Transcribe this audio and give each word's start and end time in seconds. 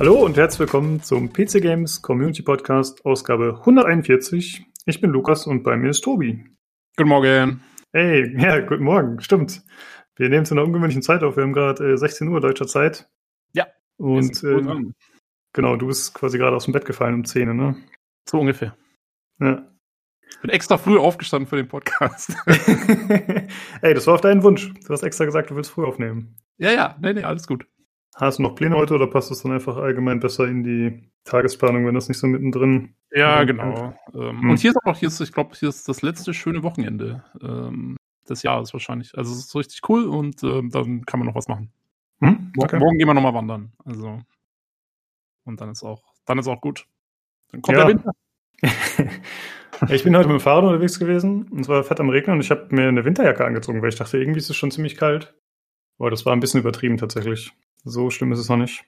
Hallo 0.00 0.24
und 0.24 0.38
herzlich 0.38 0.60
willkommen 0.60 1.02
zum 1.02 1.30
PC 1.30 1.60
Games 1.60 2.00
Community 2.00 2.40
Podcast, 2.40 3.04
Ausgabe 3.04 3.58
141. 3.58 4.64
Ich 4.86 5.00
bin 5.02 5.10
Lukas 5.10 5.46
und 5.46 5.62
bei 5.62 5.76
mir 5.76 5.90
ist 5.90 6.00
Tobi. 6.00 6.42
Guten 6.96 7.10
Morgen. 7.10 7.62
Hey, 7.92 8.34
ja, 8.40 8.60
guten 8.60 8.84
Morgen, 8.84 9.20
stimmt. 9.20 9.62
Wir 10.16 10.30
nehmen 10.30 10.46
zu 10.46 10.54
einer 10.54 10.64
ungewöhnlichen 10.64 11.02
Zeit 11.02 11.22
auf. 11.22 11.36
Wir 11.36 11.42
haben 11.42 11.52
gerade 11.52 11.92
äh, 11.92 11.98
16 11.98 12.28
Uhr 12.28 12.40
deutscher 12.40 12.66
Zeit. 12.66 13.10
Ja. 13.52 13.66
Und 13.98 14.42
äh, 14.42 14.90
genau, 15.52 15.76
du 15.76 15.88
bist 15.88 16.14
quasi 16.14 16.38
gerade 16.38 16.56
aus 16.56 16.64
dem 16.64 16.72
Bett 16.72 16.86
gefallen 16.86 17.16
um 17.16 17.26
10, 17.26 17.54
ne? 17.54 17.76
So 18.26 18.40
ungefähr. 18.40 18.74
Ja. 19.38 19.70
Ich 20.30 20.40
bin 20.40 20.48
extra 20.48 20.78
früh 20.78 20.96
aufgestanden 20.96 21.46
für 21.46 21.56
den 21.56 21.68
Podcast. 21.68 22.34
Ey, 22.46 23.92
das 23.92 24.06
war 24.06 24.14
auf 24.14 24.22
deinen 24.22 24.42
Wunsch. 24.44 24.72
Du 24.72 24.94
hast 24.94 25.02
extra 25.02 25.26
gesagt, 25.26 25.50
du 25.50 25.56
willst 25.56 25.72
früh 25.72 25.84
aufnehmen. 25.84 26.36
Ja, 26.56 26.72
ja, 26.72 26.96
nee, 27.02 27.12
nee, 27.12 27.22
alles 27.22 27.46
gut. 27.46 27.66
Hast 28.16 28.38
du 28.38 28.42
noch 28.42 28.54
Pläne 28.54 28.76
heute 28.76 28.94
oder 28.94 29.06
passt 29.06 29.30
es 29.30 29.42
dann 29.42 29.52
einfach 29.52 29.76
allgemein 29.76 30.20
besser 30.20 30.46
in 30.46 30.62
die 30.62 31.10
Tagesplanung, 31.24 31.86
wenn 31.86 31.94
das 31.94 32.08
nicht 32.08 32.18
so 32.18 32.26
mittendrin 32.26 32.94
Ja, 33.12 33.44
genau. 33.44 33.94
Ähm, 34.14 34.40
hm. 34.40 34.50
Und 34.50 34.58
hier 34.58 34.70
ist 34.70 34.76
auch 34.78 34.84
noch, 34.84 34.98
hier 34.98 35.08
ist, 35.08 35.20
ich 35.20 35.32
glaube, 35.32 35.54
hier 35.54 35.68
ist 35.68 35.88
das 35.88 36.02
letzte 36.02 36.34
schöne 36.34 36.62
Wochenende 36.62 37.24
ähm, 37.40 37.96
des 38.28 38.42
Jahres 38.42 38.72
wahrscheinlich. 38.72 39.16
Also 39.16 39.32
es 39.32 39.38
ist 39.38 39.54
richtig 39.54 39.88
cool 39.88 40.06
und 40.06 40.42
ähm, 40.42 40.70
dann 40.70 41.04
kann 41.06 41.20
man 41.20 41.28
noch 41.28 41.34
was 41.34 41.48
machen. 41.48 41.72
Hm? 42.20 42.52
Okay. 42.58 42.78
Morgen 42.78 42.98
gehen 42.98 43.06
wir 43.06 43.14
nochmal 43.14 43.34
wandern. 43.34 43.72
Also 43.84 44.20
und 45.44 45.60
dann 45.60 45.70
ist 45.70 45.82
auch, 45.82 46.02
dann 46.26 46.38
ist 46.38 46.48
auch 46.48 46.60
gut. 46.60 46.86
Dann 47.50 47.62
kommt 47.62 47.78
Ja. 47.78 47.84
der 47.84 47.94
Winter. 47.94 48.12
ich 49.88 50.04
bin 50.04 50.16
heute 50.16 50.28
mit 50.28 50.38
dem 50.38 50.40
Fahrrad 50.40 50.64
unterwegs 50.64 50.98
gewesen 50.98 51.48
und 51.48 51.60
es 51.60 51.68
war 51.68 51.82
fett 51.82 52.00
am 52.00 52.10
Regnen 52.10 52.36
und 52.36 52.40
ich 52.40 52.50
habe 52.50 52.68
mir 52.70 52.88
eine 52.88 53.04
Winterjacke 53.04 53.44
angezogen, 53.44 53.82
weil 53.82 53.88
ich 53.88 53.96
dachte, 53.96 54.18
irgendwie 54.18 54.38
ist 54.38 54.50
es 54.50 54.56
schon 54.56 54.70
ziemlich 54.70 54.96
kalt. 54.96 55.34
Aber 55.98 56.10
das 56.10 56.24
war 56.24 56.32
ein 56.32 56.40
bisschen 56.40 56.60
übertrieben 56.60 56.96
tatsächlich. 56.96 57.52
So 57.84 58.10
schlimm 58.10 58.32
ist 58.32 58.38
es 58.38 58.48
noch 58.48 58.56
nicht. 58.56 58.84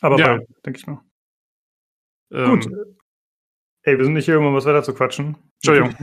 Aber 0.00 0.18
Ja. 0.18 0.36
bald, 0.36 0.48
denke 0.64 0.78
ich 0.78 0.86
mal. 0.86 1.00
Ähm, 2.32 2.60
Gut. 2.60 2.68
Ey, 3.82 3.96
wir 3.96 4.04
sind 4.04 4.14
nicht 4.14 4.26
hier, 4.26 4.38
um 4.38 4.46
über 4.46 4.56
das 4.56 4.66
Wetter 4.66 4.82
zu 4.82 4.94
quatschen. 4.94 5.36
Entschuldigung. 5.62 5.96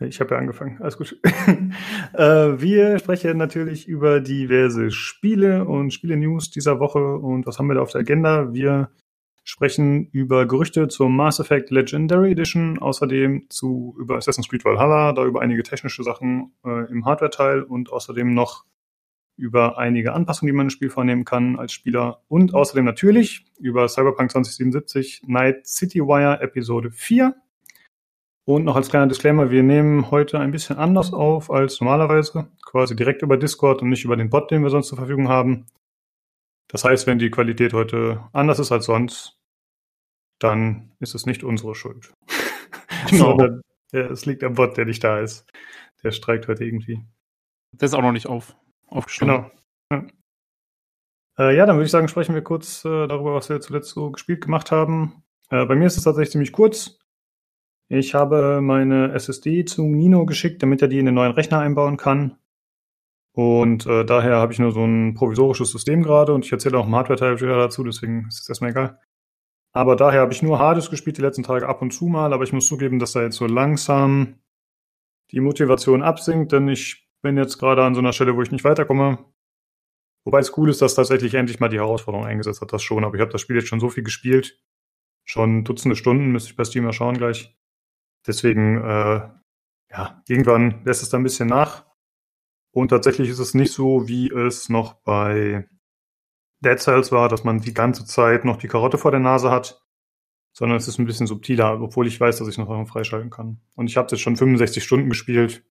Ich 0.00 0.20
habe 0.20 0.34
ja 0.34 0.40
angefangen. 0.40 0.80
Alles 0.82 0.98
gut. 0.98 1.16
äh, 2.14 2.60
wir 2.60 2.98
sprechen 2.98 3.36
natürlich 3.36 3.86
über 3.86 4.20
diverse 4.20 4.90
Spiele 4.90 5.64
und 5.64 5.92
Spiele-News 5.92 6.50
dieser 6.50 6.80
Woche. 6.80 7.16
Und 7.18 7.46
was 7.46 7.58
haben 7.58 7.68
wir 7.68 7.74
da 7.74 7.82
auf 7.82 7.92
der 7.92 8.00
Agenda? 8.00 8.52
Wir 8.52 8.90
sprechen 9.44 10.08
über 10.10 10.46
Gerüchte 10.46 10.88
zum 10.88 11.16
Mass 11.16 11.40
Effect 11.40 11.70
Legendary 11.70 12.32
Edition, 12.32 12.78
außerdem 12.78 13.46
zu 13.48 13.96
über 13.98 14.16
Assassin's 14.16 14.48
Creed 14.48 14.64
Valhalla, 14.64 15.12
da 15.12 15.24
über 15.24 15.40
einige 15.40 15.62
technische 15.62 16.02
Sachen 16.02 16.52
äh, 16.64 16.90
im 16.90 17.04
Hardware-Teil 17.04 17.62
und 17.62 17.92
außerdem 17.92 18.34
noch 18.34 18.64
über 19.36 19.78
einige 19.78 20.12
Anpassungen, 20.12 20.52
die 20.52 20.56
man 20.56 20.66
im 20.66 20.70
Spiel 20.70 20.90
vornehmen 20.90 21.24
kann 21.24 21.58
als 21.58 21.72
Spieler 21.72 22.22
und 22.28 22.54
außerdem 22.54 22.84
natürlich 22.84 23.44
über 23.58 23.88
Cyberpunk 23.88 24.30
2077 24.30 25.22
Night 25.26 25.66
City 25.66 26.00
Wire 26.00 26.40
Episode 26.40 26.90
4. 26.90 27.34
Und 28.44 28.64
noch 28.64 28.74
als 28.74 28.90
kleiner 28.90 29.06
Disclaimer, 29.06 29.50
wir 29.50 29.62
nehmen 29.62 30.10
heute 30.10 30.40
ein 30.40 30.50
bisschen 30.50 30.76
anders 30.76 31.12
auf 31.12 31.50
als 31.50 31.80
normalerweise, 31.80 32.48
quasi 32.64 32.96
direkt 32.96 33.22
über 33.22 33.36
Discord 33.36 33.82
und 33.82 33.88
nicht 33.88 34.04
über 34.04 34.16
den 34.16 34.30
Bot, 34.30 34.50
den 34.50 34.62
wir 34.62 34.70
sonst 34.70 34.88
zur 34.88 34.98
Verfügung 34.98 35.28
haben. 35.28 35.66
Das 36.68 36.84
heißt, 36.84 37.06
wenn 37.06 37.18
die 37.18 37.30
Qualität 37.30 37.72
heute 37.72 38.28
anders 38.32 38.58
ist 38.58 38.72
als 38.72 38.86
sonst, 38.86 39.38
dann 40.40 40.92
ist 40.98 41.14
es 41.14 41.26
nicht 41.26 41.44
unsere 41.44 41.74
Schuld. 41.74 42.12
Genau. 43.08 43.30
Sondern 43.30 43.62
es 43.90 44.26
liegt 44.26 44.44
am 44.44 44.54
Bot, 44.54 44.76
der 44.76 44.84
nicht 44.84 45.02
da 45.02 45.18
ist. 45.18 45.44
Der 46.04 46.12
streikt 46.12 46.46
heute 46.46 46.64
irgendwie. 46.64 47.00
der 47.72 47.86
ist 47.86 47.94
auch 47.94 48.00
noch 48.00 48.12
nicht 48.12 48.28
auf, 48.28 48.56
aufgestanden. 48.92 49.50
Genau. 49.90 50.02
Ja. 50.02 50.08
Äh, 51.38 51.56
ja, 51.56 51.66
dann 51.66 51.76
würde 51.76 51.86
ich 51.86 51.90
sagen, 51.90 52.08
sprechen 52.08 52.34
wir 52.34 52.42
kurz 52.42 52.84
äh, 52.84 53.06
darüber, 53.06 53.34
was 53.34 53.48
wir 53.48 53.60
zuletzt 53.60 53.90
so 53.90 54.10
gespielt 54.10 54.42
gemacht 54.42 54.70
haben. 54.70 55.22
Äh, 55.50 55.64
bei 55.66 55.74
mir 55.74 55.86
ist 55.86 55.96
es 55.96 56.04
tatsächlich 56.04 56.32
ziemlich 56.32 56.52
kurz. 56.52 56.98
Ich 57.88 58.14
habe 58.14 58.60
meine 58.62 59.12
SSD 59.12 59.64
zu 59.64 59.82
Nino 59.82 60.24
geschickt, 60.24 60.62
damit 60.62 60.82
er 60.82 60.88
die 60.88 60.98
in 60.98 61.06
den 61.06 61.14
neuen 61.14 61.32
Rechner 61.32 61.58
einbauen 61.58 61.96
kann. 61.96 62.38
Und 63.34 63.86
äh, 63.86 64.04
daher 64.04 64.36
habe 64.36 64.52
ich 64.52 64.58
nur 64.58 64.72
so 64.72 64.84
ein 64.84 65.14
provisorisches 65.14 65.70
System 65.70 66.02
gerade 66.02 66.34
und 66.34 66.44
ich 66.44 66.52
erzähle 66.52 66.78
auch 66.78 66.86
im 66.86 66.94
Hardware-Teil 66.94 67.36
dazu, 67.36 67.82
deswegen 67.82 68.26
ist 68.28 68.40
es 68.40 68.48
erstmal 68.48 68.70
egal. 68.70 68.98
Aber 69.72 69.96
daher 69.96 70.20
habe 70.20 70.32
ich 70.32 70.42
nur 70.42 70.58
Hades 70.58 70.90
gespielt 70.90 71.16
die 71.16 71.22
letzten 71.22 71.42
Tage 71.42 71.66
ab 71.66 71.80
und 71.80 71.92
zu 71.92 72.06
mal, 72.06 72.34
aber 72.34 72.44
ich 72.44 72.52
muss 72.52 72.66
zugeben, 72.66 72.98
dass 72.98 73.12
da 73.12 73.22
jetzt 73.22 73.36
so 73.36 73.46
langsam 73.46 74.36
die 75.30 75.40
Motivation 75.40 76.02
absinkt, 76.02 76.52
denn 76.52 76.68
ich 76.68 77.01
bin 77.22 77.36
jetzt 77.36 77.58
gerade 77.58 77.84
an 77.84 77.94
so 77.94 78.00
einer 78.00 78.12
Stelle, 78.12 78.36
wo 78.36 78.42
ich 78.42 78.50
nicht 78.50 78.64
weiterkomme. 78.64 79.24
Wobei 80.24 80.40
es 80.40 80.56
cool 80.56 80.68
ist, 80.68 80.82
dass 80.82 80.94
tatsächlich 80.94 81.34
endlich 81.34 81.58
mal 81.58 81.68
die 81.68 81.78
Herausforderung 81.78 82.26
eingesetzt 82.26 82.60
hat, 82.60 82.72
das 82.72 82.82
schon. 82.82 83.04
Aber 83.04 83.14
ich 83.14 83.20
habe 83.20 83.32
das 83.32 83.40
Spiel 83.40 83.56
jetzt 83.56 83.68
schon 83.68 83.80
so 83.80 83.88
viel 83.88 84.04
gespielt. 84.04 84.60
Schon 85.24 85.64
Dutzende 85.64 85.96
Stunden, 85.96 86.30
müsste 86.30 86.50
ich 86.50 86.56
bei 86.56 86.64
Steam 86.64 86.84
mal 86.84 86.92
schauen 86.92 87.16
gleich. 87.16 87.56
Deswegen, 88.26 88.78
äh, 88.78 89.28
ja, 89.90 90.22
irgendwann 90.28 90.84
lässt 90.84 91.02
es 91.02 91.08
da 91.08 91.16
ein 91.16 91.22
bisschen 91.22 91.48
nach. 91.48 91.86
Und 92.72 92.88
tatsächlich 92.88 93.28
ist 93.28 93.38
es 93.38 93.54
nicht 93.54 93.72
so, 93.72 94.08
wie 94.08 94.30
es 94.30 94.68
noch 94.68 94.94
bei 95.02 95.68
Dead 96.60 96.78
Cells 96.78 97.12
war, 97.12 97.28
dass 97.28 97.44
man 97.44 97.60
die 97.60 97.74
ganze 97.74 98.06
Zeit 98.06 98.44
noch 98.44 98.56
die 98.56 98.68
Karotte 98.68 98.98
vor 98.98 99.10
der 99.10 99.20
Nase 99.20 99.50
hat, 99.50 99.84
sondern 100.52 100.78
es 100.78 100.88
ist 100.88 100.98
ein 100.98 101.06
bisschen 101.06 101.26
subtiler, 101.26 101.80
obwohl 101.80 102.06
ich 102.06 102.20
weiß, 102.20 102.38
dass 102.38 102.48
ich 102.48 102.58
noch 102.58 102.88
freischalten 102.88 103.30
kann. 103.30 103.60
Und 103.74 103.88
ich 103.88 103.96
habe 103.96 104.08
jetzt 104.10 104.20
schon 104.20 104.36
65 104.36 104.82
Stunden 104.82 105.08
gespielt. 105.08 105.64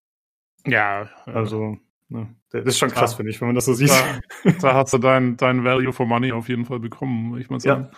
Ja, 0.66 1.10
Also, 1.26 1.78
ne, 2.10 2.36
das 2.52 2.66
ist 2.66 2.78
schon 2.78 2.90
krass, 2.90 3.12
Ja. 3.12 3.18
finde 3.18 3.32
ich, 3.32 3.42
wenn 3.42 3.48
man 3.48 3.56
das 3.56 3.66
so 3.66 3.74
sieht. 3.74 3.90
da, 3.90 4.52
da 4.62 4.74
hast 4.76 4.94
du 4.94 4.98
dein, 4.98 5.38
dein 5.38 5.64
Value 5.64 5.94
for 5.94 6.06
Money 6.06 6.32
auf 6.32 6.50
jeden 6.50 6.66
Fall 6.66 6.80
bekommen, 6.80 7.32
würde 7.32 7.42
ich 7.44 7.50
mal 7.50 7.60
sagen. 7.60 7.90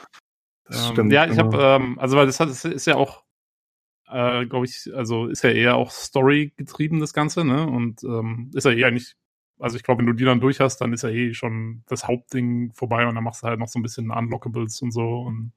Das 0.65 0.87
Ähm, 0.87 0.93
stimmt, 0.93 1.11
ja, 1.13 1.25
ich 1.25 1.31
genau. 1.37 1.43
habe, 1.51 1.83
ähm, 1.83 1.99
also 1.99 2.15
weil 2.17 2.25
das 2.25 2.39
hat, 2.39 2.49
das 2.49 2.63
ist 2.65 2.85
ja 2.87 2.95
auch, 2.95 3.23
äh, 4.07 4.45
glaube 4.45 4.65
ich, 4.65 4.89
also 4.95 5.27
ist 5.27 5.43
ja 5.43 5.49
eher 5.51 5.75
auch 5.75 5.91
Story 5.91 6.53
getrieben 6.55 6.99
das 6.99 7.13
Ganze, 7.13 7.43
ne? 7.43 7.67
Und 7.67 8.03
ähm, 8.03 8.49
ist 8.53 8.63
ja 8.65 8.71
eh 8.71 8.85
eigentlich, 8.85 9.15
also 9.59 9.75
ich 9.75 9.83
glaube, 9.83 9.99
wenn 9.99 10.05
du 10.07 10.13
die 10.13 10.23
dann 10.25 10.39
durch 10.39 10.59
hast, 10.59 10.77
dann 10.77 10.93
ist 10.93 11.03
ja 11.03 11.09
eh 11.09 11.33
schon 11.33 11.83
das 11.87 12.07
Hauptding 12.07 12.71
vorbei 12.73 13.05
und 13.07 13.15
dann 13.15 13.23
machst 13.23 13.43
du 13.43 13.47
halt 13.47 13.59
noch 13.59 13.67
so 13.67 13.79
ein 13.79 13.83
bisschen 13.83 14.09
Unlockables 14.11 14.81
und 14.81 14.91
so 14.91 15.21
und. 15.21 15.51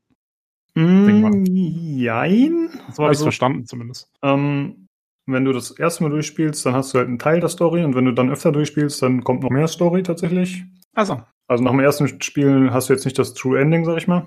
Mm, 0.75 1.44
jein. 1.47 2.69
so 2.93 3.03
habe 3.05 3.12
ich 3.12 3.19
Also- 3.19 3.25
verstanden 3.25 3.65
zumindest. 3.67 4.11
Ähm, 4.23 4.85
wenn 5.26 5.44
du 5.44 5.53
das 5.53 5.72
erste 5.72 6.04
Mal 6.04 6.10
durchspielst, 6.10 6.64
dann 6.64 6.75
hast 6.75 6.94
du 6.94 6.98
halt 6.98 7.09
einen 7.09 7.19
Teil 7.19 7.41
der 7.41 7.48
Story 7.48 7.84
und 7.84 7.94
wenn 7.94 8.04
du 8.04 8.12
dann 8.12 8.31
öfter 8.31 8.53
durchspielst, 8.53 9.03
dann 9.03 9.25
kommt 9.25 9.42
noch 9.42 9.50
mehr 9.50 9.69
Story 9.69 10.03
tatsächlich. 10.03 10.64
Also, 10.94 11.20
Also 11.48 11.62
nach 11.64 11.72
dem 11.72 11.81
ersten 11.81 12.22
Spiel 12.22 12.70
hast 12.72 12.88
du 12.88 12.92
jetzt 12.92 13.04
nicht 13.04 13.19
das 13.19 13.34
True 13.34 13.60
Ending, 13.60 13.84
sag 13.84 13.98
ich 13.98 14.09
mal. 14.09 14.26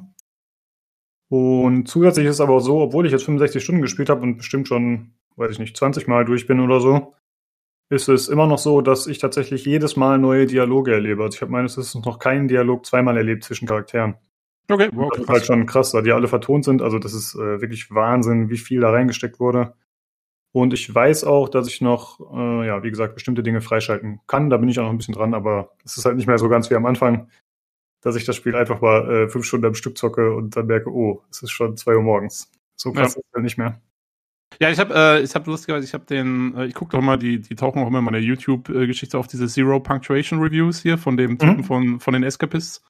Und 1.30 1.88
zusätzlich 1.88 2.26
ist 2.26 2.36
es 2.36 2.42
aber 2.42 2.60
so, 2.60 2.80
obwohl 2.80 3.06
ich 3.06 3.12
jetzt 3.12 3.24
65 3.24 3.64
Stunden 3.64 3.82
gespielt 3.82 4.10
habe 4.10 4.22
und 4.22 4.38
bestimmt 4.38 4.68
schon, 4.68 5.14
weiß 5.36 5.52
ich 5.52 5.60
nicht, 5.60 5.78
20 5.78 6.08
Mal 6.08 6.26
durch 6.26 6.48
bin 6.48 6.60
oder 6.60 6.80
so, 6.80 7.14
ist 7.90 8.10
es 8.10 8.28
immer 8.28 8.48
noch 8.48 8.58
so, 8.58 8.82
dass 8.82 9.08
ich 9.08 9.20
tatsächlich 9.20 9.66
jedes 9.66 9.96
Mal 9.96 10.18
neue 10.18 10.46
Dialoge 10.46 10.94
erlebe. 10.94 11.24
Also 11.24 11.36
ich 11.36 11.42
habe 11.42 11.52
meines 11.52 11.78
Wissens 11.78 12.06
noch 12.06 12.20
keinen 12.20 12.48
Dialog 12.48 12.86
zweimal 12.86 13.18
erlebt 13.18 13.44
zwischen 13.44 13.68
Charakteren. 13.68 14.16
okay, 14.70 14.90
wow, 14.94 15.10
Das 15.12 15.22
ist 15.22 15.30
halt 15.30 15.46
schon 15.46 15.66
krass, 15.66 15.92
da 15.92 16.02
die 16.02 16.12
alle 16.12 16.28
vertont 16.28 16.66
sind. 16.66 16.82
Also 16.82 17.00
das 17.00 17.14
ist 17.14 17.36
äh, 17.36 17.62
wirklich 17.62 17.90
Wahnsinn, 17.92 18.50
wie 18.50 18.58
viel 18.58 18.82
da 18.82 18.92
reingesteckt 18.92 19.40
wurde. 19.40 19.74
Und 20.52 20.74
ich 20.74 20.94
weiß 20.94 21.26
auch, 21.26 21.48
dass 21.50 21.68
ich 21.68 21.80
noch, 21.82 22.20
äh, 22.34 22.68
ja, 22.68 22.82
wie 22.84 22.90
gesagt, 22.90 23.14
bestimmte 23.14 23.44
Dinge 23.44 23.62
freischalten 23.62 24.20
kann. 24.28 24.50
Da 24.50 24.58
bin 24.58 24.70
ich 24.70 24.80
auch 24.80 24.84
noch 24.84 24.90
ein 24.92 24.98
bisschen 24.98 25.14
dran, 25.14 25.34
aber 25.34 25.72
es 25.86 25.98
ist 25.98 26.06
halt 26.06 26.16
nicht 26.16 26.28
mehr 26.28 26.40
so 26.40 26.50
ganz 26.50 26.70
wie 26.70 26.76
am 26.76 26.86
Anfang, 26.88 27.28
dass 28.02 28.16
ich 28.16 28.26
das 28.26 28.36
Spiel 28.36 28.56
einfach 28.56 28.82
mal 28.82 29.10
äh, 29.10 29.30
fünf 29.30 29.46
Stunden 29.46 29.68
am 29.68 29.76
Stück 29.76 29.98
zocke 29.98 30.34
und 30.34 30.56
dann 30.56 30.68
merke, 30.68 30.90
oh, 30.92 31.22
es 31.30 31.44
ist 31.44 31.52
schon 31.52 31.78
zwei 31.78 31.96
Uhr 31.96 32.02
morgens. 32.02 32.52
So 32.76 32.92
krass 32.94 33.16
ist 33.16 33.18
es 33.18 33.34
halt 33.34 33.44
nicht 33.44 33.58
mehr. 33.58 33.80
Ja, 34.60 34.72
ich 34.72 34.80
habe, 34.80 34.94
äh, 34.96 35.22
ich 35.22 35.36
habe 35.36 35.52
lustigerweise, 35.52 35.86
ich 35.86 35.94
habe 35.94 36.06
den, 36.06 36.56
äh, 36.58 36.66
ich 36.66 36.74
gucke 36.74 36.98
doch 36.98 37.04
mal, 37.04 37.18
die, 37.18 37.40
die 37.40 37.56
tauchen 37.56 37.84
auch 37.84 37.88
immer 37.88 38.00
in 38.00 38.06
meiner 38.06 38.18
YouTube-Geschichte 38.18 39.18
auf 39.20 39.28
diese 39.28 39.48
Zero 39.48 39.80
Punctuation 39.80 40.40
Reviews 40.40 40.82
hier 40.82 40.98
von 40.98 41.18
dem 41.18 41.38
Typen 41.38 41.58
Mhm. 41.58 41.64
von, 41.64 42.00
von 42.00 42.14
den 42.14 42.24
Escapists. 42.24 42.82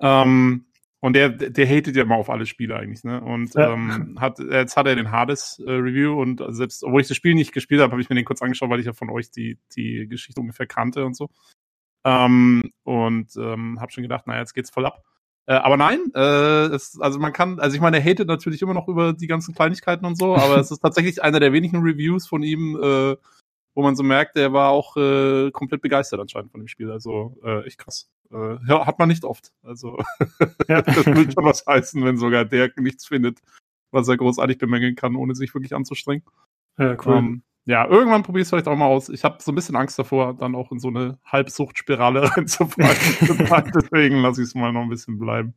Ähm, 0.00 0.64
und 1.04 1.12
der, 1.12 1.28
der 1.28 1.68
hatet 1.68 1.96
ja 1.96 2.04
immer 2.04 2.16
auf 2.16 2.30
alle 2.30 2.46
Spiele 2.46 2.76
eigentlich, 2.76 3.04
ne? 3.04 3.20
Und 3.20 3.54
Ja. 3.56 3.74
ähm, 3.74 4.16
hat, 4.18 4.38
jetzt 4.38 4.74
hat 4.74 4.86
er 4.86 4.96
den 4.96 5.10
Hades 5.10 5.62
äh, 5.66 5.70
Review 5.70 6.18
und 6.18 6.42
selbst, 6.48 6.82
obwohl 6.82 7.02
ich 7.02 7.08
das 7.08 7.18
Spiel 7.18 7.34
nicht 7.34 7.52
gespielt 7.52 7.82
habe, 7.82 7.92
habe 7.92 8.00
ich 8.00 8.08
mir 8.08 8.16
den 8.16 8.24
kurz 8.24 8.40
angeschaut, 8.40 8.70
weil 8.70 8.80
ich 8.80 8.86
ja 8.86 8.94
von 8.94 9.10
euch 9.10 9.30
die, 9.30 9.58
die 9.76 10.08
Geschichte 10.08 10.40
ungefähr 10.40 10.66
kannte 10.66 11.04
und 11.04 11.14
so. 11.14 11.28
Ähm, 12.06 12.72
und 12.84 13.36
ähm, 13.36 13.82
habe 13.82 13.92
schon 13.92 14.00
gedacht, 14.00 14.26
naja, 14.26 14.40
jetzt 14.40 14.54
geht's 14.54 14.70
voll 14.70 14.86
ab. 14.86 15.04
Äh, 15.44 15.56
aber 15.56 15.76
nein, 15.76 16.00
äh, 16.14 16.68
es, 16.74 16.98
also 16.98 17.18
man 17.18 17.34
kann, 17.34 17.60
also 17.60 17.76
ich 17.76 17.82
meine, 17.82 17.98
er 17.98 18.02
hatet 18.02 18.26
natürlich 18.26 18.62
immer 18.62 18.72
noch 18.72 18.88
über 18.88 19.12
die 19.12 19.26
ganzen 19.26 19.54
Kleinigkeiten 19.54 20.06
und 20.06 20.16
so, 20.16 20.34
aber 20.34 20.56
es 20.56 20.70
ist 20.70 20.80
tatsächlich 20.80 21.22
einer 21.22 21.38
der 21.38 21.52
wenigen 21.52 21.82
Reviews 21.82 22.26
von 22.26 22.42
ihm, 22.42 22.78
äh, 22.82 23.16
wo 23.74 23.82
man 23.82 23.96
so 23.96 24.02
merkt, 24.02 24.36
der 24.36 24.52
war 24.52 24.70
auch 24.70 24.96
äh, 24.96 25.50
komplett 25.50 25.82
begeistert 25.82 26.20
anscheinend 26.20 26.52
von 26.52 26.60
dem 26.60 26.68
Spiel. 26.68 26.90
Also 26.90 27.36
äh, 27.44 27.66
echt 27.66 27.78
krass. 27.78 28.08
Äh, 28.32 28.56
ja, 28.68 28.86
hat 28.86 28.98
man 28.98 29.08
nicht 29.08 29.24
oft. 29.24 29.52
Also 29.62 29.98
Ja. 30.68 30.82
das 30.82 31.06
will 31.06 31.30
schon 31.30 31.44
was 31.44 31.64
heißen, 31.66 32.04
wenn 32.04 32.16
sogar 32.16 32.44
der 32.44 32.70
nichts 32.76 33.06
findet, 33.06 33.40
was 33.90 34.08
er 34.08 34.16
großartig 34.16 34.58
bemängeln 34.58 34.94
kann, 34.94 35.16
ohne 35.16 35.34
sich 35.34 35.54
wirklich 35.54 35.74
anzustrengen. 35.74 36.24
Ja, 36.78 36.96
cool. 37.04 37.16
Ähm, 37.16 37.42
ja, 37.66 37.86
irgendwann 37.86 38.22
probier 38.22 38.40
ich 38.40 38.46
es 38.46 38.50
vielleicht 38.50 38.68
auch 38.68 38.76
mal 38.76 38.86
aus. 38.86 39.08
Ich 39.08 39.24
habe 39.24 39.38
so 39.40 39.50
ein 39.50 39.54
bisschen 39.54 39.76
Angst 39.76 39.98
davor, 39.98 40.34
dann 40.34 40.54
auch 40.54 40.70
in 40.70 40.78
so 40.78 40.88
eine 40.88 41.18
Halbsuchtspirale 41.24 42.22
reinzufallen. 42.36 43.72
Deswegen 43.74 44.16
lasse 44.20 44.42
ich 44.42 44.48
es 44.48 44.54
mal 44.54 44.72
noch 44.72 44.82
ein 44.82 44.90
bisschen 44.90 45.18
bleiben. 45.18 45.54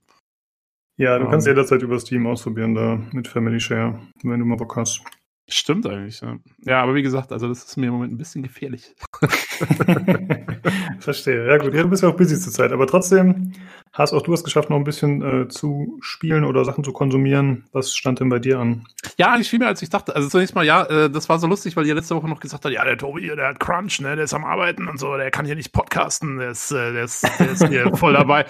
Ja, 0.96 1.20
du 1.20 1.26
um, 1.26 1.32
kannst 1.32 1.46
jederzeit 1.46 1.82
über 1.84 2.00
Steam 2.00 2.26
ausprobieren, 2.26 2.74
da 2.74 3.00
mit 3.12 3.28
Family 3.28 3.60
Share, 3.60 4.00
wenn 4.24 4.40
du 4.40 4.46
mal 4.46 4.58
Bock 4.58 4.76
hast. 4.78 5.02
Stimmt 5.50 5.88
eigentlich, 5.88 6.20
ja. 6.20 6.38
Ja, 6.66 6.84
aber 6.84 6.94
wie 6.94 7.02
gesagt, 7.02 7.32
also 7.32 7.48
das 7.48 7.64
ist 7.64 7.78
mir 7.78 7.86
im 7.86 7.94
Moment 7.94 8.12
ein 8.12 8.18
bisschen 8.18 8.44
gefährlich. 8.44 8.94
Verstehe. 11.00 11.48
Ja 11.48 11.58
gut, 11.58 11.74
ja, 11.74 11.84
du 11.84 11.90
bist 11.90 12.04
ja 12.04 12.10
auch 12.10 12.18
busy 12.18 12.38
zur 12.38 12.52
Zeit, 12.52 12.74
aber 12.74 12.86
trotzdem 12.86 13.54
hast 13.94 14.12
auch 14.12 14.22
du 14.22 14.34
es 14.34 14.44
geschafft, 14.44 14.70
noch 14.70 14.76
ein 14.76 14.84
bisschen 14.84 15.22
äh, 15.22 15.48
zu 15.48 15.98
spielen 16.02 16.44
oder 16.44 16.66
Sachen 16.66 16.84
zu 16.84 16.92
konsumieren. 16.92 17.66
Was 17.72 17.96
stand 17.96 18.20
denn 18.20 18.28
bei 18.28 18.40
dir 18.40 18.60
an? 18.60 18.86
Ja, 19.18 19.38
ich 19.38 19.50
viel 19.50 19.60
mehr 19.60 19.70
als 19.70 19.82
ich 19.82 19.90
dachte. 19.90 20.14
Also 20.14 20.28
zunächst 20.28 20.54
mal, 20.54 20.66
ja, 20.66 20.84
äh, 20.84 21.10
das 21.10 21.30
war 21.30 21.40
so 21.40 21.48
lustig, 21.48 21.78
weil 21.78 21.88
ihr 21.88 21.96
letzte 21.96 22.16
Woche 22.18 22.28
noch 22.28 22.42
gesagt 22.42 22.66
habt, 22.66 22.74
ja, 22.74 22.84
der 22.84 22.98
Tobi, 22.98 23.28
der 23.28 23.48
hat 23.48 23.60
Crunch, 23.62 24.02
ne, 24.02 24.18
der 24.18 24.26
ist 24.26 24.34
am 24.34 24.44
Arbeiten 24.44 24.90
und 24.90 25.00
so, 25.00 25.16
der 25.16 25.32
kann 25.32 25.46
hier 25.46 25.56
nicht 25.56 25.72
podcasten, 25.72 26.40
der 26.40 26.52
ist, 26.52 26.72
äh, 26.72 26.92
der 26.92 27.06
ist, 27.06 27.24
der 27.40 27.52
ist 27.52 27.68
hier 27.70 27.90
voll 27.96 28.12
dabei. 28.14 28.46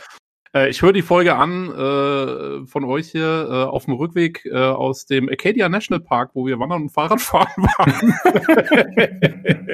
Äh, 0.57 0.69
ich 0.69 0.81
höre 0.81 0.94
die 0.94 1.01
Folge 1.01 1.36
an 1.36 1.69
äh, 1.71 2.65
von 2.65 2.83
euch 2.83 3.12
hier 3.12 3.48
äh, 3.50 3.63
auf 3.65 3.86
dem 3.86 3.94
Rückweg 3.94 4.45
äh, 4.45 4.56
aus 4.56 5.06
dem 5.06 5.30
Acadia 5.30 5.69
National 5.69 6.00
Park, 6.04 6.31
wo 6.33 6.45
wir 6.45 6.59
wandern 6.59 6.83
und 6.83 6.89
Fahrradfahren 6.89 7.63
waren. 7.63 8.13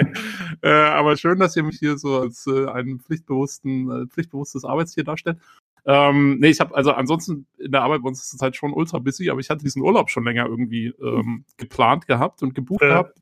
äh, 0.61 0.69
aber 0.69 1.15
schön, 1.17 1.39
dass 1.39 1.55
ihr 1.55 1.63
mich 1.63 1.79
hier 1.79 1.97
so 1.97 2.19
als 2.19 2.47
äh, 2.47 2.67
einen 2.67 2.99
pflichtbewussten, 2.99 4.03
äh, 4.03 4.07
pflichtbewusstes 4.07 4.65
Arbeitstier 4.65 5.03
darstellt. 5.03 5.37
Ähm, 5.85 6.39
nee, 6.39 6.49
ich 6.49 6.59
habe 6.61 6.75
also 6.75 6.91
ansonsten 6.91 7.45
in 7.57 7.71
der 7.71 7.81
Arbeit 7.81 8.03
bei 8.03 8.07
uns 8.07 8.21
ist 8.21 8.33
es 8.33 8.41
halt 8.41 8.55
schon 8.55 8.73
ultra 8.73 8.99
busy, 8.99 9.29
aber 9.29 9.41
ich 9.41 9.49
hatte 9.49 9.63
diesen 9.63 9.81
Urlaub 9.81 10.09
schon 10.09 10.23
länger 10.23 10.45
irgendwie 10.45 10.93
ähm, 11.01 11.43
geplant 11.57 12.07
gehabt 12.07 12.41
und 12.41 12.55
gebucht 12.55 12.83
äh. 12.83 12.87
gehabt. 12.87 13.17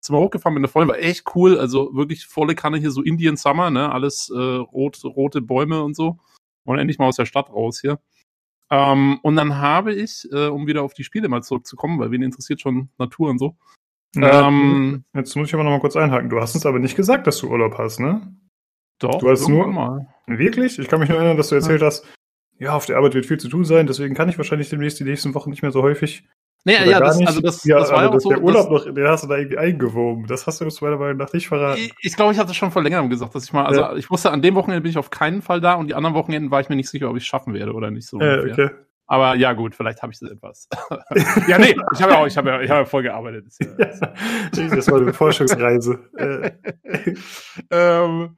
Sind 0.00 0.14
wir 0.14 0.20
hochgefahren 0.20 0.54
mit 0.54 0.60
einer 0.60 0.68
Freundin, 0.68 0.94
war 0.94 1.02
echt 1.02 1.24
cool, 1.34 1.58
also 1.58 1.94
wirklich 1.94 2.26
volle 2.26 2.54
Kanne 2.54 2.78
hier 2.78 2.90
so 2.92 3.02
Indian 3.02 3.36
Summer, 3.36 3.70
ne, 3.70 3.90
alles 3.90 4.30
äh, 4.32 4.38
rot, 4.38 5.02
rote 5.04 5.40
Bäume 5.40 5.82
und 5.82 5.96
so 5.96 6.18
wollen 6.66 6.78
endlich 6.78 6.98
mal 6.98 7.06
aus 7.06 7.16
der 7.16 7.26
Stadt 7.26 7.50
raus 7.50 7.80
hier. 7.80 7.98
Ähm, 8.70 9.18
und 9.22 9.36
dann 9.36 9.56
habe 9.58 9.94
ich, 9.94 10.28
äh, 10.32 10.46
um 10.48 10.66
wieder 10.66 10.82
auf 10.82 10.94
die 10.94 11.04
Spiele 11.04 11.28
mal 11.28 11.42
zurückzukommen, 11.42 11.98
weil 11.98 12.10
wen 12.10 12.22
interessiert 12.22 12.60
schon 12.60 12.90
Natur 12.98 13.30
und 13.30 13.38
so. 13.38 13.56
Ja, 14.14 14.48
ähm, 14.48 15.04
jetzt 15.14 15.36
muss 15.36 15.48
ich 15.48 15.54
aber 15.54 15.62
noch 15.62 15.70
mal 15.70 15.80
kurz 15.80 15.96
einhaken. 15.96 16.30
Du 16.30 16.40
hast 16.40 16.54
uns 16.54 16.66
aber 16.66 16.78
nicht 16.78 16.96
gesagt, 16.96 17.26
dass 17.26 17.38
du 17.38 17.48
Urlaub 17.48 17.76
hast, 17.78 18.00
ne? 18.00 18.34
Doch, 18.98 19.18
du 19.18 19.30
hast 19.30 19.46
nur 19.46 19.66
mal. 19.66 20.08
Wirklich? 20.26 20.78
Ich 20.78 20.88
kann 20.88 21.00
mich 21.00 21.08
nur 21.08 21.18
erinnern, 21.18 21.36
dass 21.36 21.50
du 21.50 21.54
erzählt 21.54 21.82
ja. 21.82 21.88
hast, 21.88 22.06
ja, 22.58 22.74
auf 22.74 22.86
der 22.86 22.96
Arbeit 22.96 23.14
wird 23.14 23.26
viel 23.26 23.38
zu 23.38 23.48
tun 23.48 23.64
sein, 23.64 23.86
deswegen 23.86 24.14
kann 24.14 24.30
ich 24.30 24.38
wahrscheinlich 24.38 24.70
demnächst 24.70 24.98
die 24.98 25.04
nächsten 25.04 25.34
Wochen 25.34 25.50
nicht 25.50 25.62
mehr 25.62 25.72
so 25.72 25.82
häufig 25.82 26.26
Nee, 26.66 26.90
ja, 26.90 26.98
das, 26.98 27.24
also 27.24 27.40
das, 27.40 27.62
ja, 27.62 27.78
das 27.78 27.92
war 27.92 27.98
also 27.98 28.10
ja 28.10 28.16
auch 28.16 28.20
so. 28.20 28.28
Der 28.30 28.42
Urlaub 28.42 28.68
noch, 28.72 28.84
den 28.92 29.06
hast 29.06 29.22
du 29.22 29.28
da 29.28 29.36
irgendwie 29.36 29.56
eingewoben. 29.56 30.26
Das 30.26 30.48
hast 30.48 30.60
du 30.60 30.64
uns 30.64 30.80
meiner 30.80 30.96
Meinung 30.96 31.16
nach 31.16 31.32
nicht 31.32 31.46
verraten. 31.46 31.80
Ich, 31.80 31.94
ich 32.00 32.16
glaube, 32.16 32.32
ich 32.32 32.40
hatte 32.40 32.54
schon 32.54 32.72
vor 32.72 32.82
längerem 32.82 33.08
gesagt, 33.08 33.36
dass 33.36 33.44
ich 33.44 33.52
mal, 33.52 33.66
also 33.66 33.82
ja. 33.82 33.94
ich 33.94 34.10
wusste, 34.10 34.32
an 34.32 34.42
dem 34.42 34.56
Wochenende 34.56 34.80
bin 34.80 34.90
ich 34.90 34.98
auf 34.98 35.10
keinen 35.10 35.42
Fall 35.42 35.60
da 35.60 35.74
und 35.74 35.86
die 35.86 35.94
anderen 35.94 36.16
Wochenenden 36.16 36.50
war 36.50 36.60
ich 36.60 36.68
mir 36.68 36.74
nicht 36.74 36.88
sicher, 36.88 37.08
ob 37.08 37.16
ich 37.16 37.22
es 37.22 37.26
schaffen 37.28 37.54
werde 37.54 37.72
oder 37.72 37.92
nicht 37.92 38.08
so. 38.08 38.18
Äh, 38.18 38.50
okay. 38.50 38.70
Aber 39.06 39.36
ja, 39.36 39.52
gut, 39.52 39.76
vielleicht 39.76 40.02
habe 40.02 40.12
ich 40.12 40.18
das 40.18 40.28
etwas. 40.28 40.68
ja, 41.46 41.56
nee, 41.58 41.76
ich 41.94 42.02
habe 42.02 42.12
ja 42.12 42.18
auch, 42.18 42.26
ich 42.26 42.36
habe 42.36 42.48
ja, 42.48 42.60
ich 42.60 42.68
habe 42.68 42.80
ja 42.80 42.84
voll 42.84 43.04
gearbeitet. 43.04 43.46
Das, 43.46 43.58
ja, 43.60 44.66
das 44.66 44.90
war 44.90 45.00
eine 45.00 45.12
Forschungsreise. 45.12 46.00
ähm, 47.70 48.36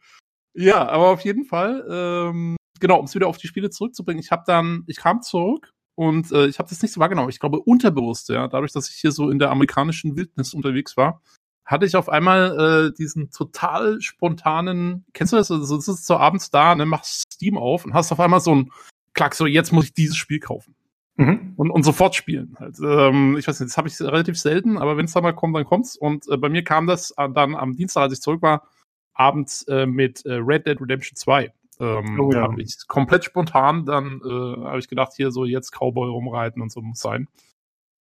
ja, 0.52 0.86
aber 0.86 1.08
auf 1.08 1.22
jeden 1.22 1.46
Fall, 1.46 1.82
ähm, 1.90 2.56
genau, 2.78 2.98
um 2.98 3.06
es 3.06 3.14
wieder 3.14 3.26
auf 3.26 3.38
die 3.38 3.46
Spiele 3.46 3.70
zurückzubringen, 3.70 4.22
ich 4.22 4.30
habe 4.30 4.42
dann, 4.46 4.84
ich 4.86 4.98
kam 4.98 5.22
zurück 5.22 5.72
und 5.98 6.30
äh, 6.30 6.46
ich 6.46 6.60
habe 6.60 6.68
das 6.68 6.80
nicht 6.80 6.92
so 6.92 7.00
wahrgenommen. 7.00 7.28
Ich 7.28 7.40
glaube, 7.40 7.58
unterbewusst, 7.58 8.28
ja, 8.28 8.46
dadurch, 8.46 8.70
dass 8.70 8.88
ich 8.88 8.94
hier 8.94 9.10
so 9.10 9.30
in 9.30 9.40
der 9.40 9.50
amerikanischen 9.50 10.14
Wildnis 10.14 10.54
unterwegs 10.54 10.96
war, 10.96 11.20
hatte 11.64 11.86
ich 11.86 11.96
auf 11.96 12.08
einmal 12.08 12.92
äh, 12.92 12.96
diesen 12.96 13.32
total 13.32 14.00
spontanen, 14.00 15.06
kennst 15.12 15.32
du 15.32 15.36
das? 15.36 15.50
Also, 15.50 15.74
du 15.74 15.80
sitzt 15.80 16.06
so 16.06 16.16
abends 16.16 16.52
da, 16.52 16.76
ne, 16.76 16.86
machst 16.86 17.32
Steam 17.32 17.58
auf 17.58 17.84
und 17.84 17.94
hast 17.94 18.12
auf 18.12 18.20
einmal 18.20 18.38
so 18.38 18.54
ein 18.54 18.70
Klack, 19.12 19.34
so 19.34 19.44
jetzt 19.44 19.72
muss 19.72 19.86
ich 19.86 19.92
dieses 19.92 20.16
Spiel 20.16 20.38
kaufen. 20.38 20.76
Mhm. 21.16 21.54
Und, 21.56 21.72
und 21.72 21.82
sofort 21.82 22.14
spielen. 22.14 22.54
Halt. 22.60 22.76
Ähm, 22.80 23.36
ich 23.36 23.48
weiß 23.48 23.58
nicht, 23.58 23.70
das 23.70 23.76
habe 23.76 23.88
ich 23.88 24.00
relativ 24.00 24.38
selten, 24.38 24.78
aber 24.78 24.96
wenn 24.96 25.06
es 25.06 25.14
da 25.14 25.20
mal 25.20 25.34
kommt, 25.34 25.56
dann 25.56 25.64
kommt's. 25.64 25.96
Und 25.96 26.28
äh, 26.28 26.36
bei 26.36 26.48
mir 26.48 26.62
kam 26.62 26.86
das 26.86 27.12
äh, 27.16 27.28
dann 27.28 27.56
am 27.56 27.74
Dienstag, 27.74 28.02
als 28.02 28.12
ich 28.12 28.20
zurück 28.20 28.40
war, 28.40 28.68
abends 29.14 29.64
äh, 29.64 29.84
mit 29.84 30.24
äh, 30.26 30.34
Red 30.34 30.68
Dead 30.68 30.80
Redemption 30.80 31.16
2. 31.16 31.52
Ähm, 31.80 32.20
oh, 32.20 32.32
ja. 32.32 32.42
Hab 32.42 32.58
ich 32.58 32.76
komplett 32.88 33.24
spontan 33.24 33.86
dann 33.86 34.20
äh, 34.24 34.64
habe 34.64 34.78
ich 34.78 34.88
gedacht, 34.88 35.12
hier 35.14 35.30
so 35.30 35.44
jetzt 35.44 35.72
Cowboy 35.72 36.08
rumreiten 36.10 36.60
und 36.60 36.72
so 36.72 36.82
muss 36.82 36.98
sein. 36.98 37.28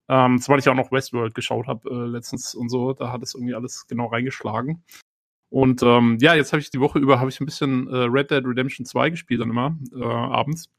Ähm, 0.09 0.41
zumal 0.41 0.59
ich 0.61 0.69
auch 0.69 0.75
noch 0.75 0.93
Westworld 0.93 1.35
geschaut 1.35 1.67
habe 1.67 1.91
äh, 1.91 2.07
letztens 2.07 2.55
und 2.55 2.69
so, 2.69 2.93
da 2.93 3.13
hat 3.13 3.23
es 3.23 3.35
irgendwie 3.35 3.55
alles 3.55 3.87
genau 3.89 4.07
reingeschlagen. 4.07 4.85
Und 5.51 5.83
ähm, 5.83 6.19
ja, 6.21 6.35
jetzt 6.35 6.53
habe 6.53 6.61
ich 6.61 6.71
die 6.71 6.81
Woche 6.81 6.99
über 6.99 7.21
habe 7.21 7.31
ich 7.31 7.41
ein 7.41 7.47
bisschen 7.47 7.89
äh, 7.89 7.97
Red 7.97 8.31
Dead 8.31 8.45
Redemption 8.45 8.87
2 8.87 9.11
gespielt 9.11 9.41
dann 9.41 9.51
immer 9.51 9.77
äh, 9.95 10.05
abends. 10.05 10.71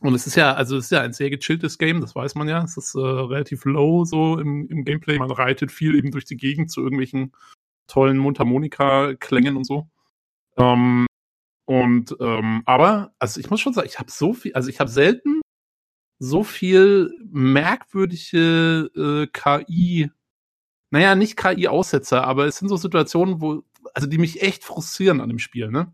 Und 0.00 0.14
es 0.14 0.26
ist 0.26 0.36
ja, 0.36 0.54
also 0.54 0.76
es 0.76 0.84
ist 0.86 0.90
ja 0.92 1.00
ein 1.00 1.12
sehr 1.12 1.30
gechilltes 1.30 1.78
Game, 1.78 2.00
das 2.00 2.14
weiß 2.14 2.36
man 2.36 2.48
ja. 2.48 2.62
Es 2.62 2.76
ist 2.76 2.94
äh, 2.94 3.00
relativ 3.00 3.64
low 3.64 4.04
so 4.04 4.38
im, 4.38 4.68
im 4.68 4.84
Gameplay. 4.84 5.18
Man 5.18 5.30
reitet 5.30 5.72
viel 5.72 5.96
eben 5.96 6.12
durch 6.12 6.24
die 6.24 6.36
Gegend 6.36 6.70
zu 6.70 6.82
irgendwelchen 6.82 7.32
tollen 7.88 8.18
Mundharmonika-Klängen 8.18 9.56
und 9.56 9.64
so. 9.64 9.88
Ähm, 10.56 11.07
und 11.68 12.16
ähm, 12.18 12.62
aber, 12.64 13.12
also 13.18 13.38
ich 13.40 13.50
muss 13.50 13.60
schon 13.60 13.74
sagen, 13.74 13.86
ich 13.86 13.98
habe 13.98 14.10
so 14.10 14.32
viel, 14.32 14.54
also 14.54 14.70
ich 14.70 14.80
habe 14.80 14.88
selten 14.88 15.42
so 16.18 16.42
viel 16.42 17.10
merkwürdige 17.30 18.90
äh, 18.96 19.26
KI, 19.26 20.10
naja, 20.90 21.14
nicht 21.14 21.36
KI-Aussetzer, 21.36 22.24
aber 22.24 22.46
es 22.46 22.56
sind 22.56 22.68
so 22.68 22.78
Situationen, 22.78 23.42
wo, 23.42 23.64
also 23.92 24.08
die 24.08 24.16
mich 24.16 24.40
echt 24.40 24.64
frustrieren 24.64 25.20
an 25.20 25.28
dem 25.28 25.38
Spiel, 25.38 25.70
ne? 25.70 25.92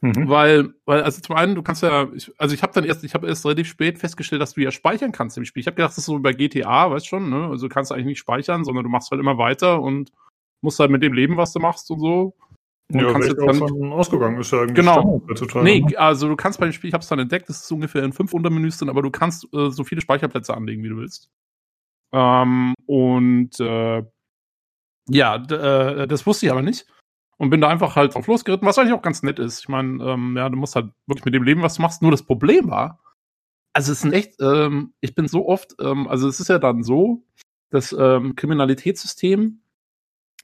Mhm. 0.00 0.28
Weil, 0.28 0.74
weil, 0.86 1.04
also 1.04 1.20
zum 1.20 1.36
einen, 1.36 1.54
du 1.54 1.62
kannst 1.62 1.84
ja, 1.84 2.08
ich, 2.12 2.32
also 2.36 2.56
ich 2.56 2.64
habe 2.64 2.72
dann 2.72 2.82
erst, 2.82 3.04
ich 3.04 3.14
habe 3.14 3.28
erst 3.28 3.44
relativ 3.44 3.68
spät 3.68 4.00
festgestellt, 4.00 4.42
dass 4.42 4.54
du 4.54 4.60
ja 4.60 4.72
speichern 4.72 5.12
kannst 5.12 5.38
im 5.38 5.44
Spiel. 5.44 5.60
Ich 5.60 5.68
habe 5.68 5.76
gedacht, 5.76 5.92
das 5.92 5.98
ist 5.98 6.06
so 6.06 6.18
bei 6.18 6.32
GTA, 6.32 6.90
weißt 6.90 7.06
schon, 7.06 7.30
ne? 7.30 7.46
Also 7.46 7.68
du 7.68 7.72
kannst 7.72 7.92
eigentlich 7.92 8.06
nicht 8.06 8.18
speichern, 8.18 8.64
sondern 8.64 8.82
du 8.82 8.90
machst 8.90 9.12
halt 9.12 9.20
immer 9.20 9.38
weiter 9.38 9.80
und 9.80 10.10
musst 10.62 10.80
halt 10.80 10.90
mit 10.90 11.04
dem 11.04 11.12
leben, 11.12 11.36
was 11.36 11.52
du 11.52 11.60
machst 11.60 11.88
und 11.92 12.00
so. 12.00 12.34
Und 12.92 13.00
ja, 13.00 13.12
kannst 13.12 13.28
jetzt 13.28 13.40
dann, 13.40 13.56
von 13.56 13.92
ausgegangen 13.92 14.40
ist 14.40 14.52
ja 14.52 14.60
eigentlich 14.60 14.74
genau. 14.76 15.20
heutzutage. 15.28 15.64
Nee, 15.64 15.80
ne? 15.80 15.98
also 15.98 16.28
du 16.28 16.36
kannst 16.36 16.60
bei 16.60 16.66
dem 16.66 16.72
Spiel, 16.72 16.88
ich 16.88 16.94
habe 16.94 17.02
es 17.02 17.08
dann 17.08 17.18
entdeckt, 17.18 17.48
das 17.48 17.64
ist 17.64 17.72
ungefähr 17.72 18.04
in 18.04 18.12
fünf 18.12 18.32
Untermenüs 18.32 18.78
drin, 18.78 18.88
aber 18.88 19.02
du 19.02 19.10
kannst 19.10 19.52
äh, 19.52 19.70
so 19.70 19.82
viele 19.82 20.00
Speicherplätze 20.00 20.54
anlegen, 20.54 20.84
wie 20.84 20.90
du 20.90 20.96
willst. 20.96 21.30
Ähm, 22.12 22.74
und 22.86 23.58
äh, 23.58 24.04
ja, 25.08 25.34
äh, 25.36 26.06
das 26.06 26.26
wusste 26.26 26.46
ich 26.46 26.52
aber 26.52 26.62
nicht. 26.62 26.86
Und 27.38 27.50
bin 27.50 27.60
da 27.60 27.68
einfach 27.68 27.96
halt 27.96 28.14
drauf 28.14 28.26
losgeritten, 28.28 28.66
was 28.66 28.78
eigentlich 28.78 28.94
auch 28.94 29.02
ganz 29.02 29.22
nett 29.22 29.38
ist. 29.38 29.60
Ich 29.60 29.68
meine, 29.68 30.02
ähm, 30.02 30.36
ja, 30.36 30.48
du 30.48 30.56
musst 30.56 30.74
halt 30.74 30.90
wirklich 31.06 31.26
mit 31.26 31.34
dem 31.34 31.42
leben, 31.42 31.62
was 31.62 31.74
du 31.74 31.82
machst. 31.82 32.00
Nur 32.00 32.10
das 32.10 32.22
Problem 32.22 32.70
war, 32.70 33.00
also 33.74 33.92
es 33.92 33.98
ist 33.98 34.04
ein 34.04 34.14
echt, 34.14 34.40
ähm, 34.40 34.94
ich 35.00 35.14
bin 35.14 35.28
so 35.28 35.46
oft, 35.46 35.74
ähm, 35.80 36.08
also 36.08 36.28
es 36.28 36.40
ist 36.40 36.48
ja 36.48 36.58
dann 36.58 36.82
so, 36.82 37.24
das 37.70 37.94
ähm, 37.98 38.36
Kriminalitätssystem 38.36 39.60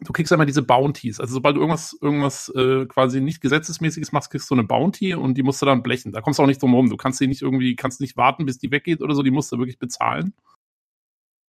du 0.01 0.13
kriegst 0.13 0.33
einmal 0.33 0.47
diese 0.47 0.63
Bounties. 0.63 1.21
Also 1.21 1.35
sobald 1.35 1.57
du 1.57 1.61
irgendwas, 1.61 1.97
irgendwas 2.01 2.49
äh, 2.57 2.87
quasi 2.87 3.21
nicht 3.21 3.41
gesetzesmäßiges 3.41 4.13
machst, 4.13 4.31
kriegst 4.31 4.51
du 4.51 4.55
eine 4.55 4.65
Bounty 4.65 5.15
und 5.15 5.35
die 5.35 5.43
musst 5.43 5.63
du 5.63 5.67
dann 5.67 5.83
blechen. 5.83 6.13
Da 6.13 6.21
kommst 6.21 6.39
du 6.39 6.43
auch 6.43 6.47
nicht 6.47 6.63
drum 6.63 6.75
rum. 6.75 6.91
Du 6.91 6.97
kannst 6.97 7.21
die 7.21 7.27
nicht 7.27 7.43
irgendwie, 7.43 7.77
kannst 7.77 8.01
nicht 8.01 8.17
warten, 8.17 8.47
bis 8.47 8.59
die 8.59 8.71
weggeht 8.71 9.03
oder 9.03 9.15
so, 9.15 9.23
die 9.23 9.31
musst 9.31 9.53
du 9.53 9.59
wirklich 9.59 9.79
bezahlen. 9.79 10.35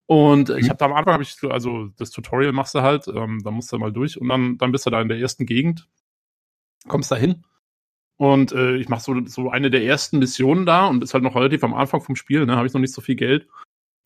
Und 0.06 0.50
ich 0.50 0.70
habe 0.70 0.78
da 0.78 0.86
am 0.86 0.94
Anfang, 0.94 1.14
habe 1.14 1.24
ich, 1.24 1.38
also 1.44 1.88
das 1.98 2.12
Tutorial 2.12 2.52
machst 2.52 2.76
du 2.76 2.82
halt, 2.82 3.08
ähm, 3.08 3.42
da 3.44 3.52
musst 3.52 3.72
du 3.72 3.78
mal 3.78 3.92
durch 3.92 4.20
und 4.20 4.28
dann, 4.28 4.58
dann 4.58 4.72
bist 4.72 4.86
du 4.86 4.90
da 4.90 5.02
in 5.02 5.08
der 5.08 5.18
ersten 5.18 5.46
Gegend, 5.46 5.88
kommst 6.88 7.12
da 7.12 7.16
hin. 7.16 7.46
Und 8.18 8.52
äh, 8.52 8.76
ich 8.76 8.90
mache 8.90 9.02
so, 9.02 9.26
so 9.26 9.50
eine 9.50 9.72
der 9.72 9.84
ersten 9.84 10.20
Missionen 10.20 10.66
da 10.66 10.88
und 10.88 11.04
ist 11.04 11.14
halt 11.14 11.24
noch 11.24 11.36
relativ 11.36 11.64
am 11.64 11.74
Anfang 11.74 12.02
vom 12.02 12.16
Spiel, 12.16 12.46
ne, 12.46 12.56
habe 12.56 12.68
ich 12.68 12.74
noch 12.74 12.82
nicht 12.82 12.94
so 12.94 13.02
viel 13.02 13.16
Geld 13.16 13.48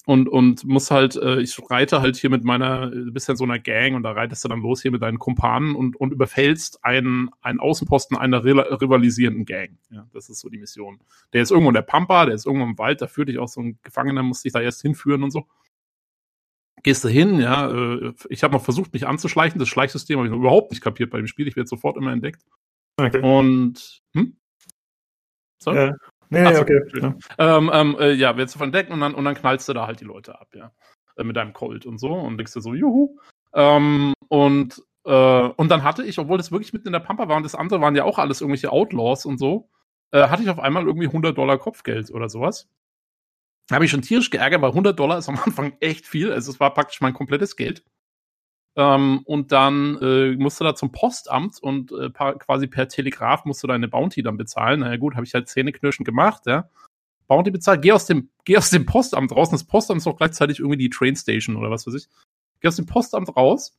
und, 0.07 0.29
und 0.29 0.63
muss 0.63 0.89
halt, 0.89 1.17
äh, 1.17 1.41
ich 1.41 1.59
reite 1.69 1.99
halt 1.99 2.15
hier 2.15 2.29
mit 2.29 2.45
meiner, 2.45 2.89
du 2.89 3.11
bist 3.11 3.27
ja 3.27 3.33
in 3.33 3.37
so 3.37 3.43
einer 3.43 3.59
Gang 3.59 3.93
und 3.93 4.03
da 4.03 4.13
reitest 4.13 4.41
du 4.41 4.47
dann 4.47 4.61
los 4.61 4.81
hier 4.81 4.89
mit 4.89 5.01
deinen 5.01 5.19
Kumpanen 5.19 5.75
und, 5.75 5.97
und 5.97 6.13
überfällst 6.13 6.85
einen, 6.85 7.29
einen 7.41 7.59
Außenposten 7.59 8.15
einer 8.15 8.45
rivalisierenden 8.45 9.43
Gang. 9.43 9.77
Ja, 9.89 10.07
das 10.13 10.29
ist 10.29 10.39
so 10.39 10.47
die 10.47 10.59
Mission. 10.59 11.01
Der 11.33 11.41
ist 11.41 11.51
irgendwo 11.51 11.71
in 11.71 11.73
der 11.73 11.81
Pampa, 11.81 12.25
der 12.25 12.35
ist 12.35 12.45
irgendwo 12.45 12.63
im 12.63 12.77
Wald, 12.77 13.01
da 13.01 13.07
führt 13.07 13.27
dich 13.27 13.37
auch 13.37 13.49
so 13.49 13.59
ein 13.59 13.79
Gefangener, 13.83 14.23
muss 14.23 14.43
dich 14.43 14.53
da 14.53 14.61
erst 14.61 14.81
hinführen 14.81 15.23
und 15.23 15.31
so. 15.31 15.45
Gehst 16.83 17.03
du 17.03 17.09
hin, 17.09 17.41
ja, 17.41 17.69
äh, 17.69 18.13
ich 18.29 18.43
habe 18.43 18.53
noch 18.53 18.63
versucht, 18.63 18.93
mich 18.93 19.05
anzuschleichen, 19.05 19.59
das 19.59 19.67
Schleichsystem 19.67 20.19
habe 20.19 20.27
ich 20.27 20.31
noch 20.31 20.39
überhaupt 20.39 20.71
nicht 20.71 20.81
kapiert 20.81 21.09
bei 21.09 21.17
dem 21.17 21.27
Spiel, 21.27 21.49
ich 21.49 21.57
werde 21.57 21.67
sofort 21.67 21.97
immer 21.97 22.13
entdeckt. 22.13 22.45
Okay. 22.95 23.19
Und, 23.21 24.01
hm? 24.13 24.37
So? 25.59 25.73
Ja. 25.73 25.93
Nee, 26.29 26.43
Ach, 26.43 26.61
okay. 26.61 26.81
Ja, 26.99 27.15
ähm, 27.57 27.71
ähm, 27.73 27.95
äh, 27.99 28.11
ja 28.11 28.35
willst 28.35 28.55
du 28.55 28.59
von 28.59 28.67
entdecken 28.67 28.93
und 28.93 28.99
dann, 28.99 29.15
und 29.15 29.23
dann 29.23 29.35
knallst 29.35 29.69
du 29.69 29.73
da 29.73 29.87
halt 29.87 30.01
die 30.01 30.05
Leute 30.05 30.39
ab, 30.39 30.49
ja. 30.53 30.71
Äh, 31.15 31.23
mit 31.23 31.35
deinem 31.35 31.53
Colt 31.53 31.85
und 31.85 31.99
so 31.99 32.13
und 32.13 32.37
denkst 32.37 32.53
du 32.53 32.59
so, 32.59 32.73
juhu. 32.73 33.17
Ähm, 33.53 34.13
und, 34.27 34.83
äh, 35.05 35.11
und 35.11 35.69
dann 35.69 35.83
hatte 35.83 36.03
ich, 36.03 36.19
obwohl 36.19 36.37
das 36.37 36.51
wirklich 36.51 36.73
mitten 36.73 36.87
in 36.87 36.93
der 36.93 36.99
Pampa 36.99 37.27
war 37.27 37.37
und 37.37 37.43
das 37.43 37.55
andere 37.55 37.81
waren 37.81 37.95
ja 37.95 38.03
auch 38.03 38.19
alles 38.19 38.41
irgendwelche 38.41 38.71
Outlaws 38.71 39.25
und 39.25 39.37
so, 39.37 39.69
äh, 40.11 40.27
hatte 40.27 40.43
ich 40.43 40.49
auf 40.49 40.59
einmal 40.59 40.85
irgendwie 40.85 41.07
100 41.07 41.37
Dollar 41.37 41.57
Kopfgeld 41.57 42.11
oder 42.11 42.29
sowas. 42.29 42.67
Da 43.67 43.75
habe 43.75 43.85
ich 43.85 43.91
schon 43.91 44.01
tierisch 44.01 44.29
geärgert, 44.29 44.61
weil 44.61 44.69
100 44.69 44.97
Dollar 44.97 45.17
ist 45.17 45.29
am 45.29 45.39
Anfang 45.43 45.75
echt 45.79 46.05
viel. 46.05 46.31
Also 46.31 46.51
es 46.51 46.59
war 46.59 46.73
praktisch 46.73 47.01
mein 47.01 47.13
komplettes 47.13 47.55
Geld. 47.55 47.83
Ähm, 48.77 49.21
und 49.25 49.51
dann 49.51 49.97
äh, 50.01 50.35
musst 50.35 50.59
du 50.59 50.63
da 50.63 50.75
zum 50.75 50.91
Postamt 50.91 51.59
und 51.59 51.91
äh, 51.91 52.11
quasi 52.11 52.67
per 52.67 52.87
Telegraph 52.87 53.43
musst 53.45 53.63
du 53.63 53.67
deine 53.67 53.87
Bounty 53.87 54.21
dann 54.21 54.37
bezahlen. 54.37 54.81
Na 54.81 54.91
ja, 54.91 54.97
gut, 54.97 55.15
habe 55.15 55.25
ich 55.25 55.33
halt 55.33 55.49
zähneknirschend 55.49 56.05
gemacht, 56.05 56.43
ja. 56.45 56.69
Bounty 57.25 57.49
bezahlt, 57.49 57.81
geh 57.81 57.91
aus 57.91 58.05
dem, 58.05 58.29
geh 58.45 58.55
aus 58.55 58.69
dem 58.69 58.85
Postamt 58.85 59.31
raus. 59.31 59.49
Und 59.49 59.53
das 59.53 59.63
Postamt 59.63 59.99
ist 59.99 60.07
auch 60.07 60.15
gleichzeitig 60.15 60.59
irgendwie 60.59 60.77
die 60.77 60.91
Trainstation 60.91 61.55
oder 61.55 61.71
was 61.71 61.87
weiß 61.87 61.95
ich. 61.95 62.07
Geh 62.61 62.67
aus 62.67 62.75
dem 62.75 62.85
Postamt 62.85 63.35
raus, 63.35 63.75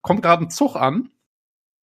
kommt 0.00 0.22
gerade 0.22 0.44
ein 0.44 0.50
Zug 0.50 0.76
an 0.76 1.10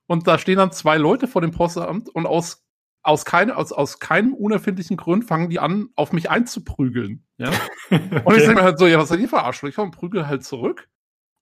und 0.07 0.25
da 0.25 0.39
stehen 0.39 0.57
dann 0.57 0.71
zwei 0.71 0.97
Leute 0.97 1.27
vor 1.27 1.41
dem 1.41 1.51
Postamt 1.51 2.09
und 2.09 2.25
aus 2.25 2.63
aus, 3.05 3.25
keine, 3.25 3.57
aus, 3.57 3.73
aus 3.73 3.99
keinem 3.99 4.33
unerfindlichen 4.33 4.95
Grund 4.95 5.25
fangen 5.25 5.49
die 5.49 5.59
an, 5.59 5.89
auf 5.95 6.13
mich 6.13 6.29
einzuprügeln. 6.29 7.25
Ja? 7.37 7.51
okay. 7.91 8.21
Und 8.23 8.37
ich 8.37 8.43
denke 8.43 8.55
mir 8.55 8.63
halt 8.63 8.79
so, 8.79 8.87
ja, 8.87 8.97
was 8.97 9.09
seid 9.09 9.19
ihr 9.19 9.27
verarscht? 9.27 9.61
Ich 9.65 9.77
und 9.77 9.91
prügel 9.91 10.25
halt 10.25 10.45
zurück. 10.45 10.87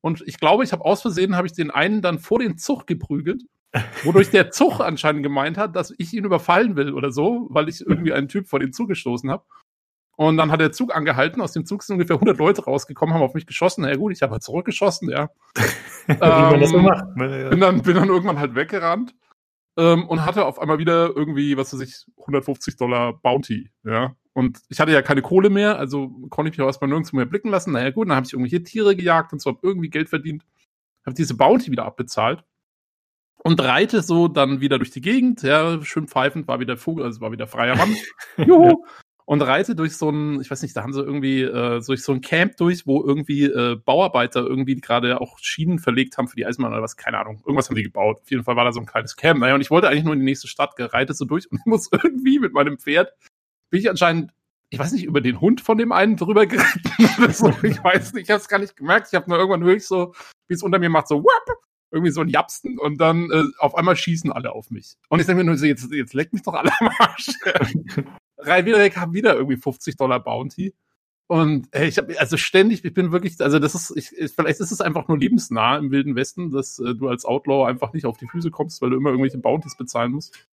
Und 0.02 0.24
ich 0.26 0.40
glaube, 0.40 0.64
ich 0.64 0.72
habe 0.72 0.84
aus 0.84 1.02
Versehen, 1.02 1.36
habe 1.36 1.48
ich 1.48 1.54
den 1.54 1.72
einen 1.72 2.02
dann 2.02 2.20
vor 2.20 2.40
den 2.40 2.58
Zug 2.58 2.88
geprügelt, 2.88 3.44
wodurch 4.04 4.32
der 4.32 4.50
Zug 4.52 4.80
anscheinend 4.80 5.24
gemeint 5.24 5.58
hat, 5.58 5.76
dass 5.76 5.94
ich 5.98 6.14
ihn 6.14 6.26
überfallen 6.26 6.76
will 6.76 6.94
oder 6.94 7.12
so, 7.12 7.48
weil 7.50 7.70
ich 7.70 7.82
irgendwie 7.82 8.14
einen 8.14 8.28
Typ 8.28 8.48
vor 8.48 8.60
den 8.60 8.74
Zug 8.74 8.90
gestoßen 8.90 9.30
habe. 9.30 9.44
Und 10.18 10.38
dann 10.38 10.52
hat 10.52 10.60
der 10.60 10.72
Zug 10.72 10.94
angehalten, 10.94 11.42
aus 11.42 11.54
dem 11.54 11.66
Zug 11.66 11.84
sind 11.84 11.96
ungefähr 11.96 12.16
100 12.16 12.38
Leute 12.38 12.66
rausgekommen, 12.66 13.16
haben 13.16 13.24
auf 13.24 13.34
mich 13.34 13.48
geschossen. 13.48 13.82
Na 13.84 13.90
ja 13.90 13.96
gut, 13.96 14.12
ich 14.12 14.22
habe 14.22 14.34
halt 14.34 14.44
zurückgeschossen, 14.44 15.10
ja. 15.10 15.30
Man 16.08 16.60
das 16.60 16.70
so 16.70 16.78
ähm, 16.78 16.84
macht. 16.84 17.16
Ne? 17.16 17.48
Bin, 17.50 17.60
dann, 17.60 17.82
bin 17.82 17.96
dann 17.96 18.10
irgendwann 18.10 18.40
halt 18.40 18.54
weggerannt 18.54 19.16
ähm, 19.78 20.08
und 20.08 20.26
hatte 20.26 20.46
auf 20.46 20.60
einmal 20.60 20.80
wieder 20.80 21.16
irgendwie, 21.16 21.58
was 21.58 21.74
weiß 21.74 21.82
ich, 21.82 22.06
150 22.20 22.76
Dollar 22.76 23.14
Bounty, 23.22 23.72
ja. 23.84 24.16
Und 24.34 24.60
ich 24.70 24.80
hatte 24.80 24.92
ja 24.92 25.02
keine 25.02 25.22
Kohle 25.22 25.50
mehr, 25.50 25.78
also 25.78 26.10
konnte 26.30 26.52
ich 26.52 26.58
mich 26.58 26.64
auch 26.64 26.68
erstmal 26.68 26.90
nirgendwo 26.90 27.18
mehr 27.18 27.26
blicken 27.26 27.50
lassen. 27.50 27.74
Naja 27.74 27.92
gut, 27.92 28.08
dann 28.08 28.16
habe 28.16 28.26
ich 28.26 28.34
irgendwelche 28.34 28.64
Tiere 28.64 28.96
gejagt 28.96 29.34
und 29.34 29.42
so, 29.42 29.52
habe 29.52 29.60
irgendwie 29.62 29.90
Geld 29.90 30.10
verdient, 30.10 30.46
habe 31.06 31.16
diese 31.16 31.36
Bounty 31.36 31.72
wieder 31.72 31.86
abbezahlt 31.86 32.44
und 33.44 33.62
reite 33.62 34.02
so 34.02 34.28
dann 34.30 34.62
wieder 34.62 34.78
durch 34.78 34.92
die 34.92 35.02
Gegend, 35.02 35.42
ja, 35.44 35.84
schön 35.84 36.08
pfeifend, 36.08 36.48
war 36.48 36.60
wieder 36.62 36.78
Vogel, 36.78 37.04
also 37.04 37.20
war 37.20 37.32
wieder 37.32 37.48
freier 37.48 37.76
Mann. 37.76 37.96
Juhu! 38.38 38.86
und 39.32 39.42
reite 39.42 39.76
durch 39.76 39.96
so 39.96 40.10
ein, 40.10 40.42
ich 40.42 40.52
weiß 40.52 40.62
nicht, 40.62 40.76
da 40.76 40.84
haben 40.84 40.92
sie 40.92 41.02
irgendwie 41.02 41.44
äh, 41.44 41.82
durch 41.86 42.04
so 42.04 42.12
ein 42.12 42.20
Camp 42.20 42.58
durch, 42.58 42.86
wo 42.86 43.02
irgendwie 43.02 43.46
äh, 43.46 43.78
Bauarbeiter 43.78 44.42
irgendwie 44.42 44.76
gerade 44.76 45.22
auch 45.22 45.38
Schienen 45.40 45.80
verlegt 45.80 46.18
haben 46.18 46.28
für 46.28 46.36
die 46.36 46.46
Eisenbahn 46.46 46.74
oder 46.74 46.82
was, 46.82 46.98
keine 46.98 47.18
Ahnung. 47.18 47.42
Irgendwas 47.46 47.70
haben 47.70 47.78
die 47.78 47.84
gebaut. 47.84 48.20
Auf 48.24 48.30
jeden 48.30 48.44
Fall 48.44 48.58
war 48.58 48.66
da 48.66 48.74
so 48.74 48.82
ein 48.82 48.86
kleines 48.86 49.16
Camp. 49.16 49.40
Naja, 49.40 49.56
und 49.56 49.62
ich 49.62 49.72
wollte 49.72 49.88
eigentlich 49.88 50.04
nur 50.04 50.16
in 50.16 50.20
die 50.20 50.26
nächste 50.26 50.50
Stadt, 50.50 50.76
gereite 50.76 51.14
so 51.14 51.24
durch 51.24 51.50
und 51.50 51.60
ich 51.60 51.66
muss 51.66 51.90
irgendwie 51.92 52.40
mit 52.40 52.52
meinem 52.52 52.78
Pferd, 52.78 53.14
bin 53.72 53.80
ich 53.80 53.90
anscheinend, 53.90 54.32
ich 54.70 54.78
weiß 54.78 54.92
nicht, 54.92 55.06
über 55.06 55.22
den 55.22 55.42
Hund 55.42 55.62
von 55.62 55.78
dem 55.78 55.92
einen 55.92 56.16
drüber 56.16 56.46
geritten 56.46 56.92
oder 57.18 57.34
so. 57.34 57.50
Ich 57.64 57.84
weiß 57.84 58.14
nicht, 58.14 58.26
ich 58.26 58.30
habe 58.30 58.42
es 58.42 58.48
gar 58.48 58.60
nicht 58.60 58.78
gemerkt. 58.78 59.08
Ich 59.08 59.16
habe 59.16 59.30
nur 59.30 59.40
irgendwann 59.40 59.66
wirklich 59.66 59.88
so, 59.88 60.14
wie 60.48 60.54
es 60.54 60.62
unter 60.62 60.78
mir 60.78 60.90
macht, 60.90 61.08
so, 61.08 61.24
wap, 61.24 61.58
irgendwie 61.92 62.12
so 62.12 62.22
ein 62.22 62.30
Japsten 62.30 62.78
und 62.78 63.00
dann 63.00 63.30
äh, 63.32 63.44
auf 63.58 63.76
einmal 63.76 63.96
schießen 63.96 64.32
alle 64.32 64.54
auf 64.54 64.70
mich. 64.70 64.96
Und 65.10 65.20
ich 65.20 65.26
denke 65.26 65.44
mir 65.44 65.50
nur 65.50 65.58
so, 65.58 65.66
jetzt, 65.66 65.92
jetzt 65.92 66.14
leckt 66.14 66.34
mich 66.34 66.44
doch 66.44 66.54
alle 66.54 66.72
am 66.80 66.90
Arsch. 67.00 67.32
Rai 68.38 68.66
Widerek 68.66 68.98
haben 68.98 69.14
wieder 69.14 69.36
irgendwie 69.36 69.58
50 69.58 69.98
Dollar 69.98 70.20
Bounty. 70.24 70.74
Und 71.28 71.68
ey, 71.72 71.88
ich 71.88 71.98
habe 71.98 72.20
also 72.20 72.36
ständig, 72.36 72.84
ich 72.84 72.94
bin 72.94 73.14
wirklich, 73.14 73.40
also 73.40 73.58
das 73.58 73.74
ist, 73.74 73.96
ich, 73.96 74.10
vielleicht 74.34 74.60
ist 74.60 74.72
es 74.72 74.82
einfach 74.82 75.08
nur 75.08 75.18
lebensnah 75.18 75.78
im 75.78 75.90
Wilden 75.90 76.16
Westen, 76.16 76.50
dass 76.50 76.78
äh, 76.80 76.94
du 76.94 77.08
als 77.08 77.24
Outlaw 77.24 77.66
einfach 77.66 77.94
nicht 77.94 78.06
auf 78.06 78.18
die 78.18 78.28
Füße 78.28 78.52
kommst, 78.52 78.82
weil 78.82 78.90
du 78.90 78.98
immer 78.98 79.12
irgendwelche 79.12 79.38
Bounties 79.38 79.78
bezahlen 79.78 80.12
musst. 80.12 80.50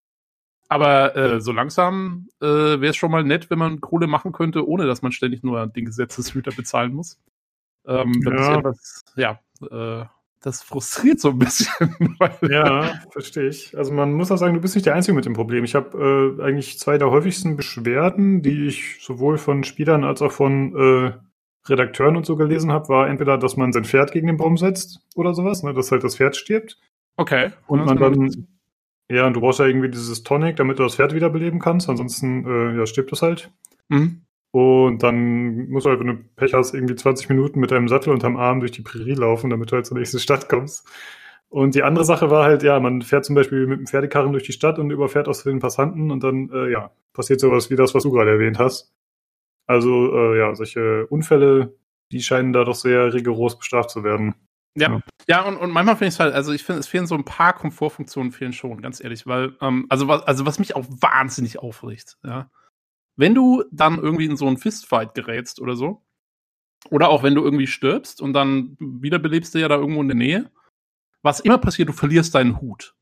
Aber 0.68 1.16
äh, 1.16 1.40
so 1.40 1.52
langsam 1.52 2.28
äh, 2.40 2.46
wäre 2.46 2.88
es 2.88 2.96
schon 2.96 3.10
mal 3.10 3.24
nett, 3.24 3.48
wenn 3.50 3.58
man 3.58 3.80
Kohle 3.80 4.06
machen 4.06 4.32
könnte, 4.32 4.68
ohne 4.68 4.86
dass 4.86 5.00
man 5.00 5.12
ständig 5.12 5.42
nur 5.42 5.66
den 5.66 5.86
Gesetzeshüter 5.86 6.52
bezahlen 6.54 6.92
muss. 6.92 7.18
Ähm, 7.86 8.12
ja. 8.24 8.58
Etwas, 8.58 9.02
ja, 9.16 9.40
äh, 9.70 10.04
das 10.40 10.62
frustriert 10.62 11.20
so 11.20 11.30
ein 11.30 11.38
bisschen. 11.38 11.96
ja, 12.48 13.00
verstehe 13.10 13.48
ich. 13.48 13.76
Also 13.76 13.92
man 13.92 14.12
muss 14.12 14.30
auch 14.30 14.36
sagen, 14.36 14.54
du 14.54 14.60
bist 14.60 14.74
nicht 14.74 14.86
der 14.86 14.94
Einzige 14.94 15.14
mit 15.14 15.24
dem 15.24 15.32
Problem. 15.32 15.64
Ich 15.64 15.74
habe 15.74 16.36
äh, 16.38 16.42
eigentlich 16.42 16.78
zwei 16.78 16.98
der 16.98 17.10
häufigsten 17.10 17.56
Beschwerden, 17.56 18.42
die 18.42 18.66
ich 18.66 18.98
sowohl 19.00 19.38
von 19.38 19.64
Spielern 19.64 20.04
als 20.04 20.22
auch 20.22 20.32
von 20.32 20.76
äh, 20.76 21.12
Redakteuren 21.68 22.16
und 22.16 22.26
so 22.26 22.36
gelesen 22.36 22.72
habe, 22.72 22.88
war 22.88 23.08
entweder, 23.08 23.36
dass 23.38 23.56
man 23.56 23.72
sein 23.72 23.84
Pferd 23.84 24.12
gegen 24.12 24.26
den 24.26 24.36
Baum 24.36 24.56
setzt 24.56 25.00
oder 25.14 25.34
sowas, 25.34 25.62
ne, 25.62 25.74
dass 25.74 25.90
halt 25.90 26.04
das 26.04 26.16
Pferd 26.16 26.36
stirbt. 26.36 26.78
Okay. 27.16 27.50
Und 27.66 27.84
man 27.84 27.98
dann, 27.98 28.46
ja, 29.10 29.26
und 29.26 29.34
du 29.34 29.40
brauchst 29.40 29.58
ja 29.58 29.66
irgendwie 29.66 29.90
dieses 29.90 30.22
Tonic, 30.22 30.56
damit 30.56 30.78
du 30.78 30.82
das 30.82 30.96
Pferd 30.96 31.14
wiederbeleben 31.14 31.60
kannst, 31.60 31.88
ansonsten 31.88 32.44
äh, 32.44 32.76
ja, 32.78 32.86
stirbt 32.86 33.12
es 33.12 33.22
halt. 33.22 33.50
Mhm. 33.88 34.22
Und 34.50 35.02
dann 35.02 35.68
musst 35.68 35.86
du 35.86 35.90
halt, 35.90 36.00
wenn 36.00 36.06
du 36.06 36.16
Pech 36.36 36.54
hast, 36.54 36.74
irgendwie 36.74 36.94
20 36.94 37.28
Minuten 37.28 37.60
mit 37.60 37.70
deinem 37.70 37.88
Sattel 37.88 38.12
unterm 38.12 38.36
Arm 38.36 38.60
durch 38.60 38.72
die 38.72 38.82
Prärie 38.82 39.14
laufen, 39.14 39.50
damit 39.50 39.70
du 39.70 39.76
halt 39.76 39.86
zur 39.86 39.98
nächsten 39.98 40.18
Stadt 40.18 40.48
kommst. 40.48 40.86
Und 41.50 41.74
die 41.74 41.82
andere 41.82 42.04
Sache 42.04 42.30
war 42.30 42.44
halt, 42.44 42.62
ja, 42.62 42.78
man 42.80 43.02
fährt 43.02 43.24
zum 43.24 43.34
Beispiel 43.34 43.66
mit 43.66 43.78
dem 43.78 43.86
Pferdekarren 43.86 44.32
durch 44.32 44.44
die 44.44 44.52
Stadt 44.52 44.78
und 44.78 44.90
überfährt 44.90 45.28
aus 45.28 45.44
den 45.44 45.60
Passanten 45.60 46.10
und 46.10 46.22
dann, 46.22 46.50
äh, 46.50 46.70
ja, 46.70 46.90
passiert 47.14 47.40
sowas 47.40 47.70
wie 47.70 47.76
das, 47.76 47.94
was 47.94 48.02
du 48.02 48.10
gerade 48.10 48.30
erwähnt 48.30 48.58
hast. 48.58 48.92
Also, 49.66 50.14
äh, 50.14 50.38
ja, 50.38 50.54
solche 50.54 51.06
Unfälle, 51.06 51.74
die 52.12 52.22
scheinen 52.22 52.52
da 52.52 52.64
doch 52.64 52.74
sehr 52.74 53.12
rigoros 53.12 53.58
bestraft 53.58 53.90
zu 53.90 54.04
werden. 54.04 54.34
Ja, 54.76 54.90
ja, 54.92 55.00
ja 55.28 55.42
und, 55.42 55.56
und 55.56 55.70
manchmal 55.70 55.96
finde 55.96 56.08
ich 56.08 56.14
es 56.14 56.20
halt, 56.20 56.34
also 56.34 56.52
ich 56.52 56.64
finde, 56.64 56.80
es 56.80 56.86
fehlen 56.86 57.06
so 57.06 57.14
ein 57.14 57.24
paar 57.24 57.52
Komfortfunktionen, 57.52 58.32
fehlen 58.32 58.52
schon, 58.52 58.80
ganz 58.82 59.02
ehrlich, 59.02 59.26
weil, 59.26 59.56
ähm, 59.60 59.86
also 59.88 60.08
was, 60.08 60.22
also 60.22 60.46
was 60.46 60.58
mich 60.58 60.76
auch 60.76 60.86
wahnsinnig 60.88 61.58
aufregt, 61.58 62.16
ja, 62.24 62.50
wenn 63.16 63.34
du 63.34 63.64
dann 63.72 63.98
irgendwie 63.98 64.26
in 64.26 64.36
so 64.36 64.46
einen 64.46 64.58
Fistfight 64.58 65.14
gerätst 65.14 65.60
oder 65.60 65.74
so, 65.74 66.02
oder 66.90 67.08
auch 67.08 67.22
wenn 67.22 67.34
du 67.34 67.42
irgendwie 67.42 67.66
stirbst 67.66 68.20
und 68.20 68.32
dann 68.32 68.76
wiederbelebst 68.78 69.54
du 69.54 69.58
ja 69.58 69.68
da 69.68 69.76
irgendwo 69.76 70.00
in 70.00 70.08
der 70.08 70.16
Nähe, 70.16 70.50
was 71.22 71.40
immer 71.40 71.58
passiert, 71.58 71.88
du 71.88 71.92
verlierst 71.92 72.34
deinen 72.34 72.60
Hut. 72.60 72.94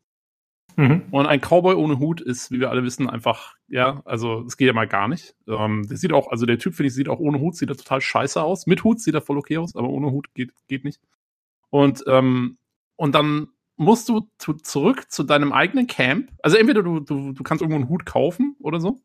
Mhm. 0.76 1.04
Und 1.10 1.26
ein 1.26 1.40
Cowboy 1.40 1.74
ohne 1.74 1.98
Hut 1.98 2.20
ist, 2.20 2.50
wie 2.50 2.60
wir 2.60 2.70
alle 2.70 2.82
wissen, 2.82 3.08
einfach, 3.08 3.54
ja, 3.68 4.02
also 4.04 4.42
es 4.46 4.56
geht 4.56 4.66
ja 4.66 4.74
mal 4.74 4.86
gar 4.86 5.08
nicht. 5.08 5.34
Ähm, 5.48 5.86
der 5.88 5.96
sieht 5.96 6.12
auch, 6.12 6.28
also 6.28 6.44
der 6.44 6.58
Typ, 6.58 6.74
finde 6.74 6.88
ich, 6.88 6.94
sieht 6.94 7.08
auch 7.08 7.18
ohne 7.18 7.40
Hut, 7.40 7.56
sieht 7.56 7.70
er 7.70 7.76
total 7.76 8.00
scheiße 8.00 8.42
aus. 8.42 8.66
Mit 8.66 8.84
Hut 8.84 9.00
sieht 9.00 9.14
er 9.14 9.22
voll 9.22 9.38
okay 9.38 9.56
aus, 9.58 9.74
aber 9.74 9.88
ohne 9.88 10.10
Hut 10.10 10.32
geht, 10.34 10.52
geht 10.68 10.84
nicht. 10.84 11.00
Und, 11.76 12.04
ähm, 12.06 12.56
und 12.96 13.14
dann 13.14 13.48
musst 13.76 14.08
du 14.08 14.30
zu, 14.38 14.54
zurück 14.54 15.10
zu 15.10 15.24
deinem 15.24 15.52
eigenen 15.52 15.86
Camp. 15.86 16.32
Also 16.42 16.56
entweder 16.56 16.82
du, 16.82 17.00
du, 17.00 17.32
du 17.32 17.42
kannst 17.42 17.60
irgendwo 17.60 17.78
einen 17.78 17.90
Hut 17.90 18.06
kaufen 18.06 18.56
oder 18.60 18.80
so. 18.80 18.98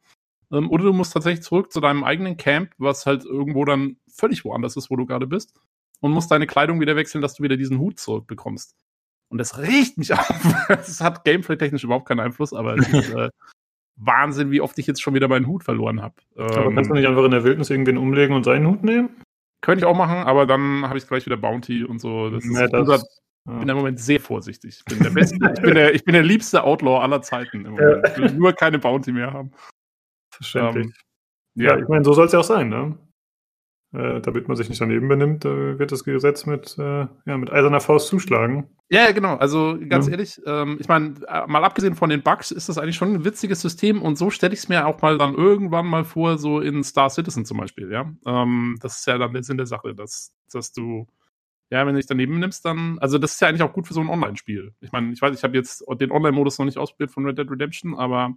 Ähm, 0.54 0.72
oder 0.72 0.86
du 0.86 0.94
musst 0.94 1.12
tatsächlich 1.12 1.44
zurück 1.44 1.74
zu 1.74 1.82
deinem 1.82 2.06
eigenen 2.06 2.38
Camp, 2.38 2.72
was 2.78 3.06
halt 3.06 3.26
irgendwo 3.26 3.66
dann 3.66 3.98
völlig 4.08 4.46
woanders 4.46 4.78
ist, 4.78 4.90
wo 4.90 4.96
du 4.96 5.06
gerade 5.06 5.28
bist. 5.28 5.54
Und 6.00 6.14
musst 6.14 6.32
deine 6.32 6.48
Kleidung 6.48 6.80
wieder 6.80 6.96
wechseln, 6.96 7.22
dass 7.22 7.34
du 7.34 7.44
wieder 7.44 7.58
diesen 7.58 7.78
Hut 7.78 8.00
zurückbekommst. 8.00 8.74
Und 9.28 9.38
das 9.38 9.58
riecht 9.58 9.98
mich 9.98 10.14
auf. 10.14 10.70
Es 10.70 11.02
hat 11.02 11.26
gameplay-technisch 11.26 11.84
überhaupt 11.84 12.08
keinen 12.08 12.22
Einfluss, 12.22 12.54
aber 12.54 12.76
es 12.76 12.88
ist 12.88 13.10
äh, 13.10 13.32
Wahnsinn, 13.98 14.50
wie 14.50 14.62
oft 14.62 14.80
ich 14.80 14.88
jetzt 14.88 15.02
schon 15.02 15.14
wieder 15.14 15.28
meinen 15.28 15.48
Hut 15.48 15.66
verloren 15.66 16.02
habe. 16.02 16.16
aber 16.38 16.68
ähm, 16.68 16.76
kannst 16.76 16.90
du 16.90 16.94
nicht 16.94 17.06
einfach 17.06 17.26
in 17.26 17.32
der 17.32 17.44
Wildnis 17.44 17.70
irgendwen 17.70 17.98
umlegen 17.98 18.34
und 18.34 18.46
seinen 18.46 18.66
Hut 18.66 18.82
nehmen? 18.82 19.10
Könnte 19.62 19.84
ich 19.84 19.86
auch 19.86 19.96
machen, 19.96 20.18
aber 20.18 20.46
dann 20.46 20.88
habe 20.88 20.98
ich 20.98 21.08
gleich 21.08 21.26
wieder 21.26 21.38
Bounty 21.38 21.84
und 21.84 22.00
so. 22.00 22.30
Das 22.30 22.44
ja, 22.46 22.66
ist 22.66 22.74
das, 22.74 22.80
unser, 22.80 23.04
ja. 23.48 23.60
bin 23.60 23.70
im 23.70 23.78
Moment 23.78 24.00
sehr 24.00 24.20
vorsichtig. 24.20 24.80
Ich 24.80 24.86
bin 24.86 25.04
der 25.04 25.12
beste, 25.12 25.36
ich 25.56 25.62
bin 25.62 25.76
der, 25.76 25.94
ich 25.94 26.04
bin 26.04 26.14
der 26.14 26.24
liebste 26.24 26.64
Outlaw 26.64 27.00
aller 27.00 27.22
Zeiten 27.22 27.66
im 27.66 27.74
Moment. 27.74 28.08
Ich 28.08 28.18
will 28.18 28.32
nur 28.32 28.54
keine 28.54 28.80
Bounty 28.80 29.12
mehr 29.12 29.32
haben. 29.32 29.52
Verständlich. 30.34 30.88
Ähm, 30.88 30.94
ja. 31.56 31.76
ja. 31.76 31.82
ich 31.82 31.88
meine, 31.88 32.04
so 32.04 32.14
soll 32.14 32.26
es 32.26 32.32
ja 32.32 32.40
auch 32.40 32.44
sein, 32.44 32.70
ne? 32.70 32.98
Äh, 33.94 34.22
damit 34.22 34.48
man 34.48 34.56
sich 34.56 34.70
nicht 34.70 34.80
daneben 34.80 35.10
benimmt, 35.10 35.44
äh, 35.44 35.78
wird 35.78 35.92
das 35.92 36.06
Gesetz 36.06 36.46
mit, 36.46 36.78
äh, 36.80 37.08
ja, 37.26 37.38
mit 37.38 37.52
eiserner 37.52 37.82
Faust 37.82 38.08
zuschlagen. 38.08 38.70
Ja, 38.90 39.12
genau. 39.12 39.36
Also 39.36 39.78
ganz 39.90 40.06
ja. 40.06 40.14
ehrlich, 40.14 40.42
ähm, 40.46 40.78
ich 40.80 40.88
meine, 40.88 41.16
äh, 41.28 41.46
mal 41.48 41.66
abgesehen 41.66 41.96
von 41.96 42.10
den 42.10 42.24
Bugs, 42.24 42.52
ist 42.52 42.70
das 42.70 42.78
eigentlich 42.78 42.96
schon 42.96 43.16
ein 43.16 43.26
witziges 43.26 43.60
System 43.60 44.02
und 44.02 44.18
so 44.18 44.30
stelle 44.30 44.54
ich 44.54 44.60
es 44.60 44.70
mir 44.70 44.88
auch 44.88 45.02
mal 45.02 45.18
dann 45.18 45.36
irgendwann 45.36 45.88
mal 45.88 46.06
vor, 46.06 46.38
so 46.38 46.62
in 46.62 46.86
Star 46.86 47.10
Citizen 47.10 47.44
zum 47.44 47.58
Beispiel, 47.58 47.92
ja. 47.92 48.10
Ähm, 48.26 48.78
das 48.80 49.00
ist 49.00 49.08
ja 49.08 49.18
dann 49.18 49.34
der 49.34 49.44
Sinn 49.44 49.58
der 49.58 49.66
Sache, 49.66 49.94
dass, 49.94 50.34
dass 50.50 50.72
du, 50.72 51.06
ja, 51.70 51.86
wenn 51.86 51.94
du 51.94 52.00
dich 52.00 52.08
daneben 52.08 52.40
nimmst, 52.40 52.64
dann, 52.64 52.98
also 53.00 53.18
das 53.18 53.34
ist 53.34 53.42
ja 53.42 53.50
eigentlich 53.50 53.64
auch 53.64 53.74
gut 53.74 53.88
für 53.88 53.94
so 53.94 54.00
ein 54.00 54.10
Online-Spiel. 54.10 54.72
Ich 54.80 54.94
meine, 54.94 55.12
ich 55.12 55.22
weiß, 55.22 55.36
ich 55.36 55.44
habe 55.44 55.58
jetzt 55.58 55.84
den 56.00 56.12
Online-Modus 56.12 56.60
noch 56.60 56.66
nicht 56.66 56.78
ausprobiert 56.78 57.12
von 57.12 57.26
Red 57.26 57.38
Dead 57.38 57.52
Redemption, 57.52 57.96
aber 57.96 58.36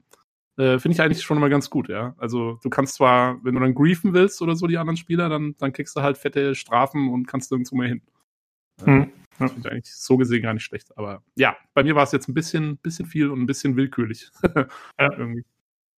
äh, 0.57 0.79
Finde 0.79 0.95
ich 0.95 1.01
eigentlich 1.01 1.23
schon 1.23 1.37
immer 1.37 1.49
ganz 1.49 1.69
gut, 1.69 1.89
ja. 1.89 2.15
Also 2.19 2.59
du 2.63 2.71
kannst 2.71 2.95
zwar, 2.95 3.43
wenn 3.45 3.55
du 3.55 3.61
dann 3.61 3.75
griefen 3.75 4.13
willst 4.15 4.41
oder 4.41 4.55
so, 4.55 4.67
die 4.67 4.79
anderen 4.79 4.97
Spieler, 4.97 5.29
dann, 5.29 5.57
dann 5.59 5.73
kriegst 5.73 5.97
du 5.97 6.03
halt 6.03 6.17
fette 6.17 6.55
Strafen 6.55 7.09
und 7.09 7.27
kannst 7.27 7.51
nirgendwo 7.51 7.77
mehr 7.77 7.89
hin. 7.89 8.03
Hm. 8.85 9.13
Das 9.39 9.53
finde 9.53 9.69
ich 9.69 9.73
eigentlich 9.73 9.95
so 9.95 10.17
gesehen 10.17 10.43
gar 10.43 10.55
nicht 10.55 10.63
schlecht. 10.63 10.97
Aber 10.97 11.23
ja, 11.35 11.57
bei 11.75 11.83
mir 11.83 11.97
war 11.97 12.05
es 12.05 12.13
jetzt 12.13 12.29
ein 12.29 12.35
bisschen, 12.35 12.77
bisschen 12.79 13.07
viel 13.07 13.31
und 13.31 13.41
ein 13.41 13.47
bisschen 13.47 13.75
willkürlich. 13.77 14.31
ja, 14.45 15.13
irgendwie. 15.13 15.45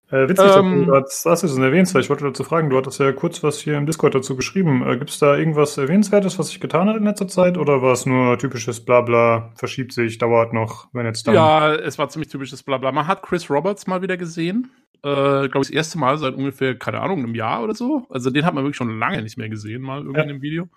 Äh, 0.08 0.28
witzig, 0.28 0.56
ähm, 0.56 0.86
dass 0.86 1.22
du 1.22 1.30
das 1.30 1.58
erwähnst, 1.58 1.92
weil 1.94 2.02
ich 2.02 2.10
wollte 2.10 2.25
dazu 2.25 2.44
fragen, 2.44 2.70
du 2.70 2.76
hattest 2.76 3.00
ja 3.00 3.10
kurz 3.10 3.42
was 3.42 3.58
hier 3.58 3.76
im 3.76 3.86
Discord 3.86 4.14
dazu 4.14 4.36
geschrieben. 4.36 4.86
Äh, 4.86 4.98
Gibt 4.98 5.10
es 5.10 5.18
da 5.18 5.36
irgendwas 5.36 5.76
Erwähnenswertes, 5.78 6.38
was 6.38 6.48
sich 6.48 6.60
getan 6.60 6.88
hat 6.88 6.96
in 6.96 7.04
letzter 7.04 7.26
Zeit? 7.26 7.58
Oder 7.58 7.82
war 7.82 7.92
es 7.92 8.06
nur 8.06 8.38
typisches 8.38 8.84
Blabla, 8.84 9.52
verschiebt 9.56 9.92
sich, 9.92 10.18
dauert 10.18 10.52
noch, 10.52 10.88
wenn 10.92 11.06
jetzt 11.06 11.26
dann. 11.26 11.34
Ja, 11.34 11.75
es 11.75 11.98
war 11.98 12.08
ziemlich 12.08 12.30
typisches 12.30 12.62
Blabla. 12.62 12.92
Man 12.92 13.08
hat 13.08 13.22
Chris 13.22 13.50
Roberts 13.50 13.88
mal 13.88 14.00
wieder 14.00 14.16
gesehen. 14.16 14.70
Äh, 15.02 15.48
Glaube 15.48 15.62
ich, 15.62 15.68
das 15.68 15.70
erste 15.70 15.98
Mal 15.98 16.18
seit 16.18 16.34
ungefähr, 16.34 16.78
keine 16.78 17.00
Ahnung, 17.00 17.18
einem 17.18 17.34
Jahr 17.34 17.64
oder 17.64 17.75
so. 17.75 18.06
Also 18.08 18.30
den 18.30 18.44
hat 18.44 18.54
man 18.54 18.62
wirklich 18.62 18.76
schon 18.76 18.98
lange 19.00 19.22
nicht 19.22 19.38
mehr 19.38 19.48
gesehen, 19.48 19.82
mal 19.82 19.98
irgendwie 19.98 20.18
ja. 20.18 20.25
in 20.25 20.30
einem 20.30 20.42
Video. 20.42 20.68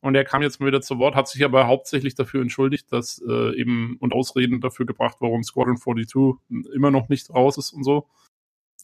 Und 0.00 0.14
er 0.14 0.24
kam 0.24 0.40
jetzt 0.40 0.60
mal 0.60 0.66
wieder 0.66 0.80
zu 0.80 0.98
Wort, 0.98 1.14
hat 1.14 1.28
sich 1.28 1.44
aber 1.44 1.66
hauptsächlich 1.66 2.14
dafür 2.14 2.40
entschuldigt, 2.40 2.90
dass 2.90 3.22
äh, 3.28 3.54
eben 3.60 3.96
und 4.00 4.14
Ausreden 4.14 4.60
dafür 4.60 4.86
gebracht, 4.86 5.16
warum 5.20 5.42
Squadron 5.42 5.76
42 5.76 6.36
immer 6.72 6.90
noch 6.90 7.10
nicht 7.10 7.28
raus 7.30 7.58
ist 7.58 7.72
und 7.72 7.84
so. 7.84 8.06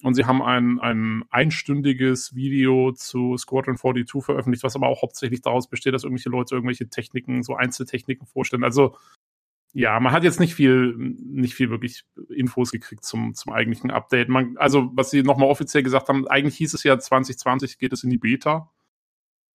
Und 0.05 0.13
sie 0.15 0.27
haben 0.27 0.43
ein, 0.43 0.79
ein 0.81 1.25
einstündiges 1.31 2.35
Video 2.35 2.93
zu 2.93 3.39
Squadron 3.39 3.79
42 3.79 4.23
veröffentlicht, 4.23 4.63
was 4.63 4.77
aber 4.77 4.89
auch 4.89 5.01
hauptsächlich 5.01 5.41
daraus 5.41 5.67
besteht, 5.67 5.95
dass 5.95 6.05
irgendwelche 6.05 6.29
Leute 6.29 6.55
irgendwelche 6.55 6.91
Techniken, 6.91 7.43
so 7.43 7.57
Einzeltechniken 7.57 8.27
vorstellen. 8.27 8.65
Also 8.65 8.97
ja, 9.73 9.99
man 10.01 10.13
hat 10.13 10.23
jetzt 10.23 10.41
nicht 10.41 10.55
viel, 10.55 10.95
nicht 10.97 11.55
viel 11.55 11.71
wirklich 11.71 12.05
Infos 12.29 12.71
gekriegt 12.71 13.05
zum, 13.05 13.35
zum 13.35 13.55
eigentlichen 13.55 13.91
Update. 13.91 14.29
Man, 14.29 14.59
also, 14.59 14.91
was 14.95 15.11
sie 15.11 15.23
nochmal 15.23 15.49
offiziell 15.49 15.83
gesagt 15.83 16.11
haben, 16.11 16.29
eigentlich 16.29 16.57
hieß 16.59 16.75
es 16.75 16.85
ja 16.85 16.99
2020 16.99 17.79
geht 17.79 17.95
es 17.95 18.05
in 18.05 18.11
die 18.11 18.19
Beta. 18.19 18.71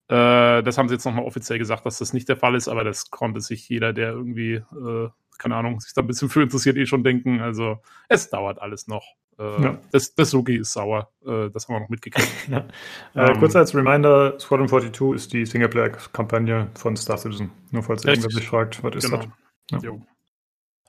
Äh, 0.08 0.64
das 0.64 0.78
haben 0.78 0.88
sie 0.88 0.94
jetzt 0.94 1.04
nochmal 1.04 1.24
offiziell 1.24 1.60
gesagt, 1.60 1.86
dass 1.86 1.98
das 1.98 2.12
nicht 2.12 2.28
der 2.28 2.36
Fall 2.36 2.56
ist, 2.56 2.66
aber 2.66 2.82
das 2.82 3.10
konnte 3.10 3.40
sich 3.40 3.68
jeder, 3.68 3.92
der 3.92 4.10
irgendwie, 4.10 4.54
äh, 4.54 5.08
keine 5.38 5.54
Ahnung, 5.54 5.78
sich 5.78 5.94
da 5.94 6.02
ein 6.02 6.08
bisschen 6.08 6.28
für 6.28 6.42
interessiert, 6.42 6.76
eh 6.76 6.86
schon 6.86 7.04
denken. 7.04 7.40
Also, 7.40 7.78
es 8.08 8.30
dauert 8.30 8.60
alles 8.60 8.88
noch. 8.88 9.14
Äh, 9.40 9.62
ja. 9.62 9.78
das, 9.90 10.14
das 10.14 10.30
Sugi 10.30 10.56
ist 10.56 10.72
sauer. 10.72 11.10
Äh, 11.24 11.48
das 11.50 11.66
haben 11.66 11.76
wir 11.76 11.80
noch 11.80 11.88
mitgekriegt. 11.88 12.28
ja. 12.48 12.66
Äh, 13.14 13.30
ähm, 13.30 13.38
kurz 13.38 13.56
als 13.56 13.74
Reminder: 13.74 14.38
Squadron 14.38 14.68
42 14.68 15.14
ist 15.14 15.32
die 15.32 15.46
Singleplayer-Kampagne 15.46 16.68
von 16.74 16.96
Star 16.96 17.16
Citizen. 17.16 17.50
Nur 17.70 17.82
falls 17.82 18.04
irgendwer 18.04 18.30
sich 18.30 18.46
fragt, 18.46 18.84
was 18.84 18.96
ist 18.96 19.10
genau. 19.10 19.24
das? 19.70 19.82
Ja. 19.82 19.90
Jo. 19.90 20.02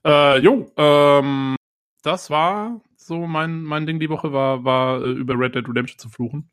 Äh, 0.03 0.39
jo, 0.39 0.71
ähm, 0.75 1.55
das 2.03 2.29
war 2.29 2.81
so 2.97 3.25
mein, 3.25 3.63
mein 3.63 3.85
Ding 3.85 3.99
die 3.99 4.09
Woche, 4.09 4.33
war, 4.33 4.63
war 4.65 5.01
äh, 5.01 5.11
über 5.11 5.37
Red 5.37 5.55
Dead 5.55 5.67
Redemption 5.67 5.99
zu 5.99 6.09
fluchen. 6.09 6.49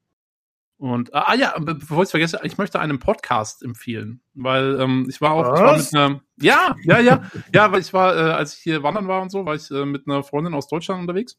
Und, 0.77 1.13
ah, 1.13 1.25
ah 1.29 1.35
ja, 1.35 1.59
bevor 1.59 1.99
ich 1.99 2.05
es 2.05 2.11
vergesse, 2.13 2.39
ich 2.45 2.57
möchte 2.57 2.79
einen 2.79 3.01
Podcast 3.01 3.65
empfehlen, 3.65 4.21
weil 4.35 4.81
ähm, 4.81 5.07
ich 5.09 5.21
war 5.21 5.33
auch, 5.33 5.55
ich 5.55 5.61
war 5.61 5.77
mit 5.77 5.95
einer, 5.95 6.21
ja, 6.41 6.77
ja, 6.85 7.01
ja, 7.01 7.23
ja, 7.53 7.73
weil 7.73 7.81
ich 7.81 7.93
war, 7.93 8.17
äh, 8.17 8.31
als 8.31 8.55
ich 8.55 8.61
hier 8.61 8.85
wandern 8.85 9.09
war 9.09 9.21
und 9.21 9.31
so, 9.31 9.45
war 9.45 9.57
ich 9.57 9.69
äh, 9.73 9.85
mit 9.85 10.07
einer 10.07 10.23
Freundin 10.23 10.55
aus 10.55 10.69
Deutschland 10.69 11.01
unterwegs. 11.01 11.37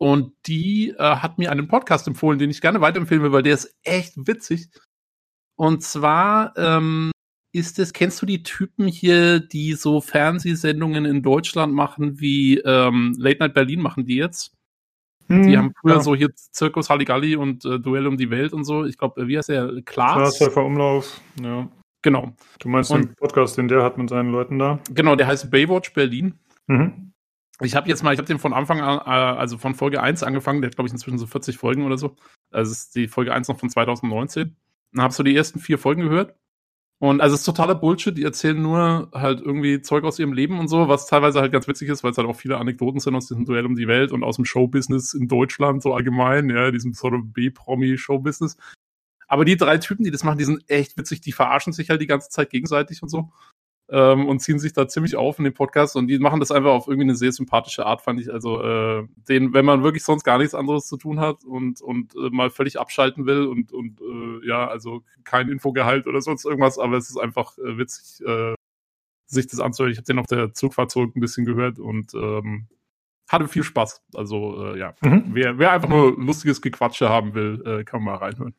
Und 0.00 0.32
die 0.46 0.94
äh, 0.98 1.16
hat 1.16 1.36
mir 1.36 1.52
einen 1.52 1.68
Podcast 1.68 2.06
empfohlen, 2.06 2.38
den 2.38 2.48
ich 2.48 2.62
gerne 2.62 2.80
weiterempfehlen 2.80 3.22
will, 3.22 3.32
weil 3.32 3.42
der 3.42 3.52
ist 3.52 3.76
echt 3.82 4.14
witzig. 4.16 4.70
Und 5.56 5.82
zwar 5.82 6.56
ähm, 6.56 7.10
ist 7.52 7.78
es, 7.78 7.92
kennst 7.92 8.22
du 8.22 8.26
die 8.26 8.42
Typen 8.42 8.86
hier, 8.86 9.40
die 9.40 9.74
so 9.74 10.00
Fernsehsendungen 10.00 11.04
in 11.04 11.22
Deutschland 11.22 11.74
machen, 11.74 12.18
wie 12.18 12.58
ähm, 12.58 13.14
Late 13.18 13.40
Night 13.40 13.52
Berlin 13.52 13.82
machen 13.82 14.06
die 14.06 14.16
jetzt? 14.16 14.54
Hm, 15.26 15.46
die 15.46 15.58
haben 15.58 15.74
früher 15.78 15.96
ja. 15.96 16.00
so 16.00 16.14
hier 16.14 16.30
Zirkus 16.34 16.88
Halligalli 16.88 17.36
und 17.36 17.66
äh, 17.66 17.78
Duell 17.78 18.06
um 18.06 18.16
die 18.16 18.30
Welt 18.30 18.54
und 18.54 18.64
so. 18.64 18.86
Ich 18.86 18.96
glaube, 18.96 19.28
wie 19.28 19.36
heißt 19.36 19.50
der? 19.50 19.82
Klaas? 19.84 20.38
Klaas 20.38 20.56
Umlauf, 20.56 21.20
ja. 21.42 21.68
Genau. 22.00 22.32
Du 22.58 22.70
meinst 22.70 22.90
und, 22.90 23.04
den 23.04 23.14
Podcast, 23.16 23.58
den 23.58 23.68
der 23.68 23.82
hat 23.82 23.98
mit 23.98 24.08
seinen 24.08 24.32
Leuten 24.32 24.58
da? 24.58 24.80
Genau, 24.94 25.14
der 25.14 25.26
heißt 25.26 25.50
Baywatch 25.50 25.92
Berlin. 25.92 26.38
Mhm. 26.68 27.09
Ich 27.60 27.74
habe 27.74 27.88
jetzt 27.88 28.02
mal, 28.02 28.12
ich 28.12 28.18
habe 28.18 28.26
den 28.26 28.38
von 28.38 28.52
Anfang 28.52 28.80
an, 28.80 28.98
äh, 28.98 29.38
also 29.38 29.58
von 29.58 29.74
Folge 29.74 30.02
1 30.02 30.22
angefangen, 30.22 30.62
der 30.62 30.70
hat, 30.70 30.76
glaube 30.76 30.88
ich, 30.88 30.92
inzwischen 30.92 31.18
so 31.18 31.26
40 31.26 31.58
Folgen 31.58 31.84
oder 31.84 31.98
so. 31.98 32.16
Also 32.50 32.72
ist 32.72 32.94
die 32.94 33.08
Folge 33.08 33.34
1 33.34 33.48
noch 33.48 33.58
von 33.58 33.70
2019. 33.70 34.56
Dann 34.92 35.02
habe 35.02 35.14
so 35.14 35.22
die 35.22 35.36
ersten 35.36 35.60
vier 35.60 35.78
Folgen 35.78 36.02
gehört 36.02 36.34
und 37.02 37.22
also 37.22 37.32
es 37.32 37.40
ist 37.40 37.46
totaler 37.46 37.74
Bullshit, 37.74 38.16
die 38.16 38.24
erzählen 38.24 38.60
nur 38.60 39.10
halt 39.14 39.40
irgendwie 39.40 39.80
Zeug 39.80 40.04
aus 40.04 40.18
ihrem 40.18 40.34
Leben 40.34 40.58
und 40.58 40.68
so, 40.68 40.86
was 40.86 41.06
teilweise 41.06 41.40
halt 41.40 41.50
ganz 41.50 41.66
witzig 41.66 41.88
ist, 41.88 42.04
weil 42.04 42.10
es 42.10 42.18
halt 42.18 42.28
auch 42.28 42.36
viele 42.36 42.58
Anekdoten 42.58 43.00
sind 43.00 43.14
aus 43.14 43.26
diesem 43.26 43.46
Duell 43.46 43.64
um 43.64 43.74
die 43.74 43.88
Welt 43.88 44.12
und 44.12 44.22
aus 44.22 44.36
dem 44.36 44.44
Showbusiness 44.44 45.14
in 45.14 45.26
Deutschland 45.26 45.82
so 45.82 45.94
allgemein, 45.94 46.50
ja, 46.50 46.70
diesem 46.70 46.92
sort 46.92 47.14
of 47.14 47.22
B-Promi-Showbusiness. 47.24 48.58
Aber 49.28 49.46
die 49.46 49.56
drei 49.56 49.78
Typen, 49.78 50.04
die 50.04 50.10
das 50.10 50.24
machen, 50.24 50.36
die 50.36 50.44
sind 50.44 50.62
echt 50.68 50.98
witzig, 50.98 51.22
die 51.22 51.32
verarschen 51.32 51.72
sich 51.72 51.88
halt 51.88 52.02
die 52.02 52.06
ganze 52.06 52.28
Zeit 52.28 52.50
gegenseitig 52.50 53.02
und 53.02 53.08
so 53.08 53.30
ähm, 53.90 54.28
und 54.28 54.40
ziehen 54.40 54.58
sich 54.58 54.72
da 54.72 54.88
ziemlich 54.88 55.16
auf 55.16 55.38
in 55.38 55.44
dem 55.44 55.54
Podcast 55.54 55.96
und 55.96 56.06
die 56.08 56.18
machen 56.18 56.40
das 56.40 56.52
einfach 56.52 56.70
auf 56.70 56.86
irgendwie 56.86 57.04
eine 57.04 57.16
sehr 57.16 57.32
sympathische 57.32 57.86
Art, 57.86 58.02
fand 58.02 58.20
ich. 58.20 58.32
Also 58.32 58.62
äh, 58.62 59.06
den, 59.28 59.52
wenn 59.52 59.64
man 59.64 59.82
wirklich 59.82 60.04
sonst 60.04 60.22
gar 60.24 60.38
nichts 60.38 60.54
anderes 60.54 60.86
zu 60.86 60.96
tun 60.96 61.20
hat 61.20 61.44
und 61.44 61.80
und 61.80 62.14
äh, 62.14 62.30
mal 62.30 62.50
völlig 62.50 62.78
abschalten 62.78 63.26
will 63.26 63.46
und 63.46 63.72
und 63.72 64.00
äh, 64.00 64.46
ja, 64.46 64.68
also 64.68 65.02
kein 65.24 65.48
Infogehalt 65.48 66.06
oder 66.06 66.20
sonst 66.20 66.44
irgendwas, 66.44 66.78
aber 66.78 66.96
es 66.96 67.10
ist 67.10 67.18
einfach 67.18 67.58
äh, 67.58 67.78
witzig, 67.78 68.24
äh, 68.26 68.54
sich 69.26 69.46
das 69.48 69.60
anzuhören. 69.60 69.92
Ich 69.92 69.98
habe 69.98 70.06
den 70.06 70.18
auf 70.18 70.26
der 70.26 70.54
Zugfahrt 70.54 70.90
zurück 70.90 71.16
ein 71.16 71.20
bisschen 71.20 71.44
gehört 71.44 71.78
und 71.78 72.14
ähm, 72.14 72.68
hatte 73.28 73.48
viel 73.48 73.62
Spaß. 73.62 74.02
Also 74.14 74.72
äh, 74.72 74.78
ja, 74.78 74.94
mhm. 75.02 75.30
wer, 75.32 75.58
wer 75.58 75.72
einfach 75.72 75.88
nur 75.88 76.16
lustiges 76.16 76.60
Gequatsche 76.62 77.08
haben 77.08 77.34
will, 77.34 77.62
äh, 77.66 77.84
kann 77.84 78.02
mal 78.02 78.16
reinhören. 78.16 78.54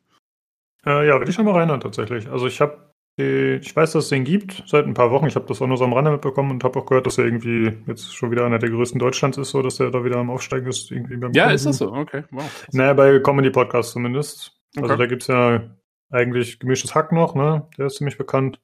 Äh, 0.84 1.06
ja, 1.06 1.20
will 1.20 1.28
ich 1.28 1.34
schon 1.34 1.44
mal 1.44 1.54
reinhören 1.54 1.80
tatsächlich. 1.80 2.28
Also 2.28 2.46
ich 2.46 2.60
habe 2.60 2.91
ich 3.16 3.76
weiß, 3.76 3.92
dass 3.92 4.04
es 4.04 4.10
den 4.10 4.24
gibt 4.24 4.62
seit 4.66 4.86
ein 4.86 4.94
paar 4.94 5.10
Wochen. 5.10 5.26
Ich 5.26 5.34
habe 5.34 5.44
das 5.46 5.60
auch 5.60 5.66
nur 5.66 5.76
so 5.76 5.84
am 5.84 5.92
Rande 5.92 6.12
mitbekommen 6.12 6.50
und 6.50 6.64
habe 6.64 6.78
auch 6.78 6.86
gehört, 6.86 7.06
dass 7.06 7.18
er 7.18 7.26
irgendwie 7.26 7.76
jetzt 7.86 8.14
schon 8.14 8.30
wieder 8.30 8.46
einer 8.46 8.58
der 8.58 8.70
größten 8.70 8.98
Deutschlands 8.98 9.36
ist, 9.36 9.50
so 9.50 9.60
dass 9.60 9.80
er 9.80 9.90
da 9.90 10.02
wieder 10.02 10.16
am 10.16 10.30
Aufsteigen 10.30 10.66
ist. 10.66 10.90
Irgendwie 10.90 11.18
beim 11.18 11.32
ja, 11.32 11.44
Comedy. 11.44 11.56
ist 11.56 11.66
das 11.66 11.78
so? 11.78 11.92
Okay, 11.92 12.24
wow. 12.30 12.66
Naja, 12.72 12.94
bei 12.94 13.18
Comedy-Podcasts 13.18 13.92
zumindest. 13.92 14.58
Also 14.76 14.84
okay. 14.84 14.92
Also 14.92 14.96
da 14.96 15.06
gibt 15.06 15.22
es 15.22 15.28
ja 15.28 15.76
eigentlich 16.10 16.58
gemischtes 16.58 16.94
Hack 16.94 17.12
noch, 17.12 17.34
ne? 17.34 17.68
Der 17.76 17.86
ist 17.86 17.96
ziemlich 17.96 18.16
bekannt. 18.16 18.60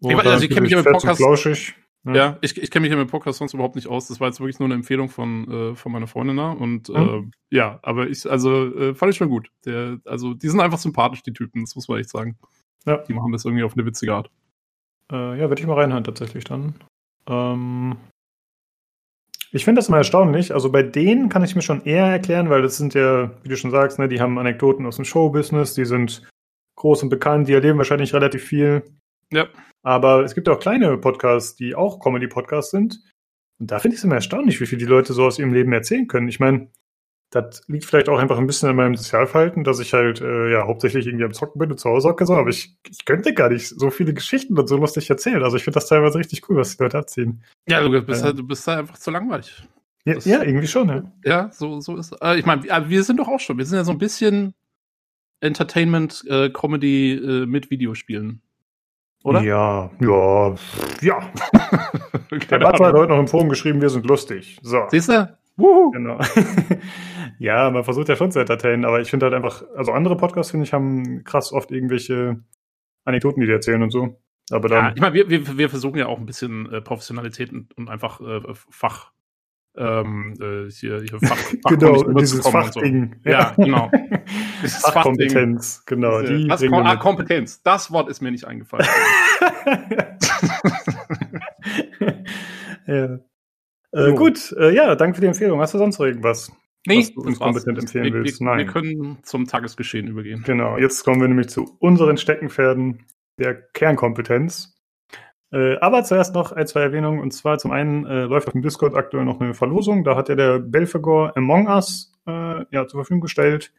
ich, 0.00 0.16
also 0.16 0.44
ich 0.44 0.50
kenne 0.50 0.62
mich 0.62 0.72
ja 0.72 0.78
mit 0.78 0.86
Podcast. 0.86 1.18
Flauschig. 1.18 1.74
Ja, 2.04 2.14
ja 2.14 2.38
ich, 2.40 2.60
ich 2.60 2.70
kenne 2.70 2.82
mich 2.82 2.90
ja 2.90 2.96
mit 2.96 3.10
Podcast 3.10 3.38
sonst 3.38 3.54
überhaupt 3.54 3.76
nicht 3.76 3.88
aus. 3.88 4.08
Das 4.08 4.18
war 4.20 4.28
jetzt 4.28 4.40
wirklich 4.40 4.58
nur 4.58 4.66
eine 4.66 4.74
Empfehlung 4.74 5.08
von, 5.08 5.50
äh, 5.72 5.76
von 5.76 5.92
meiner 5.92 6.06
Freundin 6.08 6.36
da. 6.36 6.50
Und 6.50 6.88
mhm. 6.88 7.30
äh, 7.50 7.56
ja, 7.56 7.78
aber 7.82 8.08
ich, 8.08 8.28
also 8.28 8.74
äh, 8.74 8.94
fand 8.94 9.12
ich 9.12 9.18
schon 9.18 9.28
gut. 9.28 9.50
Der, 9.64 9.98
also 10.04 10.34
die 10.34 10.48
sind 10.48 10.60
einfach 10.60 10.78
sympathisch, 10.78 11.22
die 11.22 11.32
Typen, 11.32 11.62
das 11.62 11.74
muss 11.74 11.88
man 11.88 11.98
echt 11.98 12.10
sagen. 12.10 12.38
Ja. 12.86 12.98
Die 12.98 13.14
machen 13.14 13.32
das 13.32 13.44
irgendwie 13.44 13.64
auf 13.64 13.74
eine 13.74 13.84
witzige 13.84 14.14
Art. 14.14 14.30
Äh, 15.12 15.38
ja, 15.38 15.48
werde 15.48 15.60
ich 15.60 15.66
mal 15.66 15.74
reinhören 15.74 16.04
tatsächlich 16.04 16.44
dann. 16.44 16.74
Ähm, 17.28 17.96
ich 19.52 19.64
finde 19.64 19.78
das 19.78 19.88
immer 19.88 19.98
erstaunlich. 19.98 20.52
Also 20.52 20.70
bei 20.70 20.82
denen 20.82 21.28
kann 21.28 21.44
ich 21.44 21.54
mir 21.54 21.62
schon 21.62 21.84
eher 21.84 22.06
erklären, 22.06 22.50
weil 22.50 22.62
das 22.62 22.76
sind 22.76 22.94
ja, 22.94 23.30
wie 23.42 23.48
du 23.48 23.56
schon 23.56 23.70
sagst, 23.70 23.98
ne, 23.98 24.08
die 24.08 24.20
haben 24.20 24.38
Anekdoten 24.38 24.86
aus 24.86 24.96
dem 24.96 25.04
Showbusiness, 25.04 25.74
die 25.74 25.84
sind 25.84 26.28
groß 26.76 27.04
und 27.04 27.08
bekannt, 27.08 27.48
die 27.48 27.54
erleben 27.54 27.78
wahrscheinlich 27.78 28.14
relativ 28.14 28.44
viel. 28.44 28.82
Ja. 29.32 29.48
Aber 29.82 30.24
es 30.24 30.34
gibt 30.34 30.48
auch 30.48 30.60
kleine 30.60 30.98
Podcasts, 30.98 31.56
die 31.56 31.74
auch 31.74 32.00
Comedy-Podcasts 32.00 32.70
sind. 32.70 33.00
Und 33.58 33.70
da 33.70 33.78
finde 33.78 33.94
ich 33.94 34.00
es 34.00 34.04
immer 34.04 34.16
erstaunlich, 34.16 34.60
wie 34.60 34.66
viel 34.66 34.78
die 34.78 34.84
Leute 34.84 35.12
so 35.12 35.24
aus 35.24 35.38
ihrem 35.38 35.52
Leben 35.52 35.72
erzählen 35.72 36.06
können. 36.06 36.28
Ich 36.28 36.40
meine, 36.40 36.68
das 37.30 37.62
liegt 37.66 37.84
vielleicht 37.84 38.08
auch 38.08 38.18
einfach 38.18 38.38
ein 38.38 38.46
bisschen 38.46 38.68
an 38.68 38.76
meinem 38.76 38.94
Sozialverhalten, 38.94 39.64
dass 39.64 39.80
ich 39.80 39.92
halt 39.92 40.20
äh, 40.20 40.52
ja 40.52 40.66
hauptsächlich 40.66 41.06
irgendwie 41.06 41.24
am 41.24 41.32
Zocken 41.32 41.58
bin 41.58 41.70
und 41.70 41.78
zu 41.78 41.90
Hause 41.90 42.08
hocke, 42.08 42.24
so, 42.24 42.34
aber 42.34 42.50
ich, 42.50 42.76
ich 42.88 43.04
könnte 43.04 43.34
gar 43.34 43.50
nicht 43.50 43.68
so 43.68 43.90
viele 43.90 44.14
Geschichten 44.14 44.58
und 44.58 44.68
so 44.68 44.76
lustig 44.76 45.10
erzählen. 45.10 45.42
Also 45.42 45.56
ich 45.56 45.64
finde 45.64 45.74
das 45.74 45.88
teilweise 45.88 46.18
richtig 46.18 46.48
cool, 46.48 46.56
was 46.56 46.76
die 46.76 46.82
Leute 46.82 46.98
erzählen. 46.98 47.42
Ja, 47.68 47.80
du 47.80 48.00
bist, 48.02 48.22
äh, 48.22 48.26
halt, 48.26 48.38
du 48.38 48.46
bist 48.46 48.66
da 48.66 48.78
einfach 48.78 48.98
zu 48.98 49.10
langweilig. 49.10 49.66
Ja, 50.04 50.14
das, 50.14 50.24
ja 50.24 50.42
irgendwie 50.42 50.68
schon, 50.68 50.88
ja. 50.88 51.12
Ja, 51.24 51.50
so, 51.52 51.80
so 51.80 51.96
ist 51.96 52.14
äh, 52.22 52.38
Ich 52.38 52.46
meine, 52.46 52.62
wir, 52.62 53.02
sind 53.02 53.18
doch 53.18 53.28
auch 53.28 53.40
schon, 53.40 53.58
wir 53.58 53.66
sind 53.66 53.76
ja 53.76 53.84
so 53.84 53.90
ein 53.90 53.98
bisschen 53.98 54.54
Entertainment, 55.40 56.24
äh, 56.28 56.46
äh, 56.46 57.46
mit 57.46 57.70
Videospielen. 57.70 58.40
Oder? 59.24 59.42
Ja, 59.42 59.90
ja, 60.00 60.54
ja. 61.00 61.32
Der 62.50 62.58
Bart 62.60 62.80
hat 62.80 62.94
heute 62.94 63.12
noch 63.12 63.18
im 63.18 63.26
Forum 63.26 63.48
geschrieben, 63.48 63.80
wir 63.80 63.90
sind 63.90 64.06
lustig. 64.06 64.58
So. 64.62 64.84
Siehst 64.88 65.08
du? 65.08 65.36
Wuhu. 65.56 65.90
Genau. 65.90 66.20
ja, 67.38 67.70
man 67.70 67.84
versucht 67.84 68.08
ja 68.08 68.16
schon 68.16 68.30
zu 68.30 68.40
entertainen, 68.40 68.84
aber 68.84 69.00
ich 69.00 69.10
finde 69.10 69.26
halt 69.26 69.34
einfach, 69.34 69.64
also 69.74 69.92
andere 69.92 70.16
Podcasts, 70.16 70.50
finde 70.50 70.64
ich, 70.64 70.72
haben 70.72 71.24
krass 71.24 71.52
oft 71.52 71.70
irgendwelche 71.70 72.40
Anekdoten, 73.04 73.40
die 73.40 73.46
die 73.46 73.52
erzählen 73.52 73.82
und 73.82 73.90
so. 73.90 74.20
Aber 74.50 74.68
dann. 74.68 74.84
Ja, 74.84 74.92
ich 74.94 75.00
meine, 75.00 75.14
wir, 75.14 75.28
wir, 75.30 75.58
wir 75.58 75.70
versuchen 75.70 75.98
ja 75.98 76.06
auch 76.06 76.18
ein 76.18 76.26
bisschen 76.26 76.72
äh, 76.72 76.80
Professionalität 76.80 77.52
und, 77.52 77.76
und 77.76 77.88
einfach 77.88 78.20
äh, 78.20 78.40
Fach. 78.70 79.12
Ähm, 79.78 80.34
äh, 80.40 80.70
hier, 80.70 81.02
hier 81.02 81.18
Fach, 81.20 81.36
Fach 81.62 81.70
genau, 81.70 82.02
dieses 82.12 82.46
Fachding. 82.48 83.16
So. 83.24 83.30
Ja, 83.30 83.52
genau. 83.56 83.90
Fachkompetenz, 84.64 85.84
genau. 85.84 86.22
Die 86.22 86.46
das 86.48 86.62
Kom 86.62 86.74
ah, 86.74 86.96
Kompetenz. 86.96 87.62
Das 87.62 87.90
Wort 87.90 88.08
ist 88.08 88.20
mir 88.20 88.30
nicht 88.30 88.46
eingefallen. 88.46 88.86
ja. 92.86 93.18
Äh, 93.92 94.12
gut, 94.12 94.52
äh, 94.58 94.74
ja, 94.74 94.94
danke 94.94 95.16
für 95.16 95.20
die 95.20 95.28
Empfehlung. 95.28 95.60
Hast 95.60 95.74
du 95.74 95.78
sonst 95.78 95.98
noch 95.98 96.06
irgendwas? 96.06 96.52
Nee, 96.86 97.00
was 97.00 97.14
du 97.14 97.20
uns 97.22 97.38
kompetent 97.38 97.78
empfehlen 97.78 98.04
wir, 98.04 98.14
willst? 98.14 98.40
Nein. 98.40 98.58
Wir 98.58 98.66
können 98.66 99.18
zum 99.22 99.46
Tagesgeschehen 99.46 100.06
übergehen. 100.06 100.42
Genau, 100.46 100.78
jetzt 100.78 101.04
kommen 101.04 101.20
wir 101.20 101.28
nämlich 101.28 101.48
zu 101.48 101.76
unseren 101.80 102.16
Steckenpferden 102.16 103.04
der 103.38 103.54
Kernkompetenz. 103.54 104.76
Äh, 105.52 105.76
aber 105.78 106.04
zuerst 106.04 106.34
noch 106.34 106.52
ein, 106.52 106.66
zwei 106.66 106.82
Erwähnungen. 106.82 107.20
Und 107.20 107.32
zwar 107.32 107.58
zum 107.58 107.70
einen 107.70 108.04
äh, 108.06 108.24
läuft 108.24 108.46
auf 108.46 108.52
dem 108.52 108.62
Discord 108.62 108.94
aktuell 108.94 109.24
noch 109.24 109.40
eine 109.40 109.54
Verlosung. 109.54 110.04
Da 110.04 110.16
hat 110.16 110.28
ja 110.28 110.34
der 110.34 110.58
Belfagor 110.58 111.36
Among 111.36 111.68
Us 111.68 112.12
äh, 112.26 112.64
ja, 112.70 112.86
zur 112.86 113.00
Verfügung 113.00 113.20
gestellt. 113.20 113.72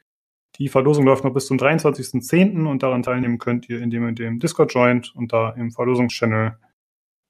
Die 0.59 0.69
Verlosung 0.69 1.05
läuft 1.05 1.23
noch 1.23 1.33
bis 1.33 1.45
zum 1.45 1.57
23.10. 1.57 2.65
und 2.65 2.81
daran 2.81 3.03
teilnehmen 3.03 3.37
könnt 3.37 3.69
ihr, 3.69 3.79
indem 3.81 4.07
ihr 4.07 4.13
dem 4.13 4.39
Discord 4.39 4.73
joint 4.73 5.13
und 5.15 5.31
da 5.31 5.51
im 5.51 5.71
Verlosungschannel 5.71 6.57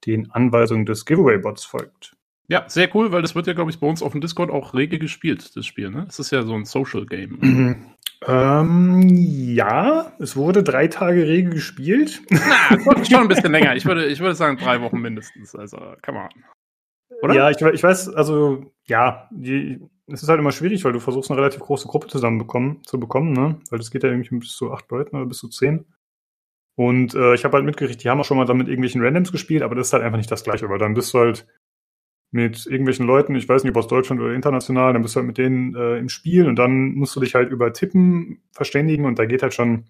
den 0.06 0.30
Anweisungen 0.30 0.86
des 0.86 1.04
Giveaway-Bots 1.04 1.64
folgt. 1.64 2.16
Ja, 2.50 2.64
sehr 2.66 2.94
cool, 2.94 3.12
weil 3.12 3.20
das 3.20 3.34
wird 3.34 3.46
ja, 3.46 3.52
glaube 3.52 3.70
ich, 3.70 3.78
bei 3.78 3.86
uns 3.86 4.02
auf 4.02 4.12
dem 4.12 4.22
Discord 4.22 4.50
auch 4.50 4.72
rege 4.72 4.98
gespielt, 4.98 5.54
das 5.54 5.66
Spiel. 5.66 5.90
Ne? 5.90 6.06
Es 6.08 6.18
ist 6.18 6.30
ja 6.30 6.42
so 6.42 6.54
ein 6.54 6.64
Social 6.64 7.04
Game. 7.04 7.38
Mhm. 7.40 7.84
Ähm, 8.26 9.02
ja, 9.06 10.12
es 10.18 10.34
wurde 10.34 10.62
drei 10.62 10.88
Tage 10.88 11.26
rege 11.26 11.50
gespielt. 11.50 12.22
Na, 12.30 13.04
schon 13.04 13.20
ein 13.20 13.28
bisschen 13.28 13.52
länger. 13.52 13.76
Ich 13.76 13.84
würde, 13.84 14.06
ich 14.06 14.18
würde 14.20 14.34
sagen 14.34 14.56
drei 14.56 14.80
Wochen 14.80 14.98
mindestens. 15.00 15.54
Also, 15.54 15.78
come 16.02 16.20
on. 16.20 16.28
Oder? 17.22 17.34
Ja, 17.34 17.50
ich, 17.50 17.60
ich 17.60 17.82
weiß, 17.82 18.14
also 18.14 18.64
ja, 18.86 19.28
die, 19.30 19.80
es 20.06 20.22
ist 20.22 20.28
halt 20.28 20.40
immer 20.40 20.52
schwierig, 20.52 20.84
weil 20.84 20.92
du 20.92 21.00
versuchst 21.00 21.30
eine 21.30 21.38
relativ 21.38 21.60
große 21.60 21.86
Gruppe 21.86 22.08
zusammen 22.08 22.38
bekommen, 22.38 22.82
zu 22.84 22.98
bekommen, 22.98 23.32
ne? 23.32 23.60
Weil 23.70 23.78
das 23.78 23.90
geht 23.90 24.02
ja 24.02 24.08
irgendwie 24.08 24.38
bis 24.38 24.56
zu 24.56 24.72
acht 24.72 24.90
Leuten 24.90 25.16
oder 25.16 25.26
bis 25.26 25.38
zu 25.38 25.48
zehn. 25.48 25.84
Und 26.76 27.14
äh, 27.14 27.34
ich 27.34 27.44
habe 27.44 27.56
halt 27.56 27.66
mitgekriegt, 27.66 28.02
die 28.02 28.08
haben 28.08 28.20
auch 28.20 28.24
schon 28.24 28.36
mal 28.36 28.46
dann 28.46 28.56
mit 28.56 28.68
irgendwelchen 28.68 29.02
Randoms 29.02 29.32
gespielt, 29.32 29.62
aber 29.62 29.74
das 29.74 29.88
ist 29.88 29.92
halt 29.92 30.04
einfach 30.04 30.18
nicht 30.18 30.30
das 30.30 30.44
Gleiche, 30.44 30.68
weil 30.68 30.78
dann 30.78 30.94
bist 30.94 31.12
du 31.12 31.18
halt 31.18 31.46
mit 32.30 32.66
irgendwelchen 32.66 33.06
Leuten, 33.06 33.34
ich 33.34 33.48
weiß 33.48 33.64
nicht, 33.64 33.70
ob 33.70 33.78
aus 33.78 33.88
Deutschland 33.88 34.20
oder 34.20 34.34
international, 34.34 34.92
dann 34.92 35.02
bist 35.02 35.14
du 35.14 35.18
halt 35.18 35.26
mit 35.26 35.38
denen 35.38 35.74
äh, 35.74 35.96
im 35.98 36.08
Spiel 36.08 36.46
und 36.46 36.56
dann 36.56 36.94
musst 36.94 37.16
du 37.16 37.20
dich 37.20 37.34
halt 37.34 37.50
über 37.50 37.72
Tippen 37.72 38.42
verständigen 38.52 39.06
und 39.06 39.18
da 39.18 39.24
geht 39.24 39.42
halt 39.42 39.54
schon 39.54 39.86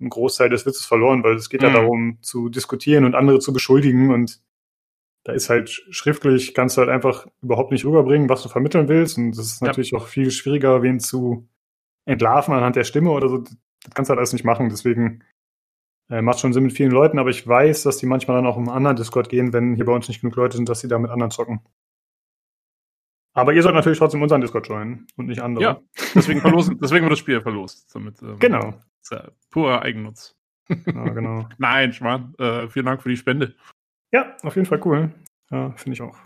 ein 0.00 0.08
Großteil 0.08 0.48
des 0.48 0.64
Witzes 0.64 0.86
verloren, 0.86 1.22
weil 1.24 1.34
es 1.34 1.50
geht 1.50 1.60
mhm. 1.60 1.66
ja 1.66 1.72
darum 1.74 2.18
zu 2.22 2.48
diskutieren 2.48 3.04
und 3.04 3.14
andere 3.14 3.40
zu 3.40 3.52
beschuldigen 3.52 4.10
und 4.10 4.40
da 5.28 5.34
ist 5.34 5.50
halt 5.50 5.68
schriftlich, 5.90 6.54
kannst 6.54 6.76
du 6.76 6.80
halt 6.80 6.90
einfach 6.90 7.26
überhaupt 7.42 7.70
nicht 7.70 7.84
rüberbringen, 7.84 8.30
was 8.30 8.42
du 8.42 8.48
vermitteln 8.48 8.88
willst. 8.88 9.18
Und 9.18 9.32
das 9.32 9.44
ist 9.44 9.62
natürlich 9.62 9.90
ja. 9.90 9.98
auch 9.98 10.06
viel 10.06 10.30
schwieriger, 10.30 10.82
wen 10.82 11.00
zu 11.00 11.46
entlarven 12.06 12.54
anhand 12.54 12.76
der 12.76 12.84
Stimme 12.84 13.10
oder 13.10 13.28
so. 13.28 13.38
Das 13.38 13.54
kannst 13.94 14.08
du 14.08 14.12
halt 14.12 14.20
alles 14.20 14.32
nicht 14.32 14.46
machen. 14.46 14.70
Deswegen 14.70 15.22
äh, 16.10 16.22
macht 16.22 16.40
schon 16.40 16.52
Sinn 16.52 16.64
mit 16.64 16.72
vielen 16.72 16.90
Leuten, 16.90 17.18
aber 17.18 17.30
ich 17.30 17.46
weiß, 17.46 17.82
dass 17.82 17.98
die 17.98 18.06
manchmal 18.06 18.36
dann 18.36 18.46
auch 18.46 18.56
im 18.56 18.68
anderen 18.68 18.96
Discord 18.96 19.28
gehen, 19.28 19.52
wenn 19.52 19.74
hier 19.74 19.84
bei 19.84 19.92
uns 19.92 20.08
nicht 20.08 20.20
genug 20.20 20.36
Leute 20.36 20.56
sind, 20.56 20.68
dass 20.68 20.80
sie 20.80 20.88
da 20.88 20.98
mit 20.98 21.10
anderen 21.10 21.30
zocken. 21.30 21.60
Aber 23.34 23.52
ihr 23.52 23.62
sollt 23.62 23.74
natürlich 23.74 23.98
trotzdem 23.98 24.22
unseren 24.22 24.40
Discord 24.40 24.66
joinen 24.66 25.06
und 25.16 25.26
nicht 25.26 25.40
andere. 25.40 25.62
Ja, 25.62 25.80
deswegen 26.14 26.40
verlosen, 26.40 26.78
deswegen 26.82 27.04
wird 27.04 27.12
das 27.12 27.18
Spiel 27.20 27.40
verlost. 27.40 27.94
Damit, 27.94 28.20
ähm, 28.22 28.38
genau. 28.38 28.74
Ja 29.10 29.30
purer 29.50 29.82
Eigennutz. 29.82 30.36
Ja, 30.68 31.08
genau. 31.08 31.48
Nein, 31.58 31.92
Schmarrn. 31.92 32.34
Äh, 32.38 32.68
vielen 32.68 32.86
Dank 32.86 33.02
für 33.02 33.08
die 33.08 33.16
Spende. 33.16 33.54
Ja, 34.12 34.36
auf 34.42 34.56
jeden 34.56 34.66
Fall 34.66 34.80
cool. 34.84 35.10
Ja, 35.50 35.72
finde 35.72 35.94
ich 35.94 36.02
auch. 36.02 36.18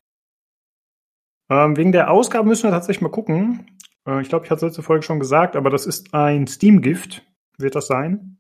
Ähm, 1.49 1.77
wegen 1.77 1.93
der 1.93 2.11
Ausgabe 2.11 2.49
müssen 2.49 2.65
wir 2.65 2.71
tatsächlich 2.71 3.03
mal 3.03 3.11
gucken. 3.11 3.67
Äh, 4.07 4.21
ich 4.21 4.29
glaube, 4.29 4.45
ich 4.45 4.51
hatte 4.51 4.67
es 4.67 4.71
letzte 4.71 4.83
Folge 4.83 5.05
schon 5.05 5.21
gesagt, 5.21 5.55
aber 5.55 5.71
das 5.71 5.87
ist 5.87 6.13
ein 6.15 6.47
Steam-Gift, 6.47 7.23
wird 7.59 7.75
das 7.75 7.87
sein. 7.87 8.39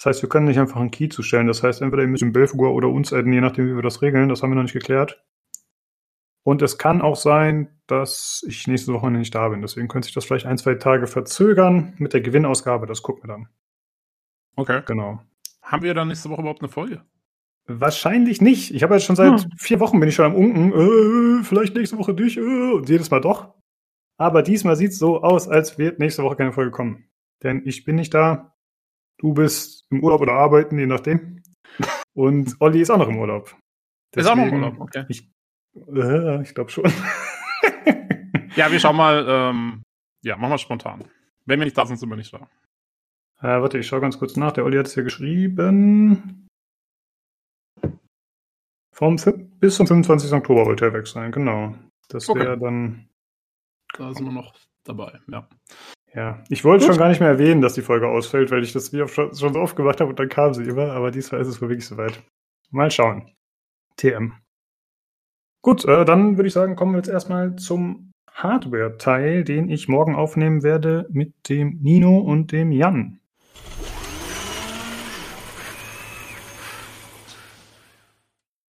Das 0.00 0.06
heißt, 0.06 0.22
wir 0.22 0.30
können 0.30 0.46
nicht 0.46 0.58
einfach 0.58 0.80
einen 0.80 0.90
Key 0.90 1.10
zustellen. 1.10 1.46
Das 1.46 1.62
heißt, 1.62 1.82
entweder 1.82 2.02
ihr 2.02 2.08
müsst 2.08 2.22
den 2.22 2.32
Belfigur 2.32 2.72
oder 2.72 2.88
uns 2.88 3.12
adden, 3.12 3.34
je 3.34 3.42
nachdem, 3.42 3.66
wie 3.68 3.74
wir 3.74 3.82
das 3.82 4.00
regeln. 4.00 4.30
Das 4.30 4.42
haben 4.42 4.50
wir 4.50 4.54
noch 4.54 4.62
nicht 4.62 4.72
geklärt. 4.72 5.22
Und 6.42 6.62
es 6.62 6.78
kann 6.78 7.02
auch 7.02 7.16
sein, 7.16 7.78
dass 7.86 8.42
ich 8.48 8.66
nächste 8.66 8.94
Woche 8.94 9.10
nicht 9.10 9.34
da 9.34 9.50
bin. 9.50 9.60
Deswegen 9.60 9.88
könnte 9.88 10.06
sich 10.06 10.14
das 10.14 10.24
vielleicht 10.24 10.46
ein, 10.46 10.56
zwei 10.56 10.76
Tage 10.76 11.06
verzögern 11.06 11.92
mit 11.98 12.14
der 12.14 12.22
Gewinnausgabe. 12.22 12.86
Das 12.86 13.02
gucken 13.02 13.24
wir 13.24 13.28
dann. 13.28 13.48
Okay. 14.56 14.80
Genau. 14.86 15.20
Haben 15.60 15.82
wir 15.82 15.92
dann 15.92 16.08
nächste 16.08 16.30
Woche 16.30 16.40
überhaupt 16.40 16.62
eine 16.62 16.70
Folge? 16.70 17.04
Wahrscheinlich 17.66 18.40
nicht. 18.40 18.74
Ich 18.74 18.82
habe 18.82 18.94
jetzt 18.94 19.04
schon 19.04 19.16
seit 19.16 19.42
hm. 19.42 19.50
vier 19.58 19.80
Wochen 19.80 20.00
bin 20.00 20.08
ich 20.08 20.14
schon 20.14 20.24
am 20.24 20.34
Unken. 20.34 20.72
Äh, 20.72 21.44
vielleicht 21.44 21.74
nächste 21.74 21.98
Woche 21.98 22.14
durch. 22.14 22.38
Äh, 22.38 22.72
und 22.72 22.88
jedes 22.88 23.10
Mal 23.10 23.20
doch. 23.20 23.52
Aber 24.16 24.42
diesmal 24.42 24.76
sieht 24.76 24.92
es 24.92 24.98
so 24.98 25.22
aus, 25.22 25.46
als 25.46 25.76
wird 25.76 25.98
nächste 25.98 26.22
Woche 26.22 26.36
keine 26.36 26.54
Folge 26.54 26.70
kommen. 26.70 27.10
Denn 27.42 27.60
ich 27.66 27.84
bin 27.84 27.96
nicht 27.96 28.14
da. 28.14 28.56
Du 29.18 29.34
bist 29.34 29.79
im 29.90 30.02
Urlaub 30.02 30.20
oder 30.20 30.32
arbeiten, 30.32 30.78
je 30.78 30.86
nachdem. 30.86 31.42
Und 32.14 32.56
Olli 32.60 32.80
ist 32.80 32.90
auch 32.90 32.98
noch 32.98 33.08
im 33.08 33.18
Urlaub. 33.18 33.56
Deswegen, 34.14 34.26
ist 34.26 34.30
auch 34.30 34.36
noch 34.36 34.46
im 34.46 34.54
Urlaub, 34.54 34.80
okay. 34.80 35.04
Ich, 35.08 35.30
äh, 35.76 36.42
ich 36.42 36.54
glaube 36.54 36.70
schon. 36.70 36.84
ja, 38.56 38.70
wir 38.70 38.80
schauen 38.80 38.96
mal. 38.96 39.24
Ähm, 39.28 39.82
ja, 40.22 40.36
machen 40.36 40.50
wir 40.50 40.58
spontan. 40.58 41.04
Wenn 41.46 41.58
wir 41.60 41.64
nicht 41.64 41.78
da 41.78 41.86
sind, 41.86 41.96
sind 41.96 42.08
wir 42.08 42.16
nicht 42.16 42.32
da. 42.32 42.48
Äh, 43.40 43.62
warte, 43.62 43.78
ich 43.78 43.86
schaue 43.86 44.00
ganz 44.00 44.18
kurz 44.18 44.36
nach. 44.36 44.52
Der 44.52 44.64
Olli 44.64 44.76
hat 44.76 44.86
es 44.86 44.94
hier 44.94 45.02
geschrieben. 45.02 46.46
Vom, 48.94 49.16
bis 49.60 49.76
zum 49.76 49.86
25. 49.86 50.32
Oktober 50.32 50.66
wollte 50.66 50.84
er 50.84 50.92
weg 50.92 51.06
sein, 51.06 51.32
genau. 51.32 51.74
Das 52.08 52.28
okay. 52.28 52.40
wäre 52.40 52.58
dann. 52.58 53.08
Da 53.96 54.12
sind 54.12 54.26
wir 54.26 54.32
noch 54.32 54.54
dabei, 54.84 55.18
ja. 55.30 55.48
Ja, 56.12 56.42
ich 56.48 56.64
wollte 56.64 56.86
schon 56.86 56.96
gar 56.96 57.08
nicht 57.08 57.20
mehr 57.20 57.28
erwähnen, 57.28 57.60
dass 57.60 57.74
die 57.74 57.82
Folge 57.82 58.08
ausfällt, 58.08 58.50
weil 58.50 58.64
ich 58.64 58.72
das 58.72 58.92
wie 58.92 59.06
schon, 59.06 59.32
schon 59.34 59.52
so 59.52 59.60
oft 59.60 59.76
gemacht 59.76 60.00
habe 60.00 60.10
und 60.10 60.18
dann 60.18 60.28
kam 60.28 60.52
sie 60.54 60.64
immer, 60.64 60.90
aber 60.92 61.12
diesmal 61.12 61.40
ist 61.40 61.46
es 61.46 61.62
wohl 61.62 61.68
wirklich 61.68 61.86
soweit. 61.86 62.20
Mal 62.70 62.90
schauen. 62.90 63.30
TM. 63.96 64.32
Gut, 65.62 65.84
äh, 65.84 66.04
dann 66.04 66.36
würde 66.36 66.48
ich 66.48 66.52
sagen, 66.52 66.74
kommen 66.74 66.92
wir 66.92 66.98
jetzt 66.98 67.08
erstmal 67.08 67.54
zum 67.56 68.12
Hardware-Teil, 68.32 69.44
den 69.44 69.68
ich 69.68 69.88
morgen 69.88 70.16
aufnehmen 70.16 70.62
werde 70.62 71.06
mit 71.10 71.48
dem 71.48 71.78
Nino 71.80 72.18
und 72.18 72.50
dem 72.50 72.72
Jan. 72.72 73.20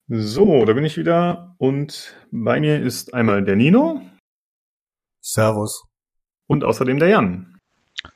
So, 0.07 0.65
da 0.65 0.73
bin 0.73 0.83
ich 0.83 0.97
wieder 0.97 1.55
und 1.57 2.17
bei 2.31 2.59
mir 2.59 2.81
ist 2.81 3.13
einmal 3.13 3.43
der 3.43 3.55
Nino. 3.55 4.01
Servus. 5.21 5.90
Und 6.51 6.65
außerdem 6.65 6.99
der 6.99 7.07
Jan. 7.07 7.57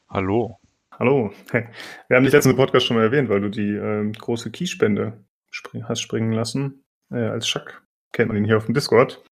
Hallo. 0.10 0.60
Hallo. 1.00 1.32
Hey. 1.52 1.70
Wir 2.10 2.18
haben 2.18 2.26
dich 2.26 2.34
letzten 2.34 2.54
Podcast 2.58 2.86
schon 2.86 2.98
mal 2.98 3.04
erwähnt, 3.04 3.30
weil 3.30 3.40
du 3.40 3.48
die 3.48 3.74
äh, 3.74 4.12
große 4.12 4.52
Keyspende 4.52 5.24
spring 5.52 5.88
hast 5.88 6.02
springen 6.02 6.34
lassen. 6.34 6.84
Äh, 7.10 7.28
als 7.28 7.48
Schack 7.48 7.82
kennt 8.12 8.28
man 8.28 8.36
ihn 8.36 8.44
hier 8.44 8.58
auf 8.58 8.66
dem 8.66 8.74
Discord. 8.74 9.24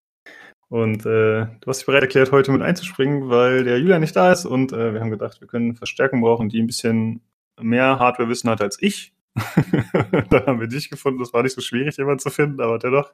Und 0.69 1.05
äh, 1.05 1.47
du 1.47 1.67
hast 1.67 1.79
dich 1.79 1.85
bereit 1.85 2.03
erklärt, 2.03 2.31
heute 2.31 2.53
mit 2.53 2.61
einzuspringen, 2.61 3.27
weil 3.27 3.65
der 3.65 3.77
Julian 3.77 3.99
nicht 3.99 4.15
da 4.15 4.31
ist 4.31 4.45
und 4.45 4.71
äh, 4.71 4.93
wir 4.93 5.01
haben 5.01 5.11
gedacht, 5.11 5.41
wir 5.41 5.49
können 5.49 5.75
Verstärkung 5.75 6.21
brauchen, 6.21 6.47
die 6.47 6.61
ein 6.61 6.67
bisschen 6.67 7.19
mehr 7.59 7.99
Hardware-Wissen 7.99 8.49
hat 8.49 8.61
als 8.61 8.81
ich. 8.81 9.11
Dann 10.29 10.45
haben 10.45 10.61
wir 10.61 10.67
dich 10.67 10.89
gefunden. 10.89 11.19
Das 11.19 11.33
war 11.33 11.43
nicht 11.43 11.55
so 11.55 11.61
schwierig, 11.61 11.97
jemanden 11.97 12.19
zu 12.19 12.29
finden, 12.29 12.61
aber 12.61 12.79
dennoch. 12.79 13.11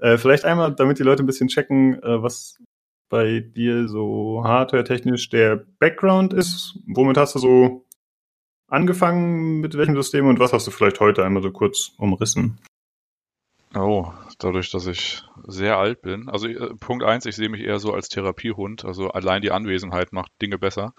Äh, 0.00 0.18
vielleicht 0.18 0.44
einmal, 0.44 0.74
damit 0.74 0.98
die 0.98 1.02
Leute 1.02 1.22
ein 1.22 1.26
bisschen 1.26 1.48
checken, 1.48 1.94
äh, 2.02 2.22
was 2.22 2.58
bei 3.12 3.40
dir 3.40 3.88
so 3.88 4.42
hardware-technisch 4.42 5.28
der 5.28 5.66
Background 5.78 6.32
ist. 6.32 6.78
Womit 6.86 7.18
hast 7.18 7.34
du 7.34 7.38
so 7.40 7.84
angefangen, 8.68 9.60
mit 9.60 9.76
welchem 9.76 9.94
System 9.96 10.26
und 10.26 10.40
was 10.40 10.54
hast 10.54 10.66
du 10.66 10.70
vielleicht 10.70 10.98
heute 10.98 11.22
einmal 11.22 11.42
so 11.42 11.50
kurz 11.50 11.92
umrissen? 11.98 12.58
Oh, 13.74 14.12
dadurch, 14.38 14.70
dass 14.70 14.86
ich 14.86 15.22
sehr 15.46 15.76
alt 15.76 16.00
bin. 16.00 16.30
Also 16.30 16.46
äh, 16.46 16.74
Punkt 16.80 17.04
eins, 17.04 17.26
ich 17.26 17.36
sehe 17.36 17.50
mich 17.50 17.60
eher 17.60 17.78
so 17.78 17.92
als 17.92 18.08
Therapiehund. 18.08 18.86
Also 18.86 19.10
allein 19.10 19.42
die 19.42 19.50
Anwesenheit 19.50 20.14
macht 20.14 20.32
Dinge 20.40 20.56
besser. 20.56 20.94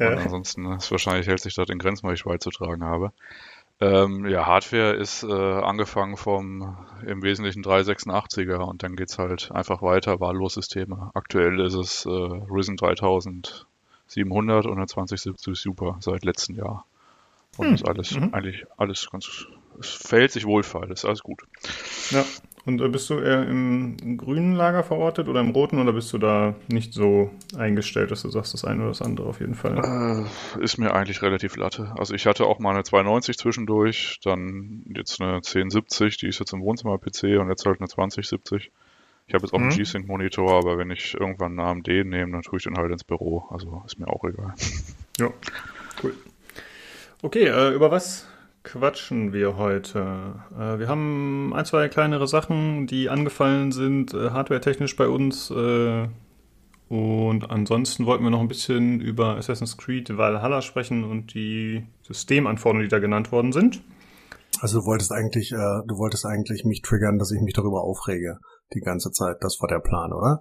Ja. 0.00 0.10
Und 0.10 0.18
ansonsten 0.18 0.66
ist 0.72 0.90
wahrscheinlich 0.90 1.28
hält 1.28 1.40
sich 1.40 1.54
das 1.54 1.68
in 1.68 1.78
Grenzen, 1.78 2.06
weil 2.08 2.14
ich 2.14 2.24
beizutragen 2.24 2.82
habe. 2.82 3.12
Ähm, 3.80 4.26
ja, 4.26 4.46
Hardware 4.46 4.94
ist 4.94 5.24
äh, 5.24 5.32
angefangen 5.32 6.16
vom 6.16 6.76
im 7.04 7.22
Wesentlichen 7.22 7.64
386er 7.64 8.58
und 8.58 8.82
dann 8.82 8.96
geht 8.96 9.10
es 9.10 9.18
halt 9.18 9.50
einfach 9.52 9.82
weiter, 9.82 10.20
Wahllosysteme. 10.20 11.10
Aktuell 11.14 11.60
ist 11.60 11.74
es 11.74 12.06
äh, 12.06 12.10
Risen 12.10 12.76
3700 12.76 14.66
und 14.66 14.88
2070 14.88 15.58
Super 15.58 15.96
seit 16.00 16.24
letztem 16.24 16.56
Jahr. 16.56 16.86
Und 17.56 17.66
hm. 17.66 17.74
ist 17.74 17.86
alles 17.86 18.12
mhm. 18.12 18.32
eigentlich 18.32 18.64
alles 18.76 19.10
ganz 19.10 19.46
es 19.80 19.90
fällt 19.90 20.32
sich 20.32 20.46
wohlfeil, 20.46 20.90
ist 20.90 21.04
alles 21.04 21.22
gut. 21.22 21.42
Ja. 22.10 22.24
Und 22.66 22.80
äh, 22.80 22.88
bist 22.88 23.10
du 23.10 23.18
eher 23.18 23.46
im 23.46 24.16
grünen 24.16 24.54
Lager 24.54 24.82
verortet 24.82 25.28
oder 25.28 25.40
im 25.40 25.50
roten 25.50 25.78
oder 25.78 25.92
bist 25.92 26.12
du 26.12 26.18
da 26.18 26.54
nicht 26.68 26.94
so 26.94 27.30
eingestellt, 27.56 28.10
dass 28.10 28.22
du 28.22 28.30
sagst, 28.30 28.54
das 28.54 28.64
eine 28.64 28.80
oder 28.80 28.88
das 28.88 29.02
andere 29.02 29.26
auf 29.26 29.40
jeden 29.40 29.54
Fall? 29.54 30.26
Äh, 30.58 30.62
ist 30.62 30.78
mir 30.78 30.94
eigentlich 30.94 31.20
relativ 31.20 31.56
latte. 31.56 31.92
Also 31.98 32.14
ich 32.14 32.26
hatte 32.26 32.46
auch 32.46 32.58
mal 32.58 32.70
eine 32.70 32.82
290 32.82 33.36
zwischendurch, 33.36 34.18
dann 34.24 34.84
jetzt 34.94 35.20
eine 35.20 35.36
1070, 35.36 36.16
die 36.16 36.28
ist 36.28 36.38
jetzt 36.38 36.54
im 36.54 36.62
Wohnzimmer-PC 36.62 37.38
und 37.38 37.48
jetzt 37.50 37.66
halt 37.66 37.80
eine 37.80 37.88
2070. 37.88 38.70
Ich 39.26 39.34
habe 39.34 39.44
jetzt 39.44 39.52
auch 39.52 39.58
mhm. 39.58 39.68
einen 39.68 39.76
G-Sync-Monitor, 39.76 40.52
aber 40.52 40.78
wenn 40.78 40.90
ich 40.90 41.14
irgendwann 41.14 41.58
einen 41.58 41.68
AMD 41.68 41.88
nehme, 41.88 42.32
dann 42.32 42.42
tue 42.42 42.58
ich 42.58 42.64
den 42.64 42.76
halt 42.76 42.90
ins 42.90 43.04
Büro. 43.04 43.46
Also 43.50 43.82
ist 43.86 43.98
mir 43.98 44.08
auch 44.08 44.24
egal. 44.24 44.54
Ja, 45.18 45.30
cool. 46.02 46.14
Okay, 47.22 47.46
äh, 47.46 47.72
über 47.72 47.90
was 47.90 48.26
quatschen 48.64 49.32
wir 49.32 49.56
heute? 49.56 50.34
Äh, 50.58 50.78
wir 50.80 50.88
haben 50.88 51.52
ein, 51.54 51.64
zwei 51.64 51.88
kleinere 51.88 52.26
Sachen, 52.26 52.86
die 52.88 53.08
angefallen 53.08 53.70
sind, 53.70 54.12
äh, 54.12 54.30
hardware-technisch 54.30 54.96
bei 54.96 55.06
uns. 55.06 55.50
Äh, 55.50 56.08
und 56.88 57.50
ansonsten 57.50 58.06
wollten 58.06 58.24
wir 58.24 58.30
noch 58.30 58.40
ein 58.40 58.48
bisschen 58.48 59.00
über 59.00 59.36
Assassin's 59.36 59.76
Creed 59.76 60.16
Valhalla 60.16 60.60
sprechen 60.62 61.04
und 61.04 61.34
die 61.34 61.86
Systemanforderungen, 62.02 62.84
die 62.84 62.90
da 62.90 62.98
genannt 62.98 63.32
worden 63.32 63.52
sind. 63.52 63.82
Also 64.60 64.80
du 64.80 64.86
wolltest 64.86 65.12
eigentlich, 65.12 65.52
äh, 65.52 65.82
du 65.86 65.98
wolltest 65.98 66.26
eigentlich 66.26 66.64
mich 66.64 66.82
triggern, 66.82 67.18
dass 67.18 67.32
ich 67.32 67.40
mich 67.40 67.54
darüber 67.54 67.82
aufrege 67.82 68.38
die 68.72 68.80
ganze 68.80 69.12
Zeit. 69.12 69.36
Das 69.40 69.60
war 69.60 69.68
der 69.68 69.80
Plan, 69.80 70.12
oder? 70.12 70.40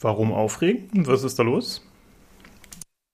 Warum 0.00 0.32
aufregen? 0.32 1.06
Was 1.06 1.24
ist 1.24 1.38
da 1.38 1.42
los? 1.42 1.86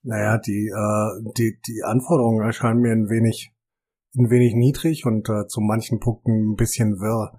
Naja, 0.03 0.39
die, 0.39 0.69
äh, 0.69 1.33
die, 1.37 1.59
die 1.67 1.83
Anforderungen 1.85 2.45
erscheinen 2.45 2.81
mir 2.81 2.93
ein 2.93 3.11
wenig 3.11 3.53
ein 4.19 4.31
wenig 4.31 4.55
niedrig 4.55 5.07
und 5.07 5.29
äh, 5.29 5.47
zu 5.47 5.61
manchen 5.61 6.01
Punkten 6.01 6.53
ein 6.53 6.57
bisschen 6.57 7.01
wirr. 7.01 7.33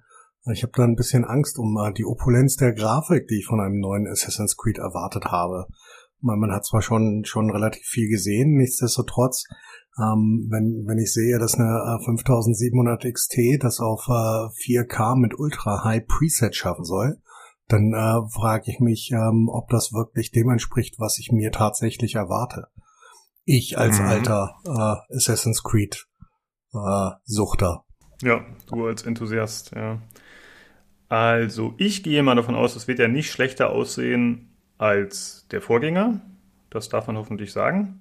Ich 0.51 0.63
habe 0.63 0.71
da 0.75 0.83
ein 0.83 0.95
bisschen 0.95 1.25
Angst 1.25 1.59
um 1.59 1.77
äh, 1.77 1.93
die 1.93 2.05
Opulenz 2.05 2.55
der 2.55 2.73
Grafik, 2.73 3.27
die 3.27 3.39
ich 3.39 3.45
von 3.45 3.59
einem 3.59 3.79
neuen 3.79 4.07
Assassin's 4.07 4.57
Creed 4.57 4.77
erwartet 4.77 5.25
habe. 5.25 5.67
man, 6.21 6.39
man 6.39 6.51
hat 6.51 6.65
zwar 6.65 6.81
schon, 6.81 7.23
schon 7.25 7.51
relativ 7.51 7.83
viel 7.85 8.09
gesehen, 8.09 8.55
nichtsdestotrotz, 8.55 9.43
ähm, 9.99 10.47
wenn, 10.49 10.85
wenn 10.87 10.97
ich 10.97 11.13
sehe, 11.13 11.37
dass 11.39 11.55
eine 11.55 11.99
5700 12.05 13.05
äh, 13.05 13.11
XT 13.11 13.37
das 13.59 13.79
auf 13.79 14.07
äh, 14.07 14.11
4K 14.11 15.17
mit 15.17 15.37
Ultra 15.37 15.83
High 15.83 16.07
Preset 16.07 16.55
schaffen 16.55 16.85
soll, 16.85 17.17
dann 17.67 17.93
äh, 17.93 18.27
frage 18.31 18.71
ich 18.71 18.79
mich, 18.79 19.11
ähm, 19.11 19.49
ob 19.49 19.69
das 19.69 19.93
wirklich 19.93 20.31
dem 20.31 20.49
entspricht, 20.49 20.95
was 20.99 21.19
ich 21.19 21.31
mir 21.31 21.51
tatsächlich 21.51 22.15
erwarte. 22.15 22.67
Ich 23.43 23.77
als 23.77 23.99
mhm. 23.99 24.05
alter 24.05 24.55
äh, 24.65 25.15
Assassin's 25.15 25.63
Creed 25.63 26.08
äh, 26.73 27.11
Suchter. 27.25 27.83
Ja, 28.21 28.45
du 28.67 28.87
als 28.87 29.03
Enthusiast, 29.03 29.71
ja. 29.75 29.99
Also, 31.07 31.73
ich 31.77 32.03
gehe 32.03 32.21
mal 32.21 32.35
davon 32.35 32.55
aus, 32.55 32.75
es 32.75 32.87
wird 32.87 32.99
ja 32.99 33.07
nicht 33.07 33.31
schlechter 33.31 33.71
aussehen 33.71 34.49
als 34.77 35.47
der 35.51 35.61
Vorgänger. 35.61 36.21
Das 36.69 36.89
darf 36.89 37.07
man 37.07 37.17
hoffentlich 37.17 37.51
sagen. 37.51 37.99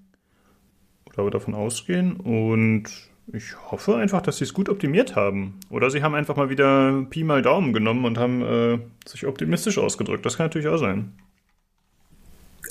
Oder 1.06 1.30
davon 1.30 1.54
ausgehen. 1.54 2.16
Und 2.16 2.84
ich 3.32 3.56
hoffe 3.70 3.96
einfach, 3.96 4.20
dass 4.20 4.38
sie 4.38 4.44
es 4.44 4.54
gut 4.54 4.68
optimiert 4.68 5.16
haben. 5.16 5.58
Oder 5.70 5.90
sie 5.90 6.02
haben 6.02 6.14
einfach 6.14 6.36
mal 6.36 6.50
wieder 6.50 7.06
Pi 7.08 7.24
mal 7.24 7.42
Daumen 7.42 7.72
genommen 7.72 8.04
und 8.04 8.18
haben 8.18 8.42
äh, 8.42 8.78
sich 9.06 9.26
optimistisch 9.26 9.78
ausgedrückt. 9.78 10.24
Das 10.26 10.36
kann 10.36 10.46
natürlich 10.46 10.68
auch 10.68 10.78
sein. 10.78 11.12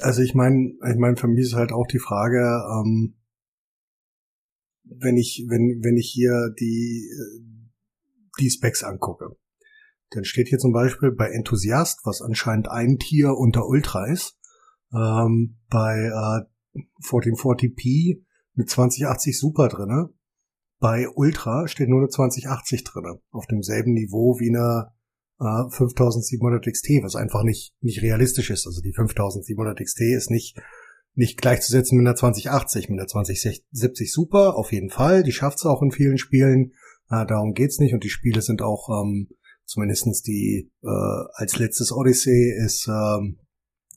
Also 0.01 0.21
ich 0.21 0.35
meine, 0.35 0.73
ich 0.87 0.97
meine, 0.97 1.17
für 1.17 1.27
mich 1.27 1.45
ist 1.47 1.55
halt 1.55 1.71
auch 1.71 1.87
die 1.87 1.99
Frage, 1.99 2.63
ähm, 2.71 3.13
wenn 4.99 5.17
ich, 5.17 5.45
wenn, 5.47 5.81
wenn 5.83 5.97
ich 5.97 6.09
hier 6.09 6.53
die, 6.59 7.09
die 8.39 8.49
Specs 8.49 8.83
angucke, 8.83 9.35
dann 10.11 10.23
steht 10.23 10.47
hier 10.47 10.59
zum 10.59 10.71
Beispiel 10.71 11.11
bei 11.11 11.29
Enthusiast, 11.29 12.01
was 12.05 12.21
anscheinend 12.21 12.69
ein 12.69 12.97
Tier 12.97 13.33
unter 13.33 13.67
Ultra 13.67 14.05
ist, 14.05 14.37
ähm, 14.93 15.57
bei 15.69 15.95
äh, 15.95 16.81
1440p 17.03 18.23
eine 18.55 18.65
2080 18.65 19.37
Super 19.37 19.67
drinne. 19.67 20.09
Bei 20.79 21.07
Ultra 21.09 21.67
steht 21.67 21.89
nur 21.89 21.99
eine 21.99 22.09
2080 22.09 22.83
drinne, 22.83 23.19
auf 23.31 23.47
demselben 23.47 23.93
Niveau 23.93 24.39
wie 24.39 24.49
eine 24.49 24.91
äh, 25.39 25.69
5700 25.69 26.65
XT, 26.65 27.03
was 27.03 27.15
einfach 27.15 27.43
nicht 27.43 27.75
nicht 27.81 28.01
realistisch 28.01 28.49
ist. 28.49 28.65
Also 28.67 28.81
die 28.81 28.93
5700 28.93 29.79
XT 29.79 30.01
ist 30.15 30.31
nicht 30.31 30.57
nicht 31.17 31.41
gleichzusetzen 31.41 31.97
mit 31.97 32.05
einer 32.05 32.15
2080, 32.15 32.89
mit 32.89 32.99
einer 32.99 33.07
2070 33.07 34.13
Super, 34.13 34.55
auf 34.55 34.71
jeden 34.71 34.91
Fall. 34.91 35.23
Die 35.23 35.31
schafft's 35.31 35.65
auch 35.65 35.81
in 35.81 35.91
vielen 35.91 36.19
Spielen. 36.19 36.73
Äh, 37.09 37.25
darum 37.25 37.53
geht's 37.53 37.79
nicht. 37.79 37.93
Und 37.93 38.03
die 38.03 38.09
Spiele 38.09 38.41
sind 38.41 38.61
auch, 38.61 38.89
ähm, 38.89 39.29
zumindestens 39.65 40.21
die 40.21 40.71
äh, 40.83 41.23
als 41.33 41.57
letztes 41.57 41.91
Odyssey 41.91 42.53
ist, 42.63 42.87
ähm, 42.87 43.39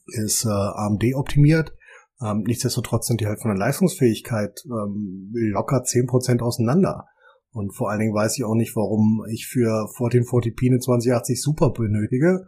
ist 0.07 0.45
äh, 0.45 0.49
AMD 0.49 1.03
optimiert. 1.13 1.73
Ähm, 2.21 2.43
nichtsdestotrotz 2.45 3.07
sind 3.07 3.21
die 3.21 3.27
halt 3.27 3.39
von 3.39 3.51
der 3.51 3.59
Leistungsfähigkeit 3.59 4.63
ähm, 4.65 5.29
locker 5.31 5.83
10% 5.83 6.41
auseinander. 6.41 7.05
Und 7.51 7.75
vor 7.75 7.91
allen 7.91 7.99
Dingen 7.99 8.15
weiß 8.15 8.37
ich 8.37 8.45
auch 8.45 8.55
nicht, 8.55 8.75
warum 8.75 9.25
ich 9.29 9.45
für 9.45 9.85
1440p 9.95 10.67
eine 10.67 10.79
2080 10.79 11.39
Super 11.39 11.69
benötige 11.69 12.47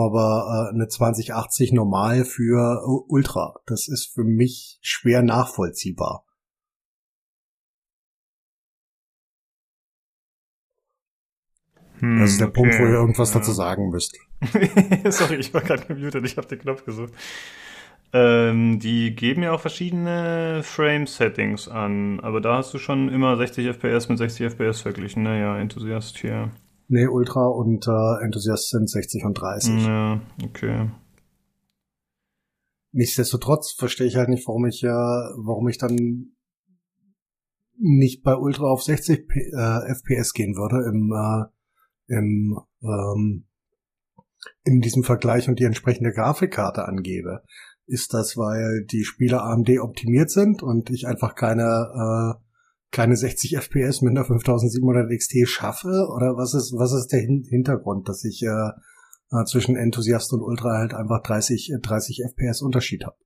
aber 0.00 0.70
äh, 0.70 0.74
eine 0.74 0.88
2080 0.88 1.72
normal 1.72 2.24
für 2.24 2.82
Ultra. 3.08 3.54
Das 3.66 3.88
ist 3.88 4.12
für 4.14 4.24
mich 4.24 4.78
schwer 4.80 5.22
nachvollziehbar. 5.22 6.24
Hm, 12.02 12.18
das 12.18 12.32
ist 12.32 12.40
der 12.40 12.48
okay. 12.48 12.60
Punkt, 12.60 12.78
wo 12.78 12.84
ihr 12.84 12.94
irgendwas 12.94 13.32
ja. 13.32 13.40
dazu 13.40 13.52
sagen 13.52 13.90
müsst. 13.90 14.18
Sorry, 15.08 15.36
ich 15.36 15.54
war 15.54 15.60
gerade 15.60 15.86
gemutet, 15.86 16.24
ich 16.26 16.36
habe 16.36 16.48
den 16.48 16.58
Knopf 16.58 16.84
gesucht. 16.84 17.12
Ähm, 18.12 18.78
die 18.78 19.14
geben 19.14 19.42
ja 19.42 19.52
auch 19.52 19.60
verschiedene 19.60 20.62
Frame-Settings 20.62 21.68
an, 21.68 22.20
aber 22.20 22.40
da 22.40 22.58
hast 22.58 22.74
du 22.74 22.78
schon 22.78 23.08
immer 23.08 23.36
60 23.36 23.68
FPS 23.68 24.08
mit 24.08 24.18
60 24.18 24.52
FPS 24.52 24.80
verglichen. 24.82 25.22
Naja, 25.22 25.58
Enthusiast 25.58 26.18
hier. 26.18 26.50
Nee, 26.88 27.06
Ultra 27.06 27.46
und 27.46 27.86
äh, 27.86 28.24
Enthusiast 28.24 28.70
sind 28.70 28.88
60 28.88 29.24
und 29.24 29.34
30. 29.34 29.86
Ja, 29.86 30.20
okay. 30.44 30.90
Nichtsdestotrotz 32.92 33.72
verstehe 33.72 34.06
ich 34.06 34.16
halt 34.16 34.28
nicht, 34.28 34.46
warum 34.46 34.66
ich 34.66 34.82
ja, 34.82 34.90
äh, 34.90 35.34
warum 35.38 35.68
ich 35.68 35.78
dann 35.78 36.32
nicht 37.78 38.22
bei 38.22 38.34
Ultra 38.34 38.66
auf 38.66 38.82
60 38.82 39.26
P 39.26 39.40
äh, 39.40 39.94
FPS 39.94 40.34
gehen 40.34 40.54
würde 40.54 40.86
im, 40.88 41.12
äh, 41.12 42.14
im 42.14 42.58
ähm, 42.82 43.46
in 44.64 44.80
diesem 44.80 45.04
Vergleich 45.04 45.48
und 45.48 45.58
die 45.58 45.64
entsprechende 45.64 46.12
Grafikkarte 46.12 46.84
angebe. 46.86 47.42
Ist 47.86 48.14
das, 48.14 48.36
weil 48.36 48.84
die 48.90 49.04
Spiele 49.04 49.42
AMD 49.42 49.70
optimiert 49.80 50.30
sind 50.30 50.62
und 50.62 50.90
ich 50.90 51.06
einfach 51.06 51.34
keine 51.34 52.38
äh, 52.38 52.51
keine 52.92 53.16
60 53.16 53.56
FPS 53.56 54.02
mit 54.02 54.10
einer 54.10 54.24
5700 54.24 55.10
XT 55.10 55.48
schaffe? 55.48 56.06
Oder 56.14 56.36
was 56.36 56.54
ist, 56.54 56.72
was 56.76 56.92
ist 56.92 57.08
der 57.08 57.20
Hintergrund, 57.20 58.08
dass 58.08 58.22
ich 58.22 58.42
äh, 58.42 58.70
äh, 59.32 59.44
zwischen 59.46 59.76
Enthusiast 59.76 60.32
und 60.32 60.42
Ultra 60.42 60.78
halt 60.78 60.94
einfach 60.94 61.22
30, 61.22 61.72
30 61.82 62.22
FPS 62.30 62.62
Unterschied 62.62 63.04
habe? 63.04 63.16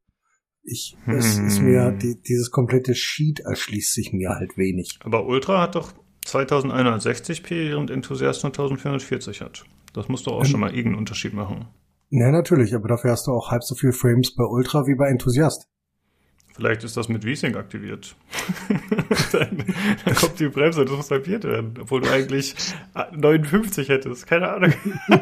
Ich, 0.62 0.96
es 1.06 1.38
hm. 1.38 1.46
ist 1.46 1.60
mir, 1.60 1.92
die, 1.92 2.20
dieses 2.22 2.50
komplette 2.50 2.94
Sheet 2.94 3.40
erschließt 3.40 3.92
sich 3.92 4.12
mir 4.12 4.30
halt 4.30 4.56
wenig. 4.56 4.98
Aber 5.04 5.26
Ultra 5.26 5.60
hat 5.60 5.74
doch 5.74 5.92
2160p 6.24 7.76
und 7.76 7.90
Enthusiast 7.90 8.42
nur 8.42 8.50
1440 8.50 9.42
hat. 9.42 9.64
Das 9.92 10.08
muss 10.08 10.24
doch 10.24 10.32
auch 10.32 10.44
ähm, 10.44 10.50
schon 10.50 10.60
mal 10.60 10.70
irgendeinen 10.70 10.98
Unterschied 10.98 11.34
machen. 11.34 11.68
Ja, 12.10 12.30
natürlich, 12.30 12.74
aber 12.74 12.88
dafür 12.88 13.12
hast 13.12 13.26
du 13.26 13.32
auch 13.32 13.50
halb 13.50 13.64
so 13.64 13.74
viel 13.74 13.92
Frames 13.92 14.34
bei 14.34 14.44
Ultra 14.44 14.86
wie 14.86 14.94
bei 14.94 15.08
Enthusiast. 15.08 15.68
Vielleicht 16.56 16.84
ist 16.84 16.96
das 16.96 17.10
mit 17.10 17.22
V-Sync 17.22 17.54
aktiviert. 17.54 18.16
dann, 19.32 19.62
dann, 20.04 20.14
kommt 20.14 20.40
die 20.40 20.48
Bremse, 20.48 20.86
das 20.86 20.96
muss 20.96 21.10
halbiert 21.10 21.44
werden, 21.44 21.74
obwohl 21.78 22.00
du 22.00 22.10
eigentlich 22.10 22.54
59 22.94 23.90
hättest. 23.90 24.26
Keine 24.26 24.48
Ahnung. 24.48 24.72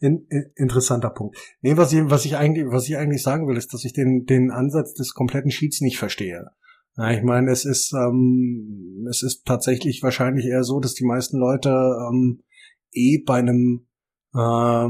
in, 0.00 0.26
in, 0.28 0.52
interessanter 0.54 1.08
Punkt. 1.08 1.38
Nee, 1.62 1.78
was 1.78 1.94
ich, 1.94 2.02
was 2.04 2.26
ich 2.26 2.36
eigentlich, 2.36 2.66
was 2.66 2.86
ich 2.86 2.98
eigentlich 2.98 3.22
sagen 3.22 3.48
will, 3.48 3.56
ist, 3.56 3.72
dass 3.72 3.86
ich 3.86 3.94
den, 3.94 4.26
den 4.26 4.50
Ansatz 4.50 4.92
des 4.92 5.14
kompletten 5.14 5.50
Sheets 5.50 5.80
nicht 5.80 5.96
verstehe. 5.96 6.50
Ja, 6.98 7.10
ich 7.12 7.22
meine, 7.22 7.50
es 7.50 7.64
ist, 7.64 7.94
ähm, 7.94 9.06
es 9.08 9.22
ist 9.22 9.46
tatsächlich 9.46 10.02
wahrscheinlich 10.02 10.44
eher 10.44 10.62
so, 10.62 10.78
dass 10.78 10.92
die 10.92 11.06
meisten 11.06 11.38
Leute 11.38 11.70
ähm, 11.70 12.42
eh 12.92 13.22
bei 13.24 13.38
einem 13.38 13.86
äh, 14.34 14.88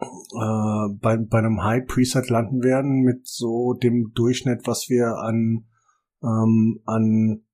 äh, 0.00 0.88
bei, 1.00 1.16
bei 1.16 1.38
einem 1.38 1.62
High 1.62 1.86
Preset 1.86 2.28
landen 2.28 2.62
werden 2.62 3.02
mit 3.02 3.26
so 3.26 3.74
dem 3.74 4.12
Durchschnitt, 4.14 4.66
was 4.66 4.88
wir 4.88 5.16
an, 5.18 5.66
ähm, 6.22 6.80
an 6.84 7.44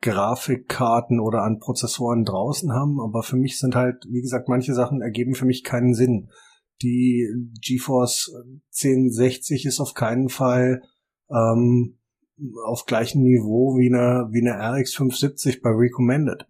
Grafikkarten 0.00 1.20
oder 1.20 1.42
an 1.42 1.58
Prozessoren 1.58 2.24
draußen 2.24 2.72
haben. 2.72 3.00
Aber 3.00 3.22
für 3.22 3.36
mich 3.36 3.58
sind 3.58 3.74
halt, 3.74 4.04
wie 4.08 4.20
gesagt, 4.20 4.48
manche 4.48 4.74
Sachen 4.74 5.00
ergeben 5.00 5.34
für 5.34 5.46
mich 5.46 5.64
keinen 5.64 5.94
Sinn. 5.94 6.30
Die 6.82 7.28
GeForce 7.60 8.32
1060 8.82 9.66
ist 9.66 9.80
auf 9.80 9.94
keinen 9.94 10.28
Fall 10.28 10.82
ähm, 11.30 11.98
auf 12.64 12.86
gleichem 12.86 13.22
Niveau 13.22 13.76
wie 13.78 13.88
eine, 13.88 14.28
wie 14.32 14.40
eine 14.40 14.58
RX 14.58 14.94
570 14.94 15.62
bei 15.62 15.70
Recommended. 15.70 16.46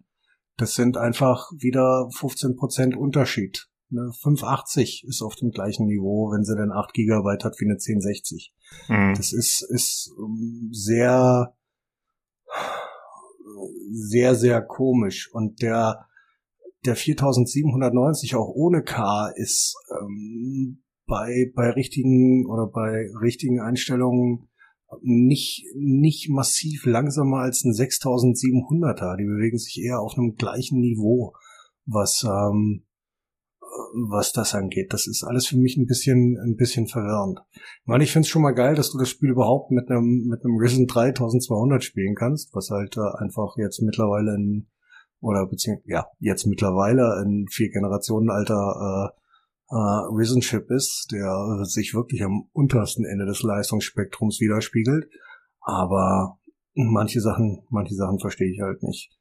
Das 0.57 0.73
sind 0.73 0.97
einfach 0.97 1.51
wieder 1.57 2.09
15% 2.11 2.95
Unterschied. 2.95 3.69
Eine 3.93 4.11
580 4.11 5.05
ist 5.07 5.21
auf 5.21 5.35
dem 5.35 5.51
gleichen 5.51 5.85
Niveau, 5.85 6.31
wenn 6.31 6.43
sie 6.43 6.55
denn 6.55 6.71
8 6.71 6.93
Gigabyte 6.93 7.43
hat 7.43 7.59
wie 7.59 7.65
eine 7.65 7.73
1060. 7.73 8.53
Mhm. 8.89 9.13
Das 9.15 9.33
ist, 9.33 9.61
ist 9.69 10.11
ähm, 10.17 10.69
sehr, 10.71 11.55
sehr, 13.91 14.35
sehr 14.35 14.61
komisch. 14.61 15.29
Und 15.31 15.61
der, 15.61 16.07
der 16.85 16.95
4790 16.95 18.35
auch 18.35 18.49
ohne 18.49 18.83
K 18.83 19.27
ist 19.35 19.75
ähm, 20.01 20.83
bei, 21.05 21.51
bei 21.55 21.69
richtigen 21.69 22.47
oder 22.47 22.65
bei 22.67 23.09
richtigen 23.21 23.59
Einstellungen 23.59 24.49
nicht, 25.01 25.65
nicht 25.75 26.29
massiv 26.29 26.85
langsamer 26.85 27.37
als 27.37 27.63
ein 27.63 27.73
6700er. 27.73 29.17
Die 29.17 29.25
bewegen 29.25 29.57
sich 29.57 29.81
eher 29.83 29.99
auf 29.99 30.17
einem 30.17 30.35
gleichen 30.35 30.79
Niveau, 30.79 31.33
was, 31.85 32.23
ähm, 32.23 32.85
was 34.09 34.31
das 34.31 34.53
angeht. 34.53 34.93
Das 34.93 35.07
ist 35.07 35.23
alles 35.23 35.47
für 35.47 35.57
mich 35.57 35.77
ein 35.77 35.85
bisschen, 35.85 36.37
ein 36.37 36.55
bisschen 36.55 36.87
verwirrend. 36.87 37.39
Weil 37.85 38.01
ich 38.01 38.11
finde 38.11 38.25
es 38.25 38.29
schon 38.29 38.41
mal 38.41 38.51
geil, 38.51 38.75
dass 38.75 38.91
du 38.91 38.97
das 38.97 39.09
Spiel 39.09 39.29
überhaupt 39.29 39.71
mit 39.71 39.89
einem, 39.89 40.27
mit 40.27 40.43
einem 40.43 40.57
Risen 40.57 40.87
3200 40.87 41.83
spielen 41.83 42.15
kannst, 42.15 42.53
was 42.53 42.69
halt 42.69 42.97
äh, 42.97 43.23
einfach 43.23 43.55
jetzt 43.57 43.81
mittlerweile 43.81 44.35
in, 44.35 44.67
oder 45.21 45.45
beziehungsweise, 45.47 45.89
ja, 45.89 46.05
jetzt 46.19 46.45
mittlerweile 46.45 47.21
ein 47.23 47.45
vier 47.49 47.69
Generationen 47.69 48.29
alter, 48.29 49.11
äh, 49.11 49.23
äh, 49.69 50.15
Risen 50.15 50.41
Chip 50.41 50.69
ist, 50.69 51.07
der 51.11 51.63
sich 51.65 51.93
wirklich 51.93 52.23
am 52.23 52.49
untersten 52.51 53.05
Ende 53.05 53.25
des 53.25 53.41
Leistungsspektrums 53.43 54.39
widerspiegelt. 54.39 55.05
Aber 55.61 56.39
manche 56.73 57.21
Sachen, 57.21 57.63
manche 57.69 57.95
Sachen 57.95 58.19
verstehe 58.19 58.51
ich 58.51 58.59
halt 58.61 58.83
nicht 58.83 59.11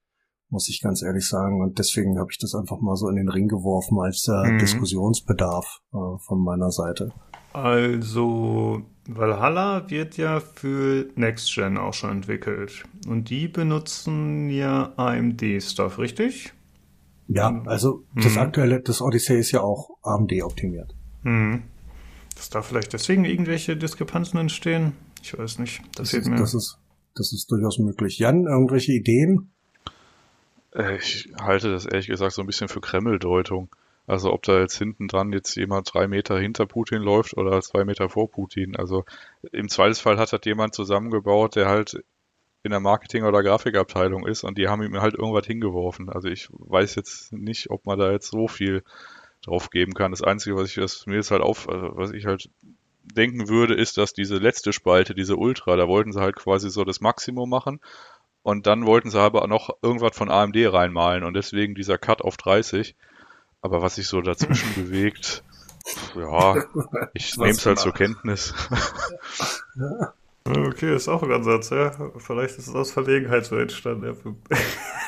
muss 0.52 0.68
ich 0.68 0.80
ganz 0.82 1.02
ehrlich 1.02 1.26
sagen. 1.26 1.62
Und 1.62 1.78
deswegen 1.78 2.18
habe 2.18 2.28
ich 2.30 2.38
das 2.38 2.54
einfach 2.54 2.80
mal 2.80 2.94
so 2.94 3.08
in 3.08 3.16
den 3.16 3.28
Ring 3.28 3.48
geworfen 3.48 3.98
als 3.98 4.28
äh, 4.28 4.52
mhm. 4.52 4.58
Diskussionsbedarf 4.58 5.80
äh, 5.92 5.96
von 6.26 6.44
meiner 6.44 6.70
Seite. 6.70 7.10
Also, 7.54 8.82
Valhalla 9.08 9.90
wird 9.90 10.16
ja 10.18 10.40
für 10.40 11.08
Next 11.16 11.54
Gen 11.54 11.78
auch 11.78 11.94
schon 11.94 12.10
entwickelt. 12.10 12.84
Und 13.08 13.30
die 13.30 13.48
benutzen 13.48 14.50
ja 14.50 14.92
AMD-Stuff, 14.96 15.98
richtig? 15.98 16.52
Ja, 17.28 17.62
also 17.64 18.04
das 18.14 18.34
mhm. 18.34 18.38
aktuelle, 18.38 18.80
das 18.80 19.00
Odyssey 19.00 19.38
ist 19.38 19.52
ja 19.52 19.62
auch 19.62 19.90
AMD 20.02 20.32
optimiert. 20.42 20.94
Mhm. 21.22 21.62
Dass 22.36 22.50
da 22.50 22.60
vielleicht 22.60 22.92
deswegen 22.92 23.24
irgendwelche 23.24 23.76
Diskrepanzen 23.76 24.38
entstehen? 24.38 24.92
Ich 25.22 25.36
weiß 25.36 25.58
nicht. 25.60 25.80
Das, 25.94 26.10
das, 26.10 26.26
ist, 26.26 26.30
das, 26.30 26.54
ist, 26.54 26.78
das 27.14 27.32
ist 27.32 27.50
durchaus 27.50 27.78
möglich. 27.78 28.18
Jan, 28.18 28.44
irgendwelche 28.44 28.92
Ideen? 28.92 29.51
Äh, 30.74 30.96
ich 30.96 31.28
halte 31.40 31.70
das 31.70 31.87
ehrlich 31.87 32.06
gesagt 32.06 32.32
so 32.32 32.42
ein 32.42 32.46
bisschen 32.46 32.68
für 32.68 32.80
Kreml-Deutung. 32.80 33.68
Also 34.06 34.32
ob 34.32 34.42
da 34.42 34.58
jetzt 34.58 34.76
hinten 34.76 35.06
dran 35.06 35.32
jetzt 35.32 35.54
jemand 35.54 35.92
drei 35.92 36.08
Meter 36.08 36.38
hinter 36.38 36.66
Putin 36.66 37.02
läuft 37.02 37.37
oder 37.37 37.61
zwei 37.62 37.85
Meter 37.85 38.08
vor 38.08 38.30
Putin. 38.30 38.76
Also 38.76 39.04
im 39.52 39.68
Zweifelsfall 39.68 40.18
hat 40.18 40.32
das 40.32 40.40
jemand 40.44 40.74
zusammengebaut, 40.74 41.54
der 41.56 41.68
halt 41.68 42.02
in 42.64 42.70
der 42.70 42.80
Marketing- 42.80 43.24
oder 43.24 43.42
Grafikabteilung 43.42 44.26
ist 44.26 44.44
und 44.44 44.58
die 44.58 44.68
haben 44.68 44.82
ihm 44.82 45.00
halt 45.00 45.14
irgendwas 45.14 45.46
hingeworfen. 45.46 46.11
Also 46.11 46.28
ich 46.28 46.48
weiß 46.50 46.96
jetzt 46.96 47.32
nicht, 47.32 47.70
ob 47.70 47.87
man 47.87 47.98
da 47.98 48.11
jetzt 48.11 48.30
so 48.30 48.48
viel 48.48 48.82
drauf 49.42 49.70
geben 49.70 49.94
kann. 49.94 50.12
Das 50.12 50.22
Einzige, 50.22 50.56
was 50.56 50.68
ich 50.70 50.78
was 50.78 51.06
mir 51.06 51.16
jetzt 51.16 51.30
halt 51.30 51.42
auf, 51.42 51.68
also 51.68 51.96
was 51.96 52.12
ich 52.12 52.26
halt 52.26 52.50
denken 53.04 53.48
würde, 53.48 53.74
ist, 53.74 53.98
dass 53.98 54.12
diese 54.12 54.37
letzte 54.37 54.72
Spalte, 54.72 55.14
diese 55.14 55.37
Ultra, 55.37 55.76
da 55.76 55.88
wollten 55.88 56.12
sie 56.12 56.20
halt 56.20 56.37
quasi 56.37 56.70
so 56.70 56.85
das 56.85 57.00
Maximum 57.00 57.48
machen 57.48 57.80
und 58.42 58.66
dann 58.66 58.87
wollten 58.87 59.11
sie 59.11 59.20
aber 59.20 59.46
noch 59.46 59.76
irgendwas 59.83 60.16
von 60.16 60.31
AMD 60.31 60.57
reinmalen 60.57 61.24
und 61.24 61.35
deswegen 61.35 61.74
dieser 61.74 61.98
Cut 61.98 62.22
auf 62.22 62.37
30. 62.37 62.96
Aber 63.61 63.83
was 63.83 63.94
sich 63.94 64.09
so 64.09 64.20
dazwischen 64.20 64.74
bewegt, 64.74 65.44
ja, 66.16 66.57
ich 67.14 67.37
nehme 67.37 67.50
es 67.50 67.64
halt 67.64 67.78
zur 67.78 67.92
Kenntnis. 67.92 68.55
Okay, 70.44 70.96
ist 70.96 71.09
auch 71.09 71.22
ein 71.22 71.31
Ansatz, 71.31 71.70
ja. 71.70 71.92
Vielleicht 72.18 72.59
ist 72.59 72.66
es 72.66 72.74
aus 72.74 72.90
Verlegenheit 72.90 73.44
so 73.44 73.57
entstanden. 73.57 74.16
Ja. 74.50 74.59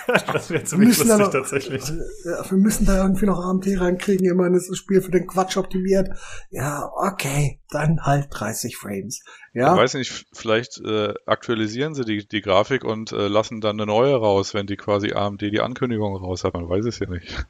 das 0.32 0.48
wäre 0.48 0.62
ziemlich 0.62 0.90
lustig 0.90 1.18
noch, 1.18 1.30
tatsächlich. 1.30 1.82
Ja, 2.24 2.48
wir 2.48 2.58
müssen 2.58 2.86
da 2.86 3.02
irgendwie 3.02 3.26
noch 3.26 3.40
AMT 3.40 3.66
reinkriegen. 3.80 4.24
Ich 4.24 4.34
meine, 4.34 4.56
ist 4.56 4.70
das 4.70 4.78
Spiel 4.78 5.00
für 5.00 5.10
den 5.10 5.26
Quatsch 5.26 5.56
optimiert. 5.56 6.10
Ja, 6.50 6.88
okay, 6.94 7.58
dann 7.70 8.00
halt 8.02 8.28
30 8.30 8.76
Frames. 8.76 9.24
Ja. 9.54 9.74
Ich 9.74 9.80
weiß 9.80 9.94
nicht, 9.94 10.26
vielleicht 10.32 10.80
äh, 10.80 11.14
aktualisieren 11.26 11.94
sie 11.94 12.04
die, 12.04 12.28
die 12.28 12.40
Grafik 12.40 12.84
und 12.84 13.10
äh, 13.10 13.26
lassen 13.26 13.60
dann 13.60 13.80
eine 13.80 13.86
neue 13.86 14.14
raus, 14.14 14.54
wenn 14.54 14.68
die 14.68 14.76
quasi 14.76 15.14
AMD 15.14 15.40
die 15.40 15.60
Ankündigung 15.60 16.14
raus 16.16 16.44
hat. 16.44 16.54
Man 16.54 16.68
weiß 16.68 16.84
es 16.84 17.00
ja 17.00 17.08
nicht. 17.08 17.44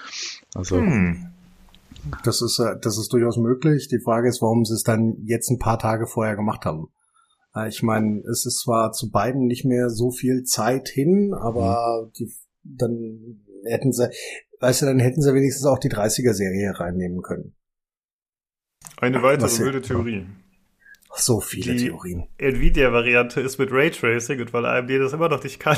also. 0.54 0.76
Hm. 0.76 1.30
Das 2.24 2.42
ist, 2.42 2.58
äh, 2.58 2.76
das 2.82 2.98
ist 2.98 3.12
durchaus 3.14 3.38
möglich. 3.38 3.88
Die 3.88 4.00
Frage 4.00 4.28
ist, 4.28 4.42
warum 4.42 4.66
sie 4.66 4.74
es 4.74 4.82
dann 4.82 5.16
jetzt 5.24 5.50
ein 5.50 5.58
paar 5.58 5.78
Tage 5.78 6.06
vorher 6.06 6.36
gemacht 6.36 6.66
haben. 6.66 6.88
Äh, 7.54 7.68
ich 7.68 7.82
meine, 7.82 8.22
es 8.30 8.46
ist 8.46 8.60
zwar 8.60 8.92
zu 8.92 9.10
beiden 9.10 9.46
nicht 9.46 9.64
mehr 9.64 9.90
so 9.90 10.10
viel 10.10 10.44
Zeit 10.44 10.88
hin, 10.88 11.34
aber 11.34 12.06
mhm. 12.06 12.12
die, 12.18 12.32
dann 12.62 13.44
hätten 13.64 13.92
sie, 13.92 14.10
weißt 14.60 14.82
du, 14.82 14.86
dann 14.86 14.98
hätten 14.98 15.22
sie 15.22 15.34
wenigstens 15.34 15.66
auch 15.66 15.78
die 15.78 15.90
30er-Serie 15.90 16.78
reinnehmen 16.78 17.22
können. 17.22 17.54
Eine 18.98 19.22
weitere 19.22 19.58
wilde 19.58 19.82
Theorie. 19.82 20.26
So 21.14 21.40
viele 21.40 21.74
die 21.74 21.86
Theorien. 21.86 22.28
Nvidia-Variante 22.38 23.40
ist 23.40 23.58
mit 23.58 23.72
Raytracing 23.72 24.40
und 24.40 24.52
weil 24.52 24.64
AMD 24.64 24.90
das 24.90 25.12
immer 25.12 25.28
noch 25.28 25.42
nicht 25.42 25.58
kann, 25.58 25.76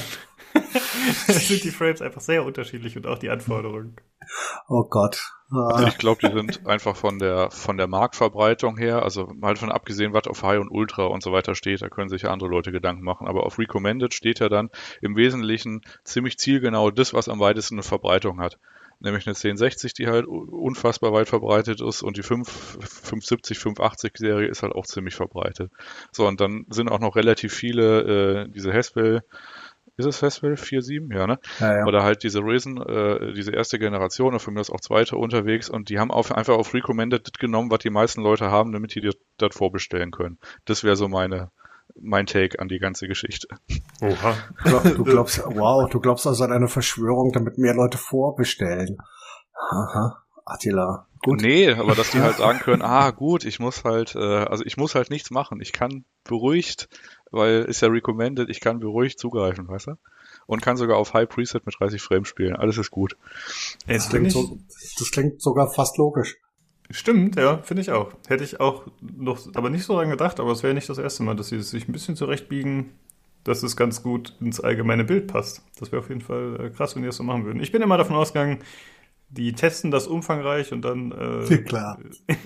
sind 1.26 1.64
die 1.64 1.70
Frames 1.70 2.02
einfach 2.02 2.20
sehr 2.20 2.44
unterschiedlich 2.44 2.96
und 2.96 3.06
auch 3.06 3.18
die 3.18 3.30
Anforderungen. 3.30 3.96
Oh 4.68 4.84
Gott. 4.84 5.32
Also 5.52 5.86
ich 5.86 5.98
glaube, 5.98 6.26
die 6.26 6.32
sind 6.32 6.66
einfach 6.66 6.96
von 6.96 7.18
der 7.18 7.50
von 7.50 7.76
der 7.76 7.86
Marktverbreitung 7.86 8.76
her, 8.76 9.02
also 9.02 9.30
mal 9.34 9.56
von 9.56 9.70
abgesehen, 9.70 10.12
was 10.14 10.26
auf 10.26 10.42
High 10.42 10.60
und 10.60 10.70
Ultra 10.70 11.04
und 11.04 11.22
so 11.22 11.32
weiter 11.32 11.54
steht, 11.54 11.82
da 11.82 11.88
können 11.88 12.08
sich 12.08 12.22
ja 12.22 12.30
andere 12.30 12.48
Leute 12.48 12.72
Gedanken 12.72 13.02
machen. 13.02 13.26
Aber 13.26 13.44
auf 13.44 13.58
Recommended 13.58 14.14
steht 14.14 14.40
ja 14.40 14.48
dann 14.48 14.70
im 15.00 15.16
Wesentlichen 15.16 15.82
ziemlich 16.04 16.38
zielgenau 16.38 16.90
das, 16.90 17.12
was 17.12 17.28
am 17.28 17.40
weitesten 17.40 17.76
eine 17.76 17.82
Verbreitung 17.82 18.40
hat 18.40 18.58
nämlich 19.02 19.26
eine 19.26 19.34
1060, 19.34 19.94
die 19.94 20.06
halt 20.06 20.26
unfassbar 20.26 21.12
weit 21.12 21.28
verbreitet 21.28 21.80
ist 21.80 22.02
und 22.02 22.16
die 22.16 22.22
5, 22.22 22.48
570, 22.48 23.58
580 23.58 24.12
Serie 24.16 24.48
ist 24.48 24.62
halt 24.62 24.72
auch 24.72 24.86
ziemlich 24.86 25.14
verbreitet. 25.14 25.72
So, 26.12 26.26
und 26.26 26.40
dann 26.40 26.66
sind 26.70 26.88
auch 26.88 27.00
noch 27.00 27.16
relativ 27.16 27.52
viele, 27.52 28.44
äh, 28.44 28.48
diese 28.48 28.72
Haspel 28.72 29.22
ist 29.96 30.06
es 30.06 30.18
Festival 30.18 30.54
4.7? 30.54 31.14
Ja, 31.14 31.26
ne? 31.26 31.38
Ja, 31.60 31.78
ja. 31.78 31.86
Oder 31.86 32.02
halt 32.02 32.22
diese 32.22 32.40
Risen, 32.40 32.80
äh, 32.80 33.32
diese 33.34 33.52
erste 33.52 33.78
Generation, 33.78 34.32
und 34.32 34.40
von 34.40 34.54
mir 34.54 34.60
aus 34.60 34.70
auch 34.70 34.80
zweite 34.80 35.16
unterwegs 35.16 35.68
und 35.68 35.90
die 35.90 35.98
haben 35.98 36.10
auf, 36.10 36.32
einfach 36.32 36.54
auf 36.54 36.72
Recommended 36.74 37.38
genommen, 37.38 37.70
was 37.70 37.80
die 37.80 37.90
meisten 37.90 38.22
Leute 38.22 38.50
haben, 38.50 38.72
damit 38.72 38.94
die 38.94 39.00
das 39.00 39.54
vorbestellen 39.54 40.10
können. 40.10 40.38
Das 40.64 40.82
wäre 40.82 40.96
so 40.96 41.08
meine, 41.08 41.50
mein 42.00 42.26
Take 42.26 42.58
an 42.58 42.68
die 42.68 42.78
ganze 42.78 43.06
Geschichte. 43.06 43.48
Oha. 44.00 44.34
Du 44.64 45.04
glaubst, 45.04 45.42
wow, 45.44 45.88
du 45.88 46.00
glaubst 46.00 46.26
also 46.26 46.44
an 46.44 46.52
eine 46.52 46.68
Verschwörung, 46.68 47.32
damit 47.32 47.58
mehr 47.58 47.74
Leute 47.74 47.98
vorbestellen. 47.98 48.96
Aha, 49.70 50.22
Attila. 50.44 51.06
Gut. 51.24 51.40
Nee, 51.40 51.72
aber 51.72 51.94
dass 51.94 52.10
die 52.10 52.20
halt 52.20 52.36
sagen 52.38 52.58
können, 52.58 52.82
ah 52.82 53.10
gut, 53.10 53.44
ich 53.44 53.60
muss 53.60 53.84
halt, 53.84 54.16
äh, 54.16 54.18
also 54.18 54.64
ich 54.64 54.76
muss 54.76 54.96
halt 54.96 55.10
nichts 55.10 55.30
machen. 55.30 55.60
Ich 55.60 55.72
kann 55.72 56.04
beruhigt 56.24 56.88
weil 57.32 57.64
ist 57.64 57.80
ja 57.80 57.88
recommended, 57.88 58.48
ich 58.48 58.60
kann 58.60 58.78
beruhigt 58.78 59.18
zugreifen, 59.18 59.66
weißt 59.66 59.88
du? 59.88 59.92
Und 60.46 60.62
kann 60.62 60.76
sogar 60.76 60.98
auf 60.98 61.14
High 61.14 61.28
Preset 61.28 61.66
mit 61.66 61.74
30 61.78 62.00
Frames 62.00 62.28
spielen. 62.28 62.54
Alles 62.56 62.78
ist 62.78 62.90
gut. 62.90 63.16
Das 63.86 64.08
klingt, 64.08 64.32
so, 64.32 64.58
das 64.98 65.10
klingt 65.10 65.40
sogar 65.40 65.70
fast 65.70 65.98
logisch. 65.98 66.36
Stimmt, 66.90 67.36
ja, 67.36 67.58
finde 67.58 67.80
ich 67.80 67.90
auch. 67.90 68.12
Hätte 68.28 68.44
ich 68.44 68.60
auch 68.60 68.86
noch, 69.00 69.40
aber 69.54 69.70
nicht 69.70 69.84
so 69.84 69.96
lange 69.96 70.10
gedacht, 70.10 70.40
aber 70.40 70.52
es 70.52 70.62
wäre 70.62 70.74
nicht 70.74 70.88
das 70.88 70.98
erste 70.98 71.22
Mal, 71.22 71.36
dass 71.36 71.48
sie 71.48 71.60
sich 71.62 71.88
ein 71.88 71.92
bisschen 71.92 72.16
zurechtbiegen, 72.16 72.90
dass 73.44 73.62
es 73.62 73.76
ganz 73.76 74.02
gut 74.02 74.36
ins 74.40 74.60
allgemeine 74.60 75.04
Bild 75.04 75.28
passt. 75.28 75.62
Das 75.78 75.90
wäre 75.90 76.00
auf 76.00 76.08
jeden 76.08 76.20
Fall 76.20 76.58
äh, 76.60 76.70
krass, 76.70 76.94
wenn 76.94 77.02
die 77.02 77.08
das 77.08 77.16
so 77.16 77.22
machen 77.22 77.44
würden. 77.44 77.62
Ich 77.62 77.72
bin 77.72 77.82
immer 77.82 77.96
davon 77.96 78.16
ausgegangen, 78.16 78.58
die 79.30 79.54
testen 79.54 79.90
das 79.90 80.06
umfangreich 80.06 80.72
und 80.72 80.82
dann, 80.82 81.12
äh, 81.12 81.58
klar. 81.58 81.98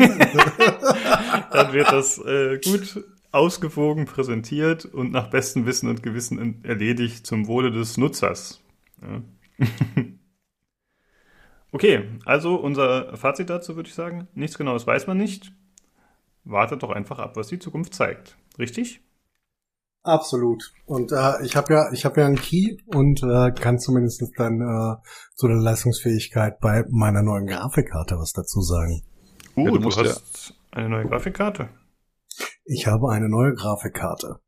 dann 1.53 1.73
wird 1.73 1.91
das 1.91 2.19
äh, 2.19 2.61
gut 2.65 3.05
ausgewogen 3.37 4.07
präsentiert 4.07 4.87
und 4.87 5.13
nach 5.13 5.29
bestem 5.29 5.67
Wissen 5.67 5.89
und 5.89 6.03
Gewissen 6.03 6.65
erledigt 6.65 7.27
zum 7.27 7.47
Wohle 7.47 7.71
des 7.71 7.99
Nutzers. 7.99 8.63
Ja. 9.03 9.23
okay, 11.73 12.09
also 12.25 12.57
unser 12.57 13.17
Fazit 13.17 13.51
dazu 13.51 13.77
würde 13.77 13.89
ich 13.89 13.95
sagen, 13.95 14.27
nichts 14.35 14.57
Genaues 14.57 14.87
weiß 14.87 15.07
man 15.07 15.19
nicht. 15.19 15.53
Wartet 16.45 16.83
doch 16.83 16.91
einfach 16.91 17.19
ab, 17.19 17.37
was 17.37 17.49
die 17.49 17.59
Zukunft 17.59 17.95
zeigt. 17.95 18.39
Richtig? 18.59 19.03
Absolut. 20.03 20.73
Und 20.87 21.13
äh, 21.13 21.45
ich 21.45 21.57
habe 21.57 21.75
ja, 21.75 21.93
ich 21.93 22.05
habe 22.05 22.21
ja 22.21 22.27
einen 22.27 22.37
Key 22.37 22.79
und 22.87 23.23
äh, 23.23 23.51
kann 23.51 23.79
zumindest 23.81 24.23
dann 24.37 24.61
äh, 24.61 24.97
zu 25.35 25.49
der 25.49 25.57
Leistungsfähigkeit 25.57 26.61
bei 26.61 26.85
meiner 26.89 27.23
neuen 27.23 27.47
Grafikkarte 27.47 28.17
was 28.17 28.33
dazu 28.33 28.63
sagen. 28.63 29.03
Uh, 29.57 29.67
ja, 29.67 29.71
du, 29.73 29.79
du 29.79 29.87
hast 29.89 30.49
ja. 30.49 30.79
eine 30.79 30.89
neue 30.89 31.07
Grafikkarte. 31.07 31.69
Ich 32.69 32.89
habe 32.89 33.11
eine 33.11 33.29
neue 33.29 33.55
Grafikkarte. 33.55 34.41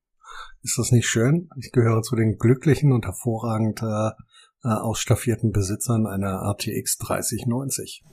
Ist 0.62 0.76
das 0.76 0.90
nicht 0.90 1.06
schön? 1.06 1.48
Ich 1.56 1.70
gehöre 1.70 2.02
zu 2.02 2.16
den 2.16 2.36
glücklichen 2.36 2.92
und 2.92 3.06
hervorragend 3.06 3.80
äh, 3.80 4.10
äh 4.64 4.74
ausstaffierten 4.74 5.52
Besitzern 5.52 6.04
einer 6.06 6.42
RTX 6.42 6.98
3090. 6.98 8.04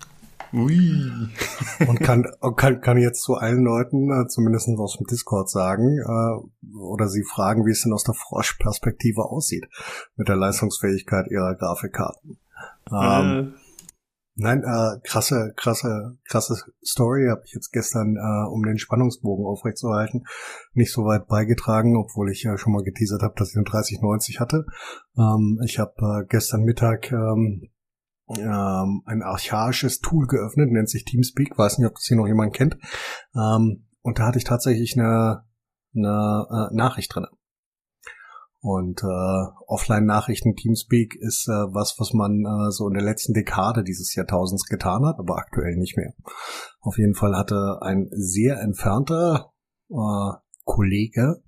Ui. 0.54 1.12
und 1.88 2.00
kann, 2.02 2.24
kann, 2.56 2.82
kann 2.82 2.98
jetzt 3.00 3.24
zu 3.24 3.34
allen 3.34 3.64
Leuten, 3.64 4.12
äh, 4.12 4.28
zumindest 4.28 4.70
aus 4.78 4.98
dem 4.98 5.08
Discord 5.08 5.50
sagen, 5.50 5.98
äh, 5.98 6.78
oder 6.78 7.10
sie 7.10 7.24
fragen, 7.24 7.66
wie 7.66 7.72
es 7.72 7.82
denn 7.82 7.94
aus 7.94 8.04
der 8.04 8.14
Frosch-Perspektive 8.14 9.24
aussieht 9.24 9.66
mit 10.18 10.28
der 10.28 10.36
Leistungsfähigkeit 10.36 11.32
ihrer 11.32 11.56
Grafikkarten. 11.56 12.38
Ähm, 12.92 13.56
äh. 13.56 13.65
Nein, 14.38 14.64
äh, 14.64 15.00
krasse, 15.08 15.54
krasse, 15.56 16.18
krasse 16.28 16.62
Story 16.84 17.28
habe 17.30 17.44
ich 17.46 17.54
jetzt 17.54 17.72
gestern, 17.72 18.18
äh, 18.18 18.50
um 18.50 18.64
den 18.64 18.78
Spannungsbogen 18.78 19.46
aufrechtzuerhalten, 19.46 20.26
nicht 20.74 20.92
so 20.92 21.06
weit 21.06 21.28
beigetragen, 21.28 21.96
obwohl 21.96 22.30
ich 22.30 22.44
ja 22.44 22.58
schon 22.58 22.74
mal 22.74 22.84
geteasert 22.84 23.22
habe, 23.22 23.36
dass 23.38 23.52
ich 23.52 23.56
eine 23.56 23.64
3090 23.64 24.42
hatte. 24.42 24.66
Ähm, 25.18 25.62
ich 25.64 25.80
habe 25.80 25.94
äh, 26.02 26.26
gestern 26.28 26.64
Mittag 26.64 27.14
ähm, 27.14 27.70
ähm, 28.28 29.04
ein 29.06 29.22
archaisches 29.22 30.00
Tool 30.00 30.28
geöffnet, 30.28 30.70
nennt 30.70 30.90
sich 30.90 31.06
Teamspeak, 31.06 31.58
weiß 31.58 31.78
nicht, 31.78 31.88
ob 31.88 31.96
das 31.96 32.06
hier 32.06 32.18
noch 32.18 32.28
jemand 32.28 32.54
kennt. 32.54 32.78
Ähm, 33.36 33.88
und 34.02 34.20
da 34.20 34.28
hatte 34.28 34.38
ich 34.38 34.44
tatsächlich 34.44 34.98
eine, 34.98 35.46
eine 35.96 36.70
äh, 36.72 36.76
Nachricht 36.76 37.16
drinne. 37.16 37.30
Und 38.66 39.04
äh, 39.04 39.48
Offline-Nachrichten, 39.68 40.56
Teamspeak 40.56 41.14
ist 41.20 41.48
äh, 41.48 41.52
was, 41.52 41.98
was 42.00 42.14
man 42.14 42.44
äh, 42.46 42.72
so 42.72 42.88
in 42.88 42.96
der 42.96 43.04
letzten 43.04 43.34
Dekade 43.36 43.84
dieses 43.84 44.16
Jahrtausends 44.16 44.66
getan 44.66 45.06
hat, 45.06 45.20
aber 45.20 45.38
aktuell 45.38 45.76
nicht 45.76 45.96
mehr. 45.98 46.16
Auf 46.80 46.98
jeden 46.98 47.14
Fall 47.14 47.38
hatte 47.38 47.78
ein 47.84 48.10
sehr 48.10 48.60
entfernter 48.60 49.54
äh, 49.92 50.32
Kollege 50.64 51.44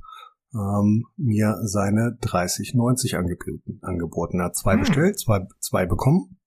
ähm, 0.53 1.05
mir 1.17 1.57
seine 1.63 2.19
3090 2.21 3.15
angeboten. 3.15 3.79
angeboten. 3.81 4.39
Er 4.39 4.45
hat 4.45 4.55
zwei 4.55 4.73
hm. 4.73 4.81
bestellt, 4.81 5.19
zwei, 5.19 5.47
zwei 5.59 5.87
bekommen. 5.87 6.37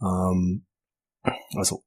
Ähm, 0.00 0.64
also 1.54 1.82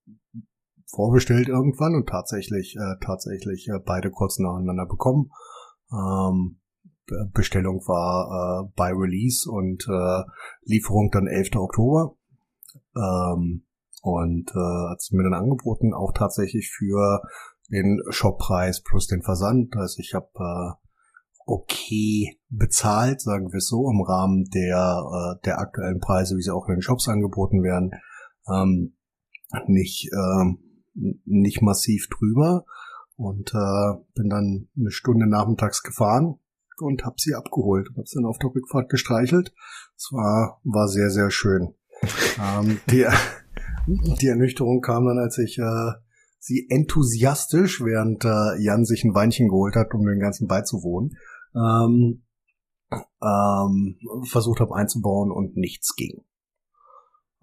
vorbestellt 0.85 1.47
irgendwann 1.47 1.95
und 1.95 2.07
tatsächlich 2.07 2.75
äh, 2.75 3.03
tatsächlich 3.03 3.67
äh, 3.67 3.79
beide 3.83 4.11
kurz 4.11 4.37
nacheinander 4.37 4.85
bekommen. 4.85 5.31
Ähm, 5.91 6.60
Bestellung 7.33 7.81
war 7.87 8.65
äh, 8.65 8.71
bei 8.75 8.91
Release 8.91 9.49
und 9.49 9.87
äh, 9.87 10.23
Lieferung 10.63 11.09
dann 11.11 11.27
11. 11.27 11.55
Oktober. 11.55 12.15
Ähm, 12.95 13.65
und 14.01 14.49
äh, 14.51 14.89
hat 14.89 15.01
sie 15.01 15.15
mir 15.15 15.23
dann 15.23 15.33
angeboten, 15.33 15.93
auch 15.93 16.11
tatsächlich 16.13 16.71
für 16.71 17.21
den 17.69 18.01
Shoppreis 18.09 18.81
plus 18.81 19.07
den 19.07 19.21
Versand. 19.21 19.75
Also 19.75 19.99
ich 19.99 20.13
habe 20.13 20.29
äh, 20.35 20.71
okay 21.45 22.37
bezahlt, 22.49 23.21
sagen 23.21 23.51
wir 23.51 23.57
es 23.57 23.67
so, 23.67 23.89
im 23.89 24.01
Rahmen 24.01 24.49
der, 24.49 25.03
äh, 25.05 25.45
der 25.45 25.59
aktuellen 25.59 25.99
Preise, 25.99 26.35
wie 26.35 26.41
sie 26.41 26.53
auch 26.53 26.67
in 26.67 26.75
den 26.75 26.81
Shops 26.81 27.07
angeboten 27.07 27.63
werden. 27.63 27.91
Ähm, 28.49 28.95
nicht, 29.67 30.09
äh, 30.11 30.55
nicht 31.25 31.61
massiv 31.61 32.07
drüber 32.09 32.65
und 33.15 33.53
äh, 33.53 34.01
bin 34.15 34.29
dann 34.29 34.69
eine 34.77 34.91
Stunde 34.91 35.27
nachmittags 35.27 35.83
gefahren 35.83 36.39
und 36.81 37.05
habe 37.05 37.15
sie 37.17 37.35
abgeholt 37.35 37.89
und 37.89 37.97
habe 37.97 38.07
sie 38.07 38.15
dann 38.15 38.25
auf 38.25 38.39
der 38.39 38.49
Rückfahrt 38.53 38.89
gestreichelt. 38.89 39.53
Es 39.95 40.09
war, 40.11 40.59
war 40.63 40.87
sehr, 40.87 41.09
sehr 41.09 41.31
schön. 41.31 41.75
ähm, 42.39 42.79
die, 42.89 43.05
die 43.87 44.27
Ernüchterung 44.27 44.81
kam 44.81 45.05
dann, 45.05 45.19
als 45.19 45.37
ich 45.37 45.57
äh, 45.59 45.91
sie 46.39 46.67
enthusiastisch, 46.69 47.81
während 47.81 48.25
äh, 48.25 48.61
Jan 48.61 48.83
sich 48.85 49.03
ein 49.03 49.13
Weinchen 49.13 49.47
geholt 49.47 49.75
hat, 49.75 49.93
um 49.93 50.05
den 50.05 50.19
ganzen 50.19 50.47
beizuwohnen, 50.47 51.17
ähm, 51.55 52.23
ähm, 53.21 53.97
versucht 54.29 54.59
habe 54.59 54.75
einzubauen 54.75 55.31
und 55.31 55.55
nichts 55.55 55.95
ging. 55.95 56.23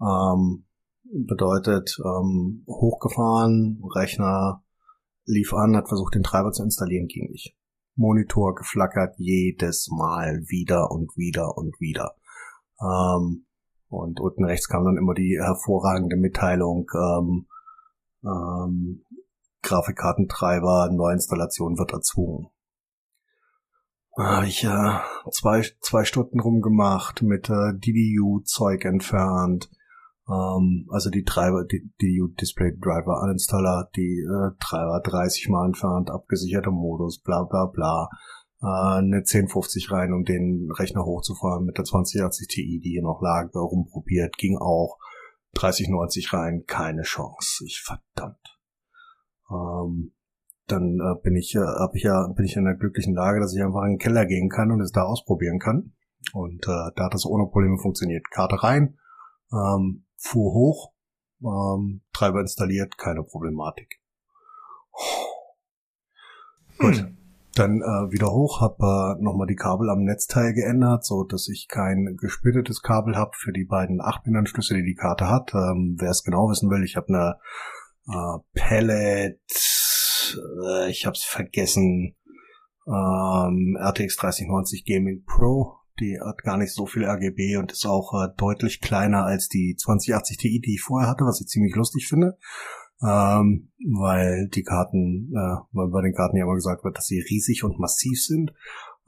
Ähm, 0.01 0.65
bedeutet 1.11 1.97
ähm, 2.03 2.63
hochgefahren, 2.67 3.81
Rechner 3.95 4.63
lief 5.25 5.53
an, 5.53 5.75
hat 5.75 5.87
versucht 5.87 6.15
den 6.15 6.23
Treiber 6.23 6.51
zu 6.51 6.63
installieren, 6.63 7.07
ging 7.07 7.29
nicht. 7.31 7.55
Monitor 7.99 8.55
geflackert 8.55 9.15
jedes 9.17 9.89
Mal 9.91 10.43
wieder 10.47 10.89
und 10.89 11.17
wieder 11.17 11.57
und 11.57 11.79
wieder. 11.81 12.15
Ähm, 12.81 13.45
und 13.89 14.19
unten 14.21 14.45
rechts 14.45 14.69
kam 14.69 14.85
dann 14.85 14.97
immer 14.97 15.13
die 15.13 15.37
hervorragende 15.37 16.15
Mitteilung, 16.15 16.89
ähm, 16.95 17.47
ähm, 18.23 19.05
Grafikkartentreiber, 19.61 20.89
Neuinstallation 20.93 21.77
wird 21.77 21.91
erzwungen. 21.91 22.47
Habe 24.17 24.47
ich 24.47 24.63
äh, 24.63 24.99
zwei, 25.31 25.65
zwei 25.81 26.05
Stunden 26.05 26.39
rumgemacht, 26.39 27.21
mit 27.21 27.49
äh, 27.49 27.73
DDU-Zeug 27.73 28.85
entfernt, 28.85 29.69
ähm, 30.29 30.87
also 30.89 31.09
die 31.09 31.23
Treiber, 31.23 31.65
die, 31.65 31.91
DDU 32.01 32.27
Display 32.27 32.71
Driver 32.77 33.21
Uninstaller, 33.23 33.89
die 33.95 34.19
äh, 34.21 34.51
Treiber 34.59 35.01
30 35.03 35.49
Mal 35.49 35.67
entfernt, 35.67 36.11
abgesicherter 36.11 36.71
Modus, 36.71 37.21
bla 37.21 37.43
bla 37.43 37.65
bla 37.65 38.09
äh, 38.61 38.97
eine 38.99 39.17
1050 39.17 39.91
rein, 39.91 40.13
um 40.13 40.23
den 40.23 40.69
Rechner 40.71 41.05
hochzufahren 41.05 41.65
mit 41.65 41.77
der 41.77 41.85
2080 41.85 42.47
Ti, 42.47 42.81
die 42.83 42.91
hier 42.91 43.03
noch 43.03 43.21
lag, 43.21 43.53
rumprobiert, 43.53 44.37
ging 44.37 44.57
auch. 44.57 44.97
3090 45.55 46.31
rein, 46.33 46.63
keine 46.67 47.01
Chance. 47.01 47.65
Ich 47.65 47.81
verdammt. 47.81 48.59
Ähm, 49.49 50.13
dann 50.67 50.99
äh, 50.99 51.19
bin 51.23 51.35
ich, 51.35 51.55
äh, 51.55 51.59
hab 51.59 51.95
ich 51.95 52.03
ja, 52.03 52.27
bin 52.27 52.45
ich 52.45 52.55
in 52.55 52.65
der 52.65 52.75
glücklichen 52.75 53.15
Lage, 53.15 53.39
dass 53.39 53.55
ich 53.55 53.63
einfach 53.63 53.83
in 53.83 53.93
den 53.93 53.97
Keller 53.97 54.25
gehen 54.27 54.49
kann 54.49 54.71
und 54.71 54.81
es 54.81 54.91
da 54.91 55.03
ausprobieren 55.03 55.57
kann. 55.57 55.93
Und 56.33 56.65
äh, 56.65 56.91
da 56.95 57.05
hat 57.05 57.13
das 57.13 57.25
ohne 57.25 57.47
Probleme 57.47 57.79
funktioniert. 57.79 58.29
Karte 58.29 58.61
rein, 58.61 58.99
ähm, 59.51 60.05
fuhr 60.19 60.53
hoch, 60.53 60.93
ähm, 61.41 62.01
Treiber 62.13 62.41
installiert, 62.41 62.97
keine 62.97 63.23
Problematik. 63.23 63.99
Hm. 66.77 66.91
Gut 66.91 67.19
dann 67.59 67.81
äh, 67.81 68.11
wieder 68.11 68.31
hoch, 68.31 68.61
habe 68.61 69.17
äh, 69.19 69.21
nochmal 69.21 69.47
die 69.47 69.55
Kabel 69.55 69.89
am 69.89 70.03
Netzteil 70.03 70.53
geändert, 70.53 71.05
so 71.05 71.23
dass 71.23 71.49
ich 71.49 71.67
kein 71.67 72.15
gesplittetes 72.19 72.81
Kabel 72.81 73.17
habe 73.17 73.31
für 73.35 73.51
die 73.51 73.65
beiden 73.65 74.01
8-Pin-Anschlüsse, 74.01 74.75
die 74.75 74.83
die 74.83 74.95
Karte 74.95 75.29
hat. 75.29 75.53
Ähm, 75.53 75.97
Wer 75.99 76.11
es 76.11 76.23
genau 76.23 76.49
wissen 76.49 76.69
will, 76.69 76.83
ich 76.83 76.95
habe 76.95 77.07
eine 77.09 77.35
äh, 78.07 78.39
Pellet, 78.53 79.41
äh, 80.65 80.89
ich 80.89 81.05
habe 81.05 81.15
es 81.15 81.23
vergessen, 81.23 82.15
ähm, 82.87 83.77
RTX 83.79 84.15
3090 84.15 84.85
Gaming 84.85 85.23
Pro. 85.25 85.78
Die 85.99 86.19
hat 86.19 86.43
gar 86.43 86.57
nicht 86.57 86.73
so 86.73 86.85
viel 86.85 87.03
RGB 87.03 87.57
und 87.57 87.71
ist 87.71 87.85
auch 87.85 88.13
äh, 88.13 88.29
deutlich 88.37 88.81
kleiner 88.81 89.25
als 89.25 89.49
die 89.49 89.75
2080 89.77 90.37
Ti, 90.37 90.61
die 90.61 90.75
ich 90.75 90.81
vorher 90.81 91.09
hatte, 91.09 91.25
was 91.25 91.41
ich 91.41 91.47
ziemlich 91.47 91.75
lustig 91.75 92.07
finde 92.07 92.37
ähm, 93.01 93.71
weil 93.93 94.49
die 94.49 94.63
Karten, 94.63 95.31
äh, 95.33 95.57
weil 95.71 95.87
bei 95.89 96.01
den 96.01 96.13
Karten 96.13 96.37
ja 96.37 96.43
immer 96.43 96.55
gesagt 96.55 96.83
wird, 96.83 96.97
dass 96.97 97.05
sie 97.05 97.19
riesig 97.19 97.63
und 97.63 97.79
massiv 97.79 98.21
sind. 98.21 98.51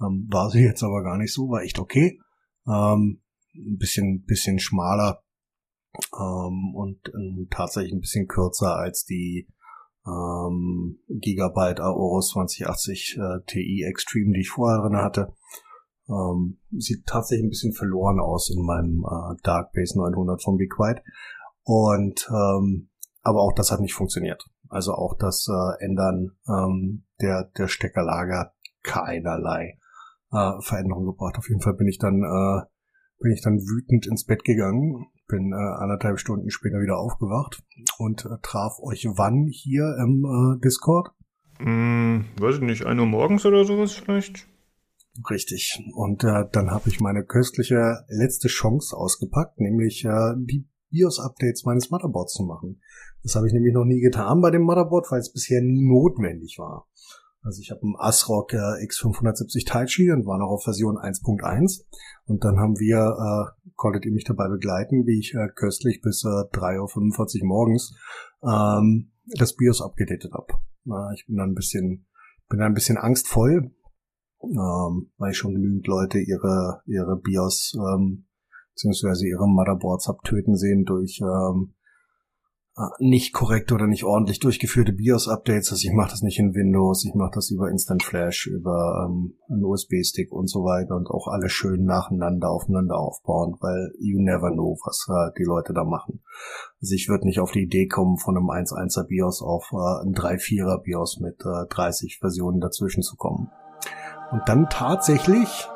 Ähm, 0.02 0.28
war 0.32 0.50
sie 0.50 0.62
jetzt 0.62 0.84
aber 0.84 1.04
gar 1.04 1.18
nicht 1.18 1.34
so, 1.34 1.50
war 1.50 1.64
echt 1.64 1.80
okay. 1.80 2.20
Ähm, 2.68 3.22
ein 3.54 3.78
bisschen, 3.78 4.24
bisschen 4.24 4.60
schmaler 4.60 5.24
ähm, 6.18 6.74
und 6.74 7.10
äh, 7.10 7.48
tatsächlich 7.50 7.94
ein 7.94 8.00
bisschen 8.00 8.28
kürzer 8.28 8.78
als 8.78 9.04
die 9.04 9.50
ähm, 10.08 11.00
Gigabyte 11.10 11.82
Aorus 11.82 12.30
2080 12.30 13.18
äh, 13.18 13.46
Ti 13.46 13.84
Extreme, 13.84 14.34
die 14.34 14.42
ich 14.42 14.50
vorher 14.50 14.82
drin 14.82 14.98
hatte. 14.98 15.34
Ähm, 16.10 16.60
sieht 16.72 17.06
tatsächlich 17.06 17.45
ein 17.45 17.49
bisschen 17.49 17.74
verloren 17.74 18.20
aus 18.20 18.49
in 18.49 18.64
meinem 18.66 19.06
äh, 19.06 19.36
Dark 19.43 19.72
Base 19.74 19.97
900 19.97 20.41
von 20.41 20.58
Be 20.58 20.68
Quiet. 20.68 21.02
Und 21.64 22.28
ähm, 22.30 22.89
aber 23.24 23.41
auch 23.41 23.54
das 23.54 23.72
hat 23.72 23.80
nicht 23.80 23.93
funktioniert. 23.93 24.43
Also 24.68 24.93
auch 24.93 25.16
das 25.18 25.47
äh, 25.47 25.86
Ändern 25.86 26.32
ähm, 26.47 27.04
der, 27.22 27.52
der 27.58 27.68
Steckerlage 27.68 28.38
hat 28.38 28.54
keinerlei 28.84 29.78
äh, 30.32 30.52
Veränderung 30.62 31.06
gebracht. 31.06 31.38
Auf 31.38 31.49
jeden 31.49 31.62
Fall 31.62 31.74
bin 31.74 31.88
ich 31.88 31.99
dann, 31.99 32.24
äh, 32.24 32.66
bin 33.20 33.34
ich 33.34 33.41
dann 33.41 33.60
wütend 33.60 34.08
ins 34.08 34.26
Bett 34.26 34.43
gegangen, 34.43 35.08
bin 35.28 35.52
äh, 35.52 35.82
anderthalb 35.82 36.20
Stunden 36.20 36.49
später 36.49 36.80
wieder 36.80 36.97
aufgewacht 36.97 37.62
und 37.97 38.26
äh, 38.26 38.38
traf 38.41 38.80
euch 38.82 39.06
wann 39.16 39.47
hier 39.47 39.95
im 39.99 40.26
äh, 40.26 40.60
Discord? 40.64 41.12
Hm, 41.60 42.26
weiß 42.39 42.56
ich 42.56 42.62
nicht, 42.62 42.86
ein 42.86 42.99
Uhr 42.99 43.06
morgens 43.06 43.45
oder 43.45 43.66
sowas 43.66 43.91
vielleicht? 43.93 44.47
Richtig. 45.30 45.78
Und 45.93 46.24
äh, 46.24 46.45
dann 46.51 46.72
habe 46.72 46.89
ich 46.89 47.01
meine 47.01 47.26
köstliche 47.26 48.05
letzte 48.07 48.47
Chance 48.47 48.95
ausgepackt, 48.95 49.59
nämlich 49.59 50.05
äh, 50.05 50.34
die 50.38 50.68
BIOS-Updates 50.91 51.66
meines 51.66 51.89
Motherboards 51.89 52.34
zu 52.34 52.43
machen. 52.43 52.82
Das 53.24 53.36
habe 53.36 53.47
ich 53.47 53.53
nämlich 53.53 53.74
noch 53.74 53.86
nie 53.86 53.99
getan 53.99 54.41
bei 54.41 54.51
dem 54.51 54.64
Motherboard, 54.64 55.12
weil 55.12 55.20
es 55.20 55.32
bisher 55.32 55.62
nie 55.62 55.86
notwendig 55.86 56.57
war. 56.59 56.88
Also 57.43 57.59
ich 57.59 57.72
habe 57.72 57.82
einen 57.82 57.95
ASRock 57.97 58.53
äh, 58.53 58.86
X570 58.86 59.66
Taichi 59.66 60.12
und 60.12 60.28
war 60.28 60.38
noch 60.38 60.49
auf 60.49 60.64
Version 60.64 60.97
1.1 60.97 61.86
und 62.26 62.43
dann 62.43 62.59
haben 62.59 62.78
wir, 62.80 62.97
äh, 62.99 63.72
konntet 63.76 64.05
ihr 64.05 64.12
mich 64.12 64.26
dabei 64.26 64.47
begleiten, 64.47 65.07
wie 65.07 65.20
ich 65.20 65.34
äh, 65.34 65.47
köstlich 65.55 66.01
bis 66.01 66.24
äh, 66.24 66.28
3.45 66.28 67.41
Uhr 67.41 67.47
morgens 67.47 67.95
ähm, 68.43 69.12
das 69.38 69.55
BIOS 69.55 69.82
abgedatet 69.82 70.32
habe. 70.34 70.53
Äh, 70.86 71.16
ich 71.16 71.26
bin 71.26 71.38
dann 71.38 71.51
ein 71.51 71.55
bisschen, 71.55 72.05
bin 72.47 72.59
dann 72.59 72.74
ein 72.74 72.76
bisschen 72.76 72.97
angstvoll, 72.97 73.72
ähm, 74.44 75.12
weil 75.18 75.32
ich 75.32 75.38
schon 75.38 75.54
genügend 75.54 75.88
Leute 75.88 76.20
ihre, 76.20 76.82
ihre 76.86 77.18
BIOS 77.18 77.74
ähm, 77.76 78.26
beziehungsweise 78.74 79.28
ihre 79.28 79.48
Motherboards 79.48 80.08
hab 80.08 80.24
töten 80.24 80.56
sehen 80.56 80.86
durch 80.86 81.22
ähm, 81.22 81.74
äh, 82.78 82.82
nicht 83.00 83.34
korrekt 83.34 83.72
oder 83.74 83.86
nicht 83.86 84.06
ordentlich 84.06 84.39
durchgeführte 84.39 84.94
BIOS-Updates. 84.94 85.72
Also 85.72 85.88
ich 85.88 85.94
mache 85.94 86.12
das 86.12 86.22
nicht 86.22 86.39
in 86.39 86.56
Windows, 86.56 87.04
ich 87.06 87.14
mache 87.16 87.32
das 87.34 87.52
über 87.52 87.70
Instant 87.70 88.02
Flash, 88.02 88.48
über 88.48 89.08
ähm, 89.08 89.36
einen 89.50 89.66
USB-Stick 89.66 90.32
und 90.32 90.50
so 90.50 90.64
weiter 90.64 90.96
und 90.96 91.10
auch 91.10 91.28
alle 91.28 91.50
schön 91.50 91.84
nacheinander 91.84 92.50
aufeinander 92.50 92.98
aufbauen, 92.98 93.58
weil 93.60 93.92
you 94.00 94.22
never 94.22 94.52
know, 94.52 94.78
was 94.86 95.06
äh, 95.10 95.32
die 95.38 95.44
Leute 95.44 95.74
da 95.74 95.84
machen. 95.84 96.24
Also 96.82 96.96
ich 96.96 97.10
würde 97.10 97.26
nicht 97.26 97.39
auf 97.39 97.52
die 97.52 97.64
Idee 97.64 97.88
kommen, 97.88 98.18
von 98.18 98.38
einem 98.38 98.50
1.1er 98.50 99.06
BIOS 99.06 99.42
auf 99.42 99.70
äh, 99.74 100.08
ein 100.08 100.14
3.4er 100.14 100.82
BIOS 100.82 101.20
mit 101.20 101.42
äh, 101.42 101.68
30 101.70 102.20
Versionen 102.20 102.62
dazwischen 102.62 103.04
zu 103.04 103.18
kommen. 103.18 103.52
Und 104.32 104.47
dann 104.47 104.69
tatsächlich, 104.69 105.67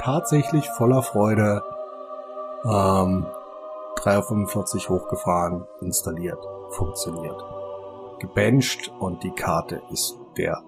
tatsächlich 0.00 0.68
voller 0.70 1.02
Freude 1.02 1.62
ähm, 2.64 3.26
345 3.96 4.88
hochgefahren, 4.88 5.64
installiert, 5.80 6.38
funktioniert. 6.70 7.40
Gebencht 8.18 8.90
und 8.98 9.22
die 9.22 9.30
Karte 9.30 9.80
ist 9.92 10.16
der 10.36 10.62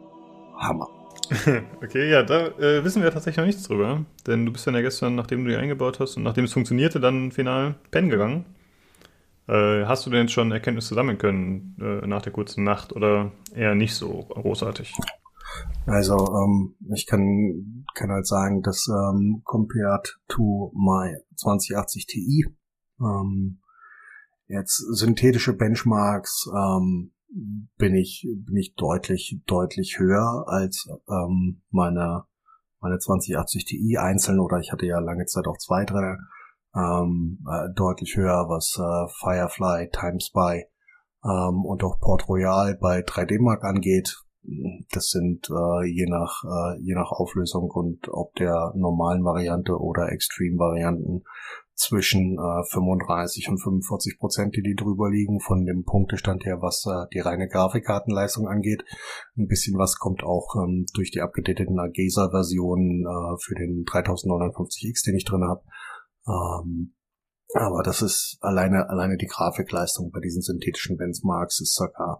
Hammer. 0.56 0.88
okay, 1.82 2.10
ja, 2.10 2.22
da 2.22 2.46
äh, 2.58 2.84
wissen 2.84 3.02
wir 3.02 3.10
tatsächlich 3.10 3.38
noch 3.38 3.46
nichts 3.46 3.64
drüber. 3.64 4.04
Denn 4.26 4.46
du 4.46 4.52
bist 4.52 4.66
dann 4.66 4.74
ja 4.74 4.80
gestern, 4.80 5.14
nachdem 5.14 5.44
du 5.44 5.50
die 5.50 5.56
eingebaut 5.56 5.98
hast 6.00 6.16
und 6.16 6.22
nachdem 6.22 6.44
es 6.44 6.52
funktionierte, 6.52 7.00
dann 7.00 7.32
final 7.32 7.74
pennen 7.90 8.10
gegangen. 8.10 8.46
Äh, 9.48 9.84
hast 9.86 10.06
du 10.06 10.10
denn 10.10 10.22
jetzt 10.22 10.32
schon 10.32 10.52
Erkenntnisse 10.52 10.94
sammeln 10.94 11.18
können 11.18 11.76
äh, 11.80 12.06
nach 12.06 12.22
der 12.22 12.32
kurzen 12.32 12.64
Nacht 12.64 12.92
oder 12.92 13.32
eher 13.54 13.74
nicht 13.74 13.94
so 13.94 14.26
großartig? 14.28 14.94
Also 15.86 16.16
ähm, 16.16 16.76
ich 16.94 17.06
kann, 17.06 17.84
kann 17.94 18.10
halt 18.10 18.26
sagen, 18.26 18.62
dass 18.62 18.88
ähm, 18.88 19.42
compared 19.44 20.18
to 20.28 20.72
my 20.74 21.16
2080 21.36 22.06
Ti 22.06 22.46
ähm, 23.00 23.60
jetzt 24.48 24.76
synthetische 24.76 25.54
Benchmarks 25.54 26.48
ähm, 26.54 27.12
bin 27.76 27.94
ich, 27.94 28.26
bin 28.46 28.56
ich 28.56 28.74
deutlich, 28.74 29.40
deutlich 29.46 29.98
höher 29.98 30.44
als 30.46 30.88
ähm, 31.08 31.62
meine, 31.70 32.24
meine 32.80 32.98
2080 32.98 33.64
Ti 33.64 33.98
einzeln 33.98 34.40
oder 34.40 34.58
ich 34.58 34.72
hatte 34.72 34.86
ja 34.86 34.98
lange 34.98 35.26
Zeit 35.26 35.46
auch 35.46 35.58
zwei 35.58 35.84
drin, 35.84 36.18
ähm, 36.74 37.44
äh, 37.50 37.68
deutlich 37.74 38.16
höher, 38.16 38.46
was 38.48 38.76
äh, 38.78 39.12
Firefly, 39.20 39.90
Timespy 39.90 40.64
ähm, 41.24 41.64
und 41.64 41.82
auch 41.84 42.00
Port 42.00 42.28
Royal 42.28 42.76
bei 42.80 43.00
3D 43.00 43.40
Mark 43.40 43.64
angeht. 43.64 44.16
Das 44.92 45.10
sind 45.10 45.50
äh, 45.50 45.86
je 45.86 46.06
nach 46.06 46.42
äh, 46.44 46.80
je 46.80 46.94
nach 46.94 47.10
Auflösung 47.10 47.70
und 47.70 48.08
ob 48.08 48.34
der 48.36 48.72
normalen 48.76 49.24
Variante 49.24 49.76
oder 49.76 50.10
Extreme 50.12 50.58
Varianten 50.58 51.24
zwischen 51.78 52.38
äh, 52.38 52.64
35 52.70 53.48
und 53.50 53.58
45 53.58 54.18
Prozent, 54.18 54.56
die 54.56 54.62
die 54.62 54.74
drüber 54.74 55.10
liegen, 55.10 55.40
von 55.40 55.64
dem 55.64 55.84
Punktestand 55.84 56.44
her, 56.44 56.60
was 56.60 56.84
äh, 56.86 57.06
die 57.14 57.20
reine 57.20 57.48
Grafikkartenleistung 57.48 58.48
angeht. 58.48 58.84
Ein 59.36 59.46
bisschen 59.46 59.78
was 59.78 59.98
kommt 59.98 60.22
auch 60.24 60.56
ähm, 60.56 60.86
durch 60.94 61.10
die 61.10 61.20
abgedateten 61.20 61.78
AGESA-Versionen 61.78 63.06
äh, 63.06 63.36
für 63.40 63.54
den 63.54 63.84
3059X, 63.84 65.04
den 65.04 65.16
ich 65.16 65.24
drin 65.24 65.44
habe. 65.44 65.62
Ähm, 66.26 66.94
aber 67.54 67.82
das 67.82 68.02
ist 68.02 68.38
alleine, 68.40 68.90
alleine 68.90 69.16
die 69.16 69.26
Grafikleistung 69.26 70.10
bei 70.10 70.20
diesen 70.20 70.42
synthetischen 70.42 70.96
Benchmarks 70.96 71.60
ist 71.60 71.74
circa 71.74 72.18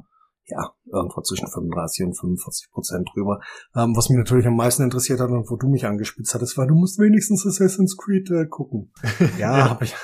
ja, 0.49 0.73
irgendwo 0.87 1.21
zwischen 1.21 1.49
35 1.49 2.07
und 2.07 2.19
45 2.19 2.71
Prozent 2.71 3.09
drüber. 3.13 3.41
Ähm, 3.77 3.95
was 3.95 4.09
mich 4.09 4.19
natürlich 4.19 4.47
am 4.47 4.57
meisten 4.57 4.83
interessiert 4.83 5.21
hat 5.21 5.31
und 5.31 5.51
wo 5.51 5.57
du 5.57 5.69
mich 5.69 5.87
angespitzt 5.87 6.35
hattest, 6.35 6.57
war, 6.57 6.67
du 6.67 6.75
musst 6.75 6.99
wenigstens 6.99 7.47
Assassin's 7.47 7.97
Creed 7.97 8.31
äh, 8.31 8.47
gucken. 8.47 8.93
Ja, 9.39 9.59
ja. 9.59 9.71
habe 9.71 9.85
ich, 9.85 9.95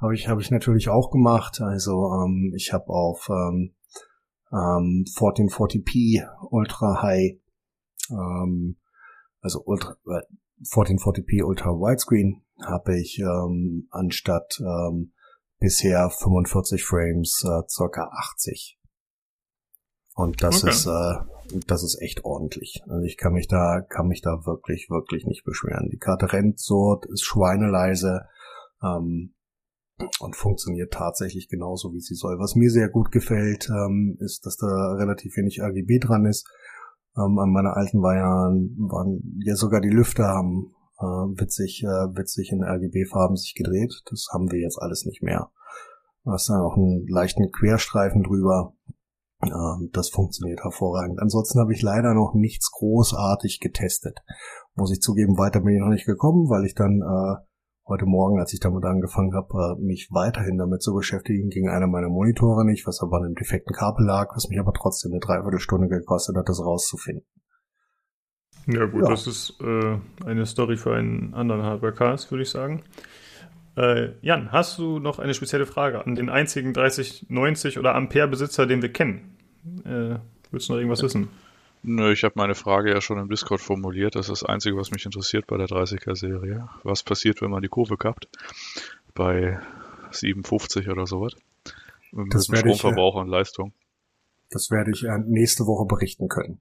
habe 0.00 0.14
ich, 0.14 0.28
habe 0.28 0.40
ich 0.40 0.50
natürlich 0.50 0.88
auch 0.88 1.10
gemacht. 1.10 1.60
Also 1.60 2.12
ähm, 2.12 2.52
ich 2.54 2.72
habe 2.72 2.88
auf 2.88 3.28
ähm, 3.30 3.74
ähm, 4.52 5.04
1440p 5.16 6.26
Ultra 6.50 7.02
High, 7.02 7.38
ähm, 8.10 8.76
also 9.40 9.62
Ultra 9.64 9.96
äh, 10.06 10.22
1440p 10.64 11.44
Ultra 11.44 11.70
Widescreen 11.70 12.42
habe 12.60 12.98
ich 12.98 13.20
ähm, 13.20 13.86
anstatt 13.90 14.60
ähm, 14.60 15.12
bisher 15.60 16.10
45 16.10 16.84
Frames 16.84 17.42
äh, 17.44 17.62
circa 17.68 18.10
80 18.12 18.77
und 20.18 20.42
das 20.42 20.64
okay. 20.64 20.72
ist, 20.72 20.86
äh, 20.86 21.60
das 21.68 21.84
ist 21.84 22.02
echt 22.02 22.24
ordentlich. 22.24 22.82
Also 22.88 23.04
ich 23.04 23.16
kann 23.16 23.34
mich 23.34 23.46
da, 23.46 23.80
kann 23.80 24.08
mich 24.08 24.20
da 24.20 24.44
wirklich, 24.44 24.90
wirklich 24.90 25.24
nicht 25.26 25.44
beschweren. 25.44 25.90
Die 25.90 25.98
Karte 25.98 26.32
rennt 26.32 26.58
so, 26.58 27.00
ist 27.08 27.24
schweineleise, 27.24 28.22
ähm, 28.82 29.34
und 30.18 30.34
funktioniert 30.34 30.92
tatsächlich 30.92 31.48
genauso, 31.48 31.92
wie 31.92 32.00
sie 32.00 32.16
soll. 32.16 32.40
Was 32.40 32.56
mir 32.56 32.68
sehr 32.68 32.88
gut 32.88 33.12
gefällt, 33.12 33.68
ähm, 33.70 34.16
ist, 34.18 34.44
dass 34.44 34.56
da 34.56 34.94
relativ 34.94 35.36
wenig 35.36 35.60
RGB 35.60 36.00
dran 36.00 36.26
ist. 36.26 36.48
Ähm, 37.16 37.38
an 37.38 37.50
meiner 37.52 37.76
alten 37.76 38.02
war 38.02 38.16
ja, 38.16 38.50
waren 38.90 39.40
ja 39.44 39.54
sogar 39.54 39.80
die 39.80 39.88
Lüfter 39.88 40.24
haben 40.24 40.74
äh, 40.98 41.40
witzig, 41.40 41.84
äh, 41.84 42.16
witzig 42.16 42.50
in 42.50 42.64
RGB-Farben 42.64 43.36
sich 43.36 43.54
gedreht. 43.54 44.02
Das 44.10 44.26
haben 44.32 44.50
wir 44.50 44.58
jetzt 44.58 44.82
alles 44.82 45.04
nicht 45.04 45.22
mehr. 45.22 45.52
Du 46.24 46.32
hast 46.32 46.48
dann 46.48 46.60
auch 46.60 46.76
einen 46.76 47.06
leichten 47.06 47.52
Querstreifen 47.52 48.24
drüber. 48.24 48.74
Ähm, 49.42 49.90
das 49.92 50.10
funktioniert 50.10 50.62
hervorragend. 50.62 51.20
Ansonsten 51.20 51.60
habe 51.60 51.72
ich 51.72 51.82
leider 51.82 52.14
noch 52.14 52.34
nichts 52.34 52.70
großartig 52.72 53.60
getestet. 53.60 54.18
Muss 54.74 54.92
ich 54.92 55.00
zugeben, 55.00 55.38
weiter 55.38 55.60
bin 55.60 55.74
ich 55.74 55.80
noch 55.80 55.88
nicht 55.88 56.06
gekommen, 56.06 56.48
weil 56.48 56.64
ich 56.64 56.74
dann 56.74 57.00
äh, 57.00 57.48
heute 57.86 58.06
Morgen, 58.06 58.38
als 58.38 58.52
ich 58.52 58.60
damit 58.60 58.84
angefangen 58.84 59.34
habe, 59.34 59.76
äh, 59.78 59.80
mich 59.80 60.08
weiterhin 60.10 60.58
damit 60.58 60.82
zu 60.82 60.92
beschäftigen, 60.92 61.48
ging 61.48 61.68
einer 61.68 61.86
meiner 61.86 62.08
Monitore 62.08 62.64
nicht, 62.64 62.86
was 62.86 63.00
aber 63.00 63.18
an 63.18 63.24
einem 63.24 63.34
defekten 63.34 63.74
Kabel 63.74 64.04
lag, 64.04 64.34
was 64.34 64.48
mich 64.48 64.58
aber 64.58 64.72
trotzdem 64.72 65.12
eine 65.12 65.20
Dreiviertelstunde 65.20 65.88
gekostet 65.88 66.36
hat, 66.36 66.48
das 66.48 66.60
rauszufinden. 66.60 67.24
Ja 68.66 68.84
gut, 68.84 69.02
ja. 69.02 69.08
das 69.08 69.26
ist 69.26 69.56
äh, 69.62 69.98
eine 70.26 70.44
Story 70.44 70.76
für 70.76 70.94
einen 70.94 71.32
anderen 71.32 71.62
Hardware-Cast, 71.62 72.30
würde 72.30 72.42
ich 72.42 72.50
sagen. 72.50 72.82
Äh, 73.78 74.14
Jan, 74.22 74.50
hast 74.50 74.76
du 74.78 74.98
noch 74.98 75.20
eine 75.20 75.34
spezielle 75.34 75.64
Frage 75.64 76.04
an 76.04 76.16
den 76.16 76.30
einzigen 76.30 76.72
3090 76.72 77.78
oder 77.78 77.94
Ampere-Besitzer, 77.94 78.66
den 78.66 78.82
wir 78.82 78.92
kennen? 78.92 79.36
Äh, 79.84 80.18
willst 80.50 80.68
du 80.68 80.72
noch 80.72 80.78
irgendwas 80.78 81.02
wissen? 81.04 81.28
Nö, 81.84 82.10
ich 82.12 82.24
habe 82.24 82.34
meine 82.36 82.56
Frage 82.56 82.90
ja 82.90 83.00
schon 83.00 83.18
im 83.18 83.28
Discord 83.28 83.60
formuliert. 83.60 84.16
Das 84.16 84.28
ist 84.28 84.42
das 84.42 84.48
Einzige, 84.48 84.76
was 84.76 84.90
mich 84.90 85.04
interessiert 85.04 85.46
bei 85.46 85.56
der 85.56 85.68
30er-Serie. 85.68 86.68
Was 86.82 87.04
passiert, 87.04 87.40
wenn 87.40 87.50
man 87.50 87.62
die 87.62 87.68
Kurve 87.68 87.96
kappt? 87.96 88.28
Bei 89.14 89.60
57 90.10 90.88
oder 90.88 91.06
sowas? 91.06 91.34
Mit 92.10 92.34
das 92.34 92.46
Stromverbrauch 92.46 93.14
ich, 93.14 93.20
und 93.20 93.28
Leistung. 93.28 93.72
Das 94.50 94.72
werde 94.72 94.90
ich 94.90 95.04
äh, 95.04 95.18
nächste 95.18 95.66
Woche 95.66 95.86
berichten 95.86 96.26
können. 96.26 96.60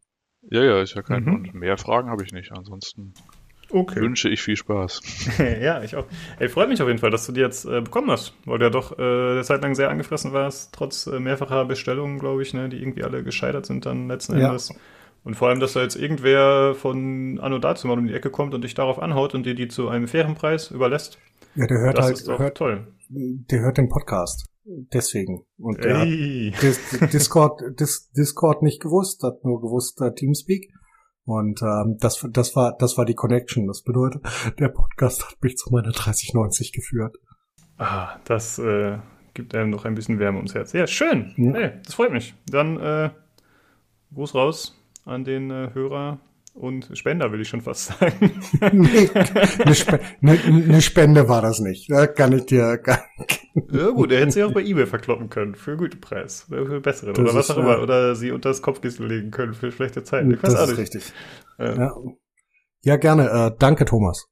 Ja, 0.51 0.63
ja, 0.63 0.81
ist 0.83 0.93
ja 0.93 1.01
kein 1.01 1.23
mhm. 1.23 1.33
Und 1.33 1.53
mehr 1.55 1.79
Fragen 1.79 2.11
habe 2.11 2.23
ich 2.23 2.31
nicht. 2.31 2.51
Ansonsten 2.51 3.15
Okay. 3.69 4.01
Wünsche 4.01 4.29
ich 4.29 4.41
viel 4.41 4.55
Spaß. 4.55 5.01
ja, 5.61 5.83
ich 5.83 5.95
auch. 5.95 6.05
Ey, 6.39 6.47
freut 6.49 6.69
mich 6.69 6.81
auf 6.81 6.87
jeden 6.87 6.99
Fall, 6.99 7.11
dass 7.11 7.25
du 7.25 7.31
die 7.31 7.41
jetzt 7.41 7.65
äh, 7.65 7.81
bekommen 7.81 8.09
hast, 8.09 8.33
weil 8.45 8.59
du 8.59 8.65
ja 8.65 8.69
doch 8.69 8.97
äh, 8.97 9.01
eine 9.01 9.43
Zeit 9.43 9.61
lang 9.61 9.75
sehr 9.75 9.89
angefressen 9.89 10.31
warst, 10.33 10.73
trotz 10.73 11.07
äh, 11.07 11.19
mehrfacher 11.19 11.65
Bestellungen, 11.65 12.19
glaube 12.19 12.41
ich, 12.41 12.53
ne, 12.53 12.69
die 12.69 12.77
irgendwie 12.77 13.03
alle 13.03 13.23
gescheitert 13.23 13.65
sind 13.65 13.85
dann 13.85 14.07
letzten 14.07 14.39
ja. 14.39 14.47
Endes. 14.47 14.73
Und 15.23 15.35
vor 15.35 15.49
allem, 15.49 15.59
dass 15.59 15.73
da 15.73 15.81
jetzt 15.81 15.97
irgendwer 15.97 16.73
von 16.75 17.39
Anno 17.41 17.59
dazu 17.59 17.87
mal 17.87 17.97
um 17.97 18.07
die 18.07 18.13
Ecke 18.13 18.29
kommt 18.29 18.53
und 18.53 18.63
dich 18.63 18.75
darauf 18.75 18.99
anhaut 18.99 19.35
und 19.35 19.45
dir 19.45 19.55
die 19.55 19.67
zu 19.67 19.89
einem 19.89 20.07
fairen 20.07 20.35
Preis 20.35 20.71
überlässt. 20.71 21.17
Ja, 21.55 21.67
der 21.67 21.79
hört 21.79 21.97
das 21.97 22.05
halt, 22.05 22.17
ist 22.17 22.27
doch 22.27 22.39
hört, 22.39 22.57
toll. 22.57 22.87
Der 23.09 23.61
hört 23.61 23.77
den 23.77 23.89
Podcast. 23.89 24.45
Deswegen. 24.93 25.45
Und 25.57 25.83
der 25.83 26.03
Ey. 26.03 26.53
hat 26.53 27.13
Discord, 27.13 27.61
Dis, 27.79 28.11
Discord 28.11 28.61
nicht 28.63 28.81
gewusst, 28.81 29.23
hat 29.23 29.43
nur 29.43 29.61
gewusst 29.61 29.99
uh, 30.01 30.09
Teamspeak. 30.09 30.71
Und 31.27 31.61
ähm, 31.61 31.97
das, 31.99 32.25
das 32.31 32.55
war 32.55 32.77
das 32.79 32.97
war 32.97 33.03
die 33.03 33.13
Connection. 33.13 33.67
Das 33.67 33.81
bedeutet, 33.81 34.23
der 34.59 34.69
Podcast 34.69 35.27
hat 35.29 35.35
mich 35.41 35.57
zu 35.57 35.69
meiner 35.73 35.91
3090 35.91 36.71
geführt. 36.71 37.17
Ah, 37.77 38.15
das 38.23 38.57
äh, 38.59 38.97
gibt 39.33 39.53
einem 39.53 39.69
noch 39.69 39.83
ein 39.83 39.93
bisschen 39.93 40.19
Wärme 40.19 40.37
ums 40.37 40.55
Herz. 40.55 40.71
Ja, 40.71 40.87
schön. 40.87 41.33
Ja. 41.35 41.53
Hey, 41.53 41.71
das 41.83 41.95
freut 41.95 42.13
mich. 42.13 42.33
Dann 42.49 42.79
äh, 42.79 43.09
Gruß 44.13 44.35
raus 44.35 44.81
an 45.03 45.25
den 45.25 45.51
äh, 45.51 45.71
Hörer 45.73 46.19
und 46.57 46.89
Spender, 46.97 47.31
will 47.31 47.41
ich 47.41 47.49
schon 47.49 47.61
fast 47.61 47.85
sagen. 47.85 48.41
nee, 48.73 49.09
eine, 49.13 49.71
Sp 49.77 49.99
eine, 50.21 50.39
eine, 50.45 50.81
Spende 50.81 51.29
war 51.29 51.41
das 51.41 51.59
nicht. 51.59 51.89
Da 51.89 52.07
kann 52.07 52.33
ich 52.33 52.45
dir. 52.45 52.77
Kann, 52.77 52.99
ja 53.71 53.89
gut, 53.89 54.11
er 54.11 54.21
hätte 54.21 54.31
sie 54.31 54.43
auch 54.43 54.53
bei 54.53 54.63
Ebay 54.63 54.85
verkloppen 54.85 55.29
können 55.29 55.55
für 55.55 55.71
einen 55.71 55.79
guten 55.79 56.01
Preis. 56.01 56.45
Für 56.49 56.81
besseren. 56.81 57.13
Das 57.13 57.23
oder 57.23 57.33
was 57.35 57.51
auch 57.51 57.57
immer. 57.57 57.81
Oder 57.81 58.15
sie 58.15 58.31
unter 58.31 58.49
das 58.49 58.61
Kopfkissen 58.61 59.07
legen 59.07 59.31
können 59.31 59.53
für 59.53 59.71
schlechte 59.71 60.03
Zeiten. 60.03 60.31
Ich 60.31 60.43
weiß 60.43 60.53
das 60.53 60.61
auch 60.61 60.67
nicht. 60.67 60.79
ist 60.79 60.95
richtig. 60.95 61.13
Äh, 61.59 61.77
ja. 61.77 61.91
ja. 62.83 62.95
gerne. 62.97 63.29
Äh, 63.29 63.51
danke, 63.59 63.85
Thomas. 63.85 64.27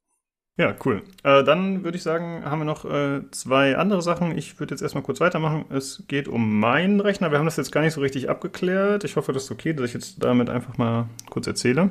Ja, 0.58 0.74
cool. 0.86 1.02
Äh, 1.22 1.44
dann 1.44 1.84
würde 1.84 1.98
ich 1.98 2.02
sagen, 2.02 2.42
haben 2.44 2.60
wir 2.60 2.64
noch 2.64 2.86
äh, 2.86 3.20
zwei 3.30 3.76
andere 3.76 4.00
Sachen. 4.00 4.36
Ich 4.38 4.58
würde 4.58 4.72
jetzt 4.72 4.80
erstmal 4.80 5.04
kurz 5.04 5.20
weitermachen. 5.20 5.66
Es 5.68 6.04
geht 6.08 6.28
um 6.28 6.58
meinen 6.58 7.00
Rechner. 7.00 7.30
Wir 7.30 7.38
haben 7.38 7.44
das 7.44 7.58
jetzt 7.58 7.72
gar 7.72 7.82
nicht 7.82 7.92
so 7.92 8.00
richtig 8.00 8.30
abgeklärt. 8.30 9.04
Ich 9.04 9.16
hoffe, 9.16 9.32
das 9.34 9.44
ist 9.44 9.50
okay, 9.50 9.74
dass 9.74 9.86
ich 9.86 9.94
jetzt 9.94 10.24
damit 10.24 10.48
einfach 10.48 10.78
mal 10.78 11.08
kurz 11.28 11.46
erzähle. 11.46 11.90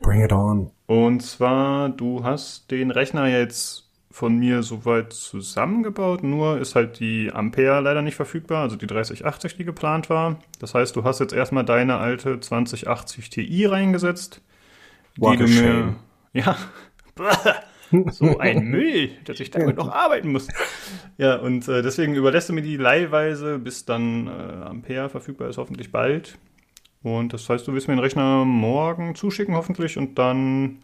Bring 0.00 0.22
it 0.22 0.32
on. 0.32 0.70
Und 0.86 1.22
zwar, 1.22 1.88
du 1.88 2.22
hast 2.22 2.70
den 2.70 2.92
Rechner 2.92 3.26
jetzt 3.26 3.90
von 4.12 4.38
mir 4.38 4.62
soweit 4.62 5.12
zusammengebaut, 5.12 6.22
nur 6.22 6.58
ist 6.58 6.76
halt 6.76 7.00
die 7.00 7.32
Ampere 7.32 7.80
leider 7.80 8.00
nicht 8.00 8.14
verfügbar, 8.14 8.62
also 8.62 8.76
die 8.76 8.86
3080, 8.86 9.56
die 9.56 9.64
geplant 9.64 10.08
war. 10.08 10.36
Das 10.60 10.72
heißt, 10.72 10.94
du 10.94 11.02
hast 11.02 11.18
jetzt 11.18 11.32
erstmal 11.32 11.64
deine 11.64 11.96
alte 11.96 12.38
2080 12.38 13.28
Ti 13.28 13.66
reingesetzt, 13.66 14.40
What 15.16 15.32
die 15.32 15.38
du 15.38 15.48
mir. 15.48 15.94
Ja. 16.32 16.56
So 18.10 18.38
ein 18.38 18.64
Müll, 18.64 19.10
dass 19.24 19.40
ich 19.40 19.50
damit 19.50 19.76
noch 19.76 19.90
arbeiten 19.90 20.32
muss. 20.32 20.48
Ja, 21.16 21.36
und 21.36 21.68
äh, 21.68 21.82
deswegen 21.82 22.14
überlässt 22.14 22.48
du 22.48 22.52
mir 22.52 22.62
die 22.62 22.76
leihweise, 22.76 23.58
bis 23.58 23.84
dann 23.84 24.26
äh, 24.26 24.30
Ampere 24.30 25.08
verfügbar 25.08 25.48
ist, 25.48 25.58
hoffentlich 25.58 25.92
bald. 25.92 26.38
Und 27.02 27.32
das 27.32 27.48
heißt, 27.48 27.68
du 27.68 27.74
wirst 27.74 27.88
mir 27.88 27.94
den 27.94 28.00
Rechner 28.00 28.44
morgen 28.44 29.14
zuschicken, 29.14 29.54
hoffentlich, 29.54 29.98
und 29.98 30.18
dann 30.18 30.78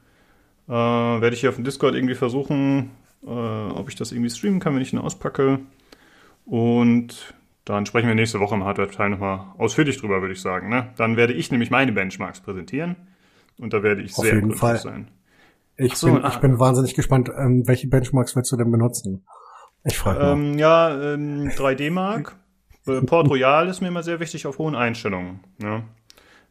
äh, 0.69 0.73
werde 0.73 1.35
ich 1.35 1.41
hier 1.41 1.49
auf 1.49 1.57
dem 1.57 1.65
Discord 1.65 1.95
irgendwie 1.95 2.15
versuchen, 2.15 2.91
äh, 3.25 3.29
ob 3.29 3.89
ich 3.89 3.97
das 3.97 4.13
irgendwie 4.13 4.31
streamen 4.31 4.61
kann, 4.61 4.75
wenn 4.75 4.83
ich 4.83 4.93
ihn 4.93 4.99
auspacke. 4.99 5.61
Und 6.45 7.35
dann 7.65 7.87
sprechen 7.87 8.09
wir 8.09 8.15
nächste 8.15 8.41
Woche 8.41 8.55
im 8.55 8.65
Hardware-Teil 8.65 9.11
nochmal 9.11 9.47
ausführlich 9.57 9.99
drüber, 9.99 10.21
würde 10.21 10.35
ich 10.35 10.41
sagen. 10.41 10.69
Ne? 10.69 10.93
Dann 10.97 11.17
werde 11.17 11.33
ich 11.33 11.51
nämlich 11.51 11.71
meine 11.71 11.93
Benchmarks 11.93 12.41
präsentieren. 12.41 12.97
Und 13.59 13.73
da 13.73 13.83
werde 13.83 14.03
ich 14.03 14.17
Auf 14.17 14.25
sehr 14.25 14.43
Fall. 14.53 14.79
sein. 14.79 15.09
Ich, 15.81 15.95
so, 15.95 16.13
bin, 16.13 16.25
ah, 16.25 16.29
ich 16.29 16.37
bin 16.41 16.59
wahnsinnig 16.59 16.95
gespannt, 16.95 17.31
ähm, 17.35 17.63
welche 17.67 17.89
Benchmarks 17.89 18.37
willst 18.37 18.53
du 18.53 18.57
denn 18.57 18.71
benutzen? 18.71 19.25
Ich 19.85 19.97
frage 19.97 20.21
ähm, 20.21 20.59
Ja, 20.59 21.15
ähm, 21.15 21.49
3D 21.49 21.91
Mark. 21.91 22.37
Äh, 22.87 23.01
Port 23.01 23.29
Royal 23.29 23.67
ist 23.69 23.81
mir 23.81 23.89
immer 23.89 24.03
sehr 24.03 24.21
wichtig 24.21 24.47
auf 24.47 24.59
hohen 24.59 24.75
Einstellungen. 24.75 25.41
Ne? 25.59 25.85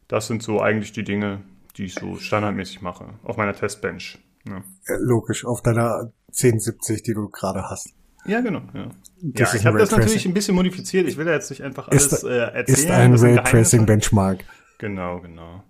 Das 0.08 0.26
sind 0.26 0.42
so 0.42 0.60
eigentlich 0.60 0.90
die 0.92 1.04
Dinge, 1.04 1.42
die 1.76 1.84
ich 1.84 1.94
so 1.94 2.16
standardmäßig 2.16 2.82
mache. 2.82 3.06
Auf 3.22 3.36
meiner 3.36 3.54
Testbench. 3.54 4.18
Ne? 4.44 4.64
Logisch, 4.98 5.44
auf 5.44 5.62
deiner 5.62 6.12
1070, 6.28 7.04
die 7.04 7.14
du 7.14 7.28
gerade 7.28 7.62
hast. 7.70 7.94
Ja, 8.26 8.40
genau. 8.40 8.62
Ja, 8.74 8.88
ja 9.22 9.54
ich 9.54 9.64
habe 9.64 9.78
das 9.78 9.92
natürlich 9.92 10.26
ein 10.26 10.34
bisschen 10.34 10.56
modifiziert. 10.56 11.06
Ich 11.06 11.16
will 11.16 11.26
ja 11.26 11.34
jetzt 11.34 11.50
nicht 11.50 11.62
einfach 11.62 11.86
alles 11.88 12.12
ist, 12.12 12.24
äh, 12.24 12.36
erzählen. 12.36 13.14
Ist 13.14 13.22
ein 13.22 13.38
Raytracing 13.38 13.86
Benchmark. 13.86 14.44
Genau, 14.78 15.20
genau. 15.20 15.62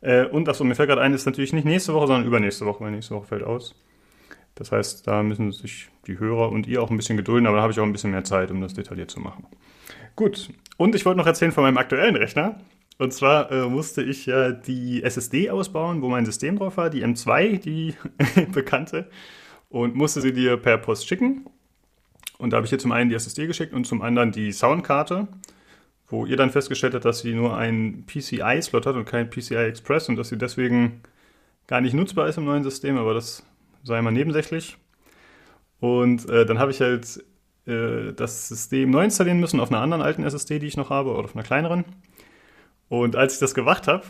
Äh, 0.00 0.26
und 0.26 0.48
achso, 0.48 0.64
mir 0.64 0.74
fällt 0.74 0.88
gerade 0.88 1.00
ein, 1.00 1.14
ist 1.14 1.26
natürlich 1.26 1.52
nicht 1.52 1.64
nächste 1.64 1.94
Woche, 1.94 2.06
sondern 2.06 2.26
übernächste 2.26 2.66
Woche, 2.66 2.84
weil 2.84 2.90
nächste 2.90 3.14
Woche 3.14 3.26
fällt 3.26 3.42
aus. 3.42 3.74
Das 4.54 4.72
heißt, 4.72 5.06
da 5.06 5.22
müssen 5.22 5.52
sich 5.52 5.88
die 6.06 6.18
Hörer 6.18 6.50
und 6.50 6.66
ihr 6.66 6.82
auch 6.82 6.90
ein 6.90 6.96
bisschen 6.96 7.16
gedulden, 7.16 7.46
aber 7.46 7.58
da 7.58 7.62
habe 7.62 7.72
ich 7.72 7.78
auch 7.78 7.84
ein 7.84 7.92
bisschen 7.92 8.10
mehr 8.10 8.24
Zeit, 8.24 8.50
um 8.50 8.60
das 8.60 8.74
detailliert 8.74 9.10
zu 9.10 9.20
machen. 9.20 9.46
Gut, 10.16 10.50
und 10.76 10.94
ich 10.94 11.06
wollte 11.06 11.18
noch 11.18 11.26
erzählen 11.26 11.52
von 11.52 11.62
meinem 11.62 11.78
aktuellen 11.78 12.16
Rechner. 12.16 12.60
Und 12.98 13.12
zwar 13.12 13.52
äh, 13.52 13.68
musste 13.68 14.02
ich 14.02 14.26
ja 14.26 14.50
die 14.50 15.04
SSD 15.04 15.50
ausbauen, 15.50 16.02
wo 16.02 16.08
mein 16.08 16.26
System 16.26 16.58
drauf 16.58 16.76
war, 16.76 16.90
die 16.90 17.04
M2, 17.04 17.58
die 17.58 17.94
bekannte, 18.52 19.08
und 19.68 19.94
musste 19.94 20.20
sie 20.20 20.32
dir 20.32 20.56
per 20.56 20.78
Post 20.78 21.06
schicken. 21.06 21.46
Und 22.38 22.52
da 22.52 22.56
habe 22.56 22.66
ich 22.66 22.70
hier 22.70 22.80
zum 22.80 22.90
einen 22.90 23.10
die 23.10 23.16
SSD 23.16 23.46
geschickt 23.46 23.72
und 23.72 23.86
zum 23.86 24.02
anderen 24.02 24.32
die 24.32 24.50
Soundkarte, 24.50 25.28
wo 26.08 26.26
ihr 26.26 26.36
dann 26.36 26.50
festgestellt 26.50 26.94
habt, 26.94 27.04
dass 27.04 27.20
sie 27.20 27.34
nur 27.34 27.56
einen 27.56 28.06
PCI-Slot 28.06 28.86
hat 28.86 28.96
und 28.96 29.04
keinen 29.04 29.30
PCI 29.30 29.56
Express 29.56 30.08
und 30.08 30.16
dass 30.16 30.30
sie 30.30 30.38
deswegen 30.38 31.02
gar 31.66 31.80
nicht 31.80 31.94
nutzbar 31.94 32.28
ist 32.28 32.38
im 32.38 32.44
neuen 32.44 32.64
System, 32.64 32.96
aber 32.96 33.14
das 33.14 33.44
sei 33.82 34.00
mal 34.00 34.10
nebensächlich. 34.10 34.76
Und 35.80 36.28
äh, 36.28 36.46
dann 36.46 36.58
habe 36.58 36.70
ich 36.70 36.80
halt 36.80 37.22
äh, 37.66 38.12
das 38.14 38.48
System 38.48 38.90
neu 38.90 39.04
installieren 39.04 39.38
müssen 39.38 39.60
auf 39.60 39.70
einer 39.70 39.80
anderen 39.80 40.02
alten 40.02 40.24
SSD, 40.24 40.58
die 40.58 40.66
ich 40.66 40.76
noch 40.76 40.90
habe, 40.90 41.10
oder 41.10 41.24
auf 41.24 41.36
einer 41.36 41.44
kleineren. 41.44 41.84
Und 42.88 43.14
als 43.14 43.34
ich 43.34 43.40
das 43.40 43.54
gemacht 43.54 43.86
habe 43.86 44.04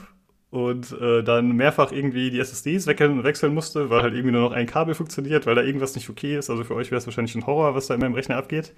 und 0.51 0.93
äh, 1.01 1.23
dann 1.23 1.53
mehrfach 1.53 1.93
irgendwie 1.93 2.31
die 2.31 2.39
SSDs 2.39 2.87
wechseln 2.87 3.55
musste, 3.55 3.91
weil 3.91 4.03
halt 4.03 4.15
irgendwie 4.15 4.33
nur 4.33 4.43
noch 4.49 4.53
ein 4.53 4.67
Kabel 4.67 4.95
funktioniert, 4.95 5.47
weil 5.47 5.57
da 5.57 5.63
irgendwas 5.63 5.97
nicht 5.97 6.09
okay 6.09 6.39
ist. 6.39 6.49
Also 6.49 6.65
für 6.65 6.75
euch 6.75 6.91
wäre 6.91 6.99
es 6.99 7.07
wahrscheinlich 7.07 7.35
ein 7.35 7.47
Horror, 7.47 7.75
was 7.75 7.89
da 7.89 7.95
in 7.95 8.01
meinem 8.01 8.15
Rechner 8.15 8.37
abgeht. 8.37 8.73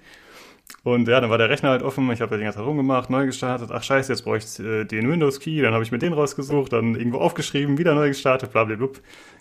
Und 0.83 1.07
ja, 1.07 1.21
dann 1.21 1.29
war 1.29 1.37
der 1.37 1.49
Rechner 1.49 1.69
halt 1.69 1.83
offen, 1.83 2.09
ich 2.11 2.21
habe 2.21 2.31
da 2.31 2.37
die 2.37 2.43
ganze 2.43 2.57
Zeit 2.57 2.65
rumgemacht, 2.65 3.09
neu 3.09 3.27
gestartet, 3.27 3.69
ach 3.71 3.83
scheiße, 3.83 4.11
jetzt 4.11 4.23
brauche 4.23 4.37
ich 4.37 4.59
äh, 4.59 4.83
den 4.83 5.09
Windows-Key, 5.09 5.61
dann 5.61 5.73
habe 5.73 5.83
ich 5.83 5.91
mir 5.91 5.99
den 5.99 6.13
rausgesucht, 6.13 6.73
dann 6.73 6.95
irgendwo 6.95 7.19
aufgeschrieben, 7.19 7.77
wieder 7.77 7.93
neu 7.93 8.07
gestartet, 8.07 8.51
bla 8.51 8.63
bla 8.63 8.75
bla. 8.75 8.87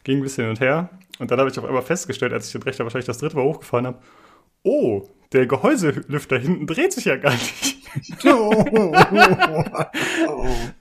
Ging 0.04 0.18
ein 0.18 0.22
bisschen 0.22 0.44
hin 0.44 0.50
und 0.50 0.60
her. 0.60 0.90
Und 1.18 1.30
dann 1.30 1.38
habe 1.38 1.50
ich 1.50 1.58
auf 1.58 1.64
einmal 1.64 1.82
festgestellt, 1.82 2.32
als 2.32 2.46
ich 2.46 2.52
den 2.52 2.62
Rechner 2.62 2.84
wahrscheinlich 2.84 3.06
das 3.06 3.18
dritte 3.18 3.36
Mal 3.36 3.44
hochgefahren 3.44 3.86
habe, 3.86 3.98
oh, 4.62 5.08
der 5.32 5.46
Gehäuselüfter 5.46 6.38
hinten 6.38 6.66
dreht 6.66 6.92
sich 6.92 7.06
ja 7.06 7.16
gar 7.16 7.32
nicht. 7.32 7.80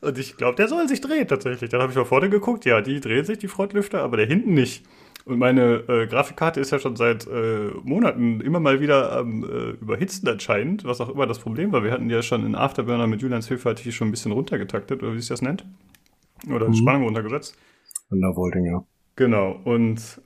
und 0.02 0.18
ich 0.18 0.38
glaube, 0.38 0.56
der 0.56 0.68
soll 0.68 0.88
sich 0.88 1.02
drehen 1.02 1.28
tatsächlich. 1.28 1.70
Dann 1.70 1.82
habe 1.82 1.91
ich 1.91 1.97
mal 1.97 2.06
vorne 2.06 2.30
geguckt, 2.30 2.66
ja, 2.66 2.82
die 2.82 3.00
drehen 3.00 3.26
sich, 3.26 3.39
die 3.39 3.47
Frontlüfter, 3.47 4.02
aber 4.02 4.18
der 4.18 4.26
hinten 4.26 4.54
nicht. 4.54 4.84
Und 5.30 5.38
meine 5.38 5.84
äh, 5.88 6.07
Grafikkarte 6.07 6.59
ist 6.59 6.71
ja 6.71 6.80
schon 6.80 6.95
seit 6.95 7.27
äh, 7.27 7.69
Monaten 7.84 8.41
immer 8.41 8.59
mal 8.59 8.82
wieder 8.82 9.15
am 9.15 9.43
äh, 9.43 9.69
überhitzen 9.80 10.27
anscheinend, 10.27 10.86
was 10.86 10.99
auch 11.01 11.09
immer 11.09 11.27
das 11.27 11.38
Problem 11.38 11.71
war. 11.71 11.84
Wir 11.84 11.91
hatten 11.91 12.09
ja 12.09 12.23
schon 12.23 12.43
in 12.47 12.55
Afterburner 12.55 13.05
mit 13.05 13.21
Julians 13.21 13.47
Hilfe 13.47 13.69
hatte 13.69 13.88
ich 13.88 13.95
schon 13.95 14.07
ein 14.07 14.11
bisschen 14.11 14.32
runtergetaktet, 14.32 15.03
oder 15.03 15.13
wie 15.13 15.19
sich 15.19 15.30
das 15.30 15.43
nennt. 15.43 15.65
Oder 16.51 16.67
mhm. 16.67 16.73
Spannung 16.73 17.03
runtergesetzt. 17.03 17.55
Undervolting, 18.09 18.65
ja. 18.65 18.84
Genau. 19.17 19.51
Und 19.65 20.19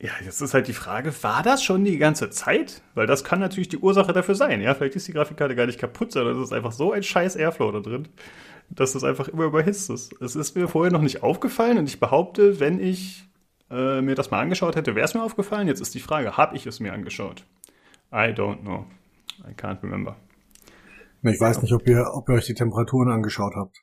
ja, 0.00 0.12
jetzt 0.24 0.40
ist 0.40 0.54
halt 0.54 0.68
die 0.68 0.72
Frage, 0.72 1.12
war 1.22 1.42
das 1.42 1.64
schon 1.64 1.84
die 1.84 1.98
ganze 1.98 2.30
Zeit? 2.30 2.82
Weil 2.94 3.08
das 3.08 3.24
kann 3.24 3.40
natürlich 3.40 3.70
die 3.70 3.78
Ursache 3.78 4.12
dafür 4.12 4.36
sein. 4.36 4.60
Ja, 4.60 4.74
vielleicht 4.74 4.94
ist 4.94 5.08
die 5.08 5.12
Grafikkarte 5.12 5.56
gar 5.56 5.66
nicht 5.66 5.80
kaputt, 5.80 6.12
sondern 6.12 6.36
es 6.36 6.44
ist 6.44 6.52
einfach 6.52 6.70
so 6.70 6.92
ein 6.92 7.02
scheiß 7.02 7.34
Airflow 7.34 7.72
da 7.72 7.80
drin, 7.80 8.06
dass 8.70 8.92
das 8.92 9.02
einfach 9.02 9.26
immer 9.26 9.46
überhitzt 9.46 9.90
ist. 9.90 10.14
Es 10.22 10.36
ist 10.36 10.54
mir 10.54 10.68
vorher 10.68 10.92
noch 10.92 11.02
nicht 11.02 11.24
aufgefallen 11.24 11.76
und 11.76 11.88
ich 11.88 11.98
behaupte, 11.98 12.60
wenn 12.60 12.78
ich 12.78 13.24
äh, 13.70 14.00
mir 14.00 14.14
das 14.14 14.30
mal 14.30 14.40
angeschaut 14.40 14.76
hätte, 14.76 14.94
wäre 14.94 15.04
es 15.04 15.14
mir 15.14 15.22
aufgefallen. 15.22 15.68
Jetzt 15.68 15.80
ist 15.80 15.94
die 15.94 16.00
Frage, 16.00 16.36
habe 16.36 16.56
ich 16.56 16.66
es 16.66 16.80
mir 16.80 16.92
angeschaut? 16.92 17.44
I 18.12 18.32
don't 18.32 18.60
know. 18.60 18.86
I 19.48 19.52
can't 19.54 19.82
remember. 19.82 20.16
Ich 21.22 21.40
weiß 21.40 21.62
nicht, 21.62 21.72
ob 21.72 21.86
ihr, 21.88 22.04
ob 22.12 22.28
ihr 22.28 22.34
euch 22.34 22.46
die 22.46 22.54
Temperaturen 22.54 23.10
angeschaut 23.10 23.54
habt. 23.56 23.82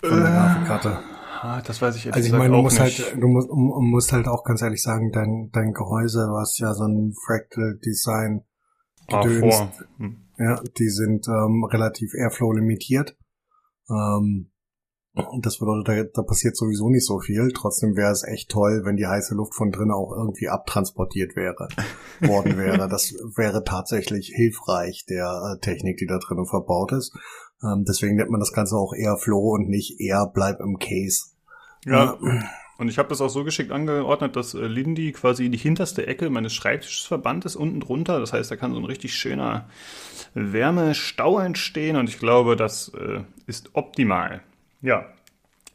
Von 0.00 0.20
der 0.20 0.28
äh, 0.28 0.32
Grafikkarte. 0.32 0.98
Ah, 1.40 1.62
das 1.62 1.80
weiß 1.80 1.94
ich 1.96 2.04
jetzt 2.04 2.14
Also 2.14 2.26
ich 2.26 2.32
meine, 2.32 2.54
du 2.54 2.62
musst 2.62 2.80
nicht. 2.80 2.98
halt, 3.00 3.22
du 3.22 3.28
musst, 3.28 3.48
musst 3.50 4.12
halt 4.12 4.26
auch 4.26 4.42
ganz 4.44 4.62
ehrlich 4.62 4.82
sagen, 4.82 5.12
dein, 5.12 5.50
dein 5.52 5.72
Gehäuse, 5.72 6.28
was 6.32 6.58
ja 6.58 6.74
so 6.74 6.84
ein 6.84 7.12
Fractal 7.26 7.78
Design 7.84 8.44
gedönst, 9.06 9.60
ah, 9.60 9.72
hm. 9.98 10.16
ja, 10.38 10.60
die 10.78 10.88
sind 10.88 11.28
ähm, 11.28 11.64
relativ 11.64 12.12
Airflow 12.14 12.52
limitiert. 12.52 13.16
Ähm, 13.88 14.50
das 15.40 15.58
bedeutet, 15.58 15.88
da, 15.88 16.22
da 16.22 16.22
passiert 16.22 16.56
sowieso 16.56 16.88
nicht 16.88 17.06
so 17.06 17.18
viel. 17.20 17.50
Trotzdem 17.54 17.96
wäre 17.96 18.12
es 18.12 18.24
echt 18.24 18.50
toll, 18.50 18.82
wenn 18.84 18.96
die 18.96 19.06
heiße 19.06 19.34
Luft 19.34 19.54
von 19.54 19.70
drinnen 19.70 19.92
auch 19.92 20.12
irgendwie 20.12 20.48
abtransportiert 20.48 21.36
wäre, 21.36 21.68
worden 22.20 22.56
wäre. 22.56 22.88
Das 22.88 23.14
wäre 23.36 23.64
tatsächlich 23.64 24.32
hilfreich 24.34 25.04
der 25.08 25.56
äh, 25.56 25.60
Technik, 25.60 25.98
die 25.98 26.06
da 26.06 26.18
drinnen 26.18 26.46
verbaut 26.46 26.92
ist. 26.92 27.16
Ähm, 27.62 27.84
deswegen 27.86 28.16
nennt 28.16 28.30
man 28.30 28.40
das 28.40 28.52
Ganze 28.52 28.76
auch 28.76 28.92
eher 28.94 29.16
Flow 29.16 29.54
und 29.54 29.68
nicht 29.68 30.00
eher 30.00 30.30
bleib 30.32 30.60
im 30.60 30.78
Case. 30.78 31.32
Ja. 31.84 32.16
Und 32.78 32.88
ich 32.88 32.98
habe 32.98 33.08
das 33.08 33.20
auch 33.20 33.28
so 33.28 33.42
geschickt 33.42 33.72
angeordnet, 33.72 34.36
dass 34.36 34.54
äh, 34.54 34.66
Lindy 34.66 35.10
quasi 35.10 35.46
in 35.46 35.52
die 35.52 35.58
hinterste 35.58 36.06
Ecke 36.06 36.30
meines 36.30 36.54
Schreibtisches 36.54 37.06
verbannt 37.06 37.44
ist, 37.44 37.56
unten 37.56 37.80
drunter. 37.80 38.20
Das 38.20 38.32
heißt, 38.32 38.50
da 38.50 38.56
kann 38.56 38.72
so 38.72 38.78
ein 38.78 38.84
richtig 38.84 39.14
schöner 39.14 39.68
Wärmestau 40.34 41.40
entstehen 41.40 41.96
und 41.96 42.08
ich 42.08 42.20
glaube, 42.20 42.54
das 42.54 42.90
äh, 42.90 43.22
ist 43.46 43.70
optimal. 43.74 44.42
Ja, 44.80 45.06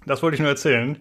das 0.05 0.21
wollte 0.23 0.35
ich 0.35 0.41
nur 0.41 0.49
erzählen. 0.49 0.99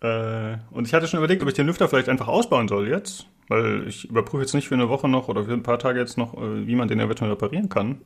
Äh, 0.00 0.58
und 0.70 0.86
ich 0.86 0.94
hatte 0.94 1.06
schon 1.06 1.18
überlegt, 1.18 1.42
ob 1.42 1.48
ich 1.48 1.54
den 1.54 1.66
Lüfter 1.66 1.88
vielleicht 1.88 2.08
einfach 2.08 2.28
ausbauen 2.28 2.68
soll 2.68 2.88
jetzt, 2.88 3.26
weil 3.48 3.86
ich 3.88 4.08
überprüfe 4.08 4.42
jetzt 4.42 4.54
nicht 4.54 4.68
für 4.68 4.74
eine 4.74 4.88
Woche 4.88 5.08
noch 5.08 5.28
oder 5.28 5.44
für 5.44 5.52
ein 5.52 5.62
paar 5.62 5.78
Tage 5.78 5.98
jetzt 5.98 6.18
noch, 6.18 6.34
äh, 6.34 6.66
wie 6.66 6.76
man 6.76 6.88
den 6.88 7.00
eventuell 7.00 7.30
reparieren 7.30 7.68
kann. 7.68 8.02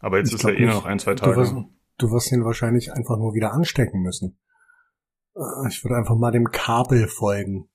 Aber 0.00 0.18
jetzt 0.18 0.28
ich 0.28 0.36
ist 0.36 0.44
er 0.44 0.56
eh 0.56 0.66
noch 0.66 0.86
ein, 0.86 0.98
zwei 0.98 1.14
Tage. 1.14 1.32
Du 1.32 1.40
wirst, 1.40 1.54
du 1.98 2.10
wirst 2.10 2.32
ihn 2.32 2.44
wahrscheinlich 2.44 2.92
einfach 2.92 3.16
nur 3.16 3.34
wieder 3.34 3.52
anstecken 3.52 4.00
müssen. 4.00 4.38
Äh, 5.34 5.68
ich 5.68 5.84
würde 5.84 5.96
einfach 5.96 6.16
mal 6.16 6.30
dem 6.30 6.50
Kabel 6.50 7.08
folgen. 7.08 7.68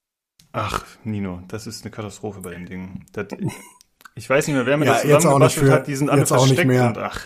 Ach, 0.51 0.85
Nino, 1.03 1.41
das 1.47 1.67
ist 1.67 1.83
eine 1.83 1.91
Katastrophe 1.91 2.41
bei 2.41 2.51
dem 2.51 2.65
Ding. 2.65 3.05
Das, 3.11 3.27
ich 4.15 4.29
weiß 4.29 4.47
nicht 4.47 4.55
mehr, 4.55 4.65
wer 4.65 4.77
mir 4.77 4.85
ja, 4.85 4.93
das 4.93 5.01
zusammengebastelt 5.03 5.71
hat, 5.71 5.87
die 5.87 5.95
sind 5.95 6.09
alle 6.09 6.21
jetzt 6.21 6.31
auch 6.31 6.47
nicht 6.47 6.63
mehr. 6.65 6.87
Und, 6.87 6.97
ach, 6.97 7.25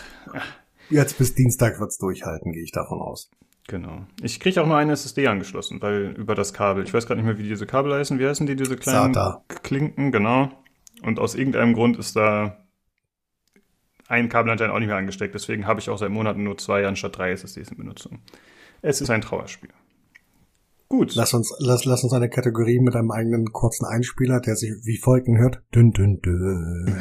Jetzt 0.90 1.18
bis 1.18 1.36
Dienstag 1.36 1.80
wird's 1.80 1.98
durchhalten, 1.98 2.52
gehe 2.52 2.64
ich 2.64 2.72
davon 2.72 3.02
aus. 3.02 3.30
Genau. 3.68 4.06
Ich 4.22 4.40
kriege 4.40 4.62
auch 4.62 4.66
nur 4.66 4.78
eine 4.78 4.94
SSD 4.94 5.28
angeschlossen, 5.28 5.82
weil 5.82 6.16
über 6.18 6.36
das 6.36 6.54
Kabel. 6.54 6.84
Ich 6.86 6.94
weiß 6.94 7.06
gerade 7.06 7.20
nicht 7.20 7.28
mehr, 7.28 7.38
wie 7.38 7.48
diese 7.48 7.66
Kabel 7.66 7.94
heißen. 7.94 8.18
Wie 8.18 8.26
heißen 8.26 8.48
die, 8.48 8.56
diese 8.56 8.78
kleinen 8.78 9.14
SATA. 9.14 9.44
Klinken? 9.62 10.12
Genau. 10.14 10.50
Und 11.04 11.20
aus 11.20 11.36
irgendeinem 11.36 11.74
Grund 11.74 11.98
ist 11.98 12.16
da 12.16 12.58
ein 14.08 14.30
Kabel 14.30 14.52
anscheinend 14.52 14.74
auch 14.74 14.80
nicht 14.80 14.88
mehr 14.88 14.96
angesteckt. 14.96 15.36
Deswegen 15.36 15.68
habe 15.68 15.82
ich 15.82 15.90
auch 15.90 15.98
seit 15.98 16.12
Monaten 16.12 16.44
nur 16.44 16.58
zwei 16.58 16.88
anstatt 16.88 17.18
drei 17.18 17.32
SSDs 17.32 17.72
in 17.72 17.78
Benutzung. 17.78 18.20
Es 18.82 19.02
ist 19.02 19.10
ein 19.10 19.22
Trauerspiel. 19.22 19.70
Gut. 20.88 21.16
Lass 21.16 21.34
uns, 21.34 21.54
lass, 21.60 21.84
lass 21.84 22.04
uns 22.04 22.14
eine 22.14 22.30
Kategorie 22.30 22.80
mit 22.80 22.96
einem 22.96 23.12
eigenen 23.12 23.52
kurzen 23.52 23.86
Einspieler, 23.86 24.40
der 24.40 24.56
sich 24.56 24.72
wie 24.84 24.98
folgen 24.98 25.38
hört. 25.38 25.62
Dünn, 25.76 25.92
dünn, 25.92 26.22
dünn. 26.22 26.96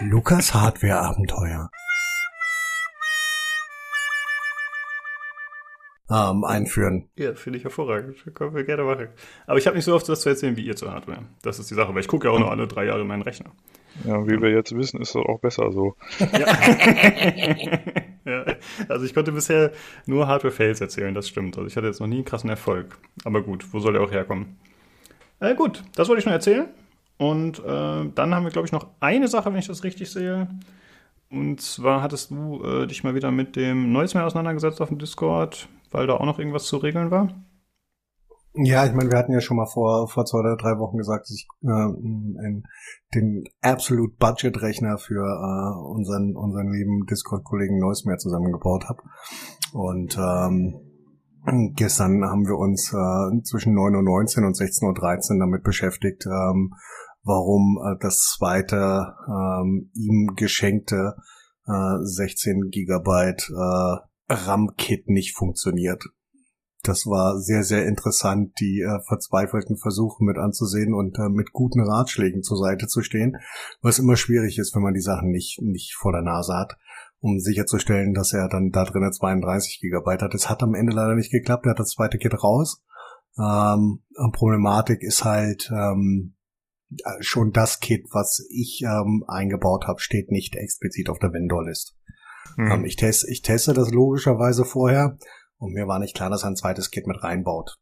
Lukas 0.02 0.52
Hardware 0.52 1.00
Abenteuer. 1.00 1.70
Ähm, 6.10 6.44
einführen. 6.44 7.08
Ja, 7.16 7.34
finde 7.34 7.58
ich 7.58 7.64
hervorragend. 7.64 8.16
Können 8.34 8.54
wir 8.54 8.64
gerne 8.64 8.84
machen. 8.84 9.08
Aber 9.46 9.58
ich 9.58 9.66
habe 9.66 9.76
nicht 9.76 9.84
so 9.84 9.94
oft 9.94 10.08
das 10.08 10.20
zu 10.20 10.28
erzählen 10.28 10.56
wie 10.56 10.64
ihr 10.64 10.76
zur 10.76 10.92
Hardware. 10.92 11.22
Das 11.42 11.58
ist 11.58 11.70
die 11.70 11.74
Sache, 11.74 11.94
weil 11.94 12.00
ich 12.00 12.08
gucke 12.08 12.28
ja 12.28 12.32
auch 12.32 12.38
nur 12.38 12.50
alle 12.50 12.66
drei 12.66 12.86
Jahre 12.86 13.04
meinen 13.04 13.22
Rechner. 13.22 13.50
Ja, 14.04 14.26
wie 14.26 14.40
wir 14.40 14.50
jetzt 14.50 14.76
wissen, 14.76 15.00
ist 15.00 15.14
das 15.14 15.22
auch 15.22 15.40
besser 15.40 15.72
so. 15.72 15.96
Ja. 16.20 16.46
ja. 18.24 18.44
Also 18.88 19.06
ich 19.06 19.14
konnte 19.14 19.32
bisher 19.32 19.72
nur 20.04 20.28
Hardware-Fails 20.28 20.80
erzählen, 20.80 21.14
das 21.14 21.28
stimmt. 21.28 21.56
Also 21.56 21.66
ich 21.66 21.76
hatte 21.76 21.86
jetzt 21.86 22.00
noch 22.00 22.06
nie 22.06 22.16
einen 22.16 22.24
krassen 22.24 22.50
Erfolg. 22.50 22.98
Aber 23.24 23.42
gut, 23.42 23.72
wo 23.72 23.80
soll 23.80 23.94
der 23.94 24.02
auch 24.02 24.12
herkommen? 24.12 24.58
Äh, 25.40 25.54
gut, 25.54 25.82
das 25.94 26.08
wollte 26.08 26.20
ich 26.20 26.26
noch 26.26 26.32
erzählen. 26.32 26.66
Und 27.18 27.58
äh, 27.60 27.62
dann 28.14 28.34
haben 28.34 28.44
wir, 28.44 28.50
glaube 28.50 28.66
ich, 28.66 28.72
noch 28.72 28.88
eine 29.00 29.28
Sache, 29.28 29.50
wenn 29.50 29.58
ich 29.58 29.66
das 29.66 29.82
richtig 29.82 30.10
sehe. 30.10 30.48
Und 31.30 31.60
zwar 31.60 32.02
hattest 32.02 32.30
du 32.30 32.62
äh, 32.62 32.86
dich 32.86 33.02
mal 33.02 33.14
wieder 33.14 33.30
mit 33.30 33.56
dem 33.56 33.92
Neues 33.92 34.14
mehr 34.14 34.26
auseinandergesetzt 34.26 34.80
auf 34.80 34.90
dem 34.90 34.98
Discord 34.98 35.68
weil 35.90 36.06
da 36.06 36.14
auch 36.14 36.24
noch 36.24 36.38
irgendwas 36.38 36.64
zu 36.64 36.76
regeln 36.76 37.10
war? 37.10 37.28
Ja, 38.58 38.86
ich 38.86 38.94
meine, 38.94 39.10
wir 39.10 39.18
hatten 39.18 39.32
ja 39.32 39.42
schon 39.42 39.58
mal 39.58 39.66
vor, 39.66 40.08
vor 40.08 40.24
zwei 40.24 40.38
oder 40.38 40.56
drei 40.56 40.78
Wochen 40.78 40.96
gesagt, 40.96 41.24
dass 41.24 41.36
ich 41.36 41.46
äh, 41.62 41.68
in, 41.68 42.62
den 43.14 43.44
Absolute 43.60 44.14
Budget 44.18 44.62
Rechner 44.62 44.96
für 44.96 45.20
äh, 45.20 45.78
unseren, 45.90 46.34
unseren 46.34 46.72
lieben 46.72 47.04
Discord-Kollegen 47.04 47.78
Neusmeer 47.78 48.16
zusammengebaut 48.16 48.86
habe. 48.88 49.02
Und 49.74 50.16
ähm, 50.16 50.80
gestern 51.74 52.24
haben 52.24 52.46
wir 52.46 52.56
uns 52.56 52.94
äh, 52.94 53.42
zwischen 53.42 53.74
9.19 53.74 54.40
Uhr 54.40 54.46
und 54.46 54.56
16.13 54.56 55.34
Uhr 55.34 55.38
damit 55.38 55.62
beschäftigt, 55.62 56.24
ähm, 56.24 56.72
warum 57.24 57.78
äh, 57.84 57.98
das 58.00 58.36
zweite 58.38 59.14
ähm, 59.28 59.90
ihm 59.92 60.32
geschenkte 60.34 61.14
äh, 61.66 61.98
16 62.00 62.70
Gigabyte 62.70 63.50
äh, 63.50 63.96
RAM-Kit 64.28 65.08
nicht 65.08 65.34
funktioniert. 65.34 66.04
das 66.82 67.04
war 67.06 67.40
sehr, 67.40 67.64
sehr 67.64 67.84
interessant, 67.86 68.52
die 68.60 68.80
äh, 68.80 69.00
verzweifelten 69.08 69.76
Versuche 69.76 70.22
mit 70.22 70.38
anzusehen 70.38 70.94
und 70.94 71.18
äh, 71.18 71.28
mit 71.28 71.52
guten 71.52 71.80
Ratschlägen 71.80 72.42
zur 72.44 72.58
Seite 72.58 72.86
zu 72.86 73.02
stehen, 73.02 73.38
was 73.82 73.98
immer 73.98 74.16
schwierig 74.16 74.58
ist, 74.58 74.74
wenn 74.76 74.82
man 74.82 74.94
die 74.94 75.00
Sachen 75.00 75.30
nicht, 75.30 75.60
nicht 75.60 75.94
vor 75.94 76.12
der 76.12 76.22
Nase 76.22 76.54
hat, 76.54 76.76
um 77.18 77.40
sicherzustellen, 77.40 78.14
dass 78.14 78.32
er 78.32 78.48
dann 78.48 78.70
da 78.70 78.84
drinnen 78.84 79.12
32 79.12 79.80
Gigabyte 79.80 80.22
hat. 80.22 80.34
Es 80.34 80.48
hat 80.48 80.62
am 80.62 80.74
Ende 80.74 80.94
leider 80.94 81.16
nicht 81.16 81.32
geklappt, 81.32 81.66
er 81.66 81.70
hat 81.70 81.80
das 81.80 81.90
zweite 81.90 82.18
Kit 82.18 82.40
raus. 82.40 82.84
Ähm, 83.36 84.04
Problematik 84.32 85.02
ist 85.02 85.24
halt, 85.24 85.68
ähm, 85.72 86.36
schon 87.20 87.52
das 87.52 87.80
Kit, 87.80 88.06
was 88.12 88.46
ich 88.50 88.82
ähm, 88.82 89.24
eingebaut 89.26 89.86
habe, 89.86 90.00
steht 90.00 90.30
nicht 90.30 90.56
explizit 90.56 91.08
auf 91.08 91.18
der 91.18 91.32
Vendor-List. 91.32 91.96
Ähm, 92.58 92.84
ich, 92.84 92.96
teste, 92.96 93.30
ich 93.30 93.42
teste 93.42 93.72
das 93.72 93.90
logischerweise 93.90 94.64
vorher 94.64 95.18
und 95.58 95.72
mir 95.72 95.86
war 95.86 95.98
nicht 95.98 96.14
klar, 96.14 96.30
dass 96.30 96.44
er 96.44 96.50
ein 96.50 96.56
zweites 96.56 96.90
Kit 96.90 97.06
mit 97.06 97.22
reinbaut. 97.22 97.76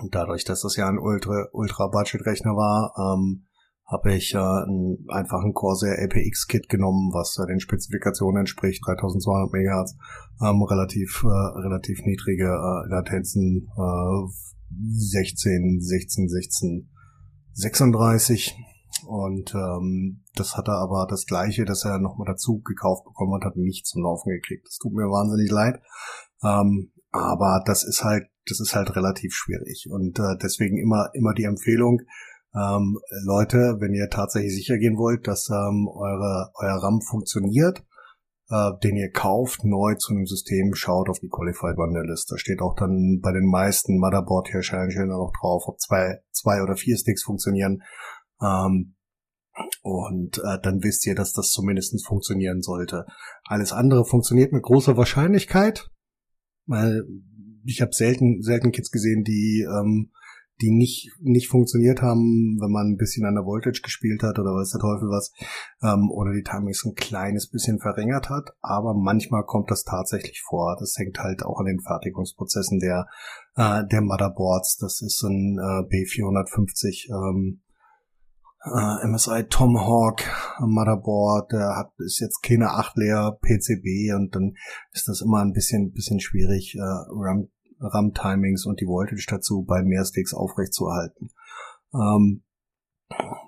Und 0.00 0.14
dadurch, 0.14 0.44
dass 0.44 0.62
das 0.62 0.76
ja 0.76 0.88
ein 0.88 0.98
Ultra, 0.98 1.46
Ultra-Budget-Rechner 1.52 2.50
war, 2.50 2.92
ähm, 2.98 3.46
habe 3.90 4.14
ich 4.14 4.34
äh, 4.34 4.38
ein, 4.38 4.98
einfach 5.08 5.42
ein 5.42 5.54
Corsair 5.54 5.98
LPX-Kit 5.98 6.68
genommen, 6.68 7.10
was 7.14 7.38
äh, 7.38 7.46
den 7.46 7.58
Spezifikationen 7.58 8.40
entspricht, 8.40 8.86
3200 8.86 9.50
MHz, 9.50 9.96
ähm, 10.42 10.62
relativ, 10.62 11.24
äh, 11.24 11.28
relativ 11.28 12.00
niedrige 12.04 12.44
äh, 12.44 12.90
Latenzen, 12.90 13.66
äh, 13.76 14.28
16, 14.92 15.80
16, 15.80 16.28
16, 16.28 16.90
36. 17.54 18.56
Und 19.06 19.54
ähm, 19.54 20.24
das 20.34 20.56
hat 20.56 20.68
er 20.68 20.78
aber 20.78 21.06
das 21.08 21.26
gleiche, 21.26 21.64
dass 21.64 21.84
er 21.84 21.98
nochmal 21.98 22.26
dazu 22.26 22.60
gekauft 22.60 23.04
bekommen 23.04 23.34
hat, 23.34 23.44
hat 23.44 23.56
nicht 23.56 23.86
zum 23.86 24.02
Laufen 24.02 24.30
gekriegt. 24.30 24.66
Das 24.66 24.78
tut 24.78 24.92
mir 24.92 25.10
wahnsinnig 25.10 25.50
leid. 25.50 25.80
Ähm, 26.44 26.92
aber 27.10 27.62
das 27.64 27.84
ist 27.84 28.04
halt, 28.04 28.28
das 28.46 28.60
ist 28.60 28.74
halt 28.74 28.94
relativ 28.96 29.34
schwierig. 29.34 29.88
Und 29.90 30.18
äh, 30.18 30.36
deswegen 30.42 30.78
immer, 30.78 31.10
immer 31.14 31.34
die 31.34 31.44
Empfehlung, 31.44 32.00
ähm, 32.54 32.98
Leute, 33.24 33.76
wenn 33.80 33.94
ihr 33.94 34.08
tatsächlich 34.08 34.54
sicher 34.54 34.78
gehen 34.78 34.96
wollt, 34.96 35.26
dass 35.26 35.48
ähm, 35.50 35.88
eure, 35.88 36.50
euer 36.54 36.82
RAM 36.82 37.00
funktioniert, 37.02 37.84
äh, 38.50 38.70
den 38.82 38.96
ihr 38.96 39.10
kauft, 39.10 39.64
neu 39.64 39.94
zu 39.96 40.14
einem 40.14 40.26
System, 40.26 40.74
schaut 40.74 41.08
auf 41.08 41.18
die 41.20 41.28
Qualified 41.28 41.76
Wanderlist. 41.76 42.30
Da 42.32 42.38
steht 42.38 42.62
auch 42.62 42.74
dann 42.74 43.20
bei 43.22 43.32
den 43.32 43.46
meisten 43.46 43.98
Motherboard-Herstellern 43.98 45.08
noch 45.08 45.32
drauf, 45.38 45.64
ob 45.66 45.78
zwei, 45.80 46.20
zwei 46.32 46.62
oder 46.62 46.76
vier 46.76 46.96
Sticks 46.96 47.22
funktionieren. 47.22 47.82
Ähm, 48.42 48.94
und 49.82 50.38
äh, 50.38 50.58
dann 50.62 50.82
wisst 50.82 51.06
ihr, 51.06 51.14
dass 51.14 51.32
das 51.32 51.50
zumindest 51.50 52.06
funktionieren 52.06 52.62
sollte. 52.62 53.06
Alles 53.44 53.72
andere 53.72 54.04
funktioniert 54.04 54.52
mit 54.52 54.62
großer 54.62 54.96
Wahrscheinlichkeit, 54.96 55.90
weil 56.66 57.04
ich 57.64 57.80
habe 57.80 57.92
selten, 57.92 58.42
selten 58.42 58.70
Kids 58.70 58.90
gesehen, 58.90 59.24
die 59.24 59.66
ähm, 59.68 60.12
die 60.60 60.70
nicht, 60.70 61.10
nicht 61.20 61.48
funktioniert 61.48 62.02
haben, 62.02 62.58
wenn 62.60 62.70
man 62.70 62.88
ein 62.88 62.96
bisschen 62.96 63.24
an 63.24 63.34
der 63.34 63.44
Voltage 63.44 63.80
gespielt 63.82 64.22
hat 64.22 64.38
oder 64.38 64.50
weiß 64.50 64.70
der 64.70 64.80
Teufel 64.80 65.08
was, 65.08 65.32
ähm, 65.82 66.10
oder 66.10 66.32
die 66.32 66.42
Timings 66.42 66.84
ein 66.84 66.94
kleines 66.94 67.48
bisschen 67.48 67.78
verringert 67.78 68.28
hat. 68.28 68.50
Aber 68.60 68.94
manchmal 68.94 69.44
kommt 69.44 69.70
das 69.70 69.84
tatsächlich 69.84 70.42
vor. 70.42 70.76
Das 70.80 70.96
hängt 70.96 71.18
halt 71.18 71.44
auch 71.44 71.60
an 71.60 71.66
den 71.66 71.80
Fertigungsprozessen 71.80 72.80
der, 72.80 73.06
äh, 73.54 73.86
der 73.86 74.02
Motherboards. 74.02 74.78
Das 74.78 75.00
ist 75.00 75.22
ein 75.22 75.58
äh, 75.58 75.86
B450 75.86 77.08
ähm, 77.10 77.62
äh, 78.64 79.06
MSI 79.06 79.44
Tomahawk 79.48 80.22
Motherboard, 80.60 81.52
der 81.52 81.76
hat 81.76 81.92
ist 81.98 82.20
jetzt 82.20 82.42
keine 82.42 82.70
8 82.70 82.96
Layer 82.96 83.38
PCB 83.40 84.14
und 84.14 84.34
dann 84.34 84.54
ist 84.92 85.08
das 85.08 85.20
immer 85.20 85.40
ein 85.40 85.52
bisschen 85.52 85.92
bisschen 85.92 86.20
schwierig 86.20 86.74
äh, 86.74 86.80
RAM 86.80 87.48
RAM-Timings 87.80 88.66
und 88.66 88.80
die 88.80 88.86
Voltage 88.86 89.24
dazu 89.28 89.62
bei 89.62 89.82
mehr 89.82 90.04
Sticks 90.04 90.34
aufrechtzuerhalten. 90.34 91.30
Ähm, 91.94 92.42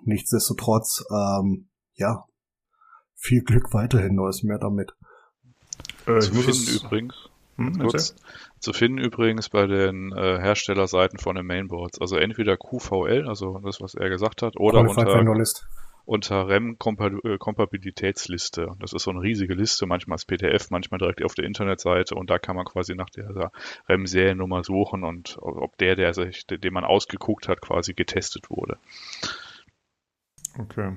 nichtsdestotrotz, 0.05 1.05
ähm, 1.11 1.69
ja, 1.95 2.27
viel 3.17 3.43
Glück 3.43 3.75
weiterhin, 3.75 4.15
neues 4.15 4.43
mehr 4.43 4.59
damit. 4.59 4.95
Äh, 6.07 6.21
zu 6.21 6.33
finden 6.33 6.85
übrigens, 6.85 7.30
hm, 7.61 7.79
kurz, 7.79 8.17
zu 8.59 8.73
finden 8.73 8.99
übrigens 8.99 9.51
bei 9.51 9.67
den 9.67 10.13
äh, 10.13 10.39
Herstellerseiten 10.41 11.19
von 11.19 11.37
den 11.37 11.47
Mainboards. 11.47 12.01
Also 12.01 12.17
entweder 12.17 12.57
QVL, 12.57 13.29
also 13.29 13.59
das, 13.59 13.81
was 13.81 13.95
er 13.95 14.09
gesagt 14.09 14.43
hat, 14.43 14.59
oder 14.59 14.85
Qualified 14.85 15.27
unter, 15.27 15.45
unter 16.07 16.49
REM-Kompatibilitätsliste. 16.49 18.75
Das 18.81 18.95
ist 18.95 19.03
so 19.03 19.11
eine 19.11 19.21
riesige 19.21 19.53
Liste, 19.55 19.87
manchmal 19.87 20.15
als 20.15 20.25
PDF, 20.25 20.71
manchmal 20.71 20.99
direkt 20.99 21.23
auf 21.23 21.35
der 21.35 21.45
Internetseite 21.45 22.15
und 22.15 22.31
da 22.31 22.39
kann 22.39 22.57
man 22.57 22.65
quasi 22.65 22.95
nach 22.95 23.11
der 23.11 23.53
REM-Seriennummer 23.89 24.65
suchen 24.65 25.05
und 25.05 25.37
ob 25.41 25.77
der, 25.79 25.97
der 25.97 26.15
sich, 26.15 26.47
den 26.47 26.73
man 26.73 26.85
ausgeguckt 26.85 27.49
hat, 27.49 27.61
quasi 27.61 27.93
getestet 27.93 28.49
wurde. 28.49 28.79
Okay. 30.59 30.97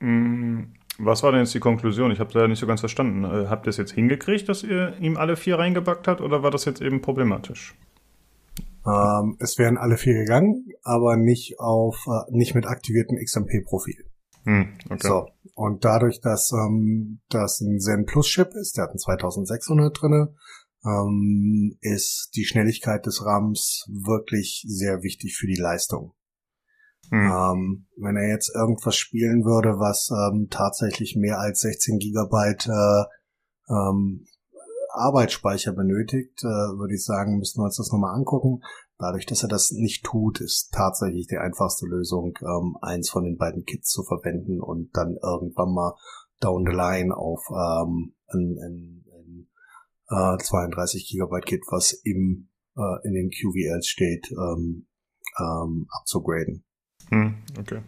Mm, 0.00 0.74
was 0.98 1.22
war 1.22 1.32
denn 1.32 1.40
jetzt 1.40 1.54
die 1.54 1.60
Konklusion? 1.60 2.10
Ich 2.10 2.20
habe 2.20 2.28
es 2.28 2.34
leider 2.34 2.48
nicht 2.48 2.58
so 2.58 2.66
ganz 2.66 2.80
verstanden. 2.80 3.24
Äh, 3.24 3.48
habt 3.48 3.66
ihr 3.66 3.70
es 3.70 3.76
jetzt 3.76 3.92
hingekriegt, 3.92 4.48
dass 4.48 4.62
ihr 4.62 4.96
ihm 5.00 5.16
alle 5.16 5.36
vier 5.36 5.58
reingebackt 5.58 6.06
habt 6.08 6.20
oder 6.20 6.42
war 6.42 6.50
das 6.50 6.64
jetzt 6.64 6.80
eben 6.80 7.00
problematisch? 7.00 7.74
Ähm, 8.84 9.36
es 9.38 9.58
wären 9.58 9.78
alle 9.78 9.96
vier 9.96 10.14
gegangen, 10.14 10.66
aber 10.82 11.16
nicht 11.16 11.60
auf, 11.60 12.04
äh, 12.06 12.36
nicht 12.36 12.54
mit 12.54 12.66
aktiviertem 12.66 13.16
XMP-Profil. 13.16 14.04
Hm, 14.44 14.72
okay. 14.90 15.06
So. 15.06 15.28
Und 15.54 15.84
dadurch, 15.84 16.20
dass 16.20 16.50
ähm, 16.52 17.20
das 17.28 17.60
ein 17.60 17.78
Zen 17.78 18.06
Plus 18.06 18.26
Chip 18.26 18.48
ist, 18.54 18.76
der 18.76 18.84
hat 18.84 18.90
einen 18.90 18.98
2600 18.98 20.00
drinne, 20.00 20.34
ähm, 20.84 21.76
ist 21.80 22.30
die 22.34 22.44
Schnelligkeit 22.44 23.06
des 23.06 23.24
RAMs 23.24 23.86
wirklich 23.88 24.64
sehr 24.66 25.02
wichtig 25.02 25.36
für 25.36 25.46
die 25.46 25.60
Leistung. 25.60 26.12
Hm. 27.12 27.20
Ähm, 27.20 27.86
wenn 27.98 28.16
er 28.16 28.28
jetzt 28.30 28.50
irgendwas 28.54 28.96
spielen 28.96 29.44
würde, 29.44 29.78
was 29.78 30.08
ähm, 30.10 30.48
tatsächlich 30.50 31.14
mehr 31.14 31.38
als 31.38 31.60
16 31.60 31.98
Gigabyte 31.98 32.66
äh, 32.68 33.04
ähm, 33.68 34.24
Arbeitsspeicher 34.94 35.72
benötigt, 35.72 36.42
äh, 36.42 36.78
würde 36.78 36.94
ich 36.94 37.04
sagen, 37.04 37.36
müssten 37.36 37.60
wir 37.60 37.66
uns 37.66 37.76
das 37.76 37.92
nochmal 37.92 38.14
angucken. 38.14 38.62
Dadurch, 38.98 39.26
dass 39.26 39.42
er 39.42 39.50
das 39.50 39.72
nicht 39.72 40.04
tut, 40.04 40.40
ist 40.40 40.70
tatsächlich 40.72 41.26
die 41.26 41.36
einfachste 41.36 41.86
Lösung, 41.86 42.32
ähm, 42.40 42.78
eins 42.80 43.10
von 43.10 43.24
den 43.24 43.36
beiden 43.36 43.64
Kits 43.64 43.90
zu 43.90 44.04
verwenden 44.04 44.62
und 44.62 44.90
dann 44.96 45.18
irgendwann 45.22 45.74
mal 45.74 45.94
down 46.40 46.64
the 46.66 46.74
line 46.74 47.14
auf 47.14 47.40
ähm, 47.50 48.14
ein, 48.28 48.56
ein, 48.58 49.04
ein 50.08 50.36
äh, 50.36 50.42
32 50.42 51.08
Gigabyte 51.10 51.44
Kit, 51.44 51.60
was 51.70 51.92
im 52.04 52.48
äh, 52.74 53.06
in 53.06 53.12
den 53.12 53.28
QVLs 53.28 53.86
steht, 53.86 54.30
ähm, 54.32 54.86
ähm, 55.38 55.86
abzugraden. 55.90 56.64
Hm, 57.12 57.36
okay. 57.58 57.82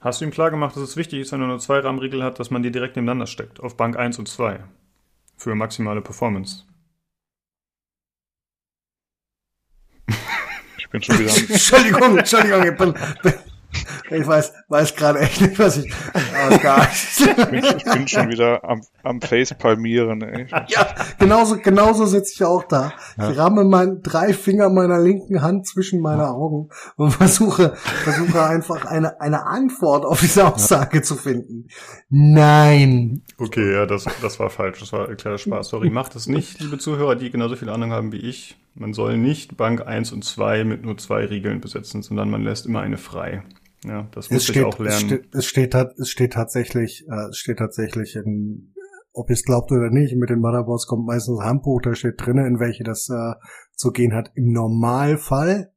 Hast 0.00 0.20
du 0.20 0.24
ihm 0.24 0.30
klar 0.30 0.50
gemacht, 0.50 0.76
dass 0.76 0.82
es 0.82 0.96
wichtig 0.96 1.20
ist, 1.20 1.32
wenn 1.32 1.40
er 1.40 1.46
nur 1.46 1.58
zwei 1.58 1.78
RAM-Riegel 1.78 2.22
hat, 2.22 2.38
dass 2.38 2.50
man 2.50 2.62
die 2.62 2.70
direkt 2.70 2.96
nebeneinander 2.96 3.26
steckt, 3.26 3.60
auf 3.60 3.76
Bank 3.76 3.96
1 3.96 4.18
und 4.18 4.28
2? 4.28 4.60
für 5.36 5.54
maximale 5.54 6.00
Performance. 6.00 6.64
Ich 10.78 10.88
bin 10.90 11.02
schon 11.02 11.18
wieder. 11.18 11.36
Entschuldigung, 11.50 12.18
Entschuldigung, 12.18 12.62
ich 12.64 12.76
bin, 12.76 12.94
ich 14.10 14.26
weiß, 14.26 14.52
weiß 14.68 14.96
gerade 14.96 15.20
echt 15.20 15.40
nicht, 15.40 15.58
was 15.58 15.78
ich. 15.78 15.92
Oh 16.14 16.58
Gott. 16.58 16.88
Ich 16.92 17.50
bin, 17.50 17.64
ich 17.64 17.84
bin 17.84 18.08
schon 18.08 18.28
wieder 18.28 18.62
am, 18.64 18.82
am 19.02 19.20
Facepalmieren, 19.20 20.22
ey. 20.22 20.46
Ja, 20.68 20.86
genauso, 21.18 21.56
genauso 21.56 22.04
sitze 22.06 22.32
ich 22.34 22.44
auch 22.44 22.64
da. 22.64 22.92
Ja. 23.16 23.30
Ich 23.30 23.38
ramme 23.38 23.64
mein, 23.64 24.02
drei 24.02 24.32
Finger 24.34 24.68
meiner 24.68 25.00
linken 25.00 25.42
Hand 25.42 25.66
zwischen 25.66 26.00
meine 26.00 26.28
Augen 26.28 26.68
und 26.96 27.12
versuche, 27.12 27.74
versuche 27.76 28.44
einfach 28.44 28.84
eine, 28.84 29.20
eine 29.20 29.46
Antwort 29.46 30.04
auf 30.04 30.20
diese 30.20 30.52
Aussage 30.52 30.98
ja. 30.98 31.02
zu 31.02 31.16
finden. 31.16 31.68
Nein. 32.10 33.22
Okay, 33.38 33.72
ja, 33.72 33.86
das, 33.86 34.04
das 34.20 34.38
war 34.38 34.50
falsch. 34.50 34.80
Das 34.80 34.92
war 34.92 35.08
ein 35.08 35.16
kleiner 35.16 35.38
Spaß. 35.38 35.68
Sorry, 35.68 35.90
macht 35.90 36.14
das 36.14 36.26
nicht, 36.26 36.60
liebe 36.60 36.78
Zuhörer, 36.78 37.16
die 37.16 37.30
genauso 37.30 37.56
viel 37.56 37.70
Ahnung 37.70 37.92
haben 37.92 38.12
wie 38.12 38.18
ich. 38.18 38.56
Man 38.74 38.92
soll 38.92 39.16
nicht 39.16 39.56
Bank 39.56 39.86
1 39.86 40.12
und 40.12 40.24
2 40.24 40.64
mit 40.64 40.84
nur 40.84 40.98
zwei 40.98 41.24
Riegeln 41.24 41.60
besetzen, 41.60 42.02
sondern 42.02 42.28
man 42.28 42.42
lässt 42.42 42.66
immer 42.66 42.80
eine 42.80 42.98
frei. 42.98 43.44
Ja, 43.84 44.08
das 44.12 44.30
muss 44.30 44.48
ich 44.48 44.64
auch 44.64 44.78
lernen. 44.78 44.94
Es 44.94 45.00
steht, 45.00 45.34
es 45.34 45.46
steht, 45.46 45.74
es 45.98 46.08
steht 46.08 46.32
tatsächlich, 46.32 47.06
äh, 47.08 47.28
es 47.28 47.38
steht 47.38 47.58
tatsächlich 47.58 48.16
in, 48.16 48.74
ob 49.12 49.30
ihr 49.30 49.34
es 49.34 49.44
glaubt 49.44 49.70
oder 49.72 49.90
nicht, 49.90 50.16
mit 50.16 50.30
den 50.30 50.40
Motherboards 50.40 50.86
kommt 50.86 51.06
meistens 51.06 51.38
ein 51.38 51.46
Handbuch, 51.46 51.82
da 51.82 51.94
steht 51.94 52.14
drinnen, 52.18 52.46
in 52.46 52.60
welche 52.60 52.84
das 52.84 53.08
äh, 53.10 53.34
zu 53.76 53.90
gehen 53.90 54.14
hat. 54.14 54.30
Im 54.34 54.52
Normalfall 54.52 55.72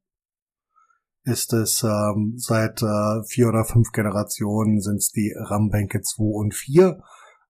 ist 1.24 1.52
es 1.52 1.82
ähm, 1.82 2.34
seit 2.36 2.82
äh, 2.82 3.22
vier 3.28 3.48
oder 3.48 3.64
fünf 3.64 3.92
Generationen 3.92 4.80
sind 4.80 4.96
es 4.96 5.10
die 5.10 5.34
RAM-Bänke 5.36 6.00
2 6.00 6.22
und 6.22 6.54
4. 6.54 6.98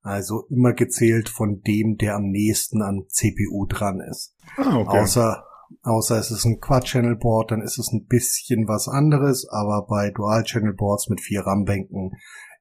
Also 0.02 0.46
immer 0.48 0.72
gezählt 0.72 1.28
von 1.28 1.61
dem, 1.61 1.96
der 1.96 2.16
am 2.16 2.30
nächsten 2.30 2.82
an 2.82 3.04
CPU 3.09 3.66
dran 3.66 4.00
ist. 4.00 4.34
Ah, 4.56 4.78
okay. 4.78 4.98
Außer 4.98 5.44
Außer 5.83 6.19
es 6.19 6.31
ist 6.31 6.45
ein 6.45 6.61
Quad-Channel-Board, 6.61 7.51
dann 7.51 7.62
ist 7.62 7.79
es 7.79 7.93
ein 7.93 8.07
bisschen 8.07 8.69
was 8.69 8.89
anderes, 8.89 9.49
aber 9.49 9.87
bei 9.89 10.11
Dual-Channel-Boards 10.11 11.09
mit 11.09 11.21
vier 11.21 11.43
RAM-Bänken 11.43 12.12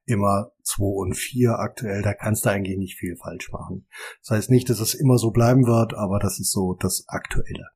immer 0.08 0.52
2 0.62 0.84
und 0.84 1.14
4 1.16 1.58
aktuell. 1.58 2.02
Da 2.02 2.14
kannst 2.14 2.44
du 2.44 2.50
eigentlich 2.50 2.78
nicht 2.78 2.98
viel 2.98 3.16
falsch 3.16 3.50
machen. 3.52 3.86
Das 4.22 4.36
heißt 4.36 4.50
nicht, 4.50 4.70
dass 4.70 4.80
es 4.80 4.94
immer 4.94 5.18
so 5.18 5.30
bleiben 5.30 5.66
wird, 5.66 5.94
aber 5.94 6.18
das 6.18 6.40
ist 6.40 6.50
so 6.50 6.76
das 6.80 7.04
Aktuelle. 7.08 7.68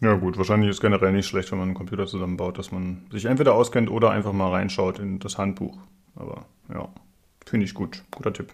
Ja 0.00 0.14
gut, 0.14 0.36
wahrscheinlich 0.36 0.68
ist 0.68 0.80
generell 0.80 1.12
nicht 1.12 1.26
schlecht, 1.26 1.52
wenn 1.52 1.58
man 1.58 1.68
einen 1.68 1.76
Computer 1.76 2.06
zusammenbaut, 2.06 2.58
dass 2.58 2.72
man 2.72 3.06
sich 3.12 3.24
entweder 3.24 3.54
auskennt 3.54 3.90
oder 3.90 4.10
einfach 4.10 4.32
mal 4.32 4.50
reinschaut 4.50 4.98
in 4.98 5.18
das 5.20 5.38
Handbuch. 5.38 5.78
Aber 6.16 6.46
ja, 6.68 6.92
finde 7.46 7.66
ich 7.66 7.74
gut. 7.74 8.04
Guter 8.10 8.32
Tipp. 8.32 8.52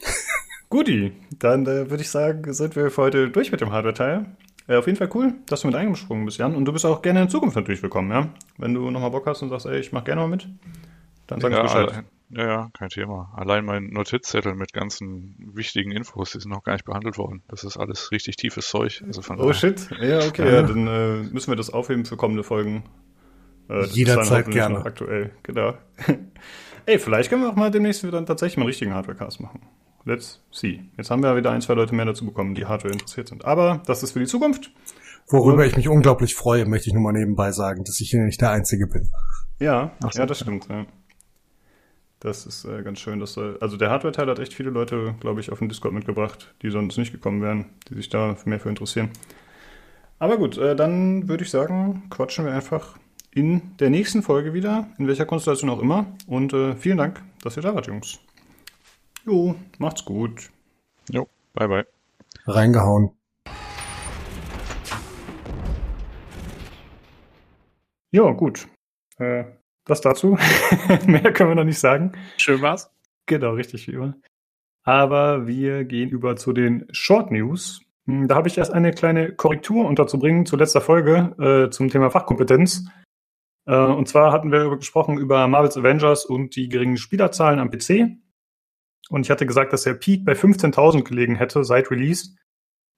Guti, 0.68 1.12
dann 1.38 1.66
äh, 1.66 1.88
würde 1.90 2.02
ich 2.02 2.10
sagen, 2.10 2.52
sind 2.52 2.74
wir 2.74 2.90
für 2.90 3.02
heute 3.02 3.30
durch 3.30 3.52
mit 3.52 3.60
dem 3.60 3.70
Hardware-Teil. 3.70 4.26
Äh, 4.68 4.76
auf 4.76 4.86
jeden 4.86 4.98
Fall 4.98 5.10
cool, 5.14 5.34
dass 5.46 5.62
du 5.62 5.68
mit 5.68 5.76
eingesprungen 5.76 6.24
bist, 6.24 6.38
Jan. 6.38 6.54
Und 6.54 6.64
du 6.64 6.72
bist 6.72 6.86
auch 6.86 7.02
gerne 7.02 7.22
in 7.22 7.28
Zukunft 7.28 7.56
natürlich 7.56 7.82
willkommen, 7.82 8.10
ja? 8.10 8.28
Wenn 8.58 8.74
du 8.74 8.90
nochmal 8.90 9.10
Bock 9.10 9.26
hast 9.26 9.42
und 9.42 9.48
sagst, 9.48 9.66
ey, 9.66 9.78
ich 9.78 9.92
mach 9.92 10.04
gerne 10.04 10.20
mal 10.22 10.28
mit, 10.28 10.48
dann 11.26 11.40
sag 11.40 11.52
ja, 11.52 11.62
Bescheid. 11.62 12.04
Ja, 12.34 12.46
ja, 12.46 12.70
kein 12.72 12.88
Thema. 12.88 13.30
Allein 13.36 13.64
mein 13.64 13.88
Notizzettel 13.88 14.54
mit 14.54 14.72
ganzen 14.72 15.52
wichtigen 15.54 15.90
Infos, 15.90 16.32
die 16.32 16.40
sind 16.40 16.50
noch 16.50 16.62
gar 16.62 16.72
nicht 16.72 16.86
behandelt 16.86 17.18
worden. 17.18 17.42
Das 17.48 17.62
ist 17.62 17.76
alles 17.76 18.10
richtig 18.10 18.36
tiefes 18.36 18.68
Zeug. 18.68 19.02
Also 19.06 19.20
von 19.20 19.36
oh 19.36 19.42
daher. 19.42 19.54
shit, 19.54 19.90
ja, 20.00 20.18
okay, 20.26 20.46
ja, 20.46 20.52
ja 20.52 20.62
dann 20.62 20.86
äh, 20.86 21.22
müssen 21.30 21.50
wir 21.50 21.56
das 21.56 21.68
aufheben 21.68 22.06
für 22.06 22.16
kommende 22.16 22.42
Folgen. 22.42 22.84
Äh, 23.68 23.84
Jederzeit 23.86 24.50
gerne. 24.50 24.78
Aktuell, 24.84 25.32
genau. 25.42 25.74
ey, 26.86 26.98
vielleicht 26.98 27.28
können 27.28 27.42
wir 27.42 27.50
auch 27.50 27.56
mal 27.56 27.70
demnächst 27.70 28.02
wieder 28.02 28.24
tatsächlich 28.24 28.56
mal 28.56 28.62
einen 28.62 28.68
richtigen 28.68 28.94
Hardware-Cast 28.94 29.40
machen. 29.40 29.60
Let's 30.04 30.40
see. 30.50 30.80
Jetzt 30.96 31.10
haben 31.10 31.22
wir 31.22 31.30
ja 31.30 31.36
wieder 31.36 31.50
ein, 31.50 31.60
zwei 31.60 31.74
Leute 31.74 31.94
mehr 31.94 32.04
dazu 32.04 32.24
bekommen, 32.24 32.54
die 32.54 32.66
Hardware 32.66 32.92
interessiert 32.92 33.28
sind. 33.28 33.44
Aber 33.44 33.82
das 33.86 34.02
ist 34.02 34.12
für 34.12 34.18
die 34.18 34.26
Zukunft. 34.26 34.70
Worüber 35.28 35.64
ich 35.64 35.76
mich 35.76 35.88
unglaublich 35.88 36.34
freue, 36.34 36.66
möchte 36.66 36.88
ich 36.88 36.94
nur 36.94 37.02
mal 37.02 37.12
nebenbei 37.12 37.52
sagen, 37.52 37.84
dass 37.84 38.00
ich 38.00 38.10
hier 38.10 38.20
nicht 38.20 38.40
der 38.40 38.50
Einzige 38.50 38.86
bin. 38.86 39.10
Ja, 39.60 39.92
so, 40.00 40.08
ja, 40.18 40.26
das 40.26 40.40
stimmt. 40.40 40.68
Ja. 40.68 40.86
Das 42.18 42.46
ist 42.46 42.64
äh, 42.64 42.82
ganz 42.82 43.00
schön, 43.00 43.20
dass 43.20 43.36
äh, 43.36 43.54
also 43.60 43.76
der 43.76 43.90
Hardware-Teil 43.90 44.28
hat 44.28 44.38
echt 44.38 44.54
viele 44.54 44.70
Leute, 44.70 45.14
glaube 45.20 45.40
ich, 45.40 45.50
auf 45.50 45.58
den 45.58 45.68
Discord 45.68 45.94
mitgebracht, 45.94 46.54
die 46.62 46.70
sonst 46.70 46.96
nicht 46.96 47.12
gekommen 47.12 47.42
wären, 47.42 47.66
die 47.88 47.94
sich 47.94 48.08
da 48.08 48.36
mehr 48.44 48.60
für 48.60 48.68
interessieren. 48.68 49.10
Aber 50.18 50.36
gut, 50.36 50.56
äh, 50.58 50.76
dann 50.76 51.28
würde 51.28 51.44
ich 51.44 51.50
sagen, 51.50 52.04
quatschen 52.10 52.44
wir 52.44 52.54
einfach 52.54 52.96
in 53.32 53.76
der 53.78 53.90
nächsten 53.90 54.22
Folge 54.22 54.52
wieder, 54.52 54.88
in 54.98 55.08
welcher 55.08 55.26
Konstellation 55.26 55.70
auch 55.70 55.80
immer. 55.80 56.06
Und 56.26 56.52
äh, 56.52 56.76
vielen 56.76 56.98
Dank, 56.98 57.22
dass 57.42 57.56
ihr 57.56 57.62
da 57.62 57.74
wart, 57.74 57.86
Jungs. 57.86 58.20
Jo, 59.24 59.54
macht's 59.78 60.04
gut. 60.04 60.50
Jo, 61.08 61.28
bye 61.54 61.68
bye. 61.68 61.86
Reingehauen. 62.46 63.12
Ja, 68.10 68.30
gut. 68.32 68.66
Äh, 69.18 69.44
das 69.84 70.00
dazu. 70.00 70.36
Mehr 71.06 71.32
können 71.32 71.50
wir 71.50 71.54
noch 71.54 71.64
nicht 71.64 71.78
sagen. 71.78 72.12
Schön 72.36 72.62
war's. 72.62 72.90
Genau, 73.26 73.52
richtig 73.52 73.86
wie 73.86 73.92
immer. 73.92 74.16
Aber 74.82 75.46
wir 75.46 75.84
gehen 75.84 76.10
über 76.10 76.34
zu 76.34 76.52
den 76.52 76.88
Short 76.90 77.30
News. 77.30 77.80
Hm, 78.06 78.26
da 78.26 78.34
habe 78.34 78.48
ich 78.48 78.58
erst 78.58 78.72
eine 78.72 78.90
kleine 78.90 79.32
Korrektur 79.32 79.86
unterzubringen 79.86 80.46
zu 80.46 80.56
letzter 80.56 80.80
Folge 80.80 81.36
äh, 81.38 81.70
zum 81.70 81.88
Thema 81.90 82.10
Fachkompetenz. 82.10 82.88
Äh, 83.66 83.76
und 83.76 84.08
zwar 84.08 84.32
hatten 84.32 84.50
wir 84.50 84.76
gesprochen 84.76 85.16
über 85.16 85.46
Marvel's 85.46 85.76
Avengers 85.76 86.24
und 86.24 86.56
die 86.56 86.68
geringen 86.68 86.96
Spielerzahlen 86.96 87.60
am 87.60 87.70
PC. 87.70 88.18
Und 89.12 89.26
ich 89.26 89.30
hatte 89.30 89.44
gesagt, 89.44 89.74
dass 89.74 89.82
der 89.82 89.92
Peak 89.92 90.24
bei 90.24 90.32
15.000 90.32 91.02
gelegen 91.04 91.36
hätte 91.36 91.64
seit 91.64 91.90
Release. 91.90 92.34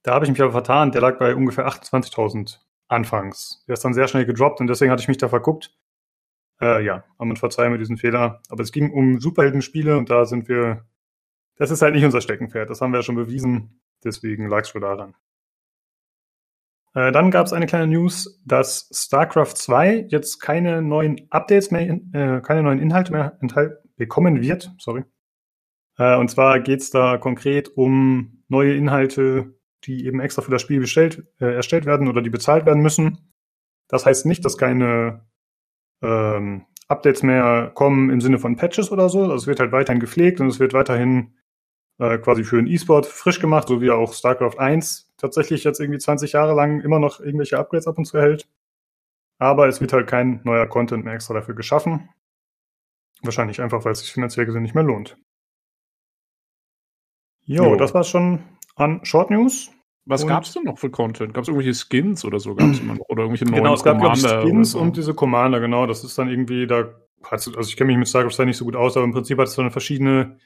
Da 0.04 0.14
habe 0.14 0.24
ich 0.24 0.30
mich 0.30 0.40
aber 0.40 0.52
vertan. 0.52 0.92
Der 0.92 1.00
lag 1.00 1.18
bei 1.18 1.34
ungefähr 1.34 1.66
28.000 1.66 2.58
anfangs. 2.86 3.64
Der 3.66 3.72
ist 3.72 3.84
dann 3.84 3.94
sehr 3.94 4.06
schnell 4.06 4.24
gedroppt 4.24 4.60
und 4.60 4.68
deswegen 4.68 4.92
hatte 4.92 5.02
ich 5.02 5.08
mich 5.08 5.18
da 5.18 5.28
verguckt. 5.28 5.76
Äh, 6.60 6.84
ja, 6.84 7.02
aber 7.18 7.26
man 7.26 7.36
verzeiht 7.36 7.68
mir 7.68 7.78
diesen 7.78 7.96
Fehler. 7.96 8.40
Aber 8.48 8.62
es 8.62 8.70
ging 8.70 8.92
um 8.92 9.18
Superheldenspiele 9.18 9.98
und 9.98 10.08
da 10.08 10.24
sind 10.24 10.48
wir, 10.48 10.84
das 11.56 11.72
ist 11.72 11.82
halt 11.82 11.96
nicht 11.96 12.04
unser 12.04 12.20
Steckenpferd. 12.20 12.70
Das 12.70 12.80
haben 12.80 12.92
wir 12.92 12.98
ja 12.98 13.02
schon 13.02 13.16
bewiesen. 13.16 13.80
Deswegen 14.04 14.48
lag 14.48 14.60
es 14.60 14.72
wohl 14.72 14.82
daran. 14.82 15.16
Äh, 16.94 17.10
dann 17.10 17.32
gab 17.32 17.46
es 17.46 17.52
eine 17.52 17.66
kleine 17.66 17.88
News, 17.88 18.40
dass 18.46 18.88
StarCraft 18.94 19.54
2 19.56 20.06
jetzt 20.10 20.38
keine 20.38 20.80
neuen 20.80 21.26
Updates 21.30 21.72
mehr, 21.72 21.98
äh, 22.12 22.40
keine 22.40 22.62
neuen 22.62 22.78
Inhalte 22.78 23.10
mehr 23.10 23.36
enthalten 23.40 23.78
bekommen 23.96 24.40
wird. 24.40 24.70
Sorry. 24.78 25.04
Äh, 25.98 26.16
und 26.16 26.30
zwar 26.30 26.60
geht 26.60 26.80
es 26.80 26.90
da 26.90 27.18
konkret 27.18 27.76
um 27.76 28.42
neue 28.48 28.74
Inhalte, 28.74 29.54
die 29.84 30.06
eben 30.06 30.20
extra 30.20 30.42
für 30.42 30.50
das 30.50 30.62
Spiel 30.62 30.80
bestellt, 30.80 31.26
äh, 31.40 31.54
erstellt 31.54 31.86
werden 31.86 32.08
oder 32.08 32.22
die 32.22 32.30
bezahlt 32.30 32.66
werden 32.66 32.82
müssen. 32.82 33.32
Das 33.88 34.06
heißt 34.06 34.26
nicht, 34.26 34.44
dass 34.44 34.58
keine 34.58 35.26
ähm, 36.02 36.66
Updates 36.88 37.22
mehr 37.22 37.70
kommen 37.74 38.10
im 38.10 38.20
Sinne 38.20 38.38
von 38.38 38.56
Patches 38.56 38.90
oder 38.90 39.08
so. 39.08 39.22
Also 39.22 39.34
es 39.36 39.46
wird 39.46 39.60
halt 39.60 39.72
weiterhin 39.72 40.00
gepflegt 40.00 40.40
und 40.40 40.48
es 40.48 40.60
wird 40.60 40.72
weiterhin 40.72 41.34
äh, 41.98 42.18
quasi 42.18 42.44
für 42.44 42.56
den 42.56 42.66
E-Sport 42.66 43.06
frisch 43.06 43.40
gemacht, 43.40 43.68
so 43.68 43.80
wie 43.80 43.90
auch 43.90 44.14
StarCraft 44.14 44.58
1 44.58 45.12
tatsächlich 45.16 45.64
jetzt 45.64 45.80
irgendwie 45.80 45.98
20 45.98 46.32
Jahre 46.32 46.54
lang 46.54 46.80
immer 46.80 46.98
noch 46.98 47.20
irgendwelche 47.20 47.58
Upgrades 47.58 47.86
ab 47.86 47.98
und 47.98 48.04
zu 48.04 48.16
erhält. 48.16 48.48
Aber 49.38 49.68
es 49.68 49.80
wird 49.80 49.92
halt 49.92 50.06
kein 50.06 50.40
neuer 50.44 50.66
Content 50.66 51.04
mehr 51.04 51.14
extra 51.14 51.34
dafür 51.34 51.54
geschaffen. 51.54 52.08
Wahrscheinlich 53.22 53.60
einfach, 53.60 53.84
weil 53.84 53.92
es 53.92 54.00
sich 54.00 54.12
finanziell 54.12 54.46
gesehen 54.46 54.62
nicht 54.62 54.74
mehr 54.74 54.84
lohnt. 54.84 55.16
Jo, 57.46 57.76
das 57.76 57.94
war's 57.94 58.08
schon 58.08 58.40
an 58.76 59.00
Short 59.04 59.30
News. 59.30 59.70
Was 60.06 60.26
gab 60.26 60.44
es 60.44 60.52
denn 60.52 60.64
noch 60.64 60.78
für 60.78 60.90
Content? 60.90 61.32
Gab 61.32 61.42
es 61.42 61.48
irgendwelche 61.48 61.74
Skins 61.74 62.24
oder 62.24 62.38
so? 62.38 62.54
Gab's 62.54 62.78
immer 62.78 62.94
noch? 62.94 63.08
Oder 63.08 63.22
irgendwelche 63.22 63.46
neuen 63.46 63.62
Genau, 63.62 63.74
es 63.74 63.82
gab 63.82 64.02
ich, 64.14 64.20
Skins 64.20 64.72
so. 64.72 64.78
und 64.78 64.96
diese 64.96 65.14
Commander, 65.14 65.60
genau. 65.60 65.86
Das 65.86 66.04
ist 66.04 66.18
dann 66.18 66.28
irgendwie, 66.28 66.66
da 66.66 66.94
also 67.30 67.58
ich 67.60 67.76
kenne 67.76 67.88
mich 67.88 67.96
mit 67.96 68.08
StarCraft 68.08 68.32
2 68.36 68.44
nicht 68.44 68.56
so 68.58 68.66
gut 68.66 68.76
aus, 68.76 68.96
aber 68.96 69.04
im 69.04 69.12
Prinzip 69.12 69.38
hat 69.38 69.48
es 69.48 69.54
dann 69.54 69.70
verschiedene 69.70 70.38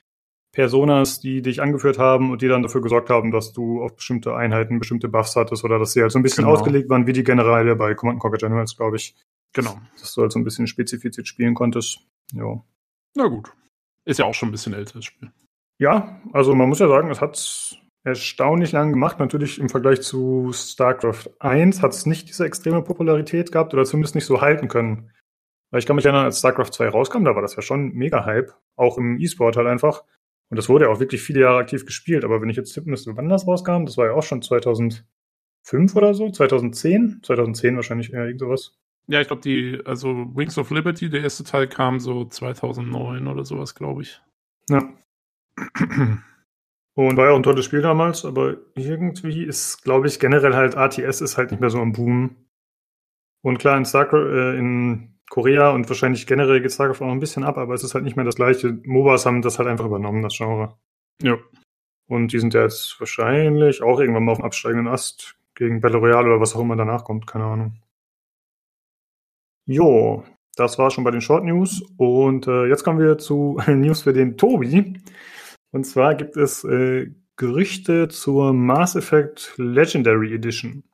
Personas, 0.52 1.20
die 1.20 1.42
dich 1.42 1.60
angeführt 1.60 1.98
haben 1.98 2.30
und 2.30 2.40
die 2.40 2.48
dann 2.48 2.62
dafür 2.62 2.80
gesorgt 2.80 3.10
haben, 3.10 3.30
dass 3.32 3.52
du 3.52 3.82
auf 3.82 3.96
bestimmte 3.96 4.34
Einheiten 4.34 4.78
bestimmte 4.78 5.08
Buffs 5.08 5.36
hattest 5.36 5.64
oder 5.64 5.78
dass 5.78 5.92
sie 5.92 6.02
halt 6.02 6.12
so 6.12 6.18
ein 6.18 6.22
bisschen 6.22 6.44
genau. 6.44 6.56
ausgelegt 6.56 6.88
waren 6.88 7.06
wie 7.06 7.12
die 7.12 7.24
Generale 7.24 7.76
bei 7.76 7.94
Command 7.94 8.20
Conquer 8.20 8.38
Generals, 8.38 8.76
glaube 8.76 8.96
ich. 8.96 9.14
Genau. 9.52 9.78
Dass 9.98 10.14
du 10.14 10.22
halt 10.22 10.32
so 10.32 10.38
ein 10.38 10.44
bisschen 10.44 10.66
spezifiziert 10.66 11.26
spielen 11.26 11.54
konntest. 11.54 12.00
Ja. 12.32 12.62
Na 13.14 13.26
gut. 13.26 13.52
Ist 14.04 14.18
ja 14.18 14.24
auch 14.24 14.34
schon 14.34 14.48
ein 14.48 14.52
bisschen 14.52 14.72
älteres 14.72 15.04
Spiel. 15.04 15.30
Ja, 15.78 16.20
also 16.32 16.54
man 16.54 16.68
muss 16.68 16.80
ja 16.80 16.88
sagen, 16.88 17.10
es 17.10 17.20
hat 17.20 17.78
erstaunlich 18.04 18.72
lang 18.72 18.92
gemacht. 18.92 19.18
Natürlich 19.18 19.58
im 19.58 19.68
Vergleich 19.68 20.02
zu 20.02 20.50
StarCraft 20.52 21.30
1 21.38 21.82
hat 21.82 21.92
es 21.92 22.06
nicht 22.06 22.28
diese 22.28 22.44
extreme 22.44 22.82
Popularität 22.82 23.52
gehabt 23.52 23.74
oder 23.74 23.84
zumindest 23.84 24.14
nicht 24.14 24.26
so 24.26 24.40
halten 24.40 24.68
können. 24.68 25.10
Weil 25.70 25.80
ich 25.80 25.86
kann 25.86 25.96
mich 25.96 26.04
erinnern, 26.04 26.24
als 26.24 26.38
StarCraft 26.38 26.72
2 26.72 26.88
rauskam, 26.88 27.24
da 27.24 27.34
war 27.34 27.42
das 27.42 27.54
ja 27.54 27.62
schon 27.62 27.92
mega 27.92 28.24
Hype. 28.24 28.52
Auch 28.76 28.98
im 28.98 29.20
E-Sport 29.20 29.56
halt 29.56 29.66
einfach. 29.66 30.02
Und 30.50 30.56
das 30.56 30.68
wurde 30.68 30.86
ja 30.86 30.90
auch 30.90 31.00
wirklich 31.00 31.22
viele 31.22 31.40
Jahre 31.40 31.58
aktiv 31.58 31.84
gespielt. 31.84 32.24
Aber 32.24 32.40
wenn 32.40 32.48
ich 32.48 32.56
jetzt 32.56 32.72
tippen 32.72 32.90
müsste, 32.90 33.16
wann 33.16 33.28
das 33.28 33.46
rauskam, 33.46 33.84
das 33.84 33.98
war 33.98 34.06
ja 34.06 34.12
auch 34.12 34.22
schon 34.22 34.40
2005 34.40 35.04
oder 35.94 36.14
so, 36.14 36.30
2010? 36.30 37.20
2010 37.22 37.76
wahrscheinlich 37.76 38.12
eher 38.12 38.24
irgend 38.24 38.40
sowas. 38.40 38.78
Ja, 39.08 39.20
ich 39.20 39.26
glaube, 39.26 39.42
die, 39.42 39.80
also 39.84 40.08
Wings 40.34 40.58
of 40.58 40.70
Liberty, 40.70 41.10
der 41.10 41.22
erste 41.22 41.44
Teil 41.44 41.68
kam 41.68 42.00
so 42.00 42.24
2009 42.24 43.26
oder 43.26 43.44
sowas, 43.44 43.74
glaube 43.74 44.02
ich. 44.02 44.20
Ja. 44.70 44.82
Und 46.94 47.16
war 47.16 47.26
ja 47.26 47.30
auch 47.30 47.36
ein 47.36 47.44
tolles 47.44 47.64
Spiel 47.64 47.80
damals, 47.80 48.24
aber 48.24 48.56
irgendwie 48.74 49.44
ist, 49.44 49.84
glaube 49.84 50.08
ich, 50.08 50.18
generell 50.18 50.54
halt 50.54 50.76
ATS 50.76 51.20
ist 51.20 51.36
halt 51.36 51.52
nicht 51.52 51.60
mehr 51.60 51.70
so 51.70 51.80
am 51.80 51.92
Boom. 51.92 52.34
Und 53.42 53.58
klar, 53.58 53.76
in, 53.76 53.84
Star 53.84 54.12
äh, 54.12 54.58
in 54.58 55.14
Korea 55.30 55.70
und 55.70 55.88
wahrscheinlich 55.88 56.26
generell 56.26 56.60
geht 56.60 56.72
StarCraft 56.72 57.02
auch 57.02 57.06
noch 57.06 57.12
ein 57.12 57.20
bisschen 57.20 57.44
ab, 57.44 57.56
aber 57.56 57.74
es 57.74 57.84
ist 57.84 57.94
halt 57.94 58.02
nicht 58.02 58.16
mehr 58.16 58.24
das 58.24 58.34
gleiche. 58.34 58.80
MOBAs 58.84 59.26
haben 59.26 59.42
das 59.42 59.58
halt 59.58 59.68
einfach 59.68 59.84
übernommen, 59.84 60.22
das 60.22 60.36
Genre. 60.36 60.76
Ja. 61.22 61.38
Und 62.08 62.32
die 62.32 62.40
sind 62.40 62.54
ja 62.54 62.62
jetzt 62.62 62.98
wahrscheinlich 62.98 63.82
auch 63.82 64.00
irgendwann 64.00 64.24
mal 64.24 64.32
auf 64.32 64.38
dem 64.38 64.46
absteigenden 64.46 64.88
Ast 64.88 65.36
gegen 65.54 65.80
Battle 65.80 65.98
Royale 65.98 66.26
oder 66.26 66.40
was 66.40 66.56
auch 66.56 66.60
immer 66.60 66.76
danach 66.76 67.04
kommt, 67.04 67.26
keine 67.26 67.44
Ahnung. 67.44 67.80
Jo, 69.66 70.24
das 70.56 70.78
war 70.78 70.90
schon 70.90 71.04
bei 71.04 71.10
den 71.10 71.20
Short 71.20 71.44
News. 71.44 71.82
Und 71.98 72.46
äh, 72.46 72.66
jetzt 72.66 72.82
kommen 72.82 72.98
wir 72.98 73.18
zu 73.18 73.60
News 73.68 74.02
für 74.02 74.12
den 74.12 74.36
Tobi. 74.36 75.00
Und 75.70 75.84
zwar 75.84 76.14
gibt 76.14 76.36
es 76.36 76.64
äh, 76.64 77.10
Gerüchte 77.36 78.08
zur 78.08 78.52
Mass 78.52 78.96
Effect 78.96 79.54
Legendary 79.56 80.34
Edition. 80.34 80.84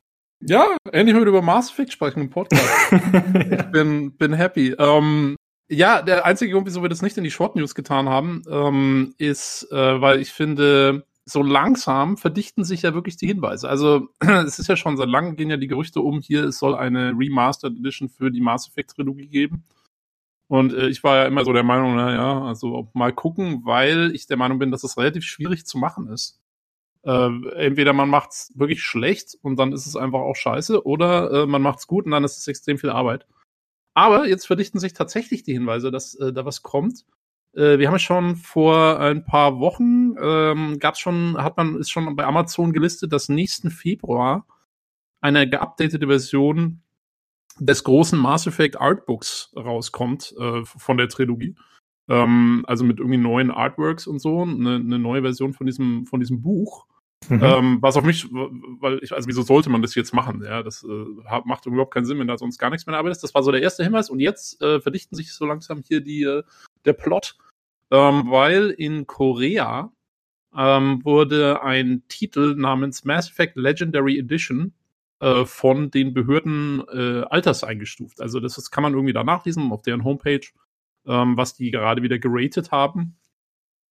Ja, 0.40 0.76
endlich 0.92 1.16
mal 1.16 1.26
über 1.26 1.42
Mass 1.42 1.70
Effect 1.70 1.92
sprechen 1.92 2.20
im 2.20 2.30
Podcast. 2.30 2.92
ich 2.92 3.62
bin, 3.72 4.16
bin 4.16 4.32
happy. 4.34 4.74
Ähm, 4.78 5.36
ja, 5.68 6.02
der 6.02 6.26
einzige 6.26 6.52
Grund, 6.52 6.66
wieso 6.66 6.82
wir 6.82 6.90
das 6.90 7.02
nicht 7.02 7.16
in 7.16 7.24
die 7.24 7.30
Short 7.30 7.56
News 7.56 7.74
getan 7.74 8.08
haben, 8.08 8.42
ähm, 8.50 9.14
ist, 9.16 9.66
äh, 9.72 10.00
weil 10.00 10.20
ich 10.20 10.32
finde, 10.32 11.06
so 11.24 11.42
langsam 11.42 12.18
verdichten 12.18 12.64
sich 12.64 12.82
ja 12.82 12.92
wirklich 12.92 13.16
die 13.16 13.26
Hinweise. 13.26 13.68
Also 13.68 14.08
es 14.20 14.58
ist 14.58 14.68
ja 14.68 14.76
schon 14.76 14.96
seit 14.96 15.08
langem 15.08 15.36
gehen 15.36 15.50
ja 15.50 15.56
die 15.56 15.68
Gerüchte 15.68 16.00
um, 16.00 16.20
hier 16.20 16.44
es 16.44 16.58
soll 16.58 16.74
eine 16.74 17.14
Remastered 17.18 17.78
Edition 17.78 18.08
für 18.08 18.30
die 18.30 18.42
Mass 18.42 18.68
Effect 18.68 18.90
Trilogie 18.90 19.28
geben. 19.28 19.64
Und 20.48 20.74
äh, 20.74 20.88
ich 20.88 21.02
war 21.02 21.16
ja 21.16 21.24
immer 21.26 21.44
so 21.44 21.52
der 21.52 21.62
Meinung, 21.62 21.96
naja, 21.96 22.42
also 22.42 22.90
mal 22.94 23.12
gucken, 23.12 23.62
weil 23.64 24.14
ich 24.14 24.26
der 24.26 24.36
Meinung 24.36 24.58
bin, 24.58 24.70
dass 24.70 24.84
es 24.84 24.98
relativ 24.98 25.24
schwierig 25.24 25.66
zu 25.66 25.78
machen 25.78 26.08
ist. 26.08 26.40
Äh, 27.04 27.28
entweder 27.56 27.92
man 27.92 28.08
macht's 28.08 28.52
wirklich 28.54 28.82
schlecht 28.82 29.36
und 29.42 29.56
dann 29.58 29.72
ist 29.72 29.86
es 29.86 29.96
einfach 29.96 30.20
auch 30.20 30.36
scheiße, 30.36 30.86
oder 30.86 31.30
äh, 31.44 31.46
man 31.46 31.62
macht's 31.62 31.86
gut 31.86 32.06
und 32.06 32.12
dann 32.12 32.24
ist 32.24 32.38
es 32.38 32.48
extrem 32.48 32.78
viel 32.78 32.90
Arbeit. 32.90 33.26
Aber 33.94 34.26
jetzt 34.28 34.46
verdichten 34.46 34.80
sich 34.80 34.92
tatsächlich 34.92 35.42
die 35.44 35.52
Hinweise, 35.54 35.90
dass 35.90 36.14
äh, 36.16 36.32
da 36.32 36.44
was 36.44 36.62
kommt. 36.62 37.04
äh, 37.56 37.78
wir 37.78 37.88
haben 37.88 37.98
schon 37.98 38.36
vor 38.36 39.00
ein 39.00 39.24
paar 39.24 39.60
Wochen, 39.60 40.14
ähm, 40.20 40.78
gab 40.78 40.98
schon, 40.98 41.36
hat 41.38 41.56
man, 41.56 41.76
ist 41.78 41.90
schon 41.90 42.16
bei 42.16 42.24
Amazon 42.24 42.72
gelistet, 42.72 43.12
dass 43.12 43.28
nächsten 43.28 43.70
Februar 43.70 44.46
eine 45.20 45.48
geupdatete 45.48 46.06
Version 46.06 46.83
des 47.58 47.84
großen 47.84 48.18
Mass 48.18 48.46
Effect 48.46 48.80
Artbooks 48.80 49.52
rauskommt 49.56 50.34
äh, 50.38 50.64
von 50.64 50.96
der 50.96 51.08
Trilogie. 51.08 51.56
Ähm, 52.08 52.64
also 52.66 52.84
mit 52.84 52.98
irgendwie 52.98 53.18
neuen 53.18 53.50
Artworks 53.50 54.06
und 54.06 54.18
so, 54.18 54.42
eine, 54.42 54.76
eine 54.76 54.98
neue 54.98 55.22
Version 55.22 55.54
von 55.54 55.66
diesem, 55.66 56.06
von 56.06 56.20
diesem 56.20 56.42
Buch. 56.42 56.86
Mhm. 57.28 57.40
Ähm, 57.42 57.78
was 57.80 57.96
auf 57.96 58.04
mich, 58.04 58.28
weil 58.30 58.98
ich, 59.02 59.12
also 59.12 59.28
wieso 59.28 59.42
sollte 59.42 59.70
man 59.70 59.80
das 59.80 59.94
jetzt 59.94 60.12
machen? 60.12 60.42
Ja, 60.44 60.62
das 60.62 60.84
äh, 60.84 61.40
macht 61.44 61.64
überhaupt 61.64 61.94
keinen 61.94 62.04
Sinn, 62.04 62.18
wenn 62.18 62.26
da 62.26 62.36
sonst 62.36 62.58
gar 62.58 62.68
nichts 62.70 62.86
mehr 62.86 62.96
dabei 62.96 63.10
ist. 63.10 63.22
Das 63.22 63.34
war 63.34 63.42
so 63.42 63.50
der 63.50 63.62
erste 63.62 63.82
Hinweis 63.82 64.10
und 64.10 64.20
jetzt 64.20 64.60
äh, 64.60 64.80
verdichten 64.80 65.16
sich 65.16 65.32
so 65.32 65.46
langsam 65.46 65.82
hier 65.86 66.00
die, 66.02 66.24
äh, 66.24 66.42
der 66.84 66.92
Plot, 66.92 67.36
ähm, 67.90 68.24
weil 68.30 68.70
in 68.70 69.06
Korea 69.06 69.90
ähm, 70.54 71.04
wurde 71.04 71.62
ein 71.62 72.02
Titel 72.08 72.54
namens 72.56 73.04
Mass 73.04 73.30
Effect 73.30 73.56
Legendary 73.56 74.18
Edition 74.18 74.74
äh, 75.24 75.46
von 75.46 75.90
den 75.90 76.12
Behörden 76.12 76.82
äh, 76.92 77.22
Alters 77.30 77.64
eingestuft. 77.64 78.20
Also 78.20 78.40
das, 78.40 78.56
das 78.56 78.70
kann 78.70 78.82
man 78.82 78.92
irgendwie 78.92 79.14
da 79.14 79.24
nachlesen 79.24 79.72
auf 79.72 79.80
deren 79.80 80.04
Homepage, 80.04 80.46
ähm, 81.06 81.38
was 81.38 81.54
die 81.54 81.70
gerade 81.70 82.02
wieder 82.02 82.18
geratet 82.18 82.70
haben. 82.70 83.16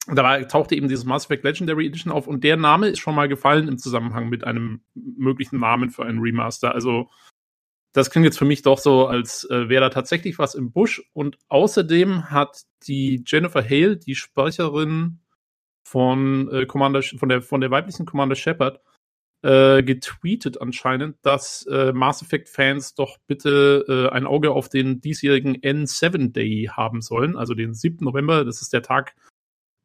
Da 0.05 0.43
tauchte 0.43 0.75
eben 0.75 0.89
dieses 0.89 1.05
Mass 1.05 1.25
Effect 1.25 1.43
Legendary 1.43 1.87
Edition 1.87 2.13
auf 2.13 2.27
und 2.27 2.43
der 2.43 2.55
Name 2.55 2.89
ist 2.89 2.99
schon 2.99 3.15
mal 3.15 3.27
gefallen 3.27 3.67
im 3.67 3.79
Zusammenhang 3.79 4.29
mit 4.29 4.43
einem 4.43 4.81
möglichen 4.93 5.59
Namen 5.59 5.89
für 5.89 6.05
einen 6.05 6.19
Remaster. 6.19 6.75
Also 6.75 7.09
das 7.93 8.11
klingt 8.11 8.25
jetzt 8.25 8.37
für 8.37 8.45
mich 8.45 8.61
doch 8.61 8.77
so, 8.77 9.07
als 9.07 9.49
äh, 9.49 9.69
wäre 9.69 9.85
da 9.85 9.89
tatsächlich 9.89 10.37
was 10.37 10.53
im 10.53 10.71
Busch. 10.71 11.01
Und 11.13 11.39
außerdem 11.47 12.29
hat 12.29 12.61
die 12.85 13.23
Jennifer 13.25 13.63
Hale, 13.63 13.97
die 13.97 14.13
Sprecherin 14.13 15.19
von 15.83 16.47
äh, 16.51 16.67
Commander, 16.67 17.01
von 17.01 17.29
der 17.29 17.41
von 17.41 17.61
der 17.61 17.71
weiblichen 17.71 18.05
Commander 18.05 18.35
Shepard, 18.35 18.81
äh, 19.43 19.83
getweetet 19.83 20.61
anscheinend, 20.61 21.17
dass 21.21 21.65
äh, 21.67 21.91
Mass 21.91 22.21
Effect 22.21 22.49
Fans 22.49 22.95
doch 22.95 23.17
bitte 23.27 23.85
äh, 23.87 24.15
ein 24.15 24.25
Auge 24.25 24.51
auf 24.51 24.69
den 24.69 25.01
diesjährigen 25.01 25.57
N7 25.57 26.31
Day 26.31 26.69
haben 26.71 27.01
sollen, 27.01 27.35
also 27.35 27.53
den 27.53 27.73
7. 27.73 28.05
November. 28.05 28.45
Das 28.45 28.61
ist 28.61 28.71
der 28.71 28.83
Tag, 28.83 29.15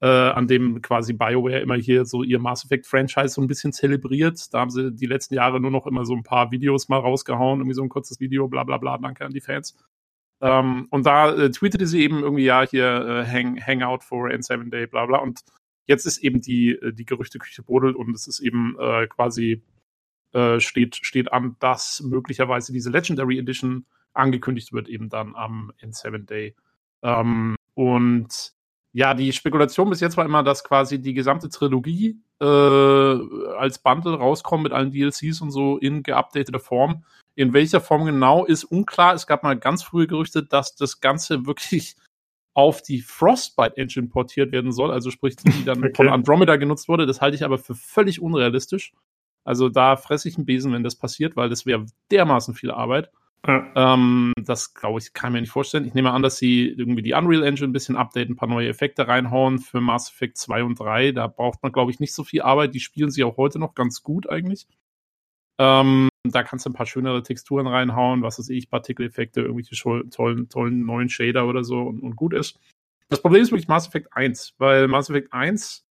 äh, 0.00 0.06
an 0.06 0.46
dem 0.46 0.80
quasi 0.80 1.12
BioWare 1.12 1.59
immer 1.59 1.74
hier 1.74 2.04
so 2.04 2.22
ihr 2.22 2.38
Mass 2.38 2.64
Effect 2.64 2.86
Franchise 2.86 3.30
so 3.30 3.42
ein 3.42 3.48
bisschen 3.48 3.72
zelebriert. 3.72 4.54
Da 4.54 4.61
haben 4.61 4.70
sie 4.70 4.92
die 4.92 5.06
letzten 5.06 5.34
Jahre 5.34 5.61
nur 5.61 5.72
noch 5.72 5.88
immer 5.88 6.04
so 6.04 6.14
ein 6.14 6.22
paar 6.22 6.52
Videos 6.52 6.88
mal 6.88 7.00
rausgehauen, 7.00 7.59
irgendwie 7.59 7.74
so 7.74 7.82
ein 7.82 7.88
kurzes 7.88 8.20
Video, 8.20 8.46
bla 8.46 8.62
bla 8.62 8.78
bla, 8.78 8.96
danke 8.98 9.24
an 9.24 9.32
die 9.32 9.40
Fans. 9.40 9.76
Ähm, 10.40 10.86
und 10.90 11.04
da 11.04 11.34
äh, 11.34 11.50
tweetete 11.50 11.86
sie 11.88 12.00
eben 12.02 12.22
irgendwie, 12.22 12.44
ja, 12.44 12.62
hier 12.62 12.84
äh, 12.84 13.26
hang, 13.26 13.61
Hangout 13.61 14.04
for 14.04 14.28
N7 14.28 14.70
Day, 14.70 14.86
bla 14.86 15.06
bla. 15.06 15.18
Und 15.18 15.40
Jetzt 15.89 16.07
ist 16.07 16.18
eben 16.18 16.41
die, 16.41 16.72
äh, 16.72 16.93
die 16.93 17.07
Gerüchteküche 17.07 17.62
brodelt 17.62 17.97
und 17.97 18.14
es 18.14 18.28
ist 18.28 18.41
eben 18.41 18.76
äh, 18.78 19.09
quasi 19.09 19.62
äh, 20.32 20.61
steht, 20.61 20.97
steht 20.97 21.32
an, 21.32 21.57
dass 21.59 22.03
möglicherweise 22.03 22.72
diese 22.72 22.91
Legendary 22.91 23.39
Edition 23.39 23.86
angekündigt 24.12 24.72
wird, 24.72 24.89
eben 24.89 25.09
dann 25.09 25.34
am 25.34 25.72
in 25.78 25.93
Seven 25.93 26.26
Day. 26.26 26.55
Ähm, 27.03 27.57
und 27.74 28.53
ja, 28.93 29.14
die 29.14 29.32
Spekulation 29.32 29.89
bis 29.89 30.01
jetzt 30.01 30.16
war 30.16 30.24
immer, 30.26 30.43
dass 30.43 30.64
quasi 30.64 31.01
die 31.01 31.14
gesamte 31.14 31.49
Trilogie 31.49 32.20
äh, 32.41 32.45
als 32.45 33.78
Bundle 33.78 34.14
rauskommt 34.14 34.64
mit 34.64 34.72
allen 34.72 34.93
DLCs 34.93 35.41
und 35.41 35.51
so 35.51 35.78
in 35.78 36.03
geupdateter 36.03 36.61
Form. 36.61 37.05
In 37.34 37.53
welcher 37.53 37.80
Form 37.80 38.05
genau 38.05 38.45
ist 38.45 38.64
unklar. 38.64 39.14
Es 39.14 39.26
gab 39.26 39.45
mal 39.45 39.57
ganz 39.57 39.82
frühe 39.82 40.07
Gerüchte, 40.07 40.43
dass 40.43 40.74
das 40.74 41.01
Ganze 41.01 41.47
wirklich 41.47 41.97
auf 42.59 42.82
die 42.82 43.02
Frostbite 43.02 43.76
Engine 43.76 44.09
portiert 44.09 44.50
werden 44.50 44.72
soll, 44.72 44.90
also 44.90 45.12
sprich, 45.12 45.36
die 45.36 45.64
dann 45.64 45.78
okay. 45.84 45.92
von 45.94 46.09
Andromeda 46.09 46.56
genutzt 46.56 46.88
wurde. 46.88 47.06
Das 47.06 47.20
halte 47.20 47.36
ich 47.36 47.44
aber 47.44 47.56
für 47.56 47.76
völlig 47.76 48.20
unrealistisch. 48.20 48.92
Also 49.44 49.68
da 49.68 49.94
fresse 49.94 50.28
ich 50.28 50.36
einen 50.36 50.44
Besen, 50.44 50.72
wenn 50.72 50.82
das 50.82 50.96
passiert, 50.96 51.36
weil 51.36 51.48
das 51.50 51.66
wäre 51.66 51.86
dermaßen 52.11 52.56
viel 52.56 52.72
Arbeit. 52.72 53.12
Ja. 53.46 53.64
Ähm, 53.76 54.32
das 54.42 54.74
glaube 54.74 54.98
ich, 54.98 55.12
kann 55.12 55.32
mir 55.32 55.40
nicht 55.40 55.52
vorstellen. 55.52 55.84
Ich 55.84 55.94
nehme 55.94 56.11
an, 56.11 56.22
dass 56.22 56.38
sie 56.38 56.66
irgendwie 56.66 57.02
die 57.02 57.12
Unreal 57.12 57.44
Engine 57.44 57.68
ein 57.68 57.72
bisschen 57.72 57.96
updaten, 57.96 58.32
ein 58.32 58.36
paar 58.36 58.48
neue 58.48 58.68
Effekte 58.68 59.06
reinhauen 59.06 59.61
für 59.61 59.80
Mass 59.80 60.11
Effect 60.11 60.36
2 60.36 60.64
und 60.64 60.80
3. 60.80 61.12
Da 61.12 61.28
braucht 61.28 61.62
man, 61.62 61.70
glaube 61.70 61.92
ich, 61.92 62.00
nicht 62.00 62.12
so 62.12 62.24
viel 62.24 62.42
Arbeit. 62.42 62.74
Die 62.74 62.80
spielen 62.80 63.12
sie 63.12 63.22
auch 63.22 63.36
heute 63.36 63.61
noch 63.61 63.76
ganz 63.76 64.02
gut 64.02 64.28
eigentlich. 64.28 64.66
Ähm, 65.59 66.09
da 66.30 66.42
kannst 66.42 66.66
du 66.66 66.70
ein 66.70 66.74
paar 66.74 66.86
schönere 66.86 67.22
Texturen 67.22 67.66
reinhauen, 67.66 68.22
was 68.22 68.38
weiß 68.38 68.48
ich, 68.50 68.70
Partikeleffekte, 68.70 69.40
irgendwelche 69.42 69.74
tollen, 70.10 70.48
tollen 70.48 70.86
neuen 70.86 71.08
Shader 71.08 71.46
oder 71.46 71.64
so 71.64 71.82
und, 71.82 72.00
und 72.00 72.16
gut 72.16 72.34
ist. 72.34 72.58
Das 73.08 73.22
Problem 73.22 73.42
ist 73.42 73.50
wirklich 73.50 73.68
Mass 73.68 73.88
Effect 73.88 74.08
1, 74.12 74.54
weil 74.58 74.88
Mass 74.88 75.08
Effect 75.10 75.32
1 75.32 75.84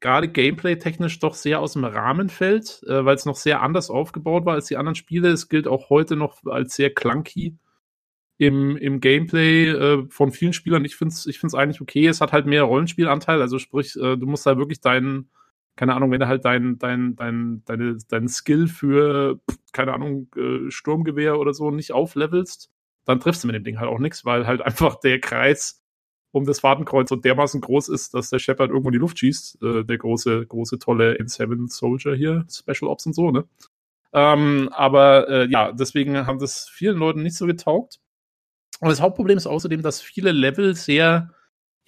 gerade 0.00 0.28
gameplay-technisch 0.28 1.18
doch 1.20 1.34
sehr 1.34 1.60
aus 1.60 1.72
dem 1.72 1.84
Rahmen 1.84 2.28
fällt, 2.28 2.82
äh, 2.86 3.04
weil 3.04 3.14
es 3.14 3.24
noch 3.24 3.36
sehr 3.36 3.62
anders 3.62 3.88
aufgebaut 3.88 4.44
war 4.44 4.54
als 4.54 4.66
die 4.66 4.76
anderen 4.76 4.96
Spiele. 4.96 5.28
Es 5.28 5.48
gilt 5.48 5.66
auch 5.66 5.88
heute 5.88 6.16
noch 6.16 6.44
als 6.44 6.74
sehr 6.74 6.92
clunky 6.92 7.56
im, 8.36 8.76
im 8.76 9.00
Gameplay 9.00 9.68
äh, 9.68 10.04
von 10.10 10.32
vielen 10.32 10.52
Spielern. 10.52 10.84
Ich 10.84 10.96
finde 10.96 11.14
es 11.14 11.26
ich 11.26 11.38
find's 11.38 11.54
eigentlich 11.54 11.80
okay. 11.80 12.06
Es 12.06 12.20
hat 12.20 12.32
halt 12.32 12.46
mehr 12.46 12.64
Rollenspielanteil, 12.64 13.40
also 13.40 13.58
sprich, 13.58 13.96
äh, 13.96 14.16
du 14.16 14.26
musst 14.26 14.44
da 14.44 14.58
wirklich 14.58 14.80
deinen 14.80 15.30
keine 15.76 15.94
Ahnung, 15.94 16.10
wenn 16.10 16.20
du 16.20 16.28
halt 16.28 16.44
dein, 16.44 16.78
dein, 16.78 17.16
dein, 17.16 17.62
deine, 17.64 17.98
dein 18.08 18.28
Skill 18.28 18.68
für, 18.68 19.40
keine 19.72 19.94
Ahnung, 19.94 20.28
äh, 20.36 20.70
Sturmgewehr 20.70 21.38
oder 21.38 21.54
so 21.54 21.70
nicht 21.70 21.92
auflevelst, 21.92 22.70
dann 23.04 23.20
triffst 23.20 23.42
du 23.42 23.48
mit 23.48 23.56
dem 23.56 23.64
Ding 23.64 23.80
halt 23.80 23.88
auch 23.88 23.98
nichts, 23.98 24.24
weil 24.24 24.46
halt 24.46 24.60
einfach 24.62 24.96
der 25.00 25.20
Kreis 25.20 25.82
um 26.32 26.46
das 26.46 26.60
Fadenkreuz 26.60 27.10
so 27.10 27.16
dermaßen 27.16 27.60
groß 27.60 27.90
ist, 27.90 28.14
dass 28.14 28.30
der 28.30 28.38
Shepard 28.38 28.70
irgendwo 28.70 28.88
in 28.88 28.94
die 28.94 28.98
Luft 28.98 29.18
schießt. 29.18 29.62
Äh, 29.62 29.84
der 29.84 29.98
große, 29.98 30.46
große, 30.46 30.78
tolle 30.78 31.18
N7 31.18 31.70
Soldier 31.70 32.14
hier, 32.14 32.46
Special 32.50 32.90
Ops 32.90 33.06
und 33.06 33.14
so, 33.14 33.30
ne? 33.30 33.44
Ähm, 34.14 34.68
aber 34.72 35.28
äh, 35.28 35.46
ja, 35.50 35.72
deswegen 35.72 36.26
haben 36.26 36.38
das 36.38 36.68
vielen 36.68 36.98
Leuten 36.98 37.22
nicht 37.22 37.36
so 37.36 37.46
getaugt. 37.46 38.00
Und 38.80 38.88
das 38.88 39.00
Hauptproblem 39.00 39.38
ist 39.38 39.46
außerdem, 39.46 39.82
dass 39.82 40.00
viele 40.02 40.32
Level 40.32 40.74
sehr 40.74 41.30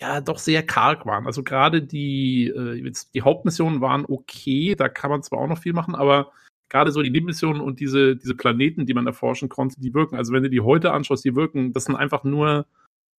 ja 0.01 0.21
doch 0.21 0.39
sehr 0.39 0.63
karg 0.65 1.07
waren. 1.07 1.27
Also 1.27 1.43
gerade 1.43 1.83
die, 1.83 2.49
äh, 2.49 2.93
die 3.15 3.23
Hauptmissionen 3.23 3.81
waren 3.81 4.05
okay, 4.07 4.75
da 4.75 4.89
kann 4.89 5.11
man 5.11 5.23
zwar 5.23 5.39
auch 5.41 5.49
noch 5.49 5.59
viel 5.59 5.73
machen, 5.73 5.95
aber 5.95 6.33
gerade 6.69 6.91
so 6.91 7.03
die 7.03 7.11
Nebenmissionen 7.11 7.61
und 7.61 7.81
diese, 7.81 8.17
diese 8.17 8.35
Planeten, 8.35 8.87
die 8.87 8.95
man 8.95 9.07
erforschen 9.07 9.49
konnte, 9.49 9.81
die 9.81 9.95
wirken, 9.95 10.17
also 10.17 10.33
wenn 10.33 10.43
du 10.43 10.51
die 10.51 10.61
heute 10.61 10.93
anschaust, 10.93 11.25
die 11.25 11.37
wirken, 11.37 11.73
das 11.73 11.85
sind 11.85 11.97
einfach 11.97 12.25
nur, 12.25 12.67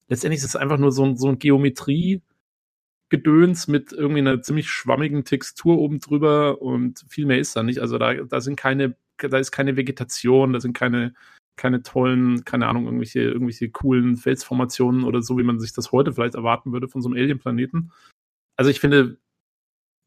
letztendlich 0.09 0.39
ist 0.39 0.49
es 0.49 0.55
einfach 0.55 0.77
nur 0.77 0.91
so, 0.91 1.15
so 1.15 1.29
ein 1.29 1.39
Geometrie, 1.39 2.21
Gedöns 3.09 3.67
mit 3.67 3.93
irgendwie 3.93 4.21
einer 4.21 4.41
ziemlich 4.41 4.69
schwammigen 4.69 5.25
Textur 5.25 5.77
oben 5.77 5.99
drüber 5.99 6.61
und 6.61 7.05
viel 7.07 7.25
mehr 7.27 7.39
ist 7.39 7.55
da 7.55 7.61
nicht. 7.61 7.79
Also 7.79 7.99
da, 7.99 8.13
da 8.15 8.41
sind 8.41 8.55
keine, 8.55 8.95
da 9.17 9.37
ist 9.37 9.51
keine 9.51 9.77
Vegetation, 9.77 10.53
da 10.53 10.59
sind 10.59 10.73
keine, 10.73 11.13
keine 11.55 11.81
tollen, 11.83 12.43
keine 12.45 12.67
Ahnung, 12.67 12.85
irgendwelche, 12.85 13.21
irgendwelche 13.21 13.69
coolen 13.69 14.17
Felsformationen 14.17 15.03
oder 15.03 15.21
so, 15.21 15.37
wie 15.37 15.43
man 15.43 15.59
sich 15.59 15.73
das 15.73 15.91
heute 15.91 16.13
vielleicht 16.13 16.35
erwarten 16.35 16.71
würde 16.71 16.87
von 16.87 17.01
so 17.01 17.09
einem 17.09 17.17
Alien-Planeten. 17.17 17.91
Also 18.57 18.71
ich 18.71 18.79
finde, 18.79 19.17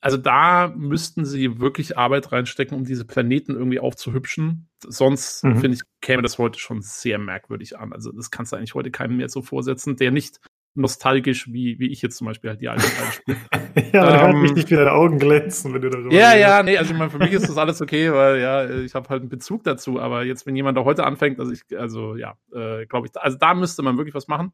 also 0.01 0.16
da 0.16 0.68
müssten 0.68 1.24
sie 1.24 1.59
wirklich 1.59 1.99
Arbeit 1.99 2.30
reinstecken, 2.30 2.76
um 2.76 2.84
diese 2.84 3.05
Planeten 3.05 3.55
irgendwie 3.55 3.80
aufzuhübschen. 3.80 4.68
Sonst, 4.86 5.44
mhm. 5.44 5.59
finde 5.59 5.76
ich, 5.76 5.82
käme 6.01 6.22
das 6.22 6.38
heute 6.38 6.59
schon 6.59 6.82
sehr 6.82 7.18
merkwürdig 7.18 7.78
an. 7.78 7.92
Also 7.92 8.12
das 8.12 8.30
kannst 8.30 8.53
du 8.53 8.57
eigentlich 8.57 8.74
heute 8.74 8.90
keinem 8.90 9.16
mehr 9.16 9.28
so 9.28 9.42
vorsetzen, 9.42 9.96
der 9.96 10.12
nicht 10.12 10.40
nostalgisch, 10.75 11.53
wie, 11.53 11.79
wie 11.79 11.89
ich 11.89 12.03
jetzt 12.03 12.16
zum 12.16 12.27
Beispiel 12.27 12.51
halt 12.51 12.61
die 12.61 12.69
alten 12.69 12.83
Teile 12.83 13.12
spiele. 13.12 13.37
ja, 13.93 14.29
ähm, 14.29 14.43
dann 14.45 14.55
nicht 14.55 14.71
wie 14.71 14.77
deine 14.77 14.93
Augen 14.93 15.19
glänzen, 15.19 15.75
wenn 15.75 15.83
du 15.83 15.91
darüber 15.91 16.12
Ja, 16.12 16.31
redest. 16.31 16.41
ja, 16.41 16.62
nee, 16.62 16.79
also 16.79 16.93
ich 16.93 16.99
meine, 16.99 17.11
für 17.11 17.19
mich 17.19 17.33
ist 17.33 17.49
das 17.49 17.57
alles 17.57 17.81
okay, 17.81 18.12
weil 18.12 18.41
ja, 18.41 18.69
ich 18.71 18.95
habe 18.95 19.09
halt 19.09 19.23
einen 19.23 19.29
Bezug 19.29 19.64
dazu, 19.64 19.99
aber 20.01 20.25
jetzt, 20.25 20.47
wenn 20.47 20.55
jemand 20.57 20.79
da 20.79 20.85
heute 20.85 21.05
anfängt, 21.05 21.41
also 21.41 21.53
ich, 21.53 21.62
also 21.77 22.16
ja, 22.16 22.35
äh, 22.55 22.87
glaube 22.87 23.09
ich, 23.09 23.21
also 23.21 23.37
da 23.39 23.55
müsste 23.55 23.83
man 23.83 23.97
wirklich 23.97 24.14
was 24.14 24.29
machen. 24.29 24.53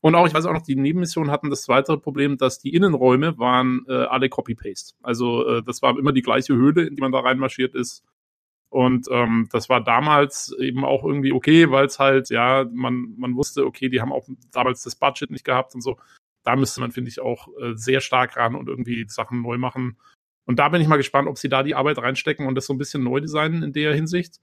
Und 0.00 0.14
auch, 0.16 0.26
ich 0.26 0.34
weiß 0.34 0.44
auch 0.44 0.52
noch, 0.52 0.60
die 0.62 0.76
Nebenmissionen 0.76 1.30
hatten 1.30 1.48
das 1.48 1.62
zweite 1.62 1.96
Problem, 1.96 2.36
dass 2.36 2.58
die 2.58 2.74
Innenräume 2.74 3.38
waren 3.38 3.86
äh, 3.88 3.92
alle 3.94 4.28
Copy-Paste. 4.28 4.94
Also 5.02 5.46
äh, 5.48 5.62
das 5.62 5.80
war 5.80 5.98
immer 5.98 6.12
die 6.12 6.20
gleiche 6.20 6.54
Höhle, 6.54 6.82
in 6.86 6.94
die 6.94 7.00
man 7.00 7.10
da 7.10 7.20
reinmarschiert 7.20 7.74
ist. 7.74 8.04
Und 8.74 9.06
ähm, 9.08 9.48
das 9.52 9.68
war 9.68 9.84
damals 9.84 10.52
eben 10.58 10.84
auch 10.84 11.04
irgendwie 11.04 11.32
okay, 11.32 11.70
weil 11.70 11.86
es 11.86 12.00
halt, 12.00 12.28
ja, 12.30 12.66
man, 12.72 13.14
man 13.16 13.36
wusste, 13.36 13.64
okay, 13.64 13.88
die 13.88 14.00
haben 14.00 14.10
auch 14.12 14.26
damals 14.50 14.82
das 14.82 14.96
Budget 14.96 15.30
nicht 15.30 15.44
gehabt 15.44 15.76
und 15.76 15.80
so. 15.80 15.96
Da 16.42 16.56
müsste 16.56 16.80
man, 16.80 16.90
finde 16.90 17.08
ich, 17.08 17.20
auch 17.20 17.46
äh, 17.62 17.74
sehr 17.76 18.00
stark 18.00 18.36
ran 18.36 18.56
und 18.56 18.68
irgendwie 18.68 19.06
Sachen 19.06 19.42
neu 19.42 19.58
machen. 19.58 19.96
Und 20.44 20.58
da 20.58 20.70
bin 20.70 20.80
ich 20.80 20.88
mal 20.88 20.96
gespannt, 20.96 21.28
ob 21.28 21.38
sie 21.38 21.48
da 21.48 21.62
die 21.62 21.76
Arbeit 21.76 21.98
reinstecken 21.98 22.48
und 22.48 22.56
das 22.56 22.66
so 22.66 22.74
ein 22.74 22.78
bisschen 22.78 23.04
neu 23.04 23.20
designen 23.20 23.62
in 23.62 23.72
der 23.72 23.94
Hinsicht. 23.94 24.40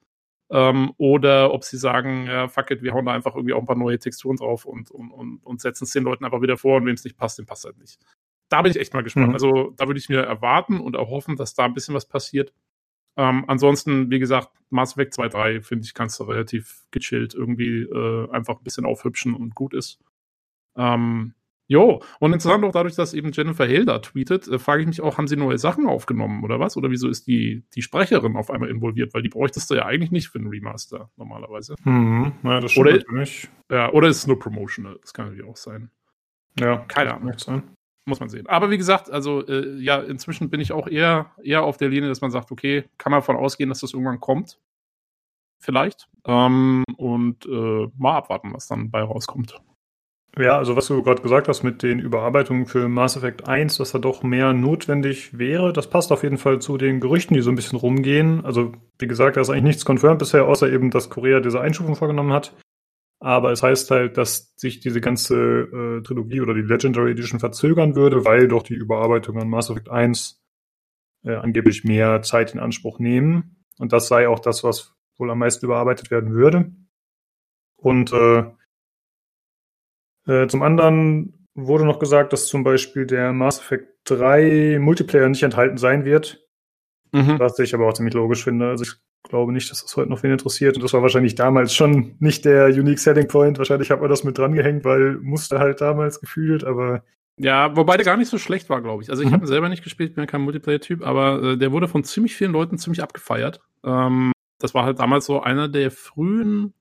Ähm, 0.50 0.94
oder 0.96 1.54
ob 1.54 1.66
sie 1.66 1.78
sagen, 1.78 2.26
ja, 2.28 2.48
fuck 2.48 2.72
it, 2.72 2.84
wir 2.84 2.94
hauen 2.94 3.08
da 3.08 3.12
einfach 3.12 3.36
irgendwie 3.36 3.54
auch 3.54 3.60
ein 3.60 3.68
paar 3.68 3.76
neue 3.76 4.00
Texturen 4.00 4.38
drauf 4.38 4.64
und, 4.64 4.92
und, 4.92 5.12
und, 5.12 5.40
und 5.44 5.60
setzen 5.60 5.84
es 5.84 5.92
den 5.92 6.06
Leuten 6.06 6.24
einfach 6.24 6.42
wieder 6.42 6.56
vor 6.56 6.78
und 6.78 6.86
wem 6.86 6.94
es 6.94 7.04
nicht 7.04 7.18
passt, 7.18 7.38
dem 7.38 7.48
passt 7.48 7.66
halt 7.66 7.78
nicht. 7.80 8.00
Da 8.48 8.62
bin 8.62 8.72
ich 8.72 8.80
echt 8.80 8.94
mal 8.94 9.04
gespannt. 9.04 9.28
Mhm. 9.28 9.34
Also 9.34 9.74
da 9.76 9.88
würde 9.88 10.00
ich 10.00 10.08
mir 10.08 10.22
erwarten 10.22 10.80
und 10.80 10.96
auch 10.96 11.10
hoffen, 11.10 11.36
dass 11.36 11.54
da 11.54 11.66
ein 11.66 11.74
bisschen 11.74 11.96
was 11.96 12.06
passiert. 12.08 12.54
Ähm, 13.18 13.46
ansonsten, 13.48 14.10
wie 14.10 14.20
gesagt, 14.20 14.50
Mass 14.70 14.94
Effect 14.94 15.14
2, 15.14 15.28
3, 15.30 15.62
finde 15.62 15.86
ich, 15.86 15.94
kannst 15.94 16.20
du 16.20 16.24
relativ 16.24 16.84
gechillt 16.92 17.34
irgendwie 17.34 17.82
äh, 17.82 18.30
einfach 18.32 18.58
ein 18.58 18.64
bisschen 18.64 18.86
aufhübschen 18.86 19.34
und 19.34 19.54
gut 19.56 19.74
ist. 19.74 20.00
Ähm, 20.76 21.34
Jo, 21.68 22.02
und 22.20 22.34
interessant 22.34 22.66
auch 22.66 22.74
dadurch, 22.74 22.96
dass 22.96 23.14
eben 23.14 23.32
Jennifer 23.32 23.64
Hale 23.64 23.86
da 23.86 24.00
tweetet, 24.00 24.46
äh, 24.50 24.60
frage 24.60 24.82
ich 24.82 24.88
mich 24.90 25.00
auch, 25.00 25.18
haben 25.18 25.30
sie 25.30 25.38
neue 25.38 25.58
Sachen 25.58 25.88
aufgenommen 25.88 26.44
oder 26.44 26.60
was? 26.60 26.76
Oder 26.76 26.92
wieso 26.92 27.08
ist 27.08 27.28
die, 27.28 27.64
die 27.76 27.82
Sprecherin 27.82 28.36
auf 28.36 28.52
einmal 28.52 28.70
involviert? 28.70 29.14
Weil 29.14 29.22
die 29.22 29.30
bräuchtest 29.30 29.72
du 29.72 29.76
ja 29.76 29.86
eigentlich 29.86 30.12
nicht 30.12 30.28
für 30.28 30.40
einen 30.40 30.50
Remaster 30.50 31.10
normalerweise. 31.16 31.76
Mhm, 31.86 32.34
ja, 32.44 32.60
das 32.60 32.72
stimmt 32.74 32.88
Oder- 32.88 32.98
natürlich. 32.98 33.48
Ja, 33.72 33.90
oder 33.94 34.10
ist 34.10 34.18
es 34.18 34.28
nur 34.28 34.38
promotional? 34.38 34.98
Das 35.02 35.14
kann 35.14 35.28
natürlich 35.28 35.50
auch 35.50 35.56
sein. 35.56 35.90
Ja, 36.60 36.76
Keine 36.90 37.14
Ahnung. 37.16 37.32
Sein. 37.38 37.64
Muss 38.06 38.20
man 38.20 38.30
sehen. 38.30 38.48
Aber 38.48 38.72
wie 38.72 38.78
gesagt, 38.78 39.12
also 39.12 39.46
äh, 39.46 39.78
ja, 39.78 39.98
inzwischen 39.98 40.50
bin 40.50 40.60
ich 40.60 40.72
auch 40.72 40.88
eher, 40.88 41.32
eher 41.44 41.64
auf 41.64 41.78
der 41.78 41.90
Linie, 41.90 42.10
dass 42.10 42.22
man 42.22 42.32
sagt, 42.32 42.52
okay, 42.52 42.86
kann 42.98 43.12
man 43.12 43.20
davon 43.20 43.36
ausgehen, 43.36 43.70
dass 43.70 43.82
das 43.82 43.94
irgendwann 43.94 44.20
kommt. 44.20 44.60
Vielleicht. 45.60 46.10
Ähm, 46.26 46.84
und 46.98 47.46
äh, 47.46 47.88
mal 47.96 48.18
abwarten, 48.18 48.54
was 48.54 48.68
dann 48.68 48.90
bei 48.90 49.04
rauskommt. 49.04 49.62
Ja, 50.38 50.58
also 50.58 50.78
was 50.78 50.88
du 50.88 51.04
gerade 51.04 51.22
gesagt 51.22 51.50
hast 51.50 51.62
mit 51.62 51.84
den 51.84 52.00
Überarbeitungen 52.00 52.66
für 52.66 52.88
Mass 52.88 53.18
Effect 53.18 53.48
1, 53.50 53.78
dass 53.78 53.92
da 53.92 54.00
doch 54.00 54.24
mehr 54.24 54.54
notwendig 54.54 55.38
wäre, 55.38 55.74
das 55.74 55.90
passt 55.90 56.12
auf 56.12 56.24
jeden 56.24 56.38
Fall 56.38 56.60
zu 56.60 56.78
den 56.78 57.02
Gerüchten, 57.02 57.36
die 57.36 57.42
so 57.42 57.50
ein 57.50 57.56
bisschen 57.56 57.78
rumgehen. 57.78 58.46
Also 58.46 58.72
wie 58.98 59.08
gesagt, 59.08 59.36
da 59.36 59.42
ist 59.42 59.50
eigentlich 59.50 59.64
nichts 59.64 59.86
confirmed 59.86 60.20
bisher, 60.20 60.48
außer 60.48 60.72
eben, 60.72 60.90
dass 60.90 61.10
Korea 61.10 61.42
diese 61.42 61.60
Einstufung 61.60 61.96
vorgenommen 61.96 62.32
hat. 62.32 62.54
Aber 63.24 63.52
es 63.52 63.62
heißt 63.62 63.92
halt, 63.92 64.18
dass 64.18 64.52
sich 64.56 64.80
diese 64.80 65.00
ganze 65.00 65.36
äh, 65.38 66.02
Trilogie 66.02 66.42
oder 66.42 66.56
die 66.56 66.62
Legendary 66.62 67.12
Edition 67.12 67.40
verzögern 67.40 67.96
würde, 67.96 68.26
weil 68.26 68.48
doch 68.48 68.64
die 68.64 68.74
Überarbeitungen 68.74 69.44
an 69.44 69.50
Mass 69.50 69.70
Effect 69.70 69.90
1 69.90 70.42
äh, 71.24 71.36
angeblich 71.36 71.84
mehr 71.84 72.24
Zeit 72.24 72.54
in 72.56 72.60
Anspruch 72.60 72.98
nehmen. 72.98 73.64
Und 73.78 73.94
das 73.94 74.08
sei 74.08 74.28
auch 74.28 74.40
das, 74.40 74.64
was 74.64 74.96
wohl 75.18 75.30
am 75.30 75.38
meisten 75.38 75.66
überarbeitet 75.68 76.10
werden 76.10 76.34
würde. 76.34 76.72
Und 77.76 78.12
äh, 78.12 78.44
äh, 80.28 80.48
zum 80.48 80.64
anderen 80.64 81.48
wurde 81.54 81.86
noch 81.86 82.00
gesagt, 82.00 82.34
dass 82.34 82.48
zum 82.48 82.64
Beispiel 82.64 83.06
der 83.06 83.34
Mass 83.34 83.60
Effect 83.60 83.88
3 84.06 84.80
Multiplayer 84.80 85.30
nicht 85.30 85.44
enthalten 85.44 85.78
sein 85.78 86.06
wird, 86.06 86.44
Mhm. 87.14 87.40
was 87.40 87.60
ich 87.60 87.76
aber 87.76 87.88
auch 87.88 87.94
ziemlich 87.94 88.14
logisch 88.16 88.44
finde. 88.44 88.70
Also 88.70 88.84
ich 88.86 88.94
glaube 89.30 89.54
nicht, 89.54 89.70
dass 89.72 89.82
das 89.84 89.96
heute 89.96 90.10
noch 90.10 90.24
wen 90.24 90.32
interessiert. 90.32 90.76
Und 90.76 90.84
das 90.84 90.94
war 90.94 91.02
wahrscheinlich 91.02 91.36
damals 91.36 91.74
schon 91.74 92.16
nicht 92.20 92.44
der 92.46 92.68
Unique 92.68 93.00
Selling 93.00 93.28
Point. 93.28 93.58
Wahrscheinlich 93.58 93.90
hat 93.92 94.02
man 94.02 94.10
das 94.10 94.24
mit 94.24 94.38
dran 94.38 94.54
gehängt, 94.54 94.84
weil 94.84 95.18
musste 95.22 95.60
halt 95.60 95.80
damals 95.82 96.20
gefühlt, 96.20 96.64
aber 96.64 97.04
Ja, 97.38 97.76
wobei 97.76 97.96
der 97.98 98.06
gar 98.06 98.18
nicht 98.18 98.30
so 98.30 98.38
schlecht 98.38 98.70
war, 98.70 98.82
glaube 98.82 99.02
ich. 99.04 99.10
Also 99.10 99.24
ich 99.24 99.30
Mhm. 99.30 99.34
habe 99.34 99.46
ihn 99.46 99.48
selber 99.48 99.70
nicht 99.70 99.84
gespielt, 99.84 100.14
bin 100.16 100.24
ja 100.24 100.28
kein 100.28 100.42
Multiplayer-Typ, 100.42 101.02
aber 101.06 101.42
äh, 101.54 101.58
der 101.58 101.72
wurde 101.72 101.88
von 101.88 102.04
ziemlich 102.04 102.36
vielen 102.36 102.52
Leuten 102.52 102.78
ziemlich 102.78 103.02
abgefeiert. 103.02 103.62
Ähm, 103.84 104.32
das 104.60 104.74
war 104.74 104.84
halt 104.86 105.00
damals 105.00 105.26
so 105.26 105.42
einer 105.42 105.68
der 105.68 105.90
frühen 105.92 106.74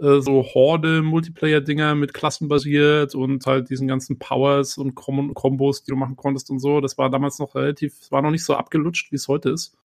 äh, 0.00 0.20
so 0.20 0.42
Horde-Multiplayer-Dinger 0.42 1.94
mit 1.94 2.14
Klassen 2.14 2.48
basiert 2.48 3.14
und 3.14 3.46
halt 3.46 3.70
diesen 3.70 3.86
ganzen 3.88 4.18
Powers 4.18 4.76
und 4.78 4.94
Kom 4.94 5.34
Kombos, 5.34 5.82
die 5.84 5.90
du 5.90 5.96
machen 5.96 6.16
konntest 6.16 6.50
und 6.50 6.58
so. 6.58 6.80
Das 6.80 6.98
war 6.98 7.10
damals 7.10 7.38
noch 7.38 7.54
relativ, 7.54 8.10
war 8.10 8.22
noch 8.22 8.30
nicht 8.30 8.44
so 8.44 8.54
abgelutscht, 8.54 9.12
wie 9.12 9.16
es 9.16 9.28
heute 9.28 9.50
ist. 9.50 9.76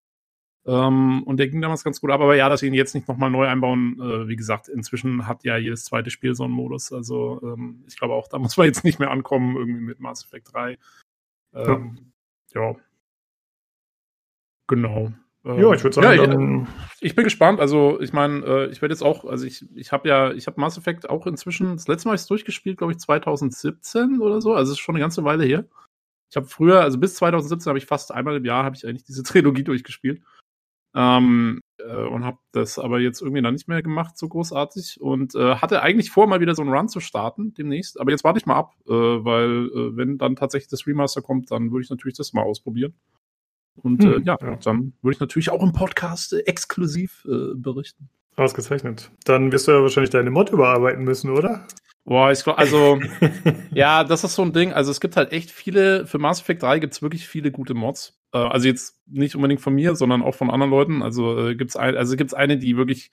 Ähm, 0.67 1.23
und 1.23 1.37
der 1.37 1.47
ging 1.47 1.61
damals 1.61 1.83
ganz 1.83 2.01
gut 2.01 2.09
ab, 2.09 2.21
aber 2.21 2.35
ja, 2.35 2.49
dass 2.49 2.61
sie 2.61 2.67
ihn 2.67 2.73
jetzt 2.73 2.95
nicht 2.95 3.07
nochmal 3.07 3.29
neu 3.29 3.45
einbauen, 3.47 3.99
äh, 4.01 4.27
wie 4.27 4.35
gesagt, 4.35 4.67
inzwischen 4.67 5.27
hat 5.27 5.43
ja 5.43 5.57
jedes 5.57 5.85
zweite 5.85 6.09
Spiel 6.09 6.33
so 6.33 6.43
einen 6.43 6.53
Modus. 6.53 6.91
Also 6.91 7.39
ähm, 7.43 7.83
ich 7.87 7.97
glaube 7.97 8.15
auch, 8.15 8.27
da 8.27 8.39
muss 8.39 8.57
man 8.57 8.65
jetzt 8.65 8.83
nicht 8.83 8.99
mehr 8.99 9.11
ankommen, 9.11 9.55
irgendwie 9.55 9.81
mit 9.81 9.99
Mass 9.99 10.25
Effect 10.25 10.53
3. 10.53 10.77
Ähm, 11.53 12.11
ja. 12.53 12.75
Genau. 14.67 15.11
Ähm, 15.45 15.59
ja, 15.59 15.73
ich 15.73 15.83
würde 15.83 15.93
sagen, 15.93 16.65
ja, 16.65 16.67
ich, 16.95 17.01
ich 17.01 17.15
bin 17.15 17.25
gespannt. 17.25 17.59
Also, 17.59 18.01
ich 18.01 18.13
meine, 18.13 18.43
äh, 18.43 18.65
ich 18.71 18.81
werde 18.81 18.93
jetzt 18.93 19.03
auch, 19.03 19.25
also 19.25 19.45
ich, 19.45 19.63
ich 19.75 19.91
habe 19.91 20.09
ja, 20.09 20.31
ich 20.31 20.47
habe 20.47 20.59
Mass 20.59 20.77
Effect 20.77 21.07
auch 21.07 21.27
inzwischen, 21.27 21.75
das 21.75 21.87
letzte 21.87 22.07
Mal 22.07 22.11
habe 22.11 22.15
ich 22.15 22.21
es 22.21 22.27
durchgespielt, 22.27 22.79
glaube 22.79 22.93
ich, 22.93 22.99
2017 22.99 24.19
oder 24.21 24.41
so. 24.41 24.53
Also, 24.53 24.71
es 24.71 24.79
ist 24.79 24.83
schon 24.83 24.95
eine 24.95 25.03
ganze 25.03 25.23
Weile 25.23 25.45
her. 25.45 25.65
Ich 26.31 26.35
habe 26.35 26.47
früher, 26.47 26.81
also 26.81 26.97
bis 26.97 27.15
2017 27.15 27.69
habe 27.69 27.77
ich 27.77 27.85
fast 27.85 28.11
einmal 28.11 28.35
im 28.37 28.45
Jahr, 28.45 28.63
habe 28.63 28.75
ich 28.75 28.87
eigentlich 28.87 29.03
diese 29.03 29.21
Trilogie 29.23 29.63
durchgespielt. 29.63 30.23
Ähm, 30.95 31.61
äh, 31.77 32.05
und 32.07 32.23
habe 32.23 32.37
das 32.53 32.79
aber 32.79 32.99
jetzt 32.99 33.21
irgendwie 33.21 33.41
dann 33.41 33.53
nicht 33.53 33.67
mehr 33.67 33.81
gemacht, 33.83 34.17
so 34.17 34.27
großartig. 34.29 34.99
Und 35.01 35.35
äh, 35.35 35.55
hatte 35.55 35.81
eigentlich 35.81 36.09
vor, 36.09 36.27
mal 36.27 36.39
wieder 36.39 36.55
so 36.55 36.61
einen 36.61 36.71
Run 36.71 36.87
zu 36.87 36.99
starten 36.99 37.53
demnächst. 37.53 37.99
Aber 37.99 38.11
jetzt 38.11 38.23
warte 38.23 38.39
ich 38.39 38.45
mal 38.45 38.55
ab, 38.55 38.73
äh, 38.87 38.91
weil 38.91 39.67
äh, 39.67 39.97
wenn 39.97 40.17
dann 40.17 40.35
tatsächlich 40.35 40.69
das 40.69 40.87
Remaster 40.87 41.21
kommt, 41.21 41.51
dann 41.51 41.71
würde 41.71 41.83
ich 41.83 41.89
natürlich 41.89 42.17
das 42.17 42.33
mal 42.33 42.43
ausprobieren. 42.43 42.93
Und 43.75 44.03
Hm, 44.03 44.13
äh, 44.13 44.19
ja, 44.25 44.37
ja. 44.41 44.55
dann 44.63 44.93
würde 45.01 45.15
ich 45.15 45.19
natürlich 45.19 45.49
auch 45.49 45.61
im 45.61 45.73
Podcast 45.73 46.31
äh, 46.33 46.39
exklusiv 46.39 47.23
berichten. 47.55 48.09
ausgezeichnet. 48.37 49.11
Dann 49.25 49.51
wirst 49.51 49.67
du 49.67 49.73
ja 49.73 49.81
wahrscheinlich 49.81 50.11
deine 50.11 50.31
Mod 50.31 50.49
überarbeiten 50.49 51.03
müssen, 51.03 51.29
oder? 51.29 51.67
Boah, 52.05 52.31
ich 52.31 52.43
glaube, 52.43 52.59
also, 52.59 52.99
ja, 53.71 54.03
das 54.03 54.23
ist 54.23 54.35
so 54.35 54.43
ein 54.43 54.53
Ding. 54.53 54.71
Also, 54.71 54.91
es 54.91 55.01
gibt 55.01 55.17
halt 55.17 55.31
echt 55.31 55.51
viele, 55.51 56.05
für 56.05 56.19
Mass 56.19 56.39
Effect 56.39 56.61
3 56.63 56.79
gibt 56.79 56.93
es 56.93 57.01
wirklich 57.01 57.27
viele 57.27 57.51
gute 57.51 57.73
Mods. 57.73 58.14
Äh, 58.35 58.39
also, 58.39 58.67
jetzt 58.67 58.99
nicht 59.07 59.35
unbedingt 59.35 59.61
von 59.61 59.73
mir, 59.73 59.95
sondern 59.95 60.21
auch 60.21 60.35
von 60.35 60.51
anderen 60.51 60.71
Leuten. 60.71 61.01
Also, 61.01 61.47
äh, 61.47 61.55
gibt's 61.55 61.77
ein, 61.77 61.95
also 61.95 62.15
eine, 62.35 62.57
die 62.57 62.77
wirklich 62.77 63.11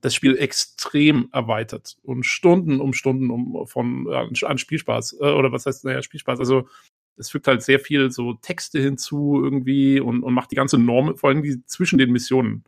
das 0.00 0.14
Spiel 0.14 0.36
extrem 0.36 1.28
erweitert 1.32 1.96
und 2.02 2.26
Stunden 2.26 2.80
um 2.80 2.92
Stunden 2.92 3.30
um, 3.30 3.66
von, 3.68 4.08
äh, 4.08 4.46
an 4.46 4.58
Spielspaß, 4.58 5.18
äh, 5.20 5.32
oder 5.32 5.52
was 5.52 5.66
heißt, 5.66 5.84
naja, 5.84 6.02
Spielspaß. 6.02 6.38
Also, 6.40 6.68
es 7.16 7.30
fügt 7.30 7.46
halt 7.46 7.62
sehr 7.62 7.78
viel 7.78 8.10
so 8.10 8.32
Texte 8.34 8.80
hinzu 8.80 9.40
irgendwie 9.44 10.00
und, 10.00 10.22
und 10.22 10.32
macht 10.32 10.50
die 10.50 10.56
ganze 10.56 10.78
Norm, 10.78 11.16
vor 11.18 11.28
allem 11.30 11.42
die 11.42 11.64
zwischen 11.66 11.98
den 11.98 12.10
Missionen. 12.10 12.64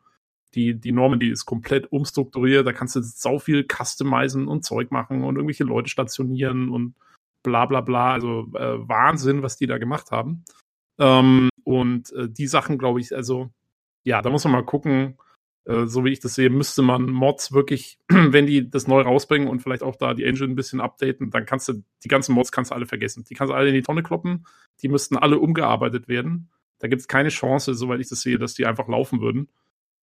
Die, 0.54 0.74
die 0.78 0.92
Normen, 0.92 1.18
die 1.18 1.30
ist 1.30 1.46
komplett 1.46 1.90
umstrukturiert, 1.90 2.66
da 2.66 2.72
kannst 2.72 2.94
du 2.94 3.02
sau 3.02 3.38
viel 3.40 3.66
customizen 3.66 4.46
und 4.46 4.64
Zeug 4.64 4.92
machen 4.92 5.24
und 5.24 5.36
irgendwelche 5.36 5.64
Leute 5.64 5.88
stationieren 5.88 6.68
und 6.68 6.94
bla 7.42 7.66
bla 7.66 7.80
bla. 7.80 8.12
Also 8.12 8.46
äh, 8.54 8.88
Wahnsinn, 8.88 9.42
was 9.42 9.56
die 9.56 9.66
da 9.66 9.78
gemacht 9.78 10.12
haben. 10.12 10.44
Ähm, 10.98 11.48
und 11.64 12.12
äh, 12.12 12.28
die 12.28 12.46
Sachen, 12.46 12.78
glaube 12.78 13.00
ich, 13.00 13.14
also, 13.14 13.50
ja, 14.04 14.22
da 14.22 14.30
muss 14.30 14.44
man 14.44 14.52
mal 14.52 14.64
gucken, 14.64 15.16
äh, 15.64 15.86
so 15.86 16.04
wie 16.04 16.10
ich 16.10 16.20
das 16.20 16.34
sehe, 16.34 16.50
müsste 16.50 16.82
man 16.82 17.06
Mods 17.06 17.52
wirklich, 17.52 17.98
wenn 18.08 18.46
die 18.46 18.70
das 18.70 18.86
neu 18.86 19.00
rausbringen 19.00 19.48
und 19.48 19.60
vielleicht 19.60 19.82
auch 19.82 19.96
da 19.96 20.14
die 20.14 20.24
Engine 20.24 20.52
ein 20.52 20.56
bisschen 20.56 20.80
updaten, 20.80 21.30
dann 21.30 21.46
kannst 21.46 21.68
du, 21.68 21.82
die 22.02 22.08
ganzen 22.08 22.34
Mods 22.34 22.52
kannst 22.52 22.70
du 22.70 22.74
alle 22.74 22.86
vergessen. 22.86 23.24
Die 23.28 23.34
kannst 23.34 23.50
du 23.50 23.54
alle 23.54 23.68
in 23.68 23.74
die 23.74 23.82
Tonne 23.82 24.02
kloppen, 24.02 24.46
die 24.82 24.88
müssten 24.88 25.16
alle 25.16 25.38
umgearbeitet 25.38 26.08
werden. 26.08 26.50
Da 26.78 26.88
gibt 26.88 27.00
es 27.00 27.08
keine 27.08 27.30
Chance, 27.30 27.74
soweit 27.74 28.00
ich 28.00 28.08
das 28.08 28.20
sehe, 28.20 28.38
dass 28.38 28.54
die 28.54 28.66
einfach 28.66 28.88
laufen 28.88 29.20
würden. 29.20 29.48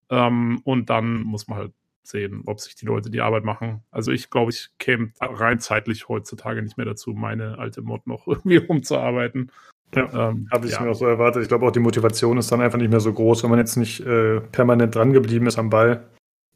Ähm, 0.09 0.61
und 0.65 0.91
dann 0.91 1.23
muss 1.23 1.47
man 1.47 1.59
halt 1.59 1.73
sehen, 2.03 2.43
ob 2.47 2.61
sich 2.61 2.75
die 2.75 2.87
Leute 2.87 3.11
die 3.11 3.21
Arbeit 3.21 3.45
machen. 3.45 3.83
Also 3.91 4.13
ich 4.13 4.31
glaube, 4.31 4.51
ich 4.51 4.71
käme 4.79 5.13
rein 5.21 5.61
zeitlich 5.61 6.09
heutzutage 6.09 6.63
nicht 6.63 6.79
mehr 6.79 6.87
dazu, 6.87 7.13
meine 7.13 7.59
alte 7.59 7.83
Mod 7.83 8.07
noch 8.07 8.27
irgendwie 8.27 8.59
umzuarbeiten. 8.59 9.53
Ja, 9.95 10.29
Ähm, 10.31 10.49
habe 10.53 10.67
ich 10.67 10.73
ja. 10.73 10.83
mir 10.83 10.91
auch 10.91 10.95
so 10.95 11.07
erwartet. 11.07 11.43
Ich 11.43 11.49
glaube 11.49 11.67
auch 11.67 11.73
die 11.73 11.81
Motivation 11.81 12.39
ist 12.39 12.53
dann 12.53 12.61
einfach 12.61 12.79
nicht 12.79 12.91
mehr 12.91 13.01
so 13.01 13.13
groß, 13.13 13.43
wenn 13.43 13.51
man 13.51 13.59
jetzt 13.59 13.77
nicht 13.77 14.01
äh, 14.01 14.41
permanent 14.41 14.95
dran 14.95 15.13
geblieben 15.13 15.47
ist 15.47 15.59
am 15.59 15.71
Ball, 15.71 16.09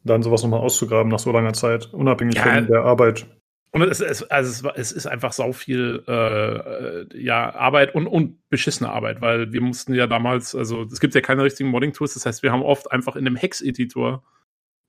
dann 0.05 0.22
sowas 0.22 0.43
nochmal 0.43 0.61
auszugraben 0.61 1.11
nach 1.11 1.18
so 1.18 1.32
langer 1.32 1.53
Zeit, 1.53 1.93
unabhängig 1.93 2.37
Ja. 2.37 2.43
von 2.43 2.66
der 2.66 2.82
Arbeit. 2.85 3.26
Und 3.72 3.82
es, 3.82 4.01
es, 4.01 4.22
also 4.30 4.68
es, 4.68 4.76
es 4.76 4.93
ist 4.93 5.07
einfach 5.09 5.32
sau 5.32 5.53
viel 5.53 6.05
äh, 6.07 7.18
ja, 7.20 7.53
Arbeit 7.56 7.97
und, 7.97 8.06
und 8.06 8.48
beschissene 8.48 8.89
Arbeit, 8.89 9.20
weil 9.20 9.52
wir 9.52 9.61
mussten 9.61 9.94
ja 9.94 10.06
damals, 10.06 10.55
also 10.55 10.82
es 10.82 11.01
gibt 11.01 11.12
ja 11.16 11.20
keine 11.20 11.43
richtigen 11.43 11.70
Modding-Tools, 11.70 12.15
das 12.15 12.24
heißt, 12.24 12.44
wir 12.44 12.52
haben 12.52 12.62
oft 12.62 12.93
einfach 12.93 13.16
in 13.16 13.27
einem 13.27 13.35
Hex-Editor 13.35 14.23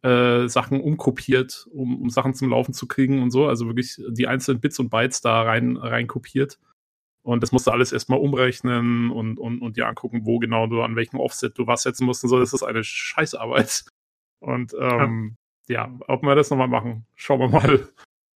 äh, 0.03 0.47
Sachen 0.47 0.81
umkopiert, 0.81 1.65
um, 1.71 1.99
um 1.99 2.09
Sachen 2.11 2.35
zum 2.35 2.51
Laufen 2.51 2.75
zu 2.75 2.87
kriegen 2.87 3.23
und 3.23 3.31
so, 3.31 3.47
also 3.47 3.65
wirklich 3.65 3.99
die 4.07 4.27
einzelnen 4.27 4.61
Bits 4.61 4.77
und 4.77 4.91
Bytes 4.91 5.21
da 5.21 5.41
rein, 5.41 5.77
rein 5.77 6.05
kopiert. 6.05 6.59
Und 7.25 7.41
das 7.41 7.51
musst 7.51 7.65
du 7.65 7.71
alles 7.71 7.91
erstmal 7.91 8.19
umrechnen 8.19 9.09
und, 9.09 9.39
und, 9.39 9.59
und 9.59 9.77
dir 9.77 9.87
angucken, 9.87 10.21
wo 10.25 10.37
genau 10.37 10.67
du, 10.67 10.83
an 10.83 10.95
welchem 10.95 11.19
Offset 11.19 11.57
du 11.57 11.65
was 11.65 11.81
setzen 11.81 12.05
musst 12.05 12.23
und 12.23 12.29
so. 12.29 12.39
Das 12.39 12.53
ist 12.53 12.61
eine 12.61 12.83
Scheißarbeit. 12.83 13.85
Und 14.39 14.75
ähm, 14.79 15.35
ja. 15.67 15.91
ob 16.07 16.21
wir 16.21 16.35
das 16.35 16.51
nochmal 16.51 16.67
machen, 16.67 17.07
schauen 17.15 17.39
wir 17.39 17.47
mal. 17.49 17.89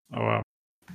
Aber 0.10 0.42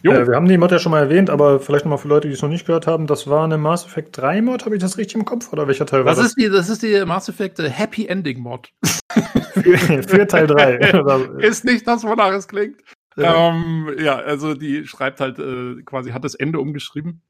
jo, 0.03 0.11
Äh, 0.11 0.27
wir 0.27 0.35
haben 0.35 0.49
die 0.49 0.59
Mod 0.59 0.73
ja 0.73 0.81
schon 0.81 0.91
mal 0.91 1.05
erwähnt, 1.05 1.31
aber 1.31 1.61
vielleicht 1.61 1.85
nochmal 1.85 1.99
für 1.99 2.09
Leute, 2.09 2.27
die 2.27 2.35
es 2.35 2.43
noch 2.43 2.49
nicht 2.49 2.67
gehört 2.67 2.89
haben, 2.89 3.07
das 3.07 3.29
war 3.29 3.45
eine 3.45 3.59
Mass 3.59 3.87
Effect 3.87 4.17
3 4.17 4.43
Mod, 4.43 4.65
habe 4.65 4.75
ich 4.75 4.83
das 4.83 4.99
richtig 4.99 5.15
im 5.15 5.25
Kopf? 5.25 5.53
Oder 5.53 5.69
welcher 5.69 5.87
Teil 5.87 6.03
das 6.03 6.19
war 6.19 6.25
ist 6.25 6.37
die, 6.37 6.49
das 6.49 6.69
ist 6.69 6.83
die 6.83 7.05
Mass 7.05 7.29
Effect 7.29 7.61
äh, 7.61 7.71
Happy 7.71 8.07
Ending 8.07 8.41
Mod. 8.41 8.73
für, 9.13 9.63
für 10.03 10.27
Teil 10.27 10.49
3? 10.49 11.01
Oder- 11.01 11.39
ist 11.39 11.65
nicht 11.65 11.87
das, 11.87 12.03
wonach 12.03 12.33
es 12.33 12.49
klingt. 12.49 12.83
Ja. 13.17 13.51
Ähm, 13.51 13.89
ja, 14.01 14.17
also 14.17 14.55
die 14.55 14.85
schreibt 14.85 15.21
halt 15.21 15.39
äh, 15.39 15.81
quasi, 15.85 16.11
hat 16.11 16.25
das 16.25 16.35
Ende 16.35 16.59
umgeschrieben 16.59 17.23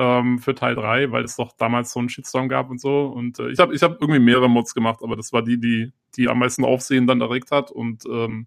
ähm, 0.00 0.38
für 0.38 0.54
Teil 0.54 0.74
3, 0.74 1.12
weil 1.12 1.24
es 1.24 1.36
doch 1.36 1.52
damals 1.52 1.92
so 1.92 2.00
einen 2.00 2.08
Shitstorm 2.08 2.48
gab 2.48 2.70
und 2.70 2.80
so. 2.80 3.04
Und 3.04 3.38
äh, 3.38 3.50
ich 3.50 3.58
habe 3.58 3.74
ich 3.74 3.82
hab 3.82 4.00
irgendwie 4.00 4.18
mehrere 4.18 4.48
Mods 4.48 4.74
gemacht, 4.74 5.00
aber 5.02 5.14
das 5.14 5.32
war 5.32 5.42
die, 5.42 5.60
die, 5.60 5.92
die 6.16 6.28
am 6.28 6.38
meisten 6.38 6.64
Aufsehen 6.64 7.06
dann 7.06 7.20
erregt 7.20 7.50
hat. 7.50 7.70
Und 7.70 8.06
ähm, 8.06 8.46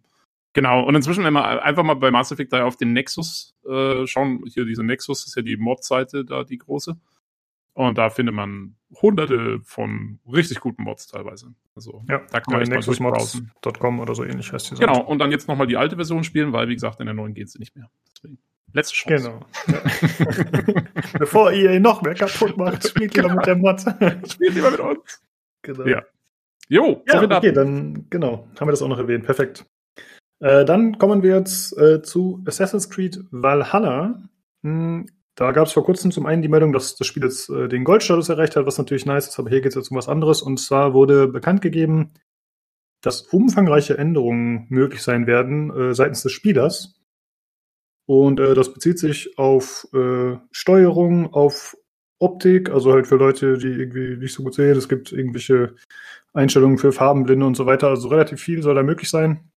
genau, 0.54 0.84
und 0.84 0.96
inzwischen 0.96 1.26
immer 1.26 1.62
einfach 1.62 1.84
mal 1.84 1.94
bei 1.94 2.10
Mass 2.10 2.32
Effect 2.32 2.52
3 2.52 2.64
auf 2.64 2.76
den 2.76 2.94
Nexus 2.94 3.56
äh, 3.70 4.08
schauen. 4.08 4.44
Hier 4.52 4.66
diese 4.66 4.84
Nexus 4.84 5.28
ist 5.28 5.36
ja 5.36 5.44
die 5.44 5.56
Mod-Seite 5.56 6.26
da, 6.26 6.44
die 6.44 6.58
große. 6.58 6.98
Und 7.76 7.98
da 7.98 8.10
findet 8.10 8.34
man 8.34 8.76
hunderte 9.02 9.60
von 9.64 10.20
richtig 10.32 10.60
guten 10.60 10.84
Mods 10.84 11.08
teilweise. 11.08 11.54
Also 11.76 12.04
ja, 12.10 12.20
da 12.32 12.40
kann 12.40 12.54
man 12.54 12.68
nexusmods.com 12.68 14.00
oder 14.00 14.16
so 14.16 14.24
ähnlich 14.24 14.52
heißt 14.52 14.72
die 14.72 14.76
Seite. 14.76 14.88
Genau, 14.88 15.04
und 15.04 15.20
dann 15.20 15.32
jetzt 15.32 15.48
nochmal 15.48 15.68
die 15.68 15.78
alte 15.78 15.96
Version 15.96 16.24
spielen, 16.24 16.52
weil, 16.52 16.68
wie 16.68 16.74
gesagt, 16.74 17.00
in 17.00 17.06
der 17.06 17.16
neuen 17.16 17.34
geht 17.36 17.50
sie 17.50 17.60
nicht 17.60 17.76
mehr. 17.76 17.90
Deswegen. 18.16 18.40
Letzte 18.74 18.96
Chance. 18.96 19.40
Genau. 19.68 19.86
Bevor 21.20 21.52
ihr 21.52 21.80
noch 21.80 22.02
mehr 22.02 22.16
kaputt 22.16 22.58
macht, 22.58 22.88
spielt 22.88 23.16
lieber 23.16 23.34
mit 23.34 23.46
der 23.46 23.56
Mod. 23.56 23.80
spielt 24.30 24.56
lieber 24.56 24.72
mit 24.72 24.80
uns. 24.80 25.22
Genau. 25.62 25.86
Ja. 25.86 26.04
Jo, 26.70 27.04
ja, 27.08 27.22
okay, 27.22 27.52
dann, 27.52 28.08
genau, 28.10 28.48
haben 28.60 28.68
wir 28.68 28.72
das 28.72 28.82
auch 28.82 28.88
noch 28.88 28.98
erwähnt. 28.98 29.26
Perfekt. 29.26 29.66
Äh, 30.40 30.66
dann 30.66 30.98
kommen 30.98 31.22
wir 31.22 31.38
jetzt 31.38 31.78
äh, 31.78 32.02
zu 32.02 32.44
Assassin's 32.48 32.90
Creed 32.90 33.20
Valhalla. 33.32 34.24
Hm, 34.64 35.06
da 35.36 35.52
gab 35.52 35.68
es 35.68 35.74
vor 35.74 35.86
kurzem 35.86 36.12
zum 36.12 36.26
einen 36.26 36.42
die 36.42 36.48
Meldung, 36.48 36.74
dass 36.74 36.96
das 36.96 37.08
Spiel 37.08 37.24
jetzt 37.24 37.50
äh, 37.50 37.68
den 37.68 37.84
Goldstatus 37.84 38.30
erreicht 38.30 38.56
hat, 38.56 38.66
was 38.66 38.78
natürlich 38.78 39.06
nice 39.06 39.28
ist, 39.28 39.40
aber 39.40 39.50
hier 39.50 39.62
geht 39.62 39.70
es 39.70 39.76
jetzt 39.76 39.92
um 39.92 39.98
was 39.98 40.10
anderes. 40.10 40.42
Und 40.42 40.60
zwar 40.60 40.94
wurde 40.94 41.28
bekannt 41.28 41.62
gegeben, 41.62 42.14
dass 43.02 43.22
umfangreiche 43.22 43.98
Änderungen 43.98 44.66
möglich 44.70 45.02
sein 45.02 45.28
werden 45.28 45.70
äh, 45.76 45.94
seitens 45.94 46.24
des 46.24 46.32
Spielers. 46.32 46.96
Und 48.06 48.40
äh, 48.40 48.54
das 48.54 48.74
bezieht 48.74 49.00
sich 49.00 49.38
auf 49.38 49.88
äh, 49.94 50.38
Steuerung, 50.52 51.34
auf 51.34 51.78
Optik, 52.20 52.70
also 52.70 52.94
halt 52.94 53.08
für 53.08 53.16
Leute, 53.16 53.58
die 53.58 53.68
irgendwie 53.68 54.18
nicht 54.18 54.34
so 54.34 54.44
gut 54.44 54.54
sehen. 54.54 54.78
Es 54.78 54.90
gibt 54.90 55.12
irgendwelche 55.12 55.76
Einstellungen 56.34 56.78
für 56.78 56.92
Farbenblinde 56.92 57.46
und 57.46 57.56
so 57.56 57.66
weiter. 57.66 57.90
Also 57.90 58.08
relativ 58.08 58.42
viel 58.42 58.62
soll 58.62 58.76
da 58.76 58.84
möglich 58.84 59.10
sein. 59.10 59.52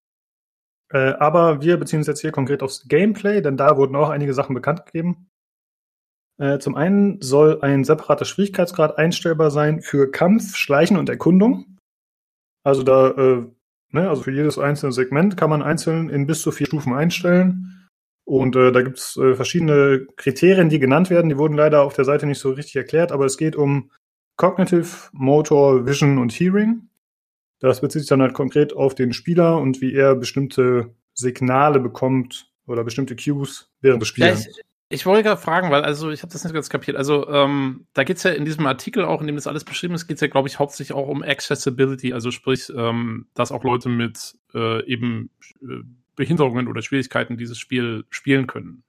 Äh, 0.93 1.15
aber 1.19 1.63
wir 1.63 1.77
beziehen 1.77 2.01
uns 2.01 2.07
jetzt 2.07 2.21
hier 2.21 2.33
konkret 2.33 2.63
aufs 2.63 2.87
Gameplay, 2.89 3.41
denn 3.41 3.57
da 3.57 3.77
wurden 3.77 3.97
auch 3.97 4.11
einige 4.11 4.35
Sachen 4.35 4.55
bekannt 4.55 4.87
gegeben. 4.87 5.29
Äh, 6.39 6.59
zum 6.59 6.75
einen 6.75 7.21
soll 7.23 7.61
ein 7.63 7.85
separater 7.85 8.25
Schwierigkeitsgrad 8.25 8.99
einstellbar 8.99 9.51
sein 9.51 9.81
für 9.81 10.11
Kampf, 10.11 10.57
Schleichen 10.57 10.97
und 10.97 11.09
Erkundung. 11.09 11.79
Also 12.63 12.83
da, 12.83 13.11
äh, 13.11 13.47
ne, 13.91 14.09
also 14.09 14.23
für 14.23 14.33
jedes 14.33 14.59
einzelne 14.59 14.93
Segment 14.93 15.37
kann 15.37 15.51
man 15.51 15.63
einzeln 15.63 16.11
in 16.11 16.27
bis 16.27 16.43
zu 16.43 16.53
vier 16.53 16.67
Stufen 16.67 16.93
einstellen. 16.93 17.76
Und 18.27 18.57
äh, 18.57 18.73
da 18.73 18.83
gibt 18.83 18.99
es 18.99 19.17
äh, 19.17 19.37
verschiedene 19.37 20.05
Kriterien, 20.17 20.69
die 20.69 20.81
genannt 20.81 21.11
werden. 21.11 21.29
Die 21.29 21.39
wurden 21.39 21.57
leider 21.57 21.85
auf 21.85 21.95
der 21.95 22.05
Seite 22.05 22.27
nicht 22.27 22.41
so 22.41 22.51
richtig 22.51 22.75
erklärt, 22.75 23.13
aber 23.13 23.25
es 23.25 23.37
geht 23.37 23.55
um 23.55 23.93
Cognitive, 24.37 24.89
Motor, 25.13 25.87
Vision 25.87 26.19
und 26.19 26.33
Hearing. 26.33 26.89
Das 27.61 27.81
bezieht 27.81 28.03
sich 28.03 28.09
dann 28.09 28.21
halt 28.21 28.35
konkret 28.35 28.75
auf 28.75 28.97
den 28.97 29.13
Spieler 29.13 29.59
und 29.59 29.81
wie 29.81 29.95
er 29.95 30.17
bestimmte 30.17 30.93
Signale 31.15 31.79
bekommt 31.79 32.51
oder 32.67 32.83
bestimmte 32.83 33.15
Cues 33.15 33.71
während 33.81 34.03
des 34.03 34.09
Spiels. 34.09 34.47
Ja, 34.47 34.53
ich 34.89 35.07
wollte 35.07 35.23
gerade 35.23 35.41
fragen, 35.41 35.71
weil 35.71 35.83
also 35.83 36.11
ich 36.11 36.23
habe 36.23 36.33
das 36.33 36.43
nicht 36.43 36.53
ganz 36.53 36.69
kapiert. 36.69 36.97
Also 36.97 37.29
ähm, 37.29 37.87
da 37.93 38.03
geht's 38.03 38.25
ja 38.25 38.33
in 38.33 38.45
diesem 38.45 38.67
Artikel 38.67 39.05
auch, 39.05 39.21
in 39.21 39.29
dem 39.29 39.37
das 39.37 39.47
alles 39.47 39.63
beschrieben 39.63 39.95
ist, 39.95 40.09
geht's 40.09 40.21
ja, 40.21 40.27
glaube 40.27 40.49
ich, 40.49 40.59
hauptsächlich 40.59 40.97
auch 40.97 41.07
um 41.07 41.23
Accessibility, 41.23 42.13
also 42.13 42.33
sprich, 42.33 42.73
ähm, 42.77 43.29
dass 43.35 43.53
auch 43.53 43.63
Leute 43.63 43.89
mit 43.89 44.37
äh, 44.53 44.85
eben 44.85 45.31
äh, 45.63 45.83
Behinderungen 46.17 46.69
oder 46.69 46.83
Schwierigkeiten 46.83 47.37
dieses 47.37 47.59
Spiel 47.59 48.05
spielen 48.11 48.47
können. 48.47 48.83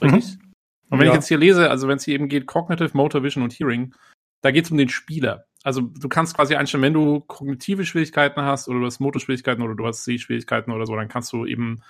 Richtig? 0.00 0.36
Mhm. 0.36 0.52
Und 0.90 0.98
wenn 0.98 1.06
ja. 1.06 1.12
ich 1.12 1.16
jetzt 1.16 1.28
hier 1.28 1.38
lese, 1.38 1.70
also 1.70 1.88
wenn 1.88 1.96
es 1.96 2.04
hier 2.04 2.14
eben 2.14 2.28
geht, 2.28 2.46
Cognitive, 2.46 2.90
Motor, 2.94 3.22
Vision 3.22 3.44
und 3.44 3.52
Hearing, 3.52 3.94
da 4.42 4.50
geht's 4.50 4.70
um 4.70 4.76
den 4.76 4.88
Spieler. 4.88 5.46
Also 5.62 5.80
du 5.80 6.08
kannst 6.08 6.34
quasi 6.34 6.54
einstellen, 6.56 6.82
wenn 6.82 6.92
du 6.92 7.20
kognitive 7.20 7.86
Schwierigkeiten 7.86 8.42
hast 8.42 8.68
oder 8.68 8.80
du 8.80 8.86
hast 8.86 9.00
Motorschwierigkeiten 9.00 9.62
oder 9.62 9.74
du 9.74 9.86
hast 9.86 10.04
Sehschwierigkeiten 10.04 10.72
oder 10.72 10.86
so, 10.86 10.96
dann 10.96 11.08
kannst 11.08 11.32
du 11.32 11.46
eben 11.46 11.82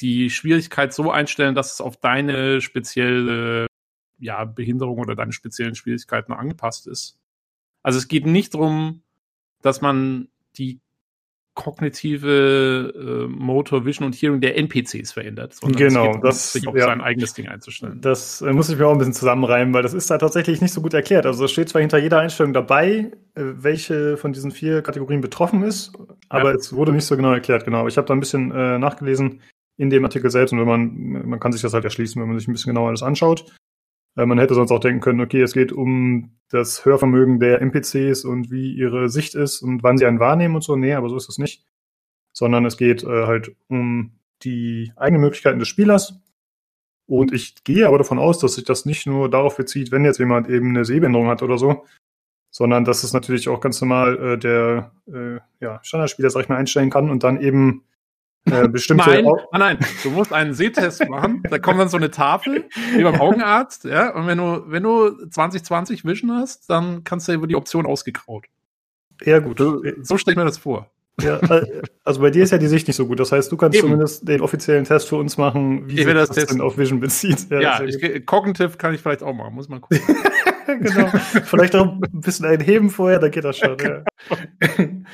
die 0.00 0.28
Schwierigkeit 0.28 0.92
so 0.92 1.10
einstellen, 1.10 1.54
dass 1.54 1.74
es 1.74 1.80
auf 1.80 1.96
deine 1.96 2.60
spezielle 2.60 3.66
ja, 4.18 4.44
Behinderung 4.44 4.98
oder 4.98 5.14
deine 5.14 5.32
speziellen 5.32 5.74
Schwierigkeiten 5.74 6.32
angepasst 6.32 6.86
ist. 6.86 7.18
Also 7.82 7.98
es 7.98 8.08
geht 8.08 8.26
nicht 8.26 8.54
darum, 8.54 9.02
dass 9.62 9.80
man 9.80 10.28
die 10.56 10.80
kognitive 11.54 12.92
äh, 12.94 13.28
Motor, 13.28 13.84
Vision 13.84 14.06
und 14.06 14.14
Hearing 14.14 14.40
der 14.40 14.56
NPCs 14.58 15.12
verändert, 15.12 15.56
genau, 15.76 16.12
geht 16.12 16.24
das 16.24 16.52
sich 16.52 16.66
auf 16.66 16.76
ja, 16.76 16.86
sein 16.86 17.00
eigenes 17.00 17.32
Ding 17.34 17.48
einzustellen. 17.48 18.00
Das 18.00 18.42
äh, 18.42 18.52
muss 18.52 18.68
ich 18.68 18.78
mir 18.78 18.86
auch 18.86 18.92
ein 18.92 18.98
bisschen 18.98 19.14
zusammenreimen, 19.14 19.72
weil 19.72 19.82
das 19.82 19.94
ist 19.94 20.10
da 20.10 20.18
tatsächlich 20.18 20.60
nicht 20.60 20.72
so 20.72 20.82
gut 20.82 20.94
erklärt. 20.94 21.26
Also 21.26 21.44
es 21.44 21.52
steht 21.52 21.68
zwar 21.68 21.80
hinter 21.80 21.98
jeder 21.98 22.18
Einstellung 22.18 22.52
dabei, 22.52 23.12
äh, 23.34 23.42
welche 23.42 24.16
von 24.16 24.32
diesen 24.32 24.50
vier 24.50 24.82
Kategorien 24.82 25.20
betroffen 25.20 25.62
ist, 25.62 25.92
aber 26.28 26.50
ja. 26.50 26.56
es 26.56 26.72
wurde 26.72 26.92
nicht 26.92 27.06
so 27.06 27.16
genau 27.16 27.32
erklärt. 27.32 27.64
Genau, 27.64 27.86
ich 27.86 27.96
habe 27.96 28.06
da 28.08 28.14
ein 28.14 28.20
bisschen 28.20 28.50
äh, 28.50 28.78
nachgelesen 28.78 29.40
in 29.76 29.90
dem 29.90 30.04
Artikel 30.04 30.30
selbst 30.30 30.52
und 30.52 30.60
wenn 30.60 30.66
man, 30.66 31.28
man 31.28 31.40
kann 31.40 31.52
sich 31.52 31.62
das 31.62 31.74
halt 31.74 31.84
erschließen, 31.84 32.20
wenn 32.20 32.28
man 32.28 32.38
sich 32.38 32.48
ein 32.48 32.52
bisschen 32.52 32.72
genauer 32.72 32.88
alles 32.88 33.02
anschaut. 33.02 33.46
Äh, 34.16 34.26
man 34.26 34.38
hätte 34.38 34.54
sonst 34.54 34.70
auch 34.70 34.80
denken 34.80 35.00
können, 35.00 35.20
okay, 35.20 35.42
es 35.42 35.52
geht 35.52 35.72
um 35.72 36.36
das 36.48 36.84
Hörvermögen 36.84 37.40
der 37.40 37.60
NPCs 37.60 38.24
und 38.24 38.50
wie 38.50 38.74
ihre 38.74 39.08
Sicht 39.08 39.34
ist 39.34 39.62
und 39.62 39.82
wann 39.82 39.98
sie 39.98 40.06
einen 40.06 40.20
wahrnehmen 40.20 40.54
und 40.54 40.64
so. 40.64 40.76
Nee, 40.76 40.94
aber 40.94 41.08
so 41.08 41.16
ist 41.16 41.28
es 41.28 41.38
nicht. 41.38 41.64
Sondern 42.32 42.64
es 42.64 42.76
geht 42.76 43.02
äh, 43.04 43.26
halt 43.26 43.54
um 43.68 44.12
die 44.42 44.92
eigenen 44.96 45.22
Möglichkeiten 45.22 45.58
des 45.58 45.68
Spielers. 45.68 46.20
Und 47.06 47.32
ich 47.32 47.64
gehe 47.64 47.86
aber 47.86 47.98
davon 47.98 48.18
aus, 48.18 48.38
dass 48.38 48.54
sich 48.54 48.64
das 48.64 48.86
nicht 48.86 49.06
nur 49.06 49.28
darauf 49.28 49.56
bezieht, 49.56 49.92
wenn 49.92 50.04
jetzt 50.04 50.18
jemand 50.18 50.48
eben 50.48 50.70
eine 50.70 50.84
Sehbehinderung 50.84 51.28
hat 51.28 51.42
oder 51.42 51.58
so, 51.58 51.84
sondern 52.50 52.84
dass 52.84 53.04
es 53.04 53.12
natürlich 53.12 53.48
auch 53.48 53.60
ganz 53.60 53.80
normal 53.80 54.16
äh, 54.16 54.38
der 54.38 54.92
äh, 55.06 55.40
ja, 55.60 55.80
Standardspieler, 55.82 56.30
sag 56.30 56.42
ich 56.42 56.48
mal, 56.48 56.56
einstellen 56.56 56.90
kann 56.90 57.10
und 57.10 57.22
dann 57.24 57.40
eben 57.40 57.84
äh, 58.50 58.68
bestimmte. 58.68 59.10
Nein, 59.10 59.24
nein, 59.24 59.60
nein, 59.60 59.78
du 60.02 60.10
musst 60.10 60.32
einen 60.32 60.54
Sehtest 60.54 61.08
machen. 61.08 61.42
Da 61.48 61.58
kommt 61.58 61.80
dann 61.80 61.88
so 61.88 61.96
eine 61.96 62.10
Tafel, 62.10 62.64
wie 62.94 63.02
beim 63.02 63.20
Augenarzt, 63.20 63.84
ja. 63.84 64.14
Und 64.14 64.26
wenn 64.26 64.38
du, 64.38 64.64
wenn 64.66 64.82
du 64.82 65.26
2020 65.28 66.04
Vision 66.04 66.32
hast, 66.32 66.68
dann 66.70 67.04
kannst 67.04 67.28
du 67.28 67.32
über 67.32 67.46
die 67.46 67.56
Option 67.56 67.86
ausgegraut. 67.86 68.46
Ja, 69.24 69.38
gut. 69.38 69.58
So 69.58 70.18
stelle 70.18 70.32
ich 70.32 70.38
mir 70.38 70.44
das 70.44 70.58
vor. 70.58 70.90
Ja, 71.20 71.38
äh, 71.38 71.82
also 72.02 72.20
bei 72.20 72.30
dir 72.30 72.42
ist 72.42 72.50
ja 72.50 72.58
die 72.58 72.66
Sicht 72.66 72.88
nicht 72.88 72.96
so 72.96 73.06
gut. 73.06 73.20
Das 73.20 73.30
heißt, 73.30 73.50
du 73.50 73.56
kannst 73.56 73.78
Eben. 73.78 73.86
zumindest 73.86 74.26
den 74.26 74.40
offiziellen 74.40 74.84
Test 74.84 75.08
für 75.08 75.16
uns 75.16 75.36
machen, 75.36 75.88
wie 75.88 76.02
sich 76.02 76.12
das, 76.12 76.30
das 76.30 76.46
denn 76.46 76.60
auf 76.60 76.76
Vision 76.76 76.98
bezieht. 76.98 77.50
Ja, 77.50 77.60
ja 77.60 77.82
ich, 77.84 78.26
Cognitive 78.26 78.76
kann 78.76 78.94
ich 78.94 79.00
vielleicht 79.00 79.22
auch 79.22 79.32
machen, 79.32 79.54
muss 79.54 79.68
man 79.68 79.80
gucken. 79.80 80.00
genau. 80.66 81.06
Vielleicht 81.44 81.76
auch 81.76 81.86
ein 81.86 82.20
bisschen 82.20 82.46
einheben 82.46 82.90
vorher, 82.90 83.20
dann 83.20 83.30
geht 83.30 83.44
das 83.44 83.58
schon. 83.58 83.76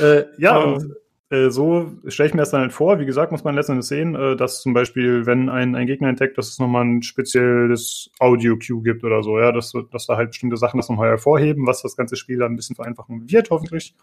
ja, 0.00 0.06
äh, 0.06 0.24
ja 0.38 0.56
und 0.58 0.94
äh, 1.30 1.50
so 1.50 1.92
stelle 2.06 2.28
ich 2.28 2.34
mir 2.34 2.40
das 2.40 2.50
dann 2.50 2.62
halt 2.62 2.72
vor. 2.72 2.98
Wie 2.98 3.06
gesagt, 3.06 3.32
muss 3.32 3.44
man 3.44 3.54
letztendlich 3.54 3.86
sehen, 3.86 4.14
äh, 4.14 4.36
dass 4.36 4.62
zum 4.62 4.72
Beispiel, 4.72 5.26
wenn 5.26 5.48
ein, 5.50 5.74
ein 5.74 5.86
Gegner 5.86 6.08
entdeckt, 6.08 6.38
dass 6.38 6.48
es 6.48 6.58
nochmal 6.58 6.84
ein 6.84 7.02
spezielles 7.02 8.10
Audio-Cue 8.18 8.82
gibt 8.82 9.04
oder 9.04 9.22
so, 9.22 9.38
ja, 9.38 9.52
dass, 9.52 9.72
dass 9.90 10.06
da 10.06 10.16
halt 10.16 10.30
bestimmte 10.30 10.56
Sachen 10.56 10.78
das 10.78 10.88
nochmal 10.88 11.08
hervorheben, 11.08 11.66
was 11.66 11.82
das 11.82 11.96
ganze 11.96 12.16
Spiel 12.16 12.38
dann 12.38 12.52
ein 12.52 12.56
bisschen 12.56 12.76
vereinfachen 12.76 13.30
wird, 13.30 13.50
hoffentlich. 13.50 13.94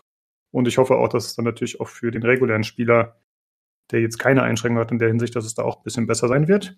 Und 0.52 0.68
ich 0.68 0.78
hoffe 0.78 0.96
auch, 0.96 1.10
dass 1.10 1.26
es 1.26 1.36
dann 1.36 1.46
natürlich 1.46 1.82
auch 1.82 1.88
für 1.88 2.12
den 2.12 2.24
regulären 2.24 2.64
Spieler, 2.64 3.18
der 3.92 4.02
jetzt 4.02 4.20
keine 4.20 4.44
Einschränkungen 4.44 4.84
hat 4.84 4.92
in 4.92 5.00
der 5.00 5.10
Hinsicht, 5.10 5.36
dass 5.36 5.46
es 5.46 5.56
da 5.56 5.64
auch 5.64 5.78
ein 5.78 5.84
bisschen 5.84 6.08
besser 6.08 6.28
sein 6.28 6.48
wird. 6.48 6.78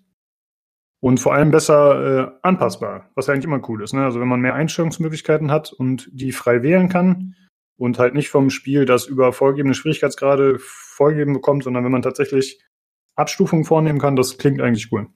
Und 1.00 1.20
vor 1.20 1.34
allem 1.34 1.52
besser 1.52 2.26
äh, 2.26 2.32
anpassbar, 2.42 3.10
was 3.14 3.28
ja 3.28 3.34
eigentlich 3.34 3.44
immer 3.44 3.68
cool 3.68 3.82
ist. 3.84 3.92
Ne? 3.92 4.04
Also 4.04 4.18
wenn 4.20 4.26
man 4.26 4.40
mehr 4.40 4.54
Einstellungsmöglichkeiten 4.54 5.50
hat 5.50 5.72
und 5.72 6.08
die 6.12 6.32
frei 6.32 6.62
wählen 6.62 6.88
kann, 6.88 7.36
und 7.78 7.98
halt 7.98 8.14
nicht 8.14 8.28
vom 8.28 8.50
Spiel 8.50 8.84
das 8.84 9.06
über 9.06 9.32
vorgegebene 9.32 9.74
Schwierigkeitsgrade 9.74 10.58
vorgegeben 10.58 11.32
bekommt, 11.32 11.64
sondern 11.64 11.84
wenn 11.84 11.92
man 11.92 12.02
tatsächlich 12.02 12.60
Abstufungen 13.14 13.64
vornehmen 13.64 13.98
kann, 14.00 14.16
das 14.16 14.36
klingt 14.36 14.60
eigentlich 14.60 14.92
cool. 14.92 15.06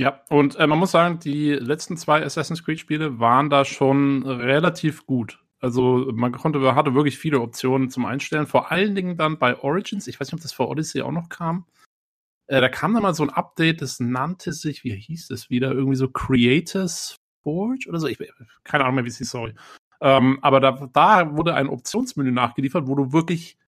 Ja, 0.00 0.22
und 0.28 0.56
äh, 0.56 0.66
man 0.66 0.78
muss 0.78 0.92
sagen, 0.92 1.18
die 1.18 1.52
letzten 1.52 1.96
zwei 1.96 2.24
Assassin's 2.24 2.64
Creed 2.64 2.78
Spiele 2.78 3.18
waren 3.18 3.50
da 3.50 3.64
schon 3.64 4.24
relativ 4.24 5.06
gut. 5.06 5.42
Also 5.60 6.12
man 6.12 6.30
konnte, 6.32 6.74
hatte 6.76 6.94
wirklich 6.94 7.18
viele 7.18 7.40
Optionen 7.40 7.90
zum 7.90 8.04
Einstellen. 8.04 8.46
Vor 8.46 8.70
allen 8.70 8.94
Dingen 8.94 9.16
dann 9.16 9.38
bei 9.38 9.58
Origins. 9.58 10.06
Ich 10.06 10.20
weiß 10.20 10.28
nicht, 10.28 10.34
ob 10.34 10.42
das 10.42 10.52
vor 10.52 10.68
Odyssey 10.68 11.02
auch 11.02 11.10
noch 11.10 11.28
kam. 11.28 11.66
Äh, 12.46 12.60
da 12.60 12.68
kam 12.68 12.94
dann 12.94 13.02
mal 13.02 13.14
so 13.14 13.24
ein 13.24 13.30
Update, 13.30 13.82
das 13.82 13.98
nannte 13.98 14.52
sich, 14.52 14.84
wie 14.84 14.94
hieß 14.94 15.30
es 15.30 15.50
wieder, 15.50 15.72
irgendwie 15.72 15.96
so 15.96 16.08
Creators 16.08 17.16
Forge 17.42 17.86
oder 17.88 17.98
so. 17.98 18.06
Ich 18.06 18.18
keine 18.62 18.84
Ahnung 18.84 18.96
mehr, 18.96 19.04
wie 19.04 19.08
es 19.08 19.18
hieß, 19.18 19.30
sorry. 19.30 19.54
Ähm, 20.00 20.38
aber 20.42 20.60
da, 20.60 20.88
da 20.92 21.36
wurde 21.36 21.54
ein 21.54 21.68
Optionsmenü 21.68 22.30
nachgeliefert, 22.30 22.86
wo 22.86 22.94
du 22.94 23.12
wirklich 23.12 23.58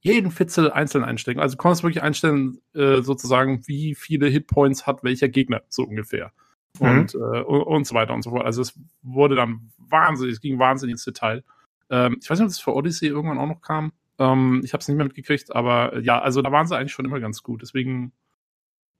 jeden 0.00 0.30
Fitzel 0.30 0.70
einzeln 0.70 1.02
einstecken. 1.02 1.40
Also 1.40 1.56
du 1.56 1.62
konntest 1.62 1.82
wirklich 1.82 2.02
einstellen, 2.02 2.58
äh, 2.74 3.00
sozusagen, 3.00 3.66
wie 3.66 3.94
viele 3.94 4.28
Hitpoints 4.28 4.86
hat 4.86 5.02
welcher 5.02 5.28
Gegner, 5.28 5.62
so 5.68 5.82
ungefähr. 5.82 6.32
Mhm. 6.78 6.86
Und, 6.86 7.14
äh, 7.14 7.18
und, 7.18 7.62
und, 7.62 7.86
so 7.86 7.94
weiter 7.94 8.14
und 8.14 8.22
so 8.22 8.30
fort. 8.30 8.44
Also 8.44 8.62
es 8.62 8.78
wurde 9.02 9.34
dann 9.34 9.72
wahnsinnig, 9.78 10.34
es 10.34 10.40
ging 10.40 10.58
wahnsinnig 10.58 10.92
ins 10.92 11.04
Detail. 11.04 11.42
Ähm, 11.90 12.18
ich 12.20 12.28
weiß 12.28 12.38
nicht, 12.38 12.44
ob 12.44 12.50
das 12.50 12.60
für 12.60 12.74
Odyssey 12.74 13.08
irgendwann 13.08 13.38
auch 13.38 13.46
noch 13.46 13.62
kam. 13.62 13.92
Ähm, 14.18 14.60
ich 14.64 14.72
habe 14.72 14.82
es 14.82 14.88
nicht 14.88 14.96
mehr 14.96 15.06
mitgekriegt, 15.06 15.54
aber 15.54 15.94
äh, 15.94 16.00
ja, 16.00 16.20
also 16.20 16.42
da 16.42 16.52
waren 16.52 16.66
sie 16.66 16.76
eigentlich 16.76 16.92
schon 16.92 17.04
immer 17.06 17.20
ganz 17.20 17.42
gut. 17.42 17.62
Deswegen 17.62 18.12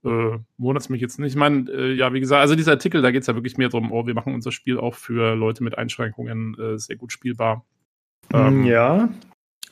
äh, 0.05 0.39
wundert 0.59 0.82
es 0.82 0.89
mich 0.89 1.01
jetzt 1.01 1.18
nicht. 1.18 1.32
Ich 1.32 1.36
meine, 1.36 1.70
äh, 1.70 1.93
ja, 1.94 2.12
wie 2.12 2.20
gesagt, 2.20 2.40
also 2.40 2.55
dieser 2.55 2.72
Artikel, 2.72 3.02
da 3.02 3.10
geht 3.10 3.22
es 3.22 3.26
ja 3.26 3.35
wirklich 3.35 3.56
mehr 3.56 3.68
darum, 3.68 3.93
oh, 3.93 4.06
wir 4.06 4.14
machen 4.14 4.35
unser 4.35 4.52
Spiel 4.52 4.78
auch 4.78 4.94
für 4.94 5.35
Leute 5.35 5.64
mit 5.64 5.78
Einschränkungen 5.78 6.56
äh, 6.59 6.78
sehr 6.78 6.97
gut 6.97 7.12
spielbar. 7.12 7.64
Ähm, 8.32 8.64
ja, 8.64 9.09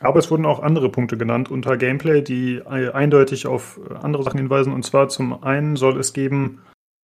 aber 0.01 0.19
es 0.19 0.31
wurden 0.31 0.47
auch 0.47 0.61
andere 0.61 0.91
Punkte 0.91 1.17
genannt 1.17 1.51
unter 1.51 1.77
Gameplay, 1.77 2.23
die 2.23 2.57
äh, 2.57 2.91
eindeutig 2.91 3.47
auf 3.47 3.81
andere 4.03 4.23
Sachen 4.25 4.39
hinweisen. 4.39 4.73
Und 4.73 4.85
zwar 4.85 5.09
zum 5.09 5.43
einen 5.43 5.77
soll 5.77 5.99
es 5.99 6.13
geben, 6.13 6.61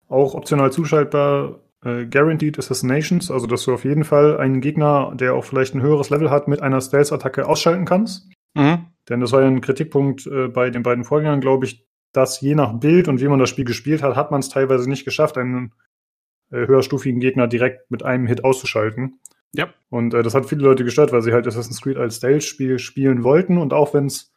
auch 0.09 0.34
optional 0.34 0.72
zuschaltbar, 0.72 1.60
äh, 1.84 2.06
Guaranteed 2.06 2.59
Assassinations, 2.59 3.30
also 3.30 3.46
dass 3.46 3.64
du 3.64 3.72
auf 3.72 3.84
jeden 3.84 4.05
Fall 4.05 4.38
einen 4.38 4.60
Gegner, 4.60 5.12
der 5.14 5.34
auch 5.34 5.44
vielleicht 5.44 5.74
ein 5.74 5.82
höheres 5.82 6.10
Level 6.10 6.30
hat, 6.30 6.48
mit 6.48 6.60
einer 6.60 6.80
Stealth-Attacke 6.80 7.46
ausschalten 7.46 7.84
kannst. 7.84 8.28
Mhm. 8.55 8.86
Denn 9.09 9.20
das 9.20 9.32
war 9.32 9.42
ja 9.42 9.46
ein 9.46 9.60
Kritikpunkt 9.60 10.26
äh, 10.26 10.48
bei 10.48 10.70
den 10.70 10.82
beiden 10.82 11.05
Vorgängern, 11.05 11.40
glaube 11.40 11.66
ich, 11.66 11.86
dass 12.18 12.40
je 12.40 12.54
nach 12.54 12.72
Bild 12.74 13.08
und 13.08 13.20
wie 13.20 13.28
man 13.28 13.38
das 13.38 13.48
Spiel 13.48 13.64
gespielt 13.64 14.02
hat, 14.02 14.16
hat 14.16 14.30
man 14.30 14.40
es 14.40 14.48
teilweise 14.48 14.88
nicht 14.90 15.04
geschafft, 15.04 15.38
einen 15.38 15.72
äh, 16.50 16.66
höherstufigen 16.66 17.20
Gegner 17.20 17.46
direkt 17.46 17.90
mit 17.90 18.04
einem 18.04 18.26
Hit 18.26 18.44
auszuschalten. 18.44 19.20
Ja. 19.54 19.68
Und 19.88 20.14
äh, 20.14 20.22
das 20.22 20.34
hat 20.34 20.46
viele 20.46 20.62
Leute 20.62 20.84
gestört, 20.84 21.12
weil 21.12 21.22
sie 21.22 21.32
halt 21.32 21.46
Assassin's 21.46 21.80
Creed 21.80 21.96
als 21.96 22.16
Stealth-Spiel 22.16 22.78
spielen 22.78 23.22
wollten 23.24 23.56
und 23.56 23.72
auch 23.72 23.94
wenn 23.94 24.06
es 24.06 24.32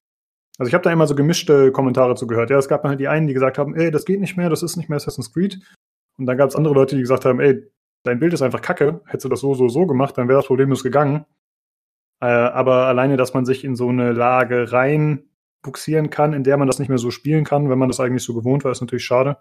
also 0.58 0.68
ich 0.68 0.74
habe 0.74 0.84
da 0.84 0.92
immer 0.92 1.08
so 1.08 1.16
gemischte 1.16 1.72
Kommentare 1.72 2.14
zu 2.16 2.28
gehört. 2.28 2.52
Ja, 2.52 2.58
es 2.58 2.68
gab 2.68 2.84
halt 2.84 3.00
die 3.00 3.08
einen, 3.08 3.26
die 3.26 3.34
gesagt 3.34 3.58
haben, 3.58 3.76
ey, 3.76 3.90
das 3.90 4.06
geht 4.06 4.20
nicht 4.20 4.38
mehr, 4.38 4.50
das 4.50 4.62
ist 4.62 4.78
nicht 4.78 4.90
mehr 4.90 4.98
Assassin's 4.98 5.34
Creed. 5.34 5.60
Und 6.18 6.28
dann 6.28 6.38
gab 6.38 6.50
es 6.50 6.56
andere 6.56 6.76
Leute, 6.76 6.96
die 6.96 7.02
gesagt 7.02 7.26
haben, 7.26 7.40
ey, 7.40 7.64
dein 8.04 8.20
Bild 8.20 8.34
ist 8.34 8.44
einfach 8.44 8.62
kacke. 8.62 9.02
Hättest 9.06 9.26
du 9.26 9.30
das 9.30 9.40
so, 9.40 9.56
so, 9.56 9.70
so 9.70 9.88
gemacht, 9.88 10.18
dann 10.18 10.28
wäre 10.28 10.38
das 10.38 10.48
problemlos 10.48 10.84
gegangen. 10.84 11.26
Äh, 12.20 12.28
aber 12.28 12.86
alleine, 12.86 13.18
dass 13.18 13.34
man 13.34 13.46
sich 13.46 13.64
in 13.64 13.76
so 13.76 13.90
eine 13.90 14.12
Lage 14.12 14.72
rein 14.72 15.31
buxieren 15.62 16.10
kann, 16.10 16.34
in 16.34 16.44
der 16.44 16.58
man 16.58 16.68
das 16.68 16.80
nicht 16.80 16.90
mehr 16.90 16.98
so 16.98 17.12
spielen 17.12 17.44
kann, 17.44 17.70
wenn 17.70 17.80
man 17.80 17.90
das 17.90 18.00
eigentlich 18.00 18.24
so 18.24 18.34
gewohnt 18.34 18.64
war, 18.64 18.72
ist 18.72 18.82
natürlich 18.82 19.06
schade. 19.06 19.38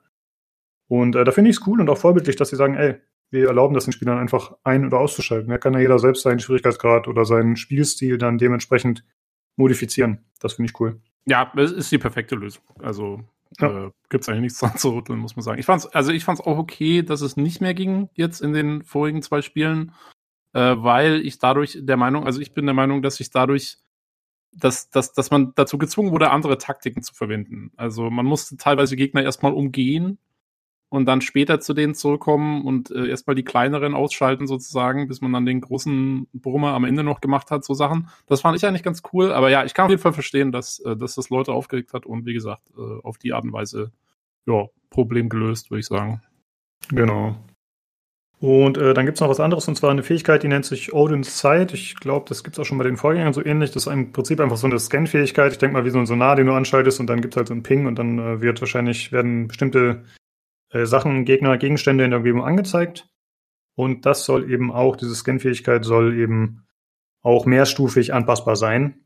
Und 0.88 1.16
äh, 1.16 1.24
da 1.24 1.32
finde 1.32 1.50
ich 1.50 1.56
es 1.56 1.66
cool 1.66 1.80
und 1.80 1.88
auch 1.88 1.98
vorbildlich, 1.98 2.36
dass 2.36 2.50
sie 2.50 2.56
sagen, 2.56 2.74
ey, 2.74 2.96
wir 3.30 3.46
erlauben 3.46 3.74
das 3.74 3.84
den 3.84 3.92
Spielern 3.92 4.18
einfach 4.18 4.56
ein- 4.64 4.84
oder 4.84 4.98
auszuschalten. 4.98 5.48
Da 5.48 5.58
kann 5.58 5.74
ja 5.74 5.80
jeder 5.80 5.98
selbst 5.98 6.22
seinen 6.22 6.40
Schwierigkeitsgrad 6.40 7.06
oder 7.06 7.24
seinen 7.24 7.56
Spielstil 7.56 8.18
dann 8.18 8.38
dementsprechend 8.38 9.04
modifizieren. 9.56 10.24
Das 10.40 10.54
finde 10.54 10.70
ich 10.70 10.80
cool. 10.80 11.00
Ja, 11.26 11.52
es 11.56 11.70
ist 11.70 11.92
die 11.92 11.98
perfekte 11.98 12.34
Lösung. 12.34 12.64
Also 12.80 13.20
ja. 13.60 13.86
äh, 13.86 13.90
gibt 14.08 14.24
es 14.24 14.28
eigentlich 14.28 14.42
nichts 14.42 14.58
dran 14.60 14.76
zu 14.76 14.90
rütteln, 14.90 15.18
muss 15.18 15.36
man 15.36 15.44
sagen. 15.44 15.60
Ich 15.60 15.66
fand's, 15.66 15.86
also 15.86 16.12
ich 16.12 16.24
fand 16.24 16.40
es 16.40 16.46
auch 16.46 16.58
okay, 16.58 17.02
dass 17.02 17.20
es 17.20 17.36
nicht 17.36 17.60
mehr 17.60 17.74
ging 17.74 18.08
jetzt 18.14 18.40
in 18.40 18.52
den 18.52 18.82
vorigen 18.82 19.22
zwei 19.22 19.42
Spielen, 19.42 19.92
äh, 20.52 20.74
weil 20.78 21.20
ich 21.24 21.38
dadurch 21.38 21.78
der 21.80 21.96
Meinung, 21.96 22.26
also 22.26 22.40
ich 22.40 22.52
bin 22.52 22.66
der 22.66 22.74
Meinung, 22.74 23.02
dass 23.02 23.20
ich 23.20 23.30
dadurch 23.30 23.78
dass, 24.52 24.90
dass, 24.90 25.12
dass 25.12 25.30
man 25.30 25.52
dazu 25.54 25.78
gezwungen 25.78 26.12
wurde, 26.12 26.30
andere 26.30 26.58
Taktiken 26.58 27.02
zu 27.02 27.14
verwenden. 27.14 27.70
Also 27.76 28.10
man 28.10 28.26
musste 28.26 28.56
teilweise 28.56 28.96
Gegner 28.96 29.22
erstmal 29.22 29.52
umgehen 29.52 30.18
und 30.88 31.06
dann 31.06 31.20
später 31.20 31.60
zu 31.60 31.72
denen 31.72 31.94
zurückkommen 31.94 32.64
und 32.64 32.90
äh, 32.90 33.06
erstmal 33.08 33.36
die 33.36 33.44
kleineren 33.44 33.94
ausschalten 33.94 34.46
sozusagen, 34.46 35.06
bis 35.06 35.20
man 35.20 35.32
dann 35.32 35.46
den 35.46 35.60
großen 35.60 36.26
Brummer 36.32 36.74
am 36.74 36.84
Ende 36.84 37.04
noch 37.04 37.20
gemacht 37.20 37.50
hat, 37.50 37.64
so 37.64 37.74
Sachen. 37.74 38.08
Das 38.26 38.40
fand 38.40 38.56
ich 38.56 38.66
eigentlich 38.66 38.82
ganz 38.82 39.02
cool, 39.12 39.32
aber 39.32 39.50
ja, 39.50 39.64
ich 39.64 39.72
kann 39.72 39.84
auf 39.84 39.90
jeden 39.90 40.02
Fall 40.02 40.12
verstehen, 40.12 40.50
dass, 40.52 40.80
äh, 40.80 40.96
dass 40.96 41.14
das 41.14 41.30
Leute 41.30 41.52
aufgeregt 41.52 41.94
hat 41.94 42.06
und 42.06 42.26
wie 42.26 42.34
gesagt, 42.34 42.70
äh, 42.76 43.00
auf 43.02 43.18
die 43.18 43.32
Art 43.32 43.44
und 43.44 43.52
Weise, 43.52 43.92
ja, 44.46 44.66
Problem 44.90 45.28
gelöst, 45.28 45.70
würde 45.70 45.80
ich 45.80 45.86
sagen. 45.86 46.22
Genau. 46.88 47.36
Und 48.40 48.78
äh, 48.78 48.94
dann 48.94 49.04
gibt's 49.04 49.20
noch 49.20 49.28
was 49.28 49.38
anderes, 49.38 49.68
und 49.68 49.76
zwar 49.76 49.90
eine 49.90 50.02
Fähigkeit, 50.02 50.42
die 50.42 50.48
nennt 50.48 50.64
sich 50.64 50.94
Odin's 50.94 51.38
Sight. 51.38 51.74
Ich 51.74 51.96
glaube, 51.96 52.24
das 52.26 52.42
gibt's 52.42 52.58
auch 52.58 52.64
schon 52.64 52.78
bei 52.78 52.84
den 52.84 52.96
Vorgängern 52.96 53.34
so 53.34 53.44
ähnlich. 53.44 53.70
Das 53.70 53.86
ist 53.86 53.92
im 53.92 54.12
Prinzip 54.12 54.40
einfach 54.40 54.56
so 54.56 54.66
eine 54.66 54.78
Scan-Fähigkeit. 54.78 55.52
Ich 55.52 55.58
denke 55.58 55.74
mal, 55.74 55.84
wie 55.84 55.90
so 55.90 55.98
ein 55.98 56.06
Sonar, 56.06 56.36
den 56.36 56.46
du 56.46 56.54
anschaltest 56.54 57.00
und 57.00 57.06
dann 57.06 57.20
gibt's 57.20 57.36
halt 57.36 57.48
so 57.48 57.54
einen 57.54 57.62
Ping 57.62 57.86
und 57.86 57.98
dann 57.98 58.18
äh, 58.18 58.40
wird 58.40 58.62
wahrscheinlich, 58.62 59.12
werden 59.12 59.46
bestimmte 59.46 60.04
äh, 60.70 60.86
Sachen, 60.86 61.26
Gegner, 61.26 61.58
Gegenstände 61.58 62.04
in 62.04 62.10
der 62.10 62.20
Umgebung 62.20 62.42
angezeigt. 62.42 63.10
Und 63.74 64.06
das 64.06 64.24
soll 64.24 64.50
eben 64.50 64.72
auch, 64.72 64.96
diese 64.96 65.14
Scan-Fähigkeit 65.14 65.84
soll 65.84 66.18
eben 66.18 66.66
auch 67.22 67.44
mehrstufig 67.44 68.14
anpassbar 68.14 68.56
sein, 68.56 69.04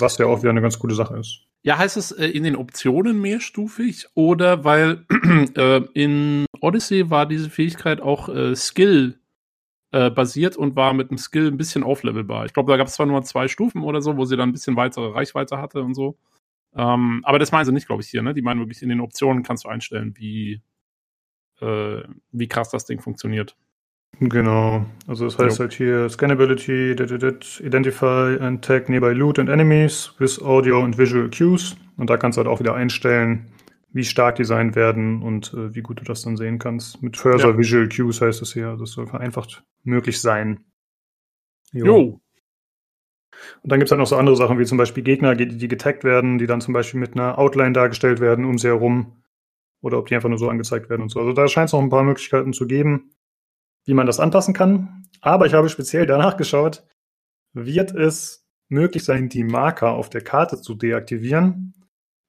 was 0.00 0.18
ja 0.18 0.26
auch 0.26 0.40
wieder 0.40 0.50
eine 0.50 0.62
ganz 0.62 0.80
gute 0.80 0.96
Sache 0.96 1.16
ist. 1.16 1.44
Ja, 1.62 1.78
heißt 1.78 1.96
es 1.96 2.10
äh, 2.10 2.26
in 2.26 2.42
den 2.42 2.56
Optionen 2.56 3.20
mehrstufig 3.20 4.08
oder 4.14 4.64
weil 4.64 5.04
äh, 5.56 5.82
in 5.94 6.46
Odyssey 6.60 7.10
war 7.10 7.26
diese 7.26 7.50
Fähigkeit 7.50 8.00
auch 8.00 8.28
äh, 8.28 8.54
Skill 8.54 9.18
äh, 9.92 10.10
basiert 10.10 10.56
und 10.56 10.76
war 10.76 10.92
mit 10.92 11.10
dem 11.10 11.18
Skill 11.18 11.48
ein 11.48 11.56
bisschen 11.56 11.82
auflevelbar. 11.82 12.44
Ich 12.44 12.52
glaube, 12.52 12.70
da 12.70 12.76
gab 12.76 12.88
es 12.88 12.94
zwar 12.94 13.06
nur 13.06 13.22
zwei 13.22 13.48
Stufen 13.48 13.82
oder 13.82 14.02
so, 14.02 14.16
wo 14.16 14.24
sie 14.24 14.36
dann 14.36 14.50
ein 14.50 14.52
bisschen 14.52 14.76
weitere 14.76 15.08
Reichweite 15.08 15.58
hatte 15.58 15.82
und 15.82 15.94
so. 15.94 16.18
Ähm, 16.74 17.22
aber 17.24 17.38
das 17.38 17.52
meinen 17.52 17.64
sie 17.64 17.72
nicht, 17.72 17.86
glaube 17.86 18.02
ich, 18.02 18.08
hier, 18.08 18.22
ne? 18.22 18.34
Die 18.34 18.42
meinen 18.42 18.60
wirklich, 18.60 18.82
in 18.82 18.90
den 18.90 19.00
Optionen 19.00 19.42
kannst 19.42 19.64
du 19.64 19.68
einstellen, 19.68 20.14
wie, 20.16 20.60
äh, 21.60 22.02
wie 22.32 22.48
krass 22.48 22.70
das 22.70 22.84
Ding 22.84 23.00
funktioniert. 23.00 23.56
Genau. 24.20 24.84
Also 25.06 25.26
das 25.26 25.38
heißt 25.38 25.58
jo. 25.58 25.62
halt 25.62 25.72
hier 25.72 26.08
Scannability, 26.08 26.92
Identify 26.92 28.38
and 28.40 28.64
Tag 28.64 28.88
Nearby 28.88 29.12
Loot 29.12 29.38
and 29.38 29.48
Enemies 29.48 30.12
with 30.18 30.42
Audio 30.42 30.82
and 30.82 30.98
Visual 30.98 31.30
Cues. 31.30 31.76
Und 31.96 32.10
da 32.10 32.16
kannst 32.16 32.36
du 32.36 32.40
halt 32.40 32.48
auch 32.48 32.60
wieder 32.60 32.74
einstellen, 32.74 33.46
wie 33.90 34.04
stark 34.04 34.36
die 34.36 34.44
sein 34.44 34.74
werden 34.74 35.22
und 35.22 35.54
äh, 35.54 35.74
wie 35.74 35.82
gut 35.82 36.00
du 36.00 36.04
das 36.04 36.22
dann 36.22 36.36
sehen 36.36 36.58
kannst. 36.58 37.02
Mit 37.02 37.16
Further 37.16 37.50
ja. 37.50 37.58
Visual 37.58 37.88
Cues 37.88 38.20
heißt 38.20 38.42
es 38.42 38.52
hier. 38.52 38.76
Das 38.78 38.92
soll 38.92 39.06
vereinfacht 39.06 39.64
möglich 39.82 40.20
sein. 40.20 40.60
Jo. 41.72 41.86
jo. 41.86 42.20
Und 43.62 43.72
dann 43.72 43.78
gibt 43.78 43.88
es 43.88 43.92
halt 43.92 44.00
noch 44.00 44.06
so 44.06 44.16
andere 44.16 44.36
Sachen, 44.36 44.58
wie 44.58 44.64
zum 44.64 44.78
Beispiel 44.78 45.02
Gegner, 45.02 45.34
die, 45.34 45.48
die 45.48 45.68
getaggt 45.68 46.04
werden, 46.04 46.38
die 46.38 46.46
dann 46.46 46.60
zum 46.60 46.74
Beispiel 46.74 47.00
mit 47.00 47.14
einer 47.14 47.38
Outline 47.38 47.72
dargestellt 47.72 48.20
werden 48.20 48.44
um 48.44 48.58
sie 48.58 48.68
herum. 48.68 49.22
Oder 49.80 49.98
ob 49.98 50.06
die 50.06 50.16
einfach 50.16 50.28
nur 50.28 50.38
so 50.38 50.48
angezeigt 50.48 50.90
werden 50.90 51.02
und 51.02 51.08
so. 51.08 51.20
Also 51.20 51.32
da 51.32 51.46
scheint 51.46 51.68
es 51.68 51.72
noch 51.72 51.80
ein 51.80 51.88
paar 51.88 52.02
Möglichkeiten 52.02 52.52
zu 52.52 52.66
geben, 52.66 53.12
wie 53.84 53.94
man 53.94 54.06
das 54.06 54.18
anpassen 54.18 54.52
kann. 54.52 55.04
Aber 55.20 55.46
ich 55.46 55.54
habe 55.54 55.68
speziell 55.68 56.04
danach 56.04 56.36
geschaut, 56.36 56.84
wird 57.52 57.92
es 57.92 58.44
möglich 58.68 59.04
sein, 59.04 59.28
die 59.28 59.44
Marker 59.44 59.92
auf 59.92 60.10
der 60.10 60.22
Karte 60.22 60.60
zu 60.60 60.74
deaktivieren? 60.74 61.74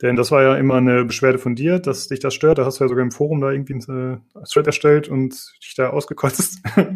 Denn 0.02 0.16
das 0.16 0.32
war 0.32 0.44
ja 0.44 0.56
immer 0.56 0.76
eine 0.76 1.04
Beschwerde 1.04 1.40
von 1.40 1.56
dir, 1.56 1.80
dass 1.80 2.08
dich 2.08 2.20
das 2.20 2.34
stört. 2.34 2.58
Da 2.58 2.66
hast 2.66 2.80
du 2.80 2.86
ja 2.86 2.88
sogar 2.88 3.04
im 3.04 3.12
Forum 3.12 3.42
da 3.42 3.52
irgendwie 3.52 3.74
ein 3.74 4.22
äh, 4.34 4.46
Thread 4.46 4.68
erstellt 4.68 5.10
und 5.10 5.34
dich 5.62 5.76
da 5.76 5.90
ausgekotzt. 5.90 6.62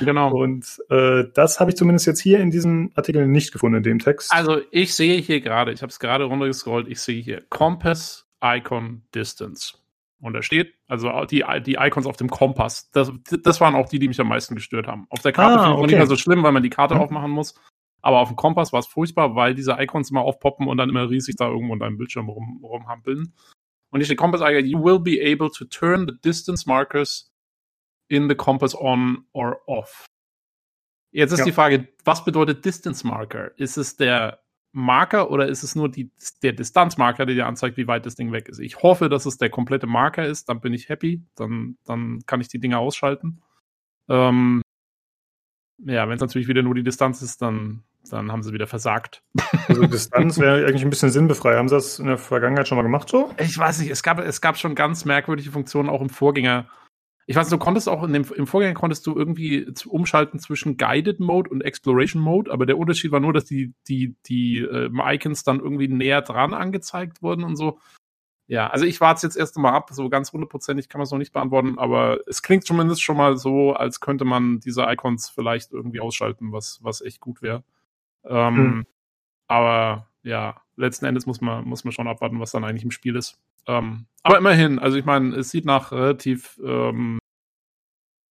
Genau. 0.00 0.32
Und 0.32 0.80
äh, 0.90 1.24
das 1.34 1.60
habe 1.60 1.70
ich 1.70 1.76
zumindest 1.76 2.06
jetzt 2.06 2.20
hier 2.20 2.38
in 2.40 2.50
diesem 2.50 2.92
Artikel 2.94 3.26
nicht 3.26 3.52
gefunden, 3.52 3.78
in 3.78 3.82
dem 3.82 3.98
Text. 3.98 4.32
Also 4.32 4.60
ich 4.70 4.94
sehe 4.94 5.20
hier 5.20 5.40
gerade, 5.40 5.72
ich 5.72 5.82
habe 5.82 5.90
es 5.90 5.98
gerade 5.98 6.24
runtergescrollt, 6.24 6.88
ich 6.88 7.00
sehe 7.00 7.20
hier 7.20 7.42
Compass 7.50 8.26
Icon 8.42 9.02
Distance. 9.14 9.74
Und 10.20 10.32
da 10.32 10.42
steht, 10.42 10.74
also 10.88 11.10
die, 11.24 11.44
die 11.64 11.76
Icons 11.78 12.06
auf 12.06 12.16
dem 12.16 12.28
Kompass, 12.28 12.90
das, 12.90 13.12
das 13.42 13.60
waren 13.60 13.74
auch 13.76 13.88
die, 13.88 14.00
die 14.00 14.08
mich 14.08 14.20
am 14.20 14.28
meisten 14.28 14.56
gestört 14.56 14.88
haben. 14.88 15.06
Auf 15.10 15.20
der 15.20 15.32
Karte 15.32 15.58
ah, 15.58 15.62
finde 15.62 15.70
ich 15.70 15.78
okay. 15.78 15.86
nicht 15.86 15.96
mehr 15.98 16.06
so 16.06 16.16
schlimm, 16.16 16.42
weil 16.42 16.52
man 16.52 16.62
die 16.62 16.70
Karte 16.70 16.96
mhm. 16.96 17.00
aufmachen 17.02 17.30
muss. 17.30 17.54
Aber 18.00 18.20
auf 18.20 18.28
dem 18.28 18.36
Kompass 18.36 18.72
war 18.72 18.80
es 18.80 18.86
furchtbar, 18.86 19.34
weil 19.34 19.54
diese 19.54 19.76
Icons 19.78 20.10
immer 20.10 20.22
aufpoppen 20.22 20.68
und 20.68 20.76
dann 20.76 20.88
immer 20.88 21.10
riesig 21.10 21.36
da 21.36 21.48
irgendwo 21.48 21.74
in 21.74 21.80
deinem 21.80 21.98
Bildschirm 21.98 22.28
rum, 22.28 22.60
rumhampeln. 22.62 23.34
Und 23.90 24.00
hier 24.00 24.04
steht 24.04 24.18
Compass 24.18 24.40
Icon, 24.40 24.66
you 24.66 24.82
will 24.82 25.00
be 25.00 25.20
able 25.20 25.50
to 25.50 25.64
turn 25.64 26.06
the 26.06 26.14
distance 26.22 26.68
markers 26.68 27.32
in 28.08 28.28
the 28.28 28.34
compass 28.34 28.74
on 28.74 29.24
or 29.32 29.60
off. 29.66 30.06
Jetzt 31.10 31.32
ist 31.32 31.40
ja. 31.40 31.44
die 31.46 31.52
Frage, 31.52 31.88
was 32.04 32.24
bedeutet 32.24 32.64
Distance 32.64 33.06
Marker? 33.06 33.58
Ist 33.58 33.76
es 33.76 33.96
der 33.96 34.40
Marker 34.72 35.30
oder 35.30 35.48
ist 35.48 35.62
es 35.62 35.74
nur 35.74 35.88
die, 35.88 36.12
der 36.42 36.52
Distanzmarker, 36.52 37.24
der 37.24 37.34
dir 37.34 37.46
anzeigt, 37.46 37.76
wie 37.76 37.86
weit 37.86 38.04
das 38.04 38.14
Ding 38.14 38.32
weg 38.32 38.48
ist? 38.48 38.58
Ich 38.58 38.82
hoffe, 38.82 39.08
dass 39.08 39.24
es 39.24 39.38
der 39.38 39.50
komplette 39.50 39.86
Marker 39.86 40.26
ist, 40.26 40.48
dann 40.48 40.60
bin 40.60 40.74
ich 40.74 40.88
happy, 40.88 41.24
dann, 41.34 41.78
dann 41.84 42.20
kann 42.26 42.40
ich 42.40 42.48
die 42.48 42.60
Dinger 42.60 42.78
ausschalten. 42.78 43.42
Ähm, 44.08 44.62
ja, 45.84 46.08
wenn 46.08 46.14
es 46.14 46.20
natürlich 46.20 46.48
wieder 46.48 46.62
nur 46.62 46.74
die 46.74 46.82
Distanz 46.82 47.22
ist, 47.22 47.40
dann, 47.42 47.82
dann 48.10 48.32
haben 48.32 48.42
sie 48.42 48.52
wieder 48.52 48.66
versagt. 48.66 49.22
Also 49.68 49.86
Distanz 49.86 50.38
wäre 50.38 50.66
eigentlich 50.66 50.82
ein 50.82 50.90
bisschen 50.90 51.10
sinnbefrei. 51.10 51.56
Haben 51.56 51.68
sie 51.68 51.76
das 51.76 51.98
in 51.98 52.06
der 52.06 52.18
Vergangenheit 52.18 52.68
schon 52.68 52.76
mal 52.76 52.82
gemacht 52.82 53.08
so? 53.08 53.32
Ich 53.38 53.56
weiß 53.56 53.80
nicht, 53.80 53.90
es 53.90 54.02
gab, 54.02 54.18
es 54.18 54.40
gab 54.40 54.56
schon 54.56 54.74
ganz 54.74 55.04
merkwürdige 55.04 55.50
Funktionen 55.50 55.88
auch 55.88 56.00
im 56.00 56.10
Vorgänger. 56.10 56.66
Ich 57.26 57.36
weiß, 57.36 57.50
du 57.50 57.58
konntest 57.58 57.88
auch 57.90 58.02
in 58.04 58.12
dem, 58.14 58.24
im 58.34 58.46
Vorgänger 58.46 58.74
konntest 58.74 59.06
du 59.06 59.14
irgendwie 59.14 59.70
umschalten 59.86 60.40
zwischen 60.40 60.78
Guided 60.78 61.20
Mode 61.20 61.50
und 61.50 61.60
Exploration 61.60 62.22
Mode, 62.22 62.50
aber 62.50 62.64
der 62.64 62.78
Unterschied 62.78 63.12
war 63.12 63.20
nur, 63.20 63.34
dass 63.34 63.44
die, 63.44 63.74
die, 63.86 64.16
die 64.26 64.60
äh, 64.60 64.88
Icons 65.14 65.44
dann 65.44 65.60
irgendwie 65.60 65.88
näher 65.88 66.22
dran 66.22 66.54
angezeigt 66.54 67.22
wurden 67.22 67.44
und 67.44 67.56
so. 67.56 67.78
Ja, 68.48 68.68
also 68.68 68.86
ich 68.86 68.98
warte 69.02 69.26
jetzt 69.26 69.36
erst 69.36 69.58
mal 69.58 69.72
ab, 69.72 69.90
so 69.92 70.08
ganz 70.08 70.32
hundertprozentig 70.32 70.88
kann 70.88 70.98
man 70.98 71.04
es 71.04 71.10
noch 71.10 71.18
nicht 71.18 71.34
beantworten, 71.34 71.78
aber 71.78 72.20
es 72.26 72.42
klingt 72.42 72.64
zumindest 72.64 73.02
schon 73.02 73.18
mal 73.18 73.36
so, 73.36 73.74
als 73.74 74.00
könnte 74.00 74.24
man 74.24 74.58
diese 74.58 74.84
Icons 74.90 75.28
vielleicht 75.28 75.70
irgendwie 75.72 76.00
ausschalten, 76.00 76.50
was, 76.50 76.82
was 76.82 77.02
echt 77.02 77.20
gut 77.20 77.42
wäre. 77.42 77.62
Ähm, 78.24 78.56
hm. 78.56 78.86
Aber 79.48 80.08
ja, 80.22 80.62
letzten 80.76 81.04
Endes 81.04 81.26
muss 81.26 81.42
man, 81.42 81.66
muss 81.66 81.84
man 81.84 81.92
schon 81.92 82.08
abwarten, 82.08 82.40
was 82.40 82.52
dann 82.52 82.64
eigentlich 82.64 82.84
im 82.84 82.90
Spiel 82.90 83.16
ist. 83.16 83.38
Ähm, 83.66 84.06
aber 84.22 84.38
immerhin, 84.38 84.78
also 84.78 84.96
ich 84.96 85.04
meine, 85.04 85.36
es 85.36 85.50
sieht 85.50 85.66
nach 85.66 85.92
relativ, 85.92 86.58
ähm, 86.64 87.18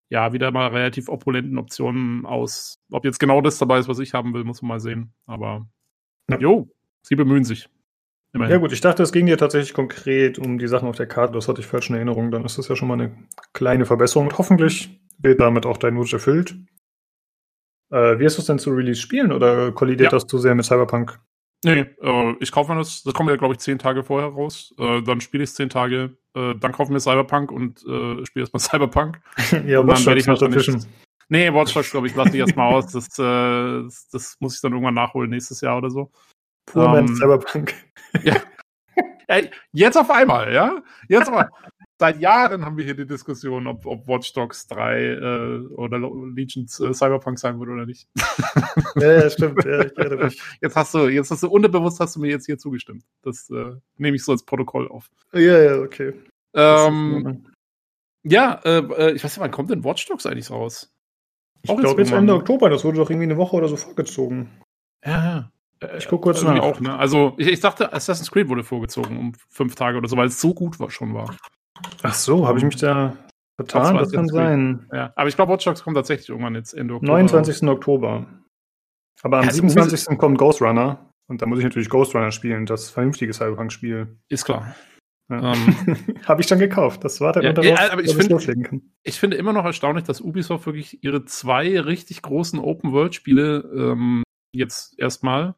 ja, 0.10 0.34
wieder 0.34 0.50
mal 0.50 0.70
relativ 0.70 1.10
opulenten 1.10 1.60
Optionen 1.60 2.26
aus. 2.26 2.80
Ob 2.92 3.06
jetzt 3.06 3.20
genau 3.20 3.42
das 3.42 3.60
dabei 3.60 3.78
ist, 3.78 3.88
was 3.88 4.00
ich 4.00 4.16
haben 4.16 4.34
will, 4.34 4.46
muss 4.46 4.64
man 4.64 4.70
mal 4.70 4.80
sehen. 4.80 5.14
Aber 5.28 5.68
ja. 6.28 6.40
jo, 6.40 6.70
sie 7.04 7.16
bemühen 7.16 7.44
sich. 7.44 7.70
Immerhin. 8.38 8.54
Ja 8.54 8.60
gut, 8.60 8.72
ich 8.72 8.82
dachte, 8.82 9.04
es 9.04 9.12
ging 9.12 9.26
dir 9.26 9.38
tatsächlich 9.38 9.74
konkret 9.74 10.40
um 10.40 10.58
die 10.58 10.68
Sachen 10.68 10.88
auf 10.88 10.96
der 10.96 11.08
Karte. 11.08 11.34
Das 11.34 11.48
hatte 11.48 11.62
ich 11.62 11.68
falsch 11.68 11.90
in 11.90 11.96
Erinnerung. 11.96 12.32
Dann 12.32 12.46
ist 12.46 12.58
das 12.58 12.68
ja 12.68 12.76
schon 12.76 12.88
mal 12.88 12.94
eine 12.94 13.12
kleine 13.54 13.86
Verbesserung. 13.86 14.28
Und 14.28 14.38
hoffentlich 14.38 15.00
wird 15.18 15.40
damit 15.42 15.66
auch 15.66 15.78
dein 15.78 15.96
Wunsch 15.98 16.14
erfüllt. 16.14 16.56
Äh, 17.92 18.20
wirst 18.20 18.38
du 18.38 18.42
es 18.42 18.48
denn 18.48 18.60
zu 18.60 18.72
Release 18.72 19.02
spielen 19.02 19.32
oder 19.32 19.72
kollidiert 19.72 20.12
ja. 20.12 20.18
das 20.18 20.28
zu 20.28 20.38
sehr 20.38 20.56
mit 20.56 20.66
Cyberpunk? 20.66 21.20
Nee, 21.66 21.86
äh, 22.02 22.34
ich 22.40 22.52
kaufe 22.52 22.72
mir 22.72 22.78
das. 22.78 23.02
Das 23.04 23.14
kommt 23.14 23.30
ja, 23.30 23.36
glaube 23.36 23.56
ich, 23.56 23.60
zehn 23.60 23.80
Tage 23.80 24.04
vorher 24.04 24.30
raus. 24.30 24.74
Äh, 24.78 25.02
dann 25.02 25.22
spiele 25.22 25.44
ich 25.44 25.50
es 25.50 25.56
zehn 25.56 25.70
Tage. 25.70 26.18
Äh, 26.36 26.54
dann 26.60 26.72
kaufe 26.72 26.92
mir 26.92 27.00
Cyberpunk 27.00 27.52
und 27.52 27.80
äh, 27.80 28.26
spiele 28.26 28.44
erstmal 28.44 28.60
Cyberpunk. 28.60 29.20
ja, 29.66 29.80
und 29.80 29.88
dann 29.88 30.06
werde 30.06 30.20
ich 30.20 30.28
noch 30.28 30.38
dazwischen. 30.38 30.86
Nee, 31.30 31.54
Watch 31.54 31.74
Dogs, 31.74 31.92
glaube 31.92 32.08
ich, 32.08 32.16
lasse 32.16 32.30
ich 32.30 32.40
erstmal 32.40 32.74
aus. 32.74 32.88
Das, 32.92 33.08
äh, 33.20 33.84
das, 33.84 34.08
das, 34.12 34.38
muss 34.40 34.56
ich 34.56 34.62
dann 34.62 34.72
irgendwann 34.72 34.94
nachholen, 34.94 35.30
nächstes 35.30 35.62
Jahr 35.62 35.78
oder 35.78 35.90
so. 35.90 36.12
Pur 36.68 36.98
ähm, 36.98 37.16
Cyberpunk. 37.16 37.74
ja. 38.24 38.36
Jetzt 39.74 39.98
auf 39.98 40.10
einmal, 40.10 40.54
ja? 40.54 40.82
Jetzt 41.10 41.28
einmal. 41.28 41.50
seit 42.00 42.20
Jahren 42.20 42.64
haben 42.64 42.78
wir 42.78 42.86
hier 42.86 42.96
die 42.96 43.08
Diskussion, 43.08 43.68
ob, 43.68 43.86
ob 43.86 44.08
Watch 44.08 44.32
Dogs 44.34 44.68
3 44.68 45.04
äh, 45.04 45.60
oder 45.76 46.00
Legions 46.00 46.80
äh, 46.80 46.94
Cyberpunk 46.94 47.40
sein 47.40 47.60
wird 47.60 47.70
oder 47.70 47.86
nicht. 47.86 48.08
Ja, 48.96 49.14
ja 49.14 49.30
stimmt. 49.30 49.64
Ja. 49.64 50.30
Jetzt 50.62 50.76
hast 50.76 50.94
du, 50.94 51.08
jetzt 51.08 51.30
hast 51.30 51.44
du 51.44 51.50
unterbewusst 51.50 52.00
hast 52.00 52.16
du 52.16 52.20
mir 52.20 52.30
jetzt 52.30 52.46
hier 52.46 52.58
zugestimmt. 52.58 53.04
Das 53.22 53.50
äh, 53.50 53.76
nehme 53.98 54.16
ich 54.16 54.24
so 54.24 54.32
als 54.32 54.44
Protokoll 54.44 54.88
auf. 54.88 55.10
Ja, 55.34 55.60
ja, 55.60 55.78
okay. 55.78 56.14
Ähm, 56.54 57.46
ja, 58.24 58.60
äh, 58.64 58.80
äh, 58.80 59.12
ich 59.12 59.24
weiß 59.24 59.36
nicht, 59.36 59.40
wann 59.40 59.52
kommt 59.52 59.70
denn 59.70 59.84
Watch 59.84 60.08
Dogs 60.08 60.26
eigentlich 60.26 60.50
raus? 60.50 60.94
Ich 61.62 61.76
glaube 61.76 62.02
jetzt 62.02 62.12
Ende 62.12 62.34
Oktober, 62.34 62.70
das 62.70 62.84
wurde 62.84 62.98
doch 62.98 63.10
irgendwie 63.10 63.26
eine 63.26 63.38
Woche 63.38 63.56
oder 63.56 63.68
so 63.68 63.78
vorgezogen. 63.78 64.50
Ja, 65.06 65.12
ja. 65.12 65.52
Ich 65.98 66.08
gucke 66.08 66.24
kurz 66.24 66.42
nach. 66.44 66.60
auch, 66.60 66.80
ne? 66.80 66.98
Also, 66.98 67.34
ich, 67.38 67.48
ich 67.48 67.60
dachte, 67.60 67.94
Assassin's 67.94 68.32
Creed 68.32 68.50
wurde 68.50 68.64
vorgezogen 68.64 69.18
um 69.18 69.34
fünf 69.50 69.76
Tage 69.76 69.98
oder 69.98 70.08
so, 70.08 70.18
weil 70.18 70.28
es 70.28 70.42
so 70.42 70.54
gut 70.54 70.80
war, 70.80 70.90
schon 70.90 71.14
war. 71.14 71.36
Ach 72.04 72.14
so, 72.14 72.48
habe 72.48 72.58
ich 72.58 72.66
mich 72.66 72.78
da 72.78 73.16
vertan? 73.56 73.94
war 73.96 74.02
Das 74.02 74.12
kann 74.12 74.28
sein. 74.28 74.88
Ja, 74.92 75.14
aber 75.16 75.30
ich 75.30 75.36
glaube, 75.36 75.54
Watch 75.54 75.66
Dogs 75.66 75.84
kommt 75.84 75.96
tatsächlich 75.96 76.30
irgendwann 76.30 76.56
jetzt 76.56 76.74
Ende 76.74 76.96
Oktober. 76.96 77.12
29. 77.14 77.68
Oktober. 77.70 78.26
Aber 79.24 79.38
am 79.38 79.44
Ja, 79.44 79.50
es 79.50 79.56
27. 79.58 80.18
kommt 80.18 80.38
Ghost 80.38 80.62
Runner. 80.62 81.12
Und 81.30 81.42
da 81.42 81.46
muss 81.46 81.60
ich 81.60 81.66
natürlich 81.66 81.90
Ghost 81.90 82.16
Runner 82.16 82.32
spielen, 82.32 82.66
das 82.66 82.90
vernünftige 82.90 83.34
Cyberpunk-Spiel. 83.34 84.18
Ist 84.30 84.46
klar. 84.46 84.76
Ja. 85.30 85.54
Ähm, 85.54 85.76
Habe 86.26 86.40
ich 86.42 86.48
dann 86.48 86.58
gekauft. 86.60 87.04
Das 87.04 87.20
wartet 87.20 87.44
Ja, 87.44 87.52
nur 87.54 87.66
ja, 87.66 87.92
aber 87.92 88.02
ich 88.02 88.16
find- 88.16 88.30
loslegen 88.30 88.64
kann. 88.64 88.82
ich 89.04 89.20
finde 89.20 89.36
immer 89.38 89.52
noch 89.54 89.66
erstaunlich, 89.66 90.06
dass 90.06 90.22
Ubisoft 90.22 90.66
wirklich 90.66 91.04
ihre 91.04 91.26
zwei 91.26 91.80
richtig 91.82 92.22
großen 92.22 92.60
Open-World-Spiele 92.60 93.70
ähm, 93.76 94.24
jetzt 94.54 94.98
erstmal 94.98 95.56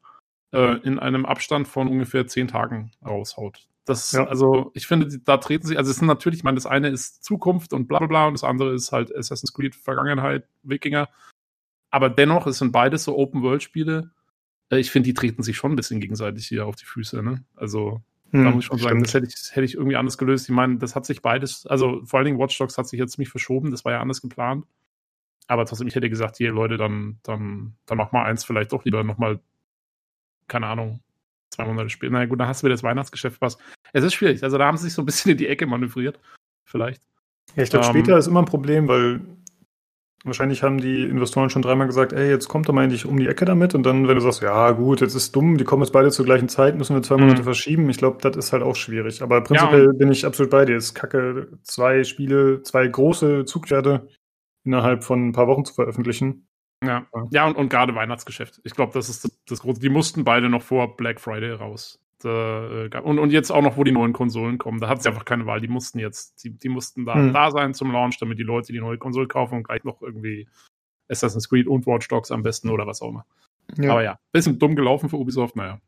äh, 0.51 0.77
in 0.79 0.99
einem 0.99 1.25
Abstand 1.25 1.67
von 1.67 1.87
ungefähr 1.87 2.27
zehn 2.27 2.47
Tagen 2.47 2.91
raushaut. 3.05 3.67
Das, 3.85 4.11
Ja. 4.11 4.25
also, 4.25 4.71
ich 4.75 4.85
finde, 4.87 5.19
da 5.19 5.37
treten 5.37 5.65
sie, 5.65 5.77
also 5.77 5.89
es 5.89 5.97
sind 5.97 6.07
natürlich, 6.07 6.39
ich 6.39 6.43
meine, 6.43 6.55
das 6.55 6.65
eine 6.67 6.89
ist 6.89 7.23
Zukunft 7.23 7.73
und 7.73 7.87
bla 7.87 7.97
bla 7.99 8.07
bla 8.07 8.27
und 8.27 8.33
das 8.33 8.43
andere 8.43 8.73
ist 8.73 8.91
halt 8.91 9.15
Assassin's 9.15 9.53
Creed, 9.53 9.75
Vergangenheit, 9.75 10.47
Wikinger. 10.63 11.09
Aber 11.89 12.09
dennoch, 12.09 12.45
es 12.45 12.59
sind 12.59 12.71
beides 12.71 13.03
so 13.03 13.17
Open-World-Spiele. 13.17 14.11
Äh, 14.69 14.77
Ich 14.77 14.91
finde, 14.91 15.07
die 15.07 15.13
treten 15.15 15.41
sich 15.41 15.57
schon 15.57 15.71
ein 15.73 15.75
bisschen 15.75 15.99
gegenseitig 15.99 16.47
hier 16.47 16.67
auf 16.67 16.75
die 16.75 16.85
Füße, 16.85 17.23
ne? 17.23 17.43
Also, 17.55 18.01
Hm, 18.31 18.43
da 18.43 18.51
muss 18.51 18.59
ich 18.59 18.67
schon 18.67 18.77
sagen, 18.77 19.01
das 19.01 19.15
hätte 19.15 19.25
ich, 19.25 19.55
hätte 19.55 19.65
ich 19.65 19.73
irgendwie 19.73 19.95
anders 19.95 20.19
gelöst. 20.19 20.47
Ich 20.47 20.53
meine, 20.53 20.77
das 20.77 20.95
hat 20.95 21.03
sich 21.07 21.23
beides, 21.23 21.65
also 21.65 22.05
vor 22.05 22.19
allen 22.19 22.25
Dingen 22.25 22.37
Watch 22.37 22.55
Dogs 22.59 22.77
hat 22.77 22.87
sich 22.87 22.99
jetzt 22.99 23.13
ziemlich 23.13 23.29
verschoben, 23.29 23.71
das 23.71 23.85
war 23.85 23.91
ja 23.93 24.01
anders 24.01 24.21
geplant. 24.21 24.65
Aber 25.47 25.65
trotzdem, 25.65 25.87
ich 25.87 25.95
hätte 25.95 26.11
gesagt, 26.11 26.37
hier 26.37 26.51
Leute, 26.51 26.77
dann, 26.77 27.17
dann, 27.23 27.73
dann 27.87 27.97
mach 27.97 28.11
mal 28.11 28.25
eins 28.25 28.43
vielleicht 28.45 28.71
doch 28.71 28.85
lieber 28.85 29.03
nochmal, 29.03 29.39
keine 30.49 30.67
Ahnung, 30.67 30.99
zwei 31.51 31.65
Monate 31.65 31.89
später. 31.89 32.11
Na 32.11 32.25
gut, 32.25 32.39
dann 32.39 32.47
hast 32.47 32.61
du 32.61 32.65
wieder 32.65 32.73
das 32.75 32.83
Weihnachtsgeschäft 32.83 33.39
was. 33.41 33.57
Es 33.93 34.03
ist 34.03 34.13
schwierig. 34.13 34.43
Also 34.43 34.57
da 34.57 34.65
haben 34.65 34.77
sie 34.77 34.83
sich 34.85 34.93
so 34.93 35.01
ein 35.01 35.05
bisschen 35.05 35.31
in 35.31 35.37
die 35.37 35.47
Ecke 35.47 35.65
manövriert. 35.65 36.19
Vielleicht. 36.65 37.01
Ja, 37.55 37.63
ich 37.63 37.69
glaube, 37.69 37.85
Ähm, 37.85 37.91
später 37.91 38.17
ist 38.17 38.27
immer 38.27 38.41
ein 38.41 38.45
Problem, 38.45 38.87
weil 38.87 39.21
wahrscheinlich 40.25 40.63
haben 40.63 40.79
die 40.79 41.03
Investoren 41.03 41.49
schon 41.49 41.61
dreimal 41.61 41.87
gesagt, 41.87 42.11
ey, 42.11 42.29
jetzt 42.29 42.49
kommt 42.49 42.67
doch 42.67 42.73
mal 42.73 42.83
endlich 42.83 43.05
um 43.05 43.17
die 43.17 43.27
Ecke 43.27 43.45
damit. 43.45 43.73
Und 43.73 43.83
dann, 43.83 44.07
wenn 44.07 44.15
du 44.15 44.21
sagst, 44.21 44.41
ja 44.41 44.71
gut, 44.71 44.99
jetzt 45.01 45.15
ist 45.15 45.33
dumm, 45.35 45.57
die 45.57 45.63
kommen 45.63 45.81
jetzt 45.81 45.91
beide 45.93 46.11
zur 46.11 46.25
gleichen 46.25 46.49
Zeit, 46.49 46.77
müssen 46.77 46.93
wir 46.95 47.01
zwei 47.01 47.15
Mhm. 47.15 47.21
Monate 47.21 47.43
verschieben. 47.43 47.89
Ich 47.89 47.97
glaube, 47.97 48.17
das 48.21 48.35
ist 48.35 48.51
halt 48.53 48.61
auch 48.61 48.75
schwierig. 48.75 49.21
Aber 49.21 49.41
prinzipiell 49.41 49.93
bin 49.93 50.11
ich 50.11 50.25
absolut 50.25 50.51
bei 50.51 50.65
dir. 50.65 50.75
Es 50.75 50.85
ist 50.85 50.93
kacke, 50.95 51.57
zwei 51.63 52.03
Spiele, 52.03 52.61
zwei 52.63 52.87
große 52.87 53.45
Zugpferde 53.45 54.07
innerhalb 54.65 55.03
von 55.05 55.29
ein 55.29 55.31
paar 55.31 55.47
Wochen 55.47 55.63
zu 55.63 55.73
veröffentlichen. 55.73 56.48
Ja, 56.83 57.05
Ja. 57.13 57.27
ja 57.31 57.47
und, 57.47 57.57
und 57.57 57.69
gerade 57.69 57.93
Weihnachtsgeschäft. 57.95 58.61
Ich 58.63 58.73
glaube, 58.73 58.93
das 58.93 59.09
ist 59.09 59.25
das, 59.25 59.37
das 59.47 59.59
Große. 59.61 59.79
Die 59.81 59.89
mussten 59.89 60.23
beide 60.23 60.49
noch 60.49 60.61
vor 60.61 60.95
Black 60.97 61.19
Friday 61.19 61.51
raus. 61.51 61.99
Da, 62.21 62.85
äh, 62.85 62.99
und, 63.01 63.17
und 63.19 63.31
jetzt 63.31 63.49
auch 63.51 63.61
noch, 63.61 63.77
wo 63.77 63.83
die 63.85 63.91
neuen 63.93 64.11
Konsolen 64.13 64.57
kommen. 64.57 64.79
Da 64.81 64.89
hat 64.89 65.01
sie 65.01 65.09
einfach 65.09 65.23
keine 65.25 65.45
Wahl. 65.45 65.61
Die 65.61 65.67
mussten 65.69 65.99
jetzt, 65.99 66.43
die, 66.43 66.49
die 66.51 66.69
mussten 66.69 67.05
da, 67.05 67.15
Hm. 67.15 67.33
da 67.33 67.51
sein 67.51 67.73
zum 67.73 67.91
Launch, 67.91 68.17
damit 68.19 68.39
die 68.39 68.43
Leute 68.43 68.71
die 68.73 68.79
neue 68.79 68.97
Konsole 68.97 69.27
kaufen 69.27 69.55
und 69.55 69.63
gleich 69.63 69.83
noch 69.85 70.01
irgendwie 70.01 70.47
Assassin's 71.09 71.49
Creed 71.49 71.67
und 71.67 71.85
Watch 71.87 72.07
Dogs 72.09 72.31
am 72.31 72.43
besten 72.43 72.69
oder 72.69 72.85
was 72.87 73.01
auch 73.01 73.09
immer. 73.09 73.25
Aber 73.77 74.03
ja, 74.03 74.17
bisschen 74.31 74.59
dumm 74.59 74.75
gelaufen 74.75 75.09
für 75.09 75.17
Ubisoft, 75.17 75.55
naja. 75.55 75.79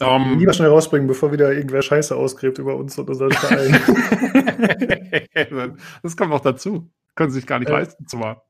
Ähm, 0.00 0.38
Lieber 0.38 0.52
schnell 0.52 0.68
rausbringen, 0.68 1.08
bevor 1.08 1.32
wieder 1.32 1.52
irgendwer 1.52 1.82
Scheiße 1.82 2.14
ausgräbt 2.14 2.58
über 2.58 2.76
uns 2.76 2.98
und 2.98 3.08
unseren 3.08 3.32
Verein. 3.32 3.72
das 6.02 6.16
kommt 6.16 6.30
noch 6.30 6.40
dazu. 6.40 6.90
Können 7.14 7.30
sie 7.30 7.36
sich 7.40 7.46
gar 7.46 7.58
nicht 7.58 7.70
Ja. 7.70 7.78
leisten 7.78 8.06
zu 8.06 8.20
warten. 8.20 8.42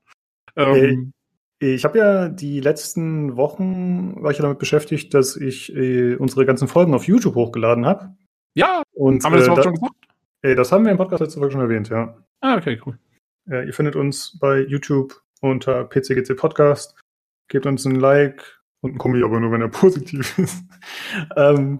Ey, 0.55 0.89
Ähm, 0.89 1.13
Ich 1.59 1.83
habe 1.85 1.97
ja 1.97 2.29
die 2.29 2.59
letzten 2.59 3.35
Wochen 3.35 4.21
war 4.21 4.31
ich 4.31 4.37
ja 4.37 4.43
damit 4.43 4.59
beschäftigt, 4.59 5.13
dass 5.13 5.35
ich 5.35 5.75
äh, 5.75 6.15
unsere 6.15 6.45
ganzen 6.45 6.67
Folgen 6.67 6.93
auf 6.93 7.05
YouTube 7.07 7.35
hochgeladen 7.35 7.85
habe. 7.85 8.15
ja, 8.55 8.83
Und 8.93 9.23
haben 9.23 9.33
wir 9.33 9.39
das 9.39 9.47
äh, 9.47 9.51
überhaupt 9.51 9.59
da, 9.59 9.63
schon 9.63 9.73
gesagt? 9.73 9.95
äh, 10.43 10.55
das 10.55 10.71
haben 10.71 10.85
wir 10.85 10.91
im 10.91 10.97
Podcast 10.97 11.21
letzte 11.21 11.39
Folge 11.39 11.53
schon 11.53 11.61
erwähnt, 11.61 11.89
ja. 11.89 12.15
Ah, 12.41 12.57
okay, 12.57 12.79
cool. 12.85 12.99
Äh, 13.49 13.65
ihr 13.65 13.73
findet 13.73 13.95
uns 13.95 14.37
bei 14.39 14.59
YouTube 14.59 15.19
unter 15.41 15.83
PCGC 15.85 16.35
Podcast. 16.35 16.95
Gebt 17.47 17.65
uns 17.65 17.85
ein 17.85 17.95
Like 17.95 18.61
und 18.81 18.95
ein 18.95 18.97
Kommi, 18.99 19.23
aber 19.23 19.39
nur 19.39 19.51
wenn 19.51 19.61
er 19.61 19.67
positiv 19.69 20.37
ist. 20.37 20.63
ähm, 21.35 21.79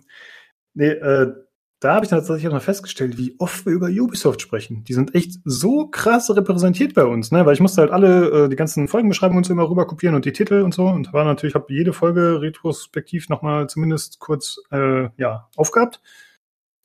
nee, 0.74 0.88
äh, 0.90 1.34
da 1.80 1.94
habe 1.94 2.06
ich 2.06 2.10
dann 2.10 2.20
tatsächlich 2.20 2.48
auch 2.48 2.54
mal 2.54 2.60
festgestellt, 2.60 3.18
wie 3.18 3.36
oft 3.38 3.66
wir 3.66 3.74
über 3.74 3.88
Ubisoft 3.88 4.42
sprechen. 4.42 4.84
Die 4.86 4.94
sind 4.94 5.14
echt 5.14 5.40
so 5.44 5.88
krass 5.88 6.36
repräsentiert 6.36 6.96
bei 6.96 7.06
uns, 7.06 7.32
ne? 7.32 7.46
Weil 7.46 7.54
ich 7.54 7.60
musste 7.60 7.82
halt 7.82 7.92
alle 7.92 8.46
äh, 8.46 8.50
die 8.50 8.56
ganzen 8.56 8.88
Folgenbeschreibungen 8.88 9.38
und 9.38 9.46
so 9.46 9.54
immer 9.54 9.70
rüber 9.70 9.86
kopieren 9.86 10.16
und 10.16 10.26
die 10.26 10.34
Titel 10.34 10.62
und 10.62 10.74
so. 10.74 10.88
Und 10.88 11.14
war 11.14 11.24
natürlich, 11.24 11.54
habe 11.54 11.72
jede 11.72 11.94
Folge 11.94 12.42
retrospektiv 12.42 13.30
nochmal 13.30 13.70
zumindest 13.70 14.20
kurz 14.20 14.60
äh, 14.72 15.10
ja, 15.18 15.50
aufgehabt. 15.56 16.02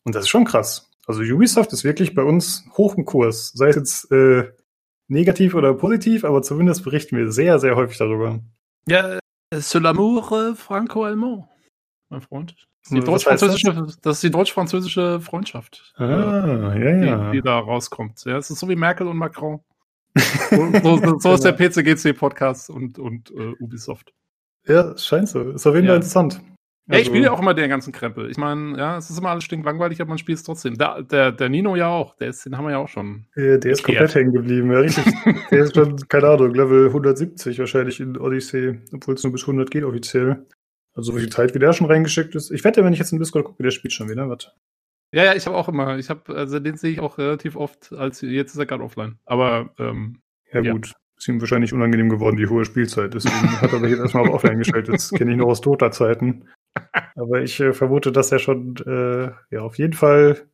Und 0.05 0.15
das 0.15 0.25
ist 0.25 0.29
schon 0.29 0.45
krass. 0.45 0.91
Also 1.07 1.23
Ubisoft 1.23 1.73
ist 1.73 1.85
wirklich 1.85 2.15
bei 2.15 2.23
uns 2.23 2.65
hoch 2.77 2.97
im 2.97 3.07
Kurs. 3.07 3.53
Sei 3.55 3.69
es 3.69 3.77
jetzt 3.77 4.13
äh, 4.13 4.53
negativ 5.09 5.55
oder 5.55 5.73
positiv, 5.73 6.25
aber 6.25 6.43
zumindest 6.43 6.85
berichten 6.85 7.17
wir 7.17 7.33
sehr, 7.33 7.59
sehr 7.59 7.77
häufig 7.77 7.97
darüber. 7.97 8.41
Ja, 8.87 9.19
c'est 9.55 9.81
l'amour 9.81 10.51
äh, 10.51 10.55
franco-allemand, 10.55 11.49
mein 12.11 12.21
Freund. 12.21 12.55
Das 12.83 12.91
ist 12.91 12.91
die 12.91 12.97
heißt 12.99 13.09
deutsch-französische, 13.09 13.87
das 14.03 14.17
ist 14.17 14.23
die 14.25 14.31
deutsch-französische 14.31 15.21
Freundschaft, 15.21 15.93
Ah, 15.97 16.75
ja, 16.77 17.05
ja. 17.05 17.31
die, 17.31 17.37
die 17.39 17.43
da 17.43 17.59
rauskommt. 17.59 18.25
Ja, 18.25 18.39
es 18.39 18.51
ist 18.51 18.59
so 18.59 18.69
wie 18.69 18.77
Merkel 18.77 19.07
und 19.07 19.17
Macron. 19.17 19.61
so, 20.51 20.69
so, 20.83 21.19
so 21.19 21.35
ist 21.35 21.45
der 21.45 21.53
PCGC-Podcast 21.53 22.71
und, 22.71 22.99
und 22.99 23.31
äh, 23.31 23.55
Ubisoft. 23.61 24.13
Ja, 24.67 24.97
scheint 24.99 25.29
so. 25.29 25.51
Ist 25.53 25.67
auf 25.67 25.75
jeden 25.75 25.87
Ja. 25.87 25.93
Fall 25.93 25.97
interessant. 25.97 26.35
Ja, 26.89 26.95
ich 26.95 26.95
Also- 27.03 27.11
spiele 27.11 27.25
ja 27.27 27.31
auch 27.33 27.41
immer 27.41 27.55
den 27.55 27.71
ganzen 27.71 27.93
Krempel. 27.93 28.29
Ich 28.31 28.37
meine, 28.37 28.77
ja, 28.77 28.99
es 28.99 29.09
ist 29.09 29.19
immer 29.19 29.31
alles 29.31 29.45
stinklangweilig, 29.45 30.01
aber 30.01 30.09
man 30.11 30.19
spielt 30.19 30.39
es 30.39 30.45
trotzdem. 30.45 30.77
Der, 30.77 31.03
der, 31.03 31.31
der 31.33 31.49
Nino 31.49 31.77
ja 31.77 31.87
auch, 31.89 32.15
der 32.17 32.29
ist, 32.29 32.45
den 32.45 32.57
haben 32.59 32.65
wir 32.65 32.73
ja 32.73 32.79
auch 32.79 32.89
schon. 32.89 33.27
Äh, 33.37 33.59
Der 33.59 33.73
ist 33.73 33.85
komplett 33.85 34.15
hängen 34.15 34.33
geblieben, 34.33 34.71
ja, 34.73 34.81
richtig. 34.81 35.05
der 35.51 35.65
ist 35.65 35.75
schon, 35.77 35.97
keine 36.09 36.29
Ahnung, 36.29 36.53
Level 36.53 36.89
170 36.89 37.59
wahrscheinlich 37.61 38.01
in 38.01 38.19
Odyssey, 38.19 38.81
obwohl 38.93 39.15
es 39.15 39.23
nur 39.23 39.33
bis 39.33 39.43
100 39.43 39.71
geht 39.71 39.85
offiziell. 39.85 40.45
Also, 40.95 41.15
wie 41.17 41.21
viel 41.21 41.31
Zeit 41.31 41.55
wie 41.55 41.59
der 41.59 41.73
schon 41.73 41.87
reingeschickt 41.87 42.35
ist. 42.35 42.51
Ich 42.51 42.65
wette, 42.65 42.85
wenn 42.85 42.93
ich 42.93 42.99
jetzt 42.99 43.13
in 43.13 43.19
Discord 43.19 43.45
gucke, 43.47 43.63
der 43.63 43.71
spielt 43.71 43.93
schon 43.95 44.11
wieder. 44.11 44.29
Warte. 44.29 44.53
Ja, 45.15 45.25
ja, 45.25 45.35
ich 45.35 45.47
habe 45.47 45.57
auch 45.57 45.69
immer, 45.69 45.99
ich 45.99 46.09
habe, 46.11 46.35
also 46.35 46.59
den 46.59 46.77
sehe 46.77 46.91
ich 46.93 47.01
auch 47.01 47.19
relativ 47.19 47.55
oft, 47.57 47.93
als 47.93 48.23
jetzt 48.23 48.53
ist 48.53 48.59
er 48.59 48.67
gerade 48.67 48.83
offline. 48.83 49.19
Aber 49.27 49.71
ähm, 49.79 50.21
Ja, 50.53 50.61
Ja. 50.61 50.73
gut. 50.73 50.93
Ist 51.19 51.29
ihm 51.29 51.41
wahrscheinlich 51.41 51.73
unangenehm 51.73 52.09
geworden, 52.09 52.37
die 52.37 52.47
hohe 52.49 52.65
Spielzeit. 52.65 53.15
Deswegen 53.15 53.61
hat 53.61 53.73
er 53.73 53.79
sich 53.79 53.91
jetzt 53.91 54.01
erstmal 54.01 54.27
auf 54.27 54.35
Offline 54.35 54.59
gestellt. 54.59 54.89
Das 54.89 55.11
kenne 55.11 55.31
ich 55.31 55.37
noch 55.37 55.47
aus 55.47 55.61
Dota-Zeiten. 55.61 56.49
Aber 57.15 57.43
ich 57.43 57.61
äh, 57.61 57.73
vermute, 57.73 58.11
dass 58.11 58.33
er 58.33 58.39
schon 58.41 58.75
äh, 58.87 59.31
ja, 59.55 59.61
auf 59.61 59.79
jeden 59.79 59.93
Fall 59.93 60.47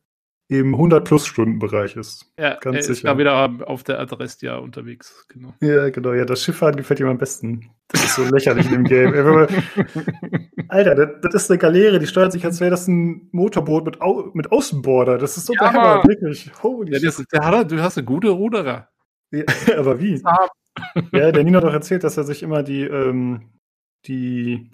im 0.49 0.75
100-Plus-Stunden-Bereich 0.75 1.95
ist. 1.95 2.25
ja, 2.37 2.55
Ganz 2.55 2.75
er 2.75 2.79
ist 2.79 2.87
sicher. 2.87 3.09
da 3.09 3.17
wieder 3.19 3.69
auf 3.69 3.83
der 3.83 3.99
Adrestia 3.99 4.57
unterwegs, 4.57 5.25
genau. 5.29 5.53
Ja, 5.61 5.89
genau. 5.91 6.13
Ja, 6.13 6.25
das 6.25 6.43
Schifffahren 6.43 6.75
gefällt 6.75 6.99
ihm 6.99 7.07
am 7.07 7.19
besten. 7.19 7.69
Das 7.89 8.03
ist 8.03 8.15
so 8.15 8.23
lächerlich 8.23 8.65
in 8.65 8.71
dem 8.71 8.83
Game. 8.83 9.13
Alter, 10.67 10.95
das, 10.95 11.09
das 11.21 11.43
ist 11.43 11.51
eine 11.51 11.59
Galeere, 11.59 11.99
die 11.99 12.07
steuert 12.07 12.31
sich, 12.31 12.43
als 12.45 12.59
wäre 12.59 12.71
das 12.71 12.87
ein 12.87 13.29
Motorboot 13.31 13.85
mit, 13.85 14.01
Au 14.01 14.31
mit 14.33 14.51
Außenborder. 14.51 15.19
Das 15.19 15.37
ist 15.37 15.45
so 15.45 15.53
Ja, 15.53 15.71
der 15.71 15.73
Hammer, 15.73 16.03
wirklich. 16.07 16.51
Holy 16.63 16.93
Ja, 16.93 16.99
das, 16.99 17.23
der 17.31 17.45
hat, 17.45 17.71
du 17.71 17.81
hast 17.81 17.97
eine 17.99 18.05
gute 18.05 18.29
Ruderer. 18.29 18.89
Ja, 19.31 19.43
aber 19.77 19.99
wie? 19.99 20.19
Ja, 21.11 21.31
der 21.31 21.43
Nino 21.43 21.57
hat 21.57 21.63
doch 21.63 21.73
erzählt, 21.73 22.03
dass 22.03 22.17
er 22.17 22.23
sich 22.23 22.41
immer 22.41 22.63
die, 22.63 22.81
ähm, 22.83 23.51
die 24.07 24.71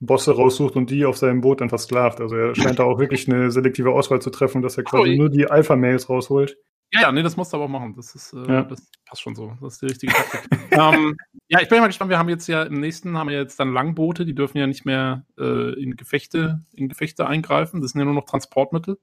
Festungsbosse 0.00 0.32
raussucht 0.36 0.76
und 0.76 0.90
die 0.90 1.04
auf 1.04 1.16
seinem 1.16 1.40
Boot 1.40 1.60
dann 1.60 1.68
versklavt. 1.68 2.20
Also 2.20 2.36
er 2.36 2.54
scheint 2.54 2.78
da 2.78 2.84
auch 2.84 2.98
wirklich 2.98 3.28
eine 3.30 3.50
selektive 3.50 3.90
Auswahl 3.92 4.20
zu 4.20 4.30
treffen, 4.30 4.62
dass 4.62 4.76
er 4.76 4.84
quasi 4.84 5.14
Oh, 5.14 5.16
nur 5.16 5.30
die 5.30 5.46
Alpha-Mails 5.50 6.08
rausholt. 6.08 6.56
Ja, 6.92 7.02
ja, 7.02 7.12
nee, 7.12 7.22
das 7.22 7.36
musst 7.36 7.52
du 7.52 7.56
aber 7.56 7.64
auch 7.64 7.70
machen. 7.70 7.94
Das 7.96 8.14
ist, 8.14 8.32
äh, 8.34 8.46
Ja. 8.46 8.62
das 8.62 8.86
passt 9.06 9.22
schon 9.22 9.34
so. 9.34 9.56
Das 9.60 9.74
ist 9.74 9.82
die 9.82 9.86
richtige 9.86 10.12
Taktik. 10.12 10.50
ähm, 10.72 11.16
ja, 11.48 11.60
ich 11.60 11.68
bin 11.68 11.80
mal 11.80 11.86
gespannt. 11.88 12.10
Wir 12.10 12.18
haben 12.18 12.28
jetzt 12.28 12.46
ja 12.46 12.62
im 12.62 12.80
nächsten 12.80 13.16
haben 13.16 13.28
wir 13.28 13.36
jetzt 13.38 13.58
dann 13.58 13.72
Langboote, 13.72 14.24
die 14.24 14.34
dürfen 14.34 14.58
ja 14.58 14.66
nicht 14.66 14.84
mehr 14.84 15.24
äh, 15.38 15.72
in 15.82 15.96
Gefechte, 15.96 16.62
in 16.72 16.88
Gefechte 16.88 17.26
eingreifen. 17.26 17.80
Das 17.80 17.92
sind 17.92 18.00
ja 18.00 18.04
nur 18.04 18.14
noch 18.14 18.26
Transportmittel. 18.26 18.98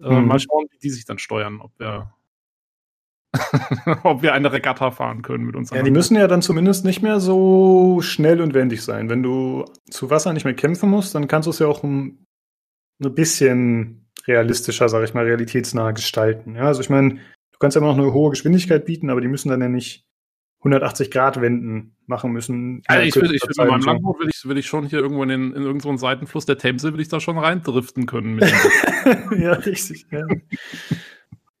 Äh, 0.00 0.20
Mhm. 0.20 0.26
Mal 0.26 0.40
schauen, 0.40 0.66
wie 0.70 0.78
die 0.78 0.90
sich 0.90 1.04
dann 1.04 1.18
steuern, 1.18 1.60
ob 1.60 1.72
wir, 1.78 2.12
ob 4.02 4.22
wir 4.22 4.34
eine 4.34 4.52
Regatta 4.52 4.90
fahren 4.90 5.22
können 5.22 5.44
mit 5.44 5.56
uns. 5.56 5.70
Ja, 5.70 5.82
die 5.82 5.90
müssen 5.90 6.16
ja 6.16 6.28
dann 6.28 6.42
zumindest 6.42 6.84
nicht 6.84 7.02
mehr 7.02 7.18
so 7.18 8.00
schnell 8.02 8.40
und 8.40 8.52
wendig 8.52 8.82
sein. 8.82 9.08
Wenn 9.08 9.22
du 9.22 9.64
zu 9.90 10.10
Wasser 10.10 10.32
nicht 10.32 10.44
mehr 10.44 10.54
kämpfen 10.54 10.90
musst, 10.90 11.14
dann 11.14 11.28
kannst 11.28 11.46
du 11.46 11.50
es 11.50 11.58
ja 11.58 11.66
auch 11.66 11.82
ein, 11.82 12.26
ein 13.02 13.14
bisschen 13.14 14.10
realistischer, 14.26 14.88
sage 14.88 15.06
ich 15.06 15.14
mal, 15.14 15.24
realitätsnah 15.24 15.92
gestalten. 15.92 16.56
Ja, 16.56 16.64
also 16.64 16.82
ich 16.82 16.90
meine, 16.90 17.14
du 17.14 17.58
kannst 17.58 17.74
ja 17.74 17.80
immer 17.80 17.94
noch 17.94 18.02
eine 18.02 18.12
hohe 18.12 18.30
Geschwindigkeit 18.30 18.84
bieten, 18.84 19.08
aber 19.08 19.20
die 19.20 19.28
müssen 19.28 19.48
dann 19.48 19.62
ja 19.62 19.68
nicht 19.68 20.04
180 20.62 21.10
Grad 21.10 21.40
Wenden 21.40 21.96
machen 22.06 22.32
müssen. 22.32 22.82
Ja, 22.88 23.00
ich 23.00 23.16
will, 23.16 23.34
ich 23.34 23.42
will 23.42 23.54
bei 23.56 23.66
meinem 23.66 23.82
Langboot 23.82 24.20
will 24.20 24.28
ich, 24.28 24.44
will 24.44 24.58
ich 24.58 24.66
schon 24.66 24.86
hier 24.86 25.00
irgendwo 25.00 25.22
in, 25.24 25.28
den, 25.30 25.52
in 25.52 25.62
irgendeinen 25.62 25.98
Seitenfluss 25.98 26.46
der 26.46 26.58
Themse 26.58 26.92
will 26.92 27.00
ich 27.00 27.08
da 27.08 27.18
schon 27.18 27.38
reindriften 27.38 28.06
können. 28.06 28.38
ja, 29.38 29.52
richtig. 29.54 30.06
Ja. 30.10 30.24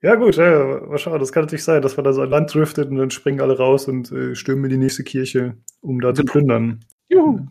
Ja 0.02 0.14
gut, 0.16 0.36
ja, 0.36 0.80
mal 0.86 0.98
schauen, 0.98 1.18
das 1.20 1.32
kann 1.32 1.44
natürlich 1.44 1.64
sein, 1.64 1.82
dass 1.82 1.96
man 1.96 2.04
da 2.04 2.12
so 2.12 2.22
ein 2.22 2.30
Land 2.30 2.52
driftet 2.52 2.90
und 2.90 2.96
dann 2.96 3.10
springen 3.10 3.40
alle 3.40 3.56
raus 3.56 3.88
und 3.88 4.10
äh, 4.12 4.34
stürmen 4.34 4.64
in 4.64 4.70
die 4.70 4.76
nächste 4.76 5.04
Kirche, 5.04 5.56
um 5.80 6.00
da 6.00 6.12
zu 6.12 6.22
genau. 6.22 6.32
plündern. 6.32 6.80
Juhu. 7.08 7.46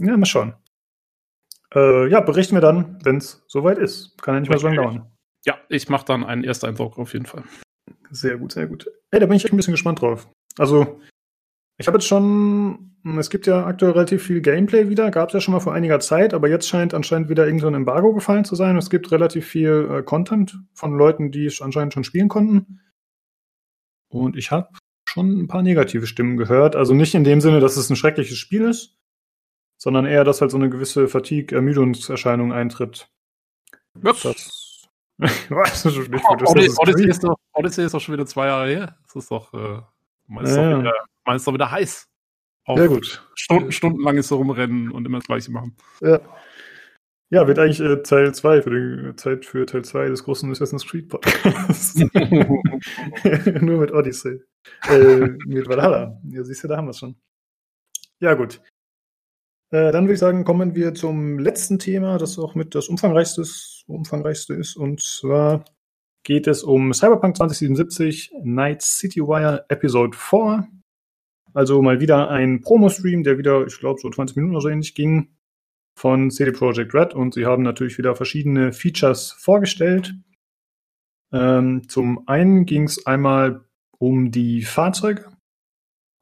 Ja, 0.00 0.16
mal 0.16 0.26
schauen. 0.26 0.54
Äh, 1.74 2.08
ja, 2.08 2.20
berichten 2.20 2.56
wir 2.56 2.60
dann, 2.60 2.98
wenn 3.04 3.18
es 3.18 3.44
soweit 3.46 3.78
ist. 3.78 4.20
Kann 4.22 4.34
ja 4.34 4.40
nicht 4.40 4.48
mehr 4.48 4.58
so 4.58 4.66
lange 4.66 4.76
dauern. 4.78 5.12
Ja, 5.44 5.58
ich 5.68 5.88
mache 5.88 6.06
dann 6.06 6.24
einen 6.24 6.44
Ersteindruck 6.44 6.98
auf 6.98 7.12
jeden 7.12 7.26
Fall. 7.26 7.44
Sehr 8.10 8.38
gut, 8.38 8.52
sehr 8.52 8.66
gut. 8.66 8.90
Ey, 9.10 9.20
da 9.20 9.26
bin 9.26 9.36
ich 9.36 9.44
echt 9.44 9.52
ein 9.52 9.56
bisschen 9.56 9.74
gespannt 9.74 10.00
drauf. 10.00 10.28
Also, 10.56 11.00
ich 11.76 11.86
habe 11.86 11.98
jetzt 11.98 12.06
schon, 12.06 12.87
es 13.16 13.30
gibt 13.30 13.46
ja 13.46 13.64
aktuell 13.64 13.92
relativ 13.92 14.24
viel 14.24 14.40
Gameplay 14.40 14.88
wieder, 14.88 15.10
gab 15.10 15.28
es 15.28 15.34
ja 15.34 15.40
schon 15.40 15.54
mal 15.54 15.60
vor 15.60 15.72
einiger 15.72 16.00
Zeit, 16.00 16.34
aber 16.34 16.48
jetzt 16.48 16.68
scheint 16.68 16.92
anscheinend 16.92 17.28
wieder 17.28 17.46
irgendein 17.46 17.72
so 17.72 17.76
Embargo 17.76 18.12
gefallen 18.12 18.44
zu 18.44 18.56
sein. 18.56 18.76
Es 18.76 18.90
gibt 18.90 19.12
relativ 19.12 19.46
viel 19.46 19.88
äh, 19.90 20.02
Content 20.02 20.58
von 20.74 20.98
Leuten, 20.98 21.30
die 21.30 21.46
es 21.46 21.62
anscheinend 21.62 21.94
schon 21.94 22.04
spielen 22.04 22.28
konnten. 22.28 22.80
Und 24.08 24.36
ich 24.36 24.50
habe 24.50 24.68
schon 25.08 25.40
ein 25.40 25.48
paar 25.48 25.62
negative 25.62 26.06
Stimmen 26.06 26.36
gehört. 26.36 26.76
Also 26.76 26.92
nicht 26.92 27.14
in 27.14 27.24
dem 27.24 27.40
Sinne, 27.40 27.60
dass 27.60 27.76
es 27.76 27.88
ein 27.88 27.96
schreckliches 27.96 28.36
Spiel 28.36 28.62
ist, 28.62 28.96
sondern 29.76 30.04
eher, 30.04 30.24
dass 30.24 30.40
halt 30.40 30.50
so 30.50 30.56
eine 30.56 30.68
gewisse 30.68 31.08
Fatigue-Ermüdungserscheinung 31.08 32.52
eintritt. 32.52 33.10
Was? 33.94 34.22
Das? 34.22 34.64
Das 35.48 35.84
ist 35.84 35.96
nicht 35.96 36.22
gut, 36.22 36.40
das 36.40 36.50
Odyssey, 36.78 37.08
ist 37.08 37.24
doch, 37.24 37.36
Odyssey 37.52 37.84
ist 37.84 37.92
doch 37.92 38.00
schon 38.00 38.14
wieder 38.14 38.26
zwei 38.26 38.46
Jahre 38.46 38.68
her. 38.68 38.96
Das 39.02 39.16
ist 39.16 39.30
doch. 39.32 39.52
Äh 39.52 39.80
ist, 40.42 40.56
ja. 40.56 40.70
doch, 40.70 40.78
wieder, 40.80 40.94
man 41.24 41.36
ist 41.36 41.46
doch 41.46 41.54
wieder 41.54 41.70
heiß. 41.70 42.07
Ja, 42.76 42.86
gut. 42.86 43.26
Stunden, 43.34 43.72
stundenlanges 43.72 44.30
Rumrennen 44.30 44.90
und 44.90 45.06
immer 45.06 45.18
das 45.18 45.26
Gleiche 45.26 45.50
machen. 45.50 45.76
Ja. 46.00 46.20
Ja, 47.30 47.46
wird 47.46 47.58
eigentlich 47.58 47.80
äh, 47.80 48.02
Teil 48.02 48.34
2 48.34 48.62
für 48.62 48.70
die 48.70 49.16
Zeit 49.16 49.44
für 49.44 49.66
Teil 49.66 49.84
2 49.84 50.08
des 50.08 50.24
großen 50.24 50.50
Assassin's 50.50 50.86
Creed 50.86 51.10
Podcasts. 51.10 51.94
Nur 53.60 53.80
mit 53.80 53.92
Odyssey. 53.92 54.40
Äh, 54.88 55.28
mit 55.46 55.68
Valhalla. 55.68 56.18
Ja, 56.30 56.42
siehst 56.42 56.64
du, 56.64 56.68
da 56.68 56.78
haben 56.78 56.86
wir 56.86 56.92
es 56.92 56.98
schon. 56.98 57.16
Ja, 58.20 58.32
gut. 58.32 58.62
Äh, 59.70 59.92
dann 59.92 60.04
würde 60.04 60.14
ich 60.14 60.20
sagen, 60.20 60.44
kommen 60.44 60.74
wir 60.74 60.94
zum 60.94 61.38
letzten 61.38 61.78
Thema, 61.78 62.16
das 62.16 62.38
auch 62.38 62.54
mit 62.54 62.74
das 62.74 62.88
umfangreichste, 62.88 63.44
umfangreichste 63.86 64.54
ist. 64.54 64.76
Und 64.76 65.02
zwar 65.02 65.64
geht 66.22 66.46
es 66.46 66.62
um 66.62 66.94
Cyberpunk 66.94 67.36
2077 67.36 68.32
Night 68.42 68.80
City 68.80 69.20
Wire 69.20 69.66
Episode 69.68 70.16
4. 70.16 70.66
Also 71.54 71.82
mal 71.82 72.00
wieder 72.00 72.30
ein 72.30 72.60
Promo-Stream, 72.60 73.22
der 73.22 73.38
wieder, 73.38 73.66
ich 73.66 73.78
glaube, 73.78 74.00
so 74.00 74.10
20 74.10 74.36
Minuten 74.36 74.54
oder 74.54 74.62
so 74.62 74.68
ähnlich 74.68 74.94
ging 74.94 75.28
von 75.96 76.30
CD 76.30 76.52
Projekt 76.52 76.94
Red 76.94 77.14
und 77.14 77.34
sie 77.34 77.44
haben 77.44 77.62
natürlich 77.62 77.98
wieder 77.98 78.14
verschiedene 78.14 78.72
Features 78.72 79.32
vorgestellt. 79.32 80.14
Ähm, 81.32 81.88
zum 81.88 82.26
einen 82.28 82.64
ging 82.64 82.84
es 82.84 83.04
einmal 83.04 83.64
um 83.98 84.30
die 84.30 84.62
Fahrzeuge 84.62 85.26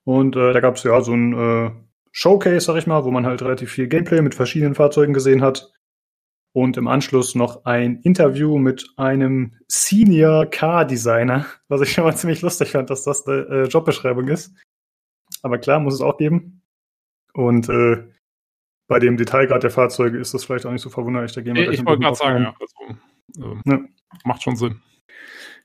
und 0.05 0.35
äh, 0.35 0.53
da 0.53 0.61
gab 0.61 0.77
es 0.77 0.83
ja 0.83 1.01
so 1.03 1.13
ein 1.13 1.33
äh, 1.35 1.71
Showcase, 2.11 2.65
sag 2.65 2.77
ich 2.77 2.87
mal, 2.87 3.05
wo 3.05 3.11
man 3.11 3.27
halt 3.27 3.43
relativ 3.43 3.71
viel 3.71 3.87
Gameplay 3.87 4.23
mit 4.23 4.35
verschiedenen 4.35 4.75
Fahrzeugen 4.75 5.13
gesehen 5.13 5.43
hat 5.43 5.71
und 6.57 6.79
im 6.79 6.89
Anschluss 6.89 7.35
noch 7.35 7.67
ein 7.67 8.01
Interview 8.01 8.57
mit 8.57 8.89
einem 8.97 9.59
Senior 9.69 10.47
Car 10.47 10.87
Designer, 10.87 11.45
was 11.69 11.83
ich 11.83 11.93
schon 11.93 12.05
mal 12.05 12.17
ziemlich 12.17 12.41
lustig 12.41 12.71
fand, 12.71 12.89
dass 12.89 13.05
das 13.05 13.27
eine 13.27 13.43
äh, 13.43 13.65
Jobbeschreibung 13.65 14.29
ist. 14.29 14.55
Aber 15.47 15.59
klar, 15.59 15.79
muss 15.79 15.95
es 15.95 16.01
auch 16.01 16.19
geben. 16.19 16.61
Und 17.33 17.69
äh, 17.69 18.03
bei 18.89 18.99
dem 18.99 19.17
Detailgrad 19.17 19.63
der 19.63 19.71
Fahrzeuge 19.71 20.19
ist 20.19 20.35
das 20.35 20.45
vielleicht 20.45 20.67
auch 20.67 20.73
nicht 20.73 20.83
so 20.83 20.91
verwunderlich. 20.91 21.33
Da 21.33 21.41
gehen 21.41 21.55
wir 21.55 21.71
ich 21.71 21.87
wollte 21.87 22.03
gerade 22.03 22.17
sagen, 22.17 22.43
ja, 22.43 22.55
also, 22.59 23.55
äh, 23.55 23.71
ja. 23.71 23.81
macht 24.25 24.43
schon 24.43 24.57
Sinn. 24.57 24.83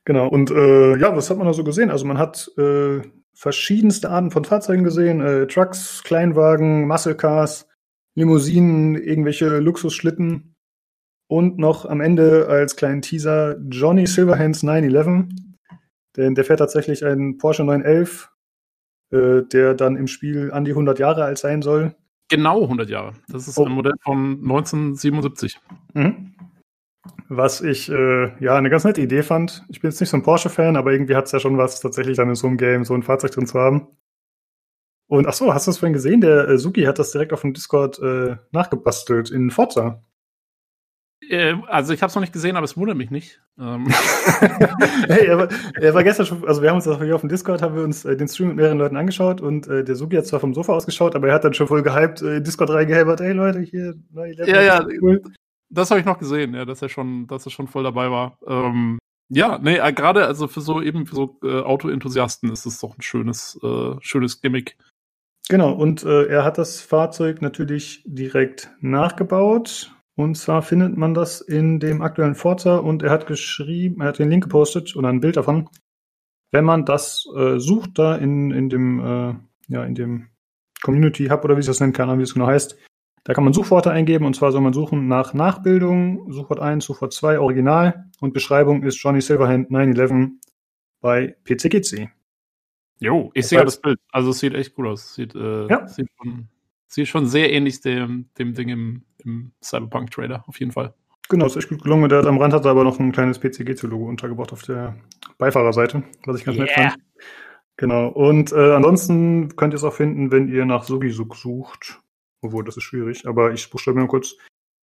Genau, 0.06 0.28
und 0.28 0.52
äh, 0.52 0.98
ja, 0.98 1.16
was 1.16 1.32
hat 1.32 1.38
man 1.38 1.48
da 1.48 1.54
so 1.54 1.64
gesehen? 1.64 1.90
Also 1.90 2.06
man 2.06 2.20
hat 2.20 2.52
äh, 2.60 3.02
verschiedenste 3.34 4.12
Arten 4.12 4.30
von 4.30 4.46
Fahrzeugen 4.46 4.84
gesehen, 4.84 5.20
äh, 5.20 5.48
Trucks, 5.48 6.04
Kleinwagen, 6.04 6.88
Muscle 6.88 7.16
Cars, 7.16 7.68
Limousinen, 8.14 8.96
irgendwelche 8.96 9.58
Luxusschlitten 9.58 10.56
und 11.28 11.58
noch 11.58 11.86
am 11.86 12.02
Ende 12.02 12.48
als 12.50 12.76
kleinen 12.76 13.02
Teaser 13.02 13.58
Johnny 13.68 14.06
Silverhands 14.06 14.62
911. 14.62 15.30
Denn 16.18 16.36
der 16.36 16.46
fährt 16.46 16.60
tatsächlich 16.60 17.04
einen 17.04 17.38
Porsche 17.38 17.64
911, 17.64 18.31
äh, 19.12 19.42
der 19.44 19.74
dann 19.74 19.96
im 19.96 20.08
Spiel 20.08 20.52
an 20.52 20.66
die 20.66 20.72
100 20.72 21.00
Jahre 21.00 21.24
alt 21.24 21.38
sein 21.38 21.62
soll. 21.62 21.96
Genau 22.30 22.64
100 22.64 22.90
Jahre. 22.90 23.14
Das 23.28 23.48
ist 23.48 23.58
oh. 23.58 23.66
ein 23.66 23.72
Modell 23.72 23.94
von 24.04 24.40
1977. 24.42 25.60
Mhm. 25.94 26.34
Was 27.28 27.62
ich 27.62 27.90
äh, 27.90 28.32
ja 28.44 28.56
eine 28.56 28.70
ganz 28.70 28.84
nette 28.84 29.02
Idee 29.02 29.24
fand. 29.24 29.66
Ich 29.70 29.82
bin 29.82 29.90
jetzt 29.90 30.00
nicht 30.00 30.10
so 30.10 30.18
ein 30.18 30.24
Porsche-Fan, 30.24 30.76
aber 30.76 30.92
irgendwie 30.92 31.16
hat 31.16 31.26
es 31.26 31.32
ja 31.32 31.40
schon 31.40 31.58
was, 31.58 31.82
tatsächlich 31.82 32.18
dann 32.18 32.30
in 32.30 32.36
so 32.36 32.48
einem 32.48 32.58
Game 32.58 32.86
so 32.86 32.94
ein 32.94 33.04
Fahrzeug 33.04 33.32
drin 33.32 33.48
zu 33.48 33.60
haben. 33.60 33.88
Und 35.08 35.28
ach 35.28 35.34
so, 35.34 35.54
hast 35.54 35.68
du 35.68 35.72
das 35.72 35.80
vorhin 35.80 35.94
gesehen? 35.94 36.22
Der 36.22 36.48
äh, 36.48 36.58
Suki 36.58 36.84
hat 36.84 37.00
das 37.00 37.12
direkt 37.12 37.34
auf 37.34 37.42
dem 37.42 37.54
Discord 37.54 38.00
äh, 38.00 38.38
nachgebastelt 38.52 39.30
in 39.30 39.52
Forza. 39.52 40.02
Äh, 41.30 41.56
also 41.68 41.94
ich 41.94 42.02
habe 42.02 42.10
es 42.10 42.16
noch 42.16 42.22
nicht 42.22 42.34
gesehen, 42.34 42.56
aber 42.56 42.66
es 42.66 42.76
wundert 42.76 42.98
mich 42.98 43.12
nicht. 43.12 43.42
Ähm. 43.60 43.88
hey, 45.08 45.28
er 45.28 45.38
war, 45.38 45.48
er 45.76 45.94
war, 45.94 46.04
gestern 46.04 46.26
schon, 46.26 46.48
also 46.48 46.62
wir 46.62 46.70
haben 46.70 46.78
uns 46.78 46.86
das 46.86 47.00
auf 47.00 47.22
dem 47.22 47.30
Discord, 47.30 47.62
haben 47.62 47.76
wir 47.76 47.84
uns 47.84 48.06
äh, 48.06 48.18
den 48.18 48.28
Stream 48.28 48.50
mit 48.50 48.58
mehreren 48.58 48.80
Leuten 48.80 48.98
angeschaut 48.98 49.40
und 49.40 49.68
äh, 49.68 49.84
der 49.84 49.96
Sugi 49.96 50.18
hat 50.18 50.26
zwar 50.26 50.40
vom 50.40 50.54
Sofa 50.54 50.74
ausgeschaut, 50.74 51.16
aber 51.16 51.28
er 51.28 51.36
hat 51.36 51.44
dann 51.44 51.54
schon 51.54 51.68
voll 51.68 51.84
gehypt 51.84 52.22
äh, 52.22 52.38
in 52.38 52.44
Discord 52.44 52.72
reingehämmert, 52.72 53.22
hey 53.22 53.34
Leute, 53.34 53.60
hier, 53.60 53.96
neue 54.12 54.34
Level, 54.34 54.54
Ja, 54.54 54.62
ja, 54.62 54.88
cool. 55.02 55.22
das 55.70 55.92
habe 55.92 56.00
ich 56.00 56.06
noch 56.06 56.18
gesehen, 56.18 56.56
ja, 56.56 56.66
dass 56.66 56.82
er 56.82 56.90
schon, 56.90 57.28
dass 57.28 57.46
er 57.46 57.52
schon 57.52 57.68
voll 57.68 57.84
dabei 57.84 58.10
war. 58.10 58.38
Ähm, 58.48 58.98
ja, 59.30 59.60
nee, 59.60 59.78
äh, 59.78 59.94
gerade 59.94 60.26
also 60.26 60.48
für 60.48 60.62
so 60.62 60.82
eben 60.82 61.06
für 61.06 61.16
so 61.16 61.40
äh, 61.44 61.62
Auto-Enthusiasten 61.62 62.52
ist 62.52 62.66
es 62.66 62.80
doch 62.80 62.98
ein 62.98 63.02
schönes, 63.02 63.60
äh, 63.64 63.96
schönes 64.02 64.42
Gimmick. 64.42 64.76
Genau, 65.50 65.72
und 65.72 66.04
äh, 66.04 66.26
er 66.26 66.44
hat 66.44 66.58
das 66.58 66.82
Fahrzeug 66.82 67.42
natürlich 67.42 68.04
direkt 68.06 68.72
nachgebaut 68.80 69.92
und 70.16 70.36
zwar 70.36 70.62
findet 70.62 70.98
man 70.98 71.14
das 71.14 71.42
in 71.42 71.80
dem 71.80 72.02
aktuellen 72.02 72.36
Forza 72.36 72.78
und 72.78 73.04
er 73.04 73.12
hat 73.12 73.28
geschrieben, 73.28 74.02
er 74.02 74.08
hat 74.08 74.20
den 74.20 74.30
Link 74.30 74.44
gepostet 74.44 74.96
oder 74.96 75.10
ein 75.10 75.22
Bild 75.22 75.38
davon. 75.38 75.70
Wenn 76.52 76.66
man 76.66 76.86
das 76.86 77.26
äh, 77.36 77.60
sucht 77.60 77.98
da 77.98 78.16
in, 78.16 78.52
in 78.52 78.70
dem, 78.70 79.00
äh, 79.00 79.36
ja, 79.68 79.84
in 79.86 79.96
dem 79.96 80.28
Community 80.82 81.28
Hub 81.28 81.46
oder 81.46 81.56
wie 81.56 81.62
ich 81.62 81.66
das 81.66 81.80
nennen 81.80 81.94
kann, 81.94 82.20
wie 82.20 82.24
es 82.24 82.34
genau 82.34 82.48
heißt, 82.48 82.78
da 83.24 83.34
kann 83.34 83.44
man 83.44 83.54
Suchworte 83.54 83.92
eingeben 83.92 84.26
und 84.26 84.36
zwar 84.36 84.52
soll 84.52 84.62
man 84.62 84.74
suchen 84.74 85.08
nach 85.08 85.34
Nachbildung, 85.34 86.32
Suchwort 86.32 86.60
1, 86.60 86.84
Suchwort 86.84 87.14
2, 87.14 87.40
Original 87.40 88.10
und 88.20 88.34
Beschreibung 88.34 88.84
ist 88.84 88.98
Johnny 88.98 89.22
Silverhand 89.22 89.70
911 89.72 90.32
bei 91.00 91.36
PCGC. 91.44 92.10
Jo, 93.00 93.32
ich 93.34 93.48
sehe 93.48 93.64
das 93.64 93.82
Bild. 93.82 94.00
Also 94.12 94.32
es 94.32 94.40
sieht 94.40 94.54
echt 94.54 94.76
gut 94.76 94.86
aus. 94.88 95.16
Sieht, 95.16 95.34
äh, 95.36 95.68
ja. 95.68 95.88
sieht 95.88 96.08
schon 96.18 96.50
Sieht 96.92 97.08
schon 97.08 97.26
sehr 97.26 97.54
ähnlich 97.54 97.80
dem, 97.80 98.30
dem 98.38 98.54
Ding 98.54 98.68
im, 98.68 99.04
im 99.20 99.54
Cyberpunk-Trailer, 99.64 100.44
auf 100.48 100.60
jeden 100.60 100.74
Fall. 100.74 100.94
Genau, 101.30 101.46
ist 101.46 101.56
echt 101.56 101.70
gut 101.70 101.84
gelungen. 101.84 102.10
Der 102.10 102.26
am 102.26 102.38
Rand 102.38 102.54
hat 102.54 102.66
aber 102.66 102.84
noch 102.84 103.00
ein 103.00 103.14
kleines 103.14 103.40
PCG-Logo 103.40 104.10
untergebracht 104.10 104.52
auf 104.52 104.64
der 104.64 104.98
Beifahrerseite, 105.38 106.04
was 106.26 106.40
ich 106.40 106.44
ganz 106.44 106.58
yeah. 106.58 106.66
nett 106.66 106.74
fand. 106.74 106.96
Genau. 107.78 108.10
Und 108.10 108.52
äh, 108.52 108.74
ansonsten 108.74 109.56
könnt 109.56 109.74
ihr 109.74 109.78
es 109.78 109.86
auch 109.86 109.94
finden, 109.94 110.32
wenn 110.32 110.50
ihr 110.50 110.66
nach 110.66 110.84
Sugisuk 110.84 111.38
sucht. 111.38 112.02
Obwohl, 112.42 112.66
das 112.66 112.76
ist 112.76 112.84
schwierig, 112.84 113.26
aber 113.26 113.54
ich 113.54 113.70
buchstabiere 113.70 114.04
mal 114.04 114.10
kurz 114.10 114.36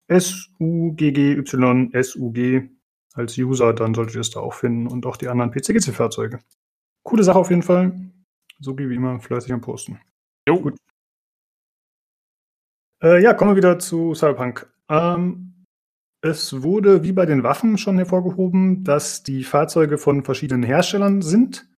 S-U-G-G-Y 0.06 1.90
S-U-G 1.92 2.70
als 3.12 3.36
User, 3.36 3.74
dann 3.74 3.94
solltet 3.94 4.14
ihr 4.14 4.22
es 4.22 4.30
da 4.30 4.40
auch 4.40 4.54
finden 4.54 4.86
und 4.86 5.04
auch 5.04 5.18
die 5.18 5.28
anderen 5.28 5.50
PCGC-Fahrzeuge. 5.50 6.38
Coole 7.02 7.22
Sache 7.22 7.38
auf 7.38 7.50
jeden 7.50 7.62
Fall. 7.62 7.92
Sugi 8.60 8.88
wie 8.88 8.94
immer 8.94 9.20
fleißig 9.20 9.52
am 9.52 9.60
Posten. 9.60 10.00
Jo. 10.48 10.58
Gut. 10.58 10.78
Äh, 13.02 13.22
ja, 13.22 13.34
kommen 13.34 13.52
wir 13.52 13.56
wieder 13.56 13.78
zu 13.78 14.14
Cyberpunk. 14.14 14.70
Ähm, 14.88 15.64
es 16.20 16.62
wurde 16.62 17.04
wie 17.04 17.12
bei 17.12 17.26
den 17.26 17.44
Waffen 17.44 17.78
schon 17.78 17.96
hervorgehoben, 17.96 18.82
dass 18.82 19.22
die 19.22 19.44
Fahrzeuge 19.44 19.98
von 19.98 20.24
verschiedenen 20.24 20.64
Herstellern 20.64 21.22
sind. 21.22 21.68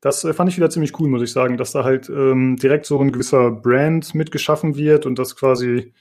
Das 0.00 0.24
äh, 0.24 0.32
fand 0.32 0.50
ich 0.50 0.56
wieder 0.56 0.70
ziemlich 0.70 0.98
cool, 0.98 1.08
muss 1.08 1.22
ich 1.22 1.32
sagen, 1.32 1.58
dass 1.58 1.72
da 1.72 1.84
halt 1.84 2.08
ähm, 2.08 2.56
direkt 2.56 2.86
so 2.86 2.98
ein 2.98 3.12
gewisser 3.12 3.50
Brand 3.50 4.14
mitgeschaffen 4.14 4.76
wird 4.76 5.04
und 5.04 5.18
dass 5.18 5.36
quasi 5.36 5.92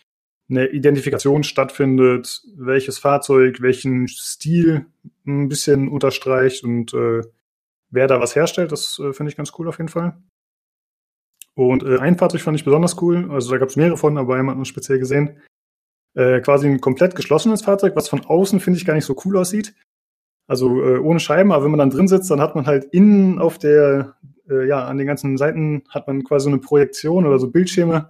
eine 0.50 0.68
Identifikation 0.68 1.44
stattfindet, 1.44 2.42
welches 2.56 3.00
Fahrzeug 3.00 3.62
welchen 3.62 4.08
Stil 4.08 4.86
ein 5.26 5.50
bisschen 5.50 5.90
unterstreicht 5.90 6.64
und 6.64 6.94
äh, 6.94 7.22
wer 7.90 8.08
da 8.08 8.20
was 8.20 8.36
herstellt. 8.36 8.72
Das 8.72 9.00
äh, 9.00 9.14
finde 9.14 9.32
ich 9.32 9.38
ganz 9.38 9.52
cool 9.58 9.68
auf 9.68 9.78
jeden 9.78 9.90
Fall. 9.90 10.18
Und 11.56 11.84
äh, 11.84 12.00
ein 12.00 12.18
Fahrzeug 12.18 12.42
fand 12.42 12.58
ich 12.58 12.66
besonders 12.66 13.02
cool. 13.02 13.30
Also 13.32 13.52
da 13.52 13.58
gab 13.58 13.70
es 13.70 13.76
mehrere 13.76 13.98
von, 13.98 14.18
aber 14.18 14.36
einmal 14.36 14.56
man 14.56 14.66
speziell 14.66 15.00
gesehen. 15.00 15.38
äh, 16.16 16.42
quasi 16.42 16.68
ein 16.68 16.82
komplett 16.82 17.16
geschlossenes 17.16 17.64
Fahrzeug, 17.64 17.96
was 17.96 18.10
von 18.10 18.26
außen, 18.26 18.60
finde 18.60 18.78
ich, 18.78 18.86
gar 18.86 18.94
nicht 18.94 19.06
so 19.06 19.16
cool 19.26 19.38
aussieht. 19.38 19.74
Also 20.48 20.82
äh, 20.84 21.00
ohne 21.00 21.20
Scheiben, 21.20 21.52
aber 21.52 21.64
wenn 21.64 21.72
man 21.72 21.80
dann 21.80 21.90
drin 21.90 22.08
sitzt, 22.08 22.30
dann 22.30 22.42
hat 22.42 22.56
man 22.56 22.66
halt 22.66 22.86
innen 22.92 23.40
auf 23.40 23.58
der, 23.58 24.16
äh, 24.50 24.68
ja, 24.68 24.86
an 24.86 24.98
den 24.98 25.08
ganzen 25.08 25.38
Seiten 25.38 25.84
hat 25.90 26.08
man 26.08 26.24
quasi 26.24 26.46
so 26.46 26.50
eine 26.50 26.60
Projektion 26.60 27.26
oder 27.26 27.40
so 27.40 27.50
Bildschirme, 27.50 28.10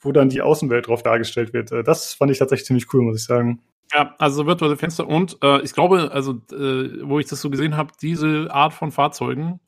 wo 0.00 0.12
dann 0.12 0.28
die 0.28 0.42
Außenwelt 0.42 0.88
drauf 0.88 1.02
dargestellt 1.02 1.52
wird. 1.52 1.72
Äh, 1.72 1.84
das 1.84 2.14
fand 2.14 2.30
ich 2.30 2.38
tatsächlich 2.38 2.66
ziemlich 2.66 2.92
cool, 2.92 3.02
muss 3.02 3.18
ich 3.20 3.24
sagen. 3.24 3.62
Ja, 3.94 4.14
also 4.18 4.46
virtuelle 4.46 4.76
Fenster 4.76 5.08
und 5.08 5.38
äh, 5.42 5.62
ich 5.62 5.72
glaube, 5.72 6.10
also 6.12 6.32
äh, 6.52 7.00
wo 7.04 7.20
ich 7.20 7.26
das 7.26 7.40
so 7.40 7.48
gesehen 7.48 7.76
habe, 7.76 7.92
diese 8.02 8.48
Art 8.50 8.74
von 8.74 8.90
Fahrzeugen, 8.90 9.60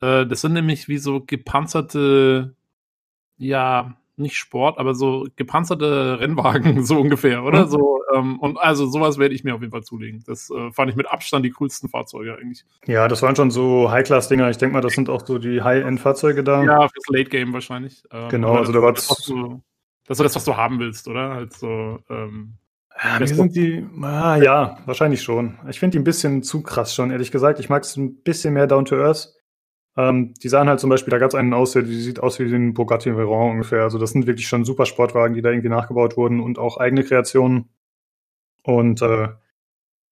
äh, 0.00 0.26
das 0.26 0.40
sind 0.40 0.52
nämlich 0.52 0.88
wie 0.88 0.98
so 0.98 1.20
gepanzerte, 1.20 2.54
ja, 3.36 3.96
nicht 4.16 4.36
Sport, 4.36 4.78
aber 4.78 4.94
so 4.94 5.26
gepanzerte 5.36 6.18
Rennwagen, 6.20 6.84
so 6.84 6.98
ungefähr, 6.98 7.44
oder? 7.44 7.66
Mhm. 7.66 7.70
So, 7.70 8.00
ähm, 8.14 8.38
und 8.40 8.58
also 8.58 8.86
sowas 8.86 9.18
werde 9.18 9.34
ich 9.34 9.44
mir 9.44 9.54
auf 9.54 9.60
jeden 9.60 9.72
Fall 9.72 9.82
zulegen. 9.82 10.24
Das 10.26 10.50
äh, 10.50 10.70
fand 10.72 10.90
ich 10.90 10.96
mit 10.96 11.10
Abstand 11.10 11.44
die 11.44 11.50
coolsten 11.50 11.88
Fahrzeuge 11.88 12.36
eigentlich. 12.36 12.64
Ja, 12.86 13.08
das 13.08 13.22
waren 13.22 13.36
schon 13.36 13.50
so 13.50 13.90
High-Class-Dinger. 13.90 14.48
Ich 14.50 14.58
denke 14.58 14.74
mal, 14.74 14.80
das 14.80 14.94
sind 14.94 15.10
auch 15.10 15.24
so 15.26 15.38
die 15.38 15.62
High-End-Fahrzeuge 15.62 16.42
da. 16.42 16.62
Ja, 16.62 16.88
fürs 16.88 17.08
Late-Game 17.08 17.52
wahrscheinlich. 17.52 18.02
Ähm, 18.10 18.28
genau, 18.28 18.54
also 18.54 18.72
da 18.72 18.82
war 18.82 18.92
das. 18.92 19.06
Das 20.08 20.20
ist 20.20 20.24
das, 20.24 20.36
was 20.36 20.44
du 20.44 20.56
haben 20.56 20.78
willst, 20.78 21.08
oder? 21.08 21.30
Halt 21.30 21.52
so, 21.52 21.98
ähm, 22.08 22.54
ja, 23.02 23.18
mir 23.18 23.26
sind 23.26 23.54
die, 23.56 23.86
ah, 24.02 24.36
ja, 24.36 24.78
wahrscheinlich 24.86 25.22
schon. 25.22 25.58
Ich 25.68 25.78
finde 25.78 25.96
die 25.96 25.98
ein 25.98 26.04
bisschen 26.04 26.42
zu 26.42 26.62
krass 26.62 26.94
schon, 26.94 27.10
ehrlich 27.10 27.30
gesagt. 27.30 27.60
Ich 27.60 27.68
mag 27.68 27.82
es 27.82 27.96
ein 27.96 28.22
bisschen 28.22 28.54
mehr 28.54 28.66
down 28.66 28.84
to 28.84 28.96
earth. 28.96 29.34
Ähm, 29.96 30.34
die 30.34 30.48
sahen 30.48 30.68
halt 30.68 30.80
zum 30.80 30.90
Beispiel, 30.90 31.10
da 31.10 31.18
gab 31.18 31.30
es 31.30 31.34
einen 31.34 31.54
aus, 31.54 31.72
der 31.72 31.84
sieht 31.86 32.20
aus 32.20 32.38
wie 32.38 32.48
den 32.48 32.74
Bugatti 32.74 33.16
Veyron 33.16 33.52
ungefähr. 33.52 33.82
Also 33.82 33.98
das 33.98 34.10
sind 34.10 34.26
wirklich 34.26 34.46
schon 34.46 34.64
super 34.64 34.84
Sportwagen, 34.84 35.34
die 35.34 35.42
da 35.42 35.50
irgendwie 35.50 35.70
nachgebaut 35.70 36.16
wurden 36.16 36.40
und 36.40 36.58
auch 36.58 36.76
eigene 36.76 37.02
Kreationen. 37.02 37.70
Und 38.62 39.00
äh, 39.00 39.28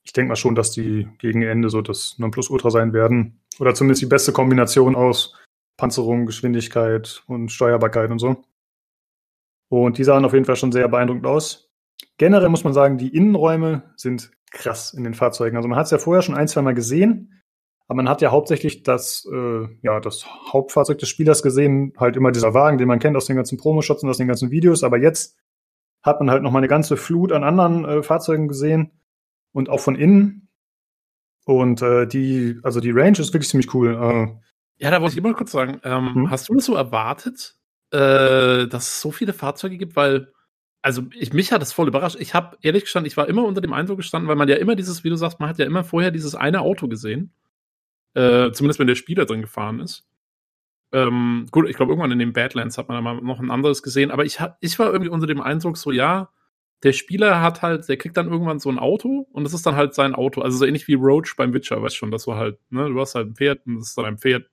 ich 0.05 0.13
denke 0.13 0.29
mal 0.29 0.37
schon, 0.37 0.55
dass 0.55 0.71
die 0.71 1.09
gegen 1.19 1.43
Ende 1.43 1.69
so 1.69 1.83
das 1.83 2.17
Nonplusultra 2.19 2.71
sein 2.71 2.93
werden. 2.93 3.41
Oder 3.59 3.75
zumindest 3.75 4.03
die 4.03 4.07
beste 4.07 4.33
Kombination 4.33 4.97
aus 4.97 5.35
Panzerung, 5.77 6.27
Geschwindigkeit 6.27 7.23
und 7.27 7.51
Steuerbarkeit 7.51 8.11
und 8.11 8.19
so. 8.19 8.43
Und 9.69 9.99
die 9.99 10.05
sahen 10.05 10.25
auf 10.25 10.33
jeden 10.33 10.45
Fall 10.45 10.57
schon 10.57 10.73
sehr 10.73 10.89
beeindruckend 10.89 11.27
aus. 11.27 11.71
Generell 12.17 12.49
muss 12.49 12.65
man 12.65 12.73
sagen, 12.73 12.97
die 12.97 13.15
Innenräume 13.15 13.83
sind 13.97 14.31
krass 14.51 14.95
in 14.95 15.05
den 15.05 15.15
Fahrzeugen. 15.15 15.57
Also 15.57 15.69
man 15.69 15.79
hat 15.79 15.87
es 15.87 15.91
ja 15.91 15.99
vorher 15.99 16.23
schon 16.23 16.37
ein, 16.37 16.49
zwei 16.49 16.63
Mal 16.63 16.75
gesehen, 16.75 17.43
aber 17.87 17.97
man 17.97 18.09
hat 18.09 18.23
ja 18.23 18.31
hauptsächlich 18.31 18.83
das, 18.83 19.29
äh, 19.31 19.69
ja, 19.83 20.01
das 20.01 20.27
Hauptfahrzeug 20.53 20.99
des 20.99 21.09
Spielers 21.09 21.43
gesehen, 21.43 21.93
halt 21.99 22.17
immer 22.17 22.33
dieser 22.33 22.55
Wagen, 22.55 22.79
den 22.79 22.89
man 22.89 22.99
kennt 22.99 23.17
aus 23.17 23.27
den 23.27 23.37
ganzen 23.37 23.59
Promo-Shots 23.59 24.03
und 24.03 24.09
aus 24.09 24.17
den 24.17 24.29
ganzen 24.29 24.51
Videos. 24.51 24.83
Aber 24.83 24.99
jetzt 24.99 25.37
hat 26.03 26.21
man 26.21 26.31
halt 26.31 26.43
noch 26.43 26.51
mal 26.51 26.59
eine 26.59 26.69
ganze 26.69 26.97
Flut 26.97 27.33
an 27.33 27.45
anderen 27.45 27.85
äh, 27.85 28.03
Fahrzeugen 28.03 28.49
gesehen 28.49 28.93
und 29.53 29.69
auch 29.69 29.81
von 29.81 29.97
innen. 29.97 30.49
Und 31.45 31.83
äh, 31.83 32.07
die, 32.07 32.59
also 32.63 32.81
die 32.81 32.91
Range 32.91 33.19
ist 33.19 33.35
wirklich 33.35 33.51
ziemlich 33.51 33.75
cool. 33.75 33.95
Äh, 33.95 34.83
ja, 34.83 34.91
da 34.91 35.01
wollte 35.03 35.13
ich 35.13 35.19
immer 35.19 35.35
kurz 35.35 35.53
sagen, 35.53 35.81
ähm, 35.85 36.15
hm? 36.15 36.31
hast 36.31 36.49
du 36.49 36.55
das 36.55 36.65
so 36.65 36.75
erwartet, 36.75 37.57
äh, 37.91 38.67
dass 38.67 38.89
es 38.89 39.01
so 39.03 39.11
viele 39.11 39.35
Fahrzeuge 39.35 39.77
gibt? 39.77 39.95
Weil 39.95 40.33
also 40.81 41.03
ich, 41.15 41.33
mich 41.33 41.53
hat 41.53 41.63
das 41.63 41.73
voll 41.73 41.89
überrascht. 41.89 42.17
Ich 42.19 42.35
habe 42.35 42.59
ehrlich 42.63 42.85
gestanden, 42.85 43.07
ich 43.07 43.17
war 43.17 43.29
immer 43.29 43.45
unter 43.45 43.61
dem 43.61 43.73
Eindruck 43.73 43.99
gestanden, 43.99 44.29
weil 44.29 44.37
man 44.37 44.49
ja 44.49 44.57
immer 44.57 44.75
dieses, 44.75 45.05
wie 45.05 45.11
du 45.11 45.17
sagst, 45.17 45.41
man 45.41 45.49
hat 45.49 45.59
ja 45.59 45.65
immer 45.65 45.85
vorher 45.85 46.11
dieses 46.11 46.35
eine 46.35 46.61
Auto 46.61 46.89
gesehen. 46.89 47.33
Äh, 48.15 48.53
zumindest 48.53 48.79
wenn 48.79 48.87
der 48.87 48.95
Spieler 48.95 49.27
drin 49.27 49.43
gefahren 49.43 49.81
ist. 49.81 50.07
Ähm, 50.93 51.47
gut, 51.51 51.69
ich 51.69 51.77
glaube, 51.77 51.93
irgendwann 51.93 52.13
in 52.13 52.21
den 52.21 52.33
Badlands 52.33 52.79
hat 52.79 52.89
man 52.89 52.97
dann 52.97 53.05
mal 53.05 53.21
noch 53.21 53.41
ein 53.41 53.51
anderes 53.51 53.83
gesehen, 53.83 54.13
aber 54.13 54.25
ich, 54.25 54.39
ich 54.61 54.79
war 54.79 54.93
irgendwie 54.93 55.11
unter 55.11 55.27
dem 55.27 55.41
Eindruck, 55.41 55.77
so 55.77 55.91
ja, 55.91 56.31
der 56.85 56.93
Spieler 56.93 57.41
hat 57.41 57.63
halt, 57.63 57.89
der 57.89 57.97
kriegt 57.97 58.17
dann 58.17 58.29
irgendwann 58.31 58.61
so 58.61 58.69
ein 58.69 58.79
Auto 58.79 59.27
und 59.33 59.45
das 59.45 59.55
ist 59.55 59.67
dann 59.67 59.75
halt 59.75 59.95
sein 59.95 60.15
Auto. 60.15 60.43
Also 60.43 60.59
so 60.59 60.67
ähnlich 60.67 60.87
wie 60.87 60.95
Roach 60.95 61.35
beim 61.37 61.53
Witcher, 61.55 61.83
weißt 61.83 61.97
schon, 61.97 62.11
das 62.11 62.27
war 62.27 62.37
halt, 62.37 62.59
ne, 62.71 62.89
du 62.89 63.01
hast 63.01 63.15
halt 63.15 63.29
ein 63.29 63.35
Pferd 63.35 63.67
und 63.67 63.77
das 63.77 63.89
ist 63.89 63.99
dann 63.99 64.05
ein 64.05 64.19
Pferd. 64.19 64.49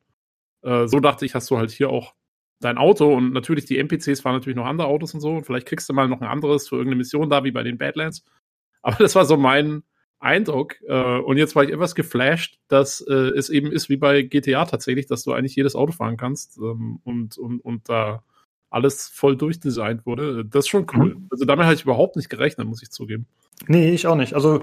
Äh, 0.64 0.88
so 0.88 1.00
dachte 1.00 1.26
ich, 1.26 1.36
hast 1.36 1.52
du 1.52 1.58
halt 1.58 1.72
hier 1.72 1.90
auch 1.90 2.16
dein 2.62 2.78
Auto 2.78 3.14
und 3.14 3.34
natürlich 3.34 3.66
die 3.66 3.78
NPCs 3.80 4.24
waren 4.24 4.34
natürlich 4.36 4.56
noch 4.56 4.66
andere 4.66 4.88
Autos 4.88 5.14
und 5.14 5.22
so. 5.22 5.32
Und 5.32 5.46
vielleicht 5.46 5.68
kriegst 5.68 5.90
du 5.90 5.94
mal 5.94 6.08
noch 6.08 6.22
ein 6.22 6.28
anderes 6.28 6.70
für 6.70 6.76
irgendeine 6.76 6.98
Mission 6.98 7.30
da, 7.30 7.44
wie 7.44 7.52
bei 7.52 7.64
den 7.64 7.78
Badlands. 7.78 8.24
Aber 8.82 8.98
das 8.98 9.16
war 9.16 9.26
so 9.26 9.38
mein 9.38 9.84
Eindruck. 10.22 10.76
Äh, 10.88 11.20
und 11.20 11.38
jetzt 11.38 11.56
war 11.56 11.64
ich 11.64 11.72
etwas 11.72 11.96
geflasht, 11.96 12.60
dass 12.68 13.02
äh, 13.02 13.14
es 13.14 13.50
eben 13.50 13.72
ist 13.72 13.90
wie 13.90 13.98
bei 13.98 14.22
GTA 14.22 14.66
tatsächlich, 14.66 15.08
dass 15.08 15.24
du 15.24 15.34
eigentlich 15.34 15.56
jedes 15.56 15.76
Auto 15.76 15.92
fahren 15.92 16.18
kannst 16.18 16.58
ähm, 16.58 17.00
und, 17.04 17.38
und, 17.38 17.60
und 17.60 17.90
da 17.90 18.24
alles 18.70 19.10
voll 19.10 19.36
durchdesignt 19.36 20.06
wurde. 20.06 20.46
Das 20.46 20.66
ist 20.66 20.70
schon 20.70 20.86
cool. 20.96 21.16
Mhm. 21.16 21.28
Also 21.30 21.46
damit 21.46 21.66
habe 21.66 21.76
ich 21.76 21.84
überhaupt 21.84 22.16
nicht 22.16 22.30
gerechnet, 22.30 22.68
muss 22.68 22.82
ich 22.82 22.92
zugeben. 22.92 23.26
Nee, 23.68 23.92
ich 23.92 24.08
auch 24.08 24.16
nicht. 24.16 24.34
Also 24.34 24.62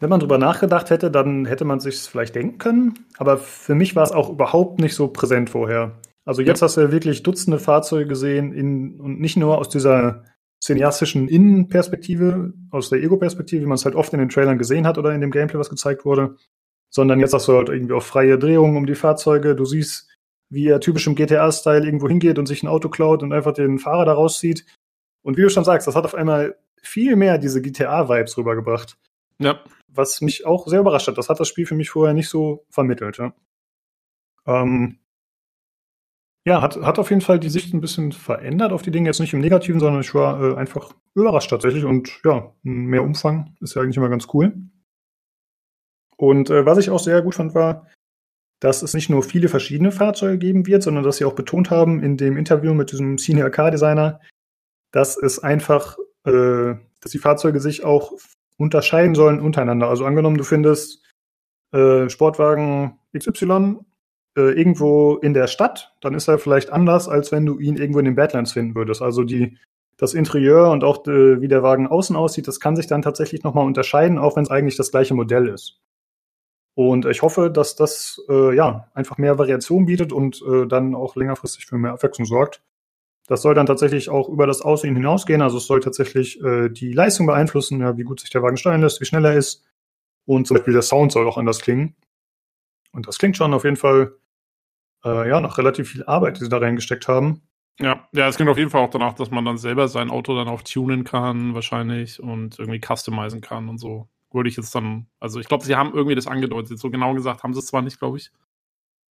wenn 0.00 0.08
man 0.08 0.20
drüber 0.20 0.38
nachgedacht 0.38 0.88
hätte, 0.88 1.10
dann 1.10 1.44
hätte 1.44 1.66
man 1.66 1.78
sich 1.78 1.98
vielleicht 1.98 2.34
denken 2.34 2.58
können. 2.58 2.94
Aber 3.18 3.36
für 3.36 3.74
mich 3.74 3.94
war 3.94 4.02
es 4.02 4.12
auch 4.12 4.30
überhaupt 4.30 4.80
nicht 4.80 4.94
so 4.94 5.08
präsent 5.08 5.50
vorher. 5.50 5.98
Also 6.24 6.42
jetzt 6.42 6.60
ja. 6.60 6.66
hast 6.66 6.76
du 6.76 6.80
ja 6.80 6.92
wirklich 6.92 7.22
Dutzende 7.22 7.58
Fahrzeuge 7.58 8.06
gesehen 8.06 8.52
in, 8.52 8.98
und 9.00 9.20
nicht 9.20 9.36
nur 9.36 9.58
aus 9.58 9.68
dieser 9.68 10.24
cineastischen 10.62 11.28
Innenperspektive, 11.28 12.52
aus 12.70 12.90
der 12.90 13.02
Ego-Perspektive, 13.02 13.62
wie 13.62 13.66
man 13.66 13.76
es 13.76 13.84
halt 13.84 13.94
oft 13.94 14.12
in 14.12 14.18
den 14.18 14.28
Trailern 14.28 14.58
gesehen 14.58 14.86
hat 14.86 14.98
oder 14.98 15.14
in 15.14 15.20
dem 15.20 15.30
Gameplay, 15.30 15.58
was 15.58 15.70
gezeigt 15.70 16.04
wurde, 16.04 16.36
sondern 16.90 17.20
jetzt 17.20 17.32
hast 17.32 17.48
du 17.48 17.56
halt 17.56 17.68
irgendwie 17.68 17.94
auch 17.94 18.02
freie 18.02 18.38
Drehungen 18.38 18.76
um 18.76 18.86
die 18.86 18.94
Fahrzeuge. 18.94 19.56
Du 19.56 19.64
siehst, 19.64 20.08
wie 20.50 20.66
er 20.66 20.80
typisch 20.80 21.06
im 21.06 21.14
GTA-Style 21.14 21.84
irgendwo 21.84 22.08
hingeht 22.08 22.38
und 22.38 22.46
sich 22.46 22.62
ein 22.62 22.68
Auto 22.68 22.88
klaut 22.88 23.22
und 23.22 23.32
einfach 23.32 23.52
den 23.52 23.78
Fahrer 23.78 24.04
da 24.04 24.12
rauszieht. 24.12 24.66
Und 25.22 25.36
wie 25.36 25.42
du 25.42 25.50
schon 25.50 25.64
sagst, 25.64 25.86
das 25.86 25.96
hat 25.96 26.04
auf 26.04 26.14
einmal 26.14 26.56
viel 26.82 27.16
mehr 27.16 27.38
diese 27.38 27.62
GTA-Vibes 27.62 28.36
rübergebracht. 28.36 28.98
Ja. 29.38 29.60
Was 29.88 30.20
mich 30.20 30.46
auch 30.46 30.66
sehr 30.66 30.80
überrascht 30.80 31.08
hat. 31.08 31.18
Das 31.18 31.28
hat 31.28 31.40
das 31.40 31.48
Spiel 31.48 31.66
für 31.66 31.74
mich 31.74 31.90
vorher 31.90 32.14
nicht 32.14 32.28
so 32.28 32.64
vermittelt. 32.70 33.18
Ja. 33.18 33.32
Ähm, 34.46 34.99
ja, 36.46 36.62
hat, 36.62 36.76
hat 36.76 36.98
auf 36.98 37.10
jeden 37.10 37.22
Fall 37.22 37.38
die 37.38 37.50
Sicht 37.50 37.74
ein 37.74 37.80
bisschen 37.80 38.12
verändert 38.12 38.72
auf 38.72 38.82
die 38.82 38.90
Dinge. 38.90 39.08
Jetzt 39.08 39.20
nicht 39.20 39.34
im 39.34 39.40
Negativen, 39.40 39.80
sondern 39.80 40.00
ich 40.00 40.14
war 40.14 40.42
äh, 40.42 40.56
einfach 40.56 40.94
überrascht 41.14 41.50
tatsächlich. 41.50 41.84
Und 41.84 42.20
ja, 42.24 42.54
mehr 42.62 43.02
Umfang 43.02 43.54
ist 43.60 43.74
ja 43.74 43.82
eigentlich 43.82 43.98
immer 43.98 44.08
ganz 44.08 44.26
cool. 44.32 44.54
Und 46.16 46.50
äh, 46.50 46.64
was 46.64 46.78
ich 46.78 46.90
auch 46.90 46.98
sehr 46.98 47.20
gut 47.22 47.34
fand, 47.34 47.54
war, 47.54 47.86
dass 48.60 48.82
es 48.82 48.94
nicht 48.94 49.10
nur 49.10 49.22
viele 49.22 49.48
verschiedene 49.48 49.92
Fahrzeuge 49.92 50.38
geben 50.38 50.66
wird, 50.66 50.82
sondern 50.82 51.04
dass 51.04 51.16
sie 51.16 51.24
auch 51.24 51.34
betont 51.34 51.70
haben 51.70 52.02
in 52.02 52.16
dem 52.16 52.36
Interview 52.36 52.74
mit 52.74 52.92
diesem 52.92 53.18
Senior 53.18 53.50
Car 53.50 53.70
Designer, 53.70 54.20
dass 54.92 55.16
es 55.16 55.38
einfach, 55.38 55.98
äh, 56.24 56.74
dass 57.00 57.12
die 57.12 57.18
Fahrzeuge 57.18 57.60
sich 57.60 57.84
auch 57.84 58.12
unterscheiden 58.56 59.14
sollen 59.14 59.40
untereinander. 59.40 59.88
Also 59.88 60.04
angenommen, 60.04 60.36
du 60.36 60.44
findest 60.44 61.02
äh, 61.72 62.08
Sportwagen 62.10 62.98
XY 63.16 63.78
äh, 64.36 64.52
irgendwo 64.52 65.16
in 65.16 65.34
der 65.34 65.46
Stadt, 65.46 65.94
dann 66.00 66.14
ist 66.14 66.28
er 66.28 66.38
vielleicht 66.38 66.70
anders, 66.70 67.08
als 67.08 67.32
wenn 67.32 67.46
du 67.46 67.58
ihn 67.58 67.76
irgendwo 67.76 67.98
in 67.98 68.04
den 68.04 68.14
Badlands 68.14 68.52
finden 68.52 68.74
würdest. 68.74 69.02
Also 69.02 69.24
die, 69.24 69.58
das 69.96 70.14
Interieur 70.14 70.70
und 70.70 70.84
auch 70.84 71.06
äh, 71.06 71.40
wie 71.40 71.48
der 71.48 71.62
Wagen 71.62 71.86
außen 71.86 72.16
aussieht, 72.16 72.48
das 72.48 72.60
kann 72.60 72.76
sich 72.76 72.86
dann 72.86 73.02
tatsächlich 73.02 73.42
nochmal 73.42 73.66
unterscheiden, 73.66 74.18
auch 74.18 74.36
wenn 74.36 74.44
es 74.44 74.50
eigentlich 74.50 74.76
das 74.76 74.90
gleiche 74.90 75.14
Modell 75.14 75.48
ist. 75.48 75.80
Und 76.74 77.04
ich 77.06 77.22
hoffe, 77.22 77.50
dass 77.50 77.76
das 77.76 78.22
äh, 78.28 78.54
ja 78.54 78.88
einfach 78.94 79.18
mehr 79.18 79.38
Variation 79.38 79.86
bietet 79.86 80.12
und 80.12 80.42
äh, 80.42 80.66
dann 80.66 80.94
auch 80.94 81.16
längerfristig 81.16 81.66
für 81.66 81.76
mehr 81.76 81.92
Abwechslung 81.92 82.26
sorgt. 82.26 82.62
Das 83.26 83.42
soll 83.42 83.54
dann 83.54 83.66
tatsächlich 83.66 84.08
auch 84.08 84.28
über 84.28 84.46
das 84.46 84.62
Aussehen 84.62 84.96
hinausgehen. 84.96 85.42
Also 85.42 85.58
es 85.58 85.66
soll 85.66 85.80
tatsächlich 85.80 86.42
äh, 86.42 86.68
die 86.68 86.92
Leistung 86.92 87.26
beeinflussen, 87.26 87.80
ja, 87.80 87.96
wie 87.96 88.02
gut 88.04 88.20
sich 88.20 88.30
der 88.30 88.42
Wagen 88.42 88.56
steuern 88.56 88.80
lässt, 88.80 89.00
wie 89.00 89.04
schnell 89.04 89.24
er 89.24 89.34
ist. 89.34 89.64
Und 90.26 90.46
zum 90.46 90.56
Beispiel 90.56 90.72
der 90.72 90.82
Sound 90.82 91.12
soll 91.12 91.28
auch 91.28 91.38
anders 91.38 91.60
klingen. 91.60 91.94
Und 92.92 93.06
das 93.06 93.18
klingt 93.18 93.36
schon 93.36 93.54
auf 93.54 93.64
jeden 93.64 93.76
Fall 93.76 94.14
äh, 95.04 95.28
ja 95.28 95.40
nach 95.40 95.58
relativ 95.58 95.90
viel 95.90 96.04
Arbeit, 96.04 96.38
die 96.38 96.44
sie 96.44 96.50
da 96.50 96.58
reingesteckt 96.58 97.08
haben. 97.08 97.42
Ja, 97.80 98.08
ja, 98.12 98.28
es 98.28 98.36
klingt 98.36 98.50
auf 98.50 98.58
jeden 98.58 98.70
Fall 98.70 98.82
auch 98.82 98.90
danach, 98.90 99.14
dass 99.14 99.30
man 99.30 99.44
dann 99.44 99.56
selber 99.56 99.88
sein 99.88 100.10
Auto 100.10 100.36
dann 100.36 100.48
auch 100.48 100.62
tunen 100.62 101.04
kann, 101.04 101.54
wahrscheinlich, 101.54 102.22
und 102.22 102.58
irgendwie 102.58 102.80
customizen 102.80 103.40
kann 103.40 103.68
und 103.68 103.78
so. 103.78 104.08
Würde 104.32 104.48
ich 104.48 104.56
jetzt 104.56 104.74
dann, 104.74 105.06
also 105.18 105.40
ich 105.40 105.48
glaube, 105.48 105.64
sie 105.64 105.74
haben 105.74 105.92
irgendwie 105.94 106.14
das 106.14 106.26
angedeutet. 106.26 106.78
So 106.78 106.90
genau 106.90 107.14
gesagt 107.14 107.42
haben 107.42 107.54
sie 107.54 107.60
es 107.60 107.66
zwar 107.66 107.82
nicht, 107.82 107.98
glaube 107.98 108.18
ich. 108.18 108.30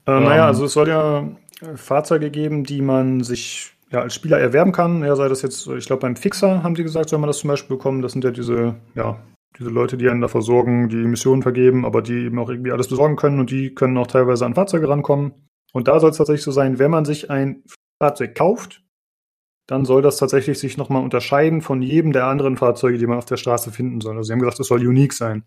Äh, 0.05 0.11
ähm, 0.11 0.23
naja, 0.23 0.45
also 0.45 0.65
es 0.65 0.73
soll 0.73 0.87
ja 0.87 1.27
äh, 1.61 1.75
Fahrzeuge 1.75 2.29
geben, 2.29 2.63
die 2.63 2.81
man 2.81 3.21
sich 3.21 3.73
ja, 3.91 4.01
als 4.01 4.13
Spieler 4.13 4.39
erwerben 4.39 4.71
kann. 4.71 5.03
Ja, 5.03 5.15
sei 5.15 5.27
das 5.27 5.41
jetzt, 5.41 5.67
ich 5.67 5.87
glaube, 5.87 6.01
beim 6.01 6.15
Fixer 6.15 6.63
haben 6.63 6.75
die 6.75 6.83
gesagt, 6.83 7.09
soll 7.09 7.19
man 7.19 7.27
das 7.27 7.39
zum 7.39 7.49
Beispiel 7.49 7.75
bekommen. 7.75 8.01
Das 8.01 8.13
sind 8.13 8.23
ja 8.23 8.31
diese, 8.31 8.75
ja, 8.93 9.19
diese 9.57 9.71
Leute, 9.71 9.97
die 9.97 10.09
einen 10.09 10.21
da 10.21 10.27
versorgen, 10.27 10.89
die 10.89 10.95
Missionen 10.95 11.41
vergeben, 11.41 11.85
aber 11.85 12.01
die 12.01 12.25
eben 12.25 12.39
auch 12.39 12.49
irgendwie 12.49 12.71
alles 12.71 12.87
besorgen 12.87 13.15
können 13.15 13.39
und 13.39 13.49
die 13.49 13.73
können 13.73 13.97
auch 13.97 14.07
teilweise 14.07 14.45
an 14.45 14.53
Fahrzeuge 14.53 14.87
rankommen. 14.87 15.33
Und 15.73 15.87
da 15.87 15.99
soll 15.99 16.11
es 16.11 16.17
tatsächlich 16.17 16.43
so 16.43 16.51
sein, 16.51 16.79
wenn 16.79 16.91
man 16.91 17.05
sich 17.05 17.29
ein 17.29 17.63
Fahrzeug 18.01 18.35
kauft, 18.35 18.83
dann 19.67 19.85
soll 19.85 20.01
das 20.01 20.17
tatsächlich 20.17 20.57
sich 20.57 20.77
nochmal 20.77 21.03
unterscheiden 21.03 21.61
von 21.61 21.81
jedem 21.81 22.11
der 22.11 22.25
anderen 22.25 22.57
Fahrzeuge, 22.57 22.97
die 22.97 23.05
man 23.05 23.19
auf 23.19 23.25
der 23.25 23.37
Straße 23.37 23.71
finden 23.71 24.01
soll. 24.01 24.17
Also 24.17 24.27
sie 24.27 24.33
haben 24.33 24.39
gesagt, 24.39 24.59
es 24.59 24.67
soll 24.67 24.85
unique 24.85 25.13
sein. 25.13 25.43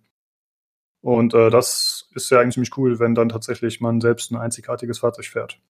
Und 1.01 1.35
äh, 1.35 1.51
das 1.51 2.09
ist 2.15 2.31
ja 2.31 2.39
eigentlich 2.39 2.55
ziemlich 2.55 2.77
cool, 2.77 3.01
wenn 3.01 3.17
dann 3.17 3.29
tatsächlich 3.29 3.81
man 3.81 4.01
selbst 4.01 4.31
ein 4.31 4.37
einzigartiges 4.37 5.01
Fahrzeug 5.01 5.27
fährt. 5.27 5.61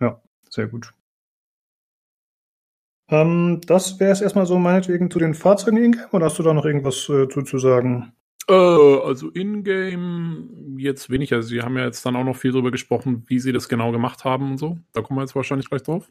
Ja, 0.00 0.20
sehr 0.50 0.66
gut. 0.66 0.92
Ähm, 3.08 3.60
das 3.66 4.00
wäre 4.00 4.10
es 4.10 4.20
erstmal 4.20 4.46
so 4.46 4.58
meinetwegen 4.58 5.10
zu 5.10 5.20
den 5.20 5.34
Fahrzeugen 5.34 5.76
in-game 5.76 6.08
oder 6.10 6.26
hast 6.26 6.38
du 6.40 6.42
da 6.42 6.54
noch 6.54 6.64
irgendwas 6.64 7.08
äh, 7.08 7.28
zu, 7.28 7.42
zu 7.42 7.58
sagen? 7.58 8.12
Äh, 8.48 8.54
also 8.54 9.30
in-game 9.30 10.76
jetzt 10.78 11.10
wenig. 11.10 11.32
Also 11.32 11.48
sie 11.48 11.62
haben 11.62 11.76
ja 11.76 11.84
jetzt 11.84 12.04
dann 12.04 12.16
auch 12.16 12.24
noch 12.24 12.36
viel 12.36 12.52
darüber 12.52 12.70
gesprochen, 12.70 13.24
wie 13.26 13.38
sie 13.38 13.52
das 13.52 13.68
genau 13.68 13.92
gemacht 13.92 14.24
haben 14.24 14.52
und 14.52 14.58
so. 14.58 14.78
Da 14.92 15.02
kommen 15.02 15.18
wir 15.18 15.22
jetzt 15.22 15.36
wahrscheinlich 15.36 15.68
gleich 15.68 15.82
drauf. 15.82 16.10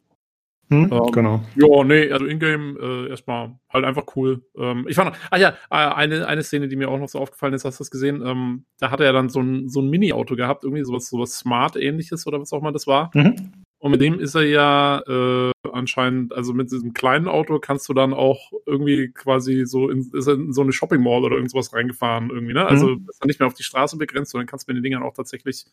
Hm, 0.69 0.89
ähm, 0.89 1.11
genau. 1.11 1.43
Ja, 1.55 1.83
nee, 1.83 2.09
also 2.09 2.25
in-game 2.25 2.77
äh, 2.79 3.09
erstmal 3.09 3.59
halt 3.69 3.83
einfach 3.83 4.05
cool. 4.15 4.41
Ähm, 4.55 4.85
ich 4.87 4.95
fand, 4.95 5.13
ah 5.29 5.37
ja, 5.37 5.49
äh, 5.69 5.75
eine, 5.75 6.25
eine 6.25 6.43
Szene, 6.43 6.69
die 6.69 6.77
mir 6.77 6.87
auch 6.87 6.97
noch 6.97 7.09
so 7.09 7.19
aufgefallen 7.19 7.53
ist, 7.53 7.65
hast 7.65 7.79
du 7.79 7.83
das 7.83 7.91
gesehen? 7.91 8.25
Ähm, 8.25 8.63
da 8.79 8.89
hat 8.89 9.01
er 9.01 9.11
dann 9.11 9.27
so 9.27 9.41
ein, 9.41 9.67
so 9.67 9.81
ein 9.81 9.89
Mini-Auto 9.89 10.37
gehabt, 10.37 10.63
irgendwie 10.63 10.85
sowas, 10.85 11.09
sowas 11.09 11.37
Smart-ähnliches 11.37 12.25
oder 12.25 12.39
was 12.39 12.53
auch 12.53 12.61
immer 12.61 12.71
das 12.71 12.87
war. 12.87 13.11
Mhm. 13.13 13.60
Und 13.81 13.89
mit 13.89 14.01
dem 14.01 14.19
ist 14.19 14.35
er 14.35 14.43
ja 14.43 15.01
äh, 15.07 15.51
anscheinend, 15.73 16.33
also 16.33 16.53
mit 16.53 16.71
diesem 16.71 16.93
kleinen 16.93 17.27
Auto 17.27 17.57
kannst 17.57 17.89
du 17.89 17.95
dann 17.95 18.13
auch 18.13 18.51
irgendwie 18.67 19.09
quasi 19.11 19.65
so 19.65 19.89
in, 19.89 20.11
ist 20.13 20.27
in 20.27 20.53
so 20.53 20.61
eine 20.61 20.71
Shopping 20.71 21.01
Mall 21.01 21.23
oder 21.23 21.35
irgendwas 21.35 21.73
reingefahren 21.73 22.29
irgendwie, 22.29 22.53
ne? 22.53 22.63
Also 22.63 22.89
mhm. 22.89 23.07
ist 23.09 23.19
dann 23.19 23.27
nicht 23.27 23.39
mehr 23.39 23.47
auf 23.47 23.55
die 23.55 23.63
Straße 23.63 23.97
begrenzt, 23.97 24.31
sondern 24.31 24.45
kannst 24.45 24.67
mit 24.67 24.77
den 24.77 24.83
Dingern 24.83 25.01
auch 25.01 25.15
tatsächlich 25.15 25.65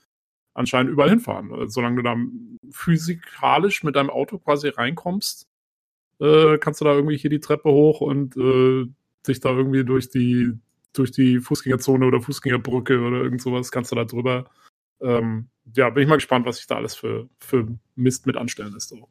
anscheinend 0.54 0.90
überall 0.90 1.10
hinfahren. 1.10 1.52
Also, 1.52 1.68
solange 1.68 1.96
du 1.96 2.02
da 2.02 2.16
physikalisch 2.70 3.84
mit 3.84 3.94
deinem 3.94 4.08
Auto 4.08 4.38
quasi 4.38 4.68
reinkommst, 4.68 5.46
äh, 6.18 6.56
kannst 6.56 6.80
du 6.80 6.86
da 6.86 6.94
irgendwie 6.94 7.18
hier 7.18 7.30
die 7.30 7.40
Treppe 7.40 7.70
hoch 7.70 8.00
und 8.00 8.38
äh, 8.38 8.86
dich 9.26 9.40
da 9.40 9.50
irgendwie 9.50 9.84
durch 9.84 10.08
die 10.08 10.54
durch 10.94 11.10
die 11.12 11.40
Fußgängerzone 11.40 12.06
oder 12.06 12.22
Fußgängerbrücke 12.22 13.00
oder 13.00 13.18
irgend 13.18 13.42
sowas 13.42 13.70
kannst 13.70 13.92
du 13.92 13.96
da 13.96 14.04
drüber. 14.06 14.50
Ähm, 15.00 15.48
ja, 15.76 15.90
bin 15.90 16.02
ich 16.02 16.08
mal 16.08 16.16
gespannt, 16.16 16.46
was 16.46 16.56
sich 16.56 16.66
da 16.66 16.76
alles 16.76 16.94
für, 16.94 17.28
für 17.40 17.66
Mist 17.94 18.26
mit 18.26 18.36
anstellen 18.36 18.72
lässt. 18.72 18.92
Auch. 18.92 19.08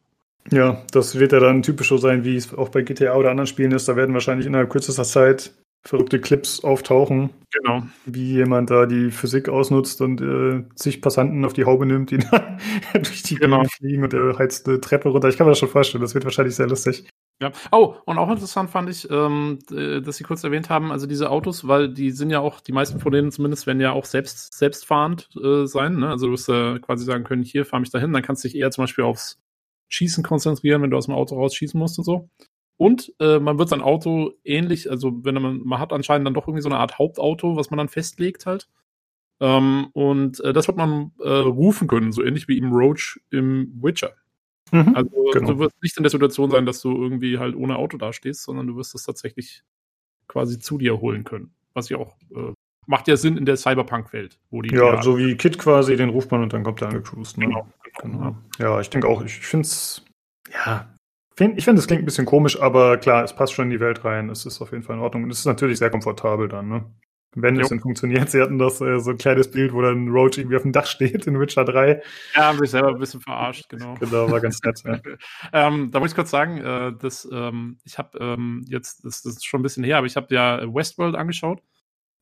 Ja, 0.52 0.84
das 0.92 1.20
wird 1.20 1.34
ja 1.34 1.40
dann 1.40 1.62
typisch 1.62 1.90
so 1.90 1.98
sein, 1.98 2.24
wie 2.24 2.36
es 2.36 2.54
auch 2.54 2.70
bei 2.70 2.82
GTA 2.82 3.16
oder 3.16 3.32
anderen 3.32 3.48
Spielen 3.48 3.72
ist. 3.72 3.88
Da 3.88 3.96
werden 3.96 4.14
wahrscheinlich 4.14 4.48
innerhalb 4.48 4.70
kürzester 4.70 5.04
Zeit 5.04 5.54
verrückte 5.84 6.20
Clips 6.20 6.64
auftauchen. 6.64 7.30
Genau. 7.52 7.84
Wie 8.06 8.34
jemand 8.34 8.70
da 8.70 8.86
die 8.86 9.12
Physik 9.12 9.50
ausnutzt 9.50 10.02
und 10.02 10.22
äh, 10.22 10.64
sich 10.76 11.02
Passanten 11.02 11.46
auf 11.46 11.54
die 11.54 11.66
Haube 11.66 11.86
nimmt, 11.86 12.12
die 12.12 12.18
dann 12.32 12.60
durch 12.94 13.24
die 13.24 13.36
genau. 13.36 13.64
fliegen 13.64 14.04
und 14.04 14.14
er 14.14 14.38
heizt 14.38 14.68
eine 14.68 14.82
Treppe 14.82 15.10
runter. 15.10 15.30
Ich 15.30 15.38
kann 15.38 15.48
mir 15.48 15.52
das 15.52 15.60
schon 15.60 15.70
vorstellen, 15.70 16.02
das 16.02 16.14
wird 16.14 16.26
wahrscheinlich 16.26 16.56
sehr 16.56 16.68
lustig. 16.68 17.08
Ja. 17.40 17.52
Oh, 17.72 17.96
und 18.06 18.18
auch 18.18 18.30
interessant 18.32 18.72
fand 18.72 18.90
ich, 18.90 19.08
ähm, 19.12 19.60
dass 19.70 20.18
Sie 20.18 20.24
kurz 20.24 20.44
erwähnt 20.44 20.72
haben, 20.72 20.92
also 20.92 21.06
diese 21.06 21.30
Autos, 21.30 21.68
weil 21.68 21.94
die 21.94 22.10
sind 22.10 22.32
ja 22.32 22.40
auch, 22.40 22.62
die 22.62 22.72
meisten 22.72 23.00
von 23.00 23.12
denen 23.12 23.32
zumindest 23.32 23.68
werden 23.68 23.80
ja 23.80 23.92
auch 23.92 24.06
selbst 24.06 24.56
selbstfahrend 24.56 25.30
äh, 25.44 25.68
sein. 25.68 25.98
Ne? 25.98 26.10
Also 26.10 26.26
du 26.28 26.32
wirst 26.32 26.50
äh, 26.50 26.80
quasi 26.80 27.06
sagen 27.06 27.24
können, 27.24 27.44
hier 27.44 27.64
fahr 27.64 27.80
mich 27.80 27.92
dahin, 27.92 28.12
dann 28.12 28.24
kannst 28.24 28.44
du 28.44 28.48
dich 28.48 28.58
eher 28.58 28.72
zum 28.72 28.84
Beispiel 28.84 29.04
aufs 29.04 29.40
Schießen 29.90 30.24
konzentrieren, 30.24 30.82
wenn 30.82 30.90
du 30.90 30.98
aus 30.98 31.06
dem 31.06 31.14
Auto 31.14 31.36
rausschießen 31.36 31.80
musst 31.80 32.00
und 32.00 32.06
so. 32.06 32.30
Und 32.78 33.14
äh, 33.20 33.40
man 33.40 33.60
wird 33.60 33.70
sein 33.70 33.82
Auto 33.82 34.34
ähnlich, 34.44 34.90
also 34.90 35.24
wenn 35.24 35.36
man, 35.36 35.62
man 35.64 35.80
hat 35.80 35.94
anscheinend 35.94 36.26
dann 36.26 36.34
doch 36.34 36.48
irgendwie 36.48 36.62
so 36.62 36.70
eine 36.70 36.80
Art 36.80 36.98
Hauptauto, 36.98 37.56
was 37.56 37.70
man 37.70 37.78
dann 37.78 37.90
festlegt 37.90 38.48
halt. 38.48 38.68
Ähm, 39.40 39.90
und 39.94 40.40
äh, 40.42 40.54
das 40.54 40.68
wird 40.68 40.78
man 40.78 41.12
äh, 41.20 41.30
rufen 41.30 41.88
können, 41.88 42.12
so 42.12 42.24
ähnlich 42.24 42.48
wie 42.48 42.58
im 42.58 42.72
Roach 42.74 43.20
im 43.30 43.72
Witcher. 43.82 44.14
Mhm, 44.72 44.96
also 44.96 45.10
genau. 45.34 45.54
du 45.54 45.60
wirst 45.60 45.82
nicht 45.82 45.98
in 45.98 46.04
der 46.04 46.10
Situation 46.10 46.52
sein, 46.52 46.66
dass 46.66 46.82
du 46.82 46.92
irgendwie 46.92 47.38
halt 47.38 47.56
ohne 47.56 47.78
Auto 47.78 47.98
dastehst, 47.98 48.44
sondern 48.44 48.68
du 48.68 48.76
wirst 48.76 48.96
es 48.96 49.04
tatsächlich 49.04 49.64
quasi 50.28 50.60
zu 50.60 50.78
dir 50.78 51.00
holen 51.00 51.24
können. 51.24 51.52
Was 51.74 51.90
ja 51.90 51.98
auch 51.98 52.16
äh, 52.36 52.54
macht 52.88 53.08
ja 53.08 53.18
Sinn 53.18 53.38
in 53.38 53.46
der 53.46 53.58
Cyberpunk-Welt, 53.58 54.40
wo 54.50 54.62
die. 54.62 54.74
Ja, 54.74 55.02
so 55.02 55.18
wie 55.18 55.36
Kit 55.36 55.60
quasi, 55.60 55.96
den 55.96 56.10
ruft 56.10 56.32
man 56.32 56.44
und 56.44 56.54
dann 56.54 56.64
kommt 56.64 56.82
er 56.82 56.88
angecruised. 56.88 57.38
Ne? 57.38 57.46
Genau, 57.46 57.68
genau. 58.02 58.18
genau. 58.18 58.38
Ja, 58.60 58.80
ich 58.80 58.90
denke 58.90 59.08
auch, 59.08 59.24
ich 59.24 59.40
finde 59.40 59.68
es, 59.68 60.04
ja, 60.52 60.88
ich 61.40 61.66
finde, 61.66 61.80
es 61.80 61.88
klingt 61.88 62.02
ein 62.02 62.06
bisschen 62.06 62.26
komisch, 62.26 62.60
aber 62.60 62.98
klar, 62.98 63.24
es 63.24 63.36
passt 63.36 63.54
schon 63.54 63.66
in 63.66 63.72
die 63.72 63.80
Welt 63.80 64.04
rein. 64.04 64.30
Es 64.30 64.46
ist 64.46 64.60
auf 64.62 64.72
jeden 64.72 64.84
Fall 64.84 64.96
in 64.96 65.02
Ordnung. 65.04 65.24
Und 65.24 65.30
es 65.30 65.40
ist 65.40 65.46
natürlich 65.46 65.78
sehr 65.78 65.92
komfortabel 65.92 66.48
dann, 66.48 66.68
ne? 66.68 66.86
Wenn 67.36 67.56
jo. 67.56 67.62
es 67.62 67.70
denn 67.70 67.80
funktioniert. 67.80 68.32
Sie 68.32 68.42
hatten 68.42 68.58
das 68.58 68.82
äh, 68.82 69.00
so 69.00 69.12
ein 69.12 69.18
kleines 69.18 69.52
Bild, 69.52 69.74
wo 69.74 69.82
dann 69.82 70.08
Roach 70.10 70.38
irgendwie 70.38 70.56
auf 70.56 70.64
dem 70.64 70.72
Dach 70.72 70.86
steht 70.88 71.28
in 71.28 71.40
Witcher 71.40 71.66
3. 71.66 72.02
Ja, 72.36 72.46
haben 72.46 72.60
sich 72.60 72.72
selber 72.72 72.90
ein 72.90 73.00
bisschen 73.00 73.22
verarscht, 73.22 73.68
genau. 73.70 73.96
Genau, 73.96 74.32
war 74.32 74.40
ganz 74.40 74.62
nett. 74.64 74.82
ja. 74.84 75.00
ähm, 75.54 75.92
da 75.92 76.00
muss 76.00 76.12
ich 76.12 76.16
kurz 76.16 76.32
sagen, 76.32 76.58
äh, 76.58 76.94
dass 76.98 77.28
ähm, 77.32 77.78
ich 77.84 77.98
habe 77.98 78.18
ähm, 78.20 78.66
jetzt, 78.68 79.06
das, 79.06 79.22
das, 79.22 79.34
ist 79.34 79.46
schon 79.46 79.60
ein 79.60 79.64
bisschen 79.64 79.84
her, 79.84 79.98
aber 79.98 80.08
ich 80.08 80.16
habe 80.16 80.34
ja 80.34 80.62
Westworld 80.74 81.16
angeschaut. 81.16 81.62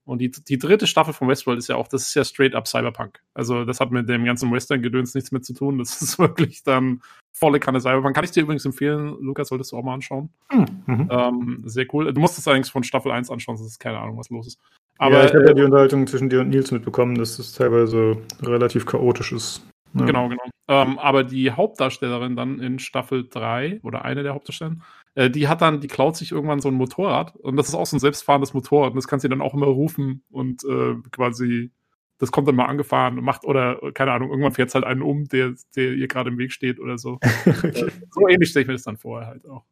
Und 0.06 0.20
die, 0.20 0.30
die 0.30 0.60
dritte 0.60 0.86
Staffel 0.86 1.14
von 1.14 1.28
Westworld 1.28 1.58
ist 1.58 1.68
ja 1.68 1.78
auch, 1.78 1.88
das 1.88 2.04
ist 2.04 2.14
ja 2.14 2.24
straight 2.24 2.54
up 2.54 2.68
Cyberpunk. 2.68 3.24
Also 3.34 3.66
das 3.66 3.80
hat 3.80 3.90
mit 3.90 4.08
dem 4.08 4.24
ganzen 4.24 4.52
Western-Gedöns 4.52 5.16
nichts 5.16 5.32
mehr 5.32 5.42
zu 5.42 5.54
tun. 5.54 5.80
Das 5.80 6.00
ist 6.00 6.20
wirklich 6.20 6.62
dann 6.62 7.02
volle 7.32 7.60
Kanne 7.60 7.82
Cyberpunk. 7.82 8.16
Kann 8.16 8.24
ich 8.24 8.30
dir 8.30 8.44
übrigens 8.44 8.66
empfehlen, 8.66 9.18
Lukas, 9.20 9.48
solltest 9.48 9.72
du 9.72 9.78
auch 9.78 9.84
mal 9.84 9.96
anschauen. 9.96 10.30
Hm, 10.50 10.66
mhm. 10.86 11.10
Ähm, 11.12 11.64
sehr 11.66 11.88
cool. 11.92 12.14
Du 12.14 12.22
musst 12.22 12.38
es 12.38 12.48
allerdings 12.48 12.70
von 12.70 12.84
Staffel 12.84 13.12
1 13.12 13.32
anschauen, 13.32 13.58
sonst 13.58 13.72
ist 13.72 13.80
keine 13.80 13.98
Ahnung, 13.98 14.18
was 14.18 14.30
los 14.30 14.46
ist. 14.46 14.60
Aber 14.98 15.20
ja, 15.20 15.26
ich 15.26 15.34
habe 15.34 15.46
ja 15.46 15.54
die 15.54 15.64
Unterhaltung 15.64 16.08
zwischen 16.08 16.30
dir 16.30 16.42
und 16.42 16.50
Nils 16.50 16.72
mitbekommen, 16.72 17.16
dass 17.16 17.38
es 17.40 17.54
teilweise 17.54 18.18
relativ 18.42 18.86
chaotisch 18.86 19.32
ist. 19.32 19.66
Ja. 19.94 20.06
Genau, 20.06 20.30
genau. 20.30 20.44
Ähm, 20.68 21.00
aber 21.00 21.24
die 21.24 21.52
Hauptdarstellerin 21.52 22.36
dann 22.36 22.60
in 22.60 22.80
Staffel 22.80 23.28
3 23.30 23.80
oder 23.84 24.04
eine 24.04 24.24
der 24.24 24.34
Hauptdarstellerinnen, 24.34 24.84
äh, 25.16 25.30
die 25.30 25.48
hat 25.48 25.62
dann, 25.62 25.80
die 25.80 25.88
klaut 25.88 26.18
sich 26.18 26.32
irgendwann 26.32 26.60
so 26.60 26.70
ein 26.70 26.74
Motorrad 26.74 27.36
und 27.36 27.56
das 27.56 27.70
ist 27.70 27.76
auch 27.76 27.86
so 27.86 27.96
ein 27.96 28.00
selbstfahrendes 28.00 28.54
Motorrad 28.54 28.92
und 28.92 28.96
das 28.98 29.08
kann 29.08 29.20
sie 29.20 29.30
dann 29.30 29.42
auch 29.42 29.54
immer 29.54 29.68
rufen 29.68 30.24
und 30.32 30.64
äh, 30.64 30.96
quasi, 31.12 31.72
das 32.18 32.32
kommt 32.32 32.48
dann 32.48 32.56
mal 32.56 32.66
angefahren 32.66 33.18
und 33.18 33.24
macht 33.24 33.46
oder, 33.46 33.80
keine 33.94 34.12
Ahnung, 34.12 34.30
irgendwann 34.30 34.54
fährt 34.54 34.70
es 34.70 34.76
halt 34.76 34.86
einen 34.86 35.02
um, 35.02 35.26
der, 35.26 35.54
der 35.76 35.94
ihr 35.94 36.08
gerade 36.08 36.30
im 36.30 36.38
Weg 36.38 36.52
steht 36.52 36.80
oder 36.80 36.98
so. 36.98 37.20
okay. 37.46 37.68
Äh, 37.68 37.92
so 38.10 38.28
ähnlich 38.28 38.50
stelle 38.50 38.64
ich 38.64 38.68
mir 38.68 38.74
das 38.74 38.84
dann 38.84 38.98
vor 38.98 39.26
halt 39.26 39.48
auch. 39.48 39.66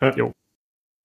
Ja. 0.00 0.32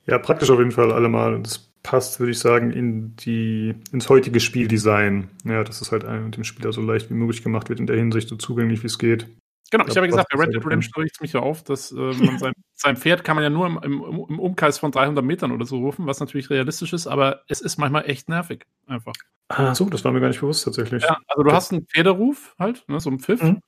ja, 0.07 0.17
praktisch 0.17 0.49
auf 0.49 0.57
jeden 0.57 0.71
Fall 0.71 0.91
allemal. 0.91 1.41
Das 1.41 1.68
passt, 1.83 2.19
würde 2.19 2.31
ich 2.31 2.39
sagen, 2.39 2.71
in 2.71 3.15
die, 3.17 3.75
ins 3.91 4.09
heutige 4.09 4.39
Spieldesign. 4.39 5.29
Ja, 5.45 5.63
dass 5.63 5.81
es 5.81 5.91
halt 5.91 6.05
einem 6.05 6.31
dem 6.31 6.43
Spieler 6.43 6.71
so 6.71 6.81
leicht 6.81 7.09
wie 7.09 7.15
möglich 7.15 7.43
gemacht 7.43 7.69
wird, 7.69 7.79
in 7.79 7.87
der 7.87 7.97
Hinsicht 7.97 8.29
so 8.29 8.35
zugänglich 8.35 8.83
wie 8.83 8.87
es 8.87 8.99
geht. 8.99 9.27
Genau, 9.71 9.83
ich, 9.83 9.91
ich 9.91 9.97
habe 9.97 10.07
ja 10.07 10.11
gesagt, 10.11 10.29
bei 10.31 10.39
Red 10.39 10.53
Dead 10.53 10.65
Redemption 10.65 11.03
riecht 11.03 11.15
es 11.15 11.21
mich 11.21 11.33
ja 11.33 11.41
auf, 11.41 11.63
dass 11.63 11.91
äh, 11.91 11.95
man 11.95 12.39
sein, 12.39 12.53
sein, 12.73 12.97
Pferd 12.97 13.23
kann 13.23 13.35
man 13.35 13.43
ja 13.43 13.49
nur 13.49 13.67
im, 13.67 13.79
im, 13.83 14.25
im, 14.29 14.39
Umkreis 14.39 14.79
von 14.79 14.91
300 14.91 15.23
Metern 15.23 15.51
oder 15.51 15.65
so 15.65 15.77
rufen, 15.77 16.07
was 16.07 16.19
natürlich 16.19 16.49
realistisch 16.49 16.91
ist, 16.93 17.05
aber 17.05 17.43
es 17.47 17.61
ist 17.61 17.77
manchmal 17.77 18.09
echt 18.09 18.29
nervig, 18.29 18.65
einfach. 18.87 19.13
Ah, 19.49 19.75
so, 19.75 19.85
das 19.85 20.03
war 20.03 20.11
mir 20.11 20.21
gar 20.21 20.29
nicht 20.29 20.39
bewusst 20.39 20.65
tatsächlich. 20.65 21.03
Ja, 21.03 21.17
also 21.27 21.43
du 21.43 21.51
hast 21.51 21.71
einen 21.71 21.85
Pferderuf 21.85 22.55
halt, 22.57 22.83
ne, 22.87 22.99
so 22.99 23.11
einen 23.11 23.19
Pfiff, 23.19 23.43
mhm. 23.43 23.61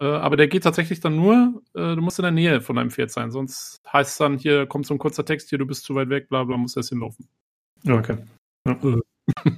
äh, 0.00 0.06
aber 0.06 0.36
der 0.36 0.46
geht 0.46 0.62
tatsächlich 0.62 1.00
dann 1.00 1.16
nur, 1.16 1.60
äh, 1.74 1.96
du 1.96 2.02
musst 2.02 2.20
in 2.20 2.24
der 2.24 2.32
Nähe 2.32 2.60
von 2.60 2.76
deinem 2.76 2.90
Pferd 2.90 3.10
sein, 3.10 3.32
sonst 3.32 3.80
heißt 3.92 4.12
es 4.12 4.18
dann, 4.18 4.38
hier 4.38 4.66
kommt 4.66 4.86
so 4.86 4.94
ein 4.94 4.98
kurzer 4.98 5.24
Text, 5.24 5.48
hier, 5.48 5.58
du 5.58 5.66
bist 5.66 5.84
zu 5.84 5.96
weit 5.96 6.08
weg, 6.08 6.28
bla 6.28 6.44
bla, 6.44 6.56
musst 6.56 6.76
erst 6.76 6.90
hinlaufen. 6.90 7.28
Okay. 7.86 8.18
Ja. 8.66 8.76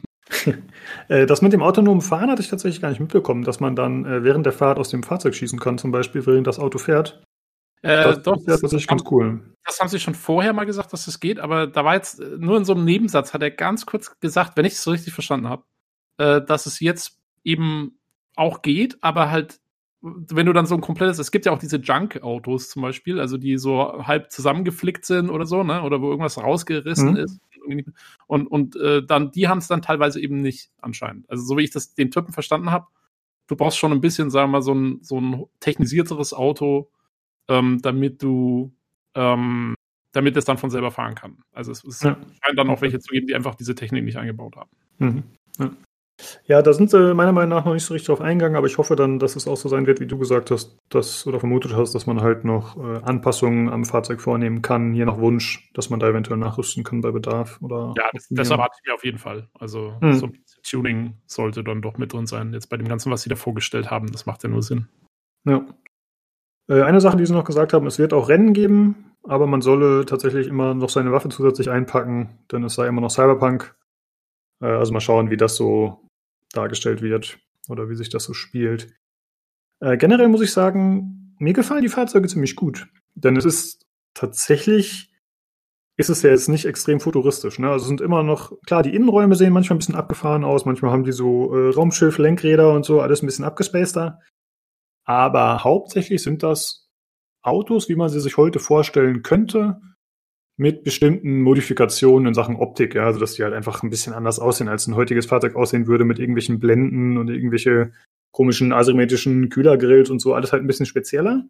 Äh, 1.08 1.26
das 1.26 1.42
mit 1.42 1.52
dem 1.52 1.62
autonomen 1.62 2.00
Fahren 2.00 2.30
hatte 2.30 2.40
ich 2.40 2.48
tatsächlich 2.48 2.80
gar 2.80 2.90
nicht 2.90 3.00
mitbekommen, 3.00 3.42
dass 3.42 3.60
man 3.60 3.74
dann 3.74 4.04
äh, 4.04 4.22
während 4.22 4.46
der 4.46 4.52
Fahrt 4.52 4.78
aus 4.78 4.88
dem 4.88 5.02
Fahrzeug 5.02 5.34
schießen 5.34 5.58
kann, 5.58 5.76
zum 5.76 5.90
Beispiel, 5.90 6.24
während 6.24 6.46
das 6.46 6.58
Auto 6.58 6.78
fährt. 6.78 7.22
Äh, 7.82 8.04
das 8.04 8.22
doch, 8.22 8.36
ist 8.36 8.46
ja 8.46 8.56
tatsächlich 8.56 8.86
ganz 8.86 9.02
cool. 9.10 9.40
Das 9.64 9.80
haben 9.80 9.88
sie 9.88 9.98
schon 9.98 10.14
vorher 10.14 10.52
mal 10.52 10.66
gesagt, 10.66 10.92
dass 10.92 11.06
das 11.06 11.20
geht, 11.20 11.40
aber 11.40 11.66
da 11.66 11.84
war 11.84 11.94
jetzt 11.94 12.20
äh, 12.20 12.36
nur 12.38 12.56
in 12.56 12.64
so 12.64 12.74
einem 12.74 12.84
Nebensatz, 12.84 13.32
hat 13.32 13.42
er 13.42 13.50
ganz 13.50 13.86
kurz 13.86 14.18
gesagt, 14.20 14.56
wenn 14.56 14.64
ich 14.64 14.74
es 14.74 14.82
so 14.82 14.90
richtig 14.90 15.12
verstanden 15.14 15.48
habe, 15.48 15.64
äh, 16.18 16.40
dass 16.42 16.66
es 16.66 16.80
jetzt 16.80 17.18
eben 17.42 17.98
auch 18.36 18.62
geht, 18.62 18.98
aber 19.02 19.30
halt, 19.30 19.60
wenn 20.02 20.46
du 20.46 20.52
dann 20.52 20.66
so 20.66 20.74
ein 20.74 20.80
komplettes, 20.80 21.18
es 21.18 21.30
gibt 21.30 21.46
ja 21.46 21.52
auch 21.52 21.58
diese 21.58 21.76
Junk-Autos 21.78 22.70
zum 22.70 22.82
Beispiel, 22.82 23.18
also 23.18 23.36
die 23.36 23.58
so 23.58 24.06
halb 24.06 24.30
zusammengeflickt 24.30 25.04
sind 25.04 25.30
oder 25.30 25.46
so, 25.46 25.62
ne, 25.62 25.82
oder 25.82 26.00
wo 26.00 26.10
irgendwas 26.10 26.38
rausgerissen 26.38 27.12
mhm. 27.12 27.16
ist 27.16 27.40
und, 28.26 28.46
und 28.46 28.76
äh, 28.76 29.04
dann, 29.04 29.30
die 29.32 29.48
haben 29.48 29.58
es 29.58 29.68
dann 29.68 29.82
teilweise 29.82 30.20
eben 30.20 30.40
nicht 30.40 30.70
anscheinend. 30.80 31.28
Also 31.30 31.44
so 31.44 31.56
wie 31.56 31.64
ich 31.64 31.70
das 31.70 31.94
den 31.94 32.10
Typen 32.10 32.32
verstanden 32.32 32.70
habe, 32.70 32.86
du 33.46 33.56
brauchst 33.56 33.78
schon 33.78 33.92
ein 33.92 34.00
bisschen, 34.00 34.30
sagen 34.30 34.50
wir 34.50 34.58
mal, 34.58 34.62
so 34.62 34.74
ein, 34.74 34.98
so 35.02 35.20
ein 35.20 35.44
technisierteres 35.60 36.32
Auto, 36.32 36.90
ähm, 37.48 37.80
damit 37.82 38.22
du, 38.22 38.72
ähm, 39.14 39.74
damit 40.12 40.36
es 40.36 40.44
dann 40.44 40.58
von 40.58 40.70
selber 40.70 40.90
fahren 40.90 41.14
kann. 41.14 41.42
Also 41.52 41.72
es, 41.72 41.84
es 41.84 42.02
ja. 42.02 42.16
scheint 42.42 42.58
dann 42.58 42.70
auch 42.70 42.80
welche 42.80 43.00
zu 43.00 43.12
geben, 43.12 43.26
die 43.26 43.34
einfach 43.34 43.54
diese 43.54 43.74
Technik 43.74 44.04
nicht 44.04 44.18
eingebaut 44.18 44.56
haben. 44.56 44.70
Mhm. 44.98 45.22
Ja. 45.58 45.70
Ja, 46.46 46.62
da 46.62 46.72
sind 46.72 46.90
sie 46.90 47.14
meiner 47.14 47.32
Meinung 47.32 47.50
nach 47.50 47.64
noch 47.64 47.74
nicht 47.74 47.84
so 47.84 47.94
richtig 47.94 48.08
drauf 48.08 48.20
eingegangen, 48.20 48.56
aber 48.56 48.66
ich 48.66 48.78
hoffe 48.78 48.96
dann, 48.96 49.18
dass 49.18 49.36
es 49.36 49.46
auch 49.46 49.56
so 49.56 49.68
sein 49.68 49.86
wird, 49.86 50.00
wie 50.00 50.06
du 50.06 50.18
gesagt 50.18 50.50
hast, 50.50 50.76
dass 50.88 51.26
oder 51.26 51.40
vermutet 51.40 51.74
hast, 51.74 51.94
dass 51.94 52.06
man 52.06 52.20
halt 52.20 52.44
noch 52.44 52.76
äh, 52.76 53.00
Anpassungen 53.02 53.68
am 53.68 53.84
Fahrzeug 53.84 54.20
vornehmen 54.20 54.62
kann, 54.62 54.94
je 54.94 55.04
nach 55.04 55.18
Wunsch, 55.18 55.70
dass 55.74 55.90
man 55.90 56.00
da 56.00 56.08
eventuell 56.08 56.38
nachrüsten 56.38 56.84
kann 56.84 57.00
bei 57.00 57.10
Bedarf. 57.10 57.58
Oder 57.62 57.94
ja, 57.96 58.08
das, 58.12 58.28
das 58.30 58.50
erwarte 58.50 58.76
ich 58.80 58.88
mir 58.88 58.94
auf 58.94 59.04
jeden 59.04 59.18
Fall. 59.18 59.48
Also 59.58 59.94
hm. 60.00 60.14
so 60.14 60.26
ein 60.26 60.44
Tuning 60.62 61.14
sollte 61.26 61.64
dann 61.64 61.82
doch 61.82 61.98
mit 61.98 62.12
drin 62.12 62.26
sein. 62.26 62.52
Jetzt 62.52 62.68
bei 62.68 62.76
dem 62.76 62.88
Ganzen, 62.88 63.10
was 63.10 63.22
sie 63.22 63.30
da 63.30 63.36
vorgestellt 63.36 63.90
haben, 63.90 64.10
das 64.12 64.26
macht 64.26 64.42
ja 64.42 64.48
nur 64.48 64.62
Sinn. 64.62 64.88
Ja. 65.44 65.64
Äh, 66.68 66.82
eine 66.82 67.00
Sache, 67.00 67.16
die 67.16 67.26
sie 67.26 67.32
noch 67.32 67.44
gesagt 67.44 67.72
haben, 67.72 67.86
es 67.86 67.98
wird 67.98 68.12
auch 68.12 68.28
Rennen 68.28 68.52
geben, 68.52 69.14
aber 69.24 69.46
man 69.46 69.60
solle 69.60 70.06
tatsächlich 70.06 70.46
immer 70.46 70.74
noch 70.74 70.88
seine 70.88 71.12
Waffe 71.12 71.28
zusätzlich 71.28 71.70
einpacken, 71.70 72.38
denn 72.50 72.64
es 72.64 72.74
sei 72.74 72.86
immer 72.86 73.00
noch 73.00 73.10
Cyberpunk. 73.10 73.74
Äh, 74.60 74.66
also 74.66 74.92
mal 74.92 75.00
schauen, 75.00 75.30
wie 75.30 75.36
das 75.36 75.56
so 75.56 76.09
dargestellt 76.52 77.02
wird 77.02 77.38
oder 77.68 77.88
wie 77.88 77.96
sich 77.96 78.08
das 78.08 78.24
so 78.24 78.32
spielt. 78.32 78.92
Äh, 79.80 79.96
generell 79.96 80.28
muss 80.28 80.42
ich 80.42 80.52
sagen, 80.52 81.34
mir 81.38 81.52
gefallen 81.52 81.82
die 81.82 81.88
Fahrzeuge 81.88 82.28
ziemlich 82.28 82.56
gut. 82.56 82.88
Denn 83.14 83.36
es 83.36 83.44
ist 83.44 83.86
tatsächlich 84.14 85.10
ist 86.00 86.08
es 86.08 86.22
ja 86.22 86.30
jetzt 86.30 86.48
nicht 86.48 86.64
extrem 86.64 86.98
futuristisch. 86.98 87.58
Ne? 87.58 87.70
Also 87.70 87.84
sind 87.84 88.00
immer 88.00 88.22
noch, 88.22 88.52
klar, 88.66 88.82
die 88.82 88.94
Innenräume 88.94 89.34
sehen 89.34 89.52
manchmal 89.52 89.76
ein 89.76 89.80
bisschen 89.80 89.94
abgefahren 89.94 90.44
aus, 90.44 90.64
manchmal 90.64 90.92
haben 90.92 91.04
die 91.04 91.12
so 91.12 91.54
äh, 91.54 91.74
Raumschiff, 91.74 92.16
Lenkräder 92.16 92.72
und 92.72 92.86
so, 92.86 93.02
alles 93.02 93.22
ein 93.22 93.26
bisschen 93.26 93.44
abgespaceter. 93.44 94.18
Aber 95.04 95.62
hauptsächlich 95.62 96.22
sind 96.22 96.42
das 96.42 96.88
Autos, 97.42 97.90
wie 97.90 97.96
man 97.96 98.08
sie 98.08 98.20
sich 98.20 98.38
heute 98.38 98.60
vorstellen 98.60 99.22
könnte, 99.22 99.80
mit 100.60 100.84
bestimmten 100.84 101.40
Modifikationen 101.40 102.28
in 102.28 102.34
Sachen 102.34 102.56
Optik, 102.56 102.94
ja, 102.94 103.06
also 103.06 103.18
dass 103.18 103.32
die 103.32 103.42
halt 103.42 103.54
einfach 103.54 103.82
ein 103.82 103.88
bisschen 103.88 104.12
anders 104.12 104.38
aussehen, 104.38 104.68
als 104.68 104.86
ein 104.86 104.94
heutiges 104.94 105.24
Fahrzeug 105.24 105.56
aussehen 105.56 105.86
würde, 105.86 106.04
mit 106.04 106.18
irgendwelchen 106.18 106.60
Blenden 106.60 107.16
und 107.16 107.30
irgendwelche 107.30 107.92
komischen 108.30 108.70
asymmetrischen 108.70 109.48
Kühlergrills 109.48 110.10
und 110.10 110.20
so, 110.20 110.34
alles 110.34 110.52
halt 110.52 110.62
ein 110.62 110.66
bisschen 110.66 110.84
spezieller. 110.84 111.46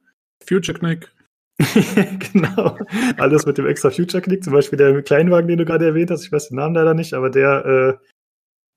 Future 0.47 0.79
Knick. 0.79 1.11
genau. 2.33 2.79
Alles 3.17 3.47
mit 3.47 3.59
dem 3.59 3.67
extra 3.67 3.91
Future 3.91 4.23
Knick, 4.23 4.45
zum 4.45 4.53
Beispiel 4.53 4.77
der 4.77 5.03
Kleinwagen, 5.03 5.49
den 5.49 5.59
du 5.59 5.65
gerade 5.65 5.87
erwähnt 5.87 6.13
hast, 6.13 6.25
ich 6.25 6.31
weiß 6.31 6.51
den 6.51 6.59
Namen 6.59 6.77
leider 6.77 6.95
nicht, 6.95 7.13
aber 7.13 7.31
der, 7.31 7.67
äh, 7.67 8.07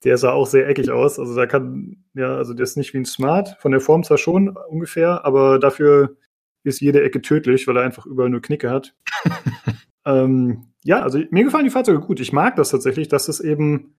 der 0.04 0.18
sah 0.18 0.32
auch 0.32 0.48
sehr 0.48 0.68
eckig 0.68 0.90
aus. 0.90 1.20
Also 1.20 1.36
da 1.36 1.46
kann, 1.46 2.06
ja, 2.16 2.36
also 2.36 2.56
der 2.56 2.64
ist 2.64 2.76
nicht 2.76 2.96
wie 2.96 2.98
ein 2.98 3.06
Smart, 3.06 3.56
von 3.60 3.72
der 3.72 3.82
Form 3.82 4.04
zwar 4.04 4.18
schon 4.18 4.50
ungefähr, 4.50 5.26
aber 5.26 5.60
dafür 5.60 6.18
ist 6.64 6.82
jede 6.82 7.04
Ecke 7.04 7.22
tödlich, 7.22 7.68
weil 7.68 7.78
er 7.78 7.84
einfach 7.84 8.08
überall 8.08 8.32
nur 8.32 8.42
Knicke 8.42 8.72
hat. 8.72 8.96
ähm, 10.06 10.68
ja, 10.84 11.02
also 11.02 11.20
mir 11.32 11.44
gefallen 11.44 11.66
die 11.66 11.72
Fahrzeuge 11.72 12.00
gut. 12.00 12.20
Ich 12.20 12.34
mag 12.34 12.56
das 12.56 12.70
tatsächlich, 12.70 13.08
dass 13.08 13.28
es 13.28 13.40
eben 13.40 13.96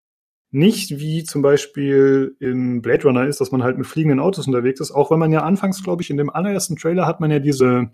nicht 0.50 1.00
wie 1.00 1.24
zum 1.24 1.42
Beispiel 1.42 2.36
in 2.38 2.80
Blade 2.80 3.02
Runner 3.04 3.26
ist, 3.26 3.40
dass 3.40 3.50
man 3.50 3.64
halt 3.64 3.76
mit 3.76 3.86
fliegenden 3.86 4.20
Autos 4.20 4.46
unterwegs 4.46 4.80
ist. 4.80 4.92
Auch 4.92 5.10
wenn 5.10 5.18
man 5.18 5.32
ja 5.32 5.42
anfangs, 5.42 5.82
glaube 5.82 6.02
ich, 6.02 6.10
in 6.10 6.16
dem 6.16 6.30
allerersten 6.30 6.76
Trailer 6.76 7.06
hat 7.06 7.20
man 7.20 7.30
ja 7.30 7.40
diese, 7.40 7.90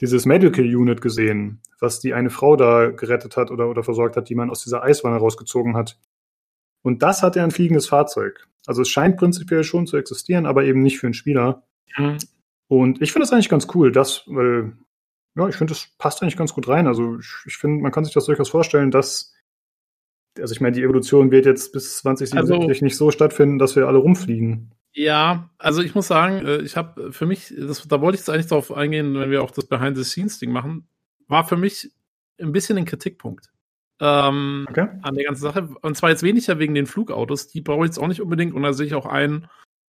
dieses 0.00 0.26
Medical 0.26 0.64
Unit 0.64 1.00
gesehen, 1.00 1.62
was 1.80 2.00
die 2.00 2.12
eine 2.12 2.28
Frau 2.28 2.56
da 2.56 2.90
gerettet 2.90 3.36
hat 3.36 3.50
oder, 3.50 3.70
oder 3.70 3.82
versorgt 3.84 4.16
hat, 4.16 4.28
die 4.28 4.34
man 4.34 4.50
aus 4.50 4.62
dieser 4.62 4.82
Eiswanne 4.82 5.16
rausgezogen 5.16 5.74
hat. 5.74 5.98
Und 6.82 7.02
das 7.02 7.22
hat 7.22 7.36
ja 7.36 7.44
ein 7.44 7.52
fliegendes 7.52 7.86
Fahrzeug. 7.86 8.48
Also 8.66 8.82
es 8.82 8.88
scheint 8.88 9.16
prinzipiell 9.16 9.64
schon 9.64 9.86
zu 9.86 9.96
existieren, 9.96 10.46
aber 10.46 10.64
eben 10.64 10.82
nicht 10.82 10.98
für 10.98 11.06
einen 11.06 11.14
Spieler. 11.14 11.62
Mhm. 11.96 12.18
Und 12.68 13.00
ich 13.00 13.12
finde 13.12 13.24
das 13.24 13.32
eigentlich 13.32 13.48
ganz 13.48 13.68
cool, 13.74 13.92
dass, 13.92 14.24
weil, 14.26 14.76
ja, 15.36 15.48
ich 15.48 15.56
finde, 15.56 15.72
das 15.72 15.88
passt 15.98 16.22
eigentlich 16.22 16.36
ganz 16.36 16.52
gut 16.54 16.68
rein. 16.68 16.86
Also 16.86 17.18
ich, 17.18 17.32
ich 17.46 17.56
finde, 17.56 17.82
man 17.82 17.92
kann 17.92 18.04
sich 18.04 18.14
das 18.14 18.26
durchaus 18.26 18.50
vorstellen, 18.50 18.90
dass, 18.90 19.34
also 20.38 20.52
ich 20.52 20.60
meine, 20.60 20.74
die 20.74 20.82
Evolution 20.82 21.30
wird 21.30 21.46
jetzt 21.46 21.72
bis 21.72 21.98
2077 21.98 22.68
also, 22.68 22.84
nicht 22.84 22.96
so 22.96 23.10
stattfinden, 23.10 23.58
dass 23.58 23.76
wir 23.76 23.86
alle 23.86 23.98
rumfliegen. 23.98 24.74
Ja, 24.94 25.50
also 25.58 25.80
ich 25.80 25.94
muss 25.94 26.06
sagen, 26.06 26.44
äh, 26.46 26.58
ich 26.58 26.76
habe 26.76 27.12
für 27.12 27.24
mich, 27.24 27.54
das, 27.56 27.86
da 27.88 28.00
wollte 28.00 28.16
ich 28.16 28.20
jetzt 28.20 28.30
eigentlich 28.30 28.48
darauf 28.48 28.72
eingehen, 28.72 29.14
wenn 29.14 29.30
wir 29.30 29.42
auch 29.42 29.50
das 29.50 29.66
Behind-the-Scenes-Ding 29.66 30.50
machen, 30.50 30.86
war 31.28 31.44
für 31.48 31.56
mich 31.56 31.90
ein 32.38 32.52
bisschen 32.52 32.76
ein 32.76 32.84
Kritikpunkt. 32.84 33.50
Ähm, 34.00 34.66
okay. 34.68 34.88
An 35.02 35.14
der 35.14 35.24
ganzen 35.24 35.42
Sache. 35.42 35.68
Und 35.80 35.96
zwar 35.96 36.10
jetzt 36.10 36.22
weniger 36.22 36.58
wegen 36.58 36.74
den 36.74 36.86
Flugautos, 36.86 37.48
die 37.48 37.60
brauche 37.62 37.84
ich 37.84 37.90
jetzt 37.90 37.98
auch 37.98 38.08
nicht 38.08 38.20
unbedingt 38.20 38.52
und 38.52 38.62
da 38.62 38.72
sehe 38.72 38.86
ich 38.86 38.94
auch 38.94 39.06
ein, 39.06 39.46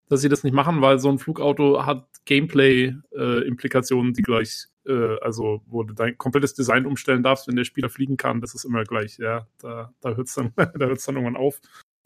dass 0.08 0.20
sie 0.20 0.28
das 0.28 0.44
nicht 0.44 0.52
machen, 0.52 0.82
weil 0.82 0.98
so 0.98 1.08
ein 1.08 1.18
Flugauto 1.18 1.86
hat 1.86 2.06
Gameplay-Implikationen, 2.26 4.12
äh, 4.12 4.14
die 4.14 4.22
gleich, 4.22 4.66
äh, 4.86 5.18
also 5.20 5.62
wo 5.66 5.82
du 5.82 5.94
dein 5.94 6.16
komplettes 6.18 6.54
Design 6.54 6.86
umstellen 6.86 7.22
darfst, 7.22 7.48
wenn 7.48 7.56
der 7.56 7.64
Spieler 7.64 7.88
fliegen 7.88 8.16
kann, 8.16 8.40
das 8.40 8.54
ist 8.54 8.64
immer 8.64 8.84
gleich, 8.84 9.18
ja, 9.18 9.46
da, 9.58 9.92
da 10.00 10.14
hört 10.14 10.28
es 10.28 10.34
dann, 10.34 10.52
da 10.56 10.86
hört's 10.86 11.04
dann 11.04 11.16
irgendwann 11.16 11.36
auf. 11.36 11.60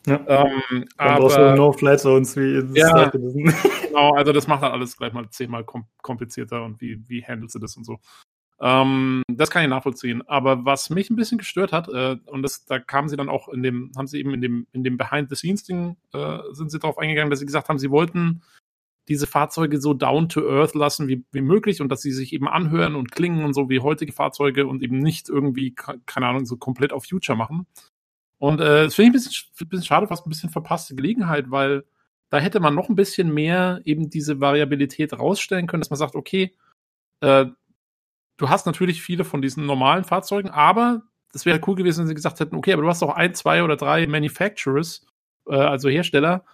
Ja. 0.06 0.24
Ähm, 0.28 0.84
aber 0.96 1.30
so 1.30 1.54
No-Flight 1.56 2.00
Zones 2.00 2.36
wie 2.36 2.58
in 2.58 2.74
ja, 2.74 3.08
genau, 3.10 4.14
also 4.14 4.32
das 4.32 4.46
macht 4.46 4.62
dann 4.62 4.72
alles 4.72 4.96
gleich 4.96 5.12
mal 5.12 5.28
zehnmal 5.30 5.64
kom 5.64 5.86
komplizierter 6.00 6.62
und 6.62 6.80
wie, 6.80 7.02
wie 7.08 7.24
handelst 7.24 7.56
du 7.56 7.58
das 7.58 7.76
und 7.76 7.84
so. 7.84 7.98
Ähm, 8.60 9.22
das 9.28 9.50
kann 9.50 9.62
ich 9.62 9.68
nachvollziehen. 9.68 10.22
Aber 10.28 10.64
was 10.64 10.90
mich 10.90 11.10
ein 11.10 11.16
bisschen 11.16 11.38
gestört 11.38 11.72
hat, 11.72 11.88
äh, 11.88 12.16
und 12.26 12.42
das, 12.42 12.64
da 12.64 12.78
kamen 12.78 13.08
sie 13.08 13.16
dann 13.16 13.28
auch 13.28 13.48
in 13.48 13.62
dem, 13.62 13.90
haben 13.96 14.06
sie 14.06 14.18
eben 14.18 14.32
in 14.32 14.40
dem, 14.40 14.66
in 14.72 14.82
dem 14.82 14.96
Behind-the-Scenes-Ding, 14.96 15.96
äh, 16.12 16.38
sind 16.52 16.70
sie 16.70 16.78
darauf 16.78 16.98
eingegangen, 16.98 17.30
dass 17.30 17.40
sie 17.40 17.46
gesagt 17.46 17.68
haben, 17.68 17.78
sie 17.78 17.90
wollten 17.90 18.42
diese 19.08 19.26
Fahrzeuge 19.26 19.80
so 19.80 19.94
down 19.94 20.28
to 20.28 20.48
earth 20.48 20.74
lassen 20.74 21.08
wie, 21.08 21.24
wie 21.30 21.40
möglich 21.40 21.80
und 21.80 21.88
dass 21.90 22.02
sie 22.02 22.12
sich 22.12 22.32
eben 22.32 22.48
anhören 22.48 22.96
und 22.96 23.12
klingen 23.12 23.44
und 23.44 23.54
so 23.54 23.68
wie 23.68 23.80
heutige 23.80 24.12
Fahrzeuge 24.12 24.66
und 24.66 24.82
eben 24.82 24.98
nicht 24.98 25.28
irgendwie, 25.28 25.74
keine 25.74 26.26
Ahnung, 26.26 26.44
so 26.46 26.56
komplett 26.56 26.92
auf 26.92 27.04
Future 27.04 27.38
machen. 27.38 27.66
Und 28.38 28.60
äh, 28.60 28.84
das 28.84 28.94
finde 28.94 29.16
ich 29.18 29.24
ein 29.24 29.30
bisschen, 29.30 29.46
ein 29.60 29.68
bisschen 29.68 29.86
schade, 29.86 30.06
fast 30.08 30.26
ein 30.26 30.30
bisschen 30.30 30.50
verpasste 30.50 30.94
Gelegenheit, 30.94 31.50
weil 31.50 31.84
da 32.30 32.38
hätte 32.38 32.60
man 32.60 32.74
noch 32.74 32.88
ein 32.88 32.96
bisschen 32.96 33.32
mehr 33.32 33.80
eben 33.84 34.10
diese 34.10 34.40
Variabilität 34.40 35.18
rausstellen 35.18 35.66
können, 35.66 35.80
dass 35.80 35.90
man 35.90 35.98
sagt, 35.98 36.16
okay, 36.16 36.54
äh, 37.20 37.46
du 38.36 38.48
hast 38.48 38.66
natürlich 38.66 39.02
viele 39.02 39.24
von 39.24 39.40
diesen 39.40 39.66
normalen 39.66 40.04
Fahrzeugen, 40.04 40.50
aber 40.50 41.02
das 41.32 41.46
wäre 41.46 41.60
cool 41.66 41.76
gewesen, 41.76 42.00
wenn 42.00 42.08
sie 42.08 42.14
gesagt 42.14 42.40
hätten, 42.40 42.56
okay, 42.56 42.72
aber 42.72 42.82
du 42.82 42.88
hast 42.88 43.02
auch 43.02 43.14
ein, 43.14 43.34
zwei 43.34 43.62
oder 43.62 43.76
drei 43.76 44.06
Manufacturers, 44.06 45.06
äh, 45.48 45.54
also 45.54 45.88
Hersteller, 45.88 46.44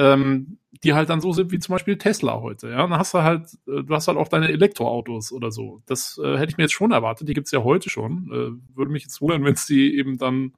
ähm, 0.00 0.58
die 0.82 0.94
halt 0.94 1.10
dann 1.10 1.20
so 1.20 1.32
sind 1.32 1.52
wie 1.52 1.58
zum 1.58 1.74
Beispiel 1.74 1.98
Tesla 1.98 2.40
heute. 2.40 2.70
Ja, 2.70 2.78
dann 2.78 2.98
hast 2.98 3.12
du 3.12 3.18
halt, 3.22 3.52
äh, 3.68 3.82
du 3.82 3.94
hast 3.94 4.08
halt 4.08 4.16
auch 4.16 4.28
deine 4.28 4.48
Elektroautos 4.48 5.30
oder 5.30 5.50
so. 5.52 5.82
Das 5.84 6.18
äh, 6.22 6.38
hätte 6.38 6.52
ich 6.52 6.56
mir 6.56 6.64
jetzt 6.64 6.72
schon 6.72 6.92
erwartet. 6.92 7.28
Die 7.28 7.34
gibt's 7.34 7.50
ja 7.50 7.62
heute 7.62 7.90
schon. 7.90 8.30
Äh, 8.32 8.76
würde 8.76 8.90
mich 8.90 9.02
jetzt 9.02 9.20
wundern, 9.20 9.44
wenn 9.44 9.52
es 9.52 9.66
die 9.66 9.96
eben 9.98 10.16
dann 10.16 10.54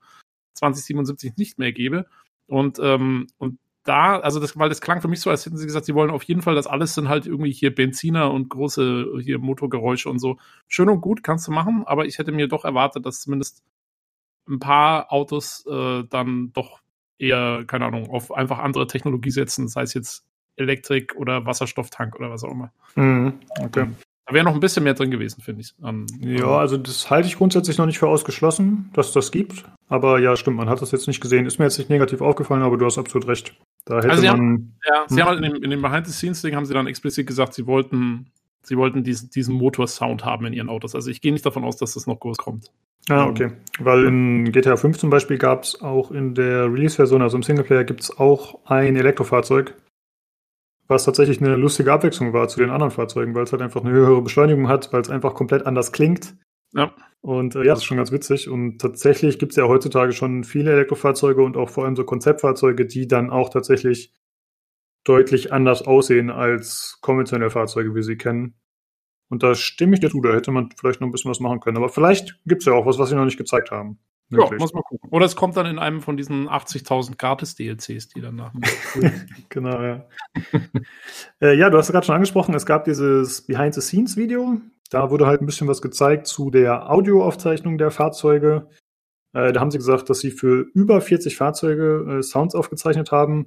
2077 0.55 1.37
nicht 1.37 1.59
mehr 1.59 1.73
gäbe. 1.73 2.07
Und, 2.47 2.79
ähm, 2.81 3.27
und 3.39 3.59
da, 3.85 4.21
also 4.21 4.39
das, 4.39 4.57
weil 4.57 4.69
das 4.69 4.81
klang 4.81 5.01
für 5.01 5.09
mich 5.09 5.21
so, 5.21 5.31
als 5.31 5.45
hätten 5.45 5.57
sie 5.57 5.67
gesagt, 5.67 5.87
sie 5.87 5.95
wollen 5.95 6.11
auf 6.11 6.23
jeden 6.23 6.43
Fall, 6.43 6.55
das 6.55 6.69
alles 6.69 6.95
sind 6.95 7.09
halt 7.09 7.27
irgendwie 7.27 7.53
hier 7.53 7.75
Benziner 7.75 8.31
und 8.31 8.49
große 8.49 9.19
hier 9.23 9.41
Motorgeräusche 9.41 10.09
und 10.09 10.21
so. 10.21 10.39
Schön 10.69 10.89
und 10.89 11.01
gut, 11.01 11.25
kannst 11.25 11.49
du 11.49 11.53
machen, 11.53 11.83
aber 11.85 12.07
ich 12.07 12.19
hätte 12.19 12.31
mir 12.31 12.47
doch 12.47 12.65
erwartet, 12.65 13.07
dass 13.07 13.23
zumindest 13.23 13.65
ein 14.49 14.61
paar 14.61 15.13
Autos 15.13 15.67
äh, 15.67 16.05
dann 16.09 16.53
doch 16.53 16.82
eher, 17.23 17.65
keine 17.67 17.87
Ahnung, 17.87 18.11
auf 18.11 18.33
einfach 18.33 18.59
andere 18.59 18.87
Technologie 18.87 19.31
setzen, 19.31 19.69
sei 19.69 19.83
es 19.83 19.95
jetzt 19.95 20.25
Elektrik 20.57 21.15
oder 21.17 21.47
Wasserstofftank 21.47 22.17
oder 22.17 22.31
was 22.31 22.45
auch 22.45 22.51
immer. 22.51 22.73
Mhm, 22.97 23.35
okay. 23.61 23.87
Da 24.27 24.35
wäre 24.35 24.45
noch 24.45 24.55
ein 24.55 24.61
bisschen 24.61 24.85
mehr 24.85 24.95
drin 24.95 25.11
gewesen, 25.11 25.41
finde 25.41 25.63
ich. 25.63 25.75
Um, 25.81 26.07
ja, 26.21 26.47
also 26.47 26.77
das 26.77 27.11
halte 27.11 27.27
ich 27.27 27.37
grundsätzlich 27.37 27.79
noch 27.79 27.87
nicht 27.87 27.99
für 27.99 28.09
ausgeschlossen, 28.09 28.91
dass 28.93 29.13
das 29.13 29.33
gibt. 29.33 29.65
Aber 29.89 30.21
ja, 30.21 30.37
stimmt, 30.37 30.59
man 30.59 30.69
hat 30.69 30.81
das 30.81 30.93
jetzt 30.93 31.09
nicht 31.09 31.21
gesehen. 31.21 31.45
Ist 31.47 31.59
mir 31.59 31.65
jetzt 31.65 31.79
nicht 31.79 31.91
negativ 31.91 32.21
aufgefallen, 32.21 32.63
aber 32.63 32.77
du 32.77 32.85
hast 32.85 32.99
absolut 32.99 33.27
recht. 33.27 33.55
Da 33.85 33.97
hätte 33.97 34.11
also 34.11 34.23
man. 34.23 34.33
Haben, 34.33 34.79
ja, 34.89 35.01
hm? 35.01 35.09
sie 35.09 35.23
haben 35.23 35.29
halt 35.29 35.45
in 35.45 35.53
dem, 35.53 35.63
in 35.65 35.71
dem 35.71 35.83
Behind-the-Scenes-Ding 35.83 36.55
haben 36.55 36.67
sie 36.67 36.75
dann 36.75 36.87
explizit 36.87 37.27
gesagt, 37.27 37.55
sie 37.55 37.67
wollten, 37.67 38.31
sie 38.63 38.77
wollten 38.77 39.05
diesen, 39.05 39.31
diesen 39.31 39.55
Motor-Sound 39.55 40.25
haben 40.25 40.47
in 40.47 40.53
ihren 40.53 40.69
Autos. 40.69 40.95
Also 40.95 41.11
ich 41.11 41.21
gehe 41.21 41.33
nicht 41.33 41.45
davon 41.45 41.65
aus, 41.65 41.77
dass 41.77 41.95
das 41.95 42.07
noch 42.07 42.21
groß 42.21 42.39
kommt. 42.39 42.71
Ah, 43.09 43.27
okay. 43.27 43.53
Weil 43.81 44.05
in 44.05 44.53
GTA 44.53 44.77
5 44.77 44.99
zum 44.99 45.11
Beispiel 45.11 45.37
gab 45.37 45.65
es 45.65 45.81
auch 45.81 46.11
in 46.13 46.35
der 46.35 46.73
Release-Version, 46.73 47.23
also 47.23 47.37
im 47.37 47.43
Singleplayer, 47.43 47.85
gibt 47.85 48.01
es 48.01 48.17
auch 48.17 48.61
ein 48.65 48.95
Elektrofahrzeug, 48.95 49.75
was 50.87 51.05
tatsächlich 51.05 51.41
eine 51.41 51.57
lustige 51.57 51.93
Abwechslung 51.93 52.33
war 52.33 52.49
zu 52.49 52.61
den 52.61 52.71
anderen 52.71 52.93
Fahrzeugen, 52.93 53.35
weil 53.35 53.45
es 53.45 53.53
halt 53.53 53.63
einfach 53.63 53.83
eine 53.83 53.93
höhere 53.93 54.23
Beschleunigung 54.23 54.69
hat, 54.69 54.93
weil 54.93 55.01
es 55.01 55.11
einfach 55.11 55.35
komplett 55.35 55.67
anders 55.67 55.91
klingt. 55.91 56.35
Ja. 56.75 56.93
Und 57.21 57.55
äh, 57.55 57.61
ja, 57.61 57.73
das 57.73 57.81
ist 57.81 57.85
schon 57.85 57.97
ganz 57.97 58.13
witzig. 58.13 58.49
Und 58.49 58.79
tatsächlich 58.81 59.39
gibt 59.39 59.53
es 59.53 59.57
ja 59.57 59.65
heutzutage 59.65 60.13
schon 60.13 60.45
viele 60.45 60.73
Elektrofahrzeuge 60.73 61.43
und 61.43 61.57
auch 61.57 61.71
vor 61.71 61.85
allem 61.85 61.97
so 61.97 62.05
Konzeptfahrzeuge, 62.05 62.87
die 62.87 63.09
dann 63.09 63.31
auch 63.31 63.49
tatsächlich 63.49 64.13
deutlich 65.05 65.53
anders 65.53 65.83
aussehen 65.83 66.31
als 66.31 66.99
konventionelle 67.01 67.51
Fahrzeuge, 67.51 67.91
wie 67.91 67.97
wir 67.97 68.03
sie 68.05 68.17
kennen. 68.17 68.55
Und 69.29 69.43
da 69.43 69.55
stimme 69.55 69.95
ich 69.95 70.01
dir 70.01 70.11
zu, 70.11 70.21
da 70.21 70.35
hätte 70.35 70.51
man 70.51 70.71
vielleicht 70.79 71.01
noch 71.01 71.09
ein 71.09 71.11
bisschen 71.11 71.31
was 71.31 71.41
machen 71.41 71.61
können. 71.61 71.79
Aber 71.79 71.89
vielleicht 71.89 72.39
gibt 72.45 72.63
es 72.63 72.67
ja 72.67 72.75
auch 72.75 72.87
was, 72.87 72.99
was 72.99 73.09
sie 73.09 73.17
noch 73.17 73.25
nicht 73.25 73.39
gezeigt 73.39 73.71
haben. 73.71 73.99
Ja, 74.29 74.51
muss 74.59 74.73
man 74.73 74.83
gucken. 74.83 75.11
Oder 75.11 75.27
es 75.27 75.37
kommt 75.37 75.57
dann 75.57 75.67
in 75.67 75.79
einem 75.79 76.01
von 76.01 76.17
diesen 76.17 76.49
80.000 76.49 77.19
Gratis-DLCs, 77.19 78.09
die 78.09 78.21
dann 78.21 78.37
nach. 78.37 78.53
genau, 79.51 79.83
ja. 79.83 80.07
äh, 81.41 81.55
ja, 81.57 81.69
du 81.69 81.77
hast 81.77 81.93
gerade 81.93 82.07
schon 82.07 82.15
angesprochen, 82.15 82.55
es 82.55 82.65
gab 82.65 82.85
dieses 82.85 83.43
Behind-the-Scenes-Video. 83.43 84.61
Da 84.91 85.11
wurde 85.11 85.27
halt 85.27 85.43
ein 85.43 85.47
bisschen 85.47 85.69
was 85.69 85.83
gezeigt 85.83 86.27
zu 86.27 86.51
der 86.51 86.91
Audioaufzeichnung 86.91 87.77
der 87.79 87.91
Fahrzeuge. 87.91 88.69
Äh, 89.35 89.53
da 89.53 89.61
haben 89.61 89.71
sie 89.71 89.79
gesagt, 89.79 90.09
dass 90.09 90.21
sie 90.21 90.31
für 90.31 90.67
über 90.75 91.01
40 91.01 91.37
Fahrzeuge 91.37 92.19
äh, 92.19 92.23
Sounds 92.23 92.55
aufgezeichnet 92.55 93.13
haben, 93.13 93.47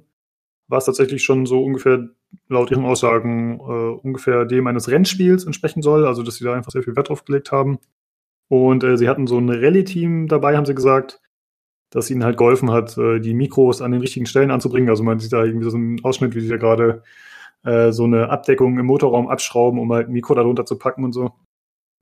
was 0.68 0.86
tatsächlich 0.86 1.22
schon 1.22 1.46
so 1.46 1.62
ungefähr 1.62 2.08
laut 2.48 2.70
ihren 2.70 2.84
Aussagen 2.84 3.60
äh, 3.60 4.06
ungefähr 4.06 4.44
dem 4.44 4.66
eines 4.66 4.88
Rennspiels 4.88 5.44
entsprechen 5.44 5.82
soll. 5.82 6.06
Also, 6.06 6.22
dass 6.22 6.36
sie 6.36 6.44
da 6.44 6.54
einfach 6.54 6.72
sehr 6.72 6.82
viel 6.82 6.96
Wert 6.96 7.08
drauf 7.08 7.24
gelegt 7.24 7.52
haben. 7.52 7.78
Und 8.48 8.84
äh, 8.84 8.96
sie 8.96 9.08
hatten 9.08 9.26
so 9.26 9.38
ein 9.38 9.48
Rallye-Team 9.48 10.28
dabei, 10.28 10.56
haben 10.56 10.66
sie 10.66 10.74
gesagt, 10.74 11.20
das 11.90 12.10
ihnen 12.10 12.24
halt 12.24 12.36
geholfen 12.36 12.70
hat, 12.70 12.96
äh, 12.98 13.20
die 13.20 13.34
Mikros 13.34 13.82
an 13.82 13.92
den 13.92 14.00
richtigen 14.00 14.26
Stellen 14.26 14.50
anzubringen. 14.50 14.90
Also 14.90 15.02
man 15.02 15.18
sieht 15.18 15.32
da 15.32 15.44
irgendwie 15.44 15.70
so 15.70 15.76
einen 15.76 16.04
Ausschnitt, 16.04 16.34
wie 16.34 16.40
sie 16.40 16.48
da 16.48 16.56
gerade 16.56 17.02
äh, 17.64 17.92
so 17.92 18.04
eine 18.04 18.28
Abdeckung 18.30 18.78
im 18.78 18.86
Motorraum 18.86 19.28
abschrauben, 19.28 19.80
um 19.80 19.92
halt 19.92 20.08
ein 20.08 20.12
Mikro 20.12 20.34
darunter 20.34 20.66
zu 20.66 20.78
packen 20.78 21.04
und 21.04 21.12
so. 21.12 21.32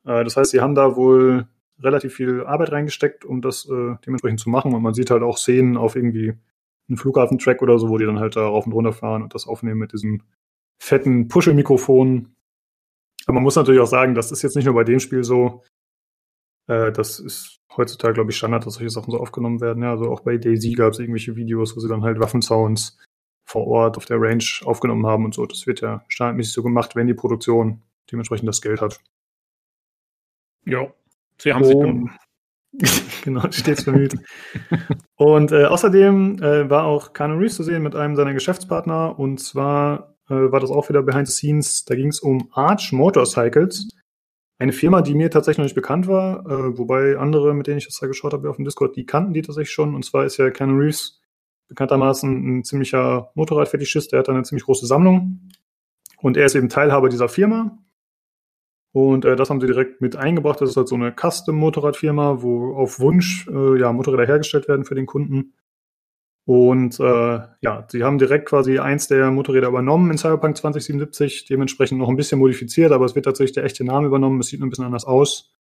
Äh, 0.07 0.25
das 0.25 0.37
heißt, 0.37 0.51
sie 0.51 0.61
haben 0.61 0.75
da 0.75 0.97
wohl 0.97 1.47
relativ 1.81 2.15
viel 2.15 2.45
Arbeit 2.45 2.73
reingesteckt, 2.73 3.25
um 3.25 3.41
das 3.41 3.67
äh, 3.67 3.97
dementsprechend 4.07 4.41
zu 4.41 4.51
machen. 4.51 4.75
Und 4.75 4.83
man 4.83 4.95
sieht 4.95 5.11
halt 5.11 5.23
auch 5.23 5.39
Szenen 5.39 5.77
auf 5.77 5.97
irgendwie 5.97 6.35
einem 6.89 6.99
Flughafentrack 6.99 7.63
oder 7.63 7.79
so, 7.79 7.89
wo 7.89 7.99
die 7.99 8.07
dann 8.07 8.19
halt 8.19 8.37
da 8.37 8.47
rauf 8.47 8.67
und 8.67 8.73
runter 8.73 8.93
fahren 8.93 9.23
und 9.23 9.35
das 9.35 9.47
aufnehmen 9.47 9.81
mit 9.81 9.93
diesem 9.93 10.23
fetten 10.79 11.29
Puschelmikrofon. 11.29 12.35
Aber 13.27 13.35
man 13.35 13.43
muss 13.43 13.57
natürlich 13.57 13.81
auch 13.81 13.87
sagen, 13.87 14.15
das 14.15 14.33
ist 14.33 14.43
jetzt 14.43 14.57
nicht 14.57 14.67
nur 14.67 14.75
bei 14.75 14.85
dem 14.85 15.01
Spiel 15.01 15.25
so. 15.25 15.63
Äh, 16.67 16.93
das 16.93 17.21
ist 17.21 17.61
heutzutage, 17.77 18.15
glaube 18.15 18.31
ich, 18.31 18.37
Standard, 18.37 18.67
dass 18.67 18.75
solche 18.75 18.91
Sachen 18.91 19.11
so 19.11 19.19
aufgenommen 19.19 19.61
werden. 19.61 19.83
Ja, 19.83 19.91
also 19.91 20.11
auch 20.11 20.21
bei 20.21 20.37
Daisy 20.37 20.73
gab 20.73 20.93
es 20.93 20.99
irgendwelche 20.99 21.37
Videos, 21.37 21.77
wo 21.77 21.81
sie 21.81 21.89
dann 21.89 22.03
halt 22.03 22.21
Waffensounds 22.21 22.99
vor 23.47 23.67
Ort 23.67 23.97
auf 23.97 24.07
der 24.07 24.21
Range 24.21 24.45
aufgenommen 24.65 25.07
haben 25.07 25.25
und 25.25 25.35
so. 25.35 25.47
Das 25.47 25.67
wird 25.67 25.81
ja 25.81 26.05
standardmäßig 26.09 26.53
so 26.53 26.63
gemacht, 26.63 26.97
wenn 26.97 27.07
die 27.07 27.15
Produktion 27.15 27.83
dementsprechend 28.11 28.49
das 28.49 28.63
Geld 28.63 28.81
hat. 28.81 29.01
Ja, 30.67 30.93
sie 31.39 31.53
haben 31.53 31.65
oh. 31.65 31.67
sich 31.67 31.77
genau, 33.25 33.51
stets 33.51 33.85
bemüht. 33.85 34.15
und 35.17 35.53
äh, 35.53 35.65
außerdem 35.65 36.43
äh, 36.43 36.71
war 36.71 36.85
auch 36.85 37.13
Keanu 37.13 37.39
Reeves 37.39 37.57
zu 37.57 37.63
sehen 37.63 37.83
mit 37.83 37.95
einem 37.95 38.17
seiner 38.17 38.35
Geschäftspartner 38.35 39.19
und 39.19 39.39
zwar 39.41 40.15
äh, 40.29 40.35
war 40.35 40.61
das 40.61 40.71
auch 40.71 40.89
wieder 40.89 41.03
behind 41.03 41.29
the 41.29 41.35
scenes. 41.35 41.85
Da 41.85 41.95
ging 41.95 42.09
es 42.09 42.21
um 42.21 42.49
Arch 42.53 42.93
Motorcycles. 42.93 43.89
Eine 44.59 44.73
Firma, 44.73 45.03
die 45.03 45.15
mir 45.15 45.31
tatsächlich 45.31 45.59
noch 45.59 45.65
nicht 45.65 45.75
bekannt 45.75 46.07
war, 46.07 46.47
äh, 46.47 46.79
wobei 46.79 47.19
andere, 47.19 47.55
mit 47.55 47.67
denen 47.67 47.79
ich 47.79 47.87
das 47.87 47.99
da 47.99 48.07
geschaut 48.07 48.33
habe 48.33 48.49
auf 48.49 48.57
dem 48.57 48.65
Discord, 48.65 48.97
die 48.97 49.05
kannten 49.05 49.35
die 49.35 49.43
tatsächlich 49.43 49.73
schon. 49.73 49.95
Und 49.95 50.05
zwar 50.05 50.25
ist 50.25 50.37
ja 50.37 50.51
Keanu 50.51 50.79
Reeves 50.79 51.21
bekanntermaßen 51.69 52.59
ein 52.59 52.65
ziemlicher 52.65 53.31
Motorradfetischist, 53.35 54.13
der 54.13 54.21
hat 54.21 54.29
eine 54.29 54.43
ziemlich 54.43 54.65
große 54.65 54.87
Sammlung. 54.87 55.49
Und 56.19 56.37
er 56.37 56.47
ist 56.47 56.55
eben 56.55 56.69
Teilhaber 56.69 57.09
dieser 57.09 57.29
Firma. 57.29 57.79
Und 58.95 59.25
äh, 59.25 59.35
das 59.35 59.51
haben 59.51 59.61
sie 59.61 59.67
direkt 59.67 60.01
mit 60.01 60.15
eingebracht. 60.15 60.61
Das 60.61 60.71
ist 60.71 60.77
halt 60.77 60.87
so 60.87 60.95
eine 60.95 61.13
Custom-Motorradfirma, 61.13 62.43
wo 62.43 62.77
auf 62.77 63.01
Wunsch 63.01 63.49
äh, 63.49 63.77
ja, 63.81 63.93
Motorräder 63.93 64.25
hergestellt 64.25 64.69
werden 64.69 64.85
für 64.85 64.95
den 64.95 65.07
Kunden. 65.07 65.55
Und 66.47 67.01
äh, 67.01 67.41
ja, 67.61 67.87
sie 67.89 68.05
haben 68.05 68.19
direkt 68.19 68.49
quasi 68.49 68.79
eins 68.79 69.09
der 69.09 69.33
Motorräder 69.33 69.67
übernommen 69.67 70.13
in 70.13 70.17
Cyberpunk 70.19 70.57
2077, 70.57 71.45
dementsprechend 71.47 71.99
noch 71.99 72.09
ein 72.09 72.15
bisschen 72.15 72.39
modifiziert, 72.39 72.93
aber 72.93 73.05
es 73.05 73.17
wird 73.17 73.25
tatsächlich 73.25 73.55
der 73.55 73.65
echte 73.65 73.83
Name 73.83 74.07
übernommen. 74.07 74.39
Es 74.39 74.47
sieht 74.47 74.61
nur 74.61 74.69
ein 74.69 74.71
bisschen 74.71 74.85
anders 74.85 75.07
aus. 75.07 75.53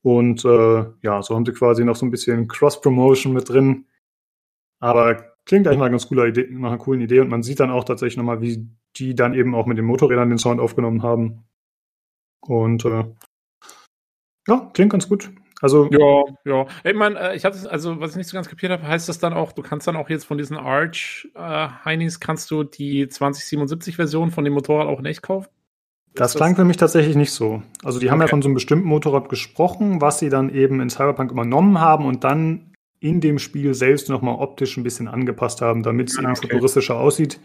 Und 0.00 0.42
äh, 0.46 0.86
ja, 1.02 1.20
so 1.22 1.34
haben 1.34 1.44
sie 1.44 1.52
quasi 1.52 1.84
noch 1.84 1.96
so 1.96 2.06
ein 2.06 2.10
bisschen 2.10 2.48
Cross-Promotion 2.48 3.34
mit 3.34 3.50
drin. 3.50 3.84
Aber 4.80 5.34
klingt 5.44 5.66
eigentlich 5.66 5.80
einer 5.80 5.90
ganz 5.90 6.08
cooler 6.08 6.24
Idee, 6.26 6.48
nach 6.52 6.70
einer 6.70 6.78
coolen 6.78 7.02
Idee. 7.02 7.20
Und 7.20 7.28
man 7.28 7.42
sieht 7.42 7.60
dann 7.60 7.70
auch 7.70 7.84
tatsächlich 7.84 8.16
nochmal, 8.16 8.40
wie 8.40 8.66
die 8.96 9.14
dann 9.14 9.34
eben 9.34 9.54
auch 9.54 9.66
mit 9.66 9.76
den 9.76 9.84
Motorrädern 9.84 10.30
den 10.30 10.38
Sound 10.38 10.58
aufgenommen 10.58 11.02
haben. 11.02 11.44
Und 12.48 12.84
äh, 12.84 13.04
ja, 14.48 14.70
klingt 14.72 14.92
ganz 14.92 15.08
gut. 15.08 15.30
Also 15.62 15.88
ja, 15.90 16.24
ja. 16.44 16.66
Ich 16.84 16.94
meine, 16.94 17.18
äh, 17.18 17.36
ich 17.36 17.44
hatte 17.44 17.70
also 17.70 17.98
was 17.98 18.10
ich 18.10 18.16
nicht 18.16 18.28
so 18.28 18.34
ganz 18.34 18.48
kapiert 18.48 18.72
habe, 18.72 18.86
heißt 18.86 19.08
das 19.08 19.18
dann 19.18 19.32
auch, 19.32 19.52
du 19.52 19.62
kannst 19.62 19.86
dann 19.86 19.96
auch 19.96 20.10
jetzt 20.10 20.24
von 20.24 20.36
diesen 20.36 20.56
Arch 20.56 21.28
äh, 21.34 21.68
Heinis 21.84 22.20
kannst 22.20 22.50
du 22.50 22.62
die 22.62 23.08
2077 23.08 23.96
Version 23.96 24.30
von 24.30 24.44
dem 24.44 24.52
Motorrad 24.52 24.86
auch 24.86 25.00
nicht 25.00 25.22
kaufen? 25.22 25.48
Das, 26.14 26.32
das 26.32 26.36
klang 26.36 26.56
für 26.56 26.64
mich 26.64 26.76
tatsächlich 26.76 27.16
nicht 27.16 27.32
so. 27.32 27.62
Also 27.84 27.98
die 27.98 28.10
haben 28.10 28.20
ja 28.20 28.26
von 28.26 28.42
so 28.42 28.48
einem 28.48 28.54
bestimmten 28.54 28.88
Motorrad 28.88 29.28
gesprochen, 29.28 30.00
was 30.00 30.18
sie 30.18 30.30
dann 30.30 30.50
eben 30.50 30.80
in 30.80 30.90
Cyberpunk 30.90 31.30
übernommen 31.30 31.80
haben 31.80 32.06
und 32.06 32.24
dann 32.24 32.72
in 33.00 33.20
dem 33.20 33.38
Spiel 33.38 33.74
selbst 33.74 34.08
nochmal 34.08 34.36
optisch 34.36 34.76
ein 34.76 34.82
bisschen 34.82 35.08
angepasst 35.08 35.60
haben, 35.60 35.82
damit 35.82 36.10
es 36.10 36.18
ah, 36.18 36.22
eben 36.22 36.36
futuristischer 36.36 36.98
aussieht. 36.98 37.38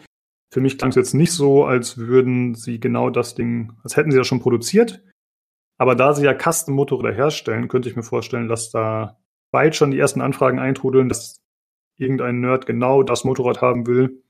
Für 0.52 0.60
mich 0.60 0.78
klang 0.78 0.90
es 0.90 0.98
jetzt 0.98 1.14
nicht 1.14 1.32
so, 1.32 1.66
als 1.66 1.98
würden 1.98 2.56
sie 2.56 2.80
genau 2.80 3.10
das 3.10 3.36
Ding, 3.36 3.74
als 3.84 3.96
hätten 3.96 4.12
sie 4.12 4.18
das 4.18 4.28
schon 4.28 4.42
produziert. 4.42 5.02
Aber 5.78 5.96
da 5.96 6.14
sie 6.14 6.26
ja 6.26 6.38
Custom-Motorräder 6.38 7.14
herstellen, 7.16 7.68
könnte 7.68 7.90
ich 7.90 7.96
mir 7.96 8.04
vorstellen, 8.04 8.48
dass 8.48 8.70
da 8.70 9.18
bald 9.52 9.76
schon 9.76 9.92
die 9.92 10.00
ersten 10.00 10.22
Anfragen 10.22 10.60
eintrudeln, 10.60 11.10
dass 11.10 11.42
irgendein 11.98 12.42
Nerd 12.42 12.66
genau 12.66 13.02
das 13.02 13.24
Motorrad 13.24 13.62
haben 13.62 13.88
will. 13.88 14.24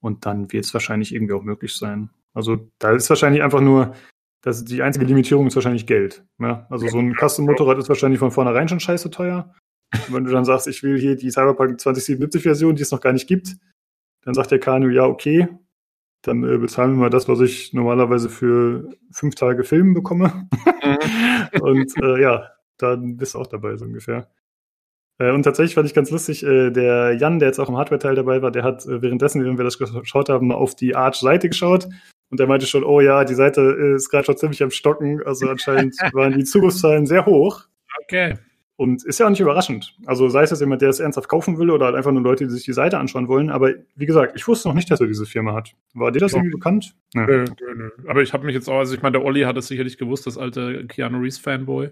Und 0.00 0.24
dann 0.24 0.52
wird 0.52 0.64
es 0.64 0.72
wahrscheinlich 0.74 1.14
irgendwie 1.14 1.34
auch 1.34 1.42
möglich 1.42 1.76
sein. 1.76 2.10
Also 2.32 2.70
da 2.78 2.92
ist 2.92 3.08
wahrscheinlich 3.08 3.42
einfach 3.42 3.60
nur, 3.60 3.94
dass 4.42 4.64
die 4.64 4.82
einzige 4.82 5.06
Limitierung 5.06 5.46
ist 5.46 5.56
wahrscheinlich 5.56 5.86
Geld. 5.86 6.24
Ne? 6.38 6.66
Also 6.70 6.86
so 6.88 6.98
ein 6.98 7.14
Custom-Motorrad 7.14 7.78
ist 7.78 7.88
wahrscheinlich 7.88 8.18
von 8.18 8.30
vornherein 8.30 8.68
schon 8.68 8.80
scheiße 8.80 9.10
teuer. 9.10 9.52
Und 9.92 10.14
wenn 10.14 10.24
du 10.24 10.30
dann 10.30 10.44
sagst, 10.44 10.66
ich 10.68 10.82
will 10.82 10.98
hier 10.98 11.16
die 11.16 11.30
Cyberpunk 11.30 11.78
2077-Version, 11.80 12.76
die 12.76 12.82
es 12.82 12.90
noch 12.90 13.00
gar 13.00 13.12
nicht 13.12 13.26
gibt, 13.26 13.56
dann 14.24 14.34
sagt 14.34 14.50
der 14.50 14.58
Kanu, 14.58 14.88
ja, 14.88 15.04
okay, 15.04 15.48
dann 16.22 16.42
äh, 16.44 16.58
bezahlen 16.58 16.92
wir 16.92 17.00
mal 17.00 17.10
das, 17.10 17.28
was 17.28 17.40
ich 17.40 17.72
normalerweise 17.72 18.28
für 18.30 18.90
fünf 19.12 19.34
Tage 19.34 19.64
Filmen 19.64 19.94
bekomme. 19.94 20.48
Mhm. 20.82 21.60
und 21.60 22.02
äh, 22.02 22.20
ja, 22.20 22.50
dann 22.78 23.16
bist 23.16 23.34
du 23.34 23.38
auch 23.38 23.46
dabei, 23.46 23.76
so 23.76 23.84
ungefähr. 23.84 24.28
Äh, 25.18 25.32
und 25.32 25.42
tatsächlich 25.42 25.74
fand 25.74 25.86
ich 25.86 25.94
ganz 25.94 26.10
lustig, 26.10 26.44
äh, 26.44 26.70
der 26.70 27.14
Jan, 27.14 27.38
der 27.38 27.48
jetzt 27.48 27.58
auch 27.58 27.68
im 27.68 27.76
Hardware-Teil 27.76 28.14
dabei 28.14 28.42
war, 28.42 28.50
der 28.50 28.64
hat 28.64 28.84
äh, 28.86 29.02
währenddessen, 29.02 29.42
während 29.42 29.58
wir 29.58 29.64
das 29.64 29.78
geschaut 29.78 30.28
haben, 30.28 30.48
mal 30.48 30.54
auf 30.54 30.74
die 30.74 30.96
Arch-Seite 30.96 31.48
geschaut. 31.48 31.88
Und 32.30 32.40
der 32.40 32.46
meinte 32.46 32.66
schon, 32.66 32.84
oh 32.84 33.00
ja, 33.00 33.24
die 33.24 33.34
Seite 33.34 33.60
ist 33.60 34.08
gerade 34.08 34.24
schon 34.24 34.36
ziemlich 34.36 34.62
am 34.62 34.70
Stocken. 34.70 35.22
Also 35.24 35.48
anscheinend 35.48 35.94
waren 36.14 36.36
die 36.36 36.44
Zugriffszahlen 36.44 37.06
sehr 37.06 37.26
hoch. 37.26 37.64
Okay. 38.02 38.38
Und 38.76 39.04
ist 39.04 39.20
ja 39.20 39.26
auch 39.26 39.30
nicht 39.30 39.40
überraschend. 39.40 39.96
Also 40.04 40.28
sei 40.28 40.42
es 40.42 40.50
jetzt 40.50 40.58
jemand, 40.58 40.82
der 40.82 40.88
es 40.88 40.98
ernsthaft 40.98 41.28
kaufen 41.28 41.58
will 41.58 41.70
oder 41.70 41.86
halt 41.86 41.94
einfach 41.94 42.10
nur 42.10 42.22
Leute, 42.22 42.44
die 42.44 42.50
sich 42.50 42.64
die 42.64 42.72
Seite 42.72 42.98
anschauen 42.98 43.28
wollen. 43.28 43.50
Aber 43.50 43.72
wie 43.94 44.06
gesagt, 44.06 44.32
ich 44.34 44.48
wusste 44.48 44.68
noch 44.68 44.74
nicht, 44.74 44.90
dass 44.90 45.00
er 45.00 45.06
diese 45.06 45.26
Firma 45.26 45.54
hat. 45.54 45.74
War 45.92 46.10
dir 46.10 46.18
das 46.18 46.32
ja. 46.32 46.38
irgendwie 46.38 46.56
bekannt? 46.56 46.96
Ja. 47.14 47.24
Nö, 47.24 47.44
nö, 47.60 47.74
nö. 47.76 47.90
Aber 48.08 48.22
ich 48.22 48.32
habe 48.32 48.44
mich 48.44 48.54
jetzt 48.54 48.68
auch, 48.68 48.78
also 48.78 48.94
ich 48.94 49.02
meine, 49.02 49.12
der 49.12 49.24
Olli 49.24 49.42
hat 49.42 49.56
es 49.56 49.68
sicherlich 49.68 49.96
gewusst, 49.96 50.26
das 50.26 50.36
alte 50.36 50.86
Keanu 50.88 51.18
Reeves 51.18 51.38
Fanboy. 51.38 51.90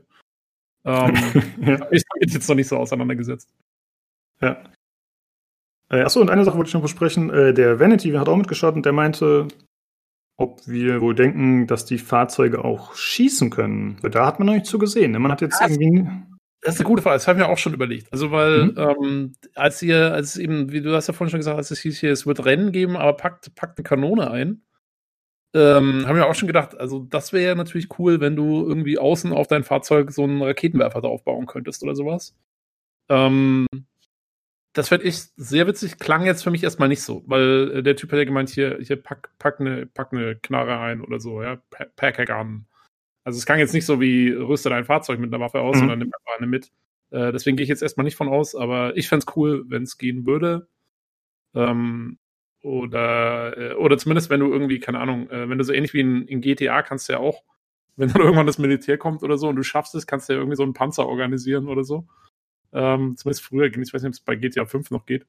Ähm, 0.85 1.15
ja. 1.61 1.87
Ich 1.93 2.03
habe 2.03 2.21
mich 2.21 2.35
jetzt 2.35 2.49
noch 2.49 2.57
nicht 2.57 2.69
so 2.69 2.77
auseinandergesetzt. 2.77 3.49
Ja. 4.41 4.65
Äh, 5.89 6.03
achso, 6.03 6.21
und 6.21 6.31
eine 6.31 6.45
Sache 6.45 6.57
wollte 6.57 6.69
ich 6.69 6.75
noch 6.75 6.83
besprechen. 6.83 7.31
Äh, 7.31 7.55
der 7.55 7.79
Vanity 7.79 8.11
hat 8.11 8.29
auch 8.29 8.37
mitgeschaut 8.37 8.75
und 8.75 8.85
der 8.85 8.93
meinte, 8.93 9.47
ob 10.37 10.67
wir 10.67 11.01
wohl 11.01 11.15
denken, 11.15 11.69
dass 11.69 11.85
die 11.85 11.99
Fahrzeuge 11.99 12.65
auch 12.65 12.97
schießen 12.97 13.51
können. 13.51 13.99
Da 14.03 14.27
hat 14.27 14.41
man 14.41 14.47
noch 14.47 14.55
nicht 14.55 14.67
so 14.67 14.79
gesehen. 14.79 15.13
Ne? 15.13 15.21
Man 15.21 15.31
hat 15.31 15.43
jetzt 15.43 15.61
irgendwie 15.61 16.09
das 16.63 16.75
ist 16.75 16.81
eine 16.81 16.89
gute 16.89 17.03
Frage, 17.03 17.17
das 17.17 17.29
haben 17.29 17.39
wir 17.39 17.49
auch 17.49 17.59
schon 17.59 17.75
überlegt. 17.75 18.13
Also, 18.13 18.31
weil, 18.31 18.67
mhm. 18.67 18.79
ähm, 18.79 19.33
als 19.55 19.83
ihr, 19.83 20.15
als 20.15 20.37
eben, 20.37 20.73
wie 20.73 20.81
du 20.81 20.95
hast 20.95 21.09
ja 21.09 21.13
vorhin 21.13 21.31
schon 21.31 21.41
gesagt, 21.41 21.59
als 21.59 21.71
es 21.73 21.81
hieß 21.81 21.99
hier, 21.99 22.13
es 22.13 22.25
wird 22.25 22.45
Rennen 22.45 22.73
geben, 22.73 22.97
aber 22.97 23.15
packt, 23.15 23.55
packt 23.57 23.79
eine 23.79 23.85
Kanone 23.85 24.31
ein, 24.31 24.63
ähm, 25.55 26.07
haben 26.07 26.17
wir 26.17 26.27
auch 26.27 26.35
schon 26.35 26.47
gedacht, 26.47 26.79
also 26.79 27.01
das 27.01 27.33
wäre 27.33 27.45
ja 27.49 27.55
natürlich 27.55 27.99
cool, 27.99 28.21
wenn 28.21 28.37
du 28.37 28.67
irgendwie 28.67 28.99
außen 28.99 29.33
auf 29.33 29.49
dein 29.49 29.65
Fahrzeug 29.65 30.11
so 30.13 30.23
einen 30.23 30.41
Raketenwerfer 30.41 31.03
drauf 31.03 31.25
bauen 31.25 31.47
könntest 31.47 31.83
oder 31.83 31.95
sowas. 31.95 32.35
Ähm, 33.11 33.67
das 34.73 34.89
fände 34.89 35.07
ich 35.07 35.19
sehr 35.37 35.67
witzig, 35.67 35.99
klang 35.99 36.25
jetzt 36.25 36.43
für 36.43 36.51
mich 36.51 36.65
erstmal 36.65 36.89
nicht 36.89 37.03
so, 37.03 37.23
weil 37.27 37.79
äh, 37.79 37.83
der 37.83 37.97
Typ 37.97 38.13
hat 38.13 38.19
ja 38.19 38.25
gemeint, 38.25 38.49
hier, 38.49 38.79
hier 38.81 38.97
pack, 38.97 39.31
pack, 39.39 39.61
eine, 39.61 39.87
pack 39.87 40.13
eine 40.13 40.37
Knarre 40.37 40.79
ein 40.79 41.03
oder 41.03 41.21
so, 41.21 41.43
ja, 41.43 41.61
pack 41.97 42.19
a 42.21 42.25
gun. 42.25 42.67
Also 43.25 43.39
es 43.39 43.47
klang 43.47 43.59
jetzt 43.59 43.75
nicht 43.75 43.87
so 43.87 44.01
wie 44.01 44.31
rüste 44.31 44.69
dein 44.69 44.85
Fahrzeug 44.85 45.19
mit 45.19 45.33
einer 45.33 45.43
Waffe 45.43 45.61
aus, 45.61 45.77
mhm. 45.77 45.81
sondern 45.81 45.99
nimm 46.01 46.13
einfach 46.13 46.39
eine 46.39 46.47
mit. 46.47 46.73
Äh, 47.11 47.33
deswegen 47.33 47.57
gehe 47.57 47.65
ich 47.65 47.69
jetzt 47.69 47.83
erstmal 47.83 48.05
nicht 48.05 48.17
von 48.17 48.29
aus, 48.29 48.55
aber 48.55 48.97
ich 48.97 49.09
fände 49.09 49.25
es 49.27 49.37
cool, 49.37 49.65
wenn 49.69 49.83
es 49.83 49.99
gehen 49.99 50.27
würde. 50.27 50.69
Ähm, 51.55 52.19
oder, 52.63 53.57
äh, 53.57 53.75
oder 53.75 53.99
zumindest, 53.99 54.31
wenn 54.31 54.41
du 54.41 54.51
irgendwie, 54.53 54.81
keine 54.81 55.01
Ahnung, 55.01 55.29
äh, 55.31 55.49
wenn 55.49 55.59
du 55.59 55.65
so 55.65 55.73
ähnlich 55.73 55.93
wie 55.95 56.01
in, 56.01 56.27
in, 56.27 56.41
GTA 56.41 56.83
kannst 56.83 57.09
du 57.09 57.15
ja 57.15 57.19
auch, 57.19 57.43
wenn 57.97 58.09
dann 58.09 58.23
irgendwann 58.23 58.47
das 58.47 58.59
Militär 58.59 58.97
kommt 58.99 59.23
oder 59.23 59.37
so 59.37 59.49
und 59.49 59.57
du 59.57 59.63
schaffst 59.63 59.95
es, 59.95 60.07
kannst 60.07 60.29
du 60.29 60.33
ja 60.33 60.39
irgendwie 60.39 60.57
so 60.57 60.63
einen 60.63 60.73
Panzer 60.73 61.07
organisieren 61.07 61.69
oder 61.69 61.85
so. 61.85 62.07
Ähm, 62.73 63.17
zumindest 63.17 63.45
früher 63.45 63.69
ging, 63.69 63.83
ich 63.83 63.93
weiß 63.93 64.03
nicht, 64.03 64.09
ob 64.09 64.15
es 64.15 64.21
bei 64.21 64.35
GTA 64.35 64.65
5 64.65 64.91
noch 64.91 65.05
geht. 65.05 65.27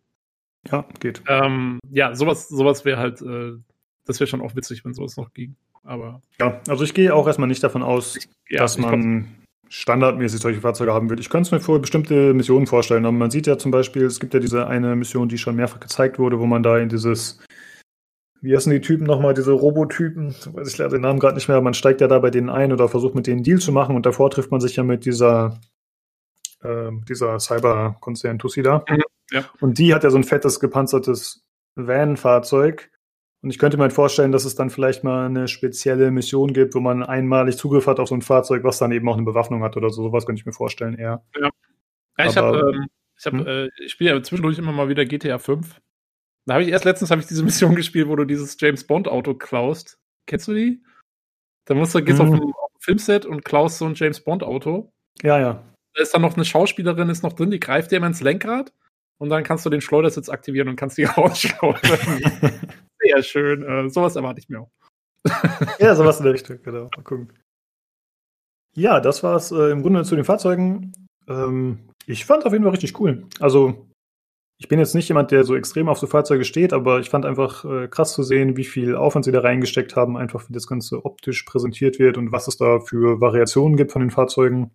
Ja, 0.72 0.88
geht. 1.02 1.22
Ähm, 1.28 1.80
ja, 1.90 2.16
sowas, 2.16 2.48
sowas 2.48 2.86
wäre 2.86 2.98
halt, 2.98 3.22
äh, 3.22 3.58
das 4.06 4.22
wäre 4.22 4.28
schon 4.28 4.42
auch 4.42 4.56
witzig, 4.56 4.86
wenn 4.86 4.94
sowas 4.94 5.18
noch 5.18 5.34
ging. 5.34 5.58
Aber 5.84 6.22
ja, 6.40 6.62
also 6.68 6.84
ich 6.84 6.94
gehe 6.94 7.14
auch 7.14 7.28
erstmal 7.28 7.48
nicht 7.48 7.64
davon 7.64 7.84
aus, 7.84 8.18
ja, 8.50 8.60
dass 8.60 8.78
man 8.78 9.28
standardmäßig 9.74 10.40
solche 10.40 10.62
Fahrzeuge 10.62 10.94
haben 10.94 11.10
wird. 11.10 11.20
Ich 11.20 11.30
könnte 11.30 11.48
es 11.48 11.52
mir 11.52 11.60
für 11.60 11.80
bestimmte 11.80 12.34
Missionen 12.36 12.68
vorstellen. 12.68 13.06
Aber 13.06 13.18
man 13.18 13.32
sieht 13.32 13.48
ja 13.48 13.58
zum 13.58 13.72
Beispiel, 13.72 14.06
es 14.06 14.20
gibt 14.20 14.36
ja 14.36 14.40
diese 14.40 14.68
eine 14.68 14.96
Mission, 14.96 15.30
die 15.30 15.40
schon 15.40 15.56
mehrfach 15.56 15.80
gezeigt 15.80 16.20
wurde, 16.20 16.40
wo 16.40 16.46
man 16.46 16.62
da 16.62 16.78
in 16.78 16.90
dieses, 16.90 17.40
wie 18.42 18.56
heißen 18.56 18.72
die 18.72 18.82
Typen 18.82 19.08
nochmal, 19.08 19.34
diese 19.34 19.52
Robotypen, 19.52 20.36
weiß 20.54 20.68
ich 20.68 20.78
leider 20.78 20.92
den 20.92 21.02
Namen 21.02 21.20
gerade 21.20 21.34
nicht 21.36 21.48
mehr, 21.48 21.60
man 21.60 21.74
steigt 21.74 22.02
ja 22.02 22.08
da 22.08 22.20
bei 22.20 22.30
denen 22.30 22.50
ein 22.50 22.72
oder 22.72 22.88
versucht 22.88 23.16
mit 23.16 23.26
denen 23.26 23.42
Deal 23.42 23.60
zu 23.60 23.72
machen 23.72 23.96
und 23.96 24.06
davor 24.06 24.30
trifft 24.30 24.52
man 24.52 24.62
sich 24.62 24.76
ja 24.76 24.84
mit 24.84 25.06
dieser, 25.06 25.60
äh, 26.62 26.92
dieser 27.10 27.40
Cyber-Konzern 27.40 28.38
Tussi 28.38 28.62
da. 28.62 28.86
Mhm, 28.88 29.02
ja. 29.32 29.46
Und 29.60 29.80
die 29.80 29.96
hat 29.96 30.04
ja 30.04 30.12
so 30.12 30.18
ein 30.18 30.24
fettes 30.24 30.60
gepanzertes 30.60 31.42
Van-Fahrzeug 31.76 32.92
und 33.44 33.50
ich 33.50 33.60
könnte 33.60 33.76
mir 33.76 33.84
halt 33.84 33.94
vorstellen, 33.94 34.32
dass 34.32 34.46
es 34.46 34.56
dann 34.56 34.70
vielleicht 34.70 35.04
mal 35.04 35.26
eine 35.26 35.50
spezielle 35.50 36.12
Mission 36.12 36.54
gibt, 36.54 36.76
wo 36.76 36.80
man 36.80 37.04
einmalig 37.04 37.58
Zugriff 37.58 37.88
hat 37.88 38.00
auf 38.00 38.08
so 38.08 38.16
ein 38.16 38.22
Fahrzeug, 38.22 38.64
was 38.64 38.78
dann 38.78 38.94
eben 38.94 39.08
auch 39.10 39.18
eine 39.18 39.26
Bewaffnung 39.26 39.64
hat 39.64 39.76
oder 39.76 39.90
so. 39.90 40.02
Sowas 40.02 40.26
könnte 40.26 40.40
ich 40.40 40.46
mir 40.46 40.54
vorstellen 40.54 40.96
eher. 40.96 41.26
Ja. 41.36 41.50
ja 42.18 42.26
ich 42.26 42.38
habe, 42.38 42.74
ähm, 42.74 42.88
ich, 43.20 43.26
hab, 43.26 43.34
hm? 43.34 43.46
äh, 43.46 43.70
ich 43.84 43.92
spiele 43.92 44.12
ja 44.12 44.24
zwischendurch 44.24 44.58
immer 44.58 44.72
mal 44.72 44.88
wieder 44.88 45.04
GTA 45.04 45.40
5. 45.40 45.82
Da 46.46 46.54
habe 46.54 46.64
ich 46.64 46.70
erst 46.70 46.86
letztens 46.86 47.12
habe 47.12 47.20
ich 47.20 47.28
diese 47.28 47.44
Mission 47.44 47.76
gespielt, 47.76 48.08
wo 48.08 48.16
du 48.16 48.24
dieses 48.24 48.56
James 48.58 48.88
Bond 48.88 49.10
Auto 49.10 49.34
klaust. 49.34 50.00
Kennst 50.26 50.48
du 50.48 50.54
die? 50.54 50.82
Da 51.66 51.74
musst 51.74 51.94
du 51.94 52.02
gehst 52.02 52.22
hm. 52.22 52.28
auf, 52.30 52.34
ein, 52.34 52.44
auf 52.44 52.72
ein 52.74 52.80
Filmset 52.80 53.26
und 53.26 53.44
klaust 53.44 53.78
so 53.78 53.86
ein 53.86 53.96
James 53.96 54.24
Bond 54.24 54.44
Auto. 54.44 54.94
Ja, 55.22 55.38
ja. 55.38 55.62
Da 55.96 56.02
ist 56.02 56.14
dann 56.14 56.22
noch 56.22 56.36
eine 56.36 56.46
Schauspielerin 56.46 57.10
ist 57.10 57.24
noch 57.24 57.34
drin, 57.34 57.52
die 57.52 57.60
greift 57.60 57.92
dir 57.92 57.98
immer 57.98 58.08
ins 58.08 58.22
Lenkrad 58.22 58.72
und 59.18 59.30
dann 59.30 59.44
kannst 59.44 59.66
du 59.66 59.70
den 59.70 59.82
Schleudersitz 59.82 60.30
aktivieren 60.30 60.70
und 60.70 60.78
kannst 60.78 60.98
die 60.98 61.04
rausschleudern. 61.04 62.54
sehr 63.04 63.24
schön. 63.24 63.64
Äh, 63.64 63.90
sowas 63.90 64.16
erwarte 64.16 64.40
ich 64.40 64.50
mir 64.50 64.62
auch. 64.62 64.72
ja, 65.80 65.96
sowas 65.96 66.20
in 66.20 66.26
der 66.26 66.34
Richtung, 66.34 66.60
genau. 66.62 66.90
Mal 66.96 67.04
gucken. 67.04 67.34
Ja, 68.76 69.00
das 69.00 69.24
war 69.24 69.36
es 69.36 69.52
äh, 69.52 69.72
im 69.72 69.82
Grunde 69.82 70.04
zu 70.04 70.16
den 70.16 70.26
Fahrzeugen. 70.26 70.94
Ähm, 71.28 71.90
ich 72.06 72.26
fand 72.26 72.42
es 72.42 72.46
auf 72.46 72.54
jeden 72.54 72.64
Fall 72.64 72.72
richtig 72.72 73.00
cool. 73.00 73.28
Also, 73.40 73.88
ich 74.60 74.68
bin 74.68 74.80
jetzt 74.80 74.96
nicht 74.96 75.08
jemand, 75.08 75.32
der 75.32 75.44
so 75.44 75.56
extrem 75.56 75.90
auf 75.90 76.00
so 76.00 76.08
Fahrzeuge 76.08 76.46
steht, 76.46 76.74
aber 76.74 77.00
ich 77.00 77.10
fand 77.10 77.26
einfach 77.26 77.66
äh, 77.66 77.88
krass 77.88 78.14
zu 78.14 78.24
sehen, 78.24 78.58
wie 78.58 78.64
viel 78.64 78.96
Aufwand 78.96 79.26
sie 79.26 79.32
da 79.32 79.42
reingesteckt 79.42 79.96
haben, 79.96 80.18
einfach 80.18 80.50
wie 80.50 80.54
das 80.54 80.68
Ganze 80.68 81.06
optisch 81.06 81.44
präsentiert 81.44 82.00
wird 82.00 82.18
und 82.18 82.32
was 82.32 82.48
es 82.48 82.58
da 82.58 82.80
für 82.80 83.22
Variationen 83.22 83.78
gibt 83.78 83.92
von 83.92 84.02
den 84.02 84.12
Fahrzeugen. 84.12 84.72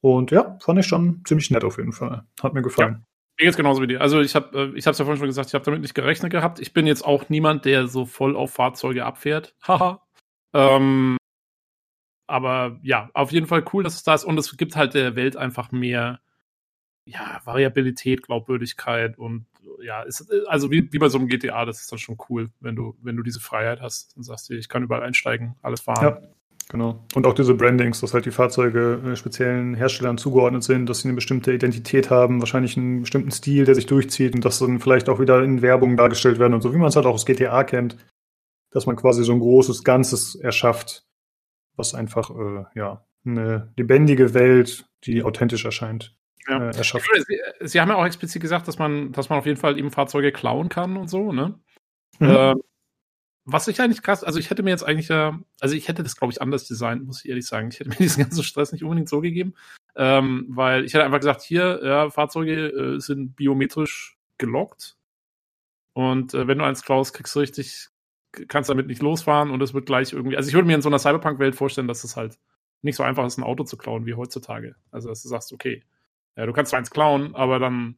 Und 0.00 0.30
ja, 0.30 0.56
fand 0.60 0.78
ich 0.78 0.86
schon 0.86 1.22
ziemlich 1.26 1.50
nett 1.50 1.64
auf 1.64 1.78
jeden 1.78 1.92
Fall. 1.92 2.24
Hat 2.40 2.54
mir 2.54 2.62
gefallen. 2.62 2.94
Ja. 3.00 3.17
Mir 3.38 3.44
geht's 3.44 3.56
genauso 3.56 3.80
wie 3.80 3.86
dir. 3.86 4.00
Also 4.00 4.20
ich 4.20 4.34
habe, 4.34 4.72
äh, 4.74 4.78
ich 4.78 4.84
ja 4.84 4.92
vorhin 4.92 5.16
schon 5.16 5.26
gesagt, 5.26 5.48
ich 5.48 5.54
habe 5.54 5.64
damit 5.64 5.80
nicht 5.80 5.94
gerechnet 5.94 6.32
gehabt. 6.32 6.58
Ich 6.58 6.72
bin 6.72 6.86
jetzt 6.88 7.04
auch 7.04 7.28
niemand, 7.28 7.64
der 7.64 7.86
so 7.86 8.04
voll 8.04 8.34
auf 8.34 8.52
Fahrzeuge 8.52 9.04
abfährt. 9.04 9.54
Haha. 9.66 10.02
ähm, 10.54 11.16
aber 12.26 12.80
ja, 12.82 13.10
auf 13.14 13.30
jeden 13.30 13.46
Fall 13.46 13.64
cool, 13.72 13.84
dass 13.84 13.94
es 13.94 14.02
da 14.02 14.14
ist 14.14 14.24
und 14.24 14.36
es 14.38 14.56
gibt 14.56 14.76
halt 14.76 14.94
der 14.94 15.14
Welt 15.16 15.36
einfach 15.36 15.70
mehr 15.70 16.20
ja, 17.06 17.40
Variabilität, 17.44 18.22
Glaubwürdigkeit 18.22 19.16
und 19.16 19.46
ja, 19.80 20.02
ist, 20.02 20.30
also 20.46 20.70
wie, 20.70 20.92
wie 20.92 20.98
bei 20.98 21.08
so 21.08 21.18
einem 21.18 21.28
GTA, 21.28 21.64
das 21.64 21.80
ist 21.80 21.90
dann 21.92 21.98
schon 21.98 22.18
cool, 22.28 22.50
wenn 22.60 22.76
du, 22.76 22.96
wenn 23.00 23.16
du 23.16 23.22
diese 23.22 23.40
Freiheit 23.40 23.80
hast 23.80 24.16
und 24.16 24.24
sagst, 24.24 24.50
ich 24.50 24.68
kann 24.68 24.82
überall 24.82 25.02
einsteigen, 25.02 25.54
alles 25.62 25.80
fahren. 25.80 26.04
Ja, 26.04 26.28
genau. 26.68 27.04
Und 27.14 27.26
auch 27.26 27.34
diese 27.34 27.54
Brandings, 27.54 28.00
dass 28.00 28.14
halt 28.14 28.26
die 28.26 28.30
Fahrzeuge 28.30 29.00
äh, 29.04 29.16
speziellen 29.16 29.74
Herstellern 29.74 30.18
zugeordnet 30.18 30.62
sind, 30.62 30.88
dass 30.88 31.00
sie 31.00 31.08
eine 31.08 31.14
bestimmte 31.14 31.52
Identität 31.52 32.10
haben, 32.10 32.40
wahrscheinlich 32.40 32.76
einen 32.76 33.02
bestimmten 33.02 33.30
Stil, 33.30 33.64
der 33.64 33.74
sich 33.74 33.86
durchzieht 33.86 34.34
und 34.34 34.44
das 34.44 34.58
dann 34.58 34.80
vielleicht 34.80 35.08
auch 35.08 35.20
wieder 35.20 35.42
in 35.42 35.62
Werbung 35.62 35.96
dargestellt 35.96 36.38
werden 36.38 36.54
und 36.54 36.62
so, 36.62 36.72
wie 36.72 36.78
man 36.78 36.88
es 36.88 36.96
halt 36.96 37.06
auch 37.06 37.14
aus 37.14 37.26
GTA 37.26 37.64
kennt, 37.64 37.96
dass 38.70 38.86
man 38.86 38.96
quasi 38.96 39.24
so 39.24 39.32
ein 39.32 39.40
großes 39.40 39.84
Ganzes 39.84 40.34
erschafft, 40.34 41.04
was 41.76 41.94
einfach, 41.94 42.30
äh, 42.30 42.64
ja, 42.74 43.04
eine 43.24 43.72
lebendige 43.76 44.34
Welt, 44.34 44.88
die 45.04 45.22
authentisch 45.22 45.64
erscheint, 45.64 46.16
ja. 46.46 46.70
äh, 46.70 46.76
erschafft. 46.76 47.08
Sie, 47.26 47.38
Sie, 47.60 47.80
haben 47.80 47.88
ja 47.88 47.96
auch 47.96 48.06
explizit 48.06 48.42
gesagt, 48.42 48.68
dass 48.68 48.78
man, 48.78 49.12
dass 49.12 49.28
man 49.28 49.38
auf 49.38 49.46
jeden 49.46 49.58
Fall 49.58 49.78
eben 49.78 49.90
Fahrzeuge 49.90 50.32
klauen 50.32 50.68
kann 50.68 50.96
und 50.96 51.08
so, 51.08 51.32
ne? 51.32 51.58
Mhm. 52.18 52.62
Äh, 53.48 53.52
was 53.52 53.68
ich 53.68 53.80
eigentlich 53.80 54.02
krass, 54.02 54.24
also 54.24 54.38
ich 54.38 54.50
hätte 54.50 54.62
mir 54.62 54.70
jetzt 54.70 54.84
eigentlich 54.84 55.08
ja, 55.08 55.38
also 55.60 55.74
ich 55.74 55.88
hätte 55.88 56.02
das, 56.02 56.16
glaube 56.16 56.32
ich, 56.32 56.42
anders 56.42 56.66
designt, 56.66 57.06
muss 57.06 57.24
ich 57.24 57.30
ehrlich 57.30 57.46
sagen. 57.46 57.68
Ich 57.70 57.80
hätte 57.80 57.90
mir 57.90 57.96
diesen 57.96 58.22
ganzen 58.22 58.42
Stress 58.42 58.72
nicht 58.72 58.84
unbedingt 58.84 59.08
so 59.08 59.20
gegeben, 59.20 59.54
ähm, 59.96 60.46
weil 60.50 60.84
ich 60.84 60.94
hätte 60.94 61.04
einfach 61.04 61.20
gesagt, 61.20 61.42
hier, 61.42 61.80
ja, 61.82 62.10
Fahrzeuge 62.10 62.68
äh, 62.68 63.00
sind 63.00 63.36
biometrisch 63.36 64.16
gelockt 64.38 64.96
und 65.92 66.32
äh, 66.34 66.46
wenn 66.46 66.58
du 66.58 66.64
eins 66.64 66.82
klaust, 66.82 67.12
kriegst 67.12 67.34
du 67.34 67.40
richtig, 67.40 67.88
kannst 68.46 68.70
damit 68.70 68.86
nicht 68.86 69.02
losfahren 69.02 69.50
und 69.50 69.60
es 69.62 69.74
wird 69.74 69.86
gleich 69.86 70.12
irgendwie, 70.12 70.36
also 70.36 70.48
ich 70.48 70.54
würde 70.54 70.68
mir 70.68 70.76
in 70.76 70.82
so 70.82 70.88
einer 70.88 71.00
Cyberpunk-Welt 71.00 71.56
vorstellen, 71.56 71.88
dass 71.88 72.04
es 72.04 72.16
halt 72.16 72.38
nicht 72.82 72.94
so 72.94 73.02
einfach 73.02 73.26
ist, 73.26 73.38
ein 73.38 73.42
Auto 73.42 73.64
zu 73.64 73.76
klauen 73.76 74.06
wie 74.06 74.14
heutzutage. 74.14 74.76
Also 74.92 75.08
dass 75.08 75.22
du 75.22 75.28
sagst, 75.28 75.52
okay, 75.52 75.82
ja, 76.36 76.46
du 76.46 76.52
kannst 76.52 76.70
zwar 76.70 76.78
eins 76.78 76.90
klauen, 76.90 77.34
aber 77.34 77.58
dann, 77.58 77.96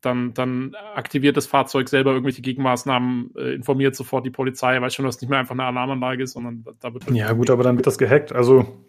dann, 0.00 0.32
dann 0.34 0.74
aktiviert 0.94 1.36
das 1.36 1.46
Fahrzeug 1.46 1.88
selber 1.88 2.12
irgendwelche 2.12 2.42
Gegenmaßnahmen, 2.42 3.34
äh, 3.36 3.54
informiert 3.54 3.96
sofort 3.96 4.24
die 4.24 4.30
Polizei, 4.30 4.80
weiß 4.80 4.94
schon, 4.94 5.04
dass 5.04 5.16
es 5.16 5.20
nicht 5.20 5.30
mehr 5.30 5.40
einfach 5.40 5.54
eine 5.54 5.64
Alarmanlage 5.64 6.22
ist, 6.22 6.32
sondern 6.32 6.64
da 6.80 6.94
wird 6.94 7.06
halt 7.06 7.16
Ja, 7.16 7.32
gut, 7.32 7.50
aber 7.50 7.64
dann 7.64 7.76
wird 7.76 7.86
das 7.86 7.98
gehackt. 7.98 8.32
Also, 8.32 8.84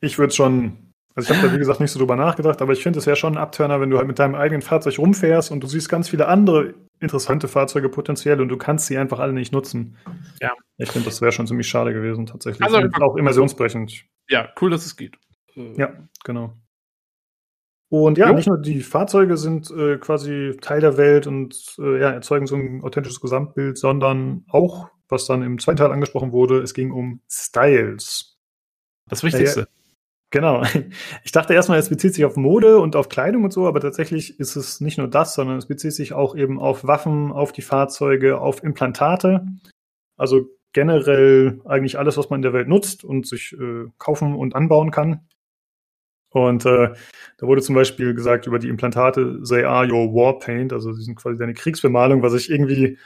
ich 0.00 0.18
würde 0.18 0.34
schon. 0.34 0.92
Also 1.14 1.30
ich 1.30 1.38
habe 1.38 1.46
da 1.46 1.54
wie 1.54 1.58
gesagt 1.58 1.78
nicht 1.78 1.90
so 1.90 1.98
drüber 1.98 2.16
nachgedacht, 2.16 2.62
aber 2.62 2.72
ich 2.72 2.82
finde 2.82 2.98
es 2.98 3.04
ja 3.04 3.14
schon 3.14 3.34
ein 3.34 3.38
Abturner, 3.38 3.82
wenn 3.82 3.90
du 3.90 3.98
halt 3.98 4.06
mit 4.06 4.18
deinem 4.18 4.34
eigenen 4.34 4.62
Fahrzeug 4.62 4.98
rumfährst 4.98 5.50
und 5.50 5.62
du 5.62 5.66
siehst 5.66 5.90
ganz 5.90 6.08
viele 6.08 6.26
andere 6.26 6.72
interessante 7.00 7.48
Fahrzeuge 7.48 7.90
potenziell 7.90 8.40
und 8.40 8.48
du 8.48 8.56
kannst 8.56 8.86
sie 8.86 8.96
einfach 8.96 9.18
alle 9.18 9.34
nicht 9.34 9.52
nutzen. 9.52 9.98
Ja. 10.40 10.52
Ich 10.78 10.90
finde, 10.90 11.06
das 11.06 11.20
wäre 11.20 11.32
schon 11.32 11.46
ziemlich 11.46 11.68
schade 11.68 11.92
gewesen 11.92 12.24
tatsächlich. 12.24 12.62
Also 12.62 12.88
auch 13.02 13.16
immersionsbrechend. 13.16 14.06
Ja, 14.30 14.48
cool, 14.62 14.70
dass 14.70 14.86
es 14.86 14.96
geht. 14.96 15.18
Ja, 15.54 15.92
genau. 16.24 16.54
Und 17.92 18.16
ja, 18.16 18.30
jo. 18.30 18.34
nicht 18.34 18.48
nur 18.48 18.56
die 18.56 18.80
Fahrzeuge 18.80 19.36
sind 19.36 19.70
äh, 19.70 19.98
quasi 19.98 20.56
Teil 20.62 20.80
der 20.80 20.96
Welt 20.96 21.26
und 21.26 21.76
äh, 21.78 22.00
ja, 22.00 22.10
erzeugen 22.10 22.46
so 22.46 22.56
ein 22.56 22.82
authentisches 22.82 23.20
Gesamtbild, 23.20 23.76
sondern 23.76 24.46
auch, 24.48 24.88
was 25.10 25.26
dann 25.26 25.42
im 25.42 25.58
zweiten 25.58 25.76
Teil 25.76 25.92
angesprochen 25.92 26.32
wurde, 26.32 26.62
es 26.62 26.72
ging 26.72 26.90
um 26.90 27.20
Styles. 27.30 28.38
Das 29.10 29.22
Wichtigste. 29.22 29.60
Äh, 29.60 29.66
genau. 30.30 30.62
Ich 31.24 31.32
dachte 31.32 31.52
erstmal, 31.52 31.78
es 31.78 31.90
bezieht 31.90 32.14
sich 32.14 32.24
auf 32.24 32.36
Mode 32.36 32.78
und 32.78 32.96
auf 32.96 33.10
Kleidung 33.10 33.44
und 33.44 33.52
so, 33.52 33.66
aber 33.66 33.80
tatsächlich 33.80 34.40
ist 34.40 34.56
es 34.56 34.80
nicht 34.80 34.96
nur 34.96 35.08
das, 35.08 35.34
sondern 35.34 35.58
es 35.58 35.66
bezieht 35.66 35.92
sich 35.92 36.14
auch 36.14 36.34
eben 36.34 36.58
auf 36.58 36.84
Waffen, 36.84 37.30
auf 37.30 37.52
die 37.52 37.60
Fahrzeuge, 37.60 38.40
auf 38.40 38.62
Implantate. 38.62 39.44
Also 40.16 40.46
generell 40.72 41.60
eigentlich 41.66 41.98
alles, 41.98 42.16
was 42.16 42.30
man 42.30 42.38
in 42.38 42.42
der 42.42 42.54
Welt 42.54 42.68
nutzt 42.68 43.04
und 43.04 43.26
sich 43.26 43.52
äh, 43.52 43.84
kaufen 43.98 44.34
und 44.34 44.56
anbauen 44.56 44.90
kann. 44.90 45.28
Und 46.32 46.64
äh, 46.64 46.94
da 47.38 47.46
wurde 47.46 47.62
zum 47.62 47.74
Beispiel 47.74 48.14
gesagt 48.14 48.46
über 48.46 48.58
die 48.58 48.68
Implantate, 48.68 49.42
they 49.46 49.64
are 49.64 49.86
your 49.86 50.12
war 50.14 50.38
paint, 50.38 50.72
also 50.72 50.92
sie 50.92 51.02
sind 51.02 51.16
quasi 51.16 51.38
deine 51.38 51.54
Kriegsbemalung, 51.54 52.22
was 52.22 52.34
ich 52.34 52.50
irgendwie 52.50 52.98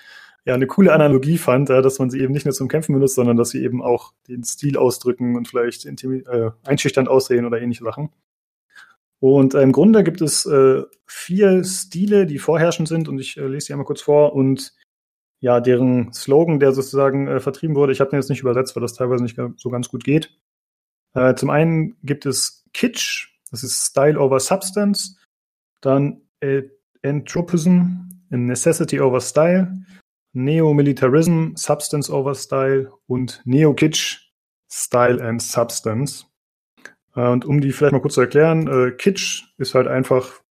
ja 0.45 0.55
eine 0.55 0.69
coole 0.69 0.93
Analogie 0.93 1.39
fand, 1.39 1.69
ja, 1.69 1.83
dass 1.83 1.99
man 1.99 2.09
sie 2.09 2.21
eben 2.21 2.33
nicht 2.33 2.47
nur 2.47 2.55
zum 2.55 2.69
Kämpfen 2.69 2.95
benutzt, 2.95 3.17
sondern 3.17 3.37
dass 3.37 3.51
sie 3.51 3.65
eben 3.65 3.83
auch 3.83 4.13
den 4.29 4.45
Stil 4.45 4.77
ausdrücken 4.77 5.37
und 5.37 5.49
vielleicht 5.49 5.85
äh, 5.87 6.51
einschüchternd 6.65 7.09
aussehen 7.09 7.45
oder 7.45 7.61
ähnliche 7.61 7.85
Sachen. 7.85 8.11
Und 9.19 9.55
äh, 9.55 9.63
im 9.63 9.73
Grunde 9.73 10.05
gibt 10.05 10.21
es 10.21 10.47
äh, 10.47 10.83
vier 11.07 11.65
Stile, 11.65 12.27
die 12.27 12.39
vorherrschend 12.39 12.87
sind 12.87 13.09
und 13.09 13.19
ich 13.19 13.37
äh, 13.37 13.47
lese 13.47 13.69
die 13.69 13.73
einmal 13.73 13.87
kurz 13.87 14.03
vor 14.03 14.35
und 14.35 14.75
ja, 15.41 15.61
deren 15.61 16.13
Slogan, 16.13 16.61
der 16.61 16.73
sozusagen 16.73 17.27
äh, 17.27 17.41
vertrieben 17.41 17.75
wurde, 17.75 17.93
ich 17.93 18.01
habe 18.01 18.11
den 18.11 18.21
jetzt 18.21 18.31
nicht 18.31 18.41
übersetzt, 18.41 18.77
weil 18.77 18.83
das 18.83 18.95
teilweise 18.95 19.25
nicht 19.25 19.39
so 19.57 19.71
ganz 19.71 19.89
gut 19.89 20.05
geht. 20.05 20.39
Äh, 21.15 21.35
zum 21.35 21.51
einen 21.51 21.97
gibt 22.03 22.27
es 22.27 22.66
Kitsch, 22.77 23.29
das 23.51 23.63
ist 23.63 23.87
Style 23.87 24.21
over 24.21 24.39
Substance, 24.39 25.17
dann 25.81 26.21
Entropism, 27.01 28.11
Necessity 28.29 29.01
over 29.01 29.21
Style, 29.23 29.73
Neo-Militarism, 30.35 31.55
Substance 31.57 32.13
over 32.13 32.35
Style 32.35 32.93
und 33.07 33.41
Neo-Kitsch, 33.47 34.31
Style 34.71 35.25
and 35.25 35.41
Substance. 35.41 36.27
Äh, 37.15 37.27
und 37.29 37.47
um 37.47 37.63
die 37.63 37.73
vielleicht 37.73 37.93
mal 37.93 38.03
kurz 38.03 38.15
zu 38.15 38.21
erklären, 38.21 38.69
äh, 38.69 38.91
Kitsch 38.91 39.45
ist 39.57 39.75
halt 39.75 39.87
einfach, 39.87 40.43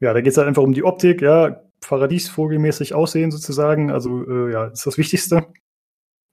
ja, 0.00 0.12
da 0.12 0.20
geht 0.20 0.32
es 0.32 0.36
halt 0.36 0.48
einfach 0.48 0.62
um 0.62 0.74
die 0.74 0.84
Optik, 0.84 1.22
ja, 1.22 1.62
Paradiesvogelmäßig 1.80 2.92
aussehen 2.92 3.30
sozusagen, 3.30 3.90
also 3.90 4.22
äh, 4.28 4.52
ja, 4.52 4.66
ist 4.66 4.84
das 4.84 4.98
Wichtigste. 4.98 5.46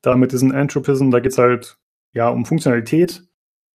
Da 0.01 0.15
mit 0.17 0.33
diesem 0.33 0.51
Anthropism, 0.51 1.09
da 1.09 1.21
geht 1.21 1.31
es 1.31 1.37
halt 1.37 1.77
ja 2.13 2.27
um 2.27 2.45
Funktionalität 2.45 3.23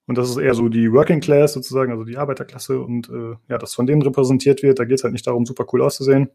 und 0.07 0.19
das 0.19 0.31
ist 0.31 0.37
eher 0.37 0.55
so 0.55 0.69
die 0.69 0.93
Working 0.93 1.21
Class 1.21 1.53
sozusagen, 1.53 1.93
also 1.93 2.05
die 2.05 2.17
Arbeiterklasse 2.17 2.81
und 2.81 3.09
äh, 3.09 3.37
ja, 3.49 3.59
das 3.59 3.75
von 3.75 3.87
denen 3.87 4.03
repräsentiert 4.03 4.63
wird. 4.63 4.79
Da 4.79 4.85
geht 4.85 4.99
es 4.99 5.05
halt 5.05 5.13
nicht 5.13 5.27
darum, 5.27 5.47
super 5.47 5.67
cool 5.73 5.83
auszusehen. 5.83 6.31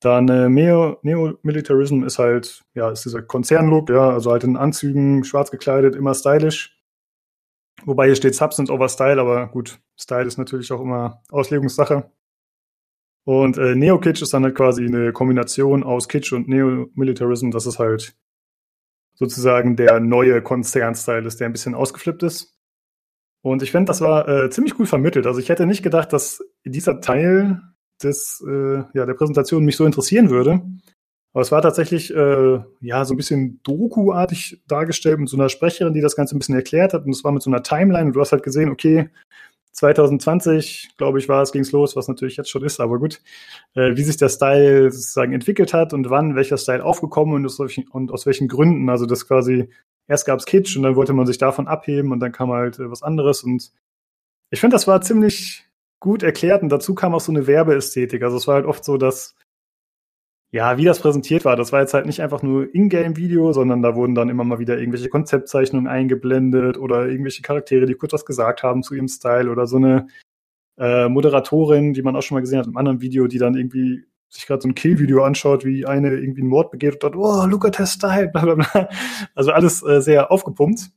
Dann 0.00 0.28
äh, 0.28 0.48
Neo-Militarism 0.48 2.04
ist 2.04 2.18
halt, 2.18 2.64
ja, 2.74 2.90
ist 2.90 3.04
dieser 3.04 3.22
Konzernlook, 3.22 3.90
ja, 3.90 4.10
also 4.10 4.30
halt 4.30 4.44
in 4.44 4.56
Anzügen, 4.56 5.24
schwarz 5.24 5.50
gekleidet, 5.50 5.96
immer 5.96 6.14
stylisch. 6.14 6.76
Wobei 7.84 8.06
hier 8.06 8.16
steht 8.16 8.34
Substance 8.34 8.72
over 8.72 8.88
Style, 8.88 9.20
aber 9.20 9.48
gut, 9.48 9.80
Style 9.98 10.26
ist 10.26 10.38
natürlich 10.38 10.72
auch 10.72 10.80
immer 10.80 11.22
Auslegungssache. 11.30 12.10
Und 13.24 13.58
äh, 13.58 13.74
Neo-Kitsch 13.74 14.22
ist 14.22 14.32
dann 14.34 14.44
halt 14.44 14.54
quasi 14.54 14.86
eine 14.86 15.12
Kombination 15.12 15.82
aus 15.82 16.08
Kitsch 16.08 16.32
und 16.32 16.46
Neo-Militarism. 16.46 17.50
Das 17.50 17.66
ist 17.66 17.78
halt 17.78 18.16
sozusagen 19.14 19.76
der 19.76 19.98
neue 19.98 20.42
Konzernstyle 20.42 21.26
ist, 21.26 21.40
der 21.40 21.48
ein 21.48 21.52
bisschen 21.52 21.74
ausgeflippt 21.74 22.22
ist. 22.22 22.55
Und 23.46 23.62
ich 23.62 23.70
finde, 23.70 23.86
das 23.86 24.00
war 24.00 24.26
äh, 24.28 24.50
ziemlich 24.50 24.76
cool 24.76 24.86
vermittelt. 24.86 25.24
Also 25.24 25.38
ich 25.38 25.48
hätte 25.48 25.66
nicht 25.66 25.84
gedacht, 25.84 26.12
dass 26.12 26.42
dieser 26.64 27.00
Teil 27.00 27.60
des, 28.02 28.44
äh, 28.44 28.82
ja, 28.92 29.06
der 29.06 29.14
Präsentation 29.14 29.64
mich 29.64 29.76
so 29.76 29.86
interessieren 29.86 30.30
würde. 30.30 30.62
Aber 31.32 31.42
es 31.42 31.52
war 31.52 31.62
tatsächlich 31.62 32.12
äh, 32.12 32.58
ja 32.80 33.04
so 33.04 33.14
ein 33.14 33.16
bisschen 33.16 33.60
Doku-artig 33.62 34.62
dargestellt 34.66 35.20
mit 35.20 35.28
so 35.28 35.36
einer 35.36 35.48
Sprecherin, 35.48 35.94
die 35.94 36.00
das 36.00 36.16
Ganze 36.16 36.34
ein 36.34 36.40
bisschen 36.40 36.56
erklärt 36.56 36.92
hat. 36.92 37.04
Und 37.04 37.10
es 37.10 37.22
war 37.22 37.30
mit 37.30 37.40
so 37.40 37.48
einer 37.48 37.62
Timeline. 37.62 38.06
Und 38.06 38.14
du 38.14 38.20
hast 38.20 38.32
halt 38.32 38.42
gesehen, 38.42 38.68
okay, 38.68 39.10
2020, 39.70 40.96
glaube 40.96 41.20
ich, 41.20 41.28
war 41.28 41.42
es, 41.42 41.52
ging 41.52 41.62
es 41.62 41.70
los, 41.70 41.94
was 41.94 42.08
natürlich 42.08 42.36
jetzt 42.36 42.50
schon 42.50 42.64
ist, 42.64 42.80
aber 42.80 42.98
gut, 42.98 43.20
äh, 43.74 43.94
wie 43.94 44.02
sich 44.02 44.16
der 44.16 44.28
Style 44.28 44.90
sozusagen 44.90 45.32
entwickelt 45.32 45.72
hat 45.72 45.92
und 45.92 46.10
wann 46.10 46.34
welcher 46.34 46.58
Style 46.58 46.84
aufgekommen 46.84 47.36
und 47.36 47.46
aus, 47.46 47.60
welchen, 47.60 47.86
und 47.90 48.10
aus 48.10 48.26
welchen 48.26 48.48
Gründen. 48.48 48.90
Also 48.90 49.06
das 49.06 49.28
quasi 49.28 49.68
erst 50.08 50.26
gab 50.26 50.38
es 50.38 50.46
Kitsch 50.46 50.76
und 50.76 50.82
dann 50.82 50.96
wollte 50.96 51.12
man 51.12 51.26
sich 51.26 51.38
davon 51.38 51.68
abheben 51.68 52.12
und 52.12 52.20
dann 52.20 52.32
kam 52.32 52.50
halt 52.50 52.78
äh, 52.78 52.90
was 52.90 53.02
anderes. 53.02 53.42
Und 53.42 53.72
ich 54.50 54.60
finde, 54.60 54.74
das 54.74 54.86
war 54.86 55.00
ziemlich 55.00 55.64
gut 56.00 56.22
erklärt 56.22 56.62
und 56.62 56.68
dazu 56.68 56.94
kam 56.94 57.14
auch 57.14 57.20
so 57.20 57.32
eine 57.32 57.46
Werbeästhetik. 57.46 58.22
Also 58.22 58.36
es 58.36 58.46
war 58.46 58.56
halt 58.56 58.66
oft 58.66 58.84
so, 58.84 58.96
dass 58.96 59.34
ja, 60.52 60.78
wie 60.78 60.84
das 60.84 61.00
präsentiert 61.00 61.44
war, 61.44 61.56
das 61.56 61.72
war 61.72 61.80
jetzt 61.80 61.92
halt 61.92 62.06
nicht 62.06 62.22
einfach 62.22 62.42
nur 62.42 62.72
Ingame-Video, 62.74 63.52
sondern 63.52 63.82
da 63.82 63.94
wurden 63.96 64.14
dann 64.14 64.28
immer 64.28 64.44
mal 64.44 64.58
wieder 64.58 64.78
irgendwelche 64.78 65.08
Konzeptzeichnungen 65.08 65.88
eingeblendet 65.88 66.78
oder 66.78 67.08
irgendwelche 67.08 67.42
Charaktere, 67.42 67.86
die 67.86 67.94
kurz 67.94 68.12
was 68.12 68.24
gesagt 68.24 68.62
haben 68.62 68.82
zu 68.82 68.94
ihrem 68.94 69.08
Style 69.08 69.50
oder 69.50 69.66
so 69.66 69.76
eine 69.76 70.06
äh, 70.78 71.08
Moderatorin, 71.08 71.94
die 71.94 72.02
man 72.02 72.16
auch 72.16 72.22
schon 72.22 72.36
mal 72.36 72.40
gesehen 72.40 72.60
hat 72.60 72.66
im 72.66 72.76
anderen 72.76 73.00
Video, 73.00 73.26
die 73.26 73.38
dann 73.38 73.56
irgendwie 73.56 74.04
sich 74.36 74.46
gerade 74.46 74.62
so 74.62 74.68
ein 74.68 74.74
Kill-Video 74.74 75.24
anschaut, 75.24 75.64
wie 75.64 75.86
eine 75.86 76.14
irgendwie 76.14 76.42
einen 76.42 76.50
Mord 76.50 76.70
begeht 76.70 76.94
und 76.94 77.02
dort, 77.02 77.16
oh, 77.16 77.46
look 77.46 77.64
at 77.64 77.78
her 77.78 77.86
style, 77.86 78.28
bla 78.28 78.42
bla 78.42 78.54
bla. 78.54 78.88
Also 79.34 79.52
alles 79.52 79.82
äh, 79.82 80.00
sehr 80.00 80.30
aufgepumpt. 80.30 80.90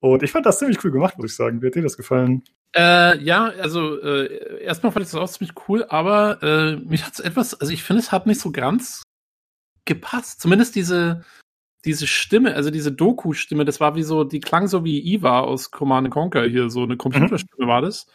Und 0.00 0.22
ich 0.22 0.30
fand 0.30 0.46
das 0.46 0.58
ziemlich 0.58 0.82
cool 0.84 0.92
gemacht, 0.92 1.18
muss 1.18 1.32
ich 1.32 1.36
sagen. 1.36 1.60
Wie 1.60 1.66
hat 1.66 1.74
dir 1.74 1.82
das 1.82 1.96
gefallen? 1.96 2.44
Äh, 2.76 3.18
ja, 3.22 3.46
also 3.60 4.00
äh, 4.00 4.62
erstmal 4.62 4.92
fand 4.92 5.06
ich 5.06 5.10
das 5.10 5.20
auch 5.20 5.28
ziemlich 5.28 5.54
cool, 5.68 5.84
aber 5.88 6.42
äh, 6.42 6.76
mich 6.76 7.04
hat 7.04 7.14
es 7.14 7.20
etwas, 7.20 7.58
also 7.58 7.72
ich 7.72 7.82
finde, 7.82 8.00
es 8.00 8.12
hat 8.12 8.26
nicht 8.26 8.40
so 8.40 8.52
ganz 8.52 9.02
gepasst. 9.84 10.40
Zumindest 10.40 10.76
diese, 10.76 11.24
diese 11.84 12.06
Stimme, 12.06 12.54
also 12.54 12.70
diese 12.70 12.92
Doku-Stimme, 12.92 13.64
das 13.64 13.80
war 13.80 13.96
wie 13.96 14.02
so, 14.02 14.22
die 14.22 14.40
klang 14.40 14.68
so 14.68 14.84
wie 14.84 15.00
Eva 15.14 15.40
aus 15.40 15.70
Command 15.70 16.10
Conquer 16.10 16.44
hier, 16.44 16.70
so 16.70 16.82
eine 16.82 16.96
Computerstimme 16.96 17.64
mhm. 17.64 17.68
war 17.68 17.82
das. 17.82 18.06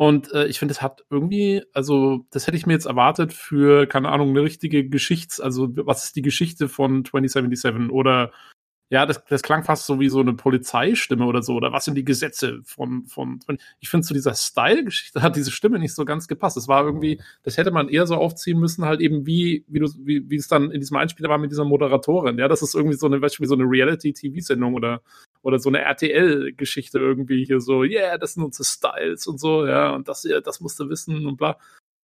Und 0.00 0.32
äh, 0.32 0.46
ich 0.46 0.58
finde, 0.58 0.72
es 0.72 0.80
hat 0.80 1.04
irgendwie, 1.10 1.62
also 1.74 2.24
das 2.30 2.46
hätte 2.46 2.56
ich 2.56 2.64
mir 2.64 2.72
jetzt 2.72 2.86
erwartet 2.86 3.34
für, 3.34 3.86
keine 3.86 4.08
Ahnung, 4.08 4.30
eine 4.30 4.42
richtige 4.42 4.88
Geschichts-, 4.88 5.40
also 5.40 5.68
was 5.76 6.04
ist 6.04 6.16
die 6.16 6.22
Geschichte 6.22 6.70
von 6.70 7.04
2077 7.04 7.90
oder 7.90 8.32
ja, 8.88 9.04
das, 9.04 9.22
das 9.26 9.42
klang 9.42 9.62
fast 9.62 9.84
so 9.84 10.00
wie 10.00 10.08
so 10.08 10.20
eine 10.20 10.32
Polizeistimme 10.32 11.26
oder 11.26 11.42
so. 11.42 11.54
Oder 11.54 11.72
was 11.72 11.84
sind 11.84 11.96
die 11.96 12.04
Gesetze 12.04 12.60
von, 12.64 13.04
von, 13.08 13.40
ich 13.80 13.90
finde 13.90 14.06
zu 14.06 14.14
dieser 14.14 14.32
Style-Geschichte 14.32 15.20
hat 15.20 15.36
diese 15.36 15.50
Stimme 15.50 15.78
nicht 15.78 15.94
so 15.94 16.06
ganz 16.06 16.28
gepasst. 16.28 16.56
Es 16.56 16.66
war 16.66 16.82
irgendwie, 16.82 17.20
das 17.42 17.58
hätte 17.58 17.70
man 17.70 17.90
eher 17.90 18.06
so 18.06 18.14
aufziehen 18.14 18.58
müssen, 18.58 18.86
halt 18.86 19.02
eben 19.02 19.26
wie, 19.26 19.66
wie 19.68 19.80
du, 19.80 19.86
wie, 19.98 20.30
wie 20.30 20.36
es 20.36 20.48
dann 20.48 20.70
in 20.70 20.80
diesem 20.80 20.96
Einspieler 20.96 21.28
war 21.28 21.36
mit 21.36 21.50
dieser 21.50 21.66
Moderatorin. 21.66 22.38
Ja, 22.38 22.48
das 22.48 22.62
ist 22.62 22.74
irgendwie 22.74 22.96
so 22.96 23.04
eine, 23.04 23.20
wie 23.20 23.46
so 23.46 23.54
eine 23.54 23.64
Reality-TV-Sendung 23.64 24.72
oder, 24.72 25.02
oder 25.42 25.58
so 25.58 25.68
eine 25.68 25.80
RTL-Geschichte 25.80 26.98
irgendwie 26.98 27.44
hier 27.44 27.60
so, 27.60 27.82
yeah, 27.82 28.18
das 28.18 28.34
sind 28.34 28.44
unsere 28.44 28.64
Styles 28.64 29.26
und 29.26 29.38
so, 29.38 29.66
ja, 29.66 29.90
und 29.90 30.08
das, 30.08 30.26
das 30.44 30.60
musst 30.60 30.78
du 30.80 30.88
wissen 30.88 31.26
und 31.26 31.36
bla. 31.36 31.58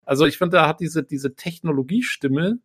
Also 0.04 0.24
ich 0.24 0.38
finde, 0.38 0.56
da 0.56 0.68
hat 0.68 0.80
diese, 0.80 1.02
diese 1.02 1.34
Technologiestimme, 1.34 2.58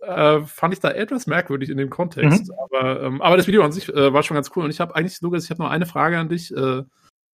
äh, 0.00 0.40
fand 0.40 0.74
ich 0.74 0.80
da 0.80 0.90
etwas 0.90 1.26
merkwürdig 1.26 1.70
in 1.70 1.76
dem 1.76 1.90
Kontext. 1.90 2.48
Mhm. 2.48 2.54
Aber, 2.58 3.02
ähm, 3.02 3.22
aber 3.22 3.36
das 3.36 3.46
Video 3.46 3.62
an 3.62 3.72
sich 3.72 3.88
äh, 3.88 4.12
war 4.12 4.22
schon 4.22 4.34
ganz 4.34 4.50
cool. 4.56 4.64
Und 4.64 4.70
ich 4.70 4.80
habe 4.80 4.94
eigentlich, 4.94 5.20
Lukas, 5.20 5.44
ich 5.44 5.50
habe 5.50 5.62
noch 5.62 5.70
eine 5.70 5.86
Frage 5.86 6.18
an 6.18 6.28
dich. 6.28 6.54
Äh, 6.54 6.58
äh, 6.78 6.84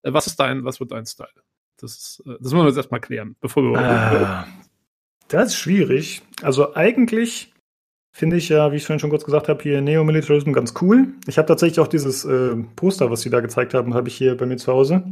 was 0.04 0.28
ist 0.28 0.40
dein, 0.40 0.66
was 0.66 0.80
wird 0.80 0.92
dein 0.92 1.06
Style? 1.06 1.30
Das, 1.78 1.92
ist, 1.94 2.24
äh, 2.26 2.38
das 2.40 2.52
müssen 2.52 2.58
wir 2.58 2.68
jetzt 2.68 2.78
erstmal 2.78 3.02
klären, 3.02 3.36
bevor 3.40 3.64
wir. 3.64 3.80
Ah, 3.80 4.48
das 5.28 5.50
ist 5.50 5.56
schwierig. 5.56 6.22
Also 6.42 6.76
eigentlich 6.76 7.54
finde 8.16 8.38
ich 8.38 8.48
ja, 8.48 8.72
wie 8.72 8.78
ich 8.78 8.86
vorhin 8.86 9.02
schon 9.02 9.10
kurz 9.10 9.26
gesagt 9.26 9.50
habe, 9.50 9.62
hier 9.62 9.82
Neo-Militarism 9.82 10.54
ganz 10.54 10.74
cool. 10.82 11.14
Ich 11.28 11.38
habe 11.38 11.50
tatsächlich 11.50 11.82
auch 11.82 11.90
dieses 11.90 12.24
äh, 12.24 12.56
Poster, 12.78 13.12
was 13.12 13.22
sie 13.22 13.30
da 13.30 13.42
gezeigt 13.42 13.74
haben, 13.74 13.94
habe 13.94 14.08
ich 14.08 14.16
hier 14.16 14.38
bei 14.38 14.46
mir 14.46 14.56
zu 14.56 14.72
Hause. 14.72 15.04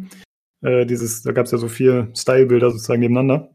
Äh, 0.62 0.86
dieses, 0.86 1.22
da 1.22 1.34
gab 1.34 1.46
es 1.46 1.52
ja 1.52 1.58
so 1.58 1.68
vier 1.68 2.08
Style-Bilder 2.16 2.72
sozusagen 2.72 3.02
nebeneinander. 3.02 3.50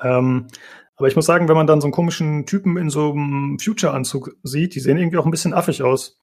Ähm, 0.00 0.46
aber 0.94 1.08
ich 1.08 1.16
muss 1.16 1.26
sagen, 1.26 1.48
wenn 1.48 1.56
man 1.56 1.66
dann 1.66 1.80
so 1.80 1.86
einen 1.86 1.92
komischen 1.92 2.46
Typen 2.46 2.76
in 2.76 2.90
so 2.90 3.10
einem 3.10 3.58
Future-Anzug 3.58 4.36
sieht, 4.44 4.76
die 4.76 4.80
sehen 4.80 4.98
irgendwie 4.98 5.18
auch 5.18 5.24
ein 5.24 5.32
bisschen 5.32 5.52
affig 5.52 5.82
aus. 5.82 6.20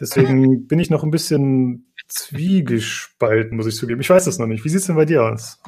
Deswegen 0.00 0.66
bin 0.66 0.80
ich 0.80 0.90
noch 0.90 1.04
ein 1.04 1.12
bisschen 1.12 1.92
zwiegespalten, 2.08 3.56
muss 3.56 3.68
ich 3.68 3.76
zugeben. 3.76 4.00
Ich 4.00 4.10
weiß 4.10 4.24
das 4.24 4.40
noch 4.40 4.48
nicht. 4.48 4.64
Wie 4.64 4.70
sieht's 4.70 4.86
denn 4.86 4.96
bei 4.96 5.04
dir 5.04 5.22
aus? 5.22 5.62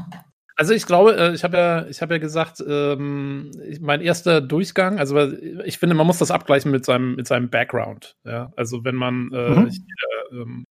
Also 0.58 0.74
ich 0.74 0.86
glaube, 0.86 1.16
äh, 1.16 1.34
ich 1.34 1.44
habe 1.44 1.56
ja, 1.56 1.86
ich 1.86 2.02
habe 2.02 2.14
ja 2.14 2.18
gesagt, 2.18 2.62
ähm, 2.68 3.52
mein 3.80 4.00
erster 4.00 4.40
Durchgang, 4.40 4.98
also 4.98 5.16
ich 5.64 5.78
finde, 5.78 5.94
man 5.94 6.06
muss 6.06 6.18
das 6.18 6.32
abgleichen 6.32 6.72
mit 6.72 6.84
seinem, 6.84 7.14
mit 7.14 7.28
seinem 7.28 7.48
Background. 7.48 8.16
Ja, 8.24 8.52
also 8.56 8.82
wenn 8.84 8.96
man, 8.96 9.30
äh, 9.32 9.50
mhm. 9.50 9.66
ich, 9.68 9.78
äh, 9.78 10.34
ähm, 10.34 10.64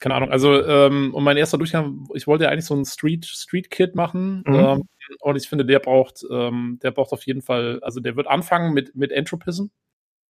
keine 0.00 0.16
Ahnung, 0.16 0.30
also 0.30 0.60
ähm, 0.60 1.14
und 1.14 1.22
mein 1.22 1.36
erster 1.36 1.56
Durchgang, 1.56 2.08
ich 2.14 2.26
wollte 2.26 2.44
ja 2.44 2.50
eigentlich 2.50 2.64
so 2.66 2.74
ein 2.74 2.84
Street 2.84 3.24
Street 3.26 3.70
Kid 3.70 3.94
machen, 3.94 4.42
mhm. 4.44 4.54
ähm, 4.54 4.82
und 5.20 5.36
ich 5.36 5.48
finde, 5.48 5.64
der 5.64 5.78
braucht, 5.78 6.24
ähm, 6.28 6.80
der 6.82 6.90
braucht 6.90 7.12
auf 7.12 7.24
jeden 7.26 7.42
Fall, 7.42 7.78
also 7.82 8.00
der 8.00 8.16
wird 8.16 8.26
anfangen 8.26 8.74
mit, 8.74 8.96
mit 8.96 9.12
Entropism, 9.12 9.66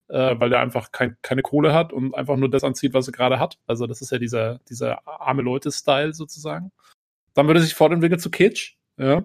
äh, 0.09 0.39
weil 0.39 0.51
der 0.51 0.61
einfach 0.61 0.93
kein, 0.93 1.17
keine 1.23 1.41
Kohle 1.41 1.73
hat 1.73 1.95
und 1.95 2.15
einfach 2.15 2.37
nur 2.37 2.51
das 2.51 2.63
anzieht, 2.63 2.93
was 2.93 3.09
er 3.09 3.13
gerade 3.13 3.41
hat. 3.41 3.59
Also 3.67 3.87
das 3.87 4.03
ist 4.03 4.13
ja 4.13 4.19
dieser, 4.19 4.59
dieser 4.69 5.07
arme 5.09 5.41
Leute-Style 5.41 6.13
sozusagen. 6.13 6.73
Dann 7.37 7.47
würde 7.47 7.61
er 7.61 7.63
sich 7.63 7.75
fortentwickeln 7.75 8.19
zu 8.19 8.31
Kitsch, 8.31 8.77
ja. 8.97 9.25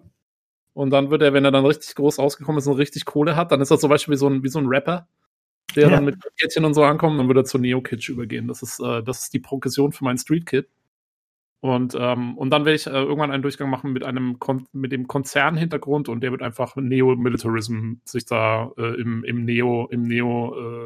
Und 0.73 0.91
dann 0.91 1.09
wird 1.09 1.21
er, 1.21 1.33
wenn 1.33 1.45
er 1.45 1.51
dann 1.51 1.65
richtig 1.65 1.95
groß 1.95 2.19
rausgekommen 2.19 2.59
ist 2.59 2.67
und 2.67 2.77
richtig 2.77 3.05
Kohle 3.05 3.35
hat, 3.35 3.51
dann 3.51 3.61
ist 3.61 3.71
er 3.71 3.79
zum 3.79 3.89
Beispiel 3.89 4.13
wie 4.13 4.17
so 4.17 4.27
ein, 4.27 4.43
wie 4.43 4.49
so 4.49 4.59
ein 4.59 4.67
Rapper, 4.67 5.07
der 5.75 5.83
ja. 5.83 5.89
dann 5.89 6.05
mit 6.05 6.17
Kettchen 6.37 6.65
und 6.65 6.73
so 6.73 6.83
ankommt, 6.83 7.19
dann 7.19 7.27
würde 7.27 7.41
er 7.41 7.45
zu 7.45 7.57
Neo-Kitsch 7.57 8.09
übergehen. 8.09 8.47
Das 8.47 8.61
ist, 8.61 8.79
äh, 8.79 9.01
das 9.01 9.23
ist 9.23 9.33
die 9.33 9.39
Progression 9.39 9.93
für 9.93 10.03
meinen 10.03 10.17
Street-Kid. 10.17 10.67
Und, 11.61 11.95
ähm, 11.97 12.37
und 12.37 12.49
dann 12.49 12.65
werde 12.65 12.75
ich 12.75 12.87
äh, 12.87 12.89
irgendwann 12.89 13.31
einen 13.31 13.43
Durchgang 13.43 13.69
machen 13.69 13.93
mit 13.93 14.03
einem 14.03 14.39
Kon 14.39 14.67
mit 14.73 14.91
dem 14.91 15.07
Konzernhintergrund 15.07 16.09
und 16.09 16.21
der 16.21 16.31
wird 16.31 16.41
einfach 16.41 16.75
Neo-Militarism 16.75 17.95
sich 18.03 18.25
da 18.25 18.71
äh, 18.77 18.99
im, 18.99 19.23
im 19.23 19.45
Neo, 19.45 19.87
im 19.91 20.01
Neo, 20.01 20.85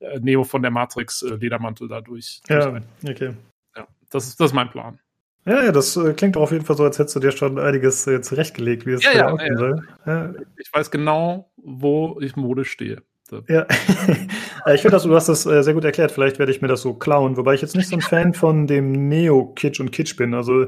äh, 0.00 0.06
äh 0.06 0.20
Neo 0.20 0.44
von 0.44 0.62
der 0.62 0.70
Matrix 0.70 1.22
äh, 1.22 1.36
Ledermantel 1.36 1.88
da 1.88 2.00
durch. 2.00 2.42
Ja, 2.48 2.80
okay. 3.02 3.34
Ja, 3.74 3.88
das 4.10 4.26
ist, 4.26 4.38
das 4.38 4.50
ist 4.50 4.54
mein 4.54 4.70
Plan. 4.70 5.00
Ja, 5.46 5.62
ja, 5.64 5.72
das 5.72 5.96
äh, 5.96 6.14
klingt 6.14 6.36
doch 6.36 6.42
auf 6.42 6.52
jeden 6.52 6.64
Fall 6.64 6.76
so, 6.76 6.84
als 6.84 6.98
hättest 6.98 7.16
du 7.16 7.20
dir 7.20 7.32
schon 7.32 7.58
einiges 7.58 8.06
äh, 8.06 8.22
zurechtgelegt, 8.22 8.86
wie 8.86 8.92
es 8.92 9.04
ja, 9.04 9.12
ja, 9.12 9.30
aussehen 9.30 9.52
ja. 9.52 9.58
soll. 9.58 9.88
Ja. 10.06 10.34
Ich 10.56 10.72
weiß 10.72 10.90
genau, 10.90 11.50
wo 11.56 12.18
ich 12.20 12.36
Mode 12.36 12.64
stehe. 12.64 13.02
Ja, 13.48 13.66
ich 14.74 14.82
finde, 14.82 15.00
du 15.00 15.14
hast 15.14 15.28
das 15.28 15.46
äh, 15.46 15.62
sehr 15.62 15.74
gut 15.74 15.84
erklärt. 15.84 16.12
Vielleicht 16.12 16.38
werde 16.38 16.52
ich 16.52 16.62
mir 16.62 16.68
das 16.68 16.82
so 16.82 16.94
klauen. 16.94 17.36
Wobei 17.36 17.54
ich 17.54 17.62
jetzt 17.62 17.74
nicht 17.74 17.88
so 17.88 17.96
ein 17.96 18.02
Fan 18.02 18.34
von 18.34 18.66
dem 18.66 19.08
Neo-Kitsch 19.08 19.80
und 19.80 19.90
Kitsch 19.92 20.16
bin. 20.16 20.34
Also, 20.34 20.66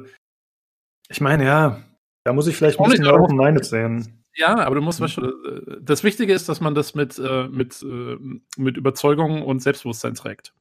ich 1.08 1.20
meine, 1.20 1.44
ja, 1.44 1.82
da 2.24 2.32
muss 2.32 2.46
ich 2.46 2.56
vielleicht 2.56 2.80
ein 2.80 2.90
bisschen 2.90 3.04
mehr 3.04 3.20
open-minded 3.20 3.64
sehen. 3.64 4.24
Ja, 4.34 4.56
aber 4.56 4.74
du 4.74 4.80
musst, 4.82 5.00
du, 5.00 5.78
das 5.80 6.04
Wichtige 6.04 6.32
ist, 6.32 6.48
dass 6.48 6.60
man 6.60 6.74
das 6.74 6.94
mit, 6.94 7.18
äh, 7.18 7.48
mit, 7.48 7.82
äh, 7.82 8.16
mit 8.56 8.76
Überzeugung 8.76 9.42
und 9.42 9.62
Selbstbewusstsein 9.62 10.14
trägt. 10.14 10.52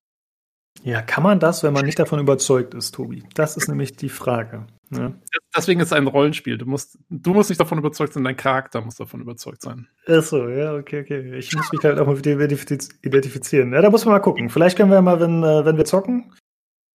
Ja, 0.84 1.02
kann 1.02 1.24
man 1.24 1.40
das, 1.40 1.64
wenn 1.64 1.74
man 1.74 1.86
nicht 1.86 1.98
davon 1.98 2.20
überzeugt 2.20 2.74
ist, 2.74 2.94
Tobi? 2.94 3.24
Das 3.34 3.58
ist 3.58 3.68
nämlich 3.68 3.96
die 3.96 4.10
Frage. 4.10 4.68
Ja. 4.92 5.14
Deswegen 5.56 5.80
ist 5.80 5.88
es 5.88 5.94
ein 5.94 6.08
Rollenspiel. 6.08 6.58
Du 6.58 6.66
musst, 6.66 7.00
du 7.10 7.34
musst 7.34 7.50
nicht 7.50 7.60
davon 7.60 7.78
überzeugt 7.78 8.14
sein, 8.14 8.24
dein 8.24 8.36
Charakter 8.36 8.82
muss 8.82 8.96
davon 8.96 9.22
überzeugt 9.22 9.62
sein. 9.62 9.88
Achso, 10.06 10.48
ja, 10.48 10.76
okay, 10.76 11.02
okay. 11.02 11.38
Ich 11.38 11.56
muss 11.56 11.72
mich 11.72 11.84
halt 11.84 11.98
auch 12.00 12.06
mal 12.06 12.18
identifizieren. 12.18 13.74
Ja, 13.74 13.82
da 13.82 13.90
muss 13.90 14.06
man 14.06 14.14
mal 14.14 14.20
gucken. 14.20 14.50
Vielleicht 14.50 14.78
können 14.78 14.92
wir 14.92 15.02
mal, 15.02 15.20
wenn, 15.20 15.44
äh, 15.44 15.66
wenn 15.66 15.78
wir 15.78 15.86
zocken, 15.86 16.34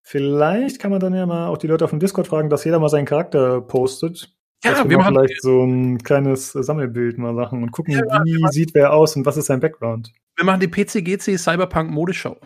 vielleicht 0.02 0.78
kann 0.78 0.90
man 0.90 1.00
dann 1.00 1.14
ja 1.14 1.26
mal 1.26 1.48
auch 1.48 1.58
die 1.58 1.66
Leute 1.66 1.84
auf 1.84 1.90
dem 1.90 2.00
Discord 2.00 2.28
fragen, 2.28 2.48
dass 2.48 2.64
jeder 2.64 2.78
mal 2.78 2.88
seinen 2.88 3.06
Charakter 3.06 3.60
postet. 3.60 4.32
Ja, 4.62 4.76
wir, 4.76 4.90
wir 4.90 4.98
machen 4.98 5.14
vielleicht 5.14 5.42
so 5.42 5.64
ein 5.64 5.98
kleines 5.98 6.52
Sammelbild 6.52 7.18
mal 7.18 7.32
machen 7.32 7.62
und 7.62 7.72
gucken, 7.72 7.94
ja, 7.94 8.22
wie 8.24 8.46
sieht 8.50 8.74
wer 8.74 8.92
aus 8.92 9.16
und 9.16 9.24
was 9.24 9.36
ist 9.36 9.46
sein 9.46 9.60
Background. 9.60 10.12
Wir 10.36 10.44
machen 10.44 10.60
die 10.60 10.68
PCGC 10.68 11.38
Cyberpunk 11.38 11.90
Modeshow. 11.90 12.36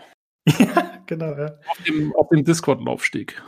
Ja, 0.47 1.01
genau, 1.07 1.37
ja. 1.37 1.59
Auf 1.67 1.83
dem, 1.87 2.15
auf 2.17 2.29
dem 2.29 2.45
Discord-Laufsteg. 2.45 3.43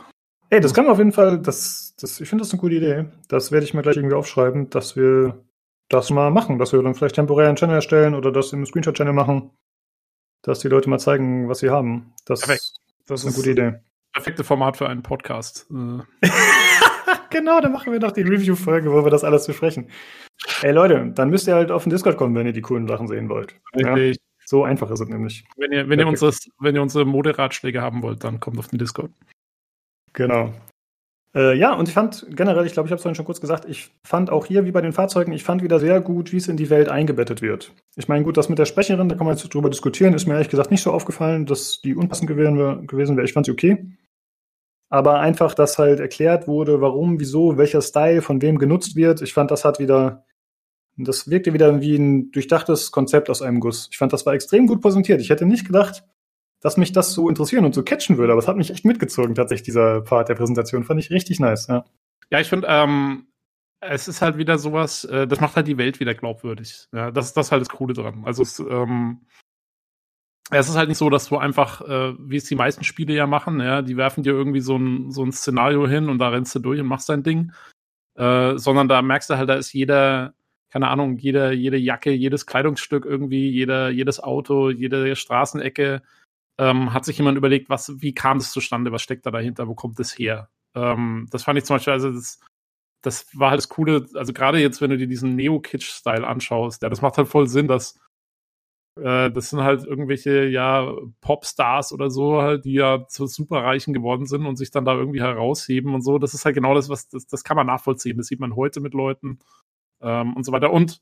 Ey, 0.49 0.61
das 0.61 0.73
kann 0.73 0.85
man 0.85 0.93
auf 0.93 0.99
jeden 0.99 1.11
Fall, 1.11 1.39
das, 1.39 1.95
das, 1.99 2.21
ich 2.21 2.29
finde 2.29 2.43
das 2.43 2.51
eine 2.51 2.61
gute 2.61 2.75
Idee. 2.75 3.05
Das 3.27 3.51
werde 3.51 3.65
ich 3.65 3.73
mir 3.73 3.81
gleich 3.81 3.97
irgendwie 3.97 4.15
aufschreiben, 4.15 4.69
dass 4.69 4.95
wir 4.95 5.43
das 5.89 6.09
mal 6.09 6.31
machen, 6.31 6.57
dass 6.57 6.73
wir 6.73 6.81
dann 6.81 6.95
vielleicht 6.95 7.15
temporär 7.15 7.47
einen 7.47 7.57
Channel 7.57 7.75
erstellen 7.75 8.15
oder 8.15 8.31
das 8.31 8.53
im 8.53 8.65
Screenshot-Channel 8.65 9.13
machen, 9.13 9.51
dass 10.41 10.59
die 10.59 10.69
Leute 10.69 10.89
mal 10.89 10.99
zeigen, 10.99 11.49
was 11.49 11.59
sie 11.59 11.69
haben. 11.69 12.13
Das, 12.25 12.41
Perfekt. 12.41 12.73
das 13.07 13.21
ist 13.21 13.27
eine 13.27 13.35
gute 13.35 13.51
Idee. 13.51 13.79
Perfekte 14.13 14.43
Format 14.43 14.77
für 14.77 14.87
einen 14.87 15.03
Podcast. 15.03 15.67
Äh. 15.69 16.27
genau, 17.29 17.59
dann 17.59 17.73
machen 17.73 17.91
wir 17.91 17.99
noch 17.99 18.11
die 18.11 18.21
Review-Folge, 18.21 18.91
wo 18.91 19.03
wir 19.03 19.11
das 19.11 19.23
alles 19.23 19.47
besprechen. 19.47 19.89
Ey 20.61 20.71
Leute, 20.71 21.11
dann 21.13 21.29
müsst 21.29 21.47
ihr 21.47 21.55
halt 21.55 21.71
auf 21.71 21.83
den 21.83 21.89
Discord 21.89 22.17
kommen, 22.17 22.35
wenn 22.35 22.47
ihr 22.47 22.53
die 22.53 22.61
coolen 22.61 22.87
Sachen 22.87 23.07
sehen 23.07 23.29
wollt. 23.29 23.55
Richtig. 23.75 24.15
Ja? 24.15 24.21
So 24.49 24.63
einfach 24.63 24.89
ist 24.91 25.01
es 25.01 25.09
nämlich. 25.09 25.43
Wenn 25.57 25.73
ihr, 25.73 25.89
wenn 25.89 25.99
ihr, 25.99 26.07
unseres, 26.07 26.49
wenn 26.59 26.73
ihr 26.73 26.81
unsere 26.81 27.05
Moderatschläge 27.05 27.81
haben 27.81 28.01
wollt, 28.01 28.23
dann 28.23 28.39
kommt 28.39 28.57
auf 28.57 28.69
den 28.69 28.79
Discord. 28.79 29.11
Genau. 30.13 30.53
Äh, 31.35 31.57
ja, 31.57 31.73
und 31.73 31.89
ich 31.89 31.93
fand 31.93 32.25
generell, 32.29 32.65
ich 32.65 32.71
glaube, 32.71 32.87
ich 32.87 32.91
habe 32.91 32.95
es 32.95 33.01
vorhin 33.01 33.15
schon 33.15 33.25
kurz 33.25 33.41
gesagt, 33.41 33.65
ich 33.67 33.91
fand 34.05 34.29
auch 34.29 34.45
hier, 34.45 34.63
wie 34.63 34.71
bei 34.71 34.79
den 34.79 34.93
Fahrzeugen, 34.93 35.33
ich 35.33 35.43
fand 35.43 35.63
wieder 35.63 35.79
sehr 35.79 35.99
gut, 35.99 36.31
wie 36.31 36.37
es 36.37 36.47
in 36.47 36.55
die 36.55 36.69
Welt 36.69 36.87
eingebettet 36.87 37.41
wird. 37.41 37.73
Ich 37.97 38.07
meine, 38.07 38.23
gut, 38.23 38.37
das 38.37 38.47
mit 38.47 38.57
der 38.57 38.65
Sprecherin, 38.65 39.09
da 39.09 39.15
kann 39.15 39.27
man 39.27 39.35
jetzt 39.35 39.53
drüber 39.53 39.69
diskutieren, 39.69 40.13
ist 40.13 40.27
mir 40.27 40.35
ehrlich 40.35 40.49
gesagt 40.49 40.71
nicht 40.71 40.81
so 40.81 40.93
aufgefallen, 40.93 41.45
dass 41.45 41.81
die 41.81 41.93
unpassend 41.93 42.29
gewesen 42.29 42.57
wäre. 43.17 43.25
Ich 43.25 43.33
fand 43.33 43.47
sie 43.47 43.51
okay. 43.51 43.85
Aber 44.89 45.19
einfach, 45.19 45.53
dass 45.53 45.77
halt 45.77 45.99
erklärt 45.99 46.47
wurde, 46.47 46.79
warum, 46.79 47.19
wieso, 47.19 47.57
welcher 47.57 47.81
Style 47.81 48.21
von 48.21 48.41
wem 48.41 48.57
genutzt 48.57 48.95
wird. 48.95 49.21
Ich 49.21 49.33
fand, 49.33 49.51
das 49.51 49.65
hat 49.65 49.79
wieder, 49.79 50.25
das 50.97 51.29
wirkte 51.29 51.53
wieder 51.53 51.81
wie 51.81 51.95
ein 51.95 52.31
durchdachtes 52.31 52.91
Konzept 52.91 53.29
aus 53.29 53.41
einem 53.41 53.59
Guss. 53.59 53.87
Ich 53.91 53.97
fand, 53.97 54.13
das 54.13 54.25
war 54.25 54.33
extrem 54.33 54.67
gut 54.67 54.81
präsentiert. 54.81 55.21
Ich 55.21 55.29
hätte 55.29 55.45
nicht 55.45 55.65
gedacht, 55.65 56.03
dass 56.59 56.77
mich 56.77 56.91
das 56.91 57.13
so 57.13 57.29
interessieren 57.29 57.65
und 57.65 57.75
so 57.75 57.83
catchen 57.83 58.17
würde. 58.17 58.33
Aber 58.33 58.41
es 58.41 58.47
hat 58.47 58.57
mich 58.57 58.71
echt 58.71 58.85
mitgezogen, 58.85 59.35
tatsächlich, 59.35 59.65
dieser 59.65 60.01
Part 60.01 60.29
der 60.29 60.35
Präsentation. 60.35 60.83
Fand 60.83 60.99
ich 60.99 61.11
richtig 61.11 61.39
nice, 61.39 61.67
ja. 61.67 61.85
Ja, 62.29 62.39
ich 62.39 62.49
finde, 62.49 62.67
ähm, 62.69 63.27
es 63.79 64.07
ist 64.07 64.21
halt 64.21 64.37
wieder 64.37 64.57
sowas, 64.57 65.03
äh, 65.05 65.27
das 65.27 65.39
macht 65.39 65.55
halt 65.55 65.67
die 65.67 65.77
Welt 65.77 65.99
wieder 65.99 66.15
glaubwürdig. 66.15 66.87
Ja, 66.91 67.11
das 67.11 67.27
ist 67.27 67.37
das 67.37 67.51
halt 67.51 67.61
das 67.61 67.69
Coole 67.69 67.93
dran. 67.93 68.23
Also 68.25 68.41
es, 68.41 68.59
ähm, 68.59 69.21
es 70.49 70.69
ist 70.69 70.75
halt 70.75 70.89
nicht 70.89 70.97
so, 70.97 71.09
dass 71.09 71.29
du 71.29 71.37
einfach, 71.37 71.81
äh, 71.81 72.13
wie 72.19 72.37
es 72.37 72.45
die 72.45 72.55
meisten 72.55 72.83
Spiele 72.83 73.13
ja 73.13 73.27
machen, 73.27 73.59
ja, 73.59 73.81
die 73.81 73.97
werfen 73.97 74.23
dir 74.23 74.33
irgendwie 74.33 74.61
so 74.61 74.77
ein, 74.77 75.11
so 75.11 75.23
ein 75.23 75.31
Szenario 75.31 75.87
hin 75.87 76.09
und 76.09 76.19
da 76.19 76.29
rennst 76.29 76.55
du 76.55 76.59
durch 76.59 76.79
und 76.79 76.87
machst 76.87 77.09
dein 77.09 77.23
Ding. 77.23 77.51
Äh, 78.15 78.57
sondern 78.57 78.87
da 78.87 79.01
merkst 79.01 79.29
du 79.29 79.37
halt, 79.37 79.49
da 79.49 79.55
ist 79.55 79.73
jeder, 79.73 80.33
keine 80.69 80.89
Ahnung, 80.89 81.17
jede, 81.17 81.53
jede 81.53 81.77
Jacke, 81.77 82.11
jedes 82.11 82.45
Kleidungsstück 82.45 83.05
irgendwie, 83.05 83.49
jeder, 83.49 83.89
jedes 83.89 84.19
Auto, 84.21 84.69
jede 84.69 85.15
Straßenecke, 85.15 86.01
ähm, 86.57 86.93
hat 86.93 87.05
sich 87.05 87.17
jemand 87.17 87.37
überlegt, 87.37 87.69
was, 87.69 88.01
wie 88.01 88.13
kam 88.13 88.39
das 88.39 88.51
zustande, 88.51 88.91
was 88.91 89.01
steckt 89.01 89.25
da 89.25 89.31
dahinter, 89.31 89.67
wo 89.67 89.75
kommt 89.75 89.99
das 89.99 90.17
her? 90.17 90.49
Ähm, 90.75 91.27
das 91.31 91.43
fand 91.43 91.57
ich 91.59 91.65
zum 91.65 91.75
Beispiel, 91.75 91.93
also 91.93 92.11
das, 92.11 92.39
das 93.01 93.27
war 93.37 93.51
halt 93.51 93.59
das 93.59 93.69
Coole, 93.69 94.07
also 94.15 94.33
gerade 94.33 94.59
jetzt, 94.59 94.81
wenn 94.81 94.89
du 94.89 94.97
dir 94.97 95.07
diesen 95.07 95.35
Neo-Kitsch-Style 95.35 96.27
anschaust, 96.27 96.81
ja, 96.83 96.89
das 96.89 97.01
macht 97.01 97.17
halt 97.17 97.27
voll 97.27 97.47
Sinn, 97.47 97.67
dass 97.67 97.99
äh, 98.97 99.31
das 99.31 99.49
sind 99.49 99.61
halt 99.61 99.85
irgendwelche, 99.85 100.45
ja, 100.45 100.91
Popstars 101.21 101.93
oder 101.93 102.09
so 102.09 102.41
halt, 102.41 102.65
die 102.65 102.73
ja 102.73 103.07
zu 103.07 103.27
Superreichen 103.27 103.93
geworden 103.93 104.25
sind 104.25 104.45
und 104.45 104.55
sich 104.57 104.71
dann 104.71 104.85
da 104.85 104.95
irgendwie 104.95 105.21
herausheben 105.21 105.93
und 105.93 106.01
so. 106.01 106.17
Das 106.17 106.33
ist 106.33 106.45
halt 106.45 106.55
genau 106.55 106.73
das, 106.73 106.89
was, 106.89 107.07
das, 107.09 107.27
das 107.27 107.43
kann 107.43 107.57
man 107.57 107.67
nachvollziehen. 107.67 108.17
Das 108.17 108.27
sieht 108.27 108.39
man 108.39 108.55
heute 108.55 108.79
mit 108.81 108.93
Leuten 108.93 109.39
ähm, 110.01 110.35
und 110.35 110.43
so 110.45 110.51
weiter. 110.51 110.71
Und 110.71 111.01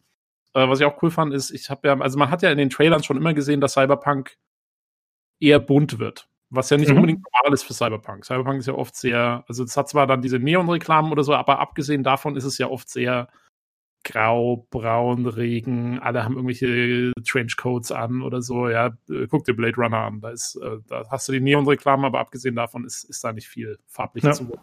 äh, 0.53 0.67
was 0.67 0.79
ich 0.79 0.85
auch 0.85 1.01
cool 1.03 1.11
fand, 1.11 1.33
ist, 1.33 1.51
ich 1.51 1.69
habe 1.69 1.87
ja, 1.87 1.99
also 1.99 2.17
man 2.17 2.29
hat 2.29 2.41
ja 2.41 2.51
in 2.51 2.57
den 2.57 2.69
Trailern 2.69 3.03
schon 3.03 3.17
immer 3.17 3.33
gesehen, 3.33 3.61
dass 3.61 3.73
Cyberpunk 3.73 4.37
eher 5.39 5.59
bunt 5.59 5.99
wird. 5.99 6.27
Was 6.49 6.69
ja 6.69 6.77
nicht 6.77 6.89
mhm. 6.89 6.97
unbedingt 6.97 7.23
normal 7.23 7.53
ist 7.53 7.63
für 7.63 7.73
Cyberpunk. 7.73 8.25
Cyberpunk 8.25 8.59
ist 8.59 8.67
ja 8.67 8.75
oft 8.75 8.95
sehr, 8.95 9.43
also 9.47 9.63
es 9.63 9.75
hat 9.75 9.89
zwar 9.89 10.07
dann 10.07 10.21
diese 10.21 10.39
Neon-Reklamen 10.39 11.11
oder 11.11 11.23
so, 11.23 11.33
aber 11.33 11.59
abgesehen 11.59 12.03
davon 12.03 12.35
ist 12.37 12.45
es 12.45 12.57
ja 12.57 12.67
oft 12.67 12.89
sehr 12.89 13.27
grau, 14.05 14.67
braun, 14.69 15.25
Regen, 15.25 15.99
alle 15.99 16.23
haben 16.23 16.35
irgendwelche 16.35 17.11
Trenchcoats 17.27 17.91
an 17.91 18.21
oder 18.21 18.41
so. 18.41 18.69
Ja, 18.69 18.95
guck 19.29 19.43
dir 19.45 19.55
Blade 19.55 19.75
Runner 19.77 19.97
an. 19.97 20.21
Da 20.21 20.29
ist, 20.29 20.55
äh, 20.57 20.77
da 20.87 21.03
hast 21.09 21.27
du 21.27 21.31
die 21.33 21.41
Neon-Reklamen, 21.41 22.05
aber 22.05 22.19
abgesehen 22.19 22.55
davon 22.55 22.85
ist, 22.85 23.03
ist 23.03 23.23
da 23.23 23.33
nicht 23.33 23.47
viel 23.47 23.79
farblich 23.87 24.23
ja. 24.23 24.31
zu. 24.31 24.53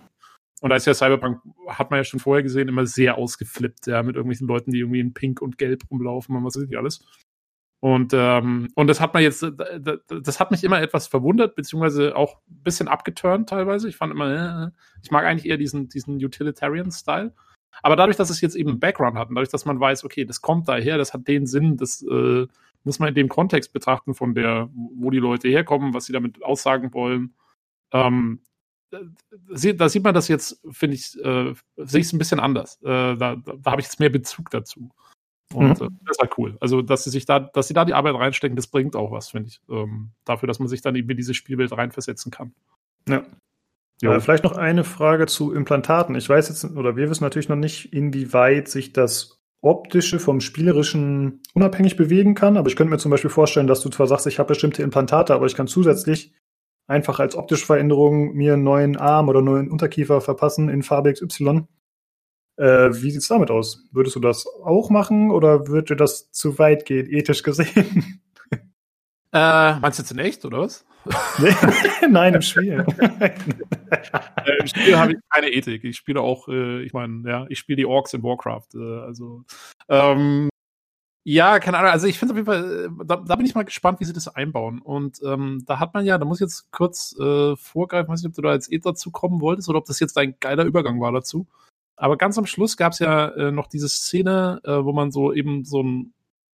Und 0.62 0.70
da 0.70 0.76
ist 0.76 0.86
ja 0.86 0.94
Cyberpunk, 0.94 1.40
hat 1.66 1.90
man 1.90 1.98
ja 1.98 2.04
schon 2.04 2.20
vorher 2.20 2.44
gesehen, 2.44 2.68
immer 2.68 2.86
sehr 2.86 3.18
ausgeflippt, 3.18 3.88
ja, 3.88 4.04
mit 4.04 4.14
irgendwelchen 4.14 4.46
Leuten, 4.46 4.70
die 4.70 4.78
irgendwie 4.78 5.00
in 5.00 5.12
Pink 5.12 5.42
und 5.42 5.58
Gelb 5.58 5.82
rumlaufen 5.90 6.36
und 6.36 6.44
was 6.44 6.54
weiß 6.54 6.62
ich 6.70 6.78
alles. 6.78 7.04
Und, 7.80 8.12
ähm, 8.14 8.68
und 8.76 8.86
das 8.86 9.00
hat 9.00 9.12
man 9.12 9.24
jetzt, 9.24 9.42
das 9.42 10.38
hat 10.38 10.52
mich 10.52 10.62
immer 10.62 10.80
etwas 10.80 11.08
verwundert, 11.08 11.56
beziehungsweise 11.56 12.14
auch 12.14 12.36
ein 12.48 12.62
bisschen 12.62 12.86
abgeturnt 12.86 13.48
teilweise. 13.48 13.88
Ich 13.88 13.96
fand 13.96 14.12
immer, 14.12 14.66
äh, 14.66 14.70
ich 15.02 15.10
mag 15.10 15.24
eigentlich 15.24 15.50
eher 15.50 15.56
diesen, 15.56 15.88
diesen 15.88 16.24
Utilitarian-Style. 16.24 17.34
Aber 17.82 17.96
dadurch, 17.96 18.16
dass 18.16 18.30
es 18.30 18.40
jetzt 18.40 18.54
eben 18.54 18.70
einen 18.70 18.78
Background 18.78 19.18
hat 19.18 19.30
und 19.30 19.34
dadurch, 19.34 19.50
dass 19.50 19.64
man 19.64 19.80
weiß, 19.80 20.04
okay, 20.04 20.24
das 20.24 20.42
kommt 20.42 20.68
daher, 20.68 20.96
das 20.96 21.12
hat 21.12 21.26
den 21.26 21.46
Sinn, 21.46 21.76
das 21.76 22.02
äh, 22.02 22.46
muss 22.84 23.00
man 23.00 23.08
in 23.08 23.16
dem 23.16 23.28
Kontext 23.28 23.72
betrachten, 23.72 24.14
von 24.14 24.36
der, 24.36 24.70
wo 24.72 25.10
die 25.10 25.18
Leute 25.18 25.48
herkommen, 25.48 25.92
was 25.92 26.04
sie 26.04 26.12
damit 26.12 26.40
aussagen 26.44 26.94
wollen. 26.94 27.34
Ähm, 27.92 28.42
da 29.74 29.88
sieht 29.88 30.04
man 30.04 30.14
das 30.14 30.28
jetzt, 30.28 30.60
finde 30.70 30.96
ich, 30.96 31.16
äh, 31.24 31.54
sehe 31.76 32.00
ich 32.00 32.06
es 32.06 32.12
ein 32.12 32.18
bisschen 32.18 32.40
anders. 32.40 32.78
Äh, 32.82 33.16
da 33.16 33.36
da 33.36 33.70
habe 33.70 33.80
ich 33.80 33.86
jetzt 33.86 34.00
mehr 34.00 34.10
Bezug 34.10 34.50
dazu. 34.50 34.90
Und 35.52 35.80
mhm. 35.80 35.86
äh, 35.86 35.90
das 36.04 36.16
ist 36.16 36.20
halt 36.20 36.38
cool. 36.38 36.56
Also, 36.60 36.82
dass 36.82 37.04
sie 37.04 37.10
sich 37.10 37.24
da, 37.24 37.40
dass 37.40 37.68
sie 37.68 37.74
da 37.74 37.84
die 37.84 37.94
Arbeit 37.94 38.14
reinstecken, 38.14 38.56
das 38.56 38.66
bringt 38.66 38.96
auch 38.96 39.10
was, 39.10 39.30
finde 39.30 39.48
ich. 39.48 39.60
Ähm, 39.70 40.10
dafür, 40.24 40.46
dass 40.46 40.58
man 40.58 40.68
sich 40.68 40.82
dann 40.82 40.96
eben 40.96 41.08
in 41.10 41.16
diese 41.16 41.34
Spielwelt 41.34 41.72
reinversetzen 41.72 42.30
kann. 42.30 42.54
Ja. 43.08 43.22
Ja, 44.00 44.18
vielleicht 44.18 44.42
noch 44.42 44.56
eine 44.56 44.82
Frage 44.82 45.26
zu 45.26 45.52
Implantaten. 45.52 46.16
Ich 46.16 46.28
weiß 46.28 46.48
jetzt, 46.48 46.64
oder 46.64 46.96
wir 46.96 47.08
wissen 47.08 47.22
natürlich 47.22 47.48
noch 47.48 47.56
nicht, 47.56 47.92
inwieweit 47.92 48.66
sich 48.66 48.92
das 48.92 49.38
Optische 49.60 50.18
vom 50.18 50.40
Spielerischen 50.40 51.40
unabhängig 51.54 51.96
bewegen 51.96 52.34
kann. 52.34 52.56
Aber 52.56 52.68
ich 52.68 52.74
könnte 52.74 52.90
mir 52.90 52.98
zum 52.98 53.12
Beispiel 53.12 53.30
vorstellen, 53.30 53.68
dass 53.68 53.80
du 53.80 53.90
zwar 53.90 54.08
sagst, 54.08 54.26
ich 54.26 54.40
habe 54.40 54.48
bestimmte 54.48 54.82
Implantate, 54.82 55.32
aber 55.32 55.46
ich 55.46 55.54
kann 55.54 55.68
zusätzlich 55.68 56.34
einfach 56.86 57.20
als 57.20 57.36
optische 57.36 57.66
Veränderung 57.66 58.34
mir 58.34 58.54
einen 58.54 58.64
neuen 58.64 58.96
Arm 58.96 59.28
oder 59.28 59.38
einen 59.38 59.46
neuen 59.46 59.70
Unterkiefer 59.70 60.20
verpassen 60.20 60.68
in 60.68 60.82
Farbe 60.82 61.12
XY. 61.12 61.66
Äh, 62.56 62.90
wie 62.92 63.10
sieht's 63.10 63.28
damit 63.28 63.50
aus? 63.50 63.88
Würdest 63.92 64.16
du 64.16 64.20
das 64.20 64.46
auch 64.46 64.90
machen 64.90 65.30
oder 65.30 65.68
würde 65.68 65.96
das 65.96 66.30
zu 66.30 66.58
weit 66.58 66.84
gehen, 66.84 67.10
ethisch 67.10 67.42
gesehen? 67.42 68.20
Äh, 69.34 69.78
meinst 69.80 69.98
du 69.98 70.02
jetzt 70.02 70.12
in 70.12 70.18
echt, 70.18 70.44
oder 70.44 70.58
was? 70.58 70.84
Nein, 72.10 72.34
im 72.34 72.42
Spiel. 72.42 72.84
äh, 73.20 73.30
Im 74.60 74.66
Spiel 74.66 74.98
habe 74.98 75.12
ich 75.12 75.18
keine 75.30 75.50
Ethik. 75.50 75.84
Ich 75.84 75.96
spiele 75.96 76.20
auch, 76.20 76.48
äh, 76.48 76.82
ich 76.82 76.92
meine, 76.92 77.28
ja, 77.28 77.46
ich 77.48 77.58
spiele 77.58 77.76
die 77.76 77.86
Orks 77.86 78.12
in 78.12 78.22
Warcraft. 78.22 78.74
Äh, 78.74 79.00
also, 79.00 79.44
ähm, 79.88 80.50
ja, 81.24 81.60
keine 81.60 81.78
Ahnung. 81.78 81.92
Also 81.92 82.06
ich 82.06 82.18
finde 82.18 82.32
auf 82.32 82.38
jeden 82.38 82.46
Fall, 82.46 82.86
äh, 82.86 83.04
da, 83.04 83.16
da, 83.16 83.36
bin 83.36 83.46
ich 83.46 83.54
mal 83.54 83.64
gespannt, 83.64 84.00
wie 84.00 84.04
sie 84.04 84.12
das 84.12 84.28
einbauen. 84.28 84.80
Und 84.80 85.20
ähm, 85.24 85.62
da 85.66 85.78
hat 85.78 85.94
man 85.94 86.04
ja, 86.04 86.18
da 86.18 86.24
muss 86.24 86.38
ich 86.38 86.46
jetzt 86.46 86.72
kurz 86.72 87.16
äh, 87.18 87.54
vorgreifen, 87.56 88.08
weiß 88.08 88.22
nicht, 88.22 88.30
ob 88.30 88.34
du 88.34 88.42
da 88.42 88.50
als 88.50 88.70
eh 88.70 88.78
dazu 88.78 89.10
kommen 89.10 89.40
wolltest 89.40 89.68
oder 89.68 89.78
ob 89.78 89.84
das 89.84 90.00
jetzt 90.00 90.18
ein 90.18 90.34
geiler 90.40 90.64
Übergang 90.64 91.00
war 91.00 91.12
dazu. 91.12 91.46
Aber 91.96 92.16
ganz 92.16 92.38
am 92.38 92.46
Schluss 92.46 92.76
gab 92.76 92.92
es 92.92 92.98
ja 92.98 93.28
äh, 93.28 93.52
noch 93.52 93.68
diese 93.68 93.88
Szene, 93.88 94.60
äh, 94.64 94.84
wo 94.84 94.92
man 94.92 95.12
so 95.12 95.32
eben 95.32 95.64
so 95.64 95.82
ein 95.82 96.12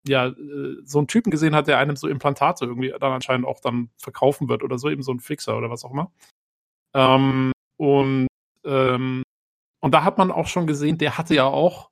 ja, 0.08 0.28
äh, 0.28 0.78
so 0.84 1.00
einen 1.00 1.08
Typen 1.08 1.32
gesehen 1.32 1.56
hat, 1.56 1.68
der 1.68 1.78
einem 1.78 1.96
so 1.96 2.08
Implantate 2.08 2.66
irgendwie 2.66 2.94
dann 3.00 3.12
anscheinend 3.12 3.46
auch 3.46 3.60
dann 3.60 3.90
verkaufen 3.98 4.50
wird 4.50 4.64
oder 4.64 4.78
so, 4.78 4.90
eben 4.90 5.04
so 5.04 5.12
ein 5.12 5.20
Fixer 5.20 5.58
oder 5.58 5.70
was 5.70 5.86
auch 5.86 5.92
immer. 5.92 6.12
Ähm, 6.94 7.52
und, 7.78 8.28
ähm, 8.64 9.24
und 9.80 9.94
da 9.94 10.04
hat 10.04 10.18
man 10.18 10.32
auch 10.32 10.48
schon 10.48 10.68
gesehen, 10.68 10.98
der 10.98 11.18
hatte 11.18 11.36
ja 11.36 11.46
auch 11.46 11.90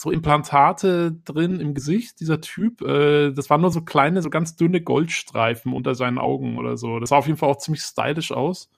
so 0.00 0.10
Implantate 0.10 1.12
drin 1.26 1.60
im 1.60 1.74
Gesicht, 1.74 2.20
dieser 2.20 2.40
Typ. 2.40 2.80
Äh, 2.80 3.32
das 3.32 3.50
waren 3.50 3.60
nur 3.60 3.70
so 3.70 3.82
kleine, 3.82 4.22
so 4.22 4.30
ganz 4.30 4.56
dünne 4.56 4.80
Goldstreifen 4.80 5.74
unter 5.74 5.94
seinen 5.94 6.16
Augen 6.16 6.56
oder 6.56 6.78
so. 6.78 6.98
Das 7.00 7.10
sah 7.10 7.18
auf 7.18 7.26
jeden 7.26 7.36
Fall 7.36 7.50
auch 7.50 7.58
ziemlich 7.58 7.82
stylisch 7.82 8.32
aus. 8.32 8.70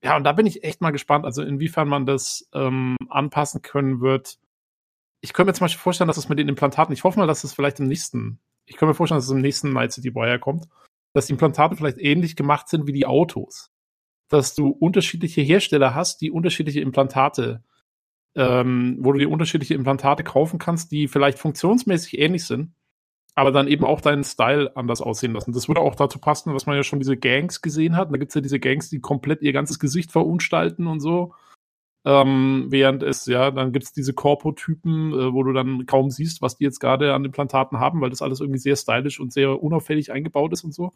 Ja, 0.00 0.16
und 0.16 0.22
da 0.22 0.32
bin 0.32 0.46
ich 0.46 0.62
echt 0.62 0.80
mal 0.80 0.92
gespannt, 0.92 1.24
also 1.24 1.42
inwiefern 1.42 1.88
man 1.88 2.06
das 2.06 2.48
ähm, 2.54 2.96
anpassen 3.08 3.62
können 3.62 4.00
wird. 4.00 4.38
Ich 5.20 5.32
könnte 5.32 5.50
mir 5.50 5.54
zum 5.54 5.64
Beispiel 5.64 5.82
vorstellen, 5.82 6.06
dass 6.06 6.18
es 6.18 6.28
mit 6.28 6.38
den 6.38 6.48
Implantaten, 6.48 6.92
ich 6.92 7.02
hoffe 7.02 7.18
mal, 7.18 7.26
dass 7.26 7.42
es 7.42 7.52
vielleicht 7.52 7.80
im 7.80 7.88
nächsten, 7.88 8.38
ich 8.64 8.76
könnte 8.76 8.90
mir 8.90 8.94
vorstellen, 8.94 9.18
dass 9.18 9.24
es 9.24 9.32
im 9.32 9.40
nächsten 9.40 9.72
Night 9.72 9.90
City 9.90 10.14
Wire 10.14 10.38
kommt, 10.38 10.68
dass 11.14 11.26
die 11.26 11.32
Implantate 11.32 11.74
vielleicht 11.74 11.98
ähnlich 11.98 12.36
gemacht 12.36 12.68
sind 12.68 12.86
wie 12.86 12.92
die 12.92 13.06
Autos. 13.06 13.72
Dass 14.28 14.54
du 14.54 14.68
unterschiedliche 14.68 15.40
Hersteller 15.40 15.96
hast, 15.96 16.20
die 16.20 16.30
unterschiedliche 16.30 16.80
Implantate 16.80 17.64
ähm, 18.38 18.96
wo 19.00 19.12
du 19.12 19.18
dir 19.18 19.30
unterschiedliche 19.30 19.74
Implantate 19.74 20.22
kaufen 20.22 20.60
kannst, 20.60 20.92
die 20.92 21.08
vielleicht 21.08 21.38
funktionsmäßig 21.38 22.18
ähnlich 22.18 22.46
sind, 22.46 22.72
aber 23.34 23.50
dann 23.50 23.66
eben 23.66 23.84
auch 23.84 24.00
deinen 24.00 24.22
Style 24.22 24.76
anders 24.76 25.00
aussehen 25.00 25.32
lassen. 25.32 25.52
Das 25.52 25.66
würde 25.66 25.80
auch 25.80 25.96
dazu 25.96 26.20
passen, 26.20 26.54
was 26.54 26.64
man 26.64 26.76
ja 26.76 26.84
schon 26.84 27.00
diese 27.00 27.16
Gangs 27.16 27.62
gesehen 27.62 27.96
hat. 27.96 28.12
Da 28.12 28.16
gibt 28.16 28.30
es 28.30 28.36
ja 28.36 28.40
diese 28.40 28.60
Gangs, 28.60 28.90
die 28.90 29.00
komplett 29.00 29.42
ihr 29.42 29.52
ganzes 29.52 29.80
Gesicht 29.80 30.12
verunstalten 30.12 30.86
und 30.86 31.00
so. 31.00 31.34
Ähm, 32.04 32.66
während 32.70 33.02
es, 33.02 33.26
ja, 33.26 33.50
dann 33.50 33.72
gibt 33.72 33.86
es 33.86 33.92
diese 33.92 34.14
Corpo-Typen, 34.14 35.12
äh, 35.12 35.32
wo 35.32 35.42
du 35.42 35.52
dann 35.52 35.84
kaum 35.86 36.10
siehst, 36.10 36.40
was 36.40 36.56
die 36.56 36.64
jetzt 36.64 36.78
gerade 36.78 37.12
an 37.12 37.24
Implantaten 37.24 37.80
haben, 37.80 38.00
weil 38.00 38.10
das 38.10 38.22
alles 38.22 38.40
irgendwie 38.40 38.60
sehr 38.60 38.76
stylisch 38.76 39.18
und 39.18 39.32
sehr 39.32 39.60
unauffällig 39.60 40.12
eingebaut 40.12 40.52
ist 40.52 40.62
und 40.62 40.72
so. 40.72 40.92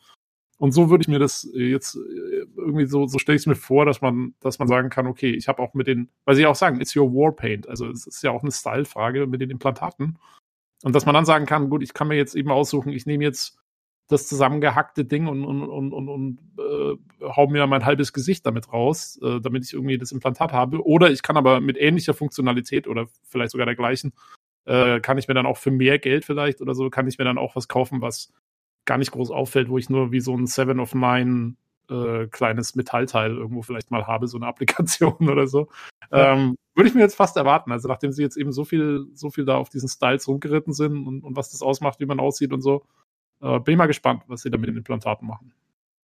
Und 0.59 0.73
so 0.73 0.91
würde 0.91 1.03
ich 1.03 1.09
mir 1.09 1.19
das 1.19 1.49
jetzt 1.55 1.97
äh, 1.97 2.47
irgendwie 2.57 2.87
so, 2.87 3.07
so 3.07 3.19
stelle 3.19 3.37
ich 3.37 3.43
es 3.43 3.47
mir 3.47 3.57
vor, 3.57 3.85
dass 3.85 4.01
man, 4.01 4.35
dass 4.41 4.59
man 4.59 4.69
sagen 4.69 4.91
kann, 4.91 5.07
okay, 5.07 5.31
ich 5.31 5.49
habe 5.49 5.63
auch 5.63 5.75
mit 5.75 5.87
den, 5.87 6.09
weil 6.25 6.37
sie 6.37 6.47
auch 6.47 6.55
sagen, 6.55 6.81
it's 6.81 6.95
your 6.95 7.13
Warpaint. 7.13 7.69
Also 7.69 7.89
es 7.89 8.07
ist 8.07 8.23
ja 8.23 8.31
auch 8.31 8.43
eine 8.43 8.53
Style-Frage 8.53 9.27
mit 9.27 9.41
den 9.41 9.51
Implantaten. 9.51 10.19
Und 10.85 10.95
dass 10.95 11.07
man 11.07 11.15
dann 11.15 11.25
sagen 11.25 11.47
kann, 11.47 11.71
gut, 11.71 11.83
ich 11.83 11.95
kann 11.95 12.09
mir 12.09 12.17
jetzt 12.17 12.35
eben 12.35 12.51
aussuchen, 12.51 12.93
ich 12.93 13.07
nehme 13.07 13.25
jetzt 13.25 13.59
das 14.09 14.27
zusammengehackte 14.27 15.05
Ding 15.05 15.27
und, 15.27 15.45
und, 15.45 15.63
und, 15.63 15.93
und, 15.93 16.09
und 16.09 16.39
äh, 16.59 16.97
hau 17.25 17.47
mir 17.47 17.67
mein 17.67 17.87
halbes 17.87 18.13
Gesicht 18.13 18.45
damit 18.45 18.73
raus, 18.73 19.19
äh, 19.23 19.41
damit 19.41 19.65
ich 19.65 19.73
irgendwie 19.73 19.97
das 19.97 20.13
Implantat 20.13 20.53
habe. 20.53 20.85
Oder 20.85 21.11
ich 21.11 21.23
kann 21.23 21.37
aber 21.37 21.61
mit 21.61 21.79
ähnlicher 21.79 22.15
Funktionalität 22.15 22.87
oder 22.87 23.07
vielleicht 23.25 23.53
sogar 23.53 23.67
der 23.67 23.77
gleichen, 23.77 24.13
äh, 24.65 25.01
kann 25.01 25.19
ich 25.19 25.29
mir 25.29 25.35
dann 25.35 25.47
auch 25.47 25.57
für 25.57 25.71
mehr 25.71 25.99
Geld 25.99 26.25
vielleicht 26.25 26.61
oder 26.61 26.75
so, 26.75 26.91
kann 26.91 27.09
ich 27.09 27.19
mir 27.19 27.25
dann 27.25 27.39
auch 27.39 27.57
was 27.57 27.69
kaufen, 27.69 28.01
was 28.01 28.33
gar 28.85 28.99
nicht 28.99 29.13
groß 29.13 29.31
auffällt, 29.31 29.69
wo 29.69 29.79
ich 29.79 29.91
nur 29.91 30.13
wie 30.13 30.21
so 30.21 30.37
ein 30.37 30.47
Seven 30.47 30.81
of 30.81 30.95
Nine 30.95 31.55
äh, 31.91 32.27
kleines 32.29 32.75
Metallteil 32.75 33.37
irgendwo 33.37 33.63
vielleicht 33.63 33.91
mal 33.91 34.07
habe, 34.07 34.27
so 34.27 34.39
eine 34.39 34.47
Applikation 34.49 35.29
oder 35.29 35.47
so. 35.47 35.69
Ja. 36.11 36.33
Ähm, 36.33 36.57
würde 36.75 36.89
ich 36.89 36.95
mir 36.95 37.03
jetzt 37.03 37.17
fast 37.17 37.37
erwarten. 37.37 37.73
Also 37.73 37.89
nachdem 37.89 38.13
sie 38.13 38.23
jetzt 38.23 38.37
eben 38.37 38.53
so 38.53 38.65
viel, 38.65 39.07
so 39.15 39.31
viel 39.31 39.45
da 39.45 39.57
auf 39.57 39.69
diesen 39.69 39.89
Styles 39.89 40.27
rumgeritten 40.27 40.73
sind 40.73 41.07
und, 41.07 41.23
und 41.23 41.37
was 41.37 41.51
das 41.51 41.63
ausmacht, 41.63 42.01
wie 42.01 42.07
man 42.07 42.21
aussieht 42.21 42.53
und 42.53 42.63
so, 42.63 42.85
äh, 43.41 43.59
bin 43.61 43.73
ich 43.73 43.79
mal 43.79 43.87
gespannt, 43.87 44.23
was 44.27 44.43
sie 44.43 44.51
da 44.51 44.59
mit 44.59 44.69
den 44.69 44.77
Implantaten 44.77 45.27
machen. 45.27 45.53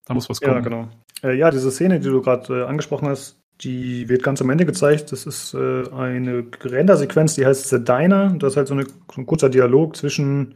Da 0.04 0.14
muss 0.14 0.28
was 0.28 0.40
kommen. 0.40 0.56
Ja, 0.56 0.60
genau. 0.60 0.88
Äh, 1.22 1.36
ja, 1.36 1.50
diese 1.50 1.70
Szene, 1.70 2.00
die 2.00 2.08
du 2.08 2.20
gerade 2.20 2.62
äh, 2.62 2.64
angesprochen 2.64 3.08
hast, 3.08 3.38
die 3.60 4.08
wird 4.08 4.22
ganz 4.22 4.40
am 4.40 4.50
Ende 4.50 4.66
gezeigt. 4.66 5.12
Das 5.12 5.26
ist 5.26 5.54
äh, 5.54 5.88
eine 5.90 6.46
Rendersequenz, 6.62 7.34
die 7.34 7.44
heißt 7.44 7.68
The 7.68 7.82
Diner. 7.82 8.34
Das 8.38 8.52
ist 8.52 8.56
halt 8.56 8.68
so, 8.68 8.74
eine, 8.74 8.84
so 8.84 9.20
ein 9.20 9.26
kurzer 9.26 9.48
Dialog 9.48 9.96
zwischen 9.96 10.54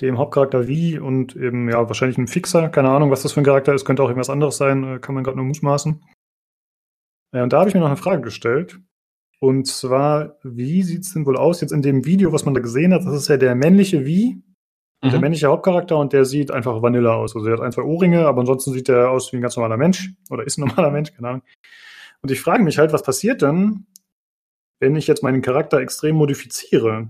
dem 0.00 0.18
Hauptcharakter 0.18 0.66
wie 0.66 0.98
und 0.98 1.36
eben, 1.36 1.68
ja, 1.68 1.86
wahrscheinlich 1.88 2.18
ein 2.18 2.26
Fixer. 2.28 2.68
Keine 2.68 2.90
Ahnung, 2.90 3.10
was 3.10 3.22
das 3.22 3.32
für 3.32 3.40
ein 3.40 3.44
Charakter 3.44 3.74
ist. 3.74 3.84
Könnte 3.84 4.02
auch 4.02 4.08
irgendwas 4.08 4.30
anderes 4.30 4.56
sein. 4.56 4.84
Äh, 4.84 4.98
kann 4.98 5.14
man 5.14 5.24
gerade 5.24 5.36
nur 5.36 5.46
mutmaßen. 5.46 6.02
Ja, 7.32 7.42
und 7.42 7.52
da 7.52 7.60
habe 7.60 7.68
ich 7.68 7.74
mir 7.74 7.80
noch 7.80 7.88
eine 7.88 7.96
Frage 7.96 8.22
gestellt. 8.22 8.80
Und 9.40 9.66
zwar, 9.66 10.36
wie 10.42 10.82
sieht's 10.82 11.14
denn 11.14 11.24
wohl 11.24 11.36
aus 11.36 11.60
jetzt 11.60 11.72
in 11.72 11.82
dem 11.82 12.04
Video, 12.04 12.32
was 12.32 12.44
man 12.44 12.54
da 12.54 12.60
gesehen 12.60 12.92
hat? 12.92 13.06
Das 13.06 13.14
ist 13.14 13.28
ja 13.28 13.38
der 13.38 13.54
männliche 13.54 14.04
Wie, 14.04 14.42
mhm. 15.02 15.10
der 15.10 15.20
männliche 15.20 15.46
Hauptcharakter 15.46 15.96
und 15.96 16.12
der 16.12 16.26
sieht 16.26 16.50
einfach 16.50 16.82
Vanilla 16.82 17.14
aus. 17.14 17.34
Also 17.34 17.48
er 17.48 17.54
hat 17.54 17.60
ein, 17.60 17.72
zwei 17.72 17.82
Ohrringe, 17.82 18.26
aber 18.26 18.40
ansonsten 18.40 18.72
sieht 18.72 18.88
er 18.90 19.10
aus 19.10 19.32
wie 19.32 19.36
ein 19.36 19.42
ganz 19.42 19.56
normaler 19.56 19.78
Mensch 19.78 20.12
oder 20.28 20.44
ist 20.44 20.58
ein 20.58 20.66
normaler 20.66 20.90
Mensch, 20.90 21.14
keine 21.14 21.28
Ahnung. 21.28 21.42
Und 22.22 22.30
ich 22.30 22.40
frage 22.40 22.62
mich 22.62 22.78
halt, 22.78 22.92
was 22.92 23.02
passiert 23.02 23.40
denn, 23.40 23.86
wenn 24.78 24.94
ich 24.94 25.06
jetzt 25.06 25.22
meinen 25.22 25.40
Charakter 25.40 25.78
extrem 25.78 26.16
modifiziere? 26.16 27.08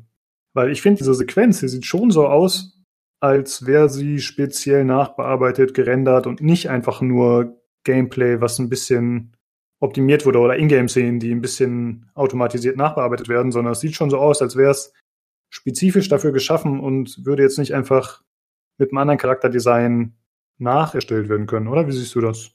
Weil 0.53 0.71
ich 0.71 0.83
finde, 0.83 0.99
diese 0.99 1.15
Sequenz, 1.15 1.61
die 1.61 1.69
sieht 1.69 1.87
schon 1.87 2.11
so 2.12 2.29
aus, 2.29 2.80
als 3.21 3.67
wäre 3.67 3.89
sie 3.89 4.21
speziell 4.21 4.85
nachbearbeitet, 4.85 5.75
gerendert 5.75 6.27
und 6.27 6.41
nicht 6.41 6.71
einfach 6.71 7.01
nur 7.01 7.61
Gameplay, 7.85 8.41
was 8.41 8.59
ein 8.59 8.69
bisschen 8.69 9.37
optimiert 9.79 10.27
wurde 10.27 10.39
oder 10.39 10.59
Ingame-Szenen, 10.59 11.21
die 11.21 11.33
ein 11.33 11.41
bisschen 11.41 12.11
automatisiert 12.15 12.77
nachbearbeitet 12.77 13.29
werden, 13.29 13.53
sondern 13.53 13.73
es 13.73 13.81
sieht 13.81 13.95
schon 13.95 14.11
so 14.11 14.19
aus, 14.19 14.43
als 14.43 14.57
wäre 14.57 14.71
es 14.71 14.93
spezifisch 15.51 16.09
dafür 16.09 16.33
geschaffen 16.33 16.81
und 16.81 17.25
würde 17.25 17.43
jetzt 17.43 17.59
nicht 17.59 17.75
einfach 17.75 18.23
mit 18.79 18.91
einem 18.91 18.99
anderen 18.99 19.19
Charakterdesign 19.19 20.15
nacherstellt 20.59 21.29
werden 21.29 21.47
können, 21.47 21.69
oder? 21.69 21.87
Wie 21.87 21.93
siehst 21.93 22.15
du 22.15 22.21
das? 22.21 22.53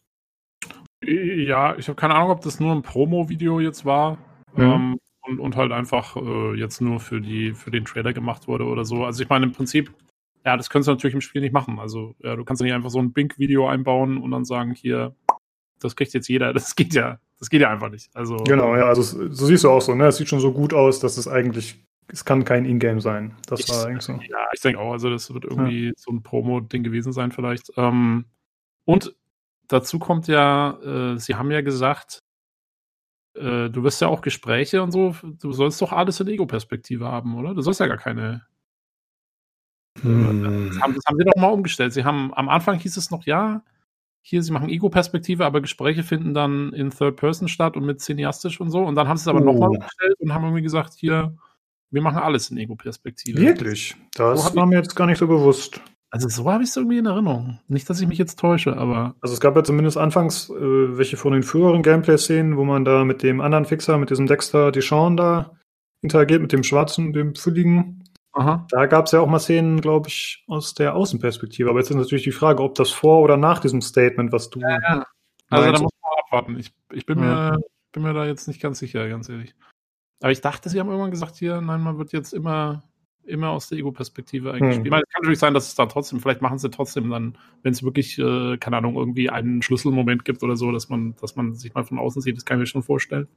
Ja, 1.03 1.75
ich 1.75 1.87
habe 1.87 1.95
keine 1.95 2.15
Ahnung, 2.15 2.31
ob 2.31 2.41
das 2.41 2.59
nur 2.59 2.73
ein 2.73 2.81
Promo-Video 2.81 3.59
jetzt 3.59 3.85
war 3.85 4.17
mhm. 4.55 4.63
ähm, 4.63 4.99
und, 5.21 5.39
und, 5.39 5.55
halt 5.55 5.71
einfach 5.71 6.15
äh, 6.15 6.55
jetzt 6.55 6.81
nur 6.81 6.99
für 6.99 7.21
die 7.21 7.53
für 7.53 7.71
den 7.71 7.85
Trailer 7.85 8.13
gemacht 8.13 8.47
wurde 8.47 8.65
oder 8.65 8.85
so. 8.85 9.03
Also 9.03 9.21
ich 9.21 9.29
meine 9.29 9.45
im 9.45 9.51
Prinzip, 9.51 9.91
ja, 10.45 10.57
das 10.57 10.69
könntest 10.69 10.87
du 10.87 10.91
natürlich 10.91 11.15
im 11.15 11.21
Spiel 11.21 11.41
nicht 11.41 11.53
machen. 11.53 11.79
Also 11.79 12.15
ja, 12.19 12.35
du 12.35 12.45
kannst 12.45 12.61
ja 12.61 12.65
nicht 12.65 12.75
einfach 12.75 12.89
so 12.89 12.99
ein 12.99 13.13
Bink-Video 13.13 13.67
einbauen 13.67 14.17
und 14.17 14.31
dann 14.31 14.45
sagen, 14.45 14.73
hier, 14.73 15.15
das 15.79 15.95
kriegt 15.95 16.13
jetzt 16.13 16.27
jeder. 16.27 16.53
Das 16.53 16.75
geht 16.75 16.93
ja, 16.93 17.19
das 17.39 17.49
geht 17.49 17.61
ja 17.61 17.69
einfach 17.69 17.89
nicht. 17.89 18.09
Also 18.15 18.37
genau, 18.37 18.75
ja, 18.75 18.85
also 18.85 19.01
so 19.01 19.45
siehst 19.45 19.63
du 19.63 19.69
auch 19.69 19.81
so. 19.81 19.95
Ne, 19.95 20.07
es 20.07 20.17
sieht 20.17 20.29
schon 20.29 20.39
so 20.39 20.53
gut 20.53 20.73
aus, 20.73 20.99
dass 20.99 21.17
es 21.17 21.27
eigentlich 21.27 21.83
es 22.07 22.23
kann 22.23 22.45
kein 22.45 22.65
Ingame 22.65 23.01
sein. 23.01 23.35
Das 23.47 23.61
ich, 23.61 23.69
war 23.69 23.87
eigentlich 23.87 24.03
so. 24.03 24.13
Ja, 24.13 24.47
ich 24.53 24.61
denke 24.61 24.79
auch. 24.79 24.91
Also 24.91 25.09
das 25.09 25.33
wird 25.33 25.45
irgendwie 25.45 25.87
ja. 25.87 25.93
so 25.95 26.11
ein 26.11 26.21
Promo-Ding 26.21 26.83
gewesen 26.83 27.13
sein 27.13 27.31
vielleicht. 27.31 27.71
Ähm, 27.77 28.25
und 28.85 29.15
dazu 29.67 29.97
kommt 29.99 30.27
ja, 30.27 30.77
äh, 30.83 31.17
Sie 31.17 31.35
haben 31.35 31.49
ja 31.51 31.61
gesagt, 31.61 32.21
äh, 33.33 33.69
du 33.69 33.83
wirst 33.83 34.01
ja 34.01 34.07
auch 34.07 34.21
Gespräche 34.21 34.83
und 34.83 34.91
so. 34.91 35.15
Du 35.23 35.51
sollst 35.51 35.81
doch 35.81 35.91
alles 35.91 36.19
in 36.19 36.27
Ego-Perspektive 36.27 37.05
haben, 37.05 37.35
oder? 37.35 37.53
Du 37.53 37.61
sollst 37.61 37.79
ja 37.79 37.87
gar 37.87 37.97
keine. 37.97 38.45
Hm. 40.01 40.69
Das, 40.69 40.81
haben, 40.81 40.95
das 40.95 41.05
haben 41.05 41.17
Sie 41.17 41.25
doch 41.25 41.41
mal 41.41 41.47
umgestellt. 41.47 41.93
Sie 41.93 42.03
haben 42.03 42.33
am 42.33 42.49
Anfang 42.49 42.79
hieß 42.79 42.97
es 42.97 43.11
noch 43.11 43.25
ja. 43.25 43.63
Hier, 44.21 44.41
sie 44.41 44.51
machen 44.51 44.69
Ego-Perspektive, 44.69 45.45
aber 45.45 45.61
Gespräche 45.61 46.01
finden 46.01 46.33
dann 46.33 46.73
in 46.73 46.89
Third 46.89 47.15
Person 47.15 47.47
statt 47.47 47.77
und 47.77 47.85
mit 47.85 48.01
cineastisch 48.01 48.59
und 48.59 48.71
so. 48.71 48.83
Und 48.83 48.95
dann 48.95 49.07
haben 49.07 49.17
sie 49.17 49.21
es 49.21 49.27
aber 49.27 49.41
oh. 49.41 49.43
nochmal 49.43 49.69
umgestellt 49.69 50.15
und 50.19 50.33
haben 50.33 50.43
irgendwie 50.43 50.63
gesagt, 50.63 50.95
hier, 50.95 51.37
wir 51.91 52.01
machen 52.01 52.17
alles 52.17 52.49
in 52.49 52.57
Ego-Perspektive. 52.57 53.39
Wirklich? 53.39 53.95
Das 54.15 54.47
so 54.47 54.55
war 54.55 54.65
mir 54.65 54.77
jetzt 54.77 54.95
gar 54.95 55.05
nicht 55.05 55.19
so 55.19 55.27
bewusst. 55.27 55.79
Also 56.09 56.29
so 56.29 56.49
habe 56.49 56.63
ich 56.63 56.69
es 56.69 56.77
irgendwie 56.77 56.97
in 56.97 57.05
Erinnerung. 57.05 57.59
Nicht, 57.67 57.89
dass 57.89 57.99
ich 57.99 58.07
mich 58.07 58.17
jetzt 58.17 58.39
täusche, 58.39 58.77
aber. 58.77 59.15
Also 59.21 59.33
es 59.33 59.41
gab 59.41 59.55
ja 59.57 59.63
zumindest 59.63 59.97
anfangs 59.97 60.49
äh, 60.49 60.97
welche 60.97 61.17
von 61.17 61.33
den 61.33 61.43
früheren 61.43 61.83
Gameplay-Szenen, 61.83 62.57
wo 62.57 62.63
man 62.63 62.85
da 62.85 63.03
mit 63.03 63.21
dem 63.21 63.41
anderen 63.41 63.65
Fixer, 63.65 63.97
mit 63.97 64.09
diesem 64.09 64.25
Dexter 64.25 64.71
Deshawn 64.71 65.17
da 65.17 65.51
interagiert, 66.01 66.41
mit 66.41 66.53
dem 66.53 66.63
schwarzen, 66.63 67.11
dem 67.11 67.35
fülligen. 67.35 68.04
Aha. 68.35 68.67
Da 68.69 68.85
gab 68.85 69.05
es 69.05 69.13
ja 69.13 69.21
auch 69.21 69.27
mal 69.27 69.39
Szenen, 69.39 69.79
glaube 69.79 70.09
ich, 70.09 70.43
aus 70.47 70.73
der 70.73 70.95
Außenperspektive. 70.95 71.69
Aber 71.69 71.79
jetzt 71.79 71.89
ist 71.89 71.95
natürlich 71.95 72.25
die 72.25 72.31
Frage, 72.31 72.61
ob 72.61 72.75
das 72.75 72.91
vor 72.91 73.21
oder 73.21 73.37
nach 73.37 73.59
diesem 73.59 73.81
Statement, 73.81 74.31
was 74.33 74.49
du. 74.49 74.59
Ja, 74.59 74.77
ja. 74.81 75.05
Also 75.49 75.71
da 75.71 75.79
muss 75.79 75.91
man 76.01 76.11
abwarten. 76.25 76.59
Ich, 76.59 76.73
ich 76.91 77.05
bin, 77.05 77.19
ja. 77.19 77.51
mir, 77.51 77.59
bin 77.93 78.03
mir 78.03 78.13
da 78.13 78.25
jetzt 78.25 78.47
nicht 78.47 78.61
ganz 78.61 78.79
sicher, 78.79 79.07
ganz 79.07 79.29
ehrlich. 79.29 79.55
Aber 80.21 80.31
ich 80.31 80.41
dachte, 80.41 80.69
sie 80.69 80.79
haben 80.79 80.89
irgendwann 80.89 81.11
gesagt, 81.11 81.37
hier, 81.37 81.61
nein, 81.61 81.81
man 81.81 81.97
wird 81.97 82.11
jetzt 82.11 82.33
immer, 82.33 82.83
immer 83.23 83.51
aus 83.51 83.69
der 83.69 83.77
Ego-Perspektive 83.77 84.51
eigentlich 84.51 84.77
hm. 84.77 84.85
spielen. 84.85 84.93
Es 84.93 85.13
kann 85.13 85.21
natürlich 85.21 85.39
sein, 85.39 85.53
dass 85.53 85.67
es 85.67 85.75
dann 85.75 85.87
trotzdem, 85.87 86.19
vielleicht 86.19 86.41
machen 86.41 86.57
sie 86.57 86.69
trotzdem 86.69 87.09
dann, 87.09 87.37
wenn 87.63 87.71
es 87.71 87.83
wirklich, 87.83 88.19
äh, 88.19 88.57
keine 88.57 88.77
Ahnung, 88.77 88.95
irgendwie 88.95 89.29
einen 89.29 89.61
Schlüsselmoment 89.61 90.25
gibt 90.25 90.43
oder 90.43 90.57
so, 90.57 90.73
dass 90.73 90.89
man, 90.89 91.15
dass 91.21 91.37
man 91.37 91.53
sich 91.53 91.73
mal 91.73 91.85
von 91.85 91.99
außen 91.99 92.21
sieht, 92.21 92.35
das 92.35 92.43
kann 92.43 92.57
ich 92.57 92.61
mir 92.61 92.67
schon 92.67 92.83
vorstellen. 92.83 93.29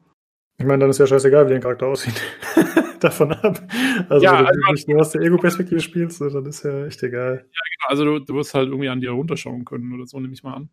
Ich 0.60 0.66
meine, 0.66 0.80
dann 0.80 0.90
ist 0.90 0.98
ja 0.98 1.06
scheißegal, 1.06 1.48
wie 1.48 1.54
ein 1.54 1.60
Charakter 1.60 1.86
aussieht. 1.86 2.20
Davon 3.00 3.32
ab. 3.32 3.60
Also, 4.08 4.24
ja, 4.24 4.38
wenn 4.38 4.44
du 4.44 4.50
also, 4.50 4.72
nicht 4.72 4.88
nur 4.88 5.00
aus 5.00 5.10
der 5.10 5.22
Ego-Perspektive 5.22 5.80
spielst, 5.80 6.20
dann 6.20 6.46
ist 6.46 6.64
ja 6.64 6.86
echt 6.86 7.02
egal. 7.02 7.34
Ja, 7.34 7.40
genau. 7.42 7.88
Also, 7.88 8.04
du, 8.04 8.18
du 8.20 8.34
wirst 8.34 8.54
halt 8.54 8.68
irgendwie 8.68 8.88
an 8.88 9.00
dir 9.00 9.10
runterschauen 9.10 9.64
können 9.64 9.92
oder 9.92 10.06
so, 10.06 10.18
nehme 10.18 10.34
ich 10.34 10.42
mal 10.42 10.54
an. 10.54 10.68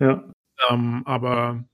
Ja. 0.00 0.24
Ähm, 0.70 1.02
aber 1.04 1.64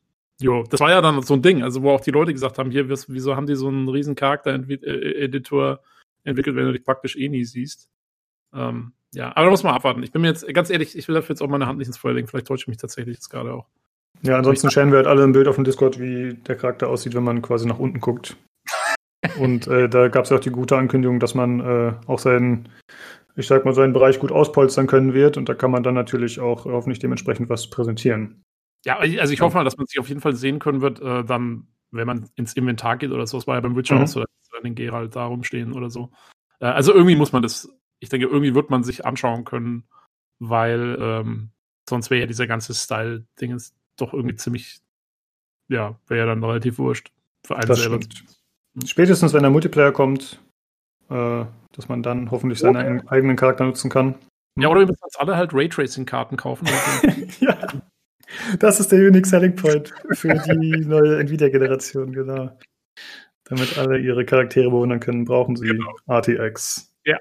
Jo, 0.40 0.62
das 0.70 0.81
war 0.81 0.90
ja 0.90 1.01
dann 1.01 1.20
so 1.23 1.35
ein 1.35 1.43
Ding, 1.43 1.62
also 1.62 1.82
wo 1.82 1.90
auch 1.90 2.01
die 2.01 2.12
Leute 2.12 2.32
gesagt 2.32 2.59
haben, 2.59 2.70
hier, 2.70 2.89
wieso 2.89 3.35
haben 3.35 3.47
die 3.47 3.57
so 3.57 3.69
einen 3.69 3.89
riesen 3.89 4.15
Charakter-Editor 4.15 5.81
entwickelt, 6.23 6.55
wenn 6.55 6.66
du 6.66 6.73
dich 6.73 6.85
praktisch 6.85 7.16
eh 7.16 7.28
nie 7.28 7.45
siehst. 7.45 7.89
Ähm, 8.55 8.93
ja, 9.15 9.35
aber 9.35 9.47
da 9.47 9.51
muss 9.51 9.65
man 9.65 9.74
abwarten. 9.74 10.03
Ich 10.03 10.12
bin 10.12 10.23
mir 10.23 10.28
jetzt, 10.28 10.47
ganz 10.55 10.70
ehrlich, 10.70 10.97
ich 10.97 11.09
will 11.09 11.16
dafür 11.16 11.35
jetzt 11.35 11.43
auch 11.43 11.49
meine 11.49 11.66
Hand 11.66 11.78
nicht 11.78 11.89
ins 11.89 11.99
Feuer 11.99 12.15
legen. 12.15 12.28
Vielleicht 12.28 12.47
täusche 12.47 12.65
ich 12.65 12.69
mich 12.69 12.77
tatsächlich 12.77 13.16
jetzt 13.16 13.31
gerade 13.31 13.53
auch. 13.53 13.66
Ja, 14.23 14.36
ansonsten 14.36 14.70
scheren 14.70 14.90
wir 14.90 14.99
halt 14.99 15.07
alle 15.07 15.24
ein 15.24 15.32
Bild 15.32 15.49
auf 15.49 15.57
dem 15.57 15.65
Discord, 15.65 15.99
wie 15.99 16.35
der 16.35 16.57
Charakter 16.57 16.89
aussieht, 16.89 17.15
wenn 17.15 17.24
man 17.24 17.43
quasi 17.43 17.66
nach 17.66 17.78
unten 17.78 18.01
guckt. 18.01 18.36
Und 19.39 19.66
äh, 19.66 19.89
da 19.89 20.09
gab 20.09 20.24
es 20.24 20.31
ja 20.31 20.36
auch 20.36 20.40
die 20.40 20.51
gute 20.51 20.77
Ankündigung, 20.77 21.19
dass 21.20 21.35
man 21.35 21.61
äh, 21.61 21.95
auch 22.07 22.19
seinen, 22.19 22.69
ich 23.36 23.47
sag 23.47 23.65
mal, 23.65 23.74
seinen 23.74 23.93
Bereich 23.93 24.19
gut 24.20 24.31
auspolstern 24.31 24.86
können 24.86 25.15
wird. 25.15 25.36
Und 25.36 25.49
da 25.49 25.55
kann 25.55 25.70
man 25.70 25.82
dann 25.82 25.95
natürlich 25.95 26.40
auch 26.40 26.65
hoffentlich 26.65 27.01
dementsprechend 27.01 27.49
was 27.49 27.69
präsentieren. 27.69 28.45
Ja, 28.85 28.99
also 28.99 29.32
ich 29.32 29.40
hoffe 29.40 29.57
mal, 29.57 29.65
dass 29.65 29.77
man 29.77 29.86
sich 29.86 29.99
auf 29.99 30.09
jeden 30.09 30.20
Fall 30.20 30.35
sehen 30.35 30.61
können 30.61 30.81
wird, 30.81 31.01
äh, 31.01 31.24
dann, 31.24 31.66
wenn 31.90 32.07
man 32.07 32.28
ins 32.36 32.53
Inventar 32.55 32.97
geht 32.97 33.11
oder 33.11 33.27
so. 33.27 33.39
Das 33.39 33.47
war 33.47 33.57
ja 33.57 33.61
beim 33.61 33.77
Witcher 33.77 33.97
mhm. 33.97 34.03
auch 34.03 34.07
so, 34.07 34.20
dass 34.20 34.28
den 34.62 34.74
Geralt 34.74 35.16
da 35.16 35.27
rumstehen 35.27 35.73
oder 35.73 35.90
so. 35.90 36.11
Äh, 36.61 36.66
also 36.66 36.93
irgendwie 36.93 37.16
muss 37.16 37.32
man 37.32 37.43
das, 37.43 37.69
ich 37.99 38.09
denke, 38.09 38.27
irgendwie 38.27 38.55
wird 38.55 38.70
man 38.70 38.85
sich 38.85 39.05
anschauen 39.05 39.45
können, 39.45 39.89
weil 40.39 40.97
ähm, 41.01 41.51
sonst 41.89 42.11
wäre 42.11 42.20
ja 42.20 42.27
dieser 42.27 42.47
ganze 42.47 42.74
Style-Ding 42.74 43.61
doch 43.97 44.12
irgendwie 44.12 44.36
ziemlich, 44.36 44.81
ja, 45.69 45.99
wäre 46.07 46.20
ja 46.20 46.27
dann 46.27 46.45
relativ 46.45 46.78
wurscht 46.78 47.12
für 47.45 47.57
einen 47.57 47.66
das 47.66 47.81
selber. 47.81 48.01
Stimmt. 48.01 48.38
Spätestens, 48.87 49.33
wenn 49.33 49.43
der 49.43 49.51
Multiplayer 49.51 49.93
kommt, 49.93 50.41
äh, 51.11 51.45
dass 51.73 51.89
man 51.89 52.03
dann 52.03 52.31
hoffentlich 52.31 52.63
okay. 52.63 52.73
seinen 52.73 53.09
eigenen 53.09 53.37
Charakter 53.37 53.65
nutzen 53.65 53.91
kann. 53.91 54.15
Ja, 54.59 54.69
oder 54.69 54.81
wir 54.81 54.87
müssen 54.89 55.05
uns 55.05 55.17
alle 55.17 55.37
halt 55.37 55.55
Raytracing-Karten 55.55 56.37
kaufen. 56.37 56.67
ja. 57.41 57.57
Das 58.59 58.81
ist 58.81 58.93
der 58.93 58.99
Unique 58.99 59.27
Selling 59.27 59.55
Point 59.55 59.95
für 60.11 60.29
die 60.29 60.85
neue 60.85 61.19
Nvidia-Generation, 61.21 62.13
genau. 62.13 62.59
Damit 63.45 63.79
alle 63.79 63.99
ihre 63.99 64.25
Charaktere 64.25 64.71
bewundern 64.71 65.01
können, 65.01 65.25
brauchen 65.25 65.57
sie 65.57 65.69
genau. 65.69 65.95
RTX. 66.09 66.93
Ja. 67.05 67.17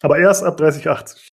Aber 0.00 0.18
erst 0.18 0.44
ab 0.44 0.56
3080. 0.56 1.28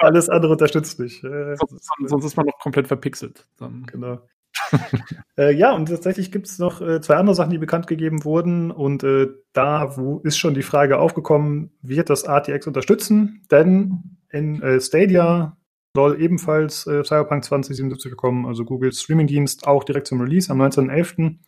Alles 0.00 0.28
andere 0.28 0.52
unterstützt 0.52 0.98
nicht. 0.98 1.20
Sonst, 1.20 1.90
sonst, 2.06 2.24
ist 2.24 2.36
man 2.36 2.46
noch 2.46 2.58
komplett 2.58 2.88
verpixelt. 2.88 3.46
Dann. 3.58 3.86
Genau. 3.86 4.20
äh, 5.38 5.54
ja, 5.54 5.72
und 5.72 5.86
tatsächlich 5.86 6.32
gibt 6.32 6.46
es 6.46 6.58
noch 6.58 6.80
äh, 6.80 7.00
zwei 7.00 7.16
andere 7.16 7.34
Sachen, 7.34 7.50
die 7.50 7.58
bekannt 7.58 7.86
gegeben 7.86 8.24
wurden. 8.24 8.70
Und 8.70 9.04
äh, 9.04 9.28
da 9.52 9.96
wo 9.96 10.18
ist 10.18 10.38
schon 10.38 10.54
die 10.54 10.62
Frage 10.62 10.98
aufgekommen, 10.98 11.72
wird 11.82 12.10
das 12.10 12.24
RTX 12.26 12.66
unterstützen? 12.66 13.46
Denn 13.50 14.18
in 14.30 14.62
äh, 14.62 14.80
Stadia 14.80 15.56
soll 15.94 16.20
ebenfalls 16.20 16.86
äh, 16.86 17.02
Cyberpunk 17.04 17.44
2077 17.44 18.10
bekommen, 18.10 18.46
also 18.46 18.64
Googles 18.64 19.00
Streamingdienst, 19.00 19.66
auch 19.66 19.84
direkt 19.84 20.06
zum 20.06 20.20
Release 20.20 20.50
am 20.50 20.60
19.11. 20.60 21.38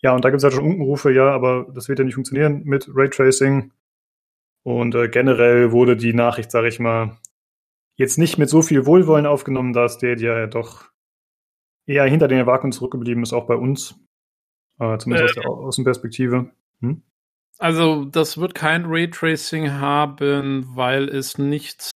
Ja, 0.00 0.14
und 0.14 0.24
da 0.24 0.30
gibt 0.30 0.38
es 0.38 0.42
ja 0.42 0.50
schon 0.50 0.64
Unkenrufe, 0.64 1.12
ja, 1.12 1.30
aber 1.30 1.68
das 1.72 1.88
wird 1.88 2.00
ja 2.00 2.04
nicht 2.04 2.14
funktionieren 2.14 2.62
mit 2.64 2.88
Raytracing. 2.92 3.72
Und 4.64 4.94
äh, 4.94 5.08
generell 5.08 5.72
wurde 5.72 5.96
die 5.96 6.12
Nachricht, 6.12 6.50
sage 6.50 6.68
ich 6.68 6.80
mal, 6.80 7.18
jetzt 7.96 8.18
nicht 8.18 8.38
mit 8.38 8.48
so 8.48 8.62
viel 8.62 8.86
Wohlwollen 8.86 9.26
aufgenommen, 9.26 9.72
da 9.72 9.88
Stadia 9.88 10.38
ja 10.38 10.46
doch 10.46 10.91
eher 11.86 12.04
hinter 12.04 12.28
den 12.28 12.38
Erwartungen 12.38 12.72
zurückgeblieben 12.72 13.22
ist, 13.22 13.32
auch 13.32 13.46
bei 13.46 13.56
uns. 13.56 13.94
Äh, 14.78 14.98
zumindest 14.98 15.36
äh, 15.36 15.40
aus 15.40 15.44
der 15.44 15.50
Außenperspektive. 15.50 16.50
Hm? 16.80 17.02
Also, 17.58 18.04
das 18.04 18.38
wird 18.38 18.54
kein 18.54 18.86
Raytracing 18.86 19.72
haben, 19.72 20.64
weil 20.74 21.08
es 21.08 21.38
nicht 21.38 21.90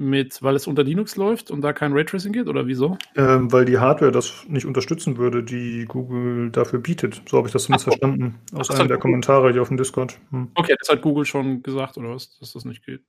mit, 0.00 0.42
weil 0.42 0.56
es 0.56 0.66
unter 0.66 0.82
Linux 0.82 1.16
läuft 1.16 1.50
und 1.50 1.60
da 1.60 1.74
kein 1.74 1.92
Raytracing 1.92 2.32
geht 2.32 2.48
oder 2.48 2.66
wieso? 2.66 2.96
Ähm, 3.16 3.52
weil 3.52 3.66
die 3.66 3.78
Hardware 3.78 4.10
das 4.10 4.46
nicht 4.48 4.64
unterstützen 4.64 5.18
würde, 5.18 5.44
die 5.44 5.84
Google 5.84 6.50
dafür 6.50 6.78
bietet. 6.78 7.22
So 7.28 7.36
habe 7.36 7.48
ich 7.48 7.52
das 7.52 7.64
zumindest 7.64 7.84
so. 7.84 7.90
verstanden 7.90 8.40
aus 8.54 8.70
Ach, 8.70 8.78
einem 8.78 8.88
der 8.88 8.96
Google. 8.96 9.00
Kommentare 9.02 9.52
hier 9.52 9.60
auf 9.60 9.68
dem 9.68 9.76
Discord. 9.76 10.18
Hm. 10.30 10.50
Okay, 10.54 10.74
das 10.78 10.88
hat 10.88 11.02
Google 11.02 11.26
schon 11.26 11.62
gesagt 11.62 11.98
oder 11.98 12.14
was, 12.14 12.38
dass 12.38 12.54
das 12.54 12.64
nicht 12.64 12.84
geht. 12.84 13.02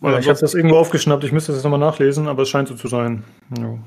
Weil 0.00 0.14
ja, 0.14 0.18
ich 0.20 0.28
habe 0.28 0.38
das 0.38 0.54
irgendwo 0.54 0.76
aufgeschnappt, 0.76 1.24
ich 1.24 1.32
müsste 1.32 1.52
das 1.52 1.62
nochmal 1.64 1.80
nachlesen, 1.80 2.28
aber 2.28 2.42
es 2.42 2.48
scheint 2.48 2.68
so 2.68 2.76
zu 2.76 2.88
sein. 2.88 3.24
Ja. 3.58 3.78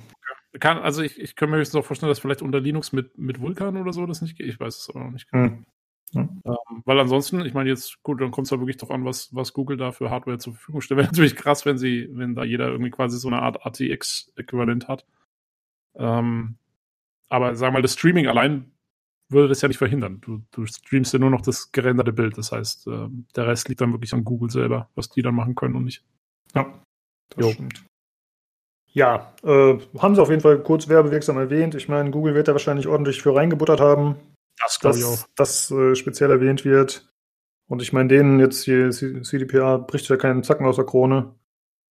Kann, 0.60 0.78
also 0.78 1.02
ich, 1.02 1.20
ich 1.20 1.36
kann 1.36 1.50
mir 1.50 1.58
höchstens 1.58 1.80
auch 1.80 1.86
vorstellen, 1.86 2.10
dass 2.10 2.20
vielleicht 2.20 2.42
unter 2.42 2.60
Linux 2.60 2.92
mit, 2.92 3.18
mit 3.18 3.42
Vulkan 3.42 3.78
oder 3.78 3.92
so 3.92 4.06
das 4.06 4.22
nicht 4.22 4.38
geht. 4.38 4.48
Ich 4.48 4.60
weiß 4.60 4.78
es 4.78 4.90
aber 4.90 5.04
noch 5.04 5.12
nicht 5.12 5.30
genau. 5.32 5.46
Hm. 5.46 5.66
Ja. 6.14 6.22
Ähm, 6.22 6.84
weil 6.86 7.00
ansonsten, 7.00 7.44
ich 7.44 7.54
meine 7.54 7.70
jetzt, 7.70 8.04
gut, 8.04 8.22
dann 8.22 8.32
kommt 8.32 8.46
es 8.46 8.52
ja 8.52 8.60
wirklich 8.60 8.78
darauf 8.78 8.92
an, 8.92 9.04
was, 9.04 9.34
was 9.34 9.54
Google 9.54 9.78
da 9.78 9.92
für 9.92 10.12
Hardware 10.12 10.38
zur 10.38 10.54
Verfügung 10.54 10.82
stellt. 10.82 10.98
Wäre 11.00 11.08
natürlich 11.08 11.36
krass, 11.36 11.66
wenn 11.66 11.78
sie, 11.78 12.08
wenn 12.12 12.36
da 12.36 12.44
jeder 12.44 12.68
irgendwie 12.68 12.92
quasi 12.92 13.18
so 13.18 13.28
eine 13.28 13.42
Art 13.42 13.66
ATX-Äquivalent 13.66 14.88
hat. 14.88 15.06
Ähm, 15.96 16.56
aber 17.30 17.56
sag 17.56 17.74
mal, 17.74 17.82
das 17.82 17.94
Streaming 17.94 18.28
allein 18.28 18.72
würde 19.30 19.50
das 19.50 19.62
ja 19.62 19.68
nicht 19.68 19.78
verhindern. 19.78 20.22
Du, 20.22 20.44
du 20.52 20.68
streamst 20.68 21.14
ja 21.14 21.20
nur 21.20 21.32
noch 21.32 21.42
das 21.42 21.72
gerenderte 21.72 22.14
Bild. 22.14 22.38
Das 22.38 22.52
heißt, 22.52 22.88
äh, 22.88 23.08
der 23.36 23.48
Rest 23.48 23.70
liegt 23.70 23.82
dann 23.82 23.92
wirklich 23.92 24.14
an 24.14 24.24
Google 24.24 24.52
selber, 24.52 24.90
was 24.94 25.10
die 25.10 25.24
dann 25.24 25.34
machen 25.34 25.56
können 25.56 25.76
und 25.76 25.86
nicht. 25.86 26.04
Ja, 26.54 26.84
das 27.30 27.46
jo. 27.46 27.52
stimmt. 27.52 27.84
Ja, 28.94 29.34
äh, 29.44 29.78
haben 29.98 30.16
sie 30.16 30.22
auf 30.22 30.30
jeden 30.30 30.42
Fall 30.42 30.60
kurz 30.60 30.88
werbewirksam 30.88 31.38
erwähnt. 31.38 31.76
Ich 31.76 31.90
meine, 31.90 32.12
Google 32.12 32.36
wird 32.36 32.48
da 32.48 32.54
wahrscheinlich 32.54 32.88
ordentlich 32.88 33.22
für 33.22 33.36
reingebuttert 33.36 33.82
haben. 33.82 34.16
Das 34.62 34.80
glaube 34.80 34.98
ich 34.98 35.04
auch. 35.04 35.26
Das 35.36 35.72
äh, 35.72 35.96
speziell 35.96 36.30
erwähnt 36.30 36.64
wird. 36.64 37.10
Und 37.68 37.82
ich 37.82 37.92
meine, 37.92 38.10
denen 38.10 38.40
jetzt 38.40 38.64
hier 38.64 38.92
CDPA 38.92 39.78
bricht 39.78 40.08
ja 40.10 40.18
keinen 40.18 40.44
Zacken 40.44 40.68
aus 40.68 40.76
der 40.76 40.86
Krone. 40.86 41.34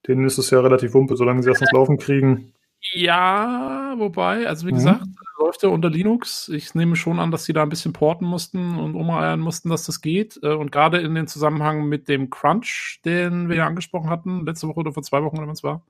Denen 0.07 0.25
ist 0.25 0.39
es 0.39 0.51
ja 0.51 0.61
relativ 0.61 0.95
wumpe, 0.95 1.17
solange 1.17 1.43
sie 1.43 1.51
das 1.51 1.61
ins 1.61 1.73
Laufen 1.73 1.99
kriegen. 1.99 2.53
Ja, 2.93 3.95
wobei, 3.97 4.47
also 4.47 4.67
wie 4.67 4.73
mhm. 4.73 4.77
gesagt, 4.77 5.07
läuft 5.39 5.63
ja 5.63 5.69
unter 5.69 5.91
Linux. 5.91 6.49
Ich 6.49 6.75
nehme 6.75 6.97
schon 6.97 7.19
an, 7.19 7.31
dass 7.31 7.45
sie 7.45 7.53
da 7.53 7.63
ein 7.63 7.69
bisschen 7.69 7.93
porten 7.93 8.27
mussten 8.27 8.79
und 8.79 8.95
umeiern 8.95 9.41
mussten, 9.41 9.71
dass 9.71 9.87
das 9.87 10.01
geht. 10.01 10.39
Äh, 10.43 10.55
und 10.55 10.73
gerade 10.73 10.99
in 10.99 11.15
den 11.15 11.27
Zusammenhang 11.27 11.89
mit 11.89 12.09
dem 12.09 12.31
Crunch, 12.31 13.01
den 13.05 13.49
wir 13.49 13.57
ja 13.57 13.67
angesprochen 13.67 14.11
hatten, 14.11 14.47
letzte 14.47 14.69
Woche 14.69 14.81
oder 14.81 14.93
vor 14.93 15.03
zwei 15.03 15.23
Wochen 15.23 15.37
oder 15.37 15.47
wann 15.47 15.55
es 15.55 15.63
war, 15.63 15.83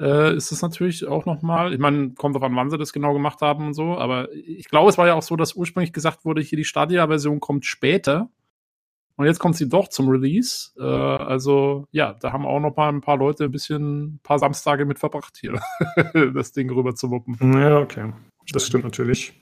äh, 0.00 0.34
ist 0.34 0.50
es 0.50 0.62
natürlich 0.62 1.06
auch 1.06 1.26
nochmal, 1.26 1.72
ich 1.72 1.78
meine, 1.78 2.10
kommt 2.14 2.34
drauf 2.34 2.42
an, 2.42 2.56
wann 2.56 2.70
sie 2.70 2.78
das 2.78 2.92
genau 2.92 3.12
gemacht 3.12 3.42
haben 3.42 3.66
und 3.66 3.74
so, 3.74 3.98
aber 3.98 4.32
ich 4.32 4.68
glaube, 4.68 4.88
es 4.88 4.98
war 4.98 5.06
ja 5.06 5.14
auch 5.14 5.22
so, 5.22 5.36
dass 5.36 5.54
ursprünglich 5.54 5.92
gesagt 5.92 6.24
wurde, 6.24 6.40
hier 6.40 6.56
die 6.56 6.64
Stadia-Version 6.64 7.40
kommt 7.40 7.66
später. 7.66 8.30
Und 9.16 9.26
jetzt 9.26 9.38
kommt 9.38 9.54
sie 9.54 9.68
doch 9.68 9.88
zum 9.88 10.08
Release. 10.08 10.70
Äh, 10.78 10.82
also 10.82 11.86
ja, 11.90 12.14
da 12.14 12.32
haben 12.32 12.46
auch 12.46 12.58
noch 12.58 12.74
mal 12.74 12.88
ein 12.88 13.02
paar 13.02 13.18
Leute 13.18 13.44
ein 13.44 13.50
bisschen, 13.50 14.14
ein 14.14 14.20
paar 14.22 14.38
Samstage 14.38 14.86
mit 14.86 14.98
verbracht 14.98 15.36
hier, 15.38 15.60
das 16.34 16.52
Ding 16.52 16.70
rüber 16.70 16.94
zu 16.94 17.10
wuppen. 17.10 17.36
Ja, 17.52 17.80
okay. 17.80 18.14
Das 18.50 18.66
stimmt 18.66 18.84
natürlich. 18.84 19.34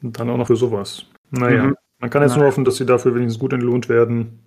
Und 0.00 0.20
dann 0.20 0.30
auch 0.30 0.36
noch 0.36 0.46
für 0.46 0.54
sowas. 0.54 1.06
Naja, 1.30 1.64
mhm. 1.64 1.76
man 1.98 2.10
kann 2.10 2.22
jetzt 2.22 2.32
Nein. 2.32 2.40
nur 2.40 2.48
hoffen, 2.48 2.64
dass 2.64 2.76
sie 2.76 2.86
dafür 2.86 3.16
wenigstens 3.16 3.40
gut 3.40 3.52
entlohnt 3.52 3.88
werden, 3.88 4.44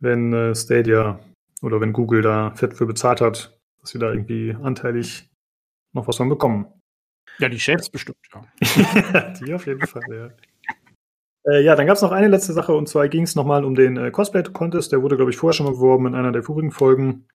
wenn 0.00 0.32
äh, 0.32 0.54
Stadia 0.56 1.20
oder 1.62 1.80
wenn 1.80 1.92
Google 1.92 2.22
da 2.22 2.50
fett 2.56 2.74
für 2.74 2.86
bezahlt 2.86 3.20
hat, 3.20 3.55
dass 3.86 3.92
sie 3.92 3.98
da 4.00 4.10
irgendwie 4.10 4.56
anteilig 4.60 5.30
noch 5.94 6.08
was 6.08 6.16
von 6.16 6.28
bekommen. 6.28 6.66
Ja, 7.38 7.48
die 7.48 7.60
Chefs 7.60 7.88
bestimmt, 7.88 8.18
ja. 8.34 9.30
die 9.40 9.54
auf 9.54 9.66
jeden 9.66 9.86
Fall, 9.86 10.02
ja. 10.10 10.30
Äh, 11.52 11.62
ja, 11.62 11.76
dann 11.76 11.86
gab 11.86 11.94
es 11.94 12.02
noch 12.02 12.10
eine 12.10 12.26
letzte 12.26 12.52
Sache 12.52 12.74
und 12.74 12.88
zwar 12.88 13.08
ging 13.08 13.22
es 13.22 13.36
nochmal 13.36 13.64
um 13.64 13.76
den 13.76 13.96
äh, 13.96 14.10
Cosplay-Contest. 14.10 14.90
Der 14.90 15.02
wurde, 15.02 15.14
glaube 15.14 15.30
ich, 15.30 15.36
vorher 15.36 15.54
schon 15.54 15.66
mal 15.66 15.72
beworben 15.72 16.06
in 16.06 16.14
einer 16.16 16.32
der 16.32 16.42
vorigen 16.42 16.72
Folgen. 16.72 17.28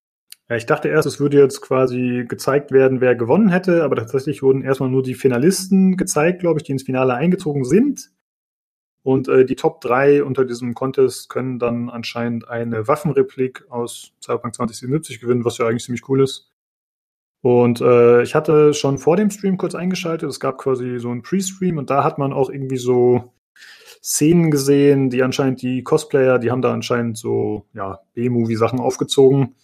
Ja, 0.50 0.56
ich 0.56 0.66
dachte 0.66 0.88
erst, 0.88 1.06
es 1.06 1.20
würde 1.20 1.38
jetzt 1.38 1.62
quasi 1.62 2.26
gezeigt 2.28 2.70
werden, 2.70 3.00
wer 3.00 3.14
gewonnen 3.14 3.48
hätte, 3.48 3.82
aber 3.82 3.96
tatsächlich 3.96 4.42
wurden 4.42 4.62
erstmal 4.62 4.90
nur 4.90 5.02
die 5.02 5.14
Finalisten 5.14 5.96
gezeigt, 5.96 6.40
glaube 6.40 6.60
ich, 6.60 6.64
die 6.64 6.72
ins 6.72 6.82
Finale 6.82 7.14
eingezogen 7.14 7.64
sind. 7.64 8.10
Und 9.02 9.28
äh, 9.28 9.44
die 9.44 9.56
Top 9.56 9.80
3 9.80 10.22
unter 10.22 10.44
diesem 10.44 10.74
Contest 10.74 11.28
können 11.28 11.58
dann 11.58 11.90
anscheinend 11.90 12.48
eine 12.48 12.86
Waffenreplik 12.86 13.64
aus 13.68 14.12
Cyberpunk 14.22 14.54
2077 14.54 15.20
gewinnen, 15.20 15.44
was 15.44 15.58
ja 15.58 15.66
eigentlich 15.66 15.84
ziemlich 15.84 16.08
cool 16.08 16.22
ist. 16.22 16.52
Und 17.40 17.80
äh, 17.80 18.22
ich 18.22 18.36
hatte 18.36 18.72
schon 18.72 18.98
vor 18.98 19.16
dem 19.16 19.30
Stream 19.30 19.56
kurz 19.56 19.74
eingeschaltet. 19.74 20.30
Es 20.30 20.38
gab 20.38 20.58
quasi 20.58 20.98
so 21.00 21.10
einen 21.10 21.22
Pre-Stream 21.22 21.78
und 21.78 21.90
da 21.90 22.04
hat 22.04 22.18
man 22.18 22.32
auch 22.32 22.48
irgendwie 22.48 22.76
so 22.76 23.32
Szenen 24.00 24.52
gesehen, 24.52 25.10
die 25.10 25.22
anscheinend 25.24 25.62
die 25.62 25.82
Cosplayer, 25.82 26.38
die 26.38 26.52
haben 26.52 26.62
da 26.62 26.72
anscheinend 26.72 27.18
so, 27.18 27.66
ja, 27.72 28.00
B-Movie-Sachen 28.14 28.78
aufgezogen. 28.78 29.56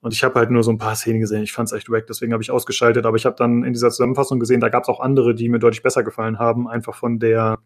Und 0.00 0.14
ich 0.14 0.24
habe 0.24 0.36
halt 0.36 0.50
nur 0.50 0.62
so 0.62 0.70
ein 0.70 0.78
paar 0.78 0.94
Szenen 0.94 1.20
gesehen. 1.20 1.42
Ich 1.42 1.52
fand 1.52 1.68
es 1.68 1.72
echt 1.72 1.90
wack, 1.90 2.06
deswegen 2.06 2.32
habe 2.32 2.42
ich 2.42 2.50
ausgeschaltet. 2.50 3.04
Aber 3.06 3.16
ich 3.16 3.26
habe 3.26 3.36
dann 3.36 3.64
in 3.64 3.72
dieser 3.72 3.90
Zusammenfassung 3.90 4.38
gesehen, 4.40 4.60
da 4.60 4.68
gab 4.68 4.84
es 4.84 4.88
auch 4.88 5.00
andere, 5.00 5.34
die 5.34 5.48
mir 5.48 5.58
deutlich 5.58 5.82
besser 5.82 6.04
gefallen 6.04 6.38
haben. 6.38 6.68
Einfach 6.68 6.94
von 6.94 7.18
der 7.18 7.58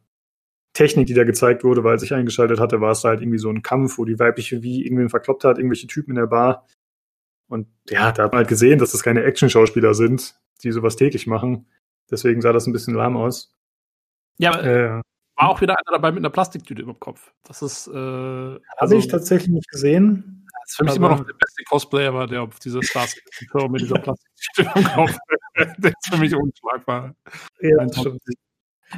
Technik, 0.74 1.06
die 1.06 1.14
da 1.14 1.24
gezeigt 1.24 1.64
wurde, 1.64 1.84
weil 1.84 1.92
als 1.92 2.02
ich 2.02 2.12
eingeschaltet 2.12 2.60
hatte, 2.60 2.80
war 2.80 2.90
es 2.90 3.04
halt 3.04 3.22
irgendwie 3.22 3.38
so 3.38 3.48
ein 3.48 3.62
Kampf, 3.62 3.96
wo 3.96 4.04
die 4.04 4.18
weibliche 4.18 4.62
wie 4.62 4.84
irgendwen 4.84 5.08
verkloppt 5.08 5.44
hat, 5.44 5.56
irgendwelche 5.56 5.86
Typen 5.86 6.10
in 6.10 6.16
der 6.16 6.26
Bar. 6.26 6.66
Und 7.48 7.68
ja, 7.88 8.12
da 8.12 8.24
hat 8.24 8.32
man 8.32 8.38
halt 8.38 8.48
gesehen, 8.48 8.78
dass 8.78 8.92
das 8.92 9.02
keine 9.02 9.22
Action-Schauspieler 9.22 9.94
sind, 9.94 10.34
die 10.62 10.72
sowas 10.72 10.96
täglich 10.96 11.26
machen. 11.26 11.66
Deswegen 12.10 12.40
sah 12.42 12.52
das 12.52 12.66
ein 12.66 12.72
bisschen 12.72 12.94
lahm 12.94 13.16
aus. 13.16 13.54
Ja, 14.36 14.52
aber 14.52 14.64
äh, 14.64 15.02
war 15.36 15.48
auch 15.48 15.60
wieder 15.60 15.74
einer 15.74 15.96
dabei 15.96 16.10
mit 16.10 16.20
einer 16.20 16.30
Plastiktüte 16.30 16.82
über 16.82 16.92
dem 16.92 17.00
Kopf. 17.00 17.32
Das 17.44 17.62
ist. 17.62 17.86
Äh, 17.88 17.92
Habe 17.92 18.60
also, 18.78 18.96
ich 18.96 19.08
tatsächlich 19.08 19.50
nicht 19.50 19.70
gesehen. 19.70 20.46
Das 20.62 20.70
ist 20.70 20.76
für 20.76 20.84
mich 20.84 20.96
immer 20.96 21.10
noch 21.10 21.24
der 21.24 21.34
beste 21.34 21.62
Cosplayer 21.64 22.14
war, 22.14 22.26
der 22.26 22.42
auf 22.42 22.58
dieser 22.58 22.82
Star 22.82 23.06
mit 23.68 23.82
dieser 23.82 23.98
Plastiktüte 23.98 24.72
im 24.74 24.84
Kopf. 24.84 25.16
der 25.78 25.90
ist 25.90 26.08
für 26.10 26.18
mich 26.18 26.34
unschlagbar. 26.34 27.14
Ja, 27.60 27.86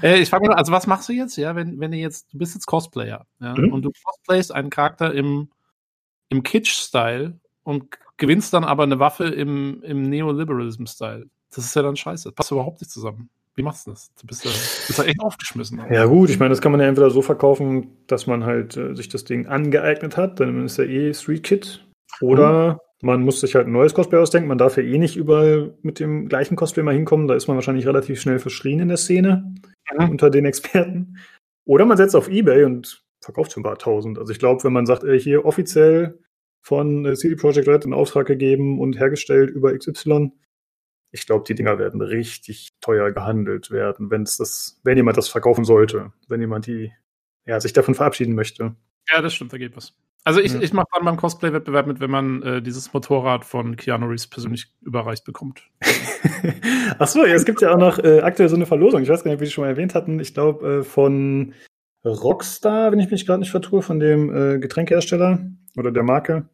äh, 0.03 0.19
ich 0.19 0.31
frage 0.31 0.47
mal, 0.49 0.55
also 0.55 0.73
was 0.73 0.87
machst 0.87 1.09
du 1.09 1.13
jetzt, 1.13 1.37
ja, 1.37 1.55
wenn, 1.57 1.81
wenn 1.81 1.91
du 1.91 1.97
jetzt, 1.97 2.33
du 2.33 2.39
bist 2.39 2.55
jetzt 2.55 2.67
Cosplayer, 2.67 3.27
ja, 3.41 3.55
mhm. 3.57 3.73
und 3.73 3.83
du 3.83 3.91
cosplayst 4.05 4.53
einen 4.53 4.71
Charakter 4.71 5.13
im, 5.13 5.49
im 6.29 6.43
Kitsch-Style 6.43 7.39
und 7.63 7.87
gewinnst 8.17 8.53
dann 8.53 8.65
aber 8.65 8.85
eine 8.85 8.99
Waffe 8.99 9.25
im, 9.25 9.83
im 9.83 10.03
Neoliberalism-Style. 10.03 11.27
Das 11.55 11.65
ist 11.65 11.75
ja 11.75 11.83
dann 11.83 11.97
scheiße. 11.97 12.29
Das 12.29 12.35
passt 12.35 12.51
überhaupt 12.51 12.81
nicht 12.81 12.91
zusammen. 12.91 13.31
Wie 13.55 13.63
machst 13.63 13.87
du 13.87 13.93
das? 13.93 14.13
Du 14.21 14.27
bist 14.27 14.45
ja, 14.45 14.51
bist 14.51 14.99
ja 14.99 15.05
echt 15.05 15.21
aufgeschmissen. 15.21 15.81
Ja 15.91 16.05
gut, 16.05 16.29
ich 16.29 16.39
meine, 16.39 16.51
das 16.51 16.61
kann 16.61 16.73
man 16.73 16.81
ja 16.81 16.87
entweder 16.87 17.11
so 17.11 17.23
verkaufen, 17.23 17.97
dass 18.07 18.27
man 18.27 18.45
halt 18.45 18.77
äh, 18.77 18.95
sich 18.95 19.09
das 19.09 19.25
Ding 19.25 19.47
angeeignet 19.47 20.19
hat, 20.19 20.41
dann 20.41 20.67
ist 20.67 20.77
ja 20.77 20.85
eh 20.85 21.15
Street 21.15 21.43
Kit. 21.43 21.87
Oder 22.21 22.75
mhm. 22.75 23.07
man 23.07 23.23
muss 23.23 23.41
sich 23.41 23.55
halt 23.55 23.67
ein 23.67 23.73
neues 23.73 23.95
Cosplay 23.95 24.19
ausdenken. 24.19 24.49
Man 24.49 24.59
darf 24.59 24.77
ja 24.77 24.83
eh 24.83 24.99
nicht 24.99 25.17
überall 25.17 25.75
mit 25.81 26.01
dem 26.01 26.29
gleichen 26.29 26.57
Cosplay 26.57 26.83
mal 26.83 26.95
hinkommen. 26.95 27.29
Da 27.29 27.35
ist 27.35 27.49
man 27.49 27.57
wahrscheinlich 27.57 27.87
relativ 27.87 28.21
schnell 28.21 28.39
verschrien 28.39 28.81
in 28.81 28.89
der 28.89 28.99
Szene 28.99 29.55
mhm. 29.95 30.11
unter 30.11 30.31
den 30.31 30.45
Experten. 30.45 31.19
Oder 31.65 31.85
man 31.85 31.97
setzt 31.97 32.17
auf 32.17 32.29
Ebay 32.29 32.65
und 32.65 33.05
verkauft 33.21 33.53
schon 33.53 33.63
ein 33.63 33.65
paar 33.65 33.79
tausend. 33.79 34.19
Also 34.19 34.33
ich 34.33 34.39
glaube, 34.39 34.63
wenn 34.65 34.73
man 34.73 34.87
sagt, 34.87 35.05
ey, 35.05 35.19
hier 35.19 35.45
offiziell 35.45 36.19
von 36.63 37.05
äh, 37.05 37.15
CD 37.15 37.37
Projekt 37.37 37.69
Red 37.69 37.85
in 37.85 37.93
Auftrag 37.93 38.27
gegeben 38.27 38.81
und 38.81 38.99
hergestellt 38.99 39.51
über 39.51 39.77
XY, 39.77 40.33
ich 41.13 41.27
glaube, 41.27 41.45
die 41.47 41.55
Dinger 41.55 41.79
werden 41.79 42.01
richtig 42.01 42.71
teuer 42.81 43.11
gehandelt 43.13 43.71
werden, 43.71 44.11
wenn 44.11 44.23
es 44.23 44.37
das, 44.37 44.81
wenn 44.85 44.97
jemand 44.97 45.17
das 45.17 45.29
verkaufen 45.29 45.65
sollte, 45.65 46.13
wenn 46.29 46.41
jemand 46.41 46.67
die, 46.67 46.93
ja, 47.47 47.61
sich 47.61 47.73
davon 47.73 47.95
verabschieden 47.95 48.35
möchte. 48.35 48.77
Ja, 49.09 49.23
das 49.23 49.35
stimmt, 49.35 49.53
da 49.53 49.59
geht 49.59 49.77
was. 49.77 49.95
Also 50.27 50.41
ich, 50.41 50.53
ja. 50.53 50.61
ich 50.61 50.73
mache 50.73 50.89
dann 50.93 51.05
beim 51.05 51.17
Cosplay-Wettbewerb 51.17 51.87
mit, 51.87 52.01
wenn 52.01 52.11
man 52.11 52.43
äh, 52.43 52.61
dieses 52.61 52.93
Motorrad 52.93 53.45
von 53.45 53.77
Keanu 53.77 54.07
Reeves 54.07 54.27
persönlich 54.27 54.73
überreicht 54.83 55.25
bekommt. 55.25 55.63
Ach 56.99 57.07
so, 57.07 57.25
ja, 57.25 57.35
es 57.35 57.45
gibt 57.45 57.61
ja 57.63 57.73
auch 57.73 57.79
noch 57.79 57.99
äh, 58.01 58.21
aktuell 58.21 58.49
so 58.49 58.57
eine 58.57 58.67
Verlosung. 58.67 59.03
Ich 59.03 59.09
weiß 59.09 59.23
gar 59.23 59.31
nicht, 59.31 59.37
ob 59.37 59.41
wir 59.41 59.47
die 59.47 59.53
schon 59.53 59.63
mal 59.63 59.71
erwähnt 59.71 59.95
hatten. 59.95 60.19
Ich 60.19 60.35
glaube 60.35 60.81
äh, 60.81 60.83
von 60.83 61.55
Rockstar, 62.05 62.91
wenn 62.91 62.99
ich 62.99 63.11
mich 63.11 63.25
gerade 63.25 63.39
nicht 63.39 63.53
vertue, 63.53 63.83
von 63.83 64.01
dem 64.01 64.35
äh, 64.35 64.59
Getränkehersteller 64.59 65.47
oder 65.77 65.93
der 65.93 66.03
Marke. 66.03 66.49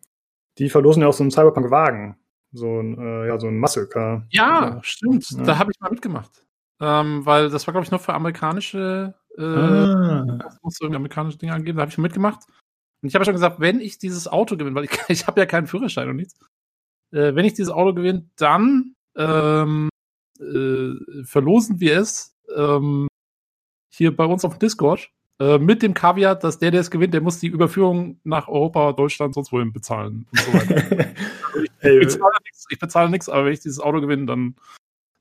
Die 0.59 0.69
verlosen 0.69 1.03
ja 1.03 1.09
auch 1.09 1.15
so 1.15 1.24
einen 1.24 1.31
Cyberpunk-Wagen 1.31 2.16
so 2.53 2.81
ein, 2.81 2.99
äh, 2.99 3.28
ja, 3.28 3.39
so 3.40 3.49
ein 3.49 3.59
Muscle 3.59 3.89
Car. 3.89 4.27
Ja, 4.31 4.78
stimmt. 4.82 5.28
Ja. 5.31 5.43
Da 5.43 5.59
habe 5.59 5.73
ich 5.73 5.81
mal 5.81 5.90
mitgemacht. 5.90 6.44
Ähm, 6.81 7.24
weil 7.24 7.49
das 7.49 7.66
war, 7.66 7.73
glaube 7.73 7.85
ich, 7.85 7.90
noch 7.90 8.01
für 8.01 8.15
amerikanische, 8.15 9.15
äh, 9.39 9.43
ah. 9.43 10.39
das 10.43 10.59
muss 10.62 10.81
irgendwie 10.81 10.97
amerikanische 10.97 11.39
Dinge 11.39 11.55
angeben, 11.55 11.77
da 11.77 11.82
habe 11.82 11.89
ich 11.89 11.94
schon 11.94 12.03
mitgemacht. 12.03 12.40
Und 13.03 13.09
ich 13.09 13.15
habe 13.15 13.24
schon 13.24 13.35
gesagt, 13.35 13.61
wenn 13.61 13.81
ich 13.81 13.99
dieses 13.99 14.29
Auto 14.29 14.57
gewinne, 14.57 14.74
weil 14.77 14.85
ich, 14.85 14.91
ich 15.09 15.27
habe 15.27 15.41
ja 15.41 15.47
keinen 15.47 15.66
Führerschein 15.66 16.09
und 16.09 16.16
nichts, 16.16 16.39
äh, 17.11 17.35
wenn 17.35 17.45
ich 17.45 17.55
dieses 17.55 17.73
Auto 17.73 17.95
gewinne, 17.95 18.29
dann 18.37 18.95
ähm, 19.16 19.89
äh, 20.41 21.24
verlosen 21.24 21.81
wir 21.81 21.99
es 21.99 22.37
ähm, 22.57 23.09
hier 23.91 24.16
bei 24.16 24.24
uns 24.24 24.45
auf 24.45 24.55
dem 24.55 24.61
Discord 24.61 25.11
äh, 25.39 25.59
mit 25.59 25.83
dem 25.83 25.95
Kaviar, 25.95 26.37
dass 26.37 26.59
der, 26.59 26.70
der 26.70 26.81
es 26.81 26.91
gewinnt, 26.91 27.15
der 27.15 27.20
muss 27.20 27.41
die 27.41 27.49
Überführung 27.49 28.20
nach 28.24 28.49
Europa, 28.49 28.93
Deutschland, 28.93 29.35
sonst 29.35 29.53
wohin 29.53 29.73
bezahlen 29.73 30.27
und 30.31 30.41
so 30.41 30.53
weiter. 30.55 30.77
ich, 31.57 31.70
ich, 31.83 32.01
bezahle 32.01 32.37
nichts, 32.45 32.66
ich 32.70 32.79
bezahle 32.79 33.11
nichts, 33.11 33.29
aber 33.29 33.47
wenn 33.47 33.53
ich 33.53 33.61
dieses 33.61 33.81
Auto 33.81 34.01
gewinne, 34.01 34.27
dann 34.27 34.57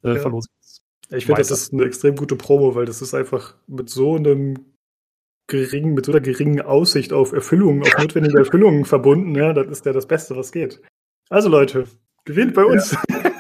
äh, 0.04 0.16
ja. 0.16 0.20
verlose 0.20 0.50
ich 0.54 0.66
es. 0.66 0.82
Ich 1.18 1.26
finde, 1.26 1.40
das 1.40 1.52
ist 1.52 1.74
eine 1.74 1.84
extrem 1.84 2.16
gute 2.16 2.38
Promo, 2.38 2.76
weil 2.76 2.86
das 2.86 3.02
ist 3.02 3.14
einfach 3.14 3.56
mit 3.68 3.90
so 3.90 4.16
einem 4.16 4.56
geringen, 5.52 5.94
mit 5.94 6.06
so 6.06 6.12
einer 6.12 6.22
geringen 6.22 6.62
Aussicht 6.62 7.14
auf 7.14 7.32
Erfüllung, 7.32 7.84
auf 7.84 7.98
notwendige 7.98 8.40
Erfüllung 8.40 8.86
verbunden. 8.86 9.36
Ja, 9.36 9.54
das 9.54 9.68
ist 9.68 9.86
ja 9.86 9.94
das 9.94 10.08
Beste, 10.08 10.36
was 10.36 10.52
geht. 10.52 10.82
Also 11.30 11.50
Leute, 11.50 11.86
gewinnt 12.26 12.56
bei 12.56 12.66
uns. 12.66 12.98
Ja 13.10 13.32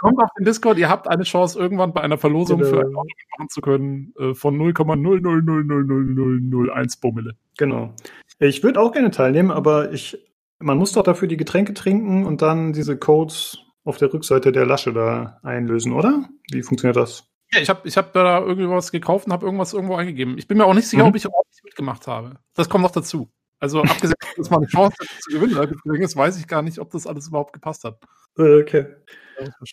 kommt 0.00 0.18
auf 0.18 0.30
den 0.38 0.46
Discord, 0.46 0.78
ihr 0.78 0.88
habt 0.88 1.08
eine 1.08 1.24
Chance, 1.24 1.58
irgendwann 1.58 1.92
bei 1.92 2.00
einer 2.00 2.16
Verlosung 2.16 2.60
genau. 2.60 2.70
für 2.70 2.80
ein 2.80 2.96
Auto 2.96 3.10
machen 3.36 3.50
zu 3.50 3.60
können 3.60 4.14
äh, 4.18 4.32
von 4.34 4.58
0,0000001 4.58 7.00
Promille. 7.00 7.34
Genau. 7.58 7.92
Ich 8.38 8.62
würde 8.62 8.80
auch 8.80 8.92
gerne 8.92 9.10
teilnehmen, 9.10 9.50
aber 9.50 9.92
ich, 9.92 10.16
man 10.58 10.78
muss 10.78 10.92
doch 10.92 11.02
dafür 11.02 11.28
die 11.28 11.36
Getränke 11.36 11.74
trinken 11.74 12.24
und 12.24 12.40
dann 12.40 12.72
diese 12.72 12.96
Codes 12.96 13.58
auf 13.84 13.98
der 13.98 14.10
Rückseite 14.12 14.50
der 14.52 14.64
Lasche 14.64 14.94
da 14.94 15.38
einlösen, 15.42 15.92
oder? 15.92 16.30
Wie 16.50 16.62
funktioniert 16.62 16.96
das? 16.96 17.29
Ja, 17.52 17.60
ich 17.60 17.68
habe 17.68 17.86
ich 17.88 17.96
hab 17.96 18.12
da 18.12 18.40
irgendwas 18.40 18.92
gekauft 18.92 19.26
und 19.26 19.32
habe 19.32 19.46
irgendwas 19.46 19.72
irgendwo 19.72 19.96
eingegeben. 19.96 20.38
Ich 20.38 20.46
bin 20.46 20.58
mir 20.58 20.66
auch 20.66 20.74
nicht 20.74 20.88
sicher, 20.88 21.02
mhm. 21.02 21.08
ob 21.08 21.16
ich 21.16 21.26
auch 21.26 21.44
mitgemacht 21.64 22.06
habe. 22.06 22.36
Das 22.54 22.68
kommt 22.68 22.82
noch 22.82 22.92
dazu. 22.92 23.30
Also 23.58 23.82
abgesehen, 23.82 24.14
dass 24.36 24.50
man 24.50 24.60
eine 24.60 24.68
Chance 24.68 24.96
hat 25.00 25.08
zu 25.22 25.38
gewinnen, 25.38 26.02
ist, 26.02 26.16
weiß 26.16 26.38
ich 26.38 26.46
gar 26.46 26.62
nicht, 26.62 26.78
ob 26.78 26.90
das 26.90 27.06
alles 27.06 27.28
überhaupt 27.28 27.52
gepasst 27.52 27.84
hat. 27.84 27.98
Okay. 28.36 28.86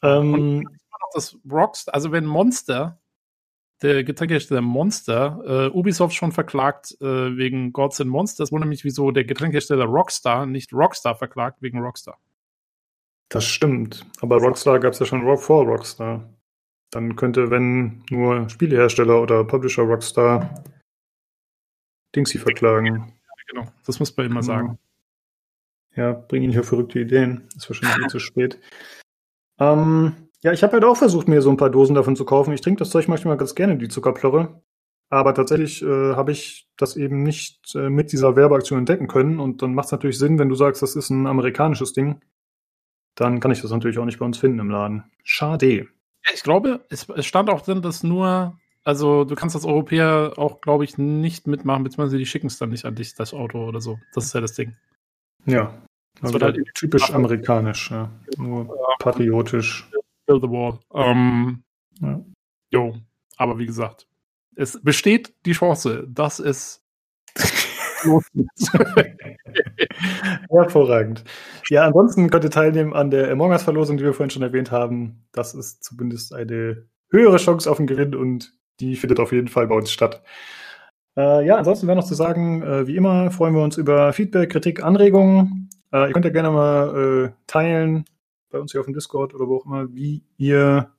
Ähm, 0.03 0.67
das 1.13 1.37
Rocks, 1.49 1.87
also 1.87 2.11
wenn 2.11 2.25
Monster, 2.25 2.99
der 3.81 4.03
Getränkehersteller 4.03 4.61
Monster, 4.61 5.69
äh, 5.71 5.77
Ubisoft 5.77 6.15
schon 6.15 6.31
verklagt 6.31 6.97
äh, 6.99 7.37
wegen 7.37 7.71
Gods 7.71 8.01
and 8.01 8.09
Monsters, 8.09 8.51
wundert 8.51 8.69
mich, 8.69 8.83
wieso 8.83 9.11
der 9.11 9.23
Getränkehersteller 9.23 9.85
Rockstar 9.85 10.45
nicht 10.45 10.73
Rockstar 10.73 11.15
verklagt 11.15 11.61
wegen 11.61 11.79
Rockstar. 11.79 12.17
Das 13.29 13.45
stimmt. 13.45 14.05
Aber 14.21 14.37
Rockstar 14.37 14.79
gab 14.79 14.93
es 14.93 14.99
ja 14.99 15.05
schon 15.05 15.37
vor 15.37 15.65
Rockstar. 15.65 16.29
Dann 16.91 17.15
könnte, 17.15 17.51
wenn 17.51 18.03
nur 18.09 18.49
Spielehersteller 18.49 19.21
oder 19.21 19.43
Publisher 19.43 19.83
Rockstar 19.83 20.63
Dingsy 22.15 22.39
verklagen. 22.39 23.13
genau. 23.47 23.67
Das 23.85 23.99
muss 23.99 24.15
man 24.15 24.25
immer 24.25 24.43
sagen. 24.43 24.79
Ja, 25.95 26.13
bring 26.13 26.43
ihn 26.43 26.57
auf 26.57 26.67
verrückte 26.67 26.99
Ideen. 26.99 27.47
Ist 27.55 27.69
wahrscheinlich 27.69 28.05
eh 28.05 28.09
zu 28.09 28.19
spät. 28.19 28.59
Ähm, 29.59 30.29
ja, 30.43 30.53
ich 30.53 30.63
habe 30.63 30.73
halt 30.73 30.83
auch 30.83 30.97
versucht, 30.97 31.27
mir 31.27 31.41
so 31.41 31.49
ein 31.49 31.57
paar 31.57 31.71
Dosen 31.71 31.95
davon 31.95 32.15
zu 32.15 32.23
kaufen. 32.23 32.53
Ich 32.53 32.61
trinke 32.61 32.79
das 32.79 32.91
Zeug 32.91 33.07
manchmal 33.07 33.37
ganz 33.37 33.55
gerne, 33.55 33.77
die 33.77 33.87
Zuckerplörre. 33.87 34.61
Aber 35.09 35.33
tatsächlich 35.33 35.81
äh, 35.81 36.15
habe 36.15 36.31
ich 36.31 36.69
das 36.77 36.97
eben 36.97 37.23
nicht 37.23 37.73
äh, 37.75 37.89
mit 37.89 38.11
dieser 38.11 38.35
Werbeaktion 38.35 38.79
entdecken 38.79 39.07
können. 39.07 39.39
Und 39.39 39.61
dann 39.61 39.73
macht 39.73 39.87
es 39.87 39.91
natürlich 39.91 40.19
Sinn, 40.19 40.37
wenn 40.37 40.49
du 40.49 40.55
sagst, 40.55 40.81
das 40.81 40.95
ist 40.95 41.09
ein 41.09 41.25
amerikanisches 41.27 41.93
Ding. 41.93 42.21
Dann 43.15 43.39
kann 43.39 43.51
ich 43.51 43.61
das 43.61 43.71
natürlich 43.71 43.97
auch 43.97 44.05
nicht 44.05 44.19
bei 44.19 44.25
uns 44.25 44.37
finden 44.37 44.59
im 44.59 44.69
Laden. 44.69 45.05
Schade. 45.23 45.87
Ich 46.33 46.43
glaube, 46.43 46.85
es, 46.89 47.07
es 47.09 47.25
stand 47.25 47.49
auch 47.49 47.61
drin, 47.61 47.81
dass 47.81 48.03
nur, 48.03 48.57
also 48.83 49.23
du 49.23 49.35
kannst 49.35 49.55
als 49.55 49.65
Europäer 49.65 50.33
auch, 50.37 50.61
glaube 50.61 50.83
ich, 50.83 50.97
nicht 50.97 51.47
mitmachen, 51.47 51.83
beziehungsweise 51.83 52.17
die 52.17 52.25
schicken 52.25 52.47
es 52.47 52.57
dann 52.57 52.69
nicht 52.69 52.85
an 52.85 52.95
dich, 52.95 53.15
das 53.15 53.33
Auto 53.33 53.65
oder 53.65 53.81
so. 53.81 53.99
Das 54.13 54.25
ist 54.25 54.33
ja 54.33 54.41
das 54.41 54.53
Ding. 54.53 54.75
Ja. 55.45 55.81
Das 56.21 56.33
wird 56.33 56.43
halt 56.43 56.57
typisch 56.73 57.11
amerikanisch, 57.11 57.91
ja. 57.91 58.09
Nur 58.37 58.75
patriotisch. 58.99 59.89
Build 60.25 60.41
the 60.41 60.49
wall. 60.49 60.79
Ähm, 60.93 61.63
ja. 62.01 62.19
Jo, 62.71 62.95
aber 63.37 63.59
wie 63.59 63.65
gesagt, 63.65 64.07
es 64.55 64.81
besteht 64.81 65.33
die 65.45 65.53
Chance, 65.53 66.05
dass 66.09 66.39
es 66.39 66.83
Hervorragend. 70.49 71.23
Ja, 71.69 71.85
ansonsten 71.85 72.29
könnt 72.29 72.43
ihr 72.43 72.49
teilnehmen 72.49 72.93
an 72.93 73.11
der 73.11 73.31
Among 73.31 73.51
Us-Verlosung, 73.51 73.97
die 73.97 74.03
wir 74.03 74.13
vorhin 74.13 74.29
schon 74.29 74.43
erwähnt 74.43 74.71
haben. 74.71 75.25
Das 75.31 75.53
ist 75.53 75.83
zumindest 75.83 76.33
eine 76.33 76.85
höhere 77.09 77.37
Chance 77.37 77.69
auf 77.69 77.77
den 77.77 77.87
Gewinn 77.87 78.15
und 78.15 78.53
die 78.79 78.95
findet 78.95 79.19
auf 79.19 79.31
jeden 79.31 79.47
Fall 79.47 79.67
bei 79.67 79.75
uns 79.75 79.91
statt. 79.91 80.23
Äh, 81.15 81.45
ja, 81.45 81.55
ansonsten 81.55 81.87
wäre 81.87 81.97
noch 81.97 82.05
zu 82.05 82.13
sagen, 82.13 82.61
äh, 82.61 82.87
wie 82.87 82.95
immer 82.95 83.31
freuen 83.31 83.55
wir 83.55 83.63
uns 83.63 83.77
über 83.77 84.13
Feedback, 84.13 84.51
Kritik, 84.51 84.83
Anregungen. 84.83 85.69
Äh, 85.91 86.07
ihr 86.07 86.13
könnt 86.13 86.25
ja 86.25 86.31
gerne 86.31 86.51
mal 86.51 87.25
äh, 87.25 87.29
teilen 87.47 88.05
bei 88.51 88.59
uns 88.59 88.71
hier 88.71 88.81
auf 88.81 88.87
dem 88.87 88.93
Discord 88.93 89.33
oder 89.33 89.47
wo 89.47 89.57
auch 89.57 89.65
immer, 89.65 89.93
wie 89.93 90.23
ihr 90.37 90.91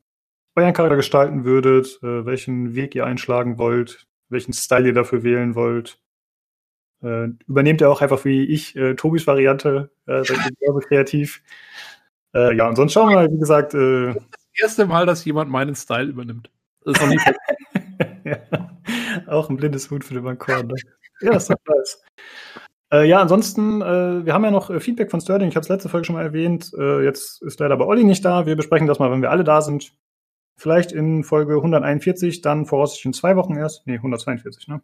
euren 0.56 0.72
Charakter 0.72 0.96
gestalten 0.96 1.44
würdet, 1.44 2.00
äh, 2.02 2.26
welchen 2.26 2.74
Weg 2.74 2.94
ihr 2.94 3.06
einschlagen 3.06 3.58
wollt, 3.58 4.08
welchen 4.28 4.52
Style 4.52 4.88
ihr 4.88 4.94
dafür 4.94 5.22
wählen 5.22 5.54
wollt. 5.54 6.00
Äh, 7.02 7.28
übernehmt 7.46 7.80
ihr 7.80 7.90
auch 7.90 8.02
einfach 8.02 8.24
wie 8.24 8.44
ich 8.44 8.74
äh, 8.76 8.94
Tobis 8.94 9.26
Variante, 9.26 9.90
äh, 10.06 10.22
kreativ. 10.88 11.42
Äh, 12.34 12.56
ja, 12.56 12.68
und 12.68 12.76
sonst 12.76 12.92
schauen 12.92 13.10
wir 13.10 13.16
mal, 13.16 13.30
wie 13.30 13.38
gesagt. 13.38 13.74
Äh, 13.74 14.14
das 14.14 14.24
erste 14.62 14.86
Mal, 14.86 15.06
dass 15.06 15.24
jemand 15.24 15.50
meinen 15.50 15.74
Style 15.74 16.08
übernimmt. 16.08 16.50
Das 16.84 16.94
ist 16.94 17.02
noch 17.02 17.08
nie 17.08 17.18
ja, 18.24 18.38
Auch 19.26 19.48
ein 19.50 19.56
blindes 19.56 19.90
Hut 19.90 20.04
für 20.04 20.14
den 20.14 20.24
Balkon. 20.24 20.68
Ne? 20.68 20.74
Ja, 21.20 21.32
das 21.32 21.48
ist 21.48 21.56
nice. 21.66 22.02
Äh, 22.92 23.06
ja, 23.06 23.20
ansonsten, 23.20 23.82
äh, 23.82 24.24
wir 24.24 24.32
haben 24.32 24.44
ja 24.44 24.50
noch 24.50 24.70
äh, 24.70 24.80
Feedback 24.80 25.10
von 25.10 25.20
Sterling. 25.20 25.48
Ich 25.48 25.56
habe 25.56 25.62
es 25.62 25.68
letzte 25.68 25.88
Folge 25.88 26.06
schon 26.06 26.16
mal 26.16 26.24
erwähnt. 26.24 26.72
Äh, 26.78 27.04
jetzt 27.04 27.42
ist 27.42 27.60
leider 27.60 27.76
bei 27.76 27.84
Olli 27.84 28.04
nicht 28.04 28.24
da. 28.24 28.46
Wir 28.46 28.56
besprechen 28.56 28.86
das 28.86 28.98
mal, 28.98 29.10
wenn 29.10 29.22
wir 29.22 29.30
alle 29.30 29.44
da 29.44 29.60
sind. 29.60 29.92
Vielleicht 30.56 30.92
in 30.92 31.22
Folge 31.22 31.56
141, 31.56 32.40
dann 32.40 32.66
voraussichtlich 32.66 33.06
in 33.06 33.12
zwei 33.12 33.36
Wochen 33.36 33.56
erst. 33.56 33.86
Nee, 33.86 33.96
142, 33.96 34.68
ne? 34.68 34.80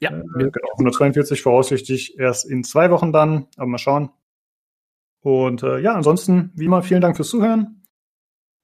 Ja, 0.00 0.10
äh, 0.10 0.22
genau. 0.38 0.72
142 0.72 1.42
voraussichtlich 1.42 2.18
erst 2.18 2.48
in 2.48 2.64
zwei 2.64 2.90
Wochen 2.90 3.12
dann, 3.12 3.46
aber 3.56 3.66
mal 3.66 3.78
schauen. 3.78 4.10
Und 5.20 5.62
äh, 5.62 5.78
ja, 5.80 5.94
ansonsten, 5.94 6.52
wie 6.54 6.66
immer, 6.66 6.82
vielen 6.82 7.00
Dank 7.00 7.16
fürs 7.16 7.30
Zuhören. 7.30 7.82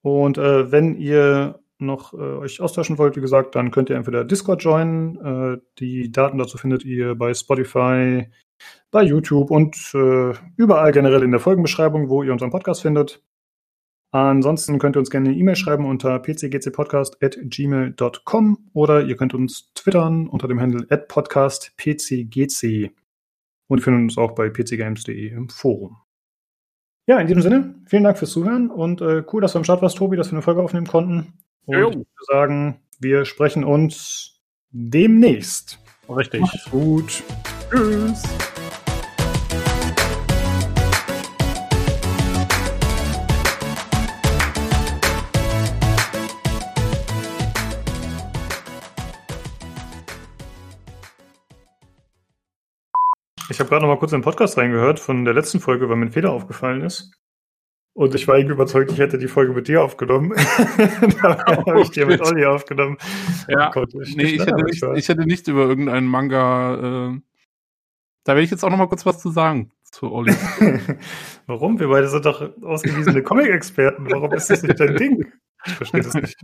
Und 0.03 0.39
äh, 0.39 0.71
wenn 0.71 0.97
ihr 0.97 1.61
noch 1.79 2.13
äh, 2.15 2.17
euch 2.17 2.61
austauschen 2.61 2.99
wollt, 2.99 3.17
wie 3.17 3.21
gesagt, 3.21 3.55
dann 3.55 3.71
könnt 3.71 3.91
ihr 3.91 3.97
entweder 3.97 4.25
Discord 4.25 4.63
joinen. 4.63 5.17
Äh, 5.17 5.59
die 5.79 6.13
Daten 6.13 6.39
dazu 6.39 6.59
findet 6.59 6.85
ihr 6.85 7.15
bei 7.15 7.35
Spotify, 7.35 8.29
bei 8.91 9.03
YouTube 9.03 9.51
und 9.51 9.77
äh, 9.95 10.35
überall 10.57 10.93
generell 10.93 11.23
in 11.23 11.31
der 11.33 11.41
Folgenbeschreibung, 11.41 12.09
wo 12.09 12.23
ihr 12.23 12.33
unseren 12.33 12.51
Podcast 12.51 12.83
findet. 12.83 13.23
Ansonsten 14.13 14.79
könnt 14.79 14.97
ihr 14.97 15.01
uns 15.01 15.11
gerne 15.11 15.31
eine 15.31 15.39
E-Mail 15.39 15.57
schreiben 15.57 15.87
unter 15.87 16.19
pcgcpodcast.gmail.com 16.19 18.59
oder 18.75 19.03
ihr 19.05 19.17
könnt 19.17 19.33
uns 19.33 19.73
twittern 19.75 20.29
unter 20.29 20.49
dem 20.49 20.61
Handle 20.61 20.85
podcastpcgc. 20.99 22.93
Und 23.69 23.79
wir 23.79 23.83
finden 23.83 24.03
uns 24.05 24.19
auch 24.19 24.33
bei 24.33 24.51
pcgames.de 24.51 25.31
im 25.31 25.49
Forum. 25.49 25.97
Ja, 27.07 27.19
in 27.19 27.27
diesem 27.27 27.41
Sinne, 27.41 27.75
vielen 27.87 28.05
Dank 28.05 28.19
fürs 28.19 28.33
Zuhören 28.33 28.71
und 28.71 29.01
äh, 29.01 29.25
cool, 29.33 29.41
dass 29.41 29.53
du 29.53 29.59
am 29.59 29.65
Start 29.65 29.81
warst, 29.81 29.97
Tobi, 29.97 30.19
dass 30.19 30.29
wir 30.29 30.35
eine 30.35 30.43
Folge 30.43 30.63
aufnehmen 30.63 30.87
konnten. 30.87 31.33
Und 31.65 31.79
jo. 31.79 31.89
ich 31.89 31.97
würde 31.97 32.07
sagen, 32.29 32.83
wir 33.01 33.25
sprechen 33.25 33.65
uns 33.65 34.43
demnächst. 34.71 35.79
Richtig. 36.09 36.41
Macht's 36.43 36.71
gut. 36.71 37.23
Tschüss. 37.71 38.23
Ich 53.53 53.61
habe 53.61 53.69
gerade 53.69 53.83
noch 53.85 53.93
mal 53.93 53.99
kurz 53.99 54.13
in 54.13 54.21
den 54.21 54.25
Podcast 54.25 54.57
reingehört 54.57 54.99
von 54.99 55.27
der 55.27 55.35
letzten 55.35 55.61
Folge, 55.61 55.87
weil 55.91 55.97
mir 55.97 56.07
ein 56.07 56.13
Fehler 56.13 56.33
aufgefallen 56.33 56.81
ist. 56.81 57.13
Und 57.93 58.15
ich 58.15 58.27
war 58.27 58.39
irgendwie 58.39 58.55
überzeugt, 58.55 58.91
ich 58.91 58.99
hätte 58.99 59.19
die 59.19 59.29
Folge 59.29 59.53
mit 59.53 59.69
dir 59.69 59.85
aufgenommen. 59.85 60.31
da 61.23 61.45
oh, 61.59 61.67
habe 61.67 61.83
ich 61.83 61.91
die 61.91 62.03
mit 62.07 62.23
Olli 62.23 62.47
aufgenommen. 62.47 62.97
Ja, 63.49 63.71
oh 63.77 63.85
ich, 64.01 64.17
nee, 64.17 64.23
ich 64.23 64.41
hätte, 64.41 64.65
nicht, 64.65 64.83
ich 64.83 65.09
hätte 65.09 65.27
nicht 65.27 65.49
über 65.49 65.67
irgendeinen 65.67 66.07
Manga. 66.07 67.11
Äh, 67.11 67.21
da 68.25 68.33
werde 68.33 68.43
ich 68.43 68.51
jetzt 68.51 68.65
auch 68.65 68.71
noch 68.71 68.79
mal 68.79 68.89
kurz 68.89 69.05
was 69.05 69.21
zu 69.21 69.31
sagen 69.31 69.71
zu 69.83 70.11
Olli. 70.11 70.33
Warum? 71.47 71.79
Wir 71.79 71.89
beide 71.89 72.09
sind 72.09 72.25
doch 72.25 72.51
ausgewiesene 72.63 73.23
Comic-Experten. 73.23 74.11
Warum 74.11 74.33
ist 74.33 74.49
das 74.49 74.63
nicht 74.63 74.81
dein 74.81 74.97
Ding? 74.97 75.31
Ich 75.67 75.75
verstehe 75.75 76.01
das 76.01 76.15
nicht. 76.15 76.39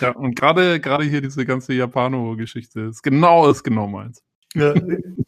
Ja, 0.00 0.10
und 0.10 0.34
gerade 0.34 0.80
gerade 0.80 1.04
hier 1.04 1.20
diese 1.20 1.46
ganze 1.46 1.72
Japano-Geschichte 1.74 2.80
ist 2.80 3.02
genau 3.02 3.48
ist 3.48 3.62
genau 3.62 3.86
meins. 3.86 4.24
Ja, 4.54 4.74